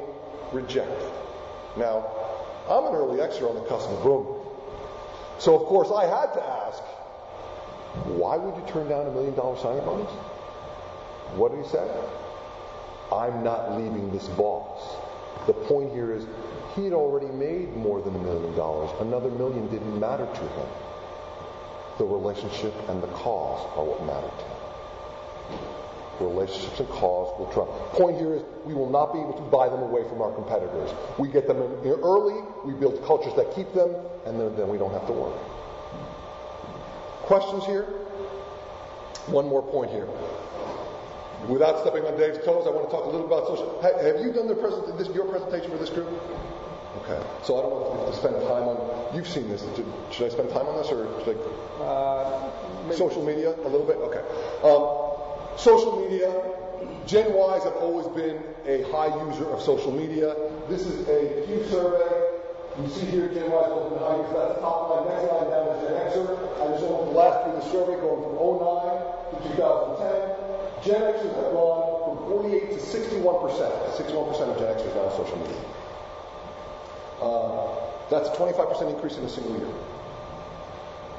rejected. 0.51 1.11
Now, 1.77 2.09
I'm 2.69 2.85
an 2.85 2.95
early 2.95 3.17
Xer 3.19 3.49
on 3.49 3.55
the 3.55 3.67
cusp 3.69 3.89
of 3.89 4.03
boom. 4.03 4.37
So, 5.39 5.55
of 5.55 5.67
course, 5.67 5.89
I 5.91 6.05
had 6.05 6.33
to 6.33 6.43
ask, 6.43 6.83
why 8.05 8.37
would 8.37 8.55
you 8.55 8.71
turn 8.71 8.87
down 8.87 9.07
a 9.07 9.11
million 9.11 9.35
dollar 9.35 9.57
signing 9.59 9.83
bonus? 9.83 10.11
What 11.35 11.51
did 11.51 11.63
he 11.63 11.69
say? 11.69 11.87
I'm 13.11 13.43
not 13.43 13.77
leaving 13.77 14.11
this 14.11 14.27
boss. 14.29 14.95
The 15.47 15.53
point 15.53 15.91
here 15.91 16.13
is 16.13 16.25
he 16.75 16.85
had 16.85 16.93
already 16.93 17.27
made 17.27 17.75
more 17.75 18.01
than 18.01 18.15
a 18.15 18.19
million 18.19 18.55
dollars. 18.55 18.89
Another 19.01 19.29
million 19.29 19.69
didn't 19.69 19.99
matter 19.99 20.25
to 20.25 20.41
him. 20.41 20.67
The 22.01 22.07
relationship 22.07 22.73
and 22.89 22.97
the 22.97 23.13
cause 23.13 23.61
are 23.77 23.85
what 23.85 24.01
matter 24.09 24.25
to 24.25 24.45
him. 24.49 26.33
Relationships 26.33 26.79
and 26.79 26.89
cause 26.89 27.29
will 27.37 27.45
trump. 27.53 27.69
Point 27.93 28.17
here 28.17 28.33
is 28.33 28.41
we 28.65 28.73
will 28.73 28.89
not 28.89 29.13
be 29.13 29.21
able 29.21 29.37
to 29.37 29.45
buy 29.53 29.69
them 29.69 29.85
away 29.85 30.01
from 30.09 30.17
our 30.17 30.33
competitors. 30.33 30.89
We 31.21 31.29
get 31.29 31.45
them 31.45 31.61
in 31.61 31.93
early, 32.01 32.41
we 32.65 32.73
build 32.73 33.05
cultures 33.05 33.37
that 33.37 33.53
keep 33.53 33.69
them, 33.77 33.93
and 34.25 34.33
then, 34.33 34.49
then 34.57 34.65
we 34.67 34.81
don't 34.81 34.89
have 34.97 35.05
to 35.05 35.13
worry. 35.13 35.37
Questions 37.29 37.69
here? 37.69 37.85
One 39.29 39.45
more 39.45 39.61
point 39.61 39.93
here. 39.93 40.09
Without 41.45 41.85
stepping 41.85 42.01
on 42.09 42.17
Dave's 42.17 42.41
toes, 42.41 42.65
I 42.65 42.73
want 42.73 42.89
to 42.89 42.91
talk 42.97 43.05
a 43.05 43.13
little 43.13 43.29
about 43.29 43.45
social. 43.45 43.77
Have 43.85 44.25
you 44.25 44.33
done 44.33 44.49
the 44.49 44.57
present, 44.57 44.89
this, 44.97 45.05
your 45.13 45.29
presentation 45.29 45.69
for 45.69 45.77
this 45.77 45.93
group? 45.93 46.09
Okay. 46.97 47.21
So 47.43 47.57
I 47.57 47.61
don't 47.61 47.71
know 47.71 48.03
if 48.07 48.13
to 48.13 48.19
spend 48.19 48.35
time 48.43 48.67
on. 48.67 49.15
You've 49.15 49.27
seen 49.27 49.47
this. 49.47 49.63
Should 50.11 50.25
I 50.25 50.29
spend 50.29 50.49
time 50.49 50.67
on 50.67 50.75
this, 50.77 50.91
or 50.91 51.07
should 51.23 51.37
I? 51.37 51.83
Uh, 51.83 52.91
social 52.91 53.23
media 53.23 53.55
a 53.55 53.69
little 53.69 53.87
bit. 53.87 53.97
Okay. 53.97 54.23
Um, 54.63 55.57
social 55.57 55.99
media 55.99 56.29
Gen 57.07 57.33
Ys 57.33 57.63
have 57.63 57.77
always 57.81 58.07
been 58.15 58.41
a 58.65 58.83
high 58.91 59.11
user 59.25 59.49
of 59.49 59.61
social 59.61 59.91
media. 59.91 60.35
This 60.69 60.85
is 60.85 61.07
a 61.07 61.45
Pew 61.45 61.63
survey. 61.69 62.39
You 62.79 62.89
see 62.89 63.05
here 63.07 63.27
Gen 63.27 63.49
Ys 63.49 63.67
have 63.67 63.89
been 63.89 63.99
high 63.99 64.17
users. 64.21 64.33
That's 64.33 64.55
the 64.55 64.61
top 64.61 64.89
line. 64.89 65.09
Next 65.09 65.25
line 65.31 65.49
down 65.49 65.67
is 65.75 65.79
Gen 65.81 65.97
Xer. 66.13 66.29
I 66.61 66.63
just 66.71 66.83
went 66.85 67.05
the 67.09 67.17
last 67.17 67.39
of 67.47 67.53
the 67.57 67.65
survey 67.71 67.97
going 67.99 68.21
from 68.21 68.37
09 68.37 69.01
to 69.31 69.35
2010. 69.55 70.41
Gen 70.85 71.01
Xers 71.01 71.35
have 71.35 71.51
gone 71.51 71.81
from 72.05 72.41
48 72.47 72.71
to 72.73 72.79
61 72.79 73.41
percent. 73.41 73.73
61 73.97 74.29
percent 74.29 74.47
of 74.51 74.57
Gen 74.61 74.69
Xers 74.77 74.93
now 74.95 75.09
on 75.09 75.13
social 75.17 75.37
media. 75.41 75.80
Uh, 77.21 77.69
that's 78.09 78.29
a 78.29 78.35
25 78.35 78.67
percent 78.69 78.89
increase 78.89 79.17
in 79.17 79.23
a 79.23 79.29
single 79.29 79.57
year. 79.57 79.69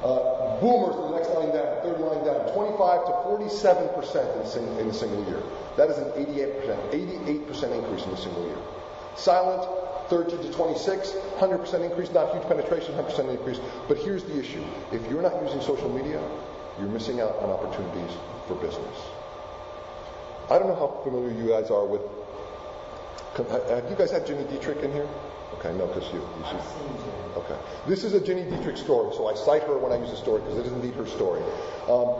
Uh, 0.03 0.59
boomers, 0.59 0.95
the 0.99 1.15
next 1.15 1.29
line 1.31 1.47
down, 1.55 1.79
third 1.81 1.99
line 2.01 2.25
down, 2.25 2.43
25 2.53 3.05
to 3.07 3.11
47 3.23 3.89
percent 3.95 4.27
in, 4.41 4.45
sing- 4.45 4.77
in 4.79 4.87
a 4.89 4.93
single 4.93 5.23
year. 5.25 5.41
That 5.77 5.89
is 5.89 5.97
an 5.97 6.11
88 6.15 6.59
percent, 6.59 6.79
88 6.91 7.47
percent 7.47 7.73
increase 7.73 8.03
in 8.05 8.11
a 8.11 8.17
single 8.17 8.45
year. 8.45 8.57
Silent, 9.15 9.63
13 10.09 10.39
to 10.39 10.51
26, 10.51 11.13
100 11.39 11.57
percent 11.57 11.83
increase, 11.83 12.11
not 12.11 12.33
huge 12.33 12.43
penetration, 12.43 12.95
100 12.95 13.09
percent 13.09 13.29
increase. 13.29 13.59
But 13.87 13.97
here's 13.97 14.23
the 14.25 14.37
issue: 14.37 14.63
if 14.91 15.01
you're 15.09 15.21
not 15.21 15.41
using 15.41 15.61
social 15.61 15.89
media, 15.89 16.19
you're 16.77 16.89
missing 16.89 17.21
out 17.21 17.37
on 17.39 17.49
opportunities 17.49 18.11
for 18.47 18.55
business. 18.55 18.97
I 20.51 20.59
don't 20.59 20.67
know 20.67 20.75
how 20.75 20.99
familiar 21.03 21.31
you 21.31 21.47
guys 21.47 21.71
are 21.71 21.85
with. 21.85 22.01
Have 23.37 23.89
you 23.89 23.95
guys 23.95 24.11
had 24.11 24.27
Ginny 24.27 24.43
Dietrich 24.51 24.83
in 24.83 24.91
here? 24.91 25.07
Okay, 25.59 25.73
no, 25.77 25.87
because 25.87 26.11
you, 26.13 26.19
you 26.19 26.45
see. 26.49 26.57
Okay. 27.37 27.57
This 27.87 28.03
is 28.03 28.13
a 28.13 28.19
Ginny 28.19 28.43
Dietrich 28.49 28.77
story, 28.77 29.13
so 29.15 29.27
I 29.27 29.35
cite 29.35 29.63
her 29.63 29.77
when 29.77 29.91
I 29.91 29.97
use 29.97 30.11
a 30.11 30.17
story 30.17 30.41
because 30.41 30.57
it 30.57 30.65
is 30.65 30.73
indeed 30.73 30.93
her 30.95 31.07
story. 31.07 31.41
Um, 31.89 32.15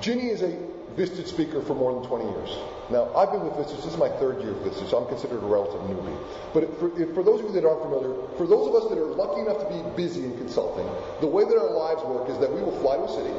Ginny 0.00 0.28
is 0.28 0.42
a 0.42 0.50
Vistage 0.96 1.28
speaker 1.28 1.62
for 1.62 1.74
more 1.74 1.94
than 1.94 2.04
20 2.04 2.24
years. 2.36 2.50
Now, 2.90 3.08
I've 3.16 3.32
been 3.32 3.40
with 3.44 3.54
Vistage, 3.54 3.80
this 3.80 3.96
is 3.96 3.96
my 3.96 4.10
third 4.20 4.42
year 4.42 4.52
of 4.52 4.60
Vistage, 4.60 4.90
so 4.90 4.98
I'm 4.98 5.08
considered 5.08 5.42
a 5.42 5.46
relative 5.46 5.80
newbie. 5.88 6.16
But 6.52 6.68
for, 6.78 6.92
if, 7.00 7.14
for 7.14 7.22
those 7.22 7.40
of 7.40 7.46
you 7.48 7.52
that 7.56 7.64
aren't 7.64 7.80
familiar, 7.80 8.12
for 8.36 8.46
those 8.46 8.68
of 8.68 8.74
us 8.76 8.90
that 8.90 8.98
are 8.98 9.08
lucky 9.16 9.40
enough 9.40 9.56
to 9.64 9.68
be 9.72 9.80
busy 9.96 10.24
in 10.24 10.36
consulting, 10.36 10.84
the 11.20 11.26
way 11.26 11.44
that 11.44 11.56
our 11.56 11.70
lives 11.72 12.02
work 12.04 12.28
is 12.28 12.36
that 12.38 12.52
we 12.52 12.60
will 12.60 12.76
fly 12.84 13.00
to 13.00 13.04
a 13.04 13.12
city, 13.12 13.32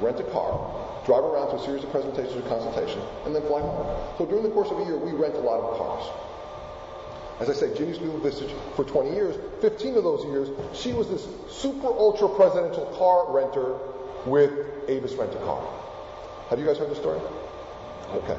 rent 0.00 0.20
a 0.20 0.26
car, 0.32 0.56
drive 1.04 1.24
around 1.24 1.52
to 1.52 1.60
a 1.60 1.64
series 1.64 1.84
of 1.84 1.90
presentations 1.92 2.34
or 2.34 2.48
consultations, 2.48 3.04
and 3.26 3.34
then 3.34 3.42
fly 3.44 3.60
home. 3.60 3.84
So 4.16 4.24
during 4.24 4.42
the 4.42 4.50
course 4.50 4.70
of 4.70 4.80
a 4.80 4.84
year, 4.88 4.96
we 4.96 5.12
rent 5.12 5.34
a 5.36 5.44
lot 5.44 5.60
of 5.60 5.76
cars. 5.76 6.08
As 7.38 7.50
I 7.50 7.52
say, 7.52 7.76
Ginny's 7.76 7.98
been 7.98 8.18
with 8.18 8.32
Vistage 8.32 8.54
for 8.76 8.84
20 8.84 9.10
years. 9.10 9.36
15 9.60 9.96
of 9.96 10.04
those 10.04 10.24
years, 10.24 10.48
she 10.74 10.92
was 10.92 11.08
this 11.08 11.26
super 11.50 11.88
ultra 11.88 12.28
presidential 12.28 12.86
car 12.96 13.30
renter 13.30 13.76
with 14.24 14.50
Avis 14.88 15.12
Rent 15.14 15.34
a 15.34 15.38
Car. 15.38 15.62
Have 16.48 16.58
you 16.58 16.64
guys 16.64 16.78
heard 16.78 16.90
the 16.90 16.96
story? 16.96 17.20
Okay. 18.14 18.38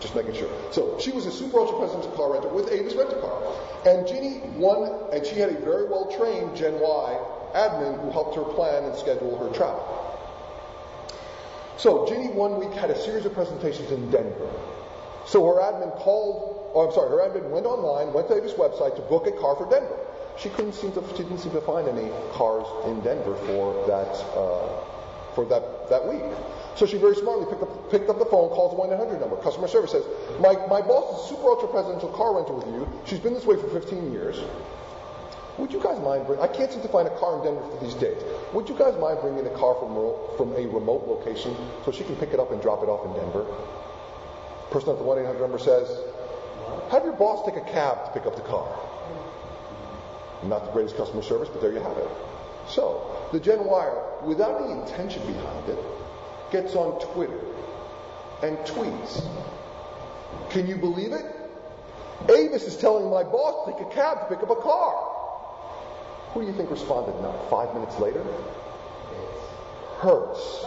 Just 0.00 0.14
making 0.14 0.34
sure. 0.34 0.48
So 0.70 0.96
she 1.00 1.10
was 1.10 1.26
a 1.26 1.32
super 1.32 1.58
ultra 1.58 1.78
presidential 1.78 2.12
car 2.12 2.32
renter 2.32 2.48
with 2.48 2.70
Avis 2.70 2.94
Rent 2.94 3.10
a 3.10 3.20
Car. 3.20 3.42
And 3.86 4.06
Ginny 4.06 4.40
won, 4.56 5.12
and 5.12 5.26
she 5.26 5.36
had 5.36 5.48
a 5.48 5.58
very 5.60 5.86
well 5.86 6.06
trained 6.16 6.56
Gen 6.56 6.78
Y 6.80 7.18
admin 7.54 8.00
who 8.00 8.10
helped 8.10 8.36
her 8.36 8.44
plan 8.44 8.84
and 8.84 8.96
schedule 8.96 9.36
her 9.38 9.52
travel. 9.56 9.82
So 11.76 12.06
Ginny 12.06 12.28
one 12.28 12.58
week 12.58 12.72
had 12.72 12.90
a 12.90 12.98
series 12.98 13.24
of 13.24 13.34
presentations 13.34 13.90
in 13.90 14.10
Denver. 14.10 14.50
So 15.28 15.44
her 15.44 15.60
admin 15.60 15.94
called, 16.00 16.72
oh, 16.72 16.88
I'm 16.88 16.92
sorry, 16.96 17.10
her 17.12 17.20
admin 17.20 17.50
went 17.50 17.66
online, 17.66 18.14
went 18.14 18.28
to 18.28 18.34
Avis 18.34 18.54
website 18.54 18.96
to 18.96 19.02
book 19.12 19.26
a 19.26 19.32
car 19.32 19.56
for 19.56 19.68
Denver. 19.68 20.00
She 20.40 20.48
couldn't 20.48 20.72
seem 20.72 20.92
to, 20.92 21.04
she 21.12 21.22
didn't 21.22 21.44
seem 21.44 21.52
to 21.52 21.60
find 21.60 21.86
any 21.86 22.08
cars 22.32 22.64
in 22.86 23.00
Denver 23.04 23.36
for 23.44 23.76
that, 23.84 24.08
uh, 24.32 24.72
for 25.34 25.44
that, 25.44 25.90
that 25.90 26.00
week. 26.08 26.24
So 26.76 26.86
she 26.86 26.96
very 26.96 27.14
smartly 27.14 27.44
picked 27.44 27.60
up, 27.60 27.90
picked 27.90 28.08
up 28.08 28.18
the 28.18 28.24
phone, 28.24 28.48
calls 28.48 28.72
the 28.72 28.80
1-800 28.80 29.20
number. 29.20 29.36
Customer 29.42 29.68
service 29.68 29.92
says, 29.92 30.04
my, 30.40 30.56
my 30.72 30.80
boss 30.80 31.20
is 31.20 31.36
super 31.36 31.52
ultra 31.52 31.68
presidential 31.68 32.08
car 32.08 32.32
renter 32.40 32.54
with 32.54 32.66
you. 32.72 32.88
She's 33.04 33.20
been 33.20 33.34
this 33.34 33.44
way 33.44 33.60
for 33.60 33.68
15 33.68 34.10
years. 34.10 34.40
Would 35.58 35.74
you 35.74 35.82
guys 35.82 36.00
mind 36.00 36.24
bring, 36.24 36.40
I 36.40 36.48
can't 36.48 36.72
seem 36.72 36.80
to 36.80 36.88
find 36.88 37.06
a 37.06 37.12
car 37.18 37.36
in 37.36 37.52
Denver 37.52 37.68
for 37.68 37.84
these 37.84 37.94
days. 37.94 38.16
Would 38.54 38.68
you 38.70 38.78
guys 38.78 38.96
mind 38.96 39.18
bringing 39.20 39.44
a 39.44 39.52
car 39.58 39.76
from, 39.76 39.92
from 40.38 40.56
a 40.56 40.64
remote 40.72 41.04
location 41.04 41.54
so 41.84 41.92
she 41.92 42.04
can 42.04 42.16
pick 42.16 42.32
it 42.32 42.40
up 42.40 42.50
and 42.52 42.62
drop 42.62 42.80
it 42.82 42.88
off 42.88 43.04
in 43.04 43.12
Denver? 43.12 43.44
Person 44.70 44.90
at 44.90 44.98
the 44.98 45.04
1 45.04 45.18
800 45.18 45.40
number 45.40 45.58
says, 45.58 45.88
Have 46.90 47.04
your 47.04 47.14
boss 47.14 47.46
take 47.46 47.56
a 47.56 47.64
cab 47.64 48.04
to 48.04 48.10
pick 48.12 48.26
up 48.26 48.36
the 48.36 48.42
car. 48.42 48.68
Not 50.44 50.66
the 50.66 50.72
greatest 50.72 50.96
customer 50.96 51.22
service, 51.22 51.48
but 51.48 51.60
there 51.60 51.72
you 51.72 51.80
have 51.80 51.96
it. 51.96 52.08
So, 52.68 53.28
the 53.32 53.40
Gen 53.40 53.64
Yer, 53.64 54.02
without 54.24 54.62
any 54.62 54.72
intention 54.72 55.26
behind 55.26 55.68
it, 55.68 55.78
gets 56.52 56.74
on 56.74 57.00
Twitter 57.12 57.40
and 58.42 58.56
tweets. 58.58 59.26
Can 60.50 60.66
you 60.66 60.76
believe 60.76 61.12
it? 61.12 61.24
Avis 62.28 62.64
is 62.64 62.76
telling 62.76 63.10
my 63.10 63.22
boss 63.22 63.66
to 63.66 63.72
take 63.72 63.90
a 63.90 63.94
cab 63.94 64.20
to 64.20 64.34
pick 64.34 64.42
up 64.42 64.50
a 64.50 64.60
car. 64.60 65.14
Who 66.34 66.42
do 66.42 66.46
you 66.46 66.52
think 66.52 66.70
responded 66.70 67.20
not 67.22 67.48
five 67.48 67.72
minutes 67.74 67.98
later? 67.98 68.24
Hertz. 69.98 70.62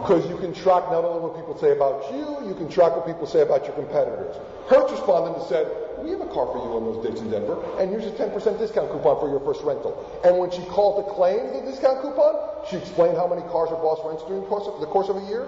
Because 0.00 0.24
you 0.28 0.36
can 0.38 0.54
track 0.54 0.88
not 0.90 1.04
only 1.04 1.20
what 1.20 1.36
people 1.36 1.56
say 1.58 1.72
about 1.76 2.08
you, 2.10 2.48
you 2.48 2.54
can 2.56 2.68
track 2.68 2.96
what 2.96 3.06
people 3.06 3.26
say 3.26 3.42
about 3.42 3.68
your 3.68 3.76
competitors. 3.76 4.34
Hertz 4.66 4.90
responded 4.90 5.36
and 5.36 5.44
said, 5.44 5.68
We 6.00 6.10
have 6.10 6.24
a 6.24 6.30
car 6.32 6.48
for 6.48 6.58
you 6.58 6.72
on 6.72 6.88
those 6.88 7.04
dates 7.04 7.20
in 7.20 7.30
Denver, 7.30 7.60
and 7.78 7.92
here's 7.92 8.08
a 8.08 8.16
10% 8.16 8.32
discount 8.58 8.90
coupon 8.90 9.20
for 9.20 9.28
your 9.28 9.40
first 9.44 9.62
rental. 9.62 9.92
And 10.24 10.38
when 10.38 10.50
she 10.50 10.64
called 10.72 11.04
to 11.04 11.12
claim 11.12 11.52
the 11.52 11.60
discount 11.68 12.00
coupon, 12.00 12.66
she 12.66 12.76
explained 12.80 13.16
how 13.16 13.28
many 13.28 13.42
cars 13.52 13.68
her 13.68 13.76
boss 13.76 14.00
rents 14.08 14.24
during 14.24 14.40
the 14.40 14.48
course 14.48 14.66
of, 14.66 14.80
the 14.80 14.88
course 14.88 15.12
of 15.12 15.20
a 15.20 15.24
year, 15.28 15.46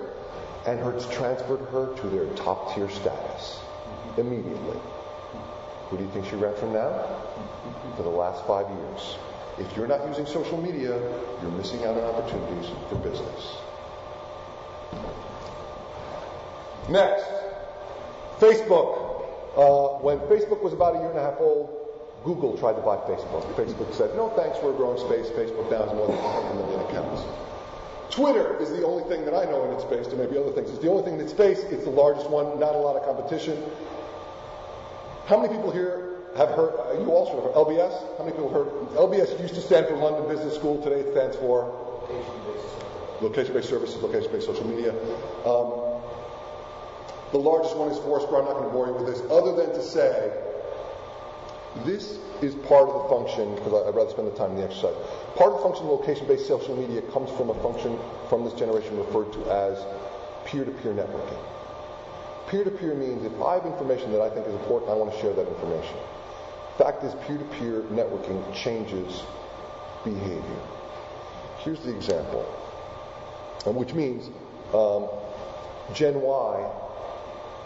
and 0.69 0.79
Hertz 0.79 1.09
transferred 1.09 1.65
her 1.73 1.97
to 1.97 2.07
their 2.13 2.29
top 2.37 2.75
tier 2.75 2.89
status 2.93 3.61
immediately. 4.17 4.79
Who 5.89 5.97
do 5.97 6.05
you 6.05 6.11
think 6.11 6.27
she 6.27 6.37
rent 6.37 6.59
from 6.59 6.73
now? 6.73 6.93
For 7.97 8.03
the 8.03 8.13
last 8.13 8.47
five 8.47 8.69
years. 8.69 9.17
If 9.59 9.77
you're 9.77 9.87
not 9.87 10.07
using 10.09 10.27
social 10.27 10.61
media, 10.61 10.99
you're 11.41 11.51
missing 11.53 11.85
out 11.85 11.97
on 11.97 12.05
opportunities 12.05 12.71
for 12.89 12.97
business. 12.97 13.57
Next, 16.89 17.25
Facebook. 18.41 19.13
Uh, 19.57 20.03
when 20.03 20.19
Facebook 20.27 20.61
was 20.63 20.73
about 20.73 20.97
a 20.97 20.99
year 20.99 21.11
and 21.11 21.19
a 21.19 21.23
half 21.23 21.39
old, 21.39 21.71
Google 22.25 22.59
tried 22.59 22.75
to 22.75 22.83
buy 22.83 22.97
Facebook. 23.07 23.45
Facebook 23.55 23.95
said, 23.95 24.17
no 24.17 24.31
thanks, 24.31 24.59
we're 24.63 24.73
a 24.73 24.77
growing 24.77 24.99
space. 24.99 25.31
Facebook 25.31 25.71
now 25.71 25.85
has 25.87 25.95
more 25.95 26.09
than 26.09 26.17
100 26.17 26.55
million 26.59 26.81
accounts. 26.91 27.23
Twitter 28.11 28.57
is 28.61 28.71
the 28.71 28.85
only 28.85 29.05
thing 29.05 29.25
that 29.25 29.35
I 29.35 29.45
know 29.45 29.65
in 29.65 29.73
its 29.73 29.85
space, 29.85 30.07
there 30.09 30.19
may 30.19 30.27
be 30.27 30.37
other 30.39 30.51
things. 30.51 30.71
It's 30.71 30.81
the 30.81 30.91
only 30.91 31.05
thing 31.05 31.15
in 31.15 31.21
its 31.21 31.33
space. 31.33 31.61
It's 31.71 31.85
the 31.85 31.91
largest 31.91 32.29
one, 32.29 32.59
not 32.59 32.75
a 32.75 32.79
lot 32.79 32.97
of 32.97 33.05
competition. 33.05 33.63
How 35.27 35.41
many 35.41 35.55
people 35.55 35.71
here 35.71 36.14
have 36.37 36.51
heard, 36.51 36.75
uh, 36.79 37.01
you 37.01 37.11
also 37.11 37.41
heard, 37.41 37.55
LBS? 37.55 38.19
How 38.19 38.25
many 38.25 38.33
people 38.37 38.51
heard? 38.51 38.69
LBS 38.99 39.39
used 39.41 39.55
to 39.55 39.61
stand 39.61 39.87
for 39.87 39.97
London 39.97 40.29
Business 40.29 40.55
School. 40.55 40.83
Today 40.83 41.01
it 41.01 41.13
stands 41.13 41.37
for 41.37 41.71
Location-Based 43.21 43.69
Services, 43.69 44.03
Location-Based 44.03 44.47
Social 44.47 44.67
Media. 44.67 44.91
Um, 45.47 45.95
the 47.31 47.39
largest 47.39 47.77
one 47.77 47.91
is 47.91 47.99
Foursquare. 47.99 48.43
I'm 48.43 48.47
not 48.47 48.55
going 48.55 48.67
to 48.67 48.71
bore 48.71 48.87
you 48.87 48.95
with 48.95 49.07
this, 49.07 49.23
other 49.31 49.55
than 49.55 49.75
to 49.75 49.83
say 49.83 50.33
this 51.85 52.19
is 52.43 52.55
part 52.67 52.89
of 52.89 53.03
the 53.03 53.09
function, 53.09 53.55
because 53.55 53.87
I'd 53.87 53.95
rather 53.95 54.11
spend 54.11 54.27
the 54.27 54.37
time 54.37 54.53
in 54.53 54.57
the 54.59 54.65
exercise. 54.65 54.95
Part 55.35 55.53
of 55.53 55.59
the 55.59 55.63
function 55.63 55.87
of 55.87 55.99
location-based 55.99 56.47
social 56.47 56.77
media 56.77 57.03
comes 57.11 57.31
from 57.39 57.51
a 57.51 57.55
function 57.63 57.99
from 58.29 58.45
this 58.45 58.55
generation 58.55 58.99
referred 58.99 59.33
to 59.35 59.51
as 59.51 59.79
peer-to-peer 60.47 60.93
networking. 60.95 61.39
Peer-to-peer 62.49 62.95
means 62.95 63.25
if 63.25 63.35
I 63.41 63.55
have 63.55 63.67
information 63.67 64.13
that 64.13 64.21
I 64.21 64.31
think 64.31 64.47
is 64.47 64.55
important, 64.55 64.91
I 64.91 64.95
want 64.95 65.13
to 65.15 65.19
share 65.21 65.33
that 65.33 65.49
information. 65.49 65.97
Fact 66.79 67.05
is, 67.05 67.15
peer-to-peer 67.27 67.83
networking 67.93 68.53
changes 68.53 69.23
behavior. 70.05 70.61
Here's 71.59 71.81
the 71.81 71.95
example, 71.95 72.43
which 73.65 73.95
means 73.95 74.29
um, 74.75 75.09
Gen 75.95 76.21
Y 76.21 76.71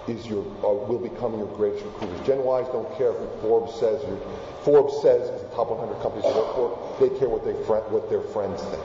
is 0.09 0.27
your 0.27 0.43
uh, 0.65 0.73
will 0.73 0.99
become 0.99 1.39
your 1.39 1.49
greatest 1.57 1.85
recruiters. 1.85 2.27
Gen 2.27 2.39
Ys 2.41 2.69
don't 2.69 2.89
care 2.97 3.13
who 3.13 3.27
Forbes 3.41 3.75
says 3.79 4.03
Forbes 4.63 5.01
says 5.03 5.29
is 5.29 5.43
the 5.43 5.49
top 5.55 5.71
100 5.71 6.01
companies 6.03 6.25
to 6.25 6.39
work 6.39 6.55
for. 6.55 6.97
They 7.01 7.19
care 7.19 7.29
what 7.29 7.45
they 7.45 7.53
what 7.53 8.11
their 8.11 8.23
friends 8.23 8.63
think. 8.63 8.83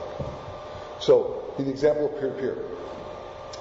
So 1.00 1.52
the 1.58 1.68
example 1.68 2.06
of 2.06 2.18
peer-to-peer. 2.18 2.58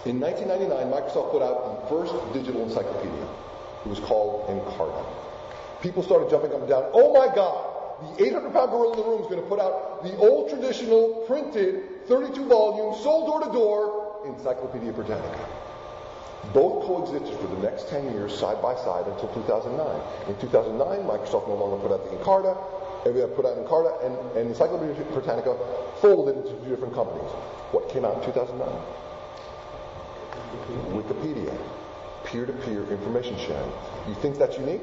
In 0.06 0.20
1999, 0.20 0.92
Microsoft 0.92 1.32
put 1.32 1.42
out 1.42 1.82
the 1.82 1.88
first 1.88 2.14
digital 2.34 2.64
encyclopedia. 2.64 3.28
It 3.86 3.90
was 3.90 4.00
called 4.00 4.48
Encarta. 4.50 5.06
People 5.84 6.02
started 6.02 6.30
jumping 6.30 6.54
up 6.56 6.62
and 6.62 6.70
down. 6.70 6.88
Oh 6.94 7.12
my 7.12 7.28
God! 7.36 8.16
The 8.16 8.24
800-pound 8.24 8.72
gorilla 8.72 8.96
in 8.96 8.98
the 8.98 9.04
room 9.04 9.22
is 9.22 9.28
going 9.28 9.44
to 9.44 9.50
put 9.52 9.60
out 9.60 10.02
the 10.02 10.16
old 10.16 10.50
traditional 10.50 11.28
printed 11.28 12.08
32 12.08 12.48
volume, 12.48 12.96
sold 13.04 13.28
door 13.28 13.44
to 13.44 13.52
door 13.52 14.24
Encyclopedia 14.26 14.94
Britannica. 14.94 15.44
Both 16.54 16.88
coexisted 16.88 17.36
for 17.38 17.48
the 17.48 17.60
next 17.60 17.90
10 17.90 18.16
years 18.16 18.32
side 18.32 18.62
by 18.62 18.76
side 18.76 19.08
until 19.12 19.28
2009. 19.36 19.76
In 20.32 20.40
2009, 20.40 21.04
Microsoft 21.04 21.52
no 21.52 21.56
longer 21.60 21.76
put 21.84 21.92
out 21.92 22.04
the 22.08 22.16
Encarta, 22.16 22.56
put 23.36 23.46
out 23.46 23.60
Encarta, 23.60 23.92
and, 24.08 24.16
and 24.40 24.56
Encyclopedia 24.56 24.96
Britannica 25.12 25.52
folded 26.00 26.38
into 26.40 26.56
two 26.64 26.70
different 26.72 26.96
companies. 26.96 27.28
What 27.76 27.90
came 27.90 28.06
out 28.06 28.24
in 28.24 28.32
2009? 28.32 28.56
Wikipedia. 30.96 31.52
peer-to-peer 32.24 32.88
information 32.90 33.38
sharing. 33.38 33.72
You 34.08 34.16
think 34.16 34.38
that's 34.38 34.58
unique? 34.58 34.82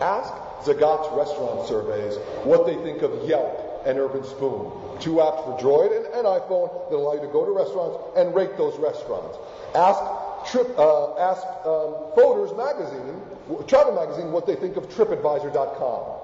Ask 0.00 0.32
Zagat's 0.64 1.08
restaurant 1.16 1.66
surveys 1.68 2.16
what 2.44 2.66
they 2.66 2.76
think 2.82 3.02
of 3.02 3.28
Yelp 3.28 3.82
and 3.86 3.98
Urban 3.98 4.24
Spoon, 4.24 4.70
two 5.00 5.14
apps 5.22 5.44
for 5.44 5.58
Droid 5.60 5.96
and, 5.96 6.06
and 6.14 6.26
iPhone 6.26 6.90
that 6.90 6.96
allow 6.96 7.14
you 7.14 7.20
to 7.20 7.32
go 7.32 7.44
to 7.44 7.52
restaurants 7.52 7.98
and 8.16 8.34
rate 8.34 8.56
those 8.56 8.78
restaurants. 8.78 9.38
Ask 9.74 10.00
Trip, 10.46 10.78
uh, 10.78 11.18
ask 11.18 11.42
um, 11.66 12.14
Fodor's 12.16 12.56
magazine, 12.56 13.20
travel 13.66 13.94
magazine, 13.94 14.32
what 14.32 14.46
they 14.46 14.54
think 14.54 14.76
of 14.76 14.88
TripAdvisor.com. 14.88 16.20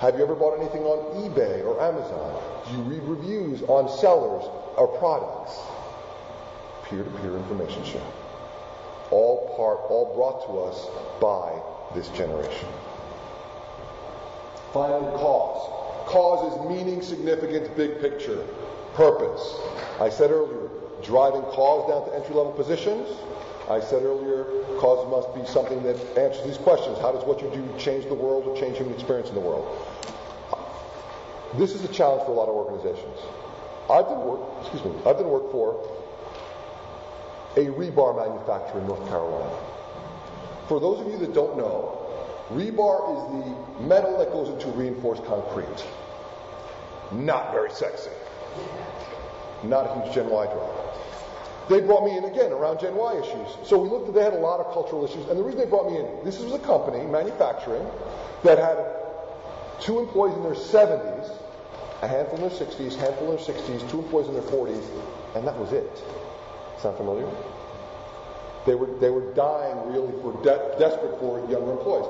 Have 0.00 0.16
you 0.16 0.22
ever 0.22 0.34
bought 0.34 0.60
anything 0.60 0.82
on 0.82 1.24
eBay 1.24 1.64
or 1.64 1.80
Amazon? 1.80 2.42
Do 2.66 2.72
you 2.76 2.82
read 2.82 3.02
reviews 3.04 3.62
on 3.62 3.88
sellers 3.88 4.44
or 4.76 4.88
products? 4.98 5.58
Peer-to-peer 6.84 7.36
information 7.36 7.82
sharing. 7.84 8.06
All 9.10 9.54
part, 9.56 9.90
all 9.90 10.14
brought 10.14 10.44
to 10.46 10.58
us 10.60 10.86
by 11.18 11.58
this 11.94 12.08
generation. 12.08 12.68
Finally, 14.76 15.10
cause. 15.16 15.72
Cause 16.06 16.52
is 16.52 16.68
meaning, 16.68 17.00
significance, 17.00 17.66
big 17.76 17.98
picture, 17.98 18.44
purpose. 18.92 19.56
I 19.98 20.10
said 20.10 20.30
earlier, 20.30 20.68
driving 21.02 21.40
cause 21.42 21.88
down 21.88 22.04
to 22.04 22.14
entry 22.14 22.34
level 22.34 22.52
positions. 22.52 23.08
I 23.70 23.80
said 23.80 24.02
earlier, 24.02 24.44
cause 24.78 25.08
must 25.08 25.34
be 25.34 25.50
something 25.50 25.82
that 25.82 25.96
answers 26.18 26.44
these 26.44 26.58
questions. 26.58 26.98
How 26.98 27.10
does 27.10 27.24
what 27.24 27.40
you 27.40 27.48
do 27.48 27.66
change 27.78 28.04
the 28.04 28.14
world 28.14 28.44
or 28.44 28.54
change 28.54 28.76
human 28.76 28.92
experience 28.92 29.30
in 29.30 29.34
the 29.34 29.40
world? 29.40 29.64
This 31.54 31.74
is 31.74 31.82
a 31.82 31.88
challenge 31.88 32.24
for 32.26 32.32
a 32.32 32.34
lot 32.34 32.50
of 32.50 32.54
organizations. 32.54 33.16
I've 33.88 34.04
done 34.04 34.26
work, 34.28 34.40
excuse 34.60 34.84
me, 34.84 34.92
I've 35.06 35.16
done 35.16 35.30
work 35.30 35.50
for 35.50 35.88
a 37.56 37.64
rebar 37.64 38.14
manufacturer 38.14 38.82
in 38.82 38.86
North 38.86 39.08
Carolina. 39.08 39.56
For 40.68 40.80
those 40.80 41.00
of 41.00 41.06
you 41.06 41.16
that 41.24 41.32
don't 41.32 41.56
know, 41.56 42.05
rebar 42.50 43.12
is 43.12 43.44
the 43.44 43.84
metal 43.84 44.18
that 44.18 44.30
goes 44.32 44.48
into 44.48 44.68
reinforced 44.68 45.24
concrete. 45.24 45.84
Not 47.12 47.52
very 47.52 47.70
sexy. 47.70 48.10
Not 49.62 49.86
a 49.86 50.02
huge 50.02 50.14
Gen 50.14 50.28
Y 50.28 50.46
drive. 50.46 50.86
They 51.68 51.80
brought 51.80 52.04
me 52.04 52.16
in 52.16 52.24
again 52.24 52.52
around 52.52 52.78
Gen 52.80 52.94
Y 52.94 53.18
issues. 53.18 53.56
So 53.68 53.78
we 53.78 53.88
looked 53.88 54.08
at, 54.08 54.14
they 54.14 54.22
had 54.22 54.34
a 54.34 54.38
lot 54.38 54.60
of 54.60 54.72
cultural 54.72 55.04
issues. 55.04 55.26
And 55.28 55.38
the 55.38 55.42
reason 55.42 55.60
they 55.60 55.66
brought 55.66 55.90
me 55.90 55.98
in, 55.98 56.24
this 56.24 56.38
was 56.38 56.52
a 56.52 56.58
company, 56.60 57.04
manufacturing, 57.06 57.84
that 58.44 58.58
had 58.58 58.78
two 59.80 59.98
employees 59.98 60.36
in 60.36 60.42
their 60.42 60.52
70s, 60.52 61.30
a 62.02 62.08
handful 62.08 62.36
in 62.36 62.48
their 62.48 62.66
60s, 62.66 62.96
handful 62.96 63.32
in 63.32 63.36
their 63.36 63.54
60s, 63.54 63.90
two 63.90 63.98
employees 63.98 64.28
in 64.28 64.34
their 64.34 64.42
40s, 64.44 64.84
and 65.34 65.46
that 65.46 65.58
was 65.58 65.72
it. 65.72 66.04
Sound 66.78 66.96
familiar? 66.96 67.28
They 68.66 68.74
were, 68.74 68.86
they 68.98 69.10
were 69.10 69.32
dying 69.34 69.92
really 69.92 70.12
for 70.20 70.32
de- 70.42 70.78
desperate 70.78 71.18
for 71.20 71.38
younger 71.48 71.72
employees. 71.72 72.06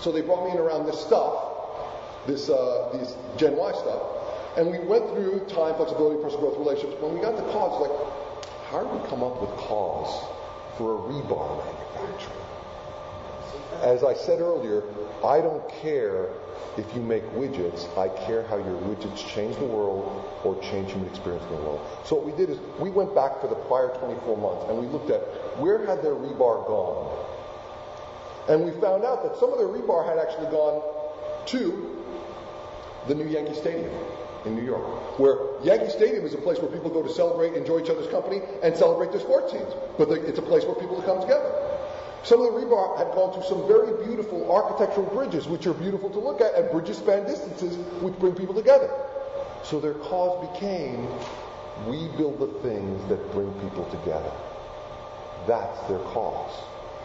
So 0.00 0.10
they 0.10 0.22
brought 0.22 0.46
me 0.46 0.52
in 0.52 0.58
around 0.58 0.86
this 0.86 0.98
stuff, 0.98 2.26
this 2.26 2.48
uh, 2.48 2.88
these 2.92 3.14
Gen 3.36 3.56
Y 3.56 3.72
stuff, 3.72 4.02
and 4.56 4.70
we 4.70 4.78
went 4.78 5.08
through 5.10 5.40
time, 5.46 5.74
flexibility, 5.74 6.20
personal 6.22 6.50
growth, 6.50 6.58
relationships. 6.58 7.00
When 7.02 7.14
we 7.14 7.20
got 7.20 7.36
to 7.36 7.42
cause, 7.52 7.80
like, 7.80 7.92
how 8.70 8.82
do 8.82 8.96
we 8.96 9.08
come 9.08 9.22
up 9.22 9.40
with 9.40 9.50
cause 9.50 10.26
for 10.78 10.94
a 10.94 11.12
rebar 11.12 11.64
manufacturer? 11.64 12.32
As 13.82 14.02
I 14.02 14.14
said 14.14 14.40
earlier, 14.40 14.82
I 15.22 15.40
don't 15.40 15.68
care 15.68 16.28
if 16.76 16.94
you 16.94 17.02
make 17.02 17.24
widgets, 17.32 17.86
I 17.98 18.08
care 18.26 18.44
how 18.44 18.56
your 18.56 18.76
widgets 18.82 19.26
change 19.26 19.56
the 19.56 19.64
world 19.64 20.24
or 20.44 20.60
change 20.62 20.92
human 20.92 21.08
experience 21.08 21.44
in 21.44 21.56
the 21.56 21.62
world. 21.62 21.80
So 22.04 22.16
what 22.16 22.24
we 22.24 22.32
did 22.32 22.50
is 22.50 22.58
we 22.78 22.90
went 22.90 23.14
back 23.14 23.40
for 23.40 23.48
the 23.48 23.54
prior 23.54 23.94
24 23.98 24.36
months 24.36 24.66
and 24.68 24.78
we 24.78 24.86
looked 24.86 25.10
at 25.10 25.20
where 25.58 25.84
had 25.86 26.02
their 26.02 26.14
rebar 26.14 26.66
gone. 26.66 27.16
And 28.48 28.64
we 28.64 28.70
found 28.80 29.04
out 29.04 29.22
that 29.22 29.36
some 29.38 29.52
of 29.52 29.58
their 29.58 29.68
rebar 29.68 30.06
had 30.06 30.18
actually 30.18 30.50
gone 30.50 30.82
to 31.46 32.04
the 33.06 33.14
new 33.14 33.26
Yankee 33.26 33.54
Stadium 33.54 33.90
in 34.44 34.54
New 34.54 34.64
York, 34.64 35.18
where 35.18 35.60
Yankee 35.62 35.90
Stadium 35.90 36.24
is 36.24 36.34
a 36.34 36.38
place 36.38 36.58
where 36.58 36.70
people 36.70 36.90
go 36.90 37.02
to 37.02 37.12
celebrate, 37.12 37.54
enjoy 37.54 37.80
each 37.80 37.90
other's 37.90 38.10
company, 38.10 38.40
and 38.62 38.76
celebrate 38.76 39.10
their 39.10 39.20
sports 39.20 39.52
teams. 39.52 39.72
But 39.98 40.10
it's 40.10 40.38
a 40.38 40.42
place 40.42 40.64
where 40.64 40.74
people 40.74 41.00
come 41.02 41.20
together. 41.20 41.52
Some 42.22 42.40
of 42.42 42.52
the 42.52 42.60
rebar 42.60 42.98
had 42.98 43.14
gone 43.14 43.32
to 43.40 43.46
some 43.48 43.66
very 43.66 44.06
beautiful 44.06 44.50
architectural 44.52 45.06
bridges, 45.06 45.48
which 45.48 45.66
are 45.66 45.74
beautiful 45.74 46.10
to 46.10 46.18
look 46.18 46.40
at, 46.40 46.54
and 46.54 46.70
bridges 46.70 46.98
span 46.98 47.26
distances 47.26 47.76
which 48.02 48.18
bring 48.18 48.34
people 48.34 48.54
together. 48.54 48.90
So 49.62 49.80
their 49.80 49.94
cause 49.94 50.46
became, 50.52 51.08
we 51.86 52.08
build 52.16 52.38
the 52.38 52.48
things 52.60 53.08
that 53.08 53.32
bring 53.32 53.52
people 53.60 53.84
together. 53.86 54.32
That's 55.46 55.80
their 55.88 55.98
cause 56.00 56.52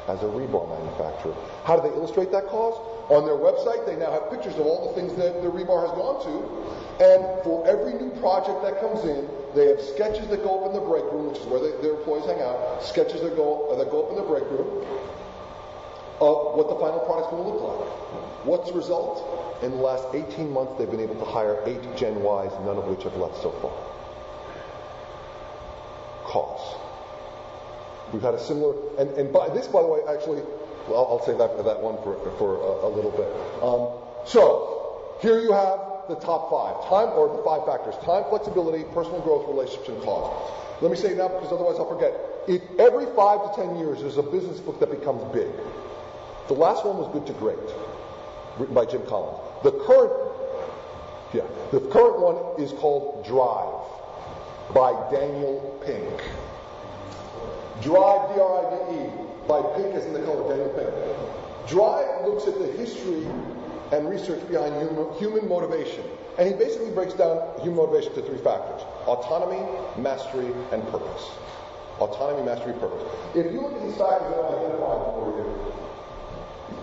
as 0.07 0.21
a 0.21 0.25
rebar 0.25 0.67
manufacturer. 0.79 1.35
How 1.63 1.77
do 1.77 1.89
they 1.89 1.95
illustrate 1.95 2.31
that 2.31 2.47
cause? 2.47 2.75
On 3.09 3.25
their 3.25 3.37
website, 3.37 3.85
they 3.85 3.95
now 3.95 4.11
have 4.11 4.31
pictures 4.31 4.55
of 4.55 4.65
all 4.65 4.89
the 4.89 4.99
things 4.99 5.13
that 5.15 5.41
the 5.43 5.49
rebar 5.49 5.85
has 5.85 5.93
gone 5.93 6.23
to. 6.25 6.35
And 7.05 7.43
for 7.43 7.67
every 7.67 7.93
new 7.93 8.09
project 8.19 8.63
that 8.63 8.81
comes 8.81 9.03
in, 9.05 9.29
they 9.53 9.67
have 9.67 9.81
sketches 9.81 10.27
that 10.29 10.43
go 10.43 10.61
up 10.61 10.67
in 10.67 10.73
the 10.73 10.81
break 10.81 11.05
room, 11.13 11.29
which 11.29 11.37
is 11.37 11.45
where 11.45 11.59
they, 11.59 11.69
their 11.81 11.93
employees 11.95 12.25
hang 12.25 12.41
out, 12.41 12.81
sketches 12.81 13.21
that 13.21 13.35
go, 13.35 13.69
uh, 13.69 13.75
that 13.75 13.91
go 13.91 14.05
up 14.05 14.09
in 14.09 14.15
the 14.15 14.25
break 14.25 14.43
room 14.49 14.83
of 16.19 16.55
what 16.55 16.69
the 16.69 16.75
final 16.79 16.99
product's 17.05 17.29
going 17.29 17.43
to 17.43 17.49
look 17.49 17.61
like. 17.61 18.45
What's 18.45 18.71
the 18.71 18.77
result? 18.77 19.61
In 19.61 19.71
the 19.71 19.77
last 19.77 20.07
18 20.13 20.51
months, 20.51 20.73
they've 20.77 20.89
been 20.89 20.99
able 20.99 21.15
to 21.15 21.25
hire 21.25 21.61
eight 21.65 21.83
Gen 21.95 22.17
Ys, 22.17 22.53
none 22.65 22.77
of 22.77 22.85
which 22.85 23.03
have 23.03 23.15
left 23.17 23.41
so 23.41 23.51
far. 23.61 23.73
Cause. 26.23 26.77
We've 28.13 28.21
had 28.21 28.33
a 28.33 28.39
similar, 28.39 28.75
and, 28.97 29.09
and 29.11 29.33
by 29.33 29.49
this, 29.49 29.67
by 29.67 29.81
the 29.81 29.87
way, 29.87 29.99
actually, 30.07 30.41
well, 30.87 31.07
I'll 31.09 31.23
save 31.25 31.37
that, 31.37 31.57
that 31.63 31.81
one 31.81 31.97
for, 32.03 32.17
for 32.37 32.55
a, 32.55 32.87
a 32.87 32.89
little 32.89 33.11
bit. 33.11 33.29
Um, 33.61 33.89
so, 34.25 35.17
here 35.21 35.39
you 35.39 35.51
have 35.51 35.79
the 36.07 36.15
top 36.15 36.49
five. 36.51 36.85
Time, 36.89 37.09
or 37.17 37.35
the 37.35 37.43
five 37.43 37.65
factors. 37.65 37.95
Time, 38.05 38.23
flexibility, 38.29 38.83
personal 38.93 39.21
growth, 39.21 39.47
relationships, 39.47 39.89
and 39.89 40.01
cause. 40.03 40.29
Let 40.81 40.91
me 40.91 40.97
say 40.97 41.11
it 41.11 41.17
now 41.17 41.29
because 41.29 41.51
otherwise 41.51 41.77
I'll 41.77 41.89
forget. 41.89 42.13
If 42.47 42.61
every 42.79 43.05
five 43.15 43.41
to 43.41 43.51
ten 43.55 43.77
years 43.77 44.01
there's 44.01 44.17
a 44.17 44.23
business 44.23 44.59
book 44.59 44.79
that 44.79 44.91
becomes 44.91 45.23
big. 45.33 45.49
The 46.47 46.53
last 46.53 46.85
one 46.85 46.97
was 46.97 47.11
Good 47.11 47.25
to 47.27 47.33
Great, 47.33 47.57
written 48.59 48.75
by 48.75 48.85
Jim 48.85 49.01
Collins. 49.07 49.39
The 49.63 49.71
current, 49.71 50.13
yeah, 51.33 51.47
the 51.71 51.79
current 51.89 52.19
one 52.19 52.61
is 52.61 52.71
called 52.73 53.25
Drive 53.25 53.81
by 54.75 54.91
Daniel 55.09 55.81
Pink. 55.83 56.21
Drive, 57.81 58.35
D-R-I-V-E, 58.35 59.24
by 59.47 59.61
Pink 59.75 59.93
as 59.93 60.05
in 60.05 60.13
the 60.13 60.21
color, 60.21 60.47
Daniel 60.49 60.69
Pink. 60.73 61.69
Drive 61.69 62.25
looks 62.25 62.47
at 62.47 62.57
the 62.59 62.67
history 62.73 63.25
and 63.91 64.09
research 64.09 64.41
behind 64.47 64.73
human, 65.17 65.47
motivation. 65.47 66.03
And 66.37 66.47
he 66.47 66.53
basically 66.53 66.91
breaks 66.91 67.13
down 67.13 67.41
human 67.61 67.77
motivation 67.77 68.13
to 68.15 68.21
three 68.21 68.37
factors. 68.39 68.81
Autonomy, 69.05 69.61
mastery, 69.97 70.51
and 70.71 70.83
purpose. 70.89 71.29
Autonomy, 71.99 72.43
mastery, 72.43 72.73
purpose. 72.73 73.01
If 73.35 73.53
you 73.53 73.61
look 73.61 73.73
at 73.73 73.81
these 73.85 73.95
factors 73.95 74.29
that 74.33 74.41
I've 74.41 74.57
identified 74.57 75.01
for 75.15 75.31
you, 75.37 75.47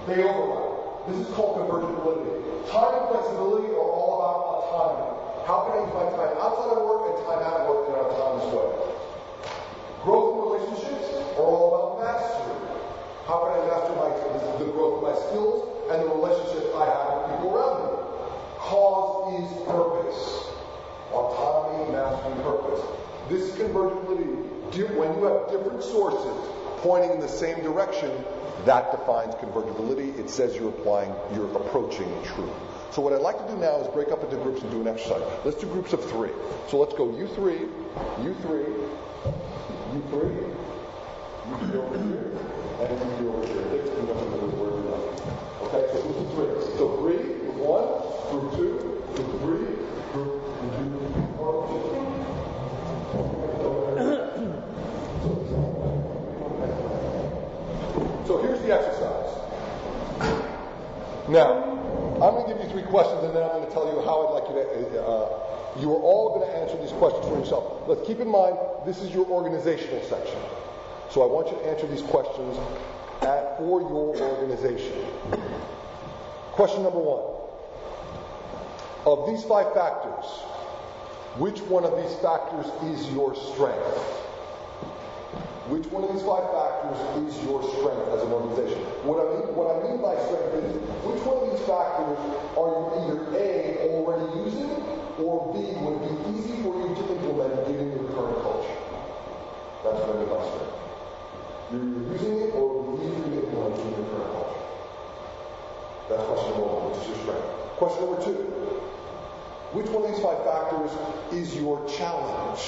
they 0.07 0.23
overlap. 0.23 1.07
This 1.09 1.27
is 1.27 1.35
called 1.35 1.59
convertibility. 1.59 2.31
Time 2.71 2.95
and 2.95 3.07
flexibility 3.11 3.75
are 3.75 3.91
all 3.91 4.23
about 4.23 4.39
autonomy. 4.63 5.11
How 5.45 5.67
can 5.67 5.73
I 5.75 5.81
use 5.83 5.95
my 5.99 6.07
time 6.15 6.35
outside 6.39 6.79
of 6.79 6.87
work 6.87 7.03
and 7.11 7.17
time 7.27 7.43
at 7.43 7.67
work 7.67 7.91
in 7.91 7.95
an 7.99 8.07
autonomous 8.07 8.47
way? 8.55 8.92
Growth 10.05 10.35
in 10.35 10.41
relationships 10.51 11.15
are 11.39 11.47
all 11.47 11.71
about 11.71 12.03
mastery. 12.03 12.59
How 13.27 13.47
can 13.47 13.55
I 13.55 13.67
master 13.71 13.95
my, 13.95 14.11
the, 14.59 14.73
growth 14.73 14.99
of 14.99 15.03
my 15.07 15.15
skills 15.31 15.63
and 15.91 16.03
the 16.03 16.09
relationships 16.11 16.75
I 16.75 16.91
have 16.91 17.07
with 17.15 17.39
people 17.39 17.55
around 17.55 17.87
me? 17.87 18.03
Cause 18.59 19.13
is 19.39 19.51
purpose. 19.63 20.51
Autonomy, 21.13 21.93
mastery, 21.93 22.35
purpose. 22.43 22.83
This 23.29 23.43
is 23.43 23.57
convertibility, 23.57 24.53
when 24.97 25.15
you 25.19 25.25
have 25.25 25.51
different 25.51 25.83
sources 25.83 26.35
pointing 26.79 27.11
in 27.13 27.21
the 27.21 27.29
same 27.29 27.63
direction, 27.63 28.11
that 28.65 28.91
defines 28.91 29.35
convertibility. 29.37 30.11
It 30.11 30.31
says 30.31 30.57
you're 30.57 30.71
applying, 30.71 31.15
you're 31.35 31.51
approaching 31.57 32.11
truth. 32.25 32.51
So 32.91 33.03
what 33.03 33.13
I'd 33.13 33.21
like 33.21 33.39
to 33.39 33.53
do 33.53 33.59
now 33.59 33.79
is 33.79 33.89
break 33.89 34.11
up 34.11 34.25
into 34.25 34.37
groups 34.37 34.63
and 34.63 34.71
do 34.71 34.81
an 34.81 34.89
exercise. 34.89 35.23
Let's 35.45 35.59
do 35.59 35.67
groups 35.67 35.93
of 35.93 36.05
three. 36.11 36.31
So 36.69 36.79
let's 36.79 36.95
go 36.95 37.17
you 37.17 37.29
three, 37.29 37.69
you 38.23 38.35
three, 38.43 38.67
you 39.93 40.01
three, 40.09 40.33
you 41.49 41.57
three 41.69 41.77
over 41.77 41.99
here, 42.01 42.33
and 42.81 42.97
you 42.97 43.17
three 43.17 43.29
over 43.29 43.47
here. 43.47 43.61
Let's 43.77 43.91
do 43.91 44.01
nothing 44.09 44.31
but 44.33 44.57
word 44.57 44.87
enough. 44.87 45.05
Okay, 45.69 45.85
so 45.93 46.01
groups 46.01 46.21
of 46.21 46.33
three. 46.33 46.49
So 46.81 46.85
three, 46.97 47.21
group 47.21 47.57
one, 47.61 47.89
group 48.33 48.57
two, 48.57 48.73
group 49.13 49.29
three, 49.45 49.69
group 50.13 50.33
two, 50.57 51.37
four, 51.37 51.69
So 58.27 58.41
here's 58.41 58.61
the 58.63 58.73
exercise. 58.73 59.29
Now, 61.29 61.69
I'm 62.23 62.33
going 62.35 62.49
to 62.49 62.55
give 62.55 62.65
you 62.65 62.71
three 62.71 62.89
questions, 62.89 63.25
and 63.25 63.37
then 63.37 63.43
I'm 63.43 63.61
going 63.61 63.67
to 63.67 63.73
tell 63.73 63.93
you 63.93 64.01
how 64.07 64.27
I'd 64.27 64.41
like 64.41 64.49
you 64.49 64.57
to. 64.95 65.05
Uh, 65.05 65.53
you 65.79 65.91
are 65.93 66.01
all 66.01 66.39
going 66.39 66.51
to 66.51 66.57
answer 66.57 66.77
these 66.77 66.93
questions 66.93 67.27
for 67.27 67.39
yourself. 67.39 67.89
Let's 67.89 68.07
keep 68.07 68.21
in 68.21 68.29
mind 68.29 68.57
this 68.85 69.01
is 69.01 69.15
your 69.15 69.27
organizational 69.27 70.03
section. 70.03 70.39
So 71.11 71.23
I 71.23 71.27
want 71.27 71.49
you 71.49 71.57
to 71.57 71.67
answer 71.67 71.87
these 71.87 72.03
questions 72.03 72.59
at, 73.23 73.57
for 73.59 73.81
your 73.81 74.17
organization. 74.17 74.93
Question 76.53 76.83
number 76.83 76.99
one. 76.99 77.25
Of 79.05 79.27
these 79.27 79.43
five 79.45 79.73
factors, 79.75 80.25
which 81.41 81.61
one 81.63 81.85
of 81.85 81.97
these 81.97 82.15
factors 82.21 82.67
is 82.93 83.11
your 83.13 83.35
strength? 83.35 83.99
Which 85.73 85.87
one 85.89 86.05
of 86.05 86.13
these 86.13 86.23
five 86.23 86.45
factors 86.53 86.99
is 87.25 87.33
your 87.49 87.65
strength 87.65 88.09
as 88.13 88.21
an 88.23 88.31
organization? 88.31 88.79
What 89.09 89.25
I 89.25 89.33
mean, 89.33 89.49
what 89.57 89.73
I 89.73 89.77
mean 89.89 90.05
by 90.05 90.13
strength 90.29 90.53
is 90.61 90.77
which 91.09 91.23
one 91.25 91.41
of 91.41 91.45
these 91.49 91.65
factors 91.65 92.19
are 92.57 92.69
you 92.69 92.85
either 93.01 93.21
A, 93.41 93.81
already 93.89 94.29
using, 94.45 95.02
or 95.23 95.55
B, 95.55 95.63
would 95.81 96.03
be 96.03 96.39
easy 96.39 96.63
for 96.63 96.75
you 96.83 96.95
to 96.95 97.03
implement 97.15 97.67
given 97.67 97.91
your 97.95 98.07
current 98.11 98.43
culture? 98.43 98.79
That's 99.83 99.99
by 99.99 100.41
strength. 100.47 100.83
You're 101.71 102.13
using 102.13 102.35
it 102.43 102.55
or 102.55 102.67
it 102.71 102.83
would 102.83 103.01
be 103.01 103.07
easy 103.07 103.31
you 103.31 103.41
to 103.41 103.47
implement 103.47 103.77
given 103.77 103.95
your 103.99 104.09
current 104.11 104.33
culture. 104.35 104.63
That's 106.09 106.23
question 106.27 106.51
number 106.51 106.67
one, 106.67 106.83
which 106.91 107.01
is 107.03 107.07
your 107.09 107.19
strength. 107.23 107.49
Question 107.79 108.01
number 108.05 108.21
two. 108.23 108.39
Which 109.73 109.89
one 109.89 110.05
of 110.05 110.11
these 110.13 110.21
five 110.21 110.43
factors 110.45 110.93
is 111.33 111.57
your 111.57 111.81
challenge? 111.89 112.61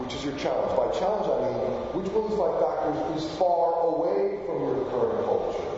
Which 0.00 0.14
is 0.16 0.24
your 0.24 0.34
challenge? 0.40 0.72
By 0.72 0.88
challenge, 0.96 1.28
I 1.28 1.36
mean, 1.44 1.60
which 1.92 2.08
one 2.16 2.24
of 2.24 2.32
these 2.32 2.40
five 2.40 2.56
factors 2.64 2.96
is 3.20 3.28
far 3.36 3.92
away 3.92 4.40
from 4.48 4.56
your 4.64 4.88
current 4.88 5.20
culture? 5.28 5.70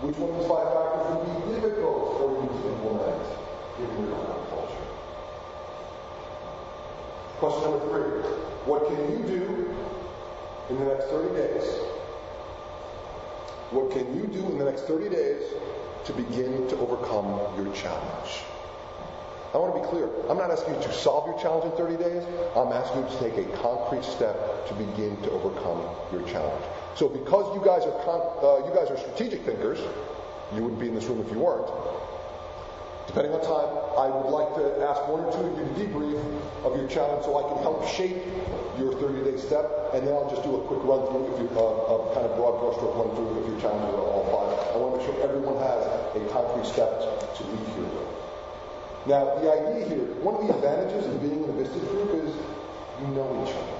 Which 0.00 0.16
one 0.16 0.32
of 0.32 0.40
these 0.40 0.48
five 0.48 0.72
factors 0.72 1.04
would 1.12 1.24
be 1.28 1.36
difficult 1.60 2.16
for 2.16 2.26
you 2.40 2.48
to 2.48 2.62
implement 2.72 3.43
culture? 3.76 4.86
Question 7.38 7.70
number 7.70 7.88
three. 7.88 8.30
What 8.66 8.86
can 8.88 9.10
you 9.10 9.26
do 9.26 9.76
in 10.70 10.78
the 10.78 10.84
next 10.84 11.06
30 11.06 11.34
days? 11.34 11.64
What 13.70 13.90
can 13.90 14.14
you 14.14 14.26
do 14.26 14.46
in 14.50 14.58
the 14.58 14.64
next 14.64 14.82
30 14.82 15.08
days 15.08 15.42
to 16.04 16.12
begin 16.12 16.68
to 16.68 16.76
overcome 16.78 17.26
your 17.56 17.74
challenge? 17.74 18.44
I 19.52 19.58
want 19.58 19.74
to 19.74 19.80
be 19.80 19.86
clear. 19.86 20.08
I'm 20.28 20.38
not 20.38 20.50
asking 20.50 20.74
you 20.74 20.82
to 20.82 20.92
solve 20.92 21.26
your 21.26 21.38
challenge 21.38 21.64
in 21.64 21.76
30 21.76 21.96
days. 21.96 22.24
I'm 22.56 22.72
asking 22.72 23.02
you 23.02 23.08
to 23.08 23.18
take 23.18 23.46
a 23.46 23.56
concrete 23.58 24.04
step 24.04 24.66
to 24.68 24.74
begin 24.74 25.16
to 25.22 25.30
overcome 25.30 25.82
your 26.10 26.22
challenge. 26.28 26.64
So 26.96 27.08
because 27.08 27.54
you 27.54 27.64
guys 27.64 27.82
are 27.86 27.94
con- 28.02 28.34
uh, 28.42 28.66
you 28.66 28.74
guys 28.74 28.90
are 28.90 28.96
strategic 28.96 29.42
thinkers, 29.42 29.78
you 30.54 30.62
wouldn't 30.62 30.80
be 30.80 30.88
in 30.88 30.94
this 30.94 31.04
room 31.06 31.20
if 31.20 31.30
you 31.30 31.38
weren't. 31.38 31.70
Depending 33.06 33.32
on 33.36 33.42
time, 33.44 33.70
I 34.00 34.08
would 34.08 34.32
like 34.32 34.56
to 34.56 34.64
ask 34.88 35.04
one 35.06 35.22
or 35.22 35.30
two 35.30 35.44
of 35.44 35.54
you 35.54 35.64
to 35.64 35.74
debrief 35.76 36.18
of 36.64 36.72
your 36.74 36.88
challenge 36.88 37.24
so 37.28 37.36
I 37.36 37.44
can 37.52 37.60
help 37.60 37.86
shape 37.86 38.16
your 38.80 38.96
30-day 38.96 39.36
step, 39.38 39.92
and 39.92 40.06
then 40.06 40.12
I'll 40.16 40.30
just 40.30 40.42
do 40.42 40.56
a 40.56 40.62
quick 40.66 40.82
run 40.82 41.04
through 41.12 41.28
if 41.30 41.44
you, 41.44 41.48
uh, 41.52 42.10
kind 42.16 42.26
of 42.26 42.34
broad 42.34 42.58
brushstroke 42.58 42.96
run 42.96 43.12
through 43.14 43.44
of 43.44 43.44
your 43.44 43.60
challenges 43.60 43.92
are 43.94 44.08
all 44.08 44.24
five. 44.32 44.50
I 44.72 44.76
want 44.80 44.96
to 44.96 44.98
make 44.98 45.04
sure 45.06 45.14
everyone 45.22 45.60
has 45.62 45.84
a 46.16 46.20
concrete 46.32 46.66
step 46.66 46.90
to 47.36 47.40
leave 47.44 47.68
here. 47.76 48.04
Now, 49.06 49.36
the 49.36 49.52
idea 49.52 49.84
here, 49.84 50.04
one 50.24 50.40
of 50.40 50.48
the 50.48 50.56
advantages 50.56 51.04
of 51.04 51.20
being 51.20 51.44
in 51.44 51.50
a 51.52 51.56
business 51.60 51.84
group 51.92 52.08
is 52.24 52.32
you 53.04 53.08
know 53.12 53.28
each 53.44 53.52
other. 53.52 53.78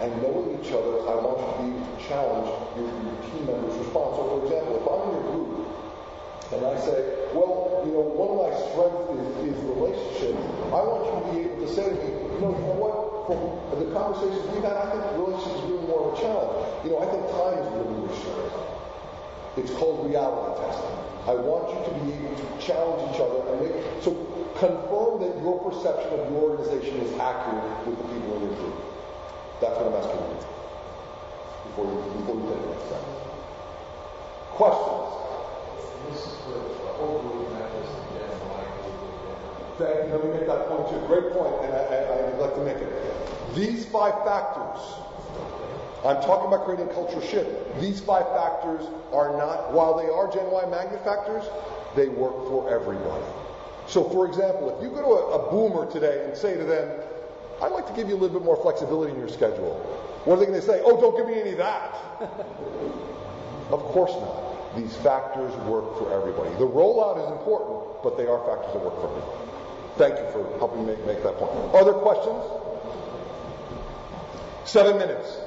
And 0.00 0.10
knowing 0.24 0.56
each 0.56 0.72
other, 0.72 1.04
I 1.06 1.14
want 1.20 1.44
you 1.44 1.44
to 1.44 1.56
be 1.60 1.68
able 1.76 1.84
to 1.84 1.96
challenge 2.08 2.48
your, 2.72 2.88
your 2.88 3.16
team 3.30 3.44
members' 3.44 3.76
response. 3.76 4.16
So, 4.16 4.24
for 4.32 4.38
example, 4.48 4.80
if 4.80 4.84
I'm 4.88 5.00
in 5.06 5.10
your 5.12 5.26
group 5.28 5.50
and 6.50 6.66
I 6.66 6.74
say, 6.82 7.30
well, 7.30 7.82
you 7.86 7.94
know, 7.94 8.02
one 8.02 8.34
of 8.34 8.38
my 8.42 8.50
strengths 8.50 9.06
is, 9.14 9.54
is 9.54 9.58
relationships, 9.70 10.42
I 10.74 10.82
want 10.82 11.06
you 11.06 11.14
to 11.14 11.22
be 11.30 11.36
able 11.46 11.62
to 11.62 11.70
say 11.70 11.86
to 11.86 11.94
me, 11.94 12.10
you 12.10 12.40
know, 12.42 12.50
you 12.50 12.66
know 12.66 12.78
what, 12.82 13.30
from 13.30 13.78
the 13.78 13.86
conversations 13.94 14.42
we've 14.50 14.66
had, 14.66 14.74
I 14.74 14.90
think 14.90 15.02
relationships 15.14 15.62
is 15.62 15.64
really 15.70 15.86
more 15.86 16.10
of 16.10 16.10
a 16.10 16.16
challenge. 16.18 16.58
You 16.82 16.90
know, 16.90 16.98
I 16.98 17.06
think 17.06 17.22
time 17.30 17.54
is 17.62 17.68
really 17.70 18.02
your 18.02 18.14
strength. 18.18 18.58
It's 19.62 19.72
called 19.78 20.10
reality 20.10 20.58
testing. 20.58 20.98
I 21.30 21.34
want 21.38 21.70
you 21.70 21.78
to 21.86 21.92
be 22.02 22.18
able 22.18 22.34
to 22.34 22.46
challenge 22.58 23.00
each 23.14 23.20
other 23.22 23.46
and 23.46 23.56
make 23.62 23.76
so 24.02 24.10
confirm 24.58 25.22
that 25.22 25.30
your 25.38 25.62
perception 25.62 26.10
of 26.18 26.26
your 26.34 26.50
organization 26.50 26.98
is 27.06 27.14
accurate 27.22 27.62
with 27.86 27.94
the 27.94 28.06
people 28.10 28.42
in 28.42 28.50
your 28.50 28.54
group. 28.58 28.78
That's 29.62 29.78
what 29.78 29.86
I'm 29.86 29.98
asking 30.02 30.18
you 30.18 30.42
before 31.70 31.86
you 31.86 31.98
before 32.18 32.34
you 32.34 32.46
take 32.50 32.58
the 32.58 32.70
next 32.74 32.86
step. 32.90 33.04
Questions? 34.58 35.29
Thank 39.78 40.08
you. 40.08 40.12
Let 40.12 40.24
me 40.24 40.30
make 40.36 40.46
that 40.46 40.68
point 40.68 40.88
too. 40.90 41.00
Great 41.06 41.32
point, 41.32 41.64
and 41.64 41.72
I, 41.72 41.80
I, 41.80 42.28
I'd 42.28 42.38
like 42.38 42.54
to 42.54 42.64
make 42.64 42.76
it. 42.76 43.54
These 43.54 43.86
five 43.86 44.14
factors 44.24 44.80
I'm 46.04 46.22
talking 46.22 46.46
about 46.46 46.64
creating 46.64 46.88
culture 46.88 47.20
shift. 47.20 47.78
These 47.78 48.00
five 48.00 48.24
factors 48.28 48.86
are 49.12 49.36
not, 49.36 49.72
while 49.72 49.96
they 49.98 50.08
are 50.08 50.32
Gen 50.32 50.50
Y 50.50 50.64
magnet 50.70 51.04
factors, 51.04 51.44
they 51.94 52.08
work 52.08 52.48
for 52.48 52.72
everybody. 52.72 53.24
So, 53.86 54.08
for 54.08 54.26
example, 54.26 54.74
if 54.74 54.82
you 54.82 54.88
go 54.88 55.02
to 55.02 55.08
a, 55.08 55.46
a 55.46 55.50
boomer 55.50 55.90
today 55.90 56.24
and 56.24 56.34
say 56.34 56.56
to 56.56 56.64
them, 56.64 57.02
I'd 57.60 57.72
like 57.72 57.86
to 57.86 57.92
give 57.92 58.08
you 58.08 58.14
a 58.14 58.16
little 58.16 58.38
bit 58.38 58.44
more 58.44 58.56
flexibility 58.62 59.12
in 59.12 59.18
your 59.18 59.28
schedule, 59.28 59.74
what 60.24 60.36
are 60.36 60.40
they 60.40 60.46
going 60.46 60.60
to 60.60 60.66
say? 60.66 60.80
Oh, 60.84 60.98
don't 60.98 61.16
give 61.16 61.26
me 61.26 61.38
any 61.38 61.50
of 61.50 61.58
that. 61.58 61.94
of 63.70 63.80
course 63.92 64.12
not. 64.12 64.49
These 64.76 64.96
factors 64.98 65.54
work 65.66 65.98
for 65.98 66.12
everybody. 66.14 66.50
The 66.56 66.66
rollout 66.66 67.18
is 67.24 67.30
important, 67.32 68.02
but 68.02 68.16
they 68.16 68.26
are 68.26 68.38
factors 68.46 68.72
that 68.72 68.82
work 68.82 68.94
for 69.00 69.10
everybody. 69.10 69.50
Thank 69.98 70.14
you 70.18 70.30
for 70.32 70.58
helping 70.58 70.86
me 70.86 70.94
make, 70.94 71.04
make 71.06 71.22
that 71.24 71.36
point. 71.36 71.50
Other 71.74 71.92
questions? 71.92 72.44
Seven 74.64 74.96
minutes. 74.98 75.38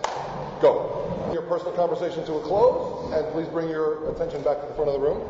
Go. 0.62 1.30
Your 1.32 1.44
personal 1.44 1.72
conversation 1.74 2.26
to 2.26 2.34
a 2.36 2.42
close, 2.42 3.14
and 3.14 3.26
please 3.32 3.48
bring 3.48 3.70
your 3.70 4.12
attention 4.12 4.44
back 4.44 4.60
to 4.60 4.68
the 4.68 4.74
front 4.74 4.90
of 4.90 5.00
the 5.00 5.00
room. 5.00 5.22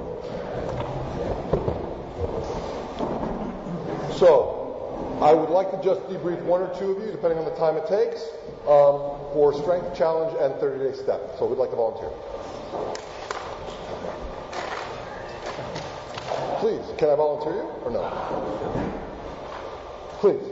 So, 4.17 5.19
I 5.21 5.33
would 5.33 5.49
like 5.49 5.69
to 5.71 5.81
just 5.83 6.01
debrief 6.07 6.41
one 6.43 6.61
or 6.61 6.73
two 6.79 6.91
of 6.91 7.03
you, 7.03 7.11
depending 7.11 7.37
on 7.37 7.45
the 7.45 7.55
time 7.55 7.77
it 7.77 7.87
takes, 7.87 8.23
um, 8.65 9.21
for 9.33 9.53
strength 9.53 9.95
challenge 9.95 10.35
and 10.39 10.55
30 10.59 10.91
day 10.91 10.95
step. 10.97 11.37
So, 11.37 11.45
we'd 11.45 11.59
like 11.59 11.69
to 11.69 11.75
volunteer. 11.75 12.09
Please, 16.63 16.95
can 16.95 17.09
I 17.11 17.15
volunteer 17.19 17.59
you 17.59 17.67
or 17.83 17.91
no? 17.91 18.07
Please. 20.23 20.47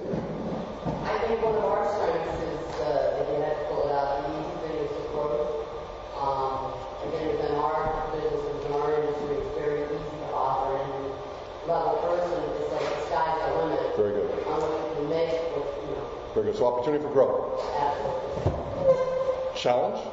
I 1.07 1.15
think 1.23 1.40
one 1.40 1.56
of 1.56 1.64
our 1.64 1.88
strengths 1.88 2.35
is, 2.51 2.67
uh, 2.83 3.15
I 3.15 3.56
pull 3.72 3.88
out, 3.88 4.27
the 4.27 4.35
easy 4.35 4.51
thing 4.59 4.75
is 4.83 4.91
to. 4.91 5.07
Um, 6.19 6.75
again, 7.07 7.31
within 7.31 7.56
our 7.56 8.11
business, 8.11 8.43
within 8.43 8.75
our 8.75 8.91
industry, 8.91 9.40
it's 9.40 9.56
very 9.56 9.88
easy 9.88 10.19
to 10.27 10.35
offer 10.35 10.83
and 10.83 11.15
love 11.72 11.95
level 11.95 12.03
person. 12.03 12.43
It's 12.59 12.75
like 12.75 12.91
the 12.91 12.99
sky's 13.07 13.40
the 13.48 13.64
limit. 13.64 13.95
Very 13.95 14.11
good. 14.11 14.27
On 14.51 14.59
what 14.67 14.83
you 14.83 14.91
can 14.91 15.07
make, 15.07 15.31
what, 15.56 15.64
you 15.80 15.95
know, 15.95 16.11
Very 16.35 16.51
good. 16.51 16.59
So, 16.59 16.67
opportunity 16.67 16.99
for 17.07 17.15
growth. 17.15 17.56
absolutely. 17.80 18.59
Challenge? 19.56 20.03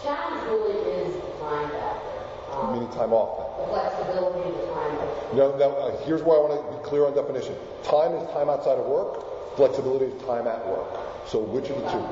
Challenge 0.00 0.40
really 0.48 0.72
is 1.04 1.20
the 1.20 1.28
time 1.44 1.68
factor. 1.84 2.16
Um, 2.48 2.72
Meaning 2.72 2.88
time 2.96 3.12
off. 3.12 3.45
Flexibility, 3.68 4.50
the 4.50 4.66
time. 4.72 4.96
Now, 5.36 5.56
now 5.56 5.70
uh, 5.76 6.04
here's 6.04 6.22
why 6.22 6.36
I 6.36 6.40
want 6.40 6.54
to 6.54 6.78
be 6.78 6.82
clear 6.84 7.06
on 7.06 7.14
definition. 7.14 7.54
Time 7.82 8.12
is 8.14 8.28
time 8.30 8.48
outside 8.48 8.78
of 8.78 8.86
work. 8.86 9.56
Flexibility 9.56 10.06
is 10.06 10.22
time 10.22 10.46
at 10.46 10.66
work. 10.68 10.86
So 11.26 11.40
which 11.40 11.70
of 11.70 11.76
the 11.76 11.90
two? 11.90 12.04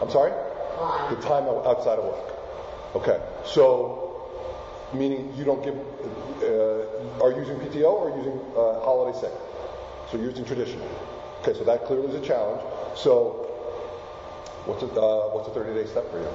I'm 0.00 0.10
sorry? 0.10 0.32
The 1.10 1.20
time 1.22 1.44
outside 1.44 1.98
of 1.98 2.04
work. 2.04 2.32
Okay. 2.94 3.20
So, 3.44 4.28
meaning 4.92 5.32
you 5.36 5.44
don't 5.44 5.62
give, 5.64 5.74
uh, 5.74 7.24
are 7.24 7.30
you 7.32 7.38
using 7.38 7.56
PTO 7.56 7.90
or 7.90 8.16
using 8.16 8.38
uh, 8.56 8.80
holiday 8.84 9.18
sick? 9.18 9.32
So 10.10 10.18
you're 10.18 10.30
using 10.30 10.44
traditional. 10.44 10.86
Okay, 11.42 11.58
so 11.58 11.64
that 11.64 11.86
clearly 11.86 12.08
is 12.08 12.14
a 12.14 12.26
challenge. 12.26 12.62
So, 12.94 13.48
what's 14.66 14.82
a, 14.82 14.86
uh, 14.86 15.30
what's 15.30 15.48
a 15.48 15.52
30 15.52 15.74
day 15.74 15.88
step 15.88 16.10
for 16.10 16.18
you? 16.18 16.28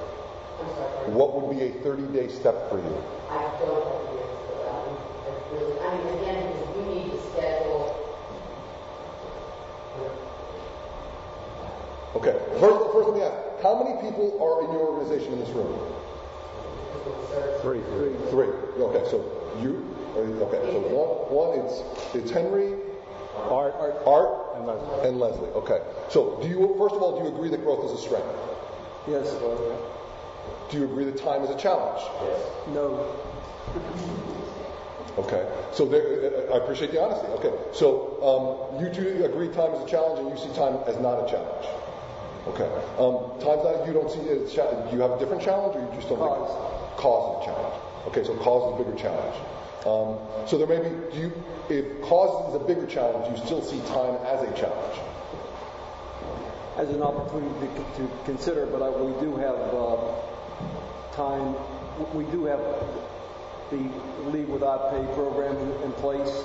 What 1.14 1.40
would 1.40 1.56
be 1.56 1.64
a 1.64 1.70
30 1.82 2.12
day 2.12 2.28
step 2.28 2.68
for 2.68 2.76
you? 2.78 3.02
I 3.30 3.46
don't 3.62 3.78
have 3.78 4.02
the 4.10 4.18
answer 4.18 4.42
for 4.44 5.30
that. 5.30 5.37
I 5.48 5.96
mean, 5.96 6.18
again, 6.18 6.52
you 6.76 6.82
need 6.94 7.10
to 7.12 7.18
schedule. 7.30 7.94
Okay. 12.16 12.38
First, 12.60 12.92
first 12.92 13.08
let 13.08 13.16
me 13.16 13.22
ask, 13.22 13.62
how 13.62 13.82
many 13.82 14.00
people 14.02 14.36
are 14.42 14.64
in 14.64 14.72
your 14.72 14.88
organization 14.88 15.32
in 15.32 15.40
this 15.40 15.50
room? 15.50 15.72
Three. 17.62 17.80
Three. 17.80 18.14
Three. 18.30 18.48
Okay, 18.82 19.08
so 19.10 19.24
you, 19.60 19.84
okay, 20.16 20.60
so 20.72 20.78
one, 20.92 21.08
one, 21.30 21.58
it's, 21.58 21.82
it's 22.14 22.30
Henry, 22.30 22.74
Art, 23.36 23.74
Art, 24.06 24.56
and 24.56 24.66
Leslie. 24.66 25.08
and 25.08 25.18
Leslie. 25.18 25.50
Okay. 25.50 25.80
So 26.10 26.38
do 26.42 26.48
you, 26.48 26.74
first 26.78 26.94
of 26.94 27.02
all, 27.02 27.18
do 27.18 27.24
you 27.28 27.34
agree 27.34 27.48
that 27.50 27.62
growth 27.62 27.84
is 27.86 27.98
a 27.98 28.02
strength? 28.02 28.26
Yes. 29.06 29.30
Do 30.70 30.76
you 30.76 30.84
agree 30.84 31.04
that 31.04 31.16
time 31.16 31.42
is 31.42 31.50
a 31.50 31.56
challenge? 31.56 32.02
Yes. 32.22 32.40
No. 32.74 33.06
Okay. 35.18 35.46
So 35.72 35.86
there, 35.86 36.52
I 36.52 36.58
appreciate 36.58 36.92
the 36.92 37.02
honesty. 37.02 37.26
Okay. 37.38 37.52
So 37.72 38.18
um, 38.22 38.82
you 38.82 38.92
two 38.92 39.24
agree 39.24 39.48
time 39.48 39.74
is 39.74 39.82
a 39.82 39.88
challenge, 39.88 40.20
and 40.20 40.30
you 40.30 40.38
see 40.38 40.54
time 40.54 40.78
as 40.86 40.96
not 40.98 41.26
a 41.26 41.30
challenge. 41.30 41.66
Okay. 42.54 42.70
Um, 42.98 43.38
times 43.42 43.62
that 43.66 43.86
you 43.86 43.92
don't 43.92 44.10
see 44.10 44.20
it 44.20 44.42
as 44.42 44.52
a 44.52 44.54
challenge. 44.54 44.90
Do 44.90 44.96
you 44.96 45.02
have 45.02 45.12
a 45.12 45.18
different 45.18 45.42
challenge, 45.42 45.76
or 45.76 45.80
you 45.80 45.90
just 45.94 46.08
don't 46.08 46.18
Cause. 46.18 46.48
think 46.48 46.96
cause 46.96 47.22
is 47.26 47.42
a 47.42 47.52
challenge? 47.52 47.74
Okay, 48.08 48.24
so 48.24 48.34
cause 48.36 48.62
is 48.62 48.80
a 48.80 48.84
bigger 48.84 48.96
challenge. 48.96 49.36
Um, 49.86 50.18
so 50.46 50.56
there 50.56 50.66
may 50.66 50.78
be. 50.78 50.90
Do 51.12 51.18
you, 51.18 51.32
if 51.68 52.02
cause 52.02 52.54
is 52.54 52.62
a 52.62 52.64
bigger 52.64 52.86
challenge, 52.86 53.28
you 53.28 53.44
still 53.44 53.62
see 53.62 53.80
time 53.90 54.16
as 54.24 54.42
a 54.46 54.52
challenge? 54.54 54.98
as 56.78 56.88
an 56.90 57.02
opportunity 57.02 57.66
to, 57.74 58.06
to 58.06 58.10
consider, 58.24 58.64
but 58.66 58.80
I, 58.80 58.88
we 58.88 59.10
do 59.20 59.34
have 59.36 59.58
uh, 59.74 60.14
time. 61.12 61.56
We 62.14 62.22
do 62.30 62.44
have 62.44 62.60
the 63.70 63.90
leave 64.30 64.48
without 64.48 64.90
pay 64.90 65.04
program 65.14 65.56
in, 65.56 65.92
place. 65.98 66.44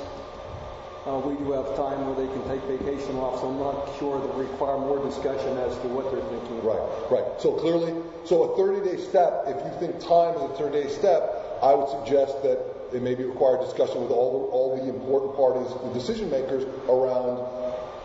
Uh, 1.05 1.19
we 1.19 1.35
do 1.35 1.51
have 1.51 1.75
time 1.75 2.07
where 2.07 2.15
they 2.15 2.31
can 2.31 2.43
take 2.47 2.63
vacation 2.63 3.15
off, 3.17 3.41
so 3.41 3.51
I'm 3.51 3.59
not 3.59 3.91
sure 3.99 4.19
that 4.21 4.31
we 4.35 4.45
require 4.45 4.79
more 4.79 5.03
discussion 5.03 5.57
as 5.59 5.75
to 5.83 5.87
what 5.91 6.09
they're 6.11 6.23
thinking 6.31 6.59
about. 6.63 7.11
Right, 7.11 7.19
right. 7.19 7.41
So 7.41 7.53
clearly, 7.59 7.91
so 8.23 8.43
a 8.43 8.57
30-day 8.57 9.03
step, 9.03 9.43
if 9.47 9.59
you 9.59 9.71
think 9.79 9.99
time 9.99 10.35
is 10.39 10.43
a 10.47 10.53
30-day 10.55 10.87
step, 10.95 11.59
I 11.61 11.73
would 11.75 11.91
suggest 11.91 12.41
that 12.43 12.59
it 12.95 13.01
may 13.01 13.15
be 13.15 13.25
required 13.25 13.61
discussion 13.61 14.01
with 14.01 14.11
all 14.11 14.31
the, 14.31 14.39
all 14.55 14.67
the 14.79 14.87
important 14.87 15.35
parties, 15.35 15.67
the 15.83 15.93
decision 15.93 16.29
makers 16.29 16.63
around 16.87 17.39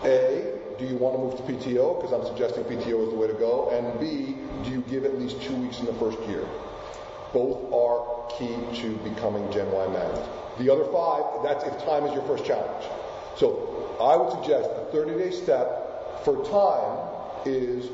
A, 0.02 0.58
do 0.78 0.86
you 0.86 0.96
want 0.96 1.14
to 1.16 1.22
move 1.22 1.36
to 1.36 1.42
PTO? 1.42 2.00
Because 2.00 2.12
I'm 2.12 2.24
suggesting 2.26 2.64
PTO 2.64 3.06
is 3.06 3.10
the 3.10 3.18
way 3.18 3.26
to 3.26 3.34
go. 3.34 3.70
And 3.70 3.98
B, 4.00 4.36
do 4.64 4.70
you 4.70 4.80
give 4.82 5.04
at 5.04 5.18
least 5.18 5.42
two 5.42 5.54
weeks 5.56 5.80
in 5.80 5.86
the 5.86 5.94
first 5.94 6.18
year? 6.28 6.46
Both 7.32 7.72
are 7.72 8.30
key 8.38 8.56
to 8.80 8.96
becoming 8.98 9.50
Gen 9.52 9.70
Y 9.70 9.86
managed. 9.88 10.28
The 10.58 10.70
other 10.72 10.84
five, 10.92 11.24
that's 11.42 11.64
if 11.64 11.84
time 11.84 12.04
is 12.04 12.12
your 12.12 12.22
first 12.22 12.44
challenge. 12.44 12.84
So 13.36 13.96
I 14.00 14.16
would 14.16 14.32
suggest 14.32 14.70
a 14.70 14.94
30-day 14.94 15.30
step 15.30 16.24
for 16.24 16.44
time 16.44 17.08
is 17.44 17.90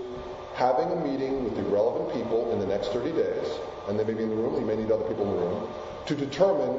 having 0.55 0.91
a 0.91 0.97
meeting 0.97 1.45
with 1.45 1.57
the 1.57 1.63
relevant 1.65 2.15
people 2.15 2.51
in 2.53 2.59
the 2.61 2.67
next 2.67 2.93
30 2.93 3.13
days, 3.13 3.59
and 3.89 3.99
they 3.99 4.05
may 4.05 4.15
be 4.15 4.23
in 4.23 4.31
the 4.31 4.37
room, 4.37 4.55
you 4.55 4.67
may 4.67 4.77
need 4.77 4.91
other 4.91 5.05
people 5.05 5.25
in 5.25 5.31
the 5.31 5.47
room, 5.47 5.69
to 6.07 6.15
determine 6.15 6.79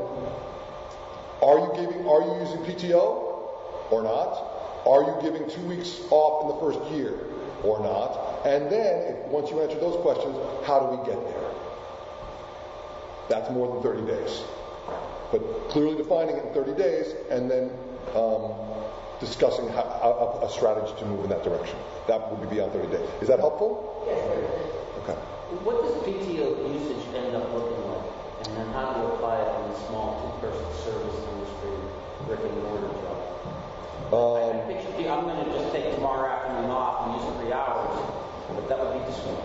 are 1.42 1.60
you 1.60 1.72
giving, 1.76 2.08
are 2.08 2.22
you 2.22 2.40
using 2.42 2.60
PTO 2.66 3.92
or 3.92 4.04
not? 4.04 4.56
Are 4.88 5.02
you 5.02 5.18
giving 5.22 5.50
two 5.50 5.62
weeks 5.68 6.02
off 6.10 6.44
in 6.44 6.48
the 6.56 6.60
first 6.62 6.92
year 6.92 7.20
or 7.64 7.80
not? 7.82 8.46
And 8.46 8.72
then, 8.72 9.14
if, 9.14 9.26
once 9.28 9.52
you 9.52 9.60
answer 9.62 9.80
those 9.80 10.00
questions, 10.02 10.38
how 10.66 10.80
do 10.80 10.96
we 10.96 11.06
get 11.06 11.22
there? 11.28 11.55
That's 13.30 13.50
more 13.52 13.74
than 13.74 13.84
30 13.84 14.06
days. 14.06 14.44
But 15.32 15.42
clearly 15.70 15.98
defining 15.98 16.38
it 16.38 16.46
in 16.46 16.54
30 16.54 16.74
days 16.74 17.14
and 17.30 17.50
then 17.50 17.72
um, 18.14 18.54
discussing 19.20 19.68
how, 19.70 19.84
a, 20.42 20.46
a, 20.46 20.50
strategy 20.50 20.94
to 21.00 21.06
move 21.06 21.24
in 21.24 21.30
that 21.30 21.44
direction. 21.44 21.78
That 22.08 22.32
would 22.32 22.48
be 22.48 22.56
beyond 22.56 22.74
30 22.74 22.88
days. 22.92 23.10
Is 23.22 23.28
that 23.28 23.40
helpful? 23.40 24.06
Yes, 24.06 24.22
Okay. 25.04 25.18
What 25.66 25.82
does 25.82 25.94
PTO 26.02 26.58
usage 26.74 27.06
end 27.14 27.36
up 27.36 27.52
looking 27.54 27.78
like? 27.90 28.06
And 28.46 28.58
then 28.58 28.68
how 28.74 28.94
do 28.94 29.02
you 29.02 29.08
apply 29.14 29.42
it 29.42 29.50
in 29.50 29.72
a 29.74 29.78
small 29.90 30.18
two-person 30.22 30.66
service 30.86 31.18
industry, 31.34 31.74
brick 32.26 32.42
and 32.42 32.58
mortar 32.64 32.90
job? 33.02 33.26
Um, 34.14 34.62
I 34.62 34.74
picture, 34.74 35.10
I'm 35.10 35.26
going 35.26 35.46
to 35.46 35.50
just 35.52 35.74
take 35.74 35.94
tomorrow 35.96 36.30
afternoon 36.30 36.70
off 36.70 37.06
and 37.06 37.22
use 37.22 37.26
three 37.42 37.54
hours, 37.54 37.94
but 38.50 38.70
that 38.70 38.78
would 38.78 38.94
be 38.94 39.02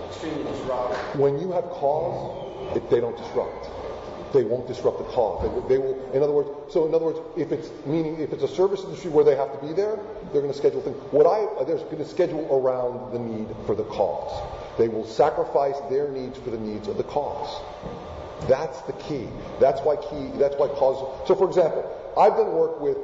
extremely 0.08 0.44
disruptive. 0.44 1.20
When 1.20 1.40
you 1.40 1.52
have 1.52 1.64
cause, 1.70 2.76
if 2.76 2.88
they 2.88 3.00
don't 3.00 3.16
disrupt. 3.16 3.59
They 4.32 4.44
won't 4.44 4.68
disrupt 4.68 4.98
the 4.98 5.04
cause. 5.04 5.42
They, 5.42 5.74
they, 5.74 5.78
will, 5.78 5.98
in 6.12 6.22
other 6.22 6.32
words, 6.32 6.50
so 6.72 6.86
in 6.86 6.94
other 6.94 7.06
words, 7.06 7.18
if 7.36 7.50
it's 7.50 7.70
meaning, 7.84 8.20
if 8.20 8.32
it's 8.32 8.44
a 8.44 8.48
service 8.48 8.82
industry 8.84 9.10
where 9.10 9.24
they 9.24 9.34
have 9.34 9.52
to 9.58 9.66
be 9.66 9.72
there, 9.72 9.98
they're 10.30 10.40
going 10.40 10.52
to 10.52 10.58
schedule 10.58 10.80
things. 10.80 10.96
What 11.10 11.26
I, 11.26 11.64
they're 11.64 11.76
going 11.76 11.98
to 11.98 12.08
schedule 12.08 12.46
around 12.50 13.12
the 13.12 13.18
need 13.18 13.48
for 13.66 13.74
the 13.74 13.84
cause. 13.84 14.30
They 14.78 14.88
will 14.88 15.04
sacrifice 15.04 15.76
their 15.90 16.08
needs 16.08 16.38
for 16.38 16.50
the 16.50 16.58
needs 16.58 16.86
of 16.86 16.96
the 16.96 17.02
cause. 17.02 17.60
That's 18.48 18.80
the 18.82 18.92
key. 18.94 19.28
That's 19.58 19.80
why 19.82 19.96
key, 19.96 20.30
that's 20.38 20.56
why 20.56 20.68
cause. 20.68 21.26
So 21.26 21.34
for 21.34 21.48
example, 21.48 21.84
I've 22.16 22.36
done 22.36 22.52
work 22.52 22.80
with 22.80 22.96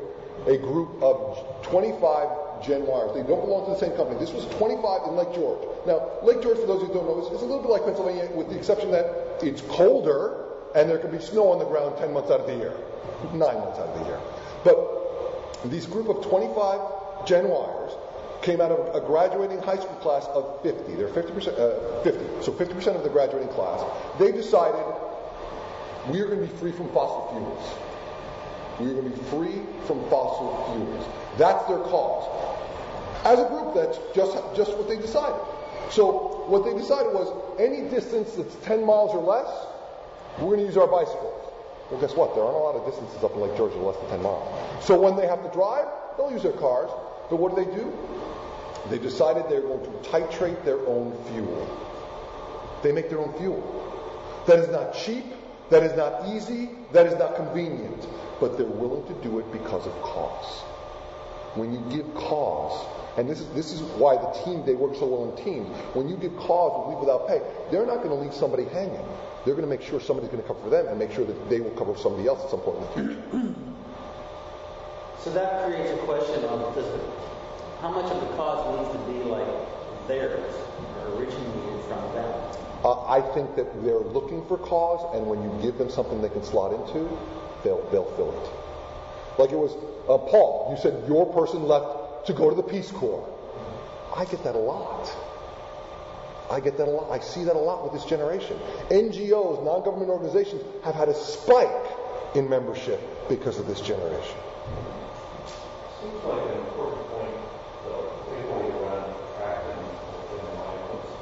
a 0.46 0.56
group 0.56 1.02
of 1.02 1.44
25 1.62 2.62
Gen 2.62 2.82
Yers. 2.82 3.14
They 3.14 3.22
don't 3.22 3.42
belong 3.42 3.66
to 3.66 3.72
the 3.72 3.78
same 3.78 3.96
company. 3.96 4.18
This 4.18 4.32
was 4.32 4.46
25 4.56 5.08
in 5.08 5.16
Lake 5.16 5.34
George. 5.34 5.60
Now, 5.86 6.08
Lake 6.22 6.40
George, 6.40 6.58
for 6.58 6.66
those 6.66 6.86
who 6.86 6.94
don't 6.94 7.04
know, 7.04 7.18
is 7.20 7.42
a 7.42 7.44
little 7.44 7.60
bit 7.60 7.70
like 7.70 7.84
Pennsylvania 7.84 8.30
with 8.34 8.48
the 8.48 8.56
exception 8.56 8.90
that 8.92 9.42
it's 9.42 9.60
colder 9.62 10.45
and 10.76 10.90
there 10.90 10.98
can 10.98 11.10
be 11.10 11.18
snow 11.18 11.52
on 11.52 11.58
the 11.58 11.64
ground 11.64 11.96
10 11.96 12.12
months 12.12 12.30
out 12.30 12.40
of 12.40 12.46
the 12.46 12.54
year, 12.54 12.76
nine 13.32 13.56
months 13.56 13.78
out 13.78 13.88
of 13.88 13.98
the 13.98 14.04
year. 14.04 14.20
But 14.62 15.70
this 15.70 15.86
group 15.86 16.08
of 16.08 16.22
25 16.22 17.26
Gen 17.26 17.46
Yers 17.46 17.96
came 18.42 18.60
out 18.60 18.70
of 18.70 18.94
a 18.94 19.00
graduating 19.06 19.58
high 19.62 19.78
school 19.78 19.96
class 19.96 20.26
of 20.26 20.62
50. 20.62 20.94
They're 20.94 21.08
50%, 21.08 21.58
uh, 21.58 22.02
50. 22.02 22.44
So 22.44 22.52
50% 22.52 22.94
of 22.94 23.02
the 23.02 23.08
graduating 23.08 23.48
class. 23.48 23.82
They 24.18 24.32
decided 24.32 24.84
we 26.10 26.20
are 26.20 26.26
going 26.26 26.46
to 26.46 26.46
be 26.46 26.56
free 26.58 26.72
from 26.72 26.92
fossil 26.92 27.32
fuels. 27.32 28.78
We 28.78 28.90
are 28.90 29.00
going 29.00 29.10
to 29.10 29.16
be 29.16 29.24
free 29.30 29.62
from 29.86 30.04
fossil 30.10 30.70
fuels. 30.70 31.06
That's 31.38 31.66
their 31.66 31.78
cause. 31.78 32.28
As 33.24 33.40
a 33.40 33.48
group, 33.48 33.74
that's 33.74 33.98
just, 34.14 34.36
just 34.54 34.76
what 34.76 34.88
they 34.88 34.96
decided. 34.96 35.40
So 35.90 36.44
what 36.46 36.64
they 36.64 36.74
decided 36.74 37.14
was 37.14 37.32
any 37.58 37.88
distance 37.88 38.34
that's 38.34 38.54
10 38.66 38.84
miles 38.84 39.14
or 39.14 39.22
less, 39.22 39.48
we're 40.38 40.56
going 40.56 40.60
to 40.60 40.66
use 40.66 40.76
our 40.76 40.86
bicycles. 40.86 41.52
Well, 41.90 42.00
guess 42.00 42.14
what? 42.14 42.34
There 42.34 42.42
aren't 42.42 42.56
a 42.56 42.60
lot 42.60 42.74
of 42.74 42.84
distances 42.84 43.22
up 43.22 43.32
in 43.34 43.40
Lake 43.40 43.56
George 43.56 43.72
less 43.74 43.96
than 43.96 44.10
10 44.10 44.22
miles. 44.22 44.84
So 44.84 45.00
when 45.00 45.16
they 45.16 45.26
have 45.26 45.42
to 45.42 45.50
drive, 45.50 45.86
they'll 46.16 46.32
use 46.32 46.42
their 46.42 46.52
cars. 46.52 46.90
But 47.30 47.36
what 47.36 47.54
do 47.54 47.64
they 47.64 47.70
do? 47.70 47.92
They 48.90 48.98
decided 48.98 49.44
they're 49.48 49.62
going 49.62 49.82
to 49.82 49.90
titrate 50.08 50.64
their 50.64 50.78
own 50.86 51.16
fuel. 51.30 51.64
They 52.82 52.92
make 52.92 53.08
their 53.08 53.18
own 53.18 53.32
fuel. 53.38 53.62
That 54.46 54.58
is 54.58 54.68
not 54.68 54.94
cheap. 54.94 55.24
That 55.70 55.82
is 55.82 55.96
not 55.96 56.28
easy. 56.28 56.70
That 56.92 57.06
is 57.06 57.18
not 57.18 57.34
convenient. 57.36 58.06
But 58.40 58.56
they're 58.56 58.66
willing 58.66 59.06
to 59.06 59.14
do 59.22 59.38
it 59.38 59.50
because 59.50 59.86
of 59.86 59.92
cause. 60.02 60.62
When 61.54 61.72
you 61.72 61.82
give 61.90 62.14
cause, 62.14 62.86
and 63.16 63.28
this 63.28 63.40
is 63.40 63.48
this 63.54 63.72
is 63.72 63.80
why 63.80 64.16
the 64.16 64.30
team 64.44 64.64
they 64.66 64.74
work 64.74 64.94
so 64.94 65.06
well 65.06 65.30
in 65.30 65.44
teams. 65.44 65.74
When 65.94 66.06
you 66.08 66.16
give 66.16 66.36
cause 66.36 66.86
with 66.86 66.94
leave 66.94 67.00
without 67.00 67.26
pay, 67.26 67.40
they're 67.70 67.86
not 67.86 68.02
going 68.02 68.10
to 68.10 68.22
leave 68.22 68.34
somebody 68.34 68.64
hanging. 68.64 69.04
They're 69.46 69.54
going 69.54 69.64
to 69.64 69.70
make 69.70 69.86
sure 69.86 70.00
somebody's 70.00 70.28
going 70.28 70.42
to 70.42 70.48
cover 70.48 70.58
for 70.58 70.70
them 70.70 70.88
and 70.88 70.98
make 70.98 71.12
sure 71.12 71.24
that 71.24 71.48
they 71.48 71.60
will 71.60 71.70
cover 71.70 71.96
somebody 71.96 72.26
else 72.26 72.42
at 72.42 72.50
some 72.50 72.58
point 72.60 72.78
in 72.78 72.82
the 72.82 73.14
future. 73.14 73.54
So 75.22 75.30
that 75.32 75.64
creates 75.64 75.92
a 75.92 76.04
question 76.04 76.42
of 76.44 76.74
does 76.74 76.84
the, 76.84 77.00
how 77.80 77.90
much 77.90 78.10
of 78.10 78.20
the 78.20 78.26
cause 78.34 78.66
needs 78.76 78.90
to 78.90 79.12
be 79.12 79.22
like 79.22 79.46
theirs 80.08 80.52
or 80.98 81.14
originated 81.14 81.80
from 81.86 82.02
them? 82.12 82.26
Uh, 82.84 83.06
I 83.06 83.20
think 83.34 83.54
that 83.54 83.84
they're 83.84 83.98
looking 83.98 84.44
for 84.46 84.58
cause, 84.58 85.14
and 85.14 85.28
when 85.28 85.40
you 85.42 85.56
give 85.62 85.78
them 85.78 85.90
something 85.90 86.20
they 86.20 86.28
can 86.28 86.42
slot 86.42 86.72
into, 86.72 87.08
they'll 87.62 87.82
they'll 87.90 88.10
fill 88.16 88.32
it. 88.42 88.50
Like 89.38 89.52
it 89.52 89.58
was 89.58 89.74
uh, 90.08 90.18
Paul. 90.18 90.74
You 90.74 90.82
said 90.82 91.06
your 91.06 91.32
person 91.32 91.62
left 91.62 92.26
to 92.26 92.32
go 92.32 92.50
to 92.50 92.56
the 92.56 92.62
Peace 92.64 92.90
Corps. 92.90 93.28
I 94.14 94.24
get 94.24 94.42
that 94.42 94.56
a 94.56 94.58
lot. 94.58 95.08
I 96.50 96.60
get 96.60 96.76
that 96.78 96.86
a 96.88 96.90
lot. 96.90 97.10
I 97.10 97.18
see 97.18 97.44
that 97.44 97.56
a 97.56 97.58
lot 97.58 97.82
with 97.84 97.92
this 97.92 98.04
generation. 98.04 98.58
NGOs, 98.90 99.64
non-government 99.64 100.10
organizations, 100.10 100.62
have 100.84 100.94
had 100.94 101.08
a 101.08 101.14
spike 101.14 101.86
in 102.34 102.48
membership 102.48 103.00
because 103.28 103.58
of 103.58 103.66
this 103.66 103.80
generation. 103.80 104.36
Seems 106.00 106.22
like 106.24 106.42
an 106.52 106.58
important 106.70 107.02
point, 107.10 107.34
though, 107.84 108.12
particularly 108.30 108.70
around 108.78 109.10
attracting 109.34 109.80
within 109.82 110.44
the 110.46 110.54
mindfulness, 110.62 111.12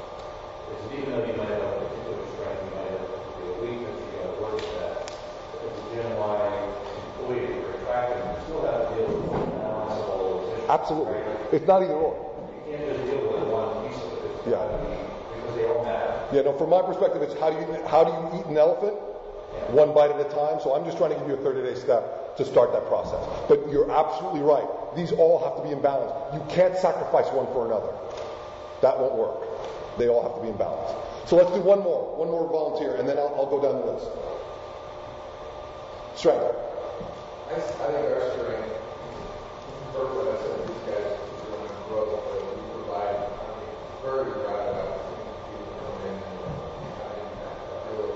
is 0.77 0.99
even 0.99 1.09
though 1.15 1.25
you 1.25 1.33
might 1.41 1.49
have 1.49 1.63
a 1.63 1.89
particular 1.89 2.21
strength, 2.37 2.61
you 2.61 2.73
might 2.77 2.91
have 2.93 3.09
a 3.09 3.53
weakness, 3.65 3.95
you 3.97 4.11
got 4.21 4.29
to 4.29 4.41
work 4.45 4.61
at 4.61 4.73
that. 4.77 5.09
As 5.09 5.73
a 5.73 5.83
Gen 5.95 6.09
Y 6.21 6.37
employee, 7.17 7.65
you're 7.65 7.73
attracting, 7.81 8.21
you 8.29 8.37
still 8.45 8.61
have 8.67 8.93
to 8.93 8.93
deal 8.93 9.09
with 9.09 9.25
the 9.25 9.57
balance 9.57 9.97
of 9.97 10.05
all 10.05 10.21
those 10.45 10.53
issues. 10.53 10.69
Absolutely. 10.69 11.17
It's 11.55 11.65
not 11.65 11.81
either 11.81 11.97
or. 11.97 12.13
You 12.13 12.77
can't 12.77 12.85
just 12.93 13.01
deal 13.09 13.25
with 13.25 13.47
one 13.49 13.89
piece 13.89 13.97
of 14.05 14.13
it. 14.21 14.37
It's 14.37 14.45
Yeah. 14.45 14.61
got 14.61 14.69
to 14.69 14.85
be, 14.85 14.93
because 15.33 15.55
they 15.55 15.65
all 16.37 16.43
matter. 16.43 16.51
Yeah, 16.51 16.57
from 16.57 16.69
my 16.69 16.81
perspective, 16.81 17.21
it's 17.21 17.39
how 17.39 17.49
do 17.49 17.57
you 17.57 17.67
how 17.87 18.03
do 18.03 18.11
you 18.11 18.41
eat 18.41 18.45
an 18.47 18.57
elephant? 18.57 18.93
One 19.71 19.93
bite 19.93 20.11
at 20.11 20.19
a 20.19 20.29
time. 20.35 20.59
So 20.61 20.75
I'm 20.75 20.83
just 20.83 20.97
trying 20.97 21.11
to 21.11 21.19
give 21.19 21.27
you 21.27 21.35
a 21.35 21.43
30-day 21.43 21.79
step 21.79 22.35
to 22.37 22.43
start 22.43 22.73
that 22.73 22.85
process. 22.87 23.23
But 23.47 23.69
you're 23.71 23.89
absolutely 23.89 24.41
right. 24.41 24.67
These 24.95 25.13
all 25.13 25.39
have 25.39 25.55
to 25.57 25.63
be 25.63 25.71
in 25.71 25.81
balance. 25.81 26.11
You 26.35 26.43
can't 26.53 26.75
sacrifice 26.75 27.31
one 27.31 27.47
for 27.55 27.65
another. 27.65 27.91
That 28.81 28.99
won't 28.99 29.15
work. 29.15 29.47
They 29.97 30.09
all 30.09 30.21
have 30.21 30.35
to 30.35 30.41
be 30.41 30.49
in 30.49 30.57
balance. 30.57 30.91
So 31.25 31.37
let's 31.37 31.51
do 31.51 31.61
one 31.61 31.79
more, 31.79 32.15
one 32.17 32.29
more 32.29 32.45
volunteer, 32.51 32.95
and 32.95 33.07
then 33.07 33.17
I'll, 33.17 33.33
I'll 33.39 33.49
go 33.49 33.61
down 33.63 33.79
the 33.79 33.87
list. 33.95 34.11
Strength. 36.19 36.43
I, 37.45 37.55
think 37.55 38.11
our 38.11 38.23
strength, 38.35 38.69
first 39.95 40.11
I 40.21 40.37
said, 40.43 40.67
these 40.67 40.83
guys 40.85 41.07
are 41.07 41.49
going 41.49 41.65
to 41.65 41.81
grow, 41.87 42.03
but 42.13 42.45
we 42.45 42.61
provide, 42.77 43.31
very 44.03 44.27
proud 44.43 44.69
of 44.75 45.01
people 45.49 45.71
come 45.81 45.97
in 46.03 46.19
and 46.19 46.93
have 46.99 47.15
impact, 47.15 47.63
a 47.63 47.89
real, 47.95 48.13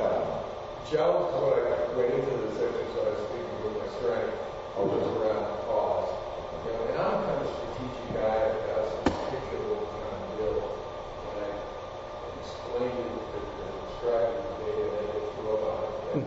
um, 0.00 0.40
challenge 0.88 1.30
what 1.36 1.60
I 1.60 1.92
went 1.94 2.10
into 2.16 2.34
the 2.34 2.50
I 2.50 3.14
was 3.14 3.22
thinking 3.30 3.58
with 3.62 3.76
my 3.78 3.88
strength, 4.00 4.32
I 4.74 4.80
was 4.80 5.06
around 5.12 5.44
the 5.44 5.56
cause. 5.68 6.08
you 6.64 6.72
know, 6.72 6.88
and 6.88 6.96
I'm 6.98 7.16
kind 7.20 7.36
of 7.36 7.46
a 7.46 7.52
strategic 7.52 8.08
guy. 8.16 8.36
I've 8.48 8.64
got 8.64 8.80
some 8.88 9.06
of 9.06 9.28
we're 9.70 9.86
trying 9.92 10.18
to 10.18 10.32
build. 10.40 10.66
And 10.66 11.36
I 11.36 11.48
explained 12.40 12.96
it 12.96 13.22
to 13.28 13.38
describe 13.86 14.34
it 14.34 14.40
today, 14.56 14.78
and 14.82 14.92
they 14.98 15.06
just 15.14 15.28
threw 15.36 15.52
up 15.52 15.68
on 15.68 15.84
it. 15.84 16.26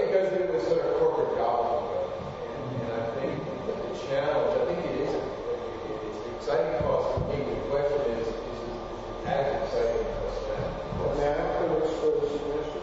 because 0.00 0.28
it 0.32 0.48
was 0.48 0.62
sort 0.64 0.80
of 0.80 0.96
corporate 0.96 1.36
gobbledygook. 1.36 2.08
And, 2.16 2.88
and 2.88 2.92
I 2.96 3.04
think 3.20 3.36
that 3.68 3.78
the 3.84 3.92
challenge, 4.00 4.52
I 4.56 4.62
think 4.64 4.80
it 4.90 4.96
is, 5.06 5.12
it's 5.12 6.20
an 6.24 6.34
exciting 6.40 6.80
cause 6.82 7.14
for 7.14 7.22
me. 7.30 7.46
The 7.46 7.62
question 7.68 8.00
is, 8.16 8.26
is 8.26 8.58
it 8.64 9.28
as 9.28 9.44
exciting 9.60 10.08
as 10.08 10.34
that? 10.50 10.66
May 11.14 11.30
I 11.30 11.36
ask 11.36 11.62
a 11.62 11.66
further 12.00 12.26
suggestion? 12.26 12.82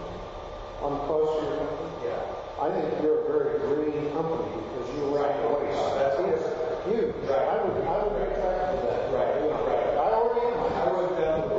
On 0.94 1.00
the 1.00 1.06
close 1.10 1.42
to 1.42 1.46
your 1.50 1.58
company? 1.58 1.90
Yeah. 2.06 2.22
I 2.62 2.70
think 2.70 2.86
you're 3.02 3.18
a 3.18 3.26
very 3.26 3.58
green 3.66 4.14
company 4.14 4.46
because 4.46 4.86
you 4.94 5.10
right 5.10 5.34
away. 5.42 5.74
That's 5.98 6.22
it. 6.22 6.38
You. 6.86 7.10
Right. 7.26 7.50
I 7.50 7.66
would, 7.66 7.82
I 7.82 7.98
would 8.04 8.14
be 8.14 8.22
attracted 8.30 8.78
to 8.78 8.86
that. 8.94 9.10
Right. 9.10 9.42
Right. 9.42 9.98
I 9.98 10.06
already 10.14 10.54
am. 10.54 10.62
I 10.62 10.86
wrote 10.94 11.18
down 11.18 11.50
the 11.50 11.58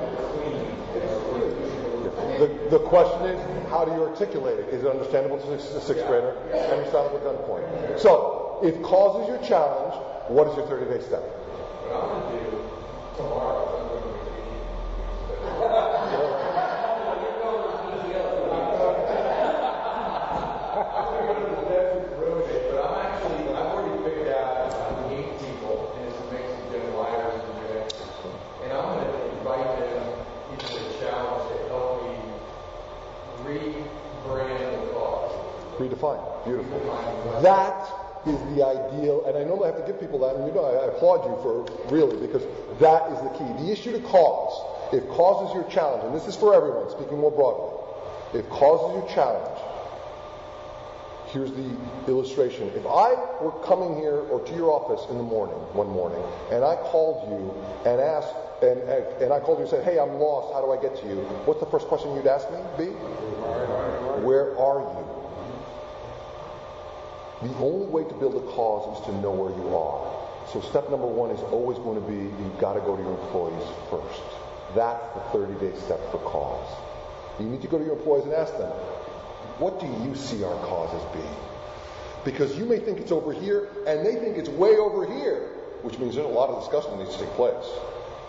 The, 2.46 2.78
the 2.78 2.82
question 2.86 3.26
is, 3.26 3.42
how 3.70 3.82
do 3.84 3.90
you 3.90 4.02
articulate 4.06 4.60
it? 4.60 4.68
Is 4.70 4.84
it 4.84 4.90
understandable 4.90 5.38
to 5.38 5.52
a 5.54 5.58
sixth, 5.58 5.82
sixth 5.82 6.06
grader? 6.06 6.36
And 6.54 6.84
you 6.84 6.90
start 6.90 7.12
with 7.12 7.24
gunpoint. 7.26 7.98
So, 7.98 8.60
if 8.62 8.80
cause 8.82 9.20
is 9.22 9.28
your 9.34 9.38
challenge, 9.42 9.94
what 10.30 10.46
is 10.46 10.54
your 10.56 10.64
30 10.66 10.86
day 10.94 11.00
step? 11.02 11.22
What 11.22 11.90
I'm 11.90 12.22
going 12.22 12.38
to 12.38 12.50
do 12.50 12.56
tomorrow, 13.18 13.66
I'm 13.82 13.88
going 13.88 13.98
to 13.98 14.04
But 20.84 22.84
I'm 22.84 22.94
actually, 23.06 23.46
I've 23.54 23.70
already 23.70 23.94
picked 24.02 24.26
out 24.28 24.66
uh, 24.72 25.08
eight 25.10 25.30
people, 25.38 25.94
and 25.96 26.02
it's 26.08 26.18
a 26.18 26.20
mix 26.32 26.44
of 26.50 26.58
Gen 26.72 26.82
Yers 26.92 27.34
and 27.38 27.54
Gen 27.62 27.70
Xers. 27.86 28.10
And 28.64 28.70
I'm 28.72 28.84
going 28.94 29.06
to 29.06 29.12
invite 29.38 29.70
them 29.78 30.02
into 30.50 30.66
a 30.74 30.76
challenge 30.98 31.44
to 31.50 31.56
help 31.68 31.90
me 32.02 32.14
rebrand 33.44 34.70
the 34.80 34.86
cause. 34.92 35.32
Redefine. 35.78 36.22
Beautiful. 36.44 36.78
That 37.44 37.76
is 38.26 38.40
the 38.56 38.64
ideal, 38.64 39.26
and 39.28 39.36
I 39.36 39.44
normally 39.44 39.68
have 39.70 39.76
to 39.76 39.84
give 39.86 40.00
people 40.00 40.18
that, 40.20 40.34
and 40.36 40.48
you 40.48 40.54
know, 40.54 40.64
I, 40.64 40.88
I 40.88 40.96
applaud 40.96 41.28
you 41.28 41.36
for 41.44 41.68
really, 41.92 42.16
because 42.16 42.42
that 42.80 43.12
is 43.12 43.20
the 43.20 43.28
key. 43.36 43.44
The 43.64 43.70
issue 43.70 43.92
to 43.92 44.00
cause, 44.00 44.94
if 44.94 45.06
cause 45.10 45.50
is 45.50 45.54
your 45.54 45.68
challenge, 45.68 46.04
and 46.04 46.14
this 46.16 46.26
is 46.26 46.34
for 46.34 46.54
everyone, 46.54 46.88
speaking 46.88 47.20
more 47.20 47.30
broadly, 47.30 48.40
if 48.40 48.48
cause 48.48 48.80
is 48.88 49.04
your 49.04 49.08
challenge, 49.14 49.60
here's 51.26 51.52
the 51.52 51.76
illustration. 52.08 52.72
If 52.74 52.86
I 52.86 53.12
were 53.44 53.52
coming 53.60 53.96
here 54.00 54.24
or 54.32 54.40
to 54.40 54.54
your 54.54 54.72
office 54.72 55.04
in 55.10 55.18
the 55.18 55.28
morning, 55.28 55.60
one 55.76 55.88
morning, 55.88 56.24
and 56.50 56.64
I 56.64 56.76
called 56.76 57.28
you 57.28 57.52
and 57.84 58.00
asked, 58.00 58.32
and, 58.64 58.80
and 59.20 59.34
I 59.34 59.40
called 59.40 59.58
you 59.58 59.68
and 59.68 59.70
said, 59.70 59.84
hey, 59.84 59.98
I'm 59.98 60.16
lost, 60.16 60.54
how 60.54 60.64
do 60.64 60.72
I 60.72 60.80
get 60.80 60.96
to 61.02 61.06
you? 61.06 61.20
What's 61.44 61.60
the 61.60 61.68
first 61.68 61.88
question 61.88 62.16
you'd 62.16 62.26
ask 62.26 62.48
me, 62.48 62.56
B? 62.78 62.84
Where 64.24 64.56
are 64.56 64.80
you? 64.80 65.03
The 67.42 67.54
only 67.56 67.86
way 67.86 68.04
to 68.04 68.14
build 68.14 68.36
a 68.36 68.46
cause 68.52 68.98
is 68.98 69.06
to 69.06 69.12
know 69.20 69.32
where 69.32 69.50
you 69.50 69.76
are. 69.76 70.24
So 70.52 70.60
step 70.60 70.90
number 70.90 71.06
one 71.06 71.30
is 71.30 71.40
always 71.50 71.78
going 71.78 72.00
to 72.00 72.06
be 72.06 72.16
you've 72.42 72.58
got 72.58 72.74
to 72.74 72.80
go 72.80 72.96
to 72.96 73.02
your 73.02 73.18
employees 73.20 73.66
first. 73.90 74.22
That's 74.74 75.02
the 75.14 75.20
30-day 75.38 75.78
step 75.80 76.00
for 76.10 76.18
cause. 76.18 76.68
You 77.40 77.46
need 77.46 77.62
to 77.62 77.68
go 77.68 77.78
to 77.78 77.84
your 77.84 77.96
employees 77.96 78.24
and 78.24 78.32
ask 78.32 78.56
them, 78.56 78.70
what 79.58 79.80
do 79.80 79.86
you 79.86 80.14
see 80.14 80.44
our 80.44 80.54
cause 80.66 80.94
as 80.94 81.12
being? 81.12 81.36
Because 82.24 82.56
you 82.56 82.64
may 82.64 82.78
think 82.78 82.98
it's 82.98 83.12
over 83.12 83.32
here, 83.32 83.68
and 83.86 84.04
they 84.04 84.14
think 84.14 84.36
it's 84.36 84.48
way 84.48 84.76
over 84.76 85.06
here, 85.06 85.48
which 85.82 85.98
means 85.98 86.14
there's 86.14 86.26
a 86.26 86.30
lot 86.30 86.48
of 86.48 86.62
discussion 86.62 86.96
that 86.96 87.04
needs 87.04 87.16
to 87.16 87.24
take 87.24 87.34
place. 87.34 87.66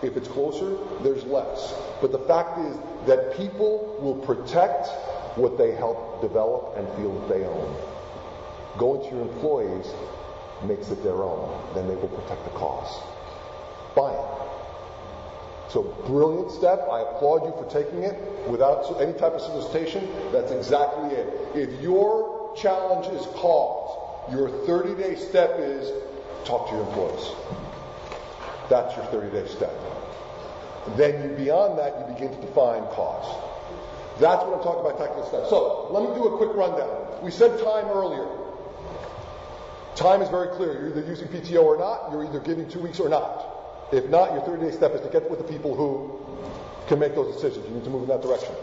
If 0.03 0.17
it's 0.17 0.27
closer, 0.27 0.77
there's 1.01 1.23
less. 1.23 1.73
But 2.01 2.11
the 2.11 2.19
fact 2.19 2.59
is 2.59 2.77
that 3.07 3.37
people 3.37 3.97
will 4.01 4.15
protect 4.15 4.87
what 5.37 5.57
they 5.57 5.71
help 5.71 6.21
develop 6.21 6.75
and 6.77 6.87
feel 6.97 7.17
that 7.19 7.29
they 7.29 7.45
own. 7.45 7.94
Going 8.77 9.01
to 9.09 9.15
your 9.15 9.21
employees 9.21 9.87
makes 10.63 10.89
it 10.89 11.03
their 11.03 11.23
own. 11.23 11.49
Then 11.73 11.87
they 11.87 11.95
will 11.95 12.09
protect 12.09 12.43
the 12.43 12.51
cause. 12.51 13.01
Buy 13.95 14.11
it. 14.11 15.71
So 15.71 15.83
brilliant 16.05 16.51
step. 16.51 16.87
I 16.91 17.01
applaud 17.01 17.45
you 17.45 17.53
for 17.57 17.69
taking 17.71 18.03
it 18.03 18.47
without 18.47 19.01
any 19.01 19.13
type 19.13 19.33
of 19.33 19.41
solicitation. 19.41 20.07
That's 20.31 20.51
exactly 20.51 21.15
it. 21.15 21.27
If 21.55 21.81
your 21.81 22.55
challenge 22.55 23.07
is 23.07 23.25
cause, 23.33 24.31
your 24.31 24.49
30-day 24.49 25.15
step 25.15 25.55
is 25.59 25.91
talk 26.45 26.69
to 26.69 26.75
your 26.75 26.85
employees. 26.87 27.31
That's 28.69 28.95
your 28.95 29.05
30-day 29.05 29.47
step. 29.47 29.73
Then 30.95 31.29
you, 31.29 31.35
beyond 31.35 31.79
that, 31.79 31.97
you 31.99 32.13
begin 32.13 32.29
to 32.35 32.41
define 32.41 32.83
cause. 32.93 33.25
That's 34.19 34.43
what 34.45 34.57
I'm 34.57 34.63
talking 34.63 34.81
about 34.81 34.97
technical 34.97 35.25
steps. 35.27 35.49
So 35.49 35.87
let 35.91 36.07
me 36.07 36.15
do 36.15 36.25
a 36.27 36.37
quick 36.37 36.55
rundown. 36.55 37.23
We 37.23 37.31
said 37.31 37.59
time 37.59 37.85
earlier. 37.87 38.44
Time 39.95 40.21
is 40.21 40.29
very 40.29 40.49
clear. 40.49 40.73
You're 40.73 40.89
either 40.89 41.05
using 41.07 41.27
PTO 41.29 41.63
or 41.63 41.77
not. 41.77 42.11
You're 42.11 42.25
either 42.25 42.39
giving 42.39 42.67
two 42.69 42.79
weeks 42.81 42.99
or 42.99 43.07
not. 43.09 43.87
If 43.91 44.09
not, 44.09 44.33
your 44.33 44.41
30-day 44.41 44.75
step 44.75 44.93
is 44.93 45.01
to 45.01 45.09
get 45.09 45.29
with 45.29 45.39
the 45.39 45.45
people 45.45 45.75
who 45.75 46.19
can 46.87 46.99
make 46.99 47.15
those 47.15 47.33
decisions. 47.33 47.65
You 47.67 47.75
need 47.75 47.83
to 47.85 47.89
move 47.89 48.03
in 48.03 48.09
that 48.09 48.21
direction. 48.21 48.53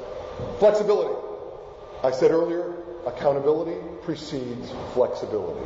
Flexibility. 0.58 1.14
I 2.02 2.10
said 2.10 2.32
earlier, 2.32 2.74
accountability 3.06 3.78
precedes 4.02 4.72
flexibility. 4.92 5.64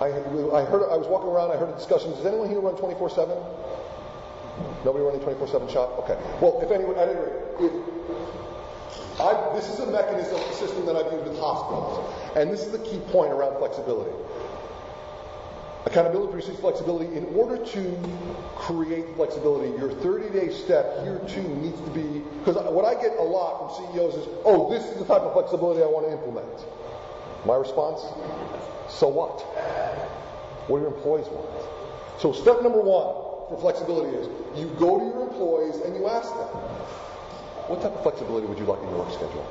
I, 0.00 0.06
I 0.06 0.64
heard. 0.64 0.90
I 0.90 0.96
was 0.96 1.06
walking 1.06 1.28
around. 1.28 1.52
I 1.52 1.56
heard 1.56 1.68
a 1.68 1.76
discussion. 1.76 2.10
Does 2.12 2.26
anyone 2.26 2.48
here 2.48 2.60
run 2.60 2.74
24/7? 2.74 3.28
Nobody 4.84 5.04
running 5.04 5.20
24/7 5.20 5.70
shop. 5.70 5.98
Okay. 6.00 6.18
Well, 6.40 6.60
if 6.62 6.70
anyone, 6.70 6.96
at 6.96 7.08
any 7.08 7.20
rate, 7.20 7.72
if 9.14 9.20
I, 9.20 9.54
this 9.54 9.68
is 9.68 9.78
a 9.78 9.86
mechanism, 9.86 10.34
a 10.34 10.52
system 10.54 10.86
that 10.86 10.96
I've 10.96 11.12
used 11.12 11.24
with 11.24 11.38
hospitals, 11.38 12.12
and 12.34 12.50
this 12.50 12.66
is 12.66 12.72
the 12.72 12.80
key 12.80 12.98
point 13.12 13.32
around 13.32 13.56
flexibility. 13.58 14.10
Accountability 15.86 16.32
precedes 16.32 16.58
flexibility. 16.58 17.14
In 17.16 17.26
order 17.36 17.62
to 17.64 17.98
create 18.56 19.14
flexibility, 19.14 19.70
your 19.78 19.90
30-day 19.90 20.50
step 20.52 21.04
here 21.04 21.20
too 21.28 21.46
needs 21.60 21.78
to 21.82 21.90
be 21.90 22.20
because 22.40 22.56
what 22.72 22.84
I 22.84 23.00
get 23.00 23.16
a 23.18 23.22
lot 23.22 23.76
from 23.76 23.92
CEOs 23.92 24.14
is, 24.14 24.28
"Oh, 24.44 24.70
this 24.70 24.82
is 24.84 24.98
the 24.98 25.04
type 25.04 25.22
of 25.22 25.32
flexibility 25.32 25.82
I 25.82 25.86
want 25.86 26.06
to 26.06 26.12
implement." 26.12 26.64
My 27.44 27.54
response: 27.54 28.00
So 28.88 29.08
what? 29.08 29.42
What 30.66 30.78
do 30.78 30.84
your 30.84 30.94
employees 30.94 31.26
want? 31.28 31.50
So 32.18 32.32
step 32.32 32.62
number 32.62 32.80
one 32.80 33.14
for 33.48 33.58
flexibility 33.60 34.16
is 34.16 34.26
you 34.58 34.66
go 34.78 34.98
to 34.98 35.04
your 35.04 35.22
employees 35.28 35.76
and 35.84 35.94
you 35.94 36.08
ask 36.08 36.32
them, 36.34 36.48
what 37.68 37.80
type 37.80 37.92
of 37.92 38.02
flexibility 38.02 38.46
would 38.46 38.58
you 38.58 38.64
like 38.64 38.80
in 38.82 38.88
your 38.90 38.98
work 38.98 39.12
schedule? 39.12 39.46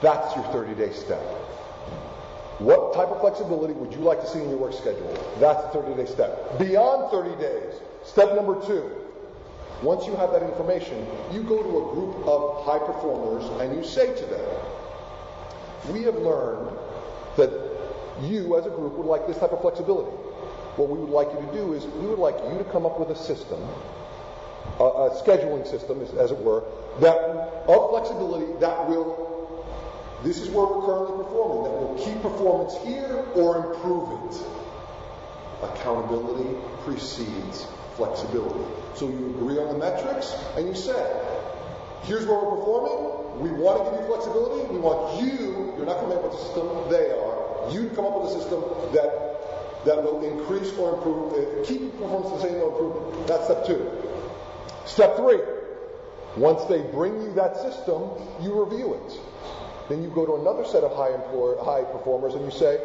That's 0.00 0.34
your 0.34 0.44
30-day 0.46 0.92
step. 0.92 1.20
What 2.58 2.94
type 2.94 3.08
of 3.08 3.20
flexibility 3.20 3.74
would 3.74 3.92
you 3.92 4.00
like 4.00 4.20
to 4.20 4.26
see 4.26 4.40
in 4.40 4.48
your 4.48 4.58
work 4.58 4.72
schedule? 4.72 5.12
That's 5.38 5.60
the 5.72 5.80
30-day 5.80 6.06
step. 6.06 6.58
Beyond 6.58 7.10
30 7.10 7.40
days, 7.40 7.74
step 8.04 8.34
number 8.34 8.54
two. 8.66 8.90
Once 9.82 10.06
you 10.06 10.16
have 10.16 10.32
that 10.32 10.42
information, 10.42 11.06
you 11.30 11.42
go 11.42 11.62
to 11.62 11.68
a 11.68 11.94
group 11.94 12.16
of 12.26 12.64
high 12.64 12.78
performers 12.78 13.44
and 13.60 13.76
you 13.76 13.84
say 13.84 14.14
to 14.14 14.24
them, 14.26 14.48
we 15.92 16.02
have 16.02 16.16
learned 16.16 16.74
that 17.36 17.52
you 18.22 18.56
as 18.56 18.64
a 18.64 18.70
group 18.70 18.94
would 18.94 19.06
like 19.06 19.26
this 19.26 19.36
type 19.36 19.52
of 19.52 19.60
flexibility. 19.60 20.10
What 20.80 20.88
we 20.88 20.98
would 20.98 21.10
like 21.10 21.28
you 21.28 21.44
to 21.44 21.52
do 21.52 21.74
is 21.74 21.84
we 21.84 22.06
would 22.06 22.18
like 22.18 22.36
you 22.50 22.56
to 22.56 22.64
come 22.72 22.86
up 22.86 22.98
with 22.98 23.10
a 23.10 23.16
system 23.16 23.60
a, 24.78 24.84
a 24.84 25.22
scheduling 25.22 25.66
system, 25.66 26.00
as, 26.18 26.30
it 26.30 26.38
were, 26.38 26.64
that 27.00 27.16
of 27.68 27.90
flexibility 27.90 28.52
that 28.60 28.88
will. 28.88 29.26
This 30.22 30.40
is 30.40 30.48
where 30.48 30.64
we're 30.64 30.86
currently 30.86 31.24
performing. 31.24 31.64
That 31.64 31.78
will 31.78 31.94
keep 32.02 32.22
performance 32.22 32.74
here 32.84 33.24
or 33.34 33.72
improve 33.72 34.08
it. 34.24 34.40
Accountability 35.62 36.56
precedes 36.84 37.66
flexibility. 37.96 38.64
So 38.94 39.08
you 39.08 39.26
agree 39.36 39.58
on 39.58 39.72
the 39.72 39.78
metrics 39.78 40.34
and 40.56 40.66
you 40.66 40.74
say, 40.74 40.96
here's 42.04 42.26
where 42.26 42.38
we're 42.38 42.56
performing. 42.56 43.40
We 43.40 43.50
want 43.52 43.84
to 43.84 43.90
give 43.90 44.00
you 44.00 44.14
flexibility. 44.14 44.72
We 44.72 44.78
want 44.78 45.22
you, 45.22 45.74
you're 45.76 45.86
not 45.86 46.00
coming 46.00 46.16
up 46.16 46.24
with 46.24 46.32
a 46.32 46.38
system, 46.38 46.66
they 46.90 47.12
are. 47.12 47.72
You 47.72 47.90
come 47.90 48.06
up 48.06 48.22
with 48.22 48.32
a 48.32 48.40
system 48.40 48.64
that 48.94 49.26
that 49.84 50.02
will 50.02 50.24
increase 50.24 50.76
or 50.76 50.96
improve, 50.96 51.32
uh, 51.32 51.64
keep 51.64 51.92
performance 51.92 52.42
the 52.42 52.48
same 52.48 52.56
or 52.56 52.70
improve. 52.72 53.26
That's 53.28 53.44
step 53.44 53.66
two. 53.66 53.86
Step 54.84 55.16
three, 55.16 55.38
once 56.36 56.64
they 56.64 56.82
bring 56.92 57.20
you 57.22 57.32
that 57.32 57.56
system, 57.56 58.10
you 58.40 58.62
review 58.62 58.94
it. 58.94 59.20
Then 59.88 60.02
you 60.02 60.10
go 60.10 60.26
to 60.26 60.34
another 60.34 60.64
set 60.64 60.84
of 60.84 60.94
high, 60.96 61.14
employer, 61.14 61.56
high 61.64 61.84
performers 61.84 62.34
and 62.34 62.44
you 62.44 62.50
say, 62.50 62.78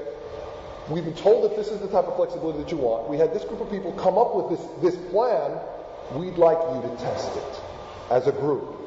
we've 0.90 1.04
been 1.04 1.14
told 1.16 1.44
that 1.50 1.58
this 1.58 1.68
is 1.68 1.82
the 1.82 1.88
type 1.88 2.06
of 2.06 2.16
flexibility 2.16 2.60
that 2.60 2.72
you 2.72 2.78
want. 2.78 3.10
We 3.10 3.18
had 3.18 3.34
this 3.34 3.44
group 3.44 3.60
of 3.60 3.70
people 3.70 3.92
come 3.94 4.18
up 4.18 4.36
with 4.36 4.58
this, 4.58 4.94
this 4.94 5.12
plan. 5.12 5.60
We'd 6.14 6.38
like 6.38 6.58
you 6.76 6.82
to 6.82 6.96
test 6.98 7.36
it 7.36 7.62
as 8.10 8.28
a 8.28 8.32
group. 8.32 8.78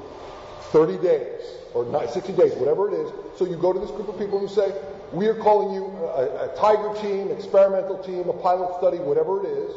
30 0.72 0.98
days 0.98 1.40
or 1.74 1.84
60 2.08 2.32
days, 2.32 2.54
whatever 2.54 2.88
it 2.88 2.94
is. 2.94 3.12
So 3.36 3.44
you 3.44 3.56
go 3.56 3.72
to 3.72 3.78
this 3.78 3.90
group 3.90 4.08
of 4.08 4.18
people 4.18 4.38
and 4.38 4.48
you 4.48 4.54
say, 4.54 4.74
We 5.12 5.26
are 5.26 5.34
calling 5.34 5.74
you 5.74 5.84
a, 5.84 6.50
a 6.50 6.56
tiger 6.56 6.94
team, 7.00 7.30
experimental 7.30 7.98
team, 7.98 8.28
a 8.28 8.32
pilot 8.32 8.74
study, 8.78 8.98
whatever 8.98 9.44
it 9.44 9.48
is, 9.48 9.74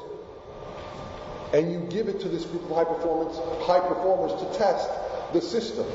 and 1.54 1.72
you 1.72 1.80
give 1.90 2.08
it 2.08 2.20
to 2.22 2.30
this 2.30 2.46
group 2.46 2.64
of 2.64 2.76
high 2.76 2.84
performance 2.84 3.38
high 3.66 3.80
performers 3.80 4.34
to 4.42 4.58
test 4.58 4.90
the 5.34 5.42
system. 5.42 5.86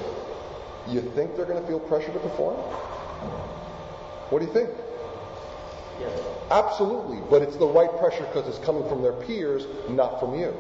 You 0.89 1.01
think 1.01 1.37
they're 1.37 1.47
going 1.47 1.61
to 1.61 1.69
feel 1.69 1.81
pressure 1.81 2.13
to 2.13 2.19
perform? 2.19 2.57
What 4.31 4.41
do 4.41 4.47
you 4.47 4.53
think? 4.53 4.71
Yes. 6.01 6.21
Absolutely, 6.51 7.21
but 7.31 7.43
it's 7.43 7.57
the 7.57 7.67
right 7.67 7.91
pressure 7.99 8.25
because 8.25 8.49
it's 8.49 8.65
coming 8.65 8.89
from 8.89 9.03
their 9.03 9.13
peers, 9.13 9.67
not 9.89 10.21
from 10.21 10.39
you. 10.39 10.55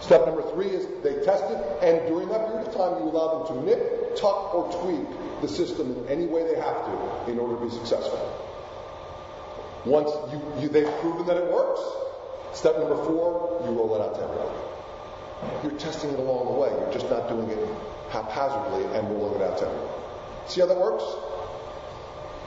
Step 0.00 0.26
number 0.26 0.42
three 0.52 0.68
is 0.68 0.86
they 1.02 1.24
test 1.24 1.44
it, 1.44 1.82
and 1.82 2.06
during 2.06 2.28
that 2.28 2.46
period 2.46 2.68
of 2.68 2.74
time, 2.74 3.02
you 3.02 3.10
allow 3.10 3.42
them 3.42 3.56
to 3.56 3.64
nip, 3.66 4.16
tuck, 4.16 4.54
or 4.54 4.70
tweak 4.82 5.40
the 5.40 5.48
system 5.48 5.90
in 5.92 6.08
any 6.08 6.26
way 6.26 6.44
they 6.44 6.60
have 6.60 6.84
to 6.84 7.30
in 7.30 7.38
order 7.38 7.56
to 7.56 7.64
be 7.64 7.70
successful. 7.70 8.18
Once 9.84 10.10
you, 10.32 10.62
you, 10.62 10.68
they've 10.68 10.92
proven 11.00 11.26
that 11.26 11.36
it 11.36 11.52
works, 11.52 11.80
step 12.52 12.78
number 12.78 12.96
four, 13.04 13.62
you 13.64 13.70
roll 13.70 13.94
it 13.96 14.00
out 14.00 14.14
to 14.14 14.22
everybody. 14.22 14.68
You're 15.62 15.78
testing 15.78 16.10
it 16.10 16.18
along 16.18 16.46
the 16.46 16.60
way. 16.60 16.68
You're 16.70 16.92
just 16.92 17.08
not 17.10 17.28
doing 17.28 17.48
it 17.50 17.58
haphazardly 18.10 18.84
and 18.96 19.08
rolling 19.10 19.40
it 19.40 19.44
out 19.44 19.58
to 19.58 19.66
everyone. 19.66 19.94
See 20.46 20.60
how 20.60 20.66
that 20.66 20.78
works? 20.78 21.04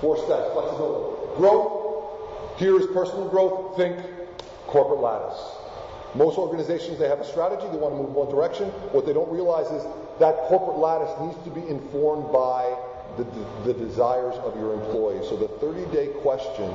Four 0.02 0.18
steps, 0.18 0.52
flexibility. 0.54 1.38
Growth. 1.38 2.58
Here 2.58 2.78
is 2.80 2.88
personal 2.88 3.30
growth. 3.30 3.78
Think 3.78 3.98
corporate 4.68 5.00
lattice. 5.00 5.40
Most 6.16 6.38
organizations, 6.38 7.00
they 7.00 7.08
have 7.08 7.20
a 7.20 7.26
strategy. 7.26 7.64
They 7.72 7.78
want 7.78 7.96
to 7.96 8.02
move 8.02 8.12
one 8.12 8.30
direction. 8.30 8.70
What 8.92 9.06
they 9.06 9.14
don't 9.14 9.32
realize 9.32 9.68
is 9.72 9.84
that 10.20 10.36
corporate 10.50 10.78
lattice 10.78 11.14
needs 11.22 11.40
to 11.46 11.52
be 11.52 11.66
informed 11.70 12.34
by 12.34 12.76
the, 13.18 13.24
the, 13.24 13.74
the 13.74 13.74
desires 13.74 14.36
of 14.44 14.58
your 14.58 14.74
employees. 14.74 15.30
So 15.30 15.38
the 15.38 15.48
30-day 15.64 16.20
question, 16.20 16.68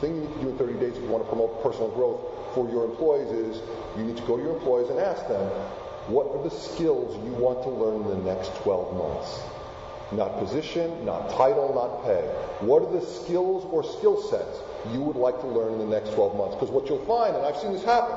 thing 0.00 0.14
you 0.14 0.20
need 0.22 0.34
to 0.34 0.40
do 0.42 0.48
in 0.50 0.58
30 0.58 0.72
days 0.74 0.96
if 0.96 1.02
you 1.02 1.08
want 1.08 1.24
to 1.24 1.28
promote 1.28 1.62
personal 1.62 1.88
growth 1.90 2.20
for 2.56 2.68
your 2.72 2.86
employees 2.86 3.28
is 3.28 3.60
you 3.98 4.04
need 4.04 4.16
to 4.16 4.22
go 4.24 4.38
to 4.38 4.42
your 4.42 4.56
employees 4.56 4.88
and 4.88 4.98
ask 4.98 5.28
them, 5.28 5.44
what 6.08 6.24
are 6.32 6.42
the 6.42 6.50
skills 6.50 7.12
you 7.20 7.36
want 7.36 7.62
to 7.62 7.68
learn 7.68 8.00
in 8.00 8.24
the 8.24 8.32
next 8.32 8.56
12 8.64 8.96
months? 8.96 9.44
Not 10.10 10.40
position, 10.40 11.04
not 11.04 11.28
title, 11.36 11.76
not 11.76 12.00
pay. 12.08 12.24
What 12.64 12.80
are 12.80 12.92
the 12.96 13.04
skills 13.04 13.68
or 13.68 13.84
skill 13.84 14.16
sets 14.16 14.64
you 14.94 15.04
would 15.04 15.20
like 15.20 15.36
to 15.44 15.46
learn 15.46 15.76
in 15.76 15.78
the 15.84 15.92
next 15.92 16.16
12 16.16 16.32
months? 16.38 16.54
Because 16.56 16.72
what 16.72 16.88
you'll 16.88 17.04
find, 17.04 17.36
and 17.36 17.44
I've 17.44 17.60
seen 17.60 17.76
this 17.76 17.84
happen, 17.84 18.16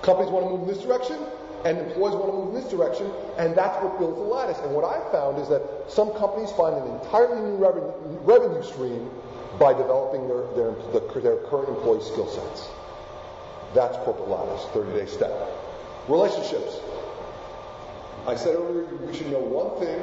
companies 0.00 0.32
want 0.32 0.48
to 0.48 0.50
move 0.56 0.64
in 0.64 0.68
this 0.72 0.80
direction, 0.80 1.20
and 1.68 1.76
employees 1.76 2.16
want 2.16 2.32
to 2.32 2.36
move 2.40 2.48
in 2.54 2.56
this 2.56 2.72
direction, 2.72 3.12
and 3.36 3.52
that's 3.52 3.76
what 3.84 4.00
builds 4.00 4.16
the 4.16 4.24
lattice. 4.24 4.56
And 4.64 4.72
what 4.72 4.88
I've 4.88 5.04
found 5.12 5.36
is 5.36 5.52
that 5.52 5.60
some 5.92 6.16
companies 6.16 6.48
find 6.56 6.72
an 6.72 6.88
entirely 6.88 7.36
new 7.44 7.60
revenue, 7.60 7.92
revenue 8.24 8.64
stream 8.64 9.12
by 9.60 9.76
developing 9.76 10.24
their, 10.24 10.48
their, 10.56 10.72
their 11.20 11.36
current 11.52 11.68
employee 11.68 12.00
skill 12.00 12.30
sets. 12.30 12.70
That's 13.74 13.96
corporate 13.98 14.28
lattice, 14.28 14.66
30 14.72 14.92
day 14.92 15.06
step. 15.06 15.32
Relationships. 16.08 16.80
I 18.26 18.34
said 18.36 18.54
earlier 18.54 18.84
we 18.96 19.16
should 19.16 19.30
know 19.30 19.38
one 19.38 19.78
thing 19.80 20.00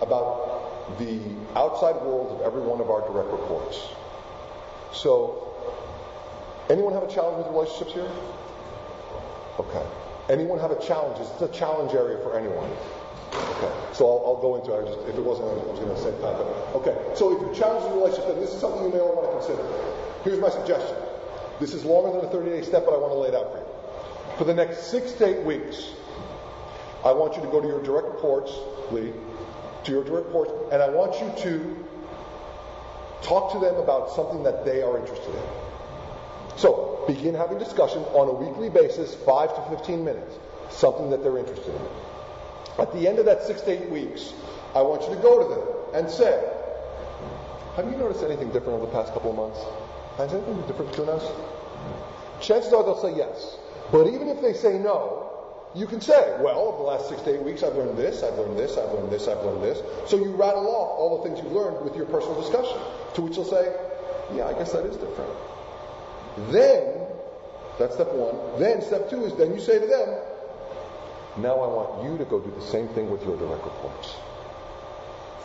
about 0.00 0.98
the 0.98 1.20
outside 1.58 1.96
world 2.02 2.40
of 2.40 2.46
every 2.46 2.60
one 2.60 2.80
of 2.80 2.90
our 2.90 3.00
direct 3.08 3.30
reports. 3.30 3.80
So, 4.92 5.54
anyone 6.70 6.92
have 6.92 7.02
a 7.02 7.12
challenge 7.12 7.44
with 7.44 7.54
relationships 7.54 7.92
here? 7.92 8.10
Okay. 9.58 9.86
Anyone 10.28 10.58
have 10.58 10.70
a 10.70 10.80
challenge? 10.80 11.20
It's 11.20 11.42
a 11.42 11.48
challenge 11.48 11.92
area 11.92 12.18
for 12.18 12.38
anyone. 12.38 12.70
Okay. 13.34 13.72
So 13.92 14.06
I'll, 14.06 14.34
I'll 14.34 14.42
go 14.42 14.56
into 14.56 14.72
it. 14.72 15.08
If 15.08 15.16
it 15.16 15.22
wasn't, 15.24 15.48
I 15.48 15.54
was 15.66 15.78
going 15.78 15.94
to 15.94 16.00
say 16.00 16.10
that. 16.10 16.36
Okay. 16.78 16.96
So 17.14 17.34
if 17.34 17.40
you're 17.42 17.54
challenged 17.54 17.86
in 17.86 17.92
a 17.92 17.96
relationship, 17.96 18.34
then 18.34 18.40
this 18.40 18.54
is 18.54 18.60
something 18.60 18.82
you 18.84 18.90
may 18.90 19.00
all 19.00 19.14
want 19.14 19.28
to 19.28 19.34
consider. 19.38 19.62
Here's 20.24 20.40
my 20.40 20.48
suggestion. 20.48 20.96
This 21.60 21.72
is 21.72 21.84
longer 21.84 22.20
than 22.20 22.28
a 22.28 22.32
30-day 22.32 22.62
step, 22.62 22.84
but 22.84 22.94
I 22.94 22.98
want 22.98 23.12
to 23.12 23.18
lay 23.18 23.28
it 23.28 23.34
out 23.34 23.52
for 23.52 23.58
you. 23.58 24.38
For 24.38 24.44
the 24.44 24.54
next 24.54 24.90
six 24.90 25.12
to 25.12 25.26
eight 25.26 25.44
weeks, 25.44 25.90
I 27.04 27.12
want 27.12 27.36
you 27.36 27.42
to 27.42 27.48
go 27.48 27.60
to 27.60 27.66
your 27.66 27.82
direct 27.82 28.08
reports, 28.08 28.52
Lee, 28.90 29.12
to 29.84 29.92
your 29.92 30.02
direct 30.02 30.26
reports, 30.26 30.52
and 30.72 30.82
I 30.82 30.88
want 30.88 31.20
you 31.20 31.42
to 31.44 31.86
talk 33.22 33.52
to 33.52 33.58
them 33.58 33.76
about 33.76 34.10
something 34.10 34.42
that 34.42 34.64
they 34.64 34.82
are 34.82 34.98
interested 34.98 35.34
in. 35.34 35.42
So, 36.56 37.04
begin 37.06 37.34
having 37.34 37.58
discussion 37.58 38.02
on 38.14 38.28
a 38.28 38.32
weekly 38.32 38.70
basis, 38.70 39.14
5 39.14 39.54
to 39.54 39.76
15 39.76 40.04
minutes, 40.04 40.38
something 40.70 41.10
that 41.10 41.22
they're 41.22 41.38
interested 41.38 41.74
in. 41.74 41.80
At 42.78 42.92
the 42.92 43.06
end 43.06 43.18
of 43.18 43.26
that 43.26 43.42
six 43.44 43.60
to 43.62 43.70
eight 43.70 43.88
weeks, 43.90 44.32
I 44.74 44.82
want 44.82 45.02
you 45.02 45.14
to 45.14 45.22
go 45.22 45.38
to 45.38 45.54
them 45.54 46.02
and 46.02 46.10
say, 46.10 46.42
Have 47.76 47.86
you 47.90 47.96
noticed 47.96 48.24
anything 48.24 48.50
different 48.50 48.80
over 48.80 48.86
the 48.86 48.92
past 48.92 49.12
couple 49.12 49.30
of 49.30 49.36
months? 49.36 49.60
Has 50.16 50.32
anything 50.32 50.60
different 50.66 50.90
between 50.90 51.08
us? 51.08 51.24
Chances 52.40 52.72
are 52.72 52.84
they'll 52.84 53.00
say 53.00 53.16
yes. 53.16 53.56
But 53.90 54.06
even 54.06 54.28
if 54.28 54.40
they 54.40 54.52
say 54.52 54.78
no, 54.78 55.30
you 55.74 55.86
can 55.86 56.00
say, 56.00 56.36
well, 56.40 56.58
over 56.58 56.76
the 56.78 56.82
last 56.84 57.08
six 57.08 57.20
to 57.22 57.34
eight 57.34 57.42
weeks, 57.42 57.62
I've 57.62 57.74
learned 57.74 57.98
this, 57.98 58.22
I've 58.22 58.38
learned 58.38 58.56
this, 58.56 58.78
I've 58.78 58.92
learned 58.92 59.10
this, 59.10 59.26
I've 59.26 59.44
learned 59.44 59.62
this. 59.62 59.82
So 60.08 60.16
you 60.16 60.30
rattle 60.36 60.68
off 60.68 60.98
all 60.98 61.18
the 61.22 61.28
things 61.28 61.42
you've 61.42 61.52
learned 61.52 61.84
with 61.84 61.96
your 61.96 62.06
personal 62.06 62.40
discussion, 62.40 62.78
to 63.14 63.22
which 63.22 63.34
they'll 63.34 63.44
say, 63.44 63.74
yeah, 64.34 64.46
I 64.46 64.52
guess 64.52 64.72
that 64.72 64.86
is 64.86 64.96
different. 64.96 65.32
Then, 66.50 67.06
that's 67.78 67.94
step 67.94 68.12
one. 68.12 68.60
Then 68.60 68.82
step 68.82 69.10
two 69.10 69.24
is 69.24 69.34
then 69.34 69.52
you 69.52 69.60
say 69.60 69.80
to 69.80 69.86
them, 69.86 70.08
now 71.38 71.58
I 71.58 71.66
want 71.66 72.04
you 72.04 72.16
to 72.18 72.24
go 72.24 72.38
do 72.38 72.52
the 72.52 72.62
same 72.62 72.86
thing 72.88 73.10
with 73.10 73.24
your 73.24 73.36
direct 73.36 73.64
reports. 73.64 74.14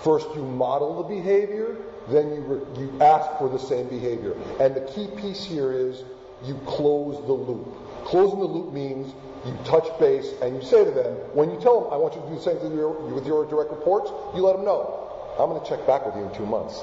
First, 0.03 0.27
you 0.35 0.43
model 0.43 1.01
the 1.01 1.15
behavior, 1.15 1.75
then 2.11 2.33
you, 2.33 2.41
re- 2.41 2.79
you 2.81 3.01
ask 3.01 3.37
for 3.37 3.49
the 3.49 3.59
same 3.59 3.87
behavior. 3.87 4.33
And 4.59 4.75
the 4.75 4.81
key 4.81 5.07
piece 5.17 5.43
here 5.43 5.71
is 5.71 6.03
you 6.43 6.55
close 6.65 7.15
the 7.25 7.33
loop. 7.33 7.67
Closing 8.05 8.39
the 8.39 8.45
loop 8.45 8.73
means 8.73 9.13
you 9.45 9.57
touch 9.65 9.87
base 9.99 10.33
and 10.41 10.55
you 10.55 10.61
say 10.61 10.83
to 10.83 10.91
them, 10.91 11.13
when 11.33 11.49
you 11.49 11.59
tell 11.59 11.81
them, 11.81 11.93
I 11.93 11.97
want 11.97 12.15
you 12.15 12.21
to 12.21 12.27
do 12.27 12.35
the 12.35 12.41
same 12.41 12.57
thing 12.57 12.71
with 12.71 12.79
your, 12.79 12.91
with 12.91 13.27
your 13.27 13.45
direct 13.45 13.71
reports, 13.71 14.11
you 14.35 14.41
let 14.41 14.55
them 14.55 14.65
know, 14.65 15.07
I'm 15.39 15.49
going 15.49 15.61
to 15.61 15.67
check 15.67 15.85
back 15.87 16.05
with 16.05 16.15
you 16.15 16.23
in 16.23 16.35
two 16.35 16.45
months 16.45 16.81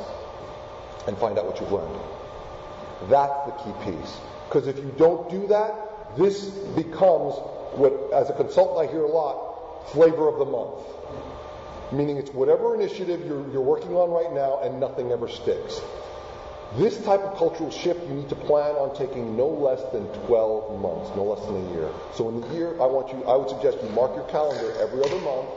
and 1.06 1.16
find 1.18 1.38
out 1.38 1.46
what 1.46 1.60
you've 1.60 1.72
learned. 1.72 2.00
That's 3.08 3.46
the 3.46 3.52
key 3.62 3.90
piece. 3.90 4.16
Because 4.48 4.66
if 4.66 4.78
you 4.78 4.94
don't 4.96 5.28
do 5.30 5.46
that, 5.48 6.16
this 6.16 6.48
becomes 6.74 7.34
what, 7.76 7.92
as 8.14 8.30
a 8.30 8.32
consultant, 8.32 8.88
I 8.88 8.90
hear 8.90 9.02
a 9.02 9.08
lot, 9.08 9.90
flavor 9.92 10.28
of 10.28 10.38
the 10.38 10.46
month. 10.46 10.80
Meaning 11.92 12.16
it's 12.16 12.30
whatever 12.30 12.74
initiative 12.74 13.24
you're, 13.26 13.48
you're 13.50 13.62
working 13.62 13.92
on 13.92 14.10
right 14.10 14.32
now 14.32 14.60
and 14.62 14.80
nothing 14.80 15.12
ever 15.12 15.28
sticks. 15.28 15.80
This 16.74 17.00
type 17.04 17.20
of 17.20 17.38
cultural 17.38 17.70
shift 17.70 18.02
you 18.08 18.14
need 18.14 18.28
to 18.28 18.34
plan 18.34 18.74
on 18.74 18.94
taking 18.96 19.36
no 19.36 19.46
less 19.46 19.80
than 19.92 20.06
12 20.26 20.80
months, 20.80 21.14
no 21.14 21.24
less 21.24 21.44
than 21.46 21.56
a 21.56 21.72
year. 21.72 21.88
So 22.12 22.28
in 22.28 22.40
the 22.40 22.48
year, 22.48 22.74
I 22.82 22.86
want 22.86 23.12
you, 23.12 23.24
I 23.24 23.36
would 23.36 23.48
suggest 23.48 23.78
you 23.82 23.88
mark 23.90 24.16
your 24.16 24.26
calendar 24.26 24.74
every 24.80 25.00
other 25.00 25.18
month, 25.20 25.48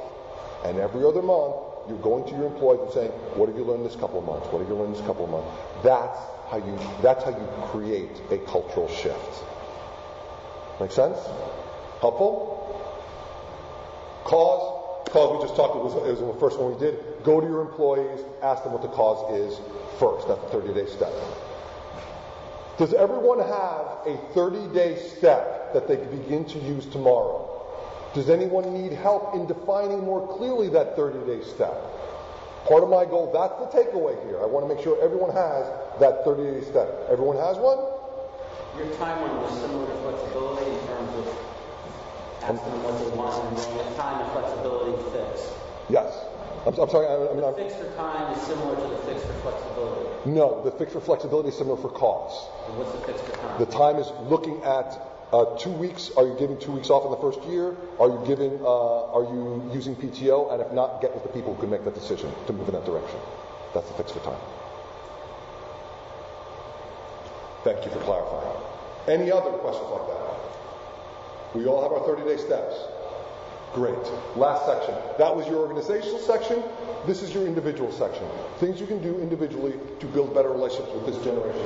and 0.66 0.78
every 0.78 1.04
other 1.04 1.24
month 1.24 1.56
you're 1.90 1.98
going 1.98 2.24
to 2.30 2.32
your 2.38 2.46
employees 2.46 2.82
and 2.82 2.92
saying, 2.94 3.12
"What 3.34 3.50
have 3.50 3.58
you 3.58 3.64
learned 3.64 3.86
this 3.86 3.96
couple 3.96 4.20
of 4.20 4.26
months? 4.26 4.48
What 4.54 4.60
have 4.60 4.70
you 4.70 4.76
learned 4.76 4.94
this 4.94 5.02
couple 5.02 5.26
of 5.26 5.32
months?" 5.32 5.50
That's 5.84 6.20
how 6.48 6.58
you, 6.58 6.78
that's 7.02 7.24
how 7.24 7.32
you 7.32 7.48
create 7.74 8.22
a 8.30 8.38
cultural 8.38 8.88
shift. 8.88 9.44
Make 10.80 10.92
sense? 10.92 11.18
Helpful? 12.00 12.56
Cause? 14.24 14.79
Cause 15.06 15.36
we 15.36 15.42
just 15.42 15.56
talked, 15.56 15.76
it 15.76 15.82
was, 15.82 15.96
it 16.08 16.22
was 16.22 16.34
the 16.34 16.40
first 16.40 16.60
one 16.60 16.74
we 16.74 16.80
did. 16.80 17.00
Go 17.24 17.42
to 17.42 17.48
your 17.48 17.62
employees, 17.62 18.20
ask 18.44 18.64
them 18.64 18.74
what 18.74 18.84
the 18.84 18.90
cause 18.90 19.26
is 19.34 19.60
first. 19.98 20.28
That's 20.28 20.42
the 20.52 20.62
30 20.62 20.74
day 20.74 20.86
step. 20.86 21.12
Does 22.78 22.94
everyone 22.94 23.40
have 23.40 24.06
a 24.06 24.18
30 24.34 24.74
day 24.74 24.98
step 25.18 25.74
that 25.74 25.88
they 25.88 25.98
can 25.98 26.10
begin 26.12 26.46
to 26.46 26.60
use 26.60 26.86
tomorrow? 26.86 27.50
Does 28.14 28.30
anyone 28.30 28.74
need 28.74 28.94
help 28.94 29.36
in 29.36 29.48
defining 29.48 30.00
more 30.00 30.26
clearly 30.38 30.70
that 30.70 30.96
30 30.96 31.26
day 31.26 31.44
step? 31.44 31.74
Part 32.68 32.84
of 32.84 32.90
my 32.90 33.06
goal, 33.06 33.32
that's 33.34 33.58
the 33.58 33.68
takeaway 33.74 34.14
here. 34.28 34.42
I 34.42 34.46
want 34.46 34.68
to 34.68 34.74
make 34.74 34.84
sure 34.84 35.02
everyone 35.02 35.32
has 35.32 35.66
that 36.00 36.24
30 36.24 36.44
day 36.44 36.62
step. 36.66 36.88
Everyone 37.10 37.38
has 37.38 37.58
one? 37.58 37.82
Your 38.78 38.88
timeline 38.96 39.42
was 39.42 39.60
similar 39.60 39.88
to 39.90 39.96
flexibility 40.06 40.70
in 40.72 40.80
terms 40.88 41.12
of 41.18 41.26
asking 42.42 42.72
them 42.72 42.84
what 42.84 42.96
they 43.00 43.10
want 43.18 43.36
and 43.50 43.58
then 43.58 43.78
the 43.78 43.96
time 43.96 44.22
and 44.22 44.32
flexibility 44.32 44.94
fixed. 45.12 45.54
Yes. 45.90 46.12
I'm, 46.66 46.74
I'm 46.76 46.90
sorry. 46.90 47.08
I, 47.08 47.16
I 47.16 47.34
mean, 47.34 47.42
The 47.42 47.48
I'm, 47.48 47.56
fix 47.56 47.76
for 47.76 47.90
time 47.96 48.34
is 48.36 48.42
similar 48.44 48.76
to 48.76 48.88
the 48.88 48.98
fix 49.08 49.24
for 49.24 49.34
flexibility. 49.48 50.30
no, 50.30 50.62
the 50.64 50.72
fix 50.72 50.94
for 50.94 51.00
flexibility 51.02 51.50
is 51.50 51.58
similar 51.58 51.78
for 51.78 51.90
cause. 51.90 52.36
And 52.68 52.78
what's 52.78 52.92
the 52.92 53.02
fix 53.08 53.22
for 53.22 53.32
time? 53.38 53.60
The 53.60 53.66
time 53.72 53.96
is 53.98 54.08
looking 54.30 54.62
at 54.64 54.92
uh, 55.32 55.56
two 55.58 55.72
weeks. 55.72 56.12
Are 56.18 56.26
you 56.28 56.36
giving 56.40 56.58
two 56.60 56.72
weeks 56.72 56.90
off 56.90 57.06
in 57.06 57.12
the 57.12 57.22
first 57.24 57.42
year? 57.48 57.76
Are 58.00 58.10
you 58.10 58.22
giving? 58.26 58.60
Uh, 58.62 59.14
are 59.16 59.24
you 59.24 59.72
using 59.74 59.96
PTO? 59.96 60.52
And 60.52 60.62
if 60.62 60.72
not, 60.74 61.02
get 61.02 61.14
with 61.14 61.24
the 61.24 61.30
people 61.30 61.54
who 61.56 61.62
can 61.62 61.70
make 61.70 61.86
that 61.86 61.94
decision 61.96 62.32
to 62.48 62.54
move 62.54 62.68
in 62.68 62.74
that 62.76 62.86
direction. 62.86 63.20
That's 63.74 63.88
the 63.88 63.94
fix 63.96 64.12
for 64.12 64.20
time. 64.20 64.42
Thank 67.64 67.86
you 67.86 67.92
for 67.92 68.00
clarifying. 68.00 68.58
Any 69.08 69.32
other 69.32 69.52
questions 69.60 69.88
like 69.92 70.08
that? 70.08 70.29
We 71.56 71.66
all 71.66 71.82
have 71.82 71.92
our 71.92 72.08
30-day 72.08 72.38
steps. 72.38 72.76
Great. 73.74 73.98
Last 74.36 74.66
section. 74.66 74.96
That 75.18 75.36
was 75.36 75.48
your 75.48 75.58
organizational 75.58 76.20
section. 76.20 76.64
This 77.06 77.22
is 77.22 77.34
your 77.34 77.46
individual 77.46 77.92
section. 77.92 78.28
Things 78.58 78.80
you 78.80 78.88
can 78.88 79.02
do 79.02 79.20
individually 79.20 79.74
to 80.00 80.06
build 80.08 80.34
better 80.34 80.50
relationships 80.50 80.94
with 80.94 81.06
this 81.06 81.24
generation. 81.24 81.66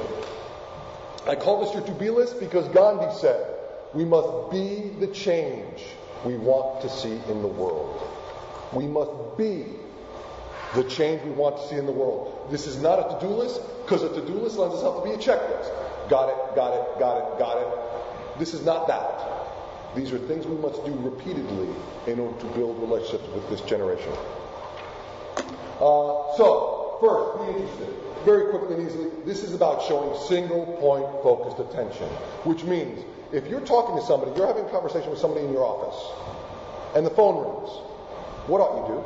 I 1.26 1.36
call 1.36 1.64
this 1.64 1.74
your 1.74 1.84
to 1.84 1.92
be 1.94 2.10
list 2.10 2.40
because 2.40 2.68
Gandhi 2.70 3.14
said, 3.20 3.56
we 3.94 4.04
must 4.04 4.52
be 4.52 4.90
the 5.00 5.08
change 5.08 5.84
we 6.26 6.36
want 6.36 6.82
to 6.82 6.90
see 6.90 7.14
in 7.30 7.42
the 7.42 7.48
world. 7.48 8.02
We 8.74 8.88
must 8.88 9.38
be 9.38 9.66
the 10.76 10.84
change 10.84 11.22
we 11.24 11.32
want 11.32 11.58
to 11.58 11.68
see 11.68 11.76
in 11.76 11.86
the 11.86 11.92
world. 11.92 12.48
This 12.50 12.68
is 12.68 12.82
not 12.82 13.00
a 13.00 13.14
to 13.14 13.28
do 13.28 13.34
list 13.34 13.62
because 13.84 14.04
a 14.04 14.10
to 14.10 14.26
do 14.26 14.34
list 14.34 14.58
lends 14.58 14.76
itself 14.76 15.04
to 15.04 15.10
be 15.10 15.16
a 15.16 15.18
checklist. 15.18 15.70
Got 16.10 16.30
it, 16.30 16.56
got 16.56 16.74
it, 16.74 17.00
got 17.00 17.18
it, 17.18 17.40
got 17.40 17.58
it. 17.58 18.40
This 18.40 18.54
is 18.54 18.66
not 18.66 18.88
that. 18.88 19.33
These 19.96 20.12
are 20.12 20.18
things 20.18 20.48
we 20.48 20.58
must 20.58 20.84
do 20.86 20.94
repeatedly 20.94 21.70
in 22.08 22.20
order 22.20 22.40
to 22.40 22.46
build 22.48 22.80
relationships 22.80 23.28
with 23.34 23.48
this 23.50 23.62
generation. 23.62 24.12
Uh, 25.80 26.36
so, 26.38 26.98
first, 27.00 27.46
be 27.46 27.62
interested. 27.62 27.94
Very 28.26 28.50
quickly 28.50 28.76
and 28.76 28.88
easily, 28.88 29.10
this 29.26 29.44
is 29.44 29.54
about 29.54 29.84
showing 29.84 30.18
single 30.28 30.66
point 30.80 31.06
focused 31.22 31.60
attention, 31.60 32.08
which 32.46 32.64
means 32.64 33.04
if 33.34 33.48
you're 33.48 33.66
talking 33.66 33.96
to 33.98 34.02
somebody, 34.02 34.32
you're 34.38 34.48
having 34.48 34.66
a 34.66 34.70
conversation 34.70 35.10
with 35.10 35.20
somebody 35.20 35.46
in 35.46 35.52
your 35.52 35.66
office, 35.66 36.00
and 36.96 37.06
the 37.06 37.10
phone 37.10 37.44
rings, 37.44 37.70
what 38.48 38.62
ought 38.62 38.88
you 38.88 38.96
do? 38.96 39.04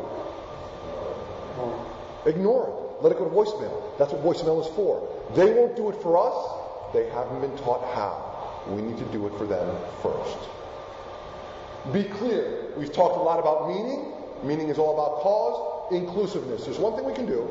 Ignore 2.30 2.67
it. 2.67 3.03
Let 3.03 3.11
it 3.11 3.17
go 3.17 3.25
to 3.25 3.32
voicemail. 3.33 3.98
That's 3.98 4.11
what 4.11 4.24
voicemail 4.24 4.61
is 4.61 4.67
for. 4.75 5.07
They 5.33 5.53
won't 5.53 5.75
do 5.75 5.90
it 5.90 6.01
for 6.01 6.17
us. 6.17 6.93
They 6.93 7.09
haven't 7.09 7.41
been 7.41 7.57
taught 7.57 7.83
how. 7.93 8.64
We 8.67 8.82
need 8.82 8.98
to 8.98 9.06
do 9.06 9.27
it 9.27 9.33
for 9.38 9.45
them 9.45 9.75
first. 10.01 10.38
Be 11.93 12.03
clear. 12.03 12.74
We've 12.75 12.91
talked 12.91 13.16
a 13.16 13.22
lot 13.22 13.40
about 13.40 13.69
meaning. 13.69 14.11
Meaning 14.43 14.69
is 14.69 14.77
all 14.77 14.93
about 14.93 15.22
cause. 15.22 15.93
Inclusiveness. 15.93 16.66
There's 16.66 16.80
one 16.80 16.95
thing 16.95 17.06
we 17.06 17.14
can 17.14 17.25
do. 17.25 17.48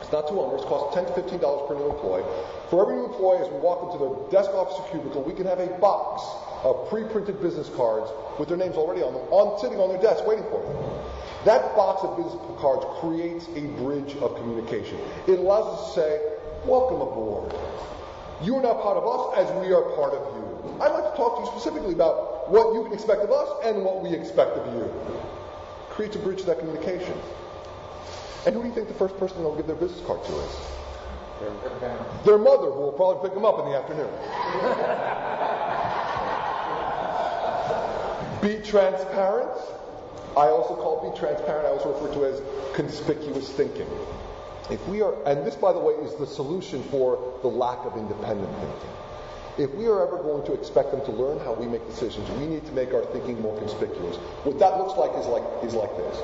It's 0.00 0.10
not 0.10 0.26
too 0.26 0.40
onerous. 0.40 0.62
It 0.62 0.68
costs 0.68 0.94
10 0.96 1.04
to 1.04 1.12
$15 1.12 1.68
per 1.68 1.74
new 1.74 1.90
employee. 1.90 2.24
For 2.70 2.82
every 2.82 2.96
new 2.96 3.04
employee, 3.04 3.44
as 3.44 3.48
we 3.52 3.58
walk 3.58 3.92
into 3.92 3.98
the 4.00 4.10
desk 4.32 4.50
office 4.50 4.80
or 4.80 4.88
cubicle, 4.88 5.22
we 5.22 5.34
can 5.34 5.44
have 5.46 5.60
a 5.60 5.68
box 5.78 6.24
of 6.64 6.88
pre-printed 6.88 7.42
business 7.42 7.68
cards 7.76 8.10
with 8.38 8.48
their 8.48 8.56
names 8.56 8.76
already 8.76 9.02
on 9.02 9.12
them, 9.12 9.22
on 9.30 9.60
sitting 9.60 9.78
on 9.78 9.90
their 9.90 10.00
desk 10.00 10.26
waiting 10.26 10.44
for 10.48 10.62
them. 10.64 11.04
That 11.44 11.76
box 11.76 12.04
of 12.04 12.16
business 12.16 12.40
cards 12.58 12.86
creates 13.00 13.48
a 13.52 13.68
bridge 13.82 14.16
of 14.24 14.34
communication. 14.36 14.96
It 15.26 15.38
allows 15.38 15.66
us 15.76 15.94
to 15.94 16.00
say, 16.00 16.20
welcome 16.64 17.02
aboard. 17.02 17.52
You 18.40 18.56
are 18.56 18.62
now 18.62 18.80
part 18.80 18.96
of 18.96 19.04
us 19.04 19.44
as 19.44 19.46
we 19.60 19.74
are 19.74 19.82
part 19.92 20.14
of 20.14 20.24
you. 20.36 20.80
I'd 20.80 20.94
like 20.94 21.04
to 21.10 21.16
talk 21.16 21.36
to 21.36 21.44
you 21.44 21.50
specifically 21.52 21.92
about 21.92 22.31
what 22.52 22.74
you 22.74 22.84
can 22.84 22.92
expect 22.92 23.22
of 23.22 23.32
us 23.32 23.48
and 23.64 23.82
what 23.82 24.02
we 24.02 24.10
expect 24.10 24.58
of 24.58 24.74
you. 24.74 24.84
Creates 25.88 26.16
a 26.16 26.18
bridge 26.18 26.40
to 26.40 26.46
that 26.46 26.58
communication. 26.58 27.14
And 28.44 28.54
who 28.54 28.60
do 28.60 28.68
you 28.68 28.74
think 28.74 28.88
the 28.88 28.94
first 28.94 29.16
person 29.16 29.38
they'll 29.38 29.56
give 29.56 29.66
their 29.66 29.76
business 29.76 30.04
card 30.04 30.22
to 30.22 30.32
is? 30.32 30.56
Their 32.26 32.38
mother, 32.38 32.70
who 32.70 32.80
will 32.80 32.92
probably 32.92 33.26
pick 33.26 33.34
them 33.34 33.46
up 33.46 33.58
in 33.58 33.64
the 33.64 33.76
afternoon. 33.76 34.12
be 38.42 38.62
transparent. 38.62 39.50
I 40.36 40.48
also 40.48 40.76
call 40.76 41.10
be 41.10 41.18
transparent, 41.18 41.66
I 41.66 41.70
also 41.70 41.92
refer 41.92 42.12
to 42.14 42.26
as 42.26 42.42
conspicuous 42.74 43.48
thinking. 43.50 43.88
If 44.70 44.86
we 44.88 45.00
are, 45.00 45.14
and 45.24 45.46
this, 45.46 45.56
by 45.56 45.72
the 45.72 45.80
way, 45.80 45.94
is 45.94 46.14
the 46.16 46.26
solution 46.26 46.82
for 46.84 47.38
the 47.42 47.48
lack 47.48 47.84
of 47.86 47.96
independent 47.96 48.52
thinking. 48.60 49.01
If 49.58 49.68
we 49.74 49.84
are 49.84 50.00
ever 50.00 50.16
going 50.16 50.46
to 50.46 50.54
expect 50.54 50.92
them 50.92 51.04
to 51.04 51.12
learn 51.12 51.38
how 51.40 51.52
we 51.52 51.66
make 51.66 51.84
decisions, 51.86 52.24
we 52.40 52.46
need 52.46 52.64
to 52.64 52.72
make 52.72 52.94
our 52.94 53.04
thinking 53.12 53.40
more 53.42 53.58
conspicuous. 53.58 54.16
What 54.48 54.58
that 54.58 54.78
looks 54.78 54.96
like 54.96 55.12
is 55.20 55.26
like 55.28 55.44
is 55.62 55.74
like 55.74 55.92
this. 55.96 56.16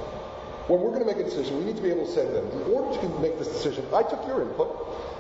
When 0.68 0.81
we're 0.81 0.97
going 0.97 1.05
to 1.05 1.08
make 1.08 1.20
a 1.20 1.28
decision, 1.28 1.60
we 1.60 1.65
need 1.65 1.76
to 1.76 1.82
be 1.84 1.92
able 1.92 2.05
to 2.05 2.12
say 2.12 2.24
to 2.24 2.32
them, 2.32 2.48
in 2.48 2.73
order 2.73 2.89
to 2.89 3.08
make 3.20 3.39
this 3.39 3.48
decision, 3.48 3.84
I 3.92 4.02
took 4.02 4.24
your 4.24 4.40
input, 4.40 4.73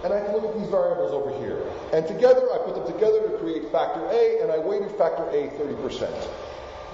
and 0.04 0.12
I 0.12 0.20
can 0.24 0.32
look 0.32 0.44
at 0.44 0.56
these 0.56 0.68
variables 0.68 1.12
over 1.12 1.36
here. 1.40 1.60
And 1.92 2.06
together, 2.08 2.48
I 2.52 2.64
put 2.64 2.76
them 2.76 2.88
together 2.88 3.28
to 3.28 3.36
create 3.40 3.68
factor 3.72 4.00
A, 4.08 4.40
and 4.40 4.52
I 4.52 4.56
weighted 4.56 4.92
factor 4.96 5.24
A 5.28 5.52
30%. 5.60 6.08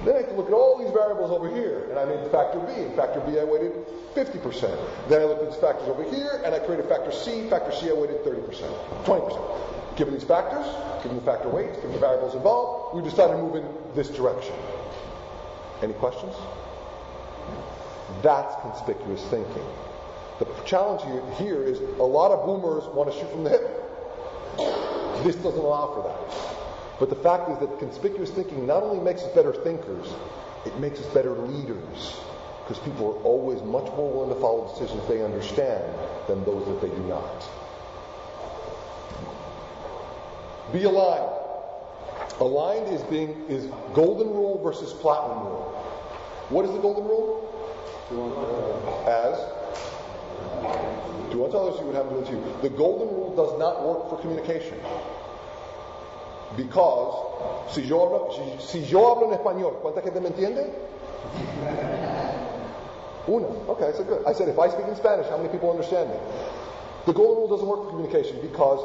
Then 0.03 0.19
I 0.19 0.23
can 0.23 0.35
look 0.35 0.47
at 0.51 0.55
all 0.55 0.79
these 0.83 0.91
variables 0.91 1.31
over 1.31 1.47
here, 1.51 1.91
and 1.91 1.99
I 1.99 2.07
made 2.07 2.31
factor 2.31 2.59
B. 2.59 2.75
In 2.75 2.95
factor 2.95 3.19
B, 3.23 3.39
I 3.39 3.45
weighted 3.45 3.75
50%. 4.15 4.71
Then 5.07 5.23
I 5.23 5.25
looked 5.27 5.43
at 5.43 5.51
these 5.51 5.61
factors 5.63 5.87
over 5.87 6.03
here, 6.03 6.43
and 6.43 6.55
I 6.55 6.59
created 6.59 6.87
factor 6.87 7.11
C. 7.11 7.51
Factor 7.51 7.71
C, 7.71 7.91
I 7.91 7.95
weighted 7.95 8.23
30%, 8.23 8.67
20%. 9.07 9.74
Given 9.97 10.15
these 10.15 10.25
factors, 10.25 10.67
given 11.03 11.17
the 11.17 11.23
factor 11.23 11.49
weights, 11.49 11.77
given 11.77 11.93
the 11.93 11.99
variables 11.99 12.35
involved, 12.35 12.97
we 12.97 13.09
decided 13.09 13.37
to 13.37 13.43
move 13.43 13.55
in 13.55 13.67
this 13.95 14.09
direction. 14.09 14.55
Any 15.83 15.95
questions? 15.95 16.35
That's 18.23 18.55
conspicuous 18.63 19.23
thinking. 19.27 19.67
The 20.41 20.47
challenge 20.65 21.03
here 21.39 21.63
is 21.63 21.79
a 21.79 22.03
lot 22.03 22.33
of 22.33 22.45
boomers 22.45 22.85
want 22.95 23.13
to 23.13 23.19
shoot 23.19 23.31
from 23.31 23.45
the 23.45 23.51
hip. 23.51 23.85
This 25.23 25.37
doesn't 25.37 25.61
allow 25.61 25.95
for 25.95 26.03
that. 26.03 26.99
But 26.99 27.09
the 27.09 27.17
fact 27.17 27.51
is 27.51 27.59
that 27.59 27.79
conspicuous 27.79 28.31
thinking 28.31 28.67
not 28.67 28.83
only 28.83 29.03
makes 29.03 29.23
us 29.23 29.33
better 29.33 29.53
thinkers, 29.53 30.07
it 30.67 30.77
makes 30.79 30.99
us 30.99 31.07
better 31.15 31.33
leaders. 31.33 32.21
Because 32.67 32.83
people 32.83 33.15
are 33.15 33.23
always 33.23 33.63
much 33.63 33.87
more 33.93 34.11
willing 34.11 34.35
to 34.35 34.41
follow 34.41 34.67
decisions 34.73 35.07
they 35.07 35.23
understand 35.23 35.85
than 36.27 36.45
those 36.45 36.67
that 36.67 36.81
they 36.81 36.89
do 36.89 37.03
not. 37.05 37.49
Be 40.73 40.85
aligned. 40.85 41.31
Aligned 42.41 42.89
is 42.89 43.03
being 43.05 43.45
is 43.49 43.67
golden 43.95 44.29
rule 44.29 44.61
versus 44.63 44.93
platinum 44.93 45.45
rule. 45.47 45.71
What 46.49 46.65
is 46.65 46.73
the 46.73 46.79
golden 46.79 47.05
rule? 47.05 47.41
As 49.07 49.39
do 51.31 51.45
unto 51.45 51.57
others 51.57 51.81
you 51.81 51.87
would 51.87 51.97
have 51.97 52.09
done 52.09 52.25
to 52.25 52.33
you. 52.33 52.43
The 52.63 52.71
golden 52.71 53.09
rule 53.09 53.35
does 53.35 53.59
not 53.59 53.85
work 53.85 54.09
for 54.09 54.19
communication. 54.21 54.79
Because 56.57 57.75
si 57.75 57.83
yo 57.83 57.99
hablo, 57.99 58.33
si, 58.33 58.79
si 58.79 58.85
yo 58.87 59.15
hablo 59.15 59.33
en 59.33 59.39
español, 59.39 59.81
¿cuánta 59.83 60.03
gente 60.03 60.21
me 60.21 60.29
entiende? 60.29 60.71
Una. 63.27 63.49
Okay, 63.69 63.93
so 63.97 64.05
good. 64.05 64.25
I 64.27 64.33
said 64.33 64.49
if 64.49 64.59
I 64.59 64.69
speak 64.69 64.87
in 64.87 64.95
Spanish, 64.97 65.27
how 65.29 65.39
many 65.39 65.49
people 65.49 65.71
understand 65.71 66.11
me? 66.11 66.17
The 67.07 67.13
golden 67.13 67.37
rule 67.37 67.49
doesn't 67.49 67.67
work 67.67 67.85
for 67.85 67.91
communication 67.91 68.41
because 68.41 68.81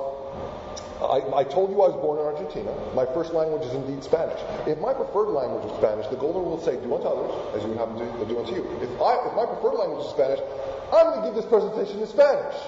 I, 1.00 1.24
I, 1.32 1.48
told 1.48 1.72
you 1.72 1.80
I 1.80 1.88
was 1.88 1.96
born 2.04 2.20
in 2.20 2.28
Argentina. 2.28 2.76
My 2.92 3.08
first 3.16 3.32
language 3.32 3.64
is 3.64 3.72
indeed 3.72 4.04
Spanish. 4.04 4.36
If 4.68 4.84
my 4.84 4.92
preferred 4.92 5.32
language 5.32 5.72
is 5.72 5.74
Spanish, 5.80 6.04
the 6.12 6.20
golden 6.20 6.44
rule 6.44 6.60
will 6.60 6.66
say, 6.66 6.76
do 6.76 6.92
unto 6.92 7.08
others 7.08 7.32
as 7.56 7.64
you 7.64 7.72
would 7.72 7.80
have 7.80 7.96
them 7.96 8.04
uh, 8.20 8.28
do 8.28 8.36
unto 8.36 8.52
you. 8.52 8.68
If, 8.84 8.92
I, 9.00 9.16
if 9.24 9.32
my 9.32 9.48
preferred 9.48 9.80
language 9.80 10.04
is 10.04 10.12
Spanish, 10.12 10.44
I'm 10.92 11.08
going 11.08 11.24
to 11.24 11.26
give 11.32 11.40
this 11.40 11.48
presentation 11.48 12.04
in 12.04 12.08
Spanish. 12.12 12.60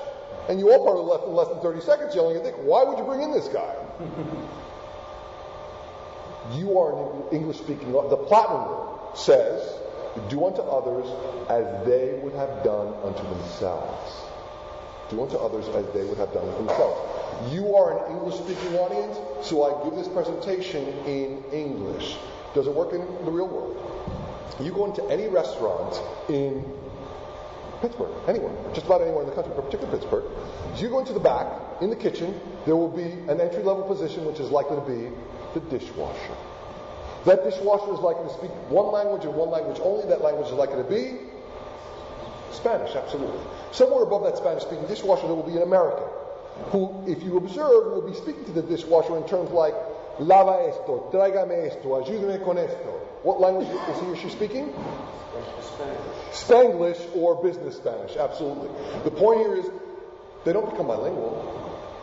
And 0.48 0.64
you 0.64 0.72
all 0.72 0.80
probably 0.80 1.12
left 1.12 1.28
in 1.28 1.36
less 1.36 1.52
than 1.52 1.60
30 1.60 1.84
seconds 1.84 2.16
yelling 2.16 2.40
and 2.40 2.44
think, 2.48 2.56
why 2.64 2.88
would 2.88 2.96
you 2.96 3.04
bring 3.04 3.20
in 3.20 3.36
this 3.36 3.52
guy? 3.52 3.76
you 6.56 6.72
are 6.80 6.96
an 6.96 7.36
English 7.36 7.60
speaking. 7.60 7.92
The 7.92 8.24
platinum 8.32 8.64
rule 8.64 9.12
says, 9.12 9.60
do 10.32 10.40
unto 10.48 10.64
others 10.64 11.04
as 11.52 11.68
they 11.84 12.16
would 12.24 12.40
have 12.40 12.64
done 12.64 12.96
unto 13.04 13.28
themselves. 13.28 14.31
Do 15.12 15.22
unto 15.22 15.36
others 15.36 15.68
as 15.68 15.86
they 15.94 16.06
would 16.06 16.18
have 16.18 16.32
done 16.32 16.48
unto 16.48 16.66
themselves. 16.66 17.54
You 17.54 17.76
are 17.76 18.08
an 18.08 18.14
English 18.14 18.36
speaking 18.36 18.78
audience, 18.78 19.18
so 19.46 19.64
I 19.64 19.84
give 19.84 19.94
this 19.96 20.08
presentation 20.08 20.88
in 21.06 21.44
English. 21.52 22.18
Does 22.56 22.66
it 22.66 22.74
work 22.74 22.94
in 22.94 23.02
the 23.26 23.32
real 23.32 23.50
world? 23.50 23.76
You 24.62 24.72
go 24.72 24.86
into 24.86 25.04
any 25.10 25.28
restaurant 25.28 26.00
in 26.30 26.64
Pittsburgh, 27.82 28.14
anywhere, 28.30 28.56
just 28.74 28.86
about 28.86 29.02
anywhere 29.02 29.24
in 29.24 29.28
the 29.28 29.36
country, 29.36 29.52
but 29.54 29.66
particularly 29.66 30.00
Pittsburgh. 30.00 30.24
You 30.78 30.88
go 30.88 31.00
into 31.00 31.12
the 31.12 31.20
back, 31.20 31.48
in 31.82 31.90
the 31.90 31.96
kitchen, 31.96 32.40
there 32.66 32.78
will 32.78 32.88
be 32.88 33.12
an 33.28 33.42
entry 33.42 33.64
level 33.64 33.84
position 33.84 34.24
which 34.24 34.40
is 34.40 34.50
likely 34.50 34.78
to 34.78 34.82
be 34.84 35.12
the 35.54 35.60
dishwasher. 35.68 36.36
That 37.26 37.44
dishwasher 37.44 37.92
is 37.92 38.00
likely 38.00 38.30
to 38.30 38.34
speak 38.34 38.52
one 38.70 38.94
language 38.94 39.26
and 39.26 39.36
one 39.36 39.50
language 39.50 39.80
only. 39.84 40.08
That 40.08 40.22
language 40.22 40.48
is 40.48 40.54
likely 40.54 40.78
to 40.78 40.90
be 40.90 41.31
Spanish, 42.54 42.96
absolutely. 42.96 43.40
Somewhere 43.72 44.04
above 44.04 44.24
that 44.24 44.38
Spanish 44.38 44.64
speaking 44.64 44.86
dishwasher, 44.88 45.28
there 45.28 45.36
will 45.36 45.44
be 45.44 45.58
an 45.58 45.64
American 45.64 46.08
who, 46.72 47.04
if 47.08 47.24
you 47.24 47.38
observe, 47.38 47.92
will 47.92 48.08
be 48.08 48.16
speaking 48.16 48.46
to 48.46 48.52
the 48.52 48.62
dishwasher 48.62 49.18
in 49.18 49.28
terms 49.28 49.50
like, 49.52 49.74
lava 50.20 50.68
esto, 50.68 51.10
tráigame 51.12 51.68
esto, 51.68 52.02
ayúdame 52.02 52.44
con 52.44 52.58
esto. 52.58 53.00
What 53.24 53.40
language 53.40 53.68
is 53.68 54.02
he 54.02 54.08
or 54.08 54.16
she 54.16 54.30
speaking? 54.30 54.74
Spanish. 55.62 56.02
Spanglish 56.32 57.16
or 57.16 57.42
business 57.42 57.78
Spanish, 57.78 58.16
absolutely. 58.18 58.70
The 59.04 59.12
point 59.12 59.40
here 59.40 59.56
is 59.56 59.70
they 60.44 60.54
don't 60.54 60.70
become 60.70 60.88
bilingual, 60.88 61.38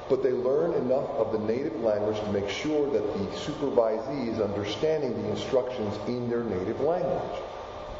but 0.08 0.22
they 0.22 0.32
learn 0.32 0.72
enough 0.74 1.08
of 1.10 1.32
the 1.32 1.38
native 1.38 1.78
language 1.80 2.18
to 2.20 2.32
make 2.32 2.48
sure 2.48 2.90
that 2.90 3.02
the 3.02 3.26
supervisee 3.36 4.32
is 4.32 4.40
understanding 4.40 5.22
the 5.22 5.30
instructions 5.30 5.94
in 6.06 6.30
their 6.30 6.44
native 6.44 6.80
language. 6.80 7.42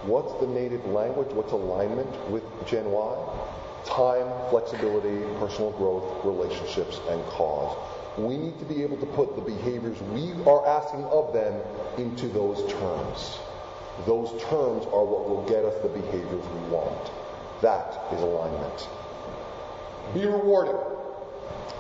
What's 0.05 0.33
the 0.41 0.47
native 0.47 0.85
language? 0.87 1.29
What's 1.33 1.53
alignment 1.53 2.31
with 2.31 2.45
Gen 2.67 2.91
Y? 2.91 3.49
time, 3.89 4.29
flexibility, 4.51 5.23
personal 5.39 5.71
growth, 5.73 6.25
relationships, 6.25 7.01
and 7.09 7.23
cause. 7.27 7.77
We 8.19 8.37
need 8.37 8.59
to 8.59 8.65
be 8.65 8.83
able 8.83 8.97
to 8.99 9.07
put 9.07 9.35
the 9.35 9.43
behaviors 9.43 10.01
we 10.13 10.33
are 10.45 10.67
asking 10.67 11.05
of 11.05 11.33
them 11.33 11.55
into 11.97 12.29
those 12.29 12.71
terms. 12.73 13.39
Those 14.07 14.31
terms 14.45 14.85
are 14.87 15.05
what 15.05 15.29
will 15.29 15.45
get 15.49 15.65
us 15.65 15.75
the 15.83 15.89
behaviors 15.89 16.45
we 16.47 16.61
want. 16.71 17.11
That 17.63 18.13
is 18.13 18.21
alignment. 18.21 18.89
Be 20.15 20.27
rewarded. 20.27 20.77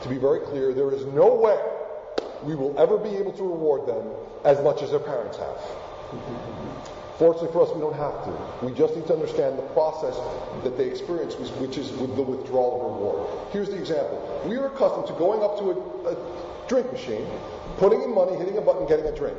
To 0.02 0.08
be 0.08 0.16
very 0.16 0.40
clear, 0.40 0.72
there 0.72 0.92
is 0.92 1.04
no 1.06 1.34
way 1.34 1.58
we 2.42 2.54
will 2.54 2.78
ever 2.78 2.98
be 2.98 3.10
able 3.16 3.32
to 3.32 3.42
reward 3.42 3.86
them 3.86 4.10
as 4.44 4.62
much 4.62 4.82
as 4.82 4.90
their 4.90 5.00
parents 5.00 5.36
have. 5.38 5.58
Fortunately 7.18 7.50
for 7.50 7.62
us, 7.66 7.74
we 7.74 7.80
don't 7.80 7.96
have 7.96 8.14
to. 8.24 8.64
We 8.64 8.72
just 8.72 8.94
need 8.94 9.08
to 9.08 9.12
understand 9.12 9.58
the 9.58 9.66
process 9.74 10.14
that 10.62 10.78
they 10.78 10.86
experience, 10.86 11.34
which 11.34 11.76
is 11.76 11.90
with 11.98 12.14
the 12.14 12.22
withdrawal 12.22 12.78
of 12.78 12.94
reward. 12.94 13.28
Here's 13.50 13.68
the 13.68 13.76
example. 13.76 14.22
We 14.46 14.56
are 14.56 14.66
accustomed 14.66 15.08
to 15.08 15.12
going 15.14 15.42
up 15.42 15.58
to 15.58 15.74
a, 15.74 16.14
a 16.14 16.16
drink 16.68 16.92
machine, 16.92 17.26
putting 17.78 18.02
in 18.02 18.14
money, 18.14 18.36
hitting 18.36 18.56
a 18.56 18.60
button, 18.60 18.86
getting 18.86 19.06
a 19.06 19.16
drink. 19.16 19.36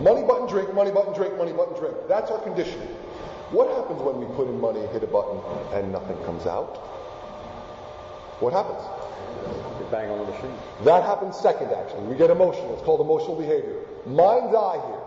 Money 0.00 0.26
button, 0.26 0.48
drink, 0.48 0.74
money 0.74 0.90
button, 0.90 1.14
drink, 1.14 1.38
money 1.38 1.52
button, 1.52 1.78
drink. 1.78 1.94
That's 2.08 2.32
our 2.32 2.40
conditioning. 2.42 2.88
What 3.54 3.70
happens 3.78 4.02
when 4.02 4.18
we 4.18 4.26
put 4.34 4.48
in 4.48 4.60
money, 4.60 4.80
hit 4.88 5.04
a 5.04 5.06
button, 5.06 5.38
and 5.72 5.92
nothing 5.92 6.18
comes 6.24 6.46
out? 6.46 6.78
What 8.42 8.52
happens? 8.52 8.82
You 9.78 9.86
bang 9.90 10.10
on 10.10 10.18
the 10.26 10.32
machine. 10.32 10.54
That 10.82 11.04
happens 11.04 11.38
second, 11.38 11.70
actually. 11.70 12.10
We 12.10 12.16
get 12.16 12.30
emotional. 12.30 12.74
It's 12.74 12.82
called 12.82 13.00
emotional 13.00 13.38
behavior. 13.38 13.86
Mind's 14.06 14.54
eye 14.54 14.82
here. 14.82 14.99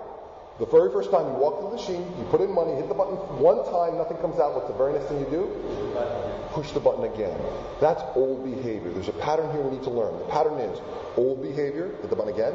The 0.60 0.68
very 0.68 0.92
first 0.92 1.10
time 1.10 1.26
you 1.26 1.34
walk 1.34 1.58
to 1.58 1.66
the 1.66 1.74
machine, 1.74 2.06
you 2.14 2.24
put 2.30 2.40
in 2.40 2.54
money, 2.54 2.76
hit 2.76 2.88
the 2.88 2.94
button 2.94 3.18
one 3.42 3.66
time, 3.74 3.98
nothing 3.98 4.18
comes 4.18 4.38
out. 4.38 4.54
What's 4.54 4.70
the 4.70 4.78
very 4.78 4.94
next 4.94 5.10
thing 5.10 5.18
you 5.18 5.30
do? 5.34 5.50
Push 6.54 6.78
the 6.78 6.80
button 6.80 7.10
again. 7.10 7.34
That's 7.82 8.04
old 8.14 8.46
behavior. 8.46 8.94
There's 8.94 9.10
a 9.10 9.18
pattern 9.18 9.50
here 9.50 9.62
we 9.66 9.74
need 9.74 9.84
to 9.84 9.90
learn. 9.90 10.14
The 10.20 10.30
pattern 10.30 10.62
is 10.62 10.78
old 11.18 11.42
behavior, 11.42 11.98
hit 12.02 12.10
the 12.10 12.16
button 12.16 12.34
again, 12.34 12.54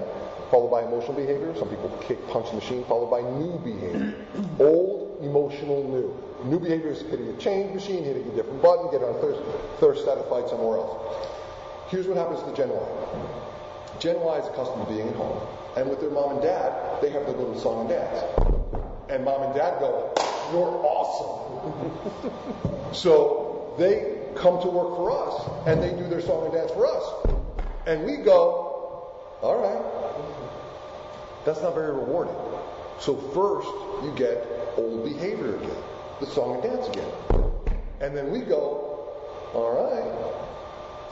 followed 0.48 0.70
by 0.70 0.86
emotional 0.86 1.14
behavior. 1.14 1.50
Some 1.58 1.66
people 1.68 1.90
kick, 2.06 2.22
punch 2.28 2.50
the 2.50 2.62
machine, 2.62 2.84
followed 2.86 3.10
by 3.10 3.18
new 3.34 3.58
behavior. 3.66 4.14
old, 4.62 5.18
emotional, 5.26 5.82
new. 5.90 6.14
New 6.48 6.60
behavior 6.60 6.94
is 6.94 7.02
hitting 7.02 7.26
a 7.26 7.36
change 7.36 7.74
machine, 7.74 8.04
hitting 8.04 8.30
a 8.30 8.34
different 8.38 8.62
button, 8.62 8.92
getting 8.94 9.10
our 9.10 9.18
thirst, 9.18 9.42
thirst 9.82 10.04
satisfied 10.04 10.48
somewhere 10.48 10.78
else. 10.78 11.26
Here's 11.90 12.06
what 12.06 12.16
happens 12.16 12.46
to 12.46 12.54
Gen 12.54 12.70
Y. 12.70 12.88
Gen 13.98 14.20
Y 14.20 14.38
is 14.38 14.46
accustomed 14.46 14.86
to 14.86 14.92
being 14.92 15.08
at 15.08 15.16
home. 15.16 15.42
And 15.78 15.88
with 15.88 16.00
their 16.00 16.10
mom 16.10 16.32
and 16.32 16.42
dad, 16.42 17.00
they 17.00 17.08
have 17.10 17.24
their 17.24 17.36
little 17.36 17.56
song 17.56 17.82
and 17.82 17.90
dance. 17.90 18.24
And 19.08 19.24
mom 19.24 19.42
and 19.42 19.54
dad 19.54 19.78
go, 19.78 20.12
You're 20.50 20.84
awesome. 20.84 22.92
so 22.94 23.76
they 23.78 24.26
come 24.34 24.60
to 24.60 24.66
work 24.66 24.96
for 24.96 25.12
us 25.12 25.68
and 25.68 25.80
they 25.80 25.90
do 25.90 26.08
their 26.08 26.20
song 26.20 26.46
and 26.46 26.52
dance 26.52 26.72
for 26.72 26.84
us. 26.84 27.04
And 27.86 28.04
we 28.04 28.16
go, 28.16 29.12
All 29.40 29.54
right. 29.54 29.80
That's 31.44 31.62
not 31.62 31.76
very 31.76 31.92
rewarding. 31.92 32.34
So 32.98 33.14
first, 33.14 33.68
you 34.02 34.12
get 34.16 34.44
old 34.76 35.04
behavior 35.04 35.58
again, 35.58 35.82
the 36.18 36.26
song 36.26 36.54
and 36.54 36.62
dance 36.64 36.88
again. 36.88 37.12
And 38.00 38.16
then 38.16 38.32
we 38.32 38.40
go, 38.40 39.06
All 39.54 39.70
right. 39.78 40.10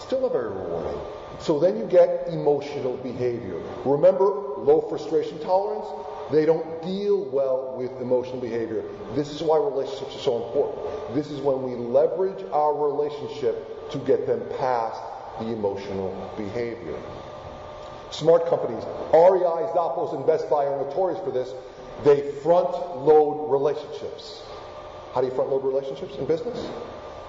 Still 0.00 0.22
not 0.22 0.32
very 0.32 0.48
rewarding. 0.48 1.00
So 1.40 1.58
then 1.58 1.76
you 1.76 1.86
get 1.86 2.28
emotional 2.28 2.96
behavior. 2.96 3.60
Remember 3.84 4.24
low 4.24 4.86
frustration 4.88 5.38
tolerance? 5.40 5.86
They 6.32 6.44
don't 6.44 6.82
deal 6.82 7.24
well 7.26 7.76
with 7.76 7.92
emotional 8.00 8.40
behavior. 8.40 8.82
This 9.14 9.30
is 9.30 9.42
why 9.42 9.58
relationships 9.58 10.16
are 10.16 10.20
so 10.20 10.46
important. 10.46 11.14
This 11.14 11.30
is 11.30 11.40
when 11.40 11.62
we 11.62 11.76
leverage 11.76 12.44
our 12.52 12.74
relationship 12.74 13.90
to 13.90 13.98
get 13.98 14.26
them 14.26 14.42
past 14.58 15.00
the 15.38 15.52
emotional 15.52 16.10
behavior. 16.36 16.98
Smart 18.10 18.46
companies, 18.46 18.82
REI, 19.12 19.70
Zappos, 19.74 20.14
and 20.14 20.26
Best 20.26 20.48
Buy 20.48 20.64
are 20.64 20.76
notorious 20.78 21.20
for 21.22 21.30
this. 21.30 21.52
They 22.02 22.32
front 22.42 22.70
load 22.96 23.50
relationships. 23.50 24.42
How 25.12 25.20
do 25.20 25.28
you 25.28 25.34
front 25.34 25.50
load 25.50 25.64
relationships 25.64 26.16
in 26.16 26.26
business? 26.26 26.58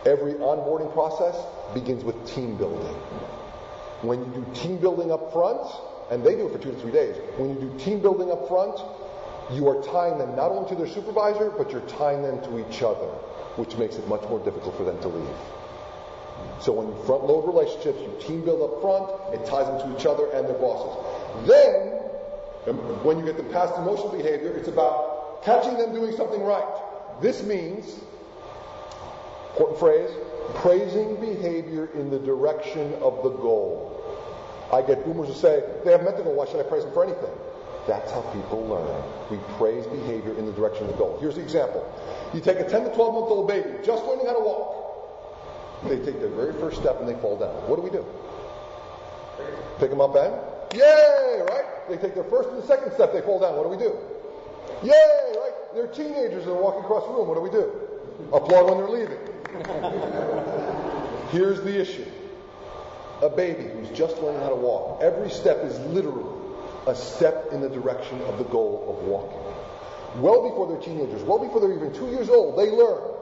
Every 0.05 0.33
onboarding 0.33 0.91
process 0.93 1.35
begins 1.73 2.03
with 2.03 2.15
team 2.27 2.55
building. 2.55 2.95
When 4.01 4.19
you 4.19 4.41
do 4.41 4.53
team 4.53 4.77
building 4.77 5.11
up 5.11 5.33
front, 5.33 5.65
and 6.11 6.23
they 6.23 6.35
do 6.35 6.47
it 6.47 6.53
for 6.53 6.59
two 6.59 6.71
to 6.71 6.79
three 6.79 6.91
days, 6.91 7.15
when 7.37 7.49
you 7.49 7.69
do 7.69 7.79
team 7.79 7.99
building 7.99 8.31
up 8.31 8.47
front, 8.47 8.79
you 9.51 9.67
are 9.67 9.81
tying 9.83 10.17
them 10.17 10.35
not 10.35 10.51
only 10.51 10.69
to 10.69 10.75
their 10.75 10.87
supervisor, 10.87 11.51
but 11.51 11.71
you're 11.71 11.87
tying 11.87 12.21
them 12.21 12.41
to 12.43 12.59
each 12.59 12.83
other, 12.83 13.07
which 13.55 13.75
makes 13.77 13.95
it 13.95 14.07
much 14.07 14.21
more 14.29 14.39
difficult 14.39 14.75
for 14.77 14.83
them 14.83 14.99
to 15.01 15.07
leave. 15.07 15.37
So 16.59 16.71
when 16.71 16.87
you 16.87 17.03
front 17.05 17.25
load 17.25 17.45
relationships, 17.47 17.99
you 18.01 18.13
team 18.19 18.43
build 18.43 18.61
up 18.61 18.81
front, 18.81 19.09
it 19.33 19.45
ties 19.47 19.67
them 19.67 19.79
to 19.81 19.99
each 19.99 20.05
other 20.05 20.29
and 20.31 20.47
their 20.47 20.57
bosses. 20.57 20.93
Then, 21.47 21.97
when 23.03 23.17
you 23.17 23.25
get 23.25 23.37
them 23.37 23.49
past 23.49 23.77
emotional 23.77 24.09
behavior, 24.09 24.51
it's 24.53 24.67
about 24.67 25.43
catching 25.43 25.77
them 25.77 25.93
doing 25.93 26.15
something 26.15 26.41
right. 26.43 27.21
This 27.21 27.43
means, 27.43 27.99
important 29.57 29.79
phrase, 29.79 30.11
praising 30.61 31.15
behavior 31.15 31.89
in 31.95 32.11
the 32.11 32.19
direction 32.19 32.93
of 33.01 33.23
the 33.23 33.31
goal. 33.41 33.93
I 34.71 34.83
get 34.83 35.03
boomers 35.03 35.29
who 35.29 35.33
say, 35.33 35.63
they 35.83 35.91
have 35.91 36.03
mental 36.03 36.23
goal, 36.23 36.35
why 36.35 36.45
should 36.45 36.59
I 36.59 36.63
praise 36.63 36.83
them 36.83 36.93
for 36.93 37.03
anything? 37.03 37.33
That's 37.87 38.11
how 38.11 38.21
people 38.37 38.67
learn. 38.67 39.01
We 39.31 39.37
praise 39.57 39.87
behavior 39.87 40.37
in 40.37 40.45
the 40.45 40.51
direction 40.51 40.85
of 40.85 40.91
the 40.91 40.97
goal. 40.97 41.17
Here's 41.19 41.35
the 41.35 41.41
example. 41.41 41.81
You 42.35 42.41
take 42.41 42.59
a 42.59 42.69
10 42.69 42.83
to 42.83 42.93
12 42.93 43.13
month 43.13 43.31
old 43.31 43.47
baby, 43.47 43.69
just 43.83 44.05
learning 44.05 44.27
how 44.27 44.33
to 44.33 44.43
walk. 44.45 44.77
They 45.89 45.97
take 46.05 46.19
their 46.19 46.29
very 46.29 46.53
first 46.53 46.77
step 46.77 46.99
and 46.99 47.09
they 47.09 47.19
fall 47.19 47.37
down. 47.37 47.55
What 47.67 47.77
do 47.77 47.81
we 47.81 47.89
do? 47.89 48.05
Pick 49.79 49.89
them 49.89 50.01
up 50.01 50.13
and, 50.15 50.35
yay, 50.75 51.41
right? 51.49 51.65
They 51.89 51.97
take 51.97 52.13
their 52.13 52.25
first 52.25 52.49
and 52.49 52.61
the 52.61 52.67
second 52.67 52.91
step, 52.93 53.13
they 53.13 53.21
fall 53.21 53.39
down. 53.39 53.55
What 53.55 53.63
do 53.63 53.69
we 53.69 53.77
do? 53.77 53.97
Yay, 54.83 55.33
right? 55.39 55.53
They're 55.73 55.87
teenagers 55.87 56.45
and 56.45 56.53
they're 56.53 56.61
walking 56.61 56.83
across 56.83 57.07
the 57.07 57.13
room. 57.13 57.27
What 57.27 57.35
do 57.35 57.41
we 57.41 57.49
do? 57.49 57.71
Applaud 58.33 58.69
when 58.69 58.77
they're 58.77 58.89
leaving. 58.89 59.36
Here's 61.31 61.61
the 61.61 61.79
issue. 61.79 62.05
A 63.21 63.29
baby 63.29 63.63
who's 63.63 63.89
just 63.97 64.17
learning 64.19 64.41
how 64.41 64.49
to 64.49 64.55
walk, 64.55 65.01
every 65.01 65.29
step 65.29 65.63
is 65.63 65.79
literally 65.79 66.25
a 66.85 66.95
step 66.95 67.49
in 67.51 67.61
the 67.61 67.69
direction 67.69 68.21
of 68.21 68.37
the 68.37 68.43
goal 68.45 68.85
of 68.87 69.07
walking. 69.07 69.41
Well 70.21 70.47
before 70.49 70.67
they're 70.67 70.81
teenagers, 70.81 71.23
well 71.23 71.39
before 71.39 71.59
they're 71.59 71.73
even 71.73 71.93
two 71.93 72.07
years 72.07 72.29
old, 72.29 72.57
they 72.57 72.69
learn. 72.69 73.15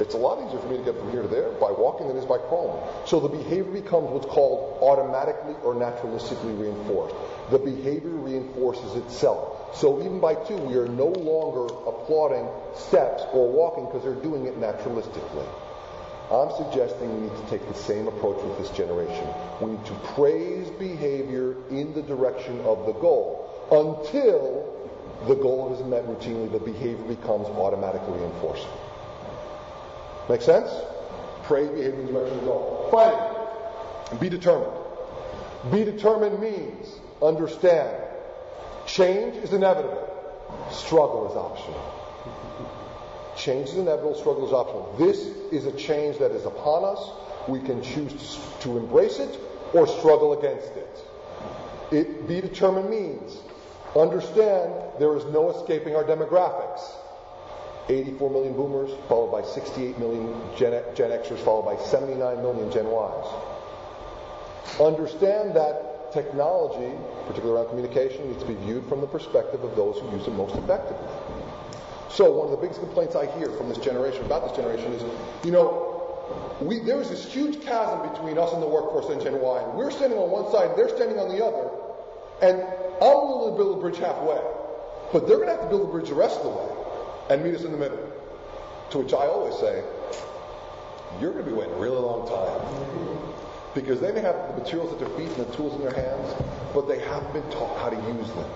It's 0.00 0.14
a 0.14 0.18
lot 0.18 0.44
easier 0.46 0.58
for 0.58 0.68
me 0.68 0.78
to 0.78 0.82
get 0.84 0.96
from 0.96 1.10
here 1.10 1.22
to 1.22 1.28
there 1.28 1.50
by 1.52 1.70
walking 1.70 2.08
than 2.08 2.16
it 2.16 2.20
is 2.20 2.26
by 2.26 2.38
crawling. 2.38 2.82
So 3.06 3.20
the 3.20 3.28
behavior 3.28 3.72
becomes 3.72 4.10
what's 4.10 4.26
called 4.26 4.82
automatically 4.82 5.54
or 5.62 5.74
naturalistically 5.74 6.58
reinforced. 6.58 7.14
The 7.50 7.58
behavior 7.58 8.10
reinforces 8.10 8.96
itself. 8.96 9.51
So 9.74 10.00
even 10.00 10.20
by 10.20 10.34
two, 10.34 10.56
we 10.56 10.76
are 10.76 10.86
no 10.86 11.08
longer 11.08 11.72
applauding 11.86 12.48
steps 12.74 13.22
or 13.32 13.50
walking 13.50 13.86
because 13.86 14.02
they're 14.02 14.22
doing 14.22 14.46
it 14.46 14.60
naturalistically. 14.60 15.46
I'm 16.30 16.50
suggesting 16.56 17.14
we 17.14 17.28
need 17.28 17.36
to 17.36 17.50
take 17.50 17.66
the 17.66 17.74
same 17.74 18.08
approach 18.08 18.42
with 18.42 18.58
this 18.58 18.70
generation. 18.70 19.26
We 19.60 19.72
need 19.72 19.84
to 19.86 19.94
praise 20.14 20.70
behavior 20.70 21.56
in 21.70 21.92
the 21.94 22.02
direction 22.02 22.60
of 22.60 22.86
the 22.86 22.92
goal 22.92 23.42
until 23.70 24.72
the 25.26 25.34
goal 25.34 25.74
is 25.74 25.84
met 25.86 26.06
routinely, 26.06 26.50
the 26.50 26.58
behavior 26.58 27.04
becomes 27.04 27.46
automatically 27.48 28.18
reinforced. 28.18 28.66
Make 30.28 30.42
sense? 30.42 30.70
Praise 31.44 31.68
behavior 31.68 32.00
in 32.00 32.06
the 32.06 32.12
direction 32.12 32.38
of 32.38 32.40
the 32.40 32.46
goal. 32.46 32.88
Finally, 32.90 34.18
be 34.20 34.28
determined. 34.28 34.72
Be 35.70 35.84
determined 35.84 36.40
means 36.40 36.98
understand 37.22 38.11
change 38.86 39.36
is 39.36 39.52
inevitable, 39.52 40.08
struggle 40.70 41.30
is 41.30 41.36
optional. 41.36 41.98
Change 43.36 43.68
is 43.70 43.76
inevitable, 43.76 44.14
struggle 44.14 44.46
is 44.46 44.52
optional. 44.52 44.94
This 44.98 45.18
is 45.52 45.66
a 45.66 45.72
change 45.72 46.18
that 46.18 46.30
is 46.32 46.44
upon 46.44 46.84
us. 46.84 47.10
We 47.48 47.60
can 47.60 47.82
choose 47.82 48.38
to 48.60 48.76
embrace 48.76 49.18
it 49.18 49.38
or 49.72 49.86
struggle 49.86 50.38
against 50.38 50.72
it. 50.76 51.04
It 51.90 52.28
be 52.28 52.40
determined 52.40 52.90
means 52.90 53.36
understand 53.96 54.72
there 54.98 55.16
is 55.16 55.24
no 55.26 55.50
escaping 55.50 55.96
our 55.96 56.04
demographics. 56.04 56.80
84 57.88 58.30
million 58.30 58.54
boomers, 58.54 58.90
followed 59.08 59.32
by 59.32 59.42
68 59.42 59.98
million 59.98 60.40
Gen, 60.56 60.82
Gen 60.94 61.10
Xers, 61.10 61.38
followed 61.38 61.64
by 61.64 61.76
79 61.82 62.36
million 62.36 62.70
Gen 62.70 62.86
Ys. 62.86 63.26
Understand 64.80 65.56
that 65.56 65.91
technology, 66.12 66.92
particularly 67.26 67.60
around 67.60 67.68
communication, 67.68 68.28
needs 68.28 68.42
to 68.42 68.48
be 68.48 68.54
viewed 68.66 68.86
from 68.88 69.00
the 69.00 69.06
perspective 69.06 69.62
of 69.64 69.74
those 69.76 69.98
who 69.98 70.10
use 70.16 70.26
it 70.26 70.34
most 70.34 70.54
effectively. 70.56 71.08
So 72.10 72.30
one 72.30 72.46
of 72.46 72.50
the 72.52 72.58
biggest 72.58 72.80
complaints 72.80 73.16
I 73.16 73.26
hear 73.38 73.48
from 73.50 73.68
this 73.68 73.78
generation 73.78 74.24
about 74.24 74.46
this 74.46 74.56
generation 74.56 74.92
is, 74.92 75.02
you 75.44 75.50
know, 75.50 75.88
we, 76.60 76.78
there's 76.80 77.08
this 77.08 77.24
huge 77.24 77.62
chasm 77.62 78.08
between 78.12 78.38
us 78.38 78.52
and 78.52 78.62
the 78.62 78.68
workforce 78.68 79.08
and 79.08 79.20
Gen 79.20 79.40
Y. 79.40 79.64
We're 79.74 79.90
standing 79.90 80.18
on 80.18 80.30
one 80.30 80.50
side, 80.52 80.76
they're 80.76 80.88
standing 80.88 81.18
on 81.18 81.28
the 81.28 81.44
other, 81.44 81.70
and 82.42 82.62
I'm 83.00 83.16
willing 83.28 83.52
to 83.52 83.56
build 83.56 83.78
a 83.78 83.80
bridge 83.80 83.98
halfway. 83.98 84.40
But 85.12 85.26
they're 85.26 85.36
going 85.36 85.48
to 85.48 85.56
have 85.56 85.62
to 85.62 85.68
build 85.68 85.88
a 85.88 85.92
bridge 85.92 86.08
the 86.08 86.14
rest 86.14 86.38
of 86.38 86.44
the 86.44 86.50
way 86.50 86.68
and 87.30 87.44
meet 87.44 87.54
us 87.54 87.64
in 87.64 87.72
the 87.72 87.78
middle. 87.78 87.98
To 88.90 88.98
which 88.98 89.12
I 89.12 89.26
always 89.26 89.56
say, 89.56 89.82
you're 91.20 91.32
going 91.32 91.44
to 91.44 91.50
be 91.50 91.56
waiting 91.56 91.74
a 91.74 91.78
really 91.78 91.96
long 91.96 92.28
time. 92.28 93.41
Because 93.74 94.00
they 94.00 94.12
may 94.12 94.20
have 94.20 94.36
the 94.48 94.62
materials 94.62 94.92
at 94.92 94.98
their 94.98 95.08
feet 95.16 95.28
and 95.36 95.46
the 95.46 95.56
tools 95.56 95.74
in 95.74 95.82
their 95.82 95.94
hands, 95.94 96.34
but 96.74 96.86
they 96.86 96.98
haven't 97.00 97.32
been 97.32 97.50
taught 97.50 97.78
how 97.78 97.88
to 97.88 97.96
use 97.96 98.28
them. 98.32 98.50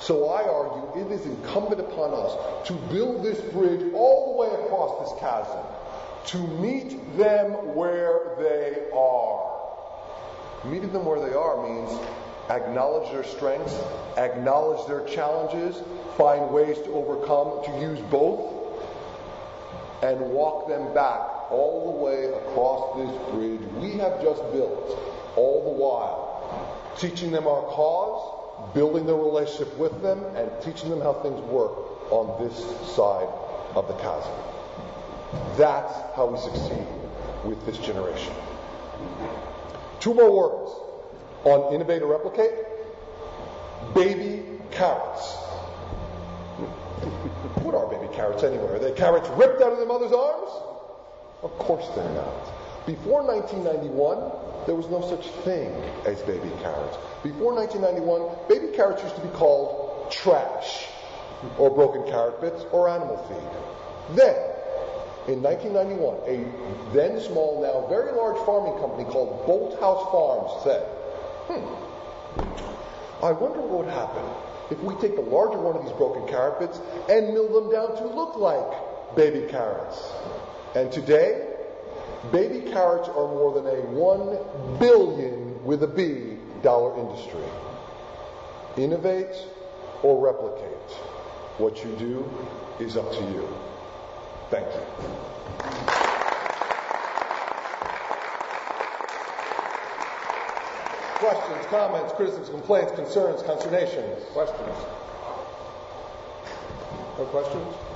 So 0.00 0.30
I 0.30 0.42
argue 0.42 1.06
it 1.06 1.12
is 1.12 1.26
incumbent 1.26 1.80
upon 1.80 2.12
us 2.14 2.66
to 2.66 2.72
build 2.92 3.22
this 3.22 3.40
bridge 3.52 3.92
all 3.94 4.32
the 4.32 4.40
way 4.40 4.64
across 4.64 5.10
this 5.10 5.20
chasm, 5.20 5.64
to 6.26 6.38
meet 6.60 7.16
them 7.16 7.74
where 7.76 8.34
they 8.38 8.88
are. 8.92 9.52
Meeting 10.64 10.92
them 10.92 11.04
where 11.04 11.20
they 11.20 11.34
are 11.34 11.62
means 11.68 12.00
acknowledge 12.48 13.10
their 13.12 13.24
strengths, 13.24 13.76
acknowledge 14.16 14.86
their 14.88 15.04
challenges, 15.06 15.80
find 16.16 16.50
ways 16.50 16.78
to 16.78 16.92
overcome, 16.92 17.64
to 17.64 17.80
use 17.80 18.00
both, 18.10 18.52
and 20.02 20.20
walk 20.20 20.68
them 20.68 20.92
back 20.94 21.31
all 21.52 21.92
the 21.92 22.04
way 22.04 22.24
across 22.24 22.96
this 22.96 23.32
bridge 23.32 23.60
we 23.80 23.92
have 23.98 24.20
just 24.22 24.40
built, 24.52 24.98
all 25.36 25.64
the 25.64 25.82
while 25.82 26.32
teaching 26.96 27.30
them 27.30 27.46
our 27.46 27.62
cause, 27.62 28.74
building 28.74 29.06
their 29.06 29.16
relationship 29.16 29.74
with 29.76 30.02
them, 30.02 30.24
and 30.36 30.50
teaching 30.62 30.90
them 30.90 31.00
how 31.00 31.14
things 31.14 31.40
work 31.42 32.12
on 32.12 32.42
this 32.42 32.56
side 32.94 33.28
of 33.74 33.88
the 33.88 33.94
chasm. 33.94 34.32
That's 35.56 35.92
how 36.14 36.26
we 36.26 36.38
succeed 36.38 36.86
with 37.44 37.64
this 37.66 37.78
generation. 37.78 38.32
Two 40.00 40.14
more 40.14 40.30
words 40.30 40.70
on 41.44 41.74
innovate 41.74 42.02
or 42.02 42.08
replicate. 42.08 42.52
Baby 43.94 44.60
carrots. 44.70 45.34
what 47.62 47.74
are 47.74 47.86
baby 47.86 48.12
carrots 48.14 48.42
anyway? 48.42 48.76
Are 48.76 48.78
they 48.78 48.92
carrots 48.92 49.28
ripped 49.30 49.62
out 49.62 49.72
of 49.72 49.78
their 49.78 49.86
mother's 49.86 50.12
arms? 50.12 50.50
Of 51.42 51.56
course 51.58 51.86
they're 51.94 52.14
not. 52.14 52.86
Before 52.86 53.22
1991, 53.22 54.66
there 54.66 54.74
was 54.74 54.88
no 54.88 55.00
such 55.08 55.26
thing 55.42 55.70
as 56.04 56.20
baby 56.22 56.50
carrots. 56.60 56.96
Before 57.22 57.54
1991, 57.54 58.48
baby 58.48 58.74
carrots 58.74 59.02
used 59.02 59.16
to 59.16 59.22
be 59.22 59.28
called 59.28 60.10
trash, 60.10 60.86
or 61.58 61.70
broken 61.70 62.04
carrot 62.04 62.40
bits, 62.40 62.64
or 62.70 62.88
animal 62.88 63.16
feed. 63.26 64.16
Then, 64.16 64.36
in 65.28 65.42
1991, 65.42 66.26
a 66.26 66.92
then 66.92 67.20
small, 67.20 67.62
now 67.62 67.86
very 67.88 68.12
large 68.12 68.38
farming 68.44 68.78
company 68.80 69.04
called 69.04 69.46
Bolthouse 69.46 70.10
Farms 70.10 70.64
said, 70.64 70.82
hmm, 71.46 73.24
I 73.24 73.30
wonder 73.30 73.60
what 73.60 73.86
would 73.86 73.94
happen 73.94 74.24
if 74.70 74.80
we 74.80 74.94
take 74.96 75.14
the 75.14 75.22
larger 75.22 75.58
one 75.58 75.76
of 75.76 75.84
these 75.84 75.92
broken 75.92 76.26
carrot 76.26 76.58
bits 76.58 76.80
and 77.08 77.32
mill 77.34 77.46
them 77.46 77.70
down 77.70 77.96
to 77.96 78.06
look 78.06 78.36
like 78.36 79.14
baby 79.14 79.46
carrots. 79.48 80.10
And 80.74 80.90
today, 80.90 81.48
baby 82.32 82.70
carrots 82.70 83.08
are 83.08 83.28
more 83.28 83.52
than 83.52 83.66
a 83.66 83.80
one 83.90 84.38
billion 84.78 85.62
with 85.64 85.82
a 85.82 85.86
B 85.86 86.38
dollar 86.62 86.98
industry. 86.98 87.44
Innovate 88.78 89.36
or 90.02 90.18
replicate. 90.24 90.90
What 91.58 91.84
you 91.84 91.90
do 91.98 92.28
is 92.82 92.96
up 92.96 93.12
to 93.12 93.20
you. 93.20 93.48
Thank 94.48 94.66
you. 94.66 94.80
Questions, 101.18 101.66
comments, 101.66 102.12
criticisms, 102.14 102.48
complaints, 102.48 102.92
concerns, 102.92 103.42
consternations? 103.42 104.24
Questions? 104.32 104.76
No 107.18 107.24
questions? 107.26 107.91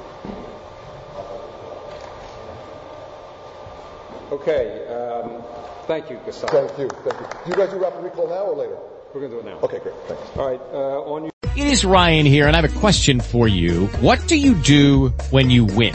Okay. 4.32 4.86
Um, 4.88 5.42
thank 5.86 6.10
you, 6.10 6.18
Gustavo. 6.24 6.66
Thank 6.66 6.78
you. 6.78 6.88
Thank 6.88 7.20
you. 7.20 7.26
Do 7.44 7.50
you 7.50 7.56
guys 7.56 7.70
do 7.70 7.78
rapid 7.78 8.02
recall 8.02 8.28
now 8.28 8.42
or 8.44 8.56
later? 8.56 8.76
We're 9.14 9.20
going 9.20 9.32
to 9.32 9.40
do 9.42 9.48
it 9.48 9.50
now. 9.50 9.60
Okay, 9.60 9.78
great. 9.78 9.94
Thanks. 10.08 10.22
All 10.36 10.50
right. 10.50 10.60
Uh, 10.72 11.12
on 11.12 11.22
your 11.24 11.32
It 11.56 11.72
is 11.72 11.84
Ryan 11.84 12.26
here, 12.26 12.46
and 12.46 12.56
I 12.56 12.60
have 12.60 12.76
a 12.76 12.80
question 12.80 13.20
for 13.20 13.48
you. 13.48 13.86
What 14.00 14.26
do 14.26 14.36
you 14.36 14.54
do 14.54 15.08
when 15.30 15.48
you 15.50 15.64
win? 15.64 15.94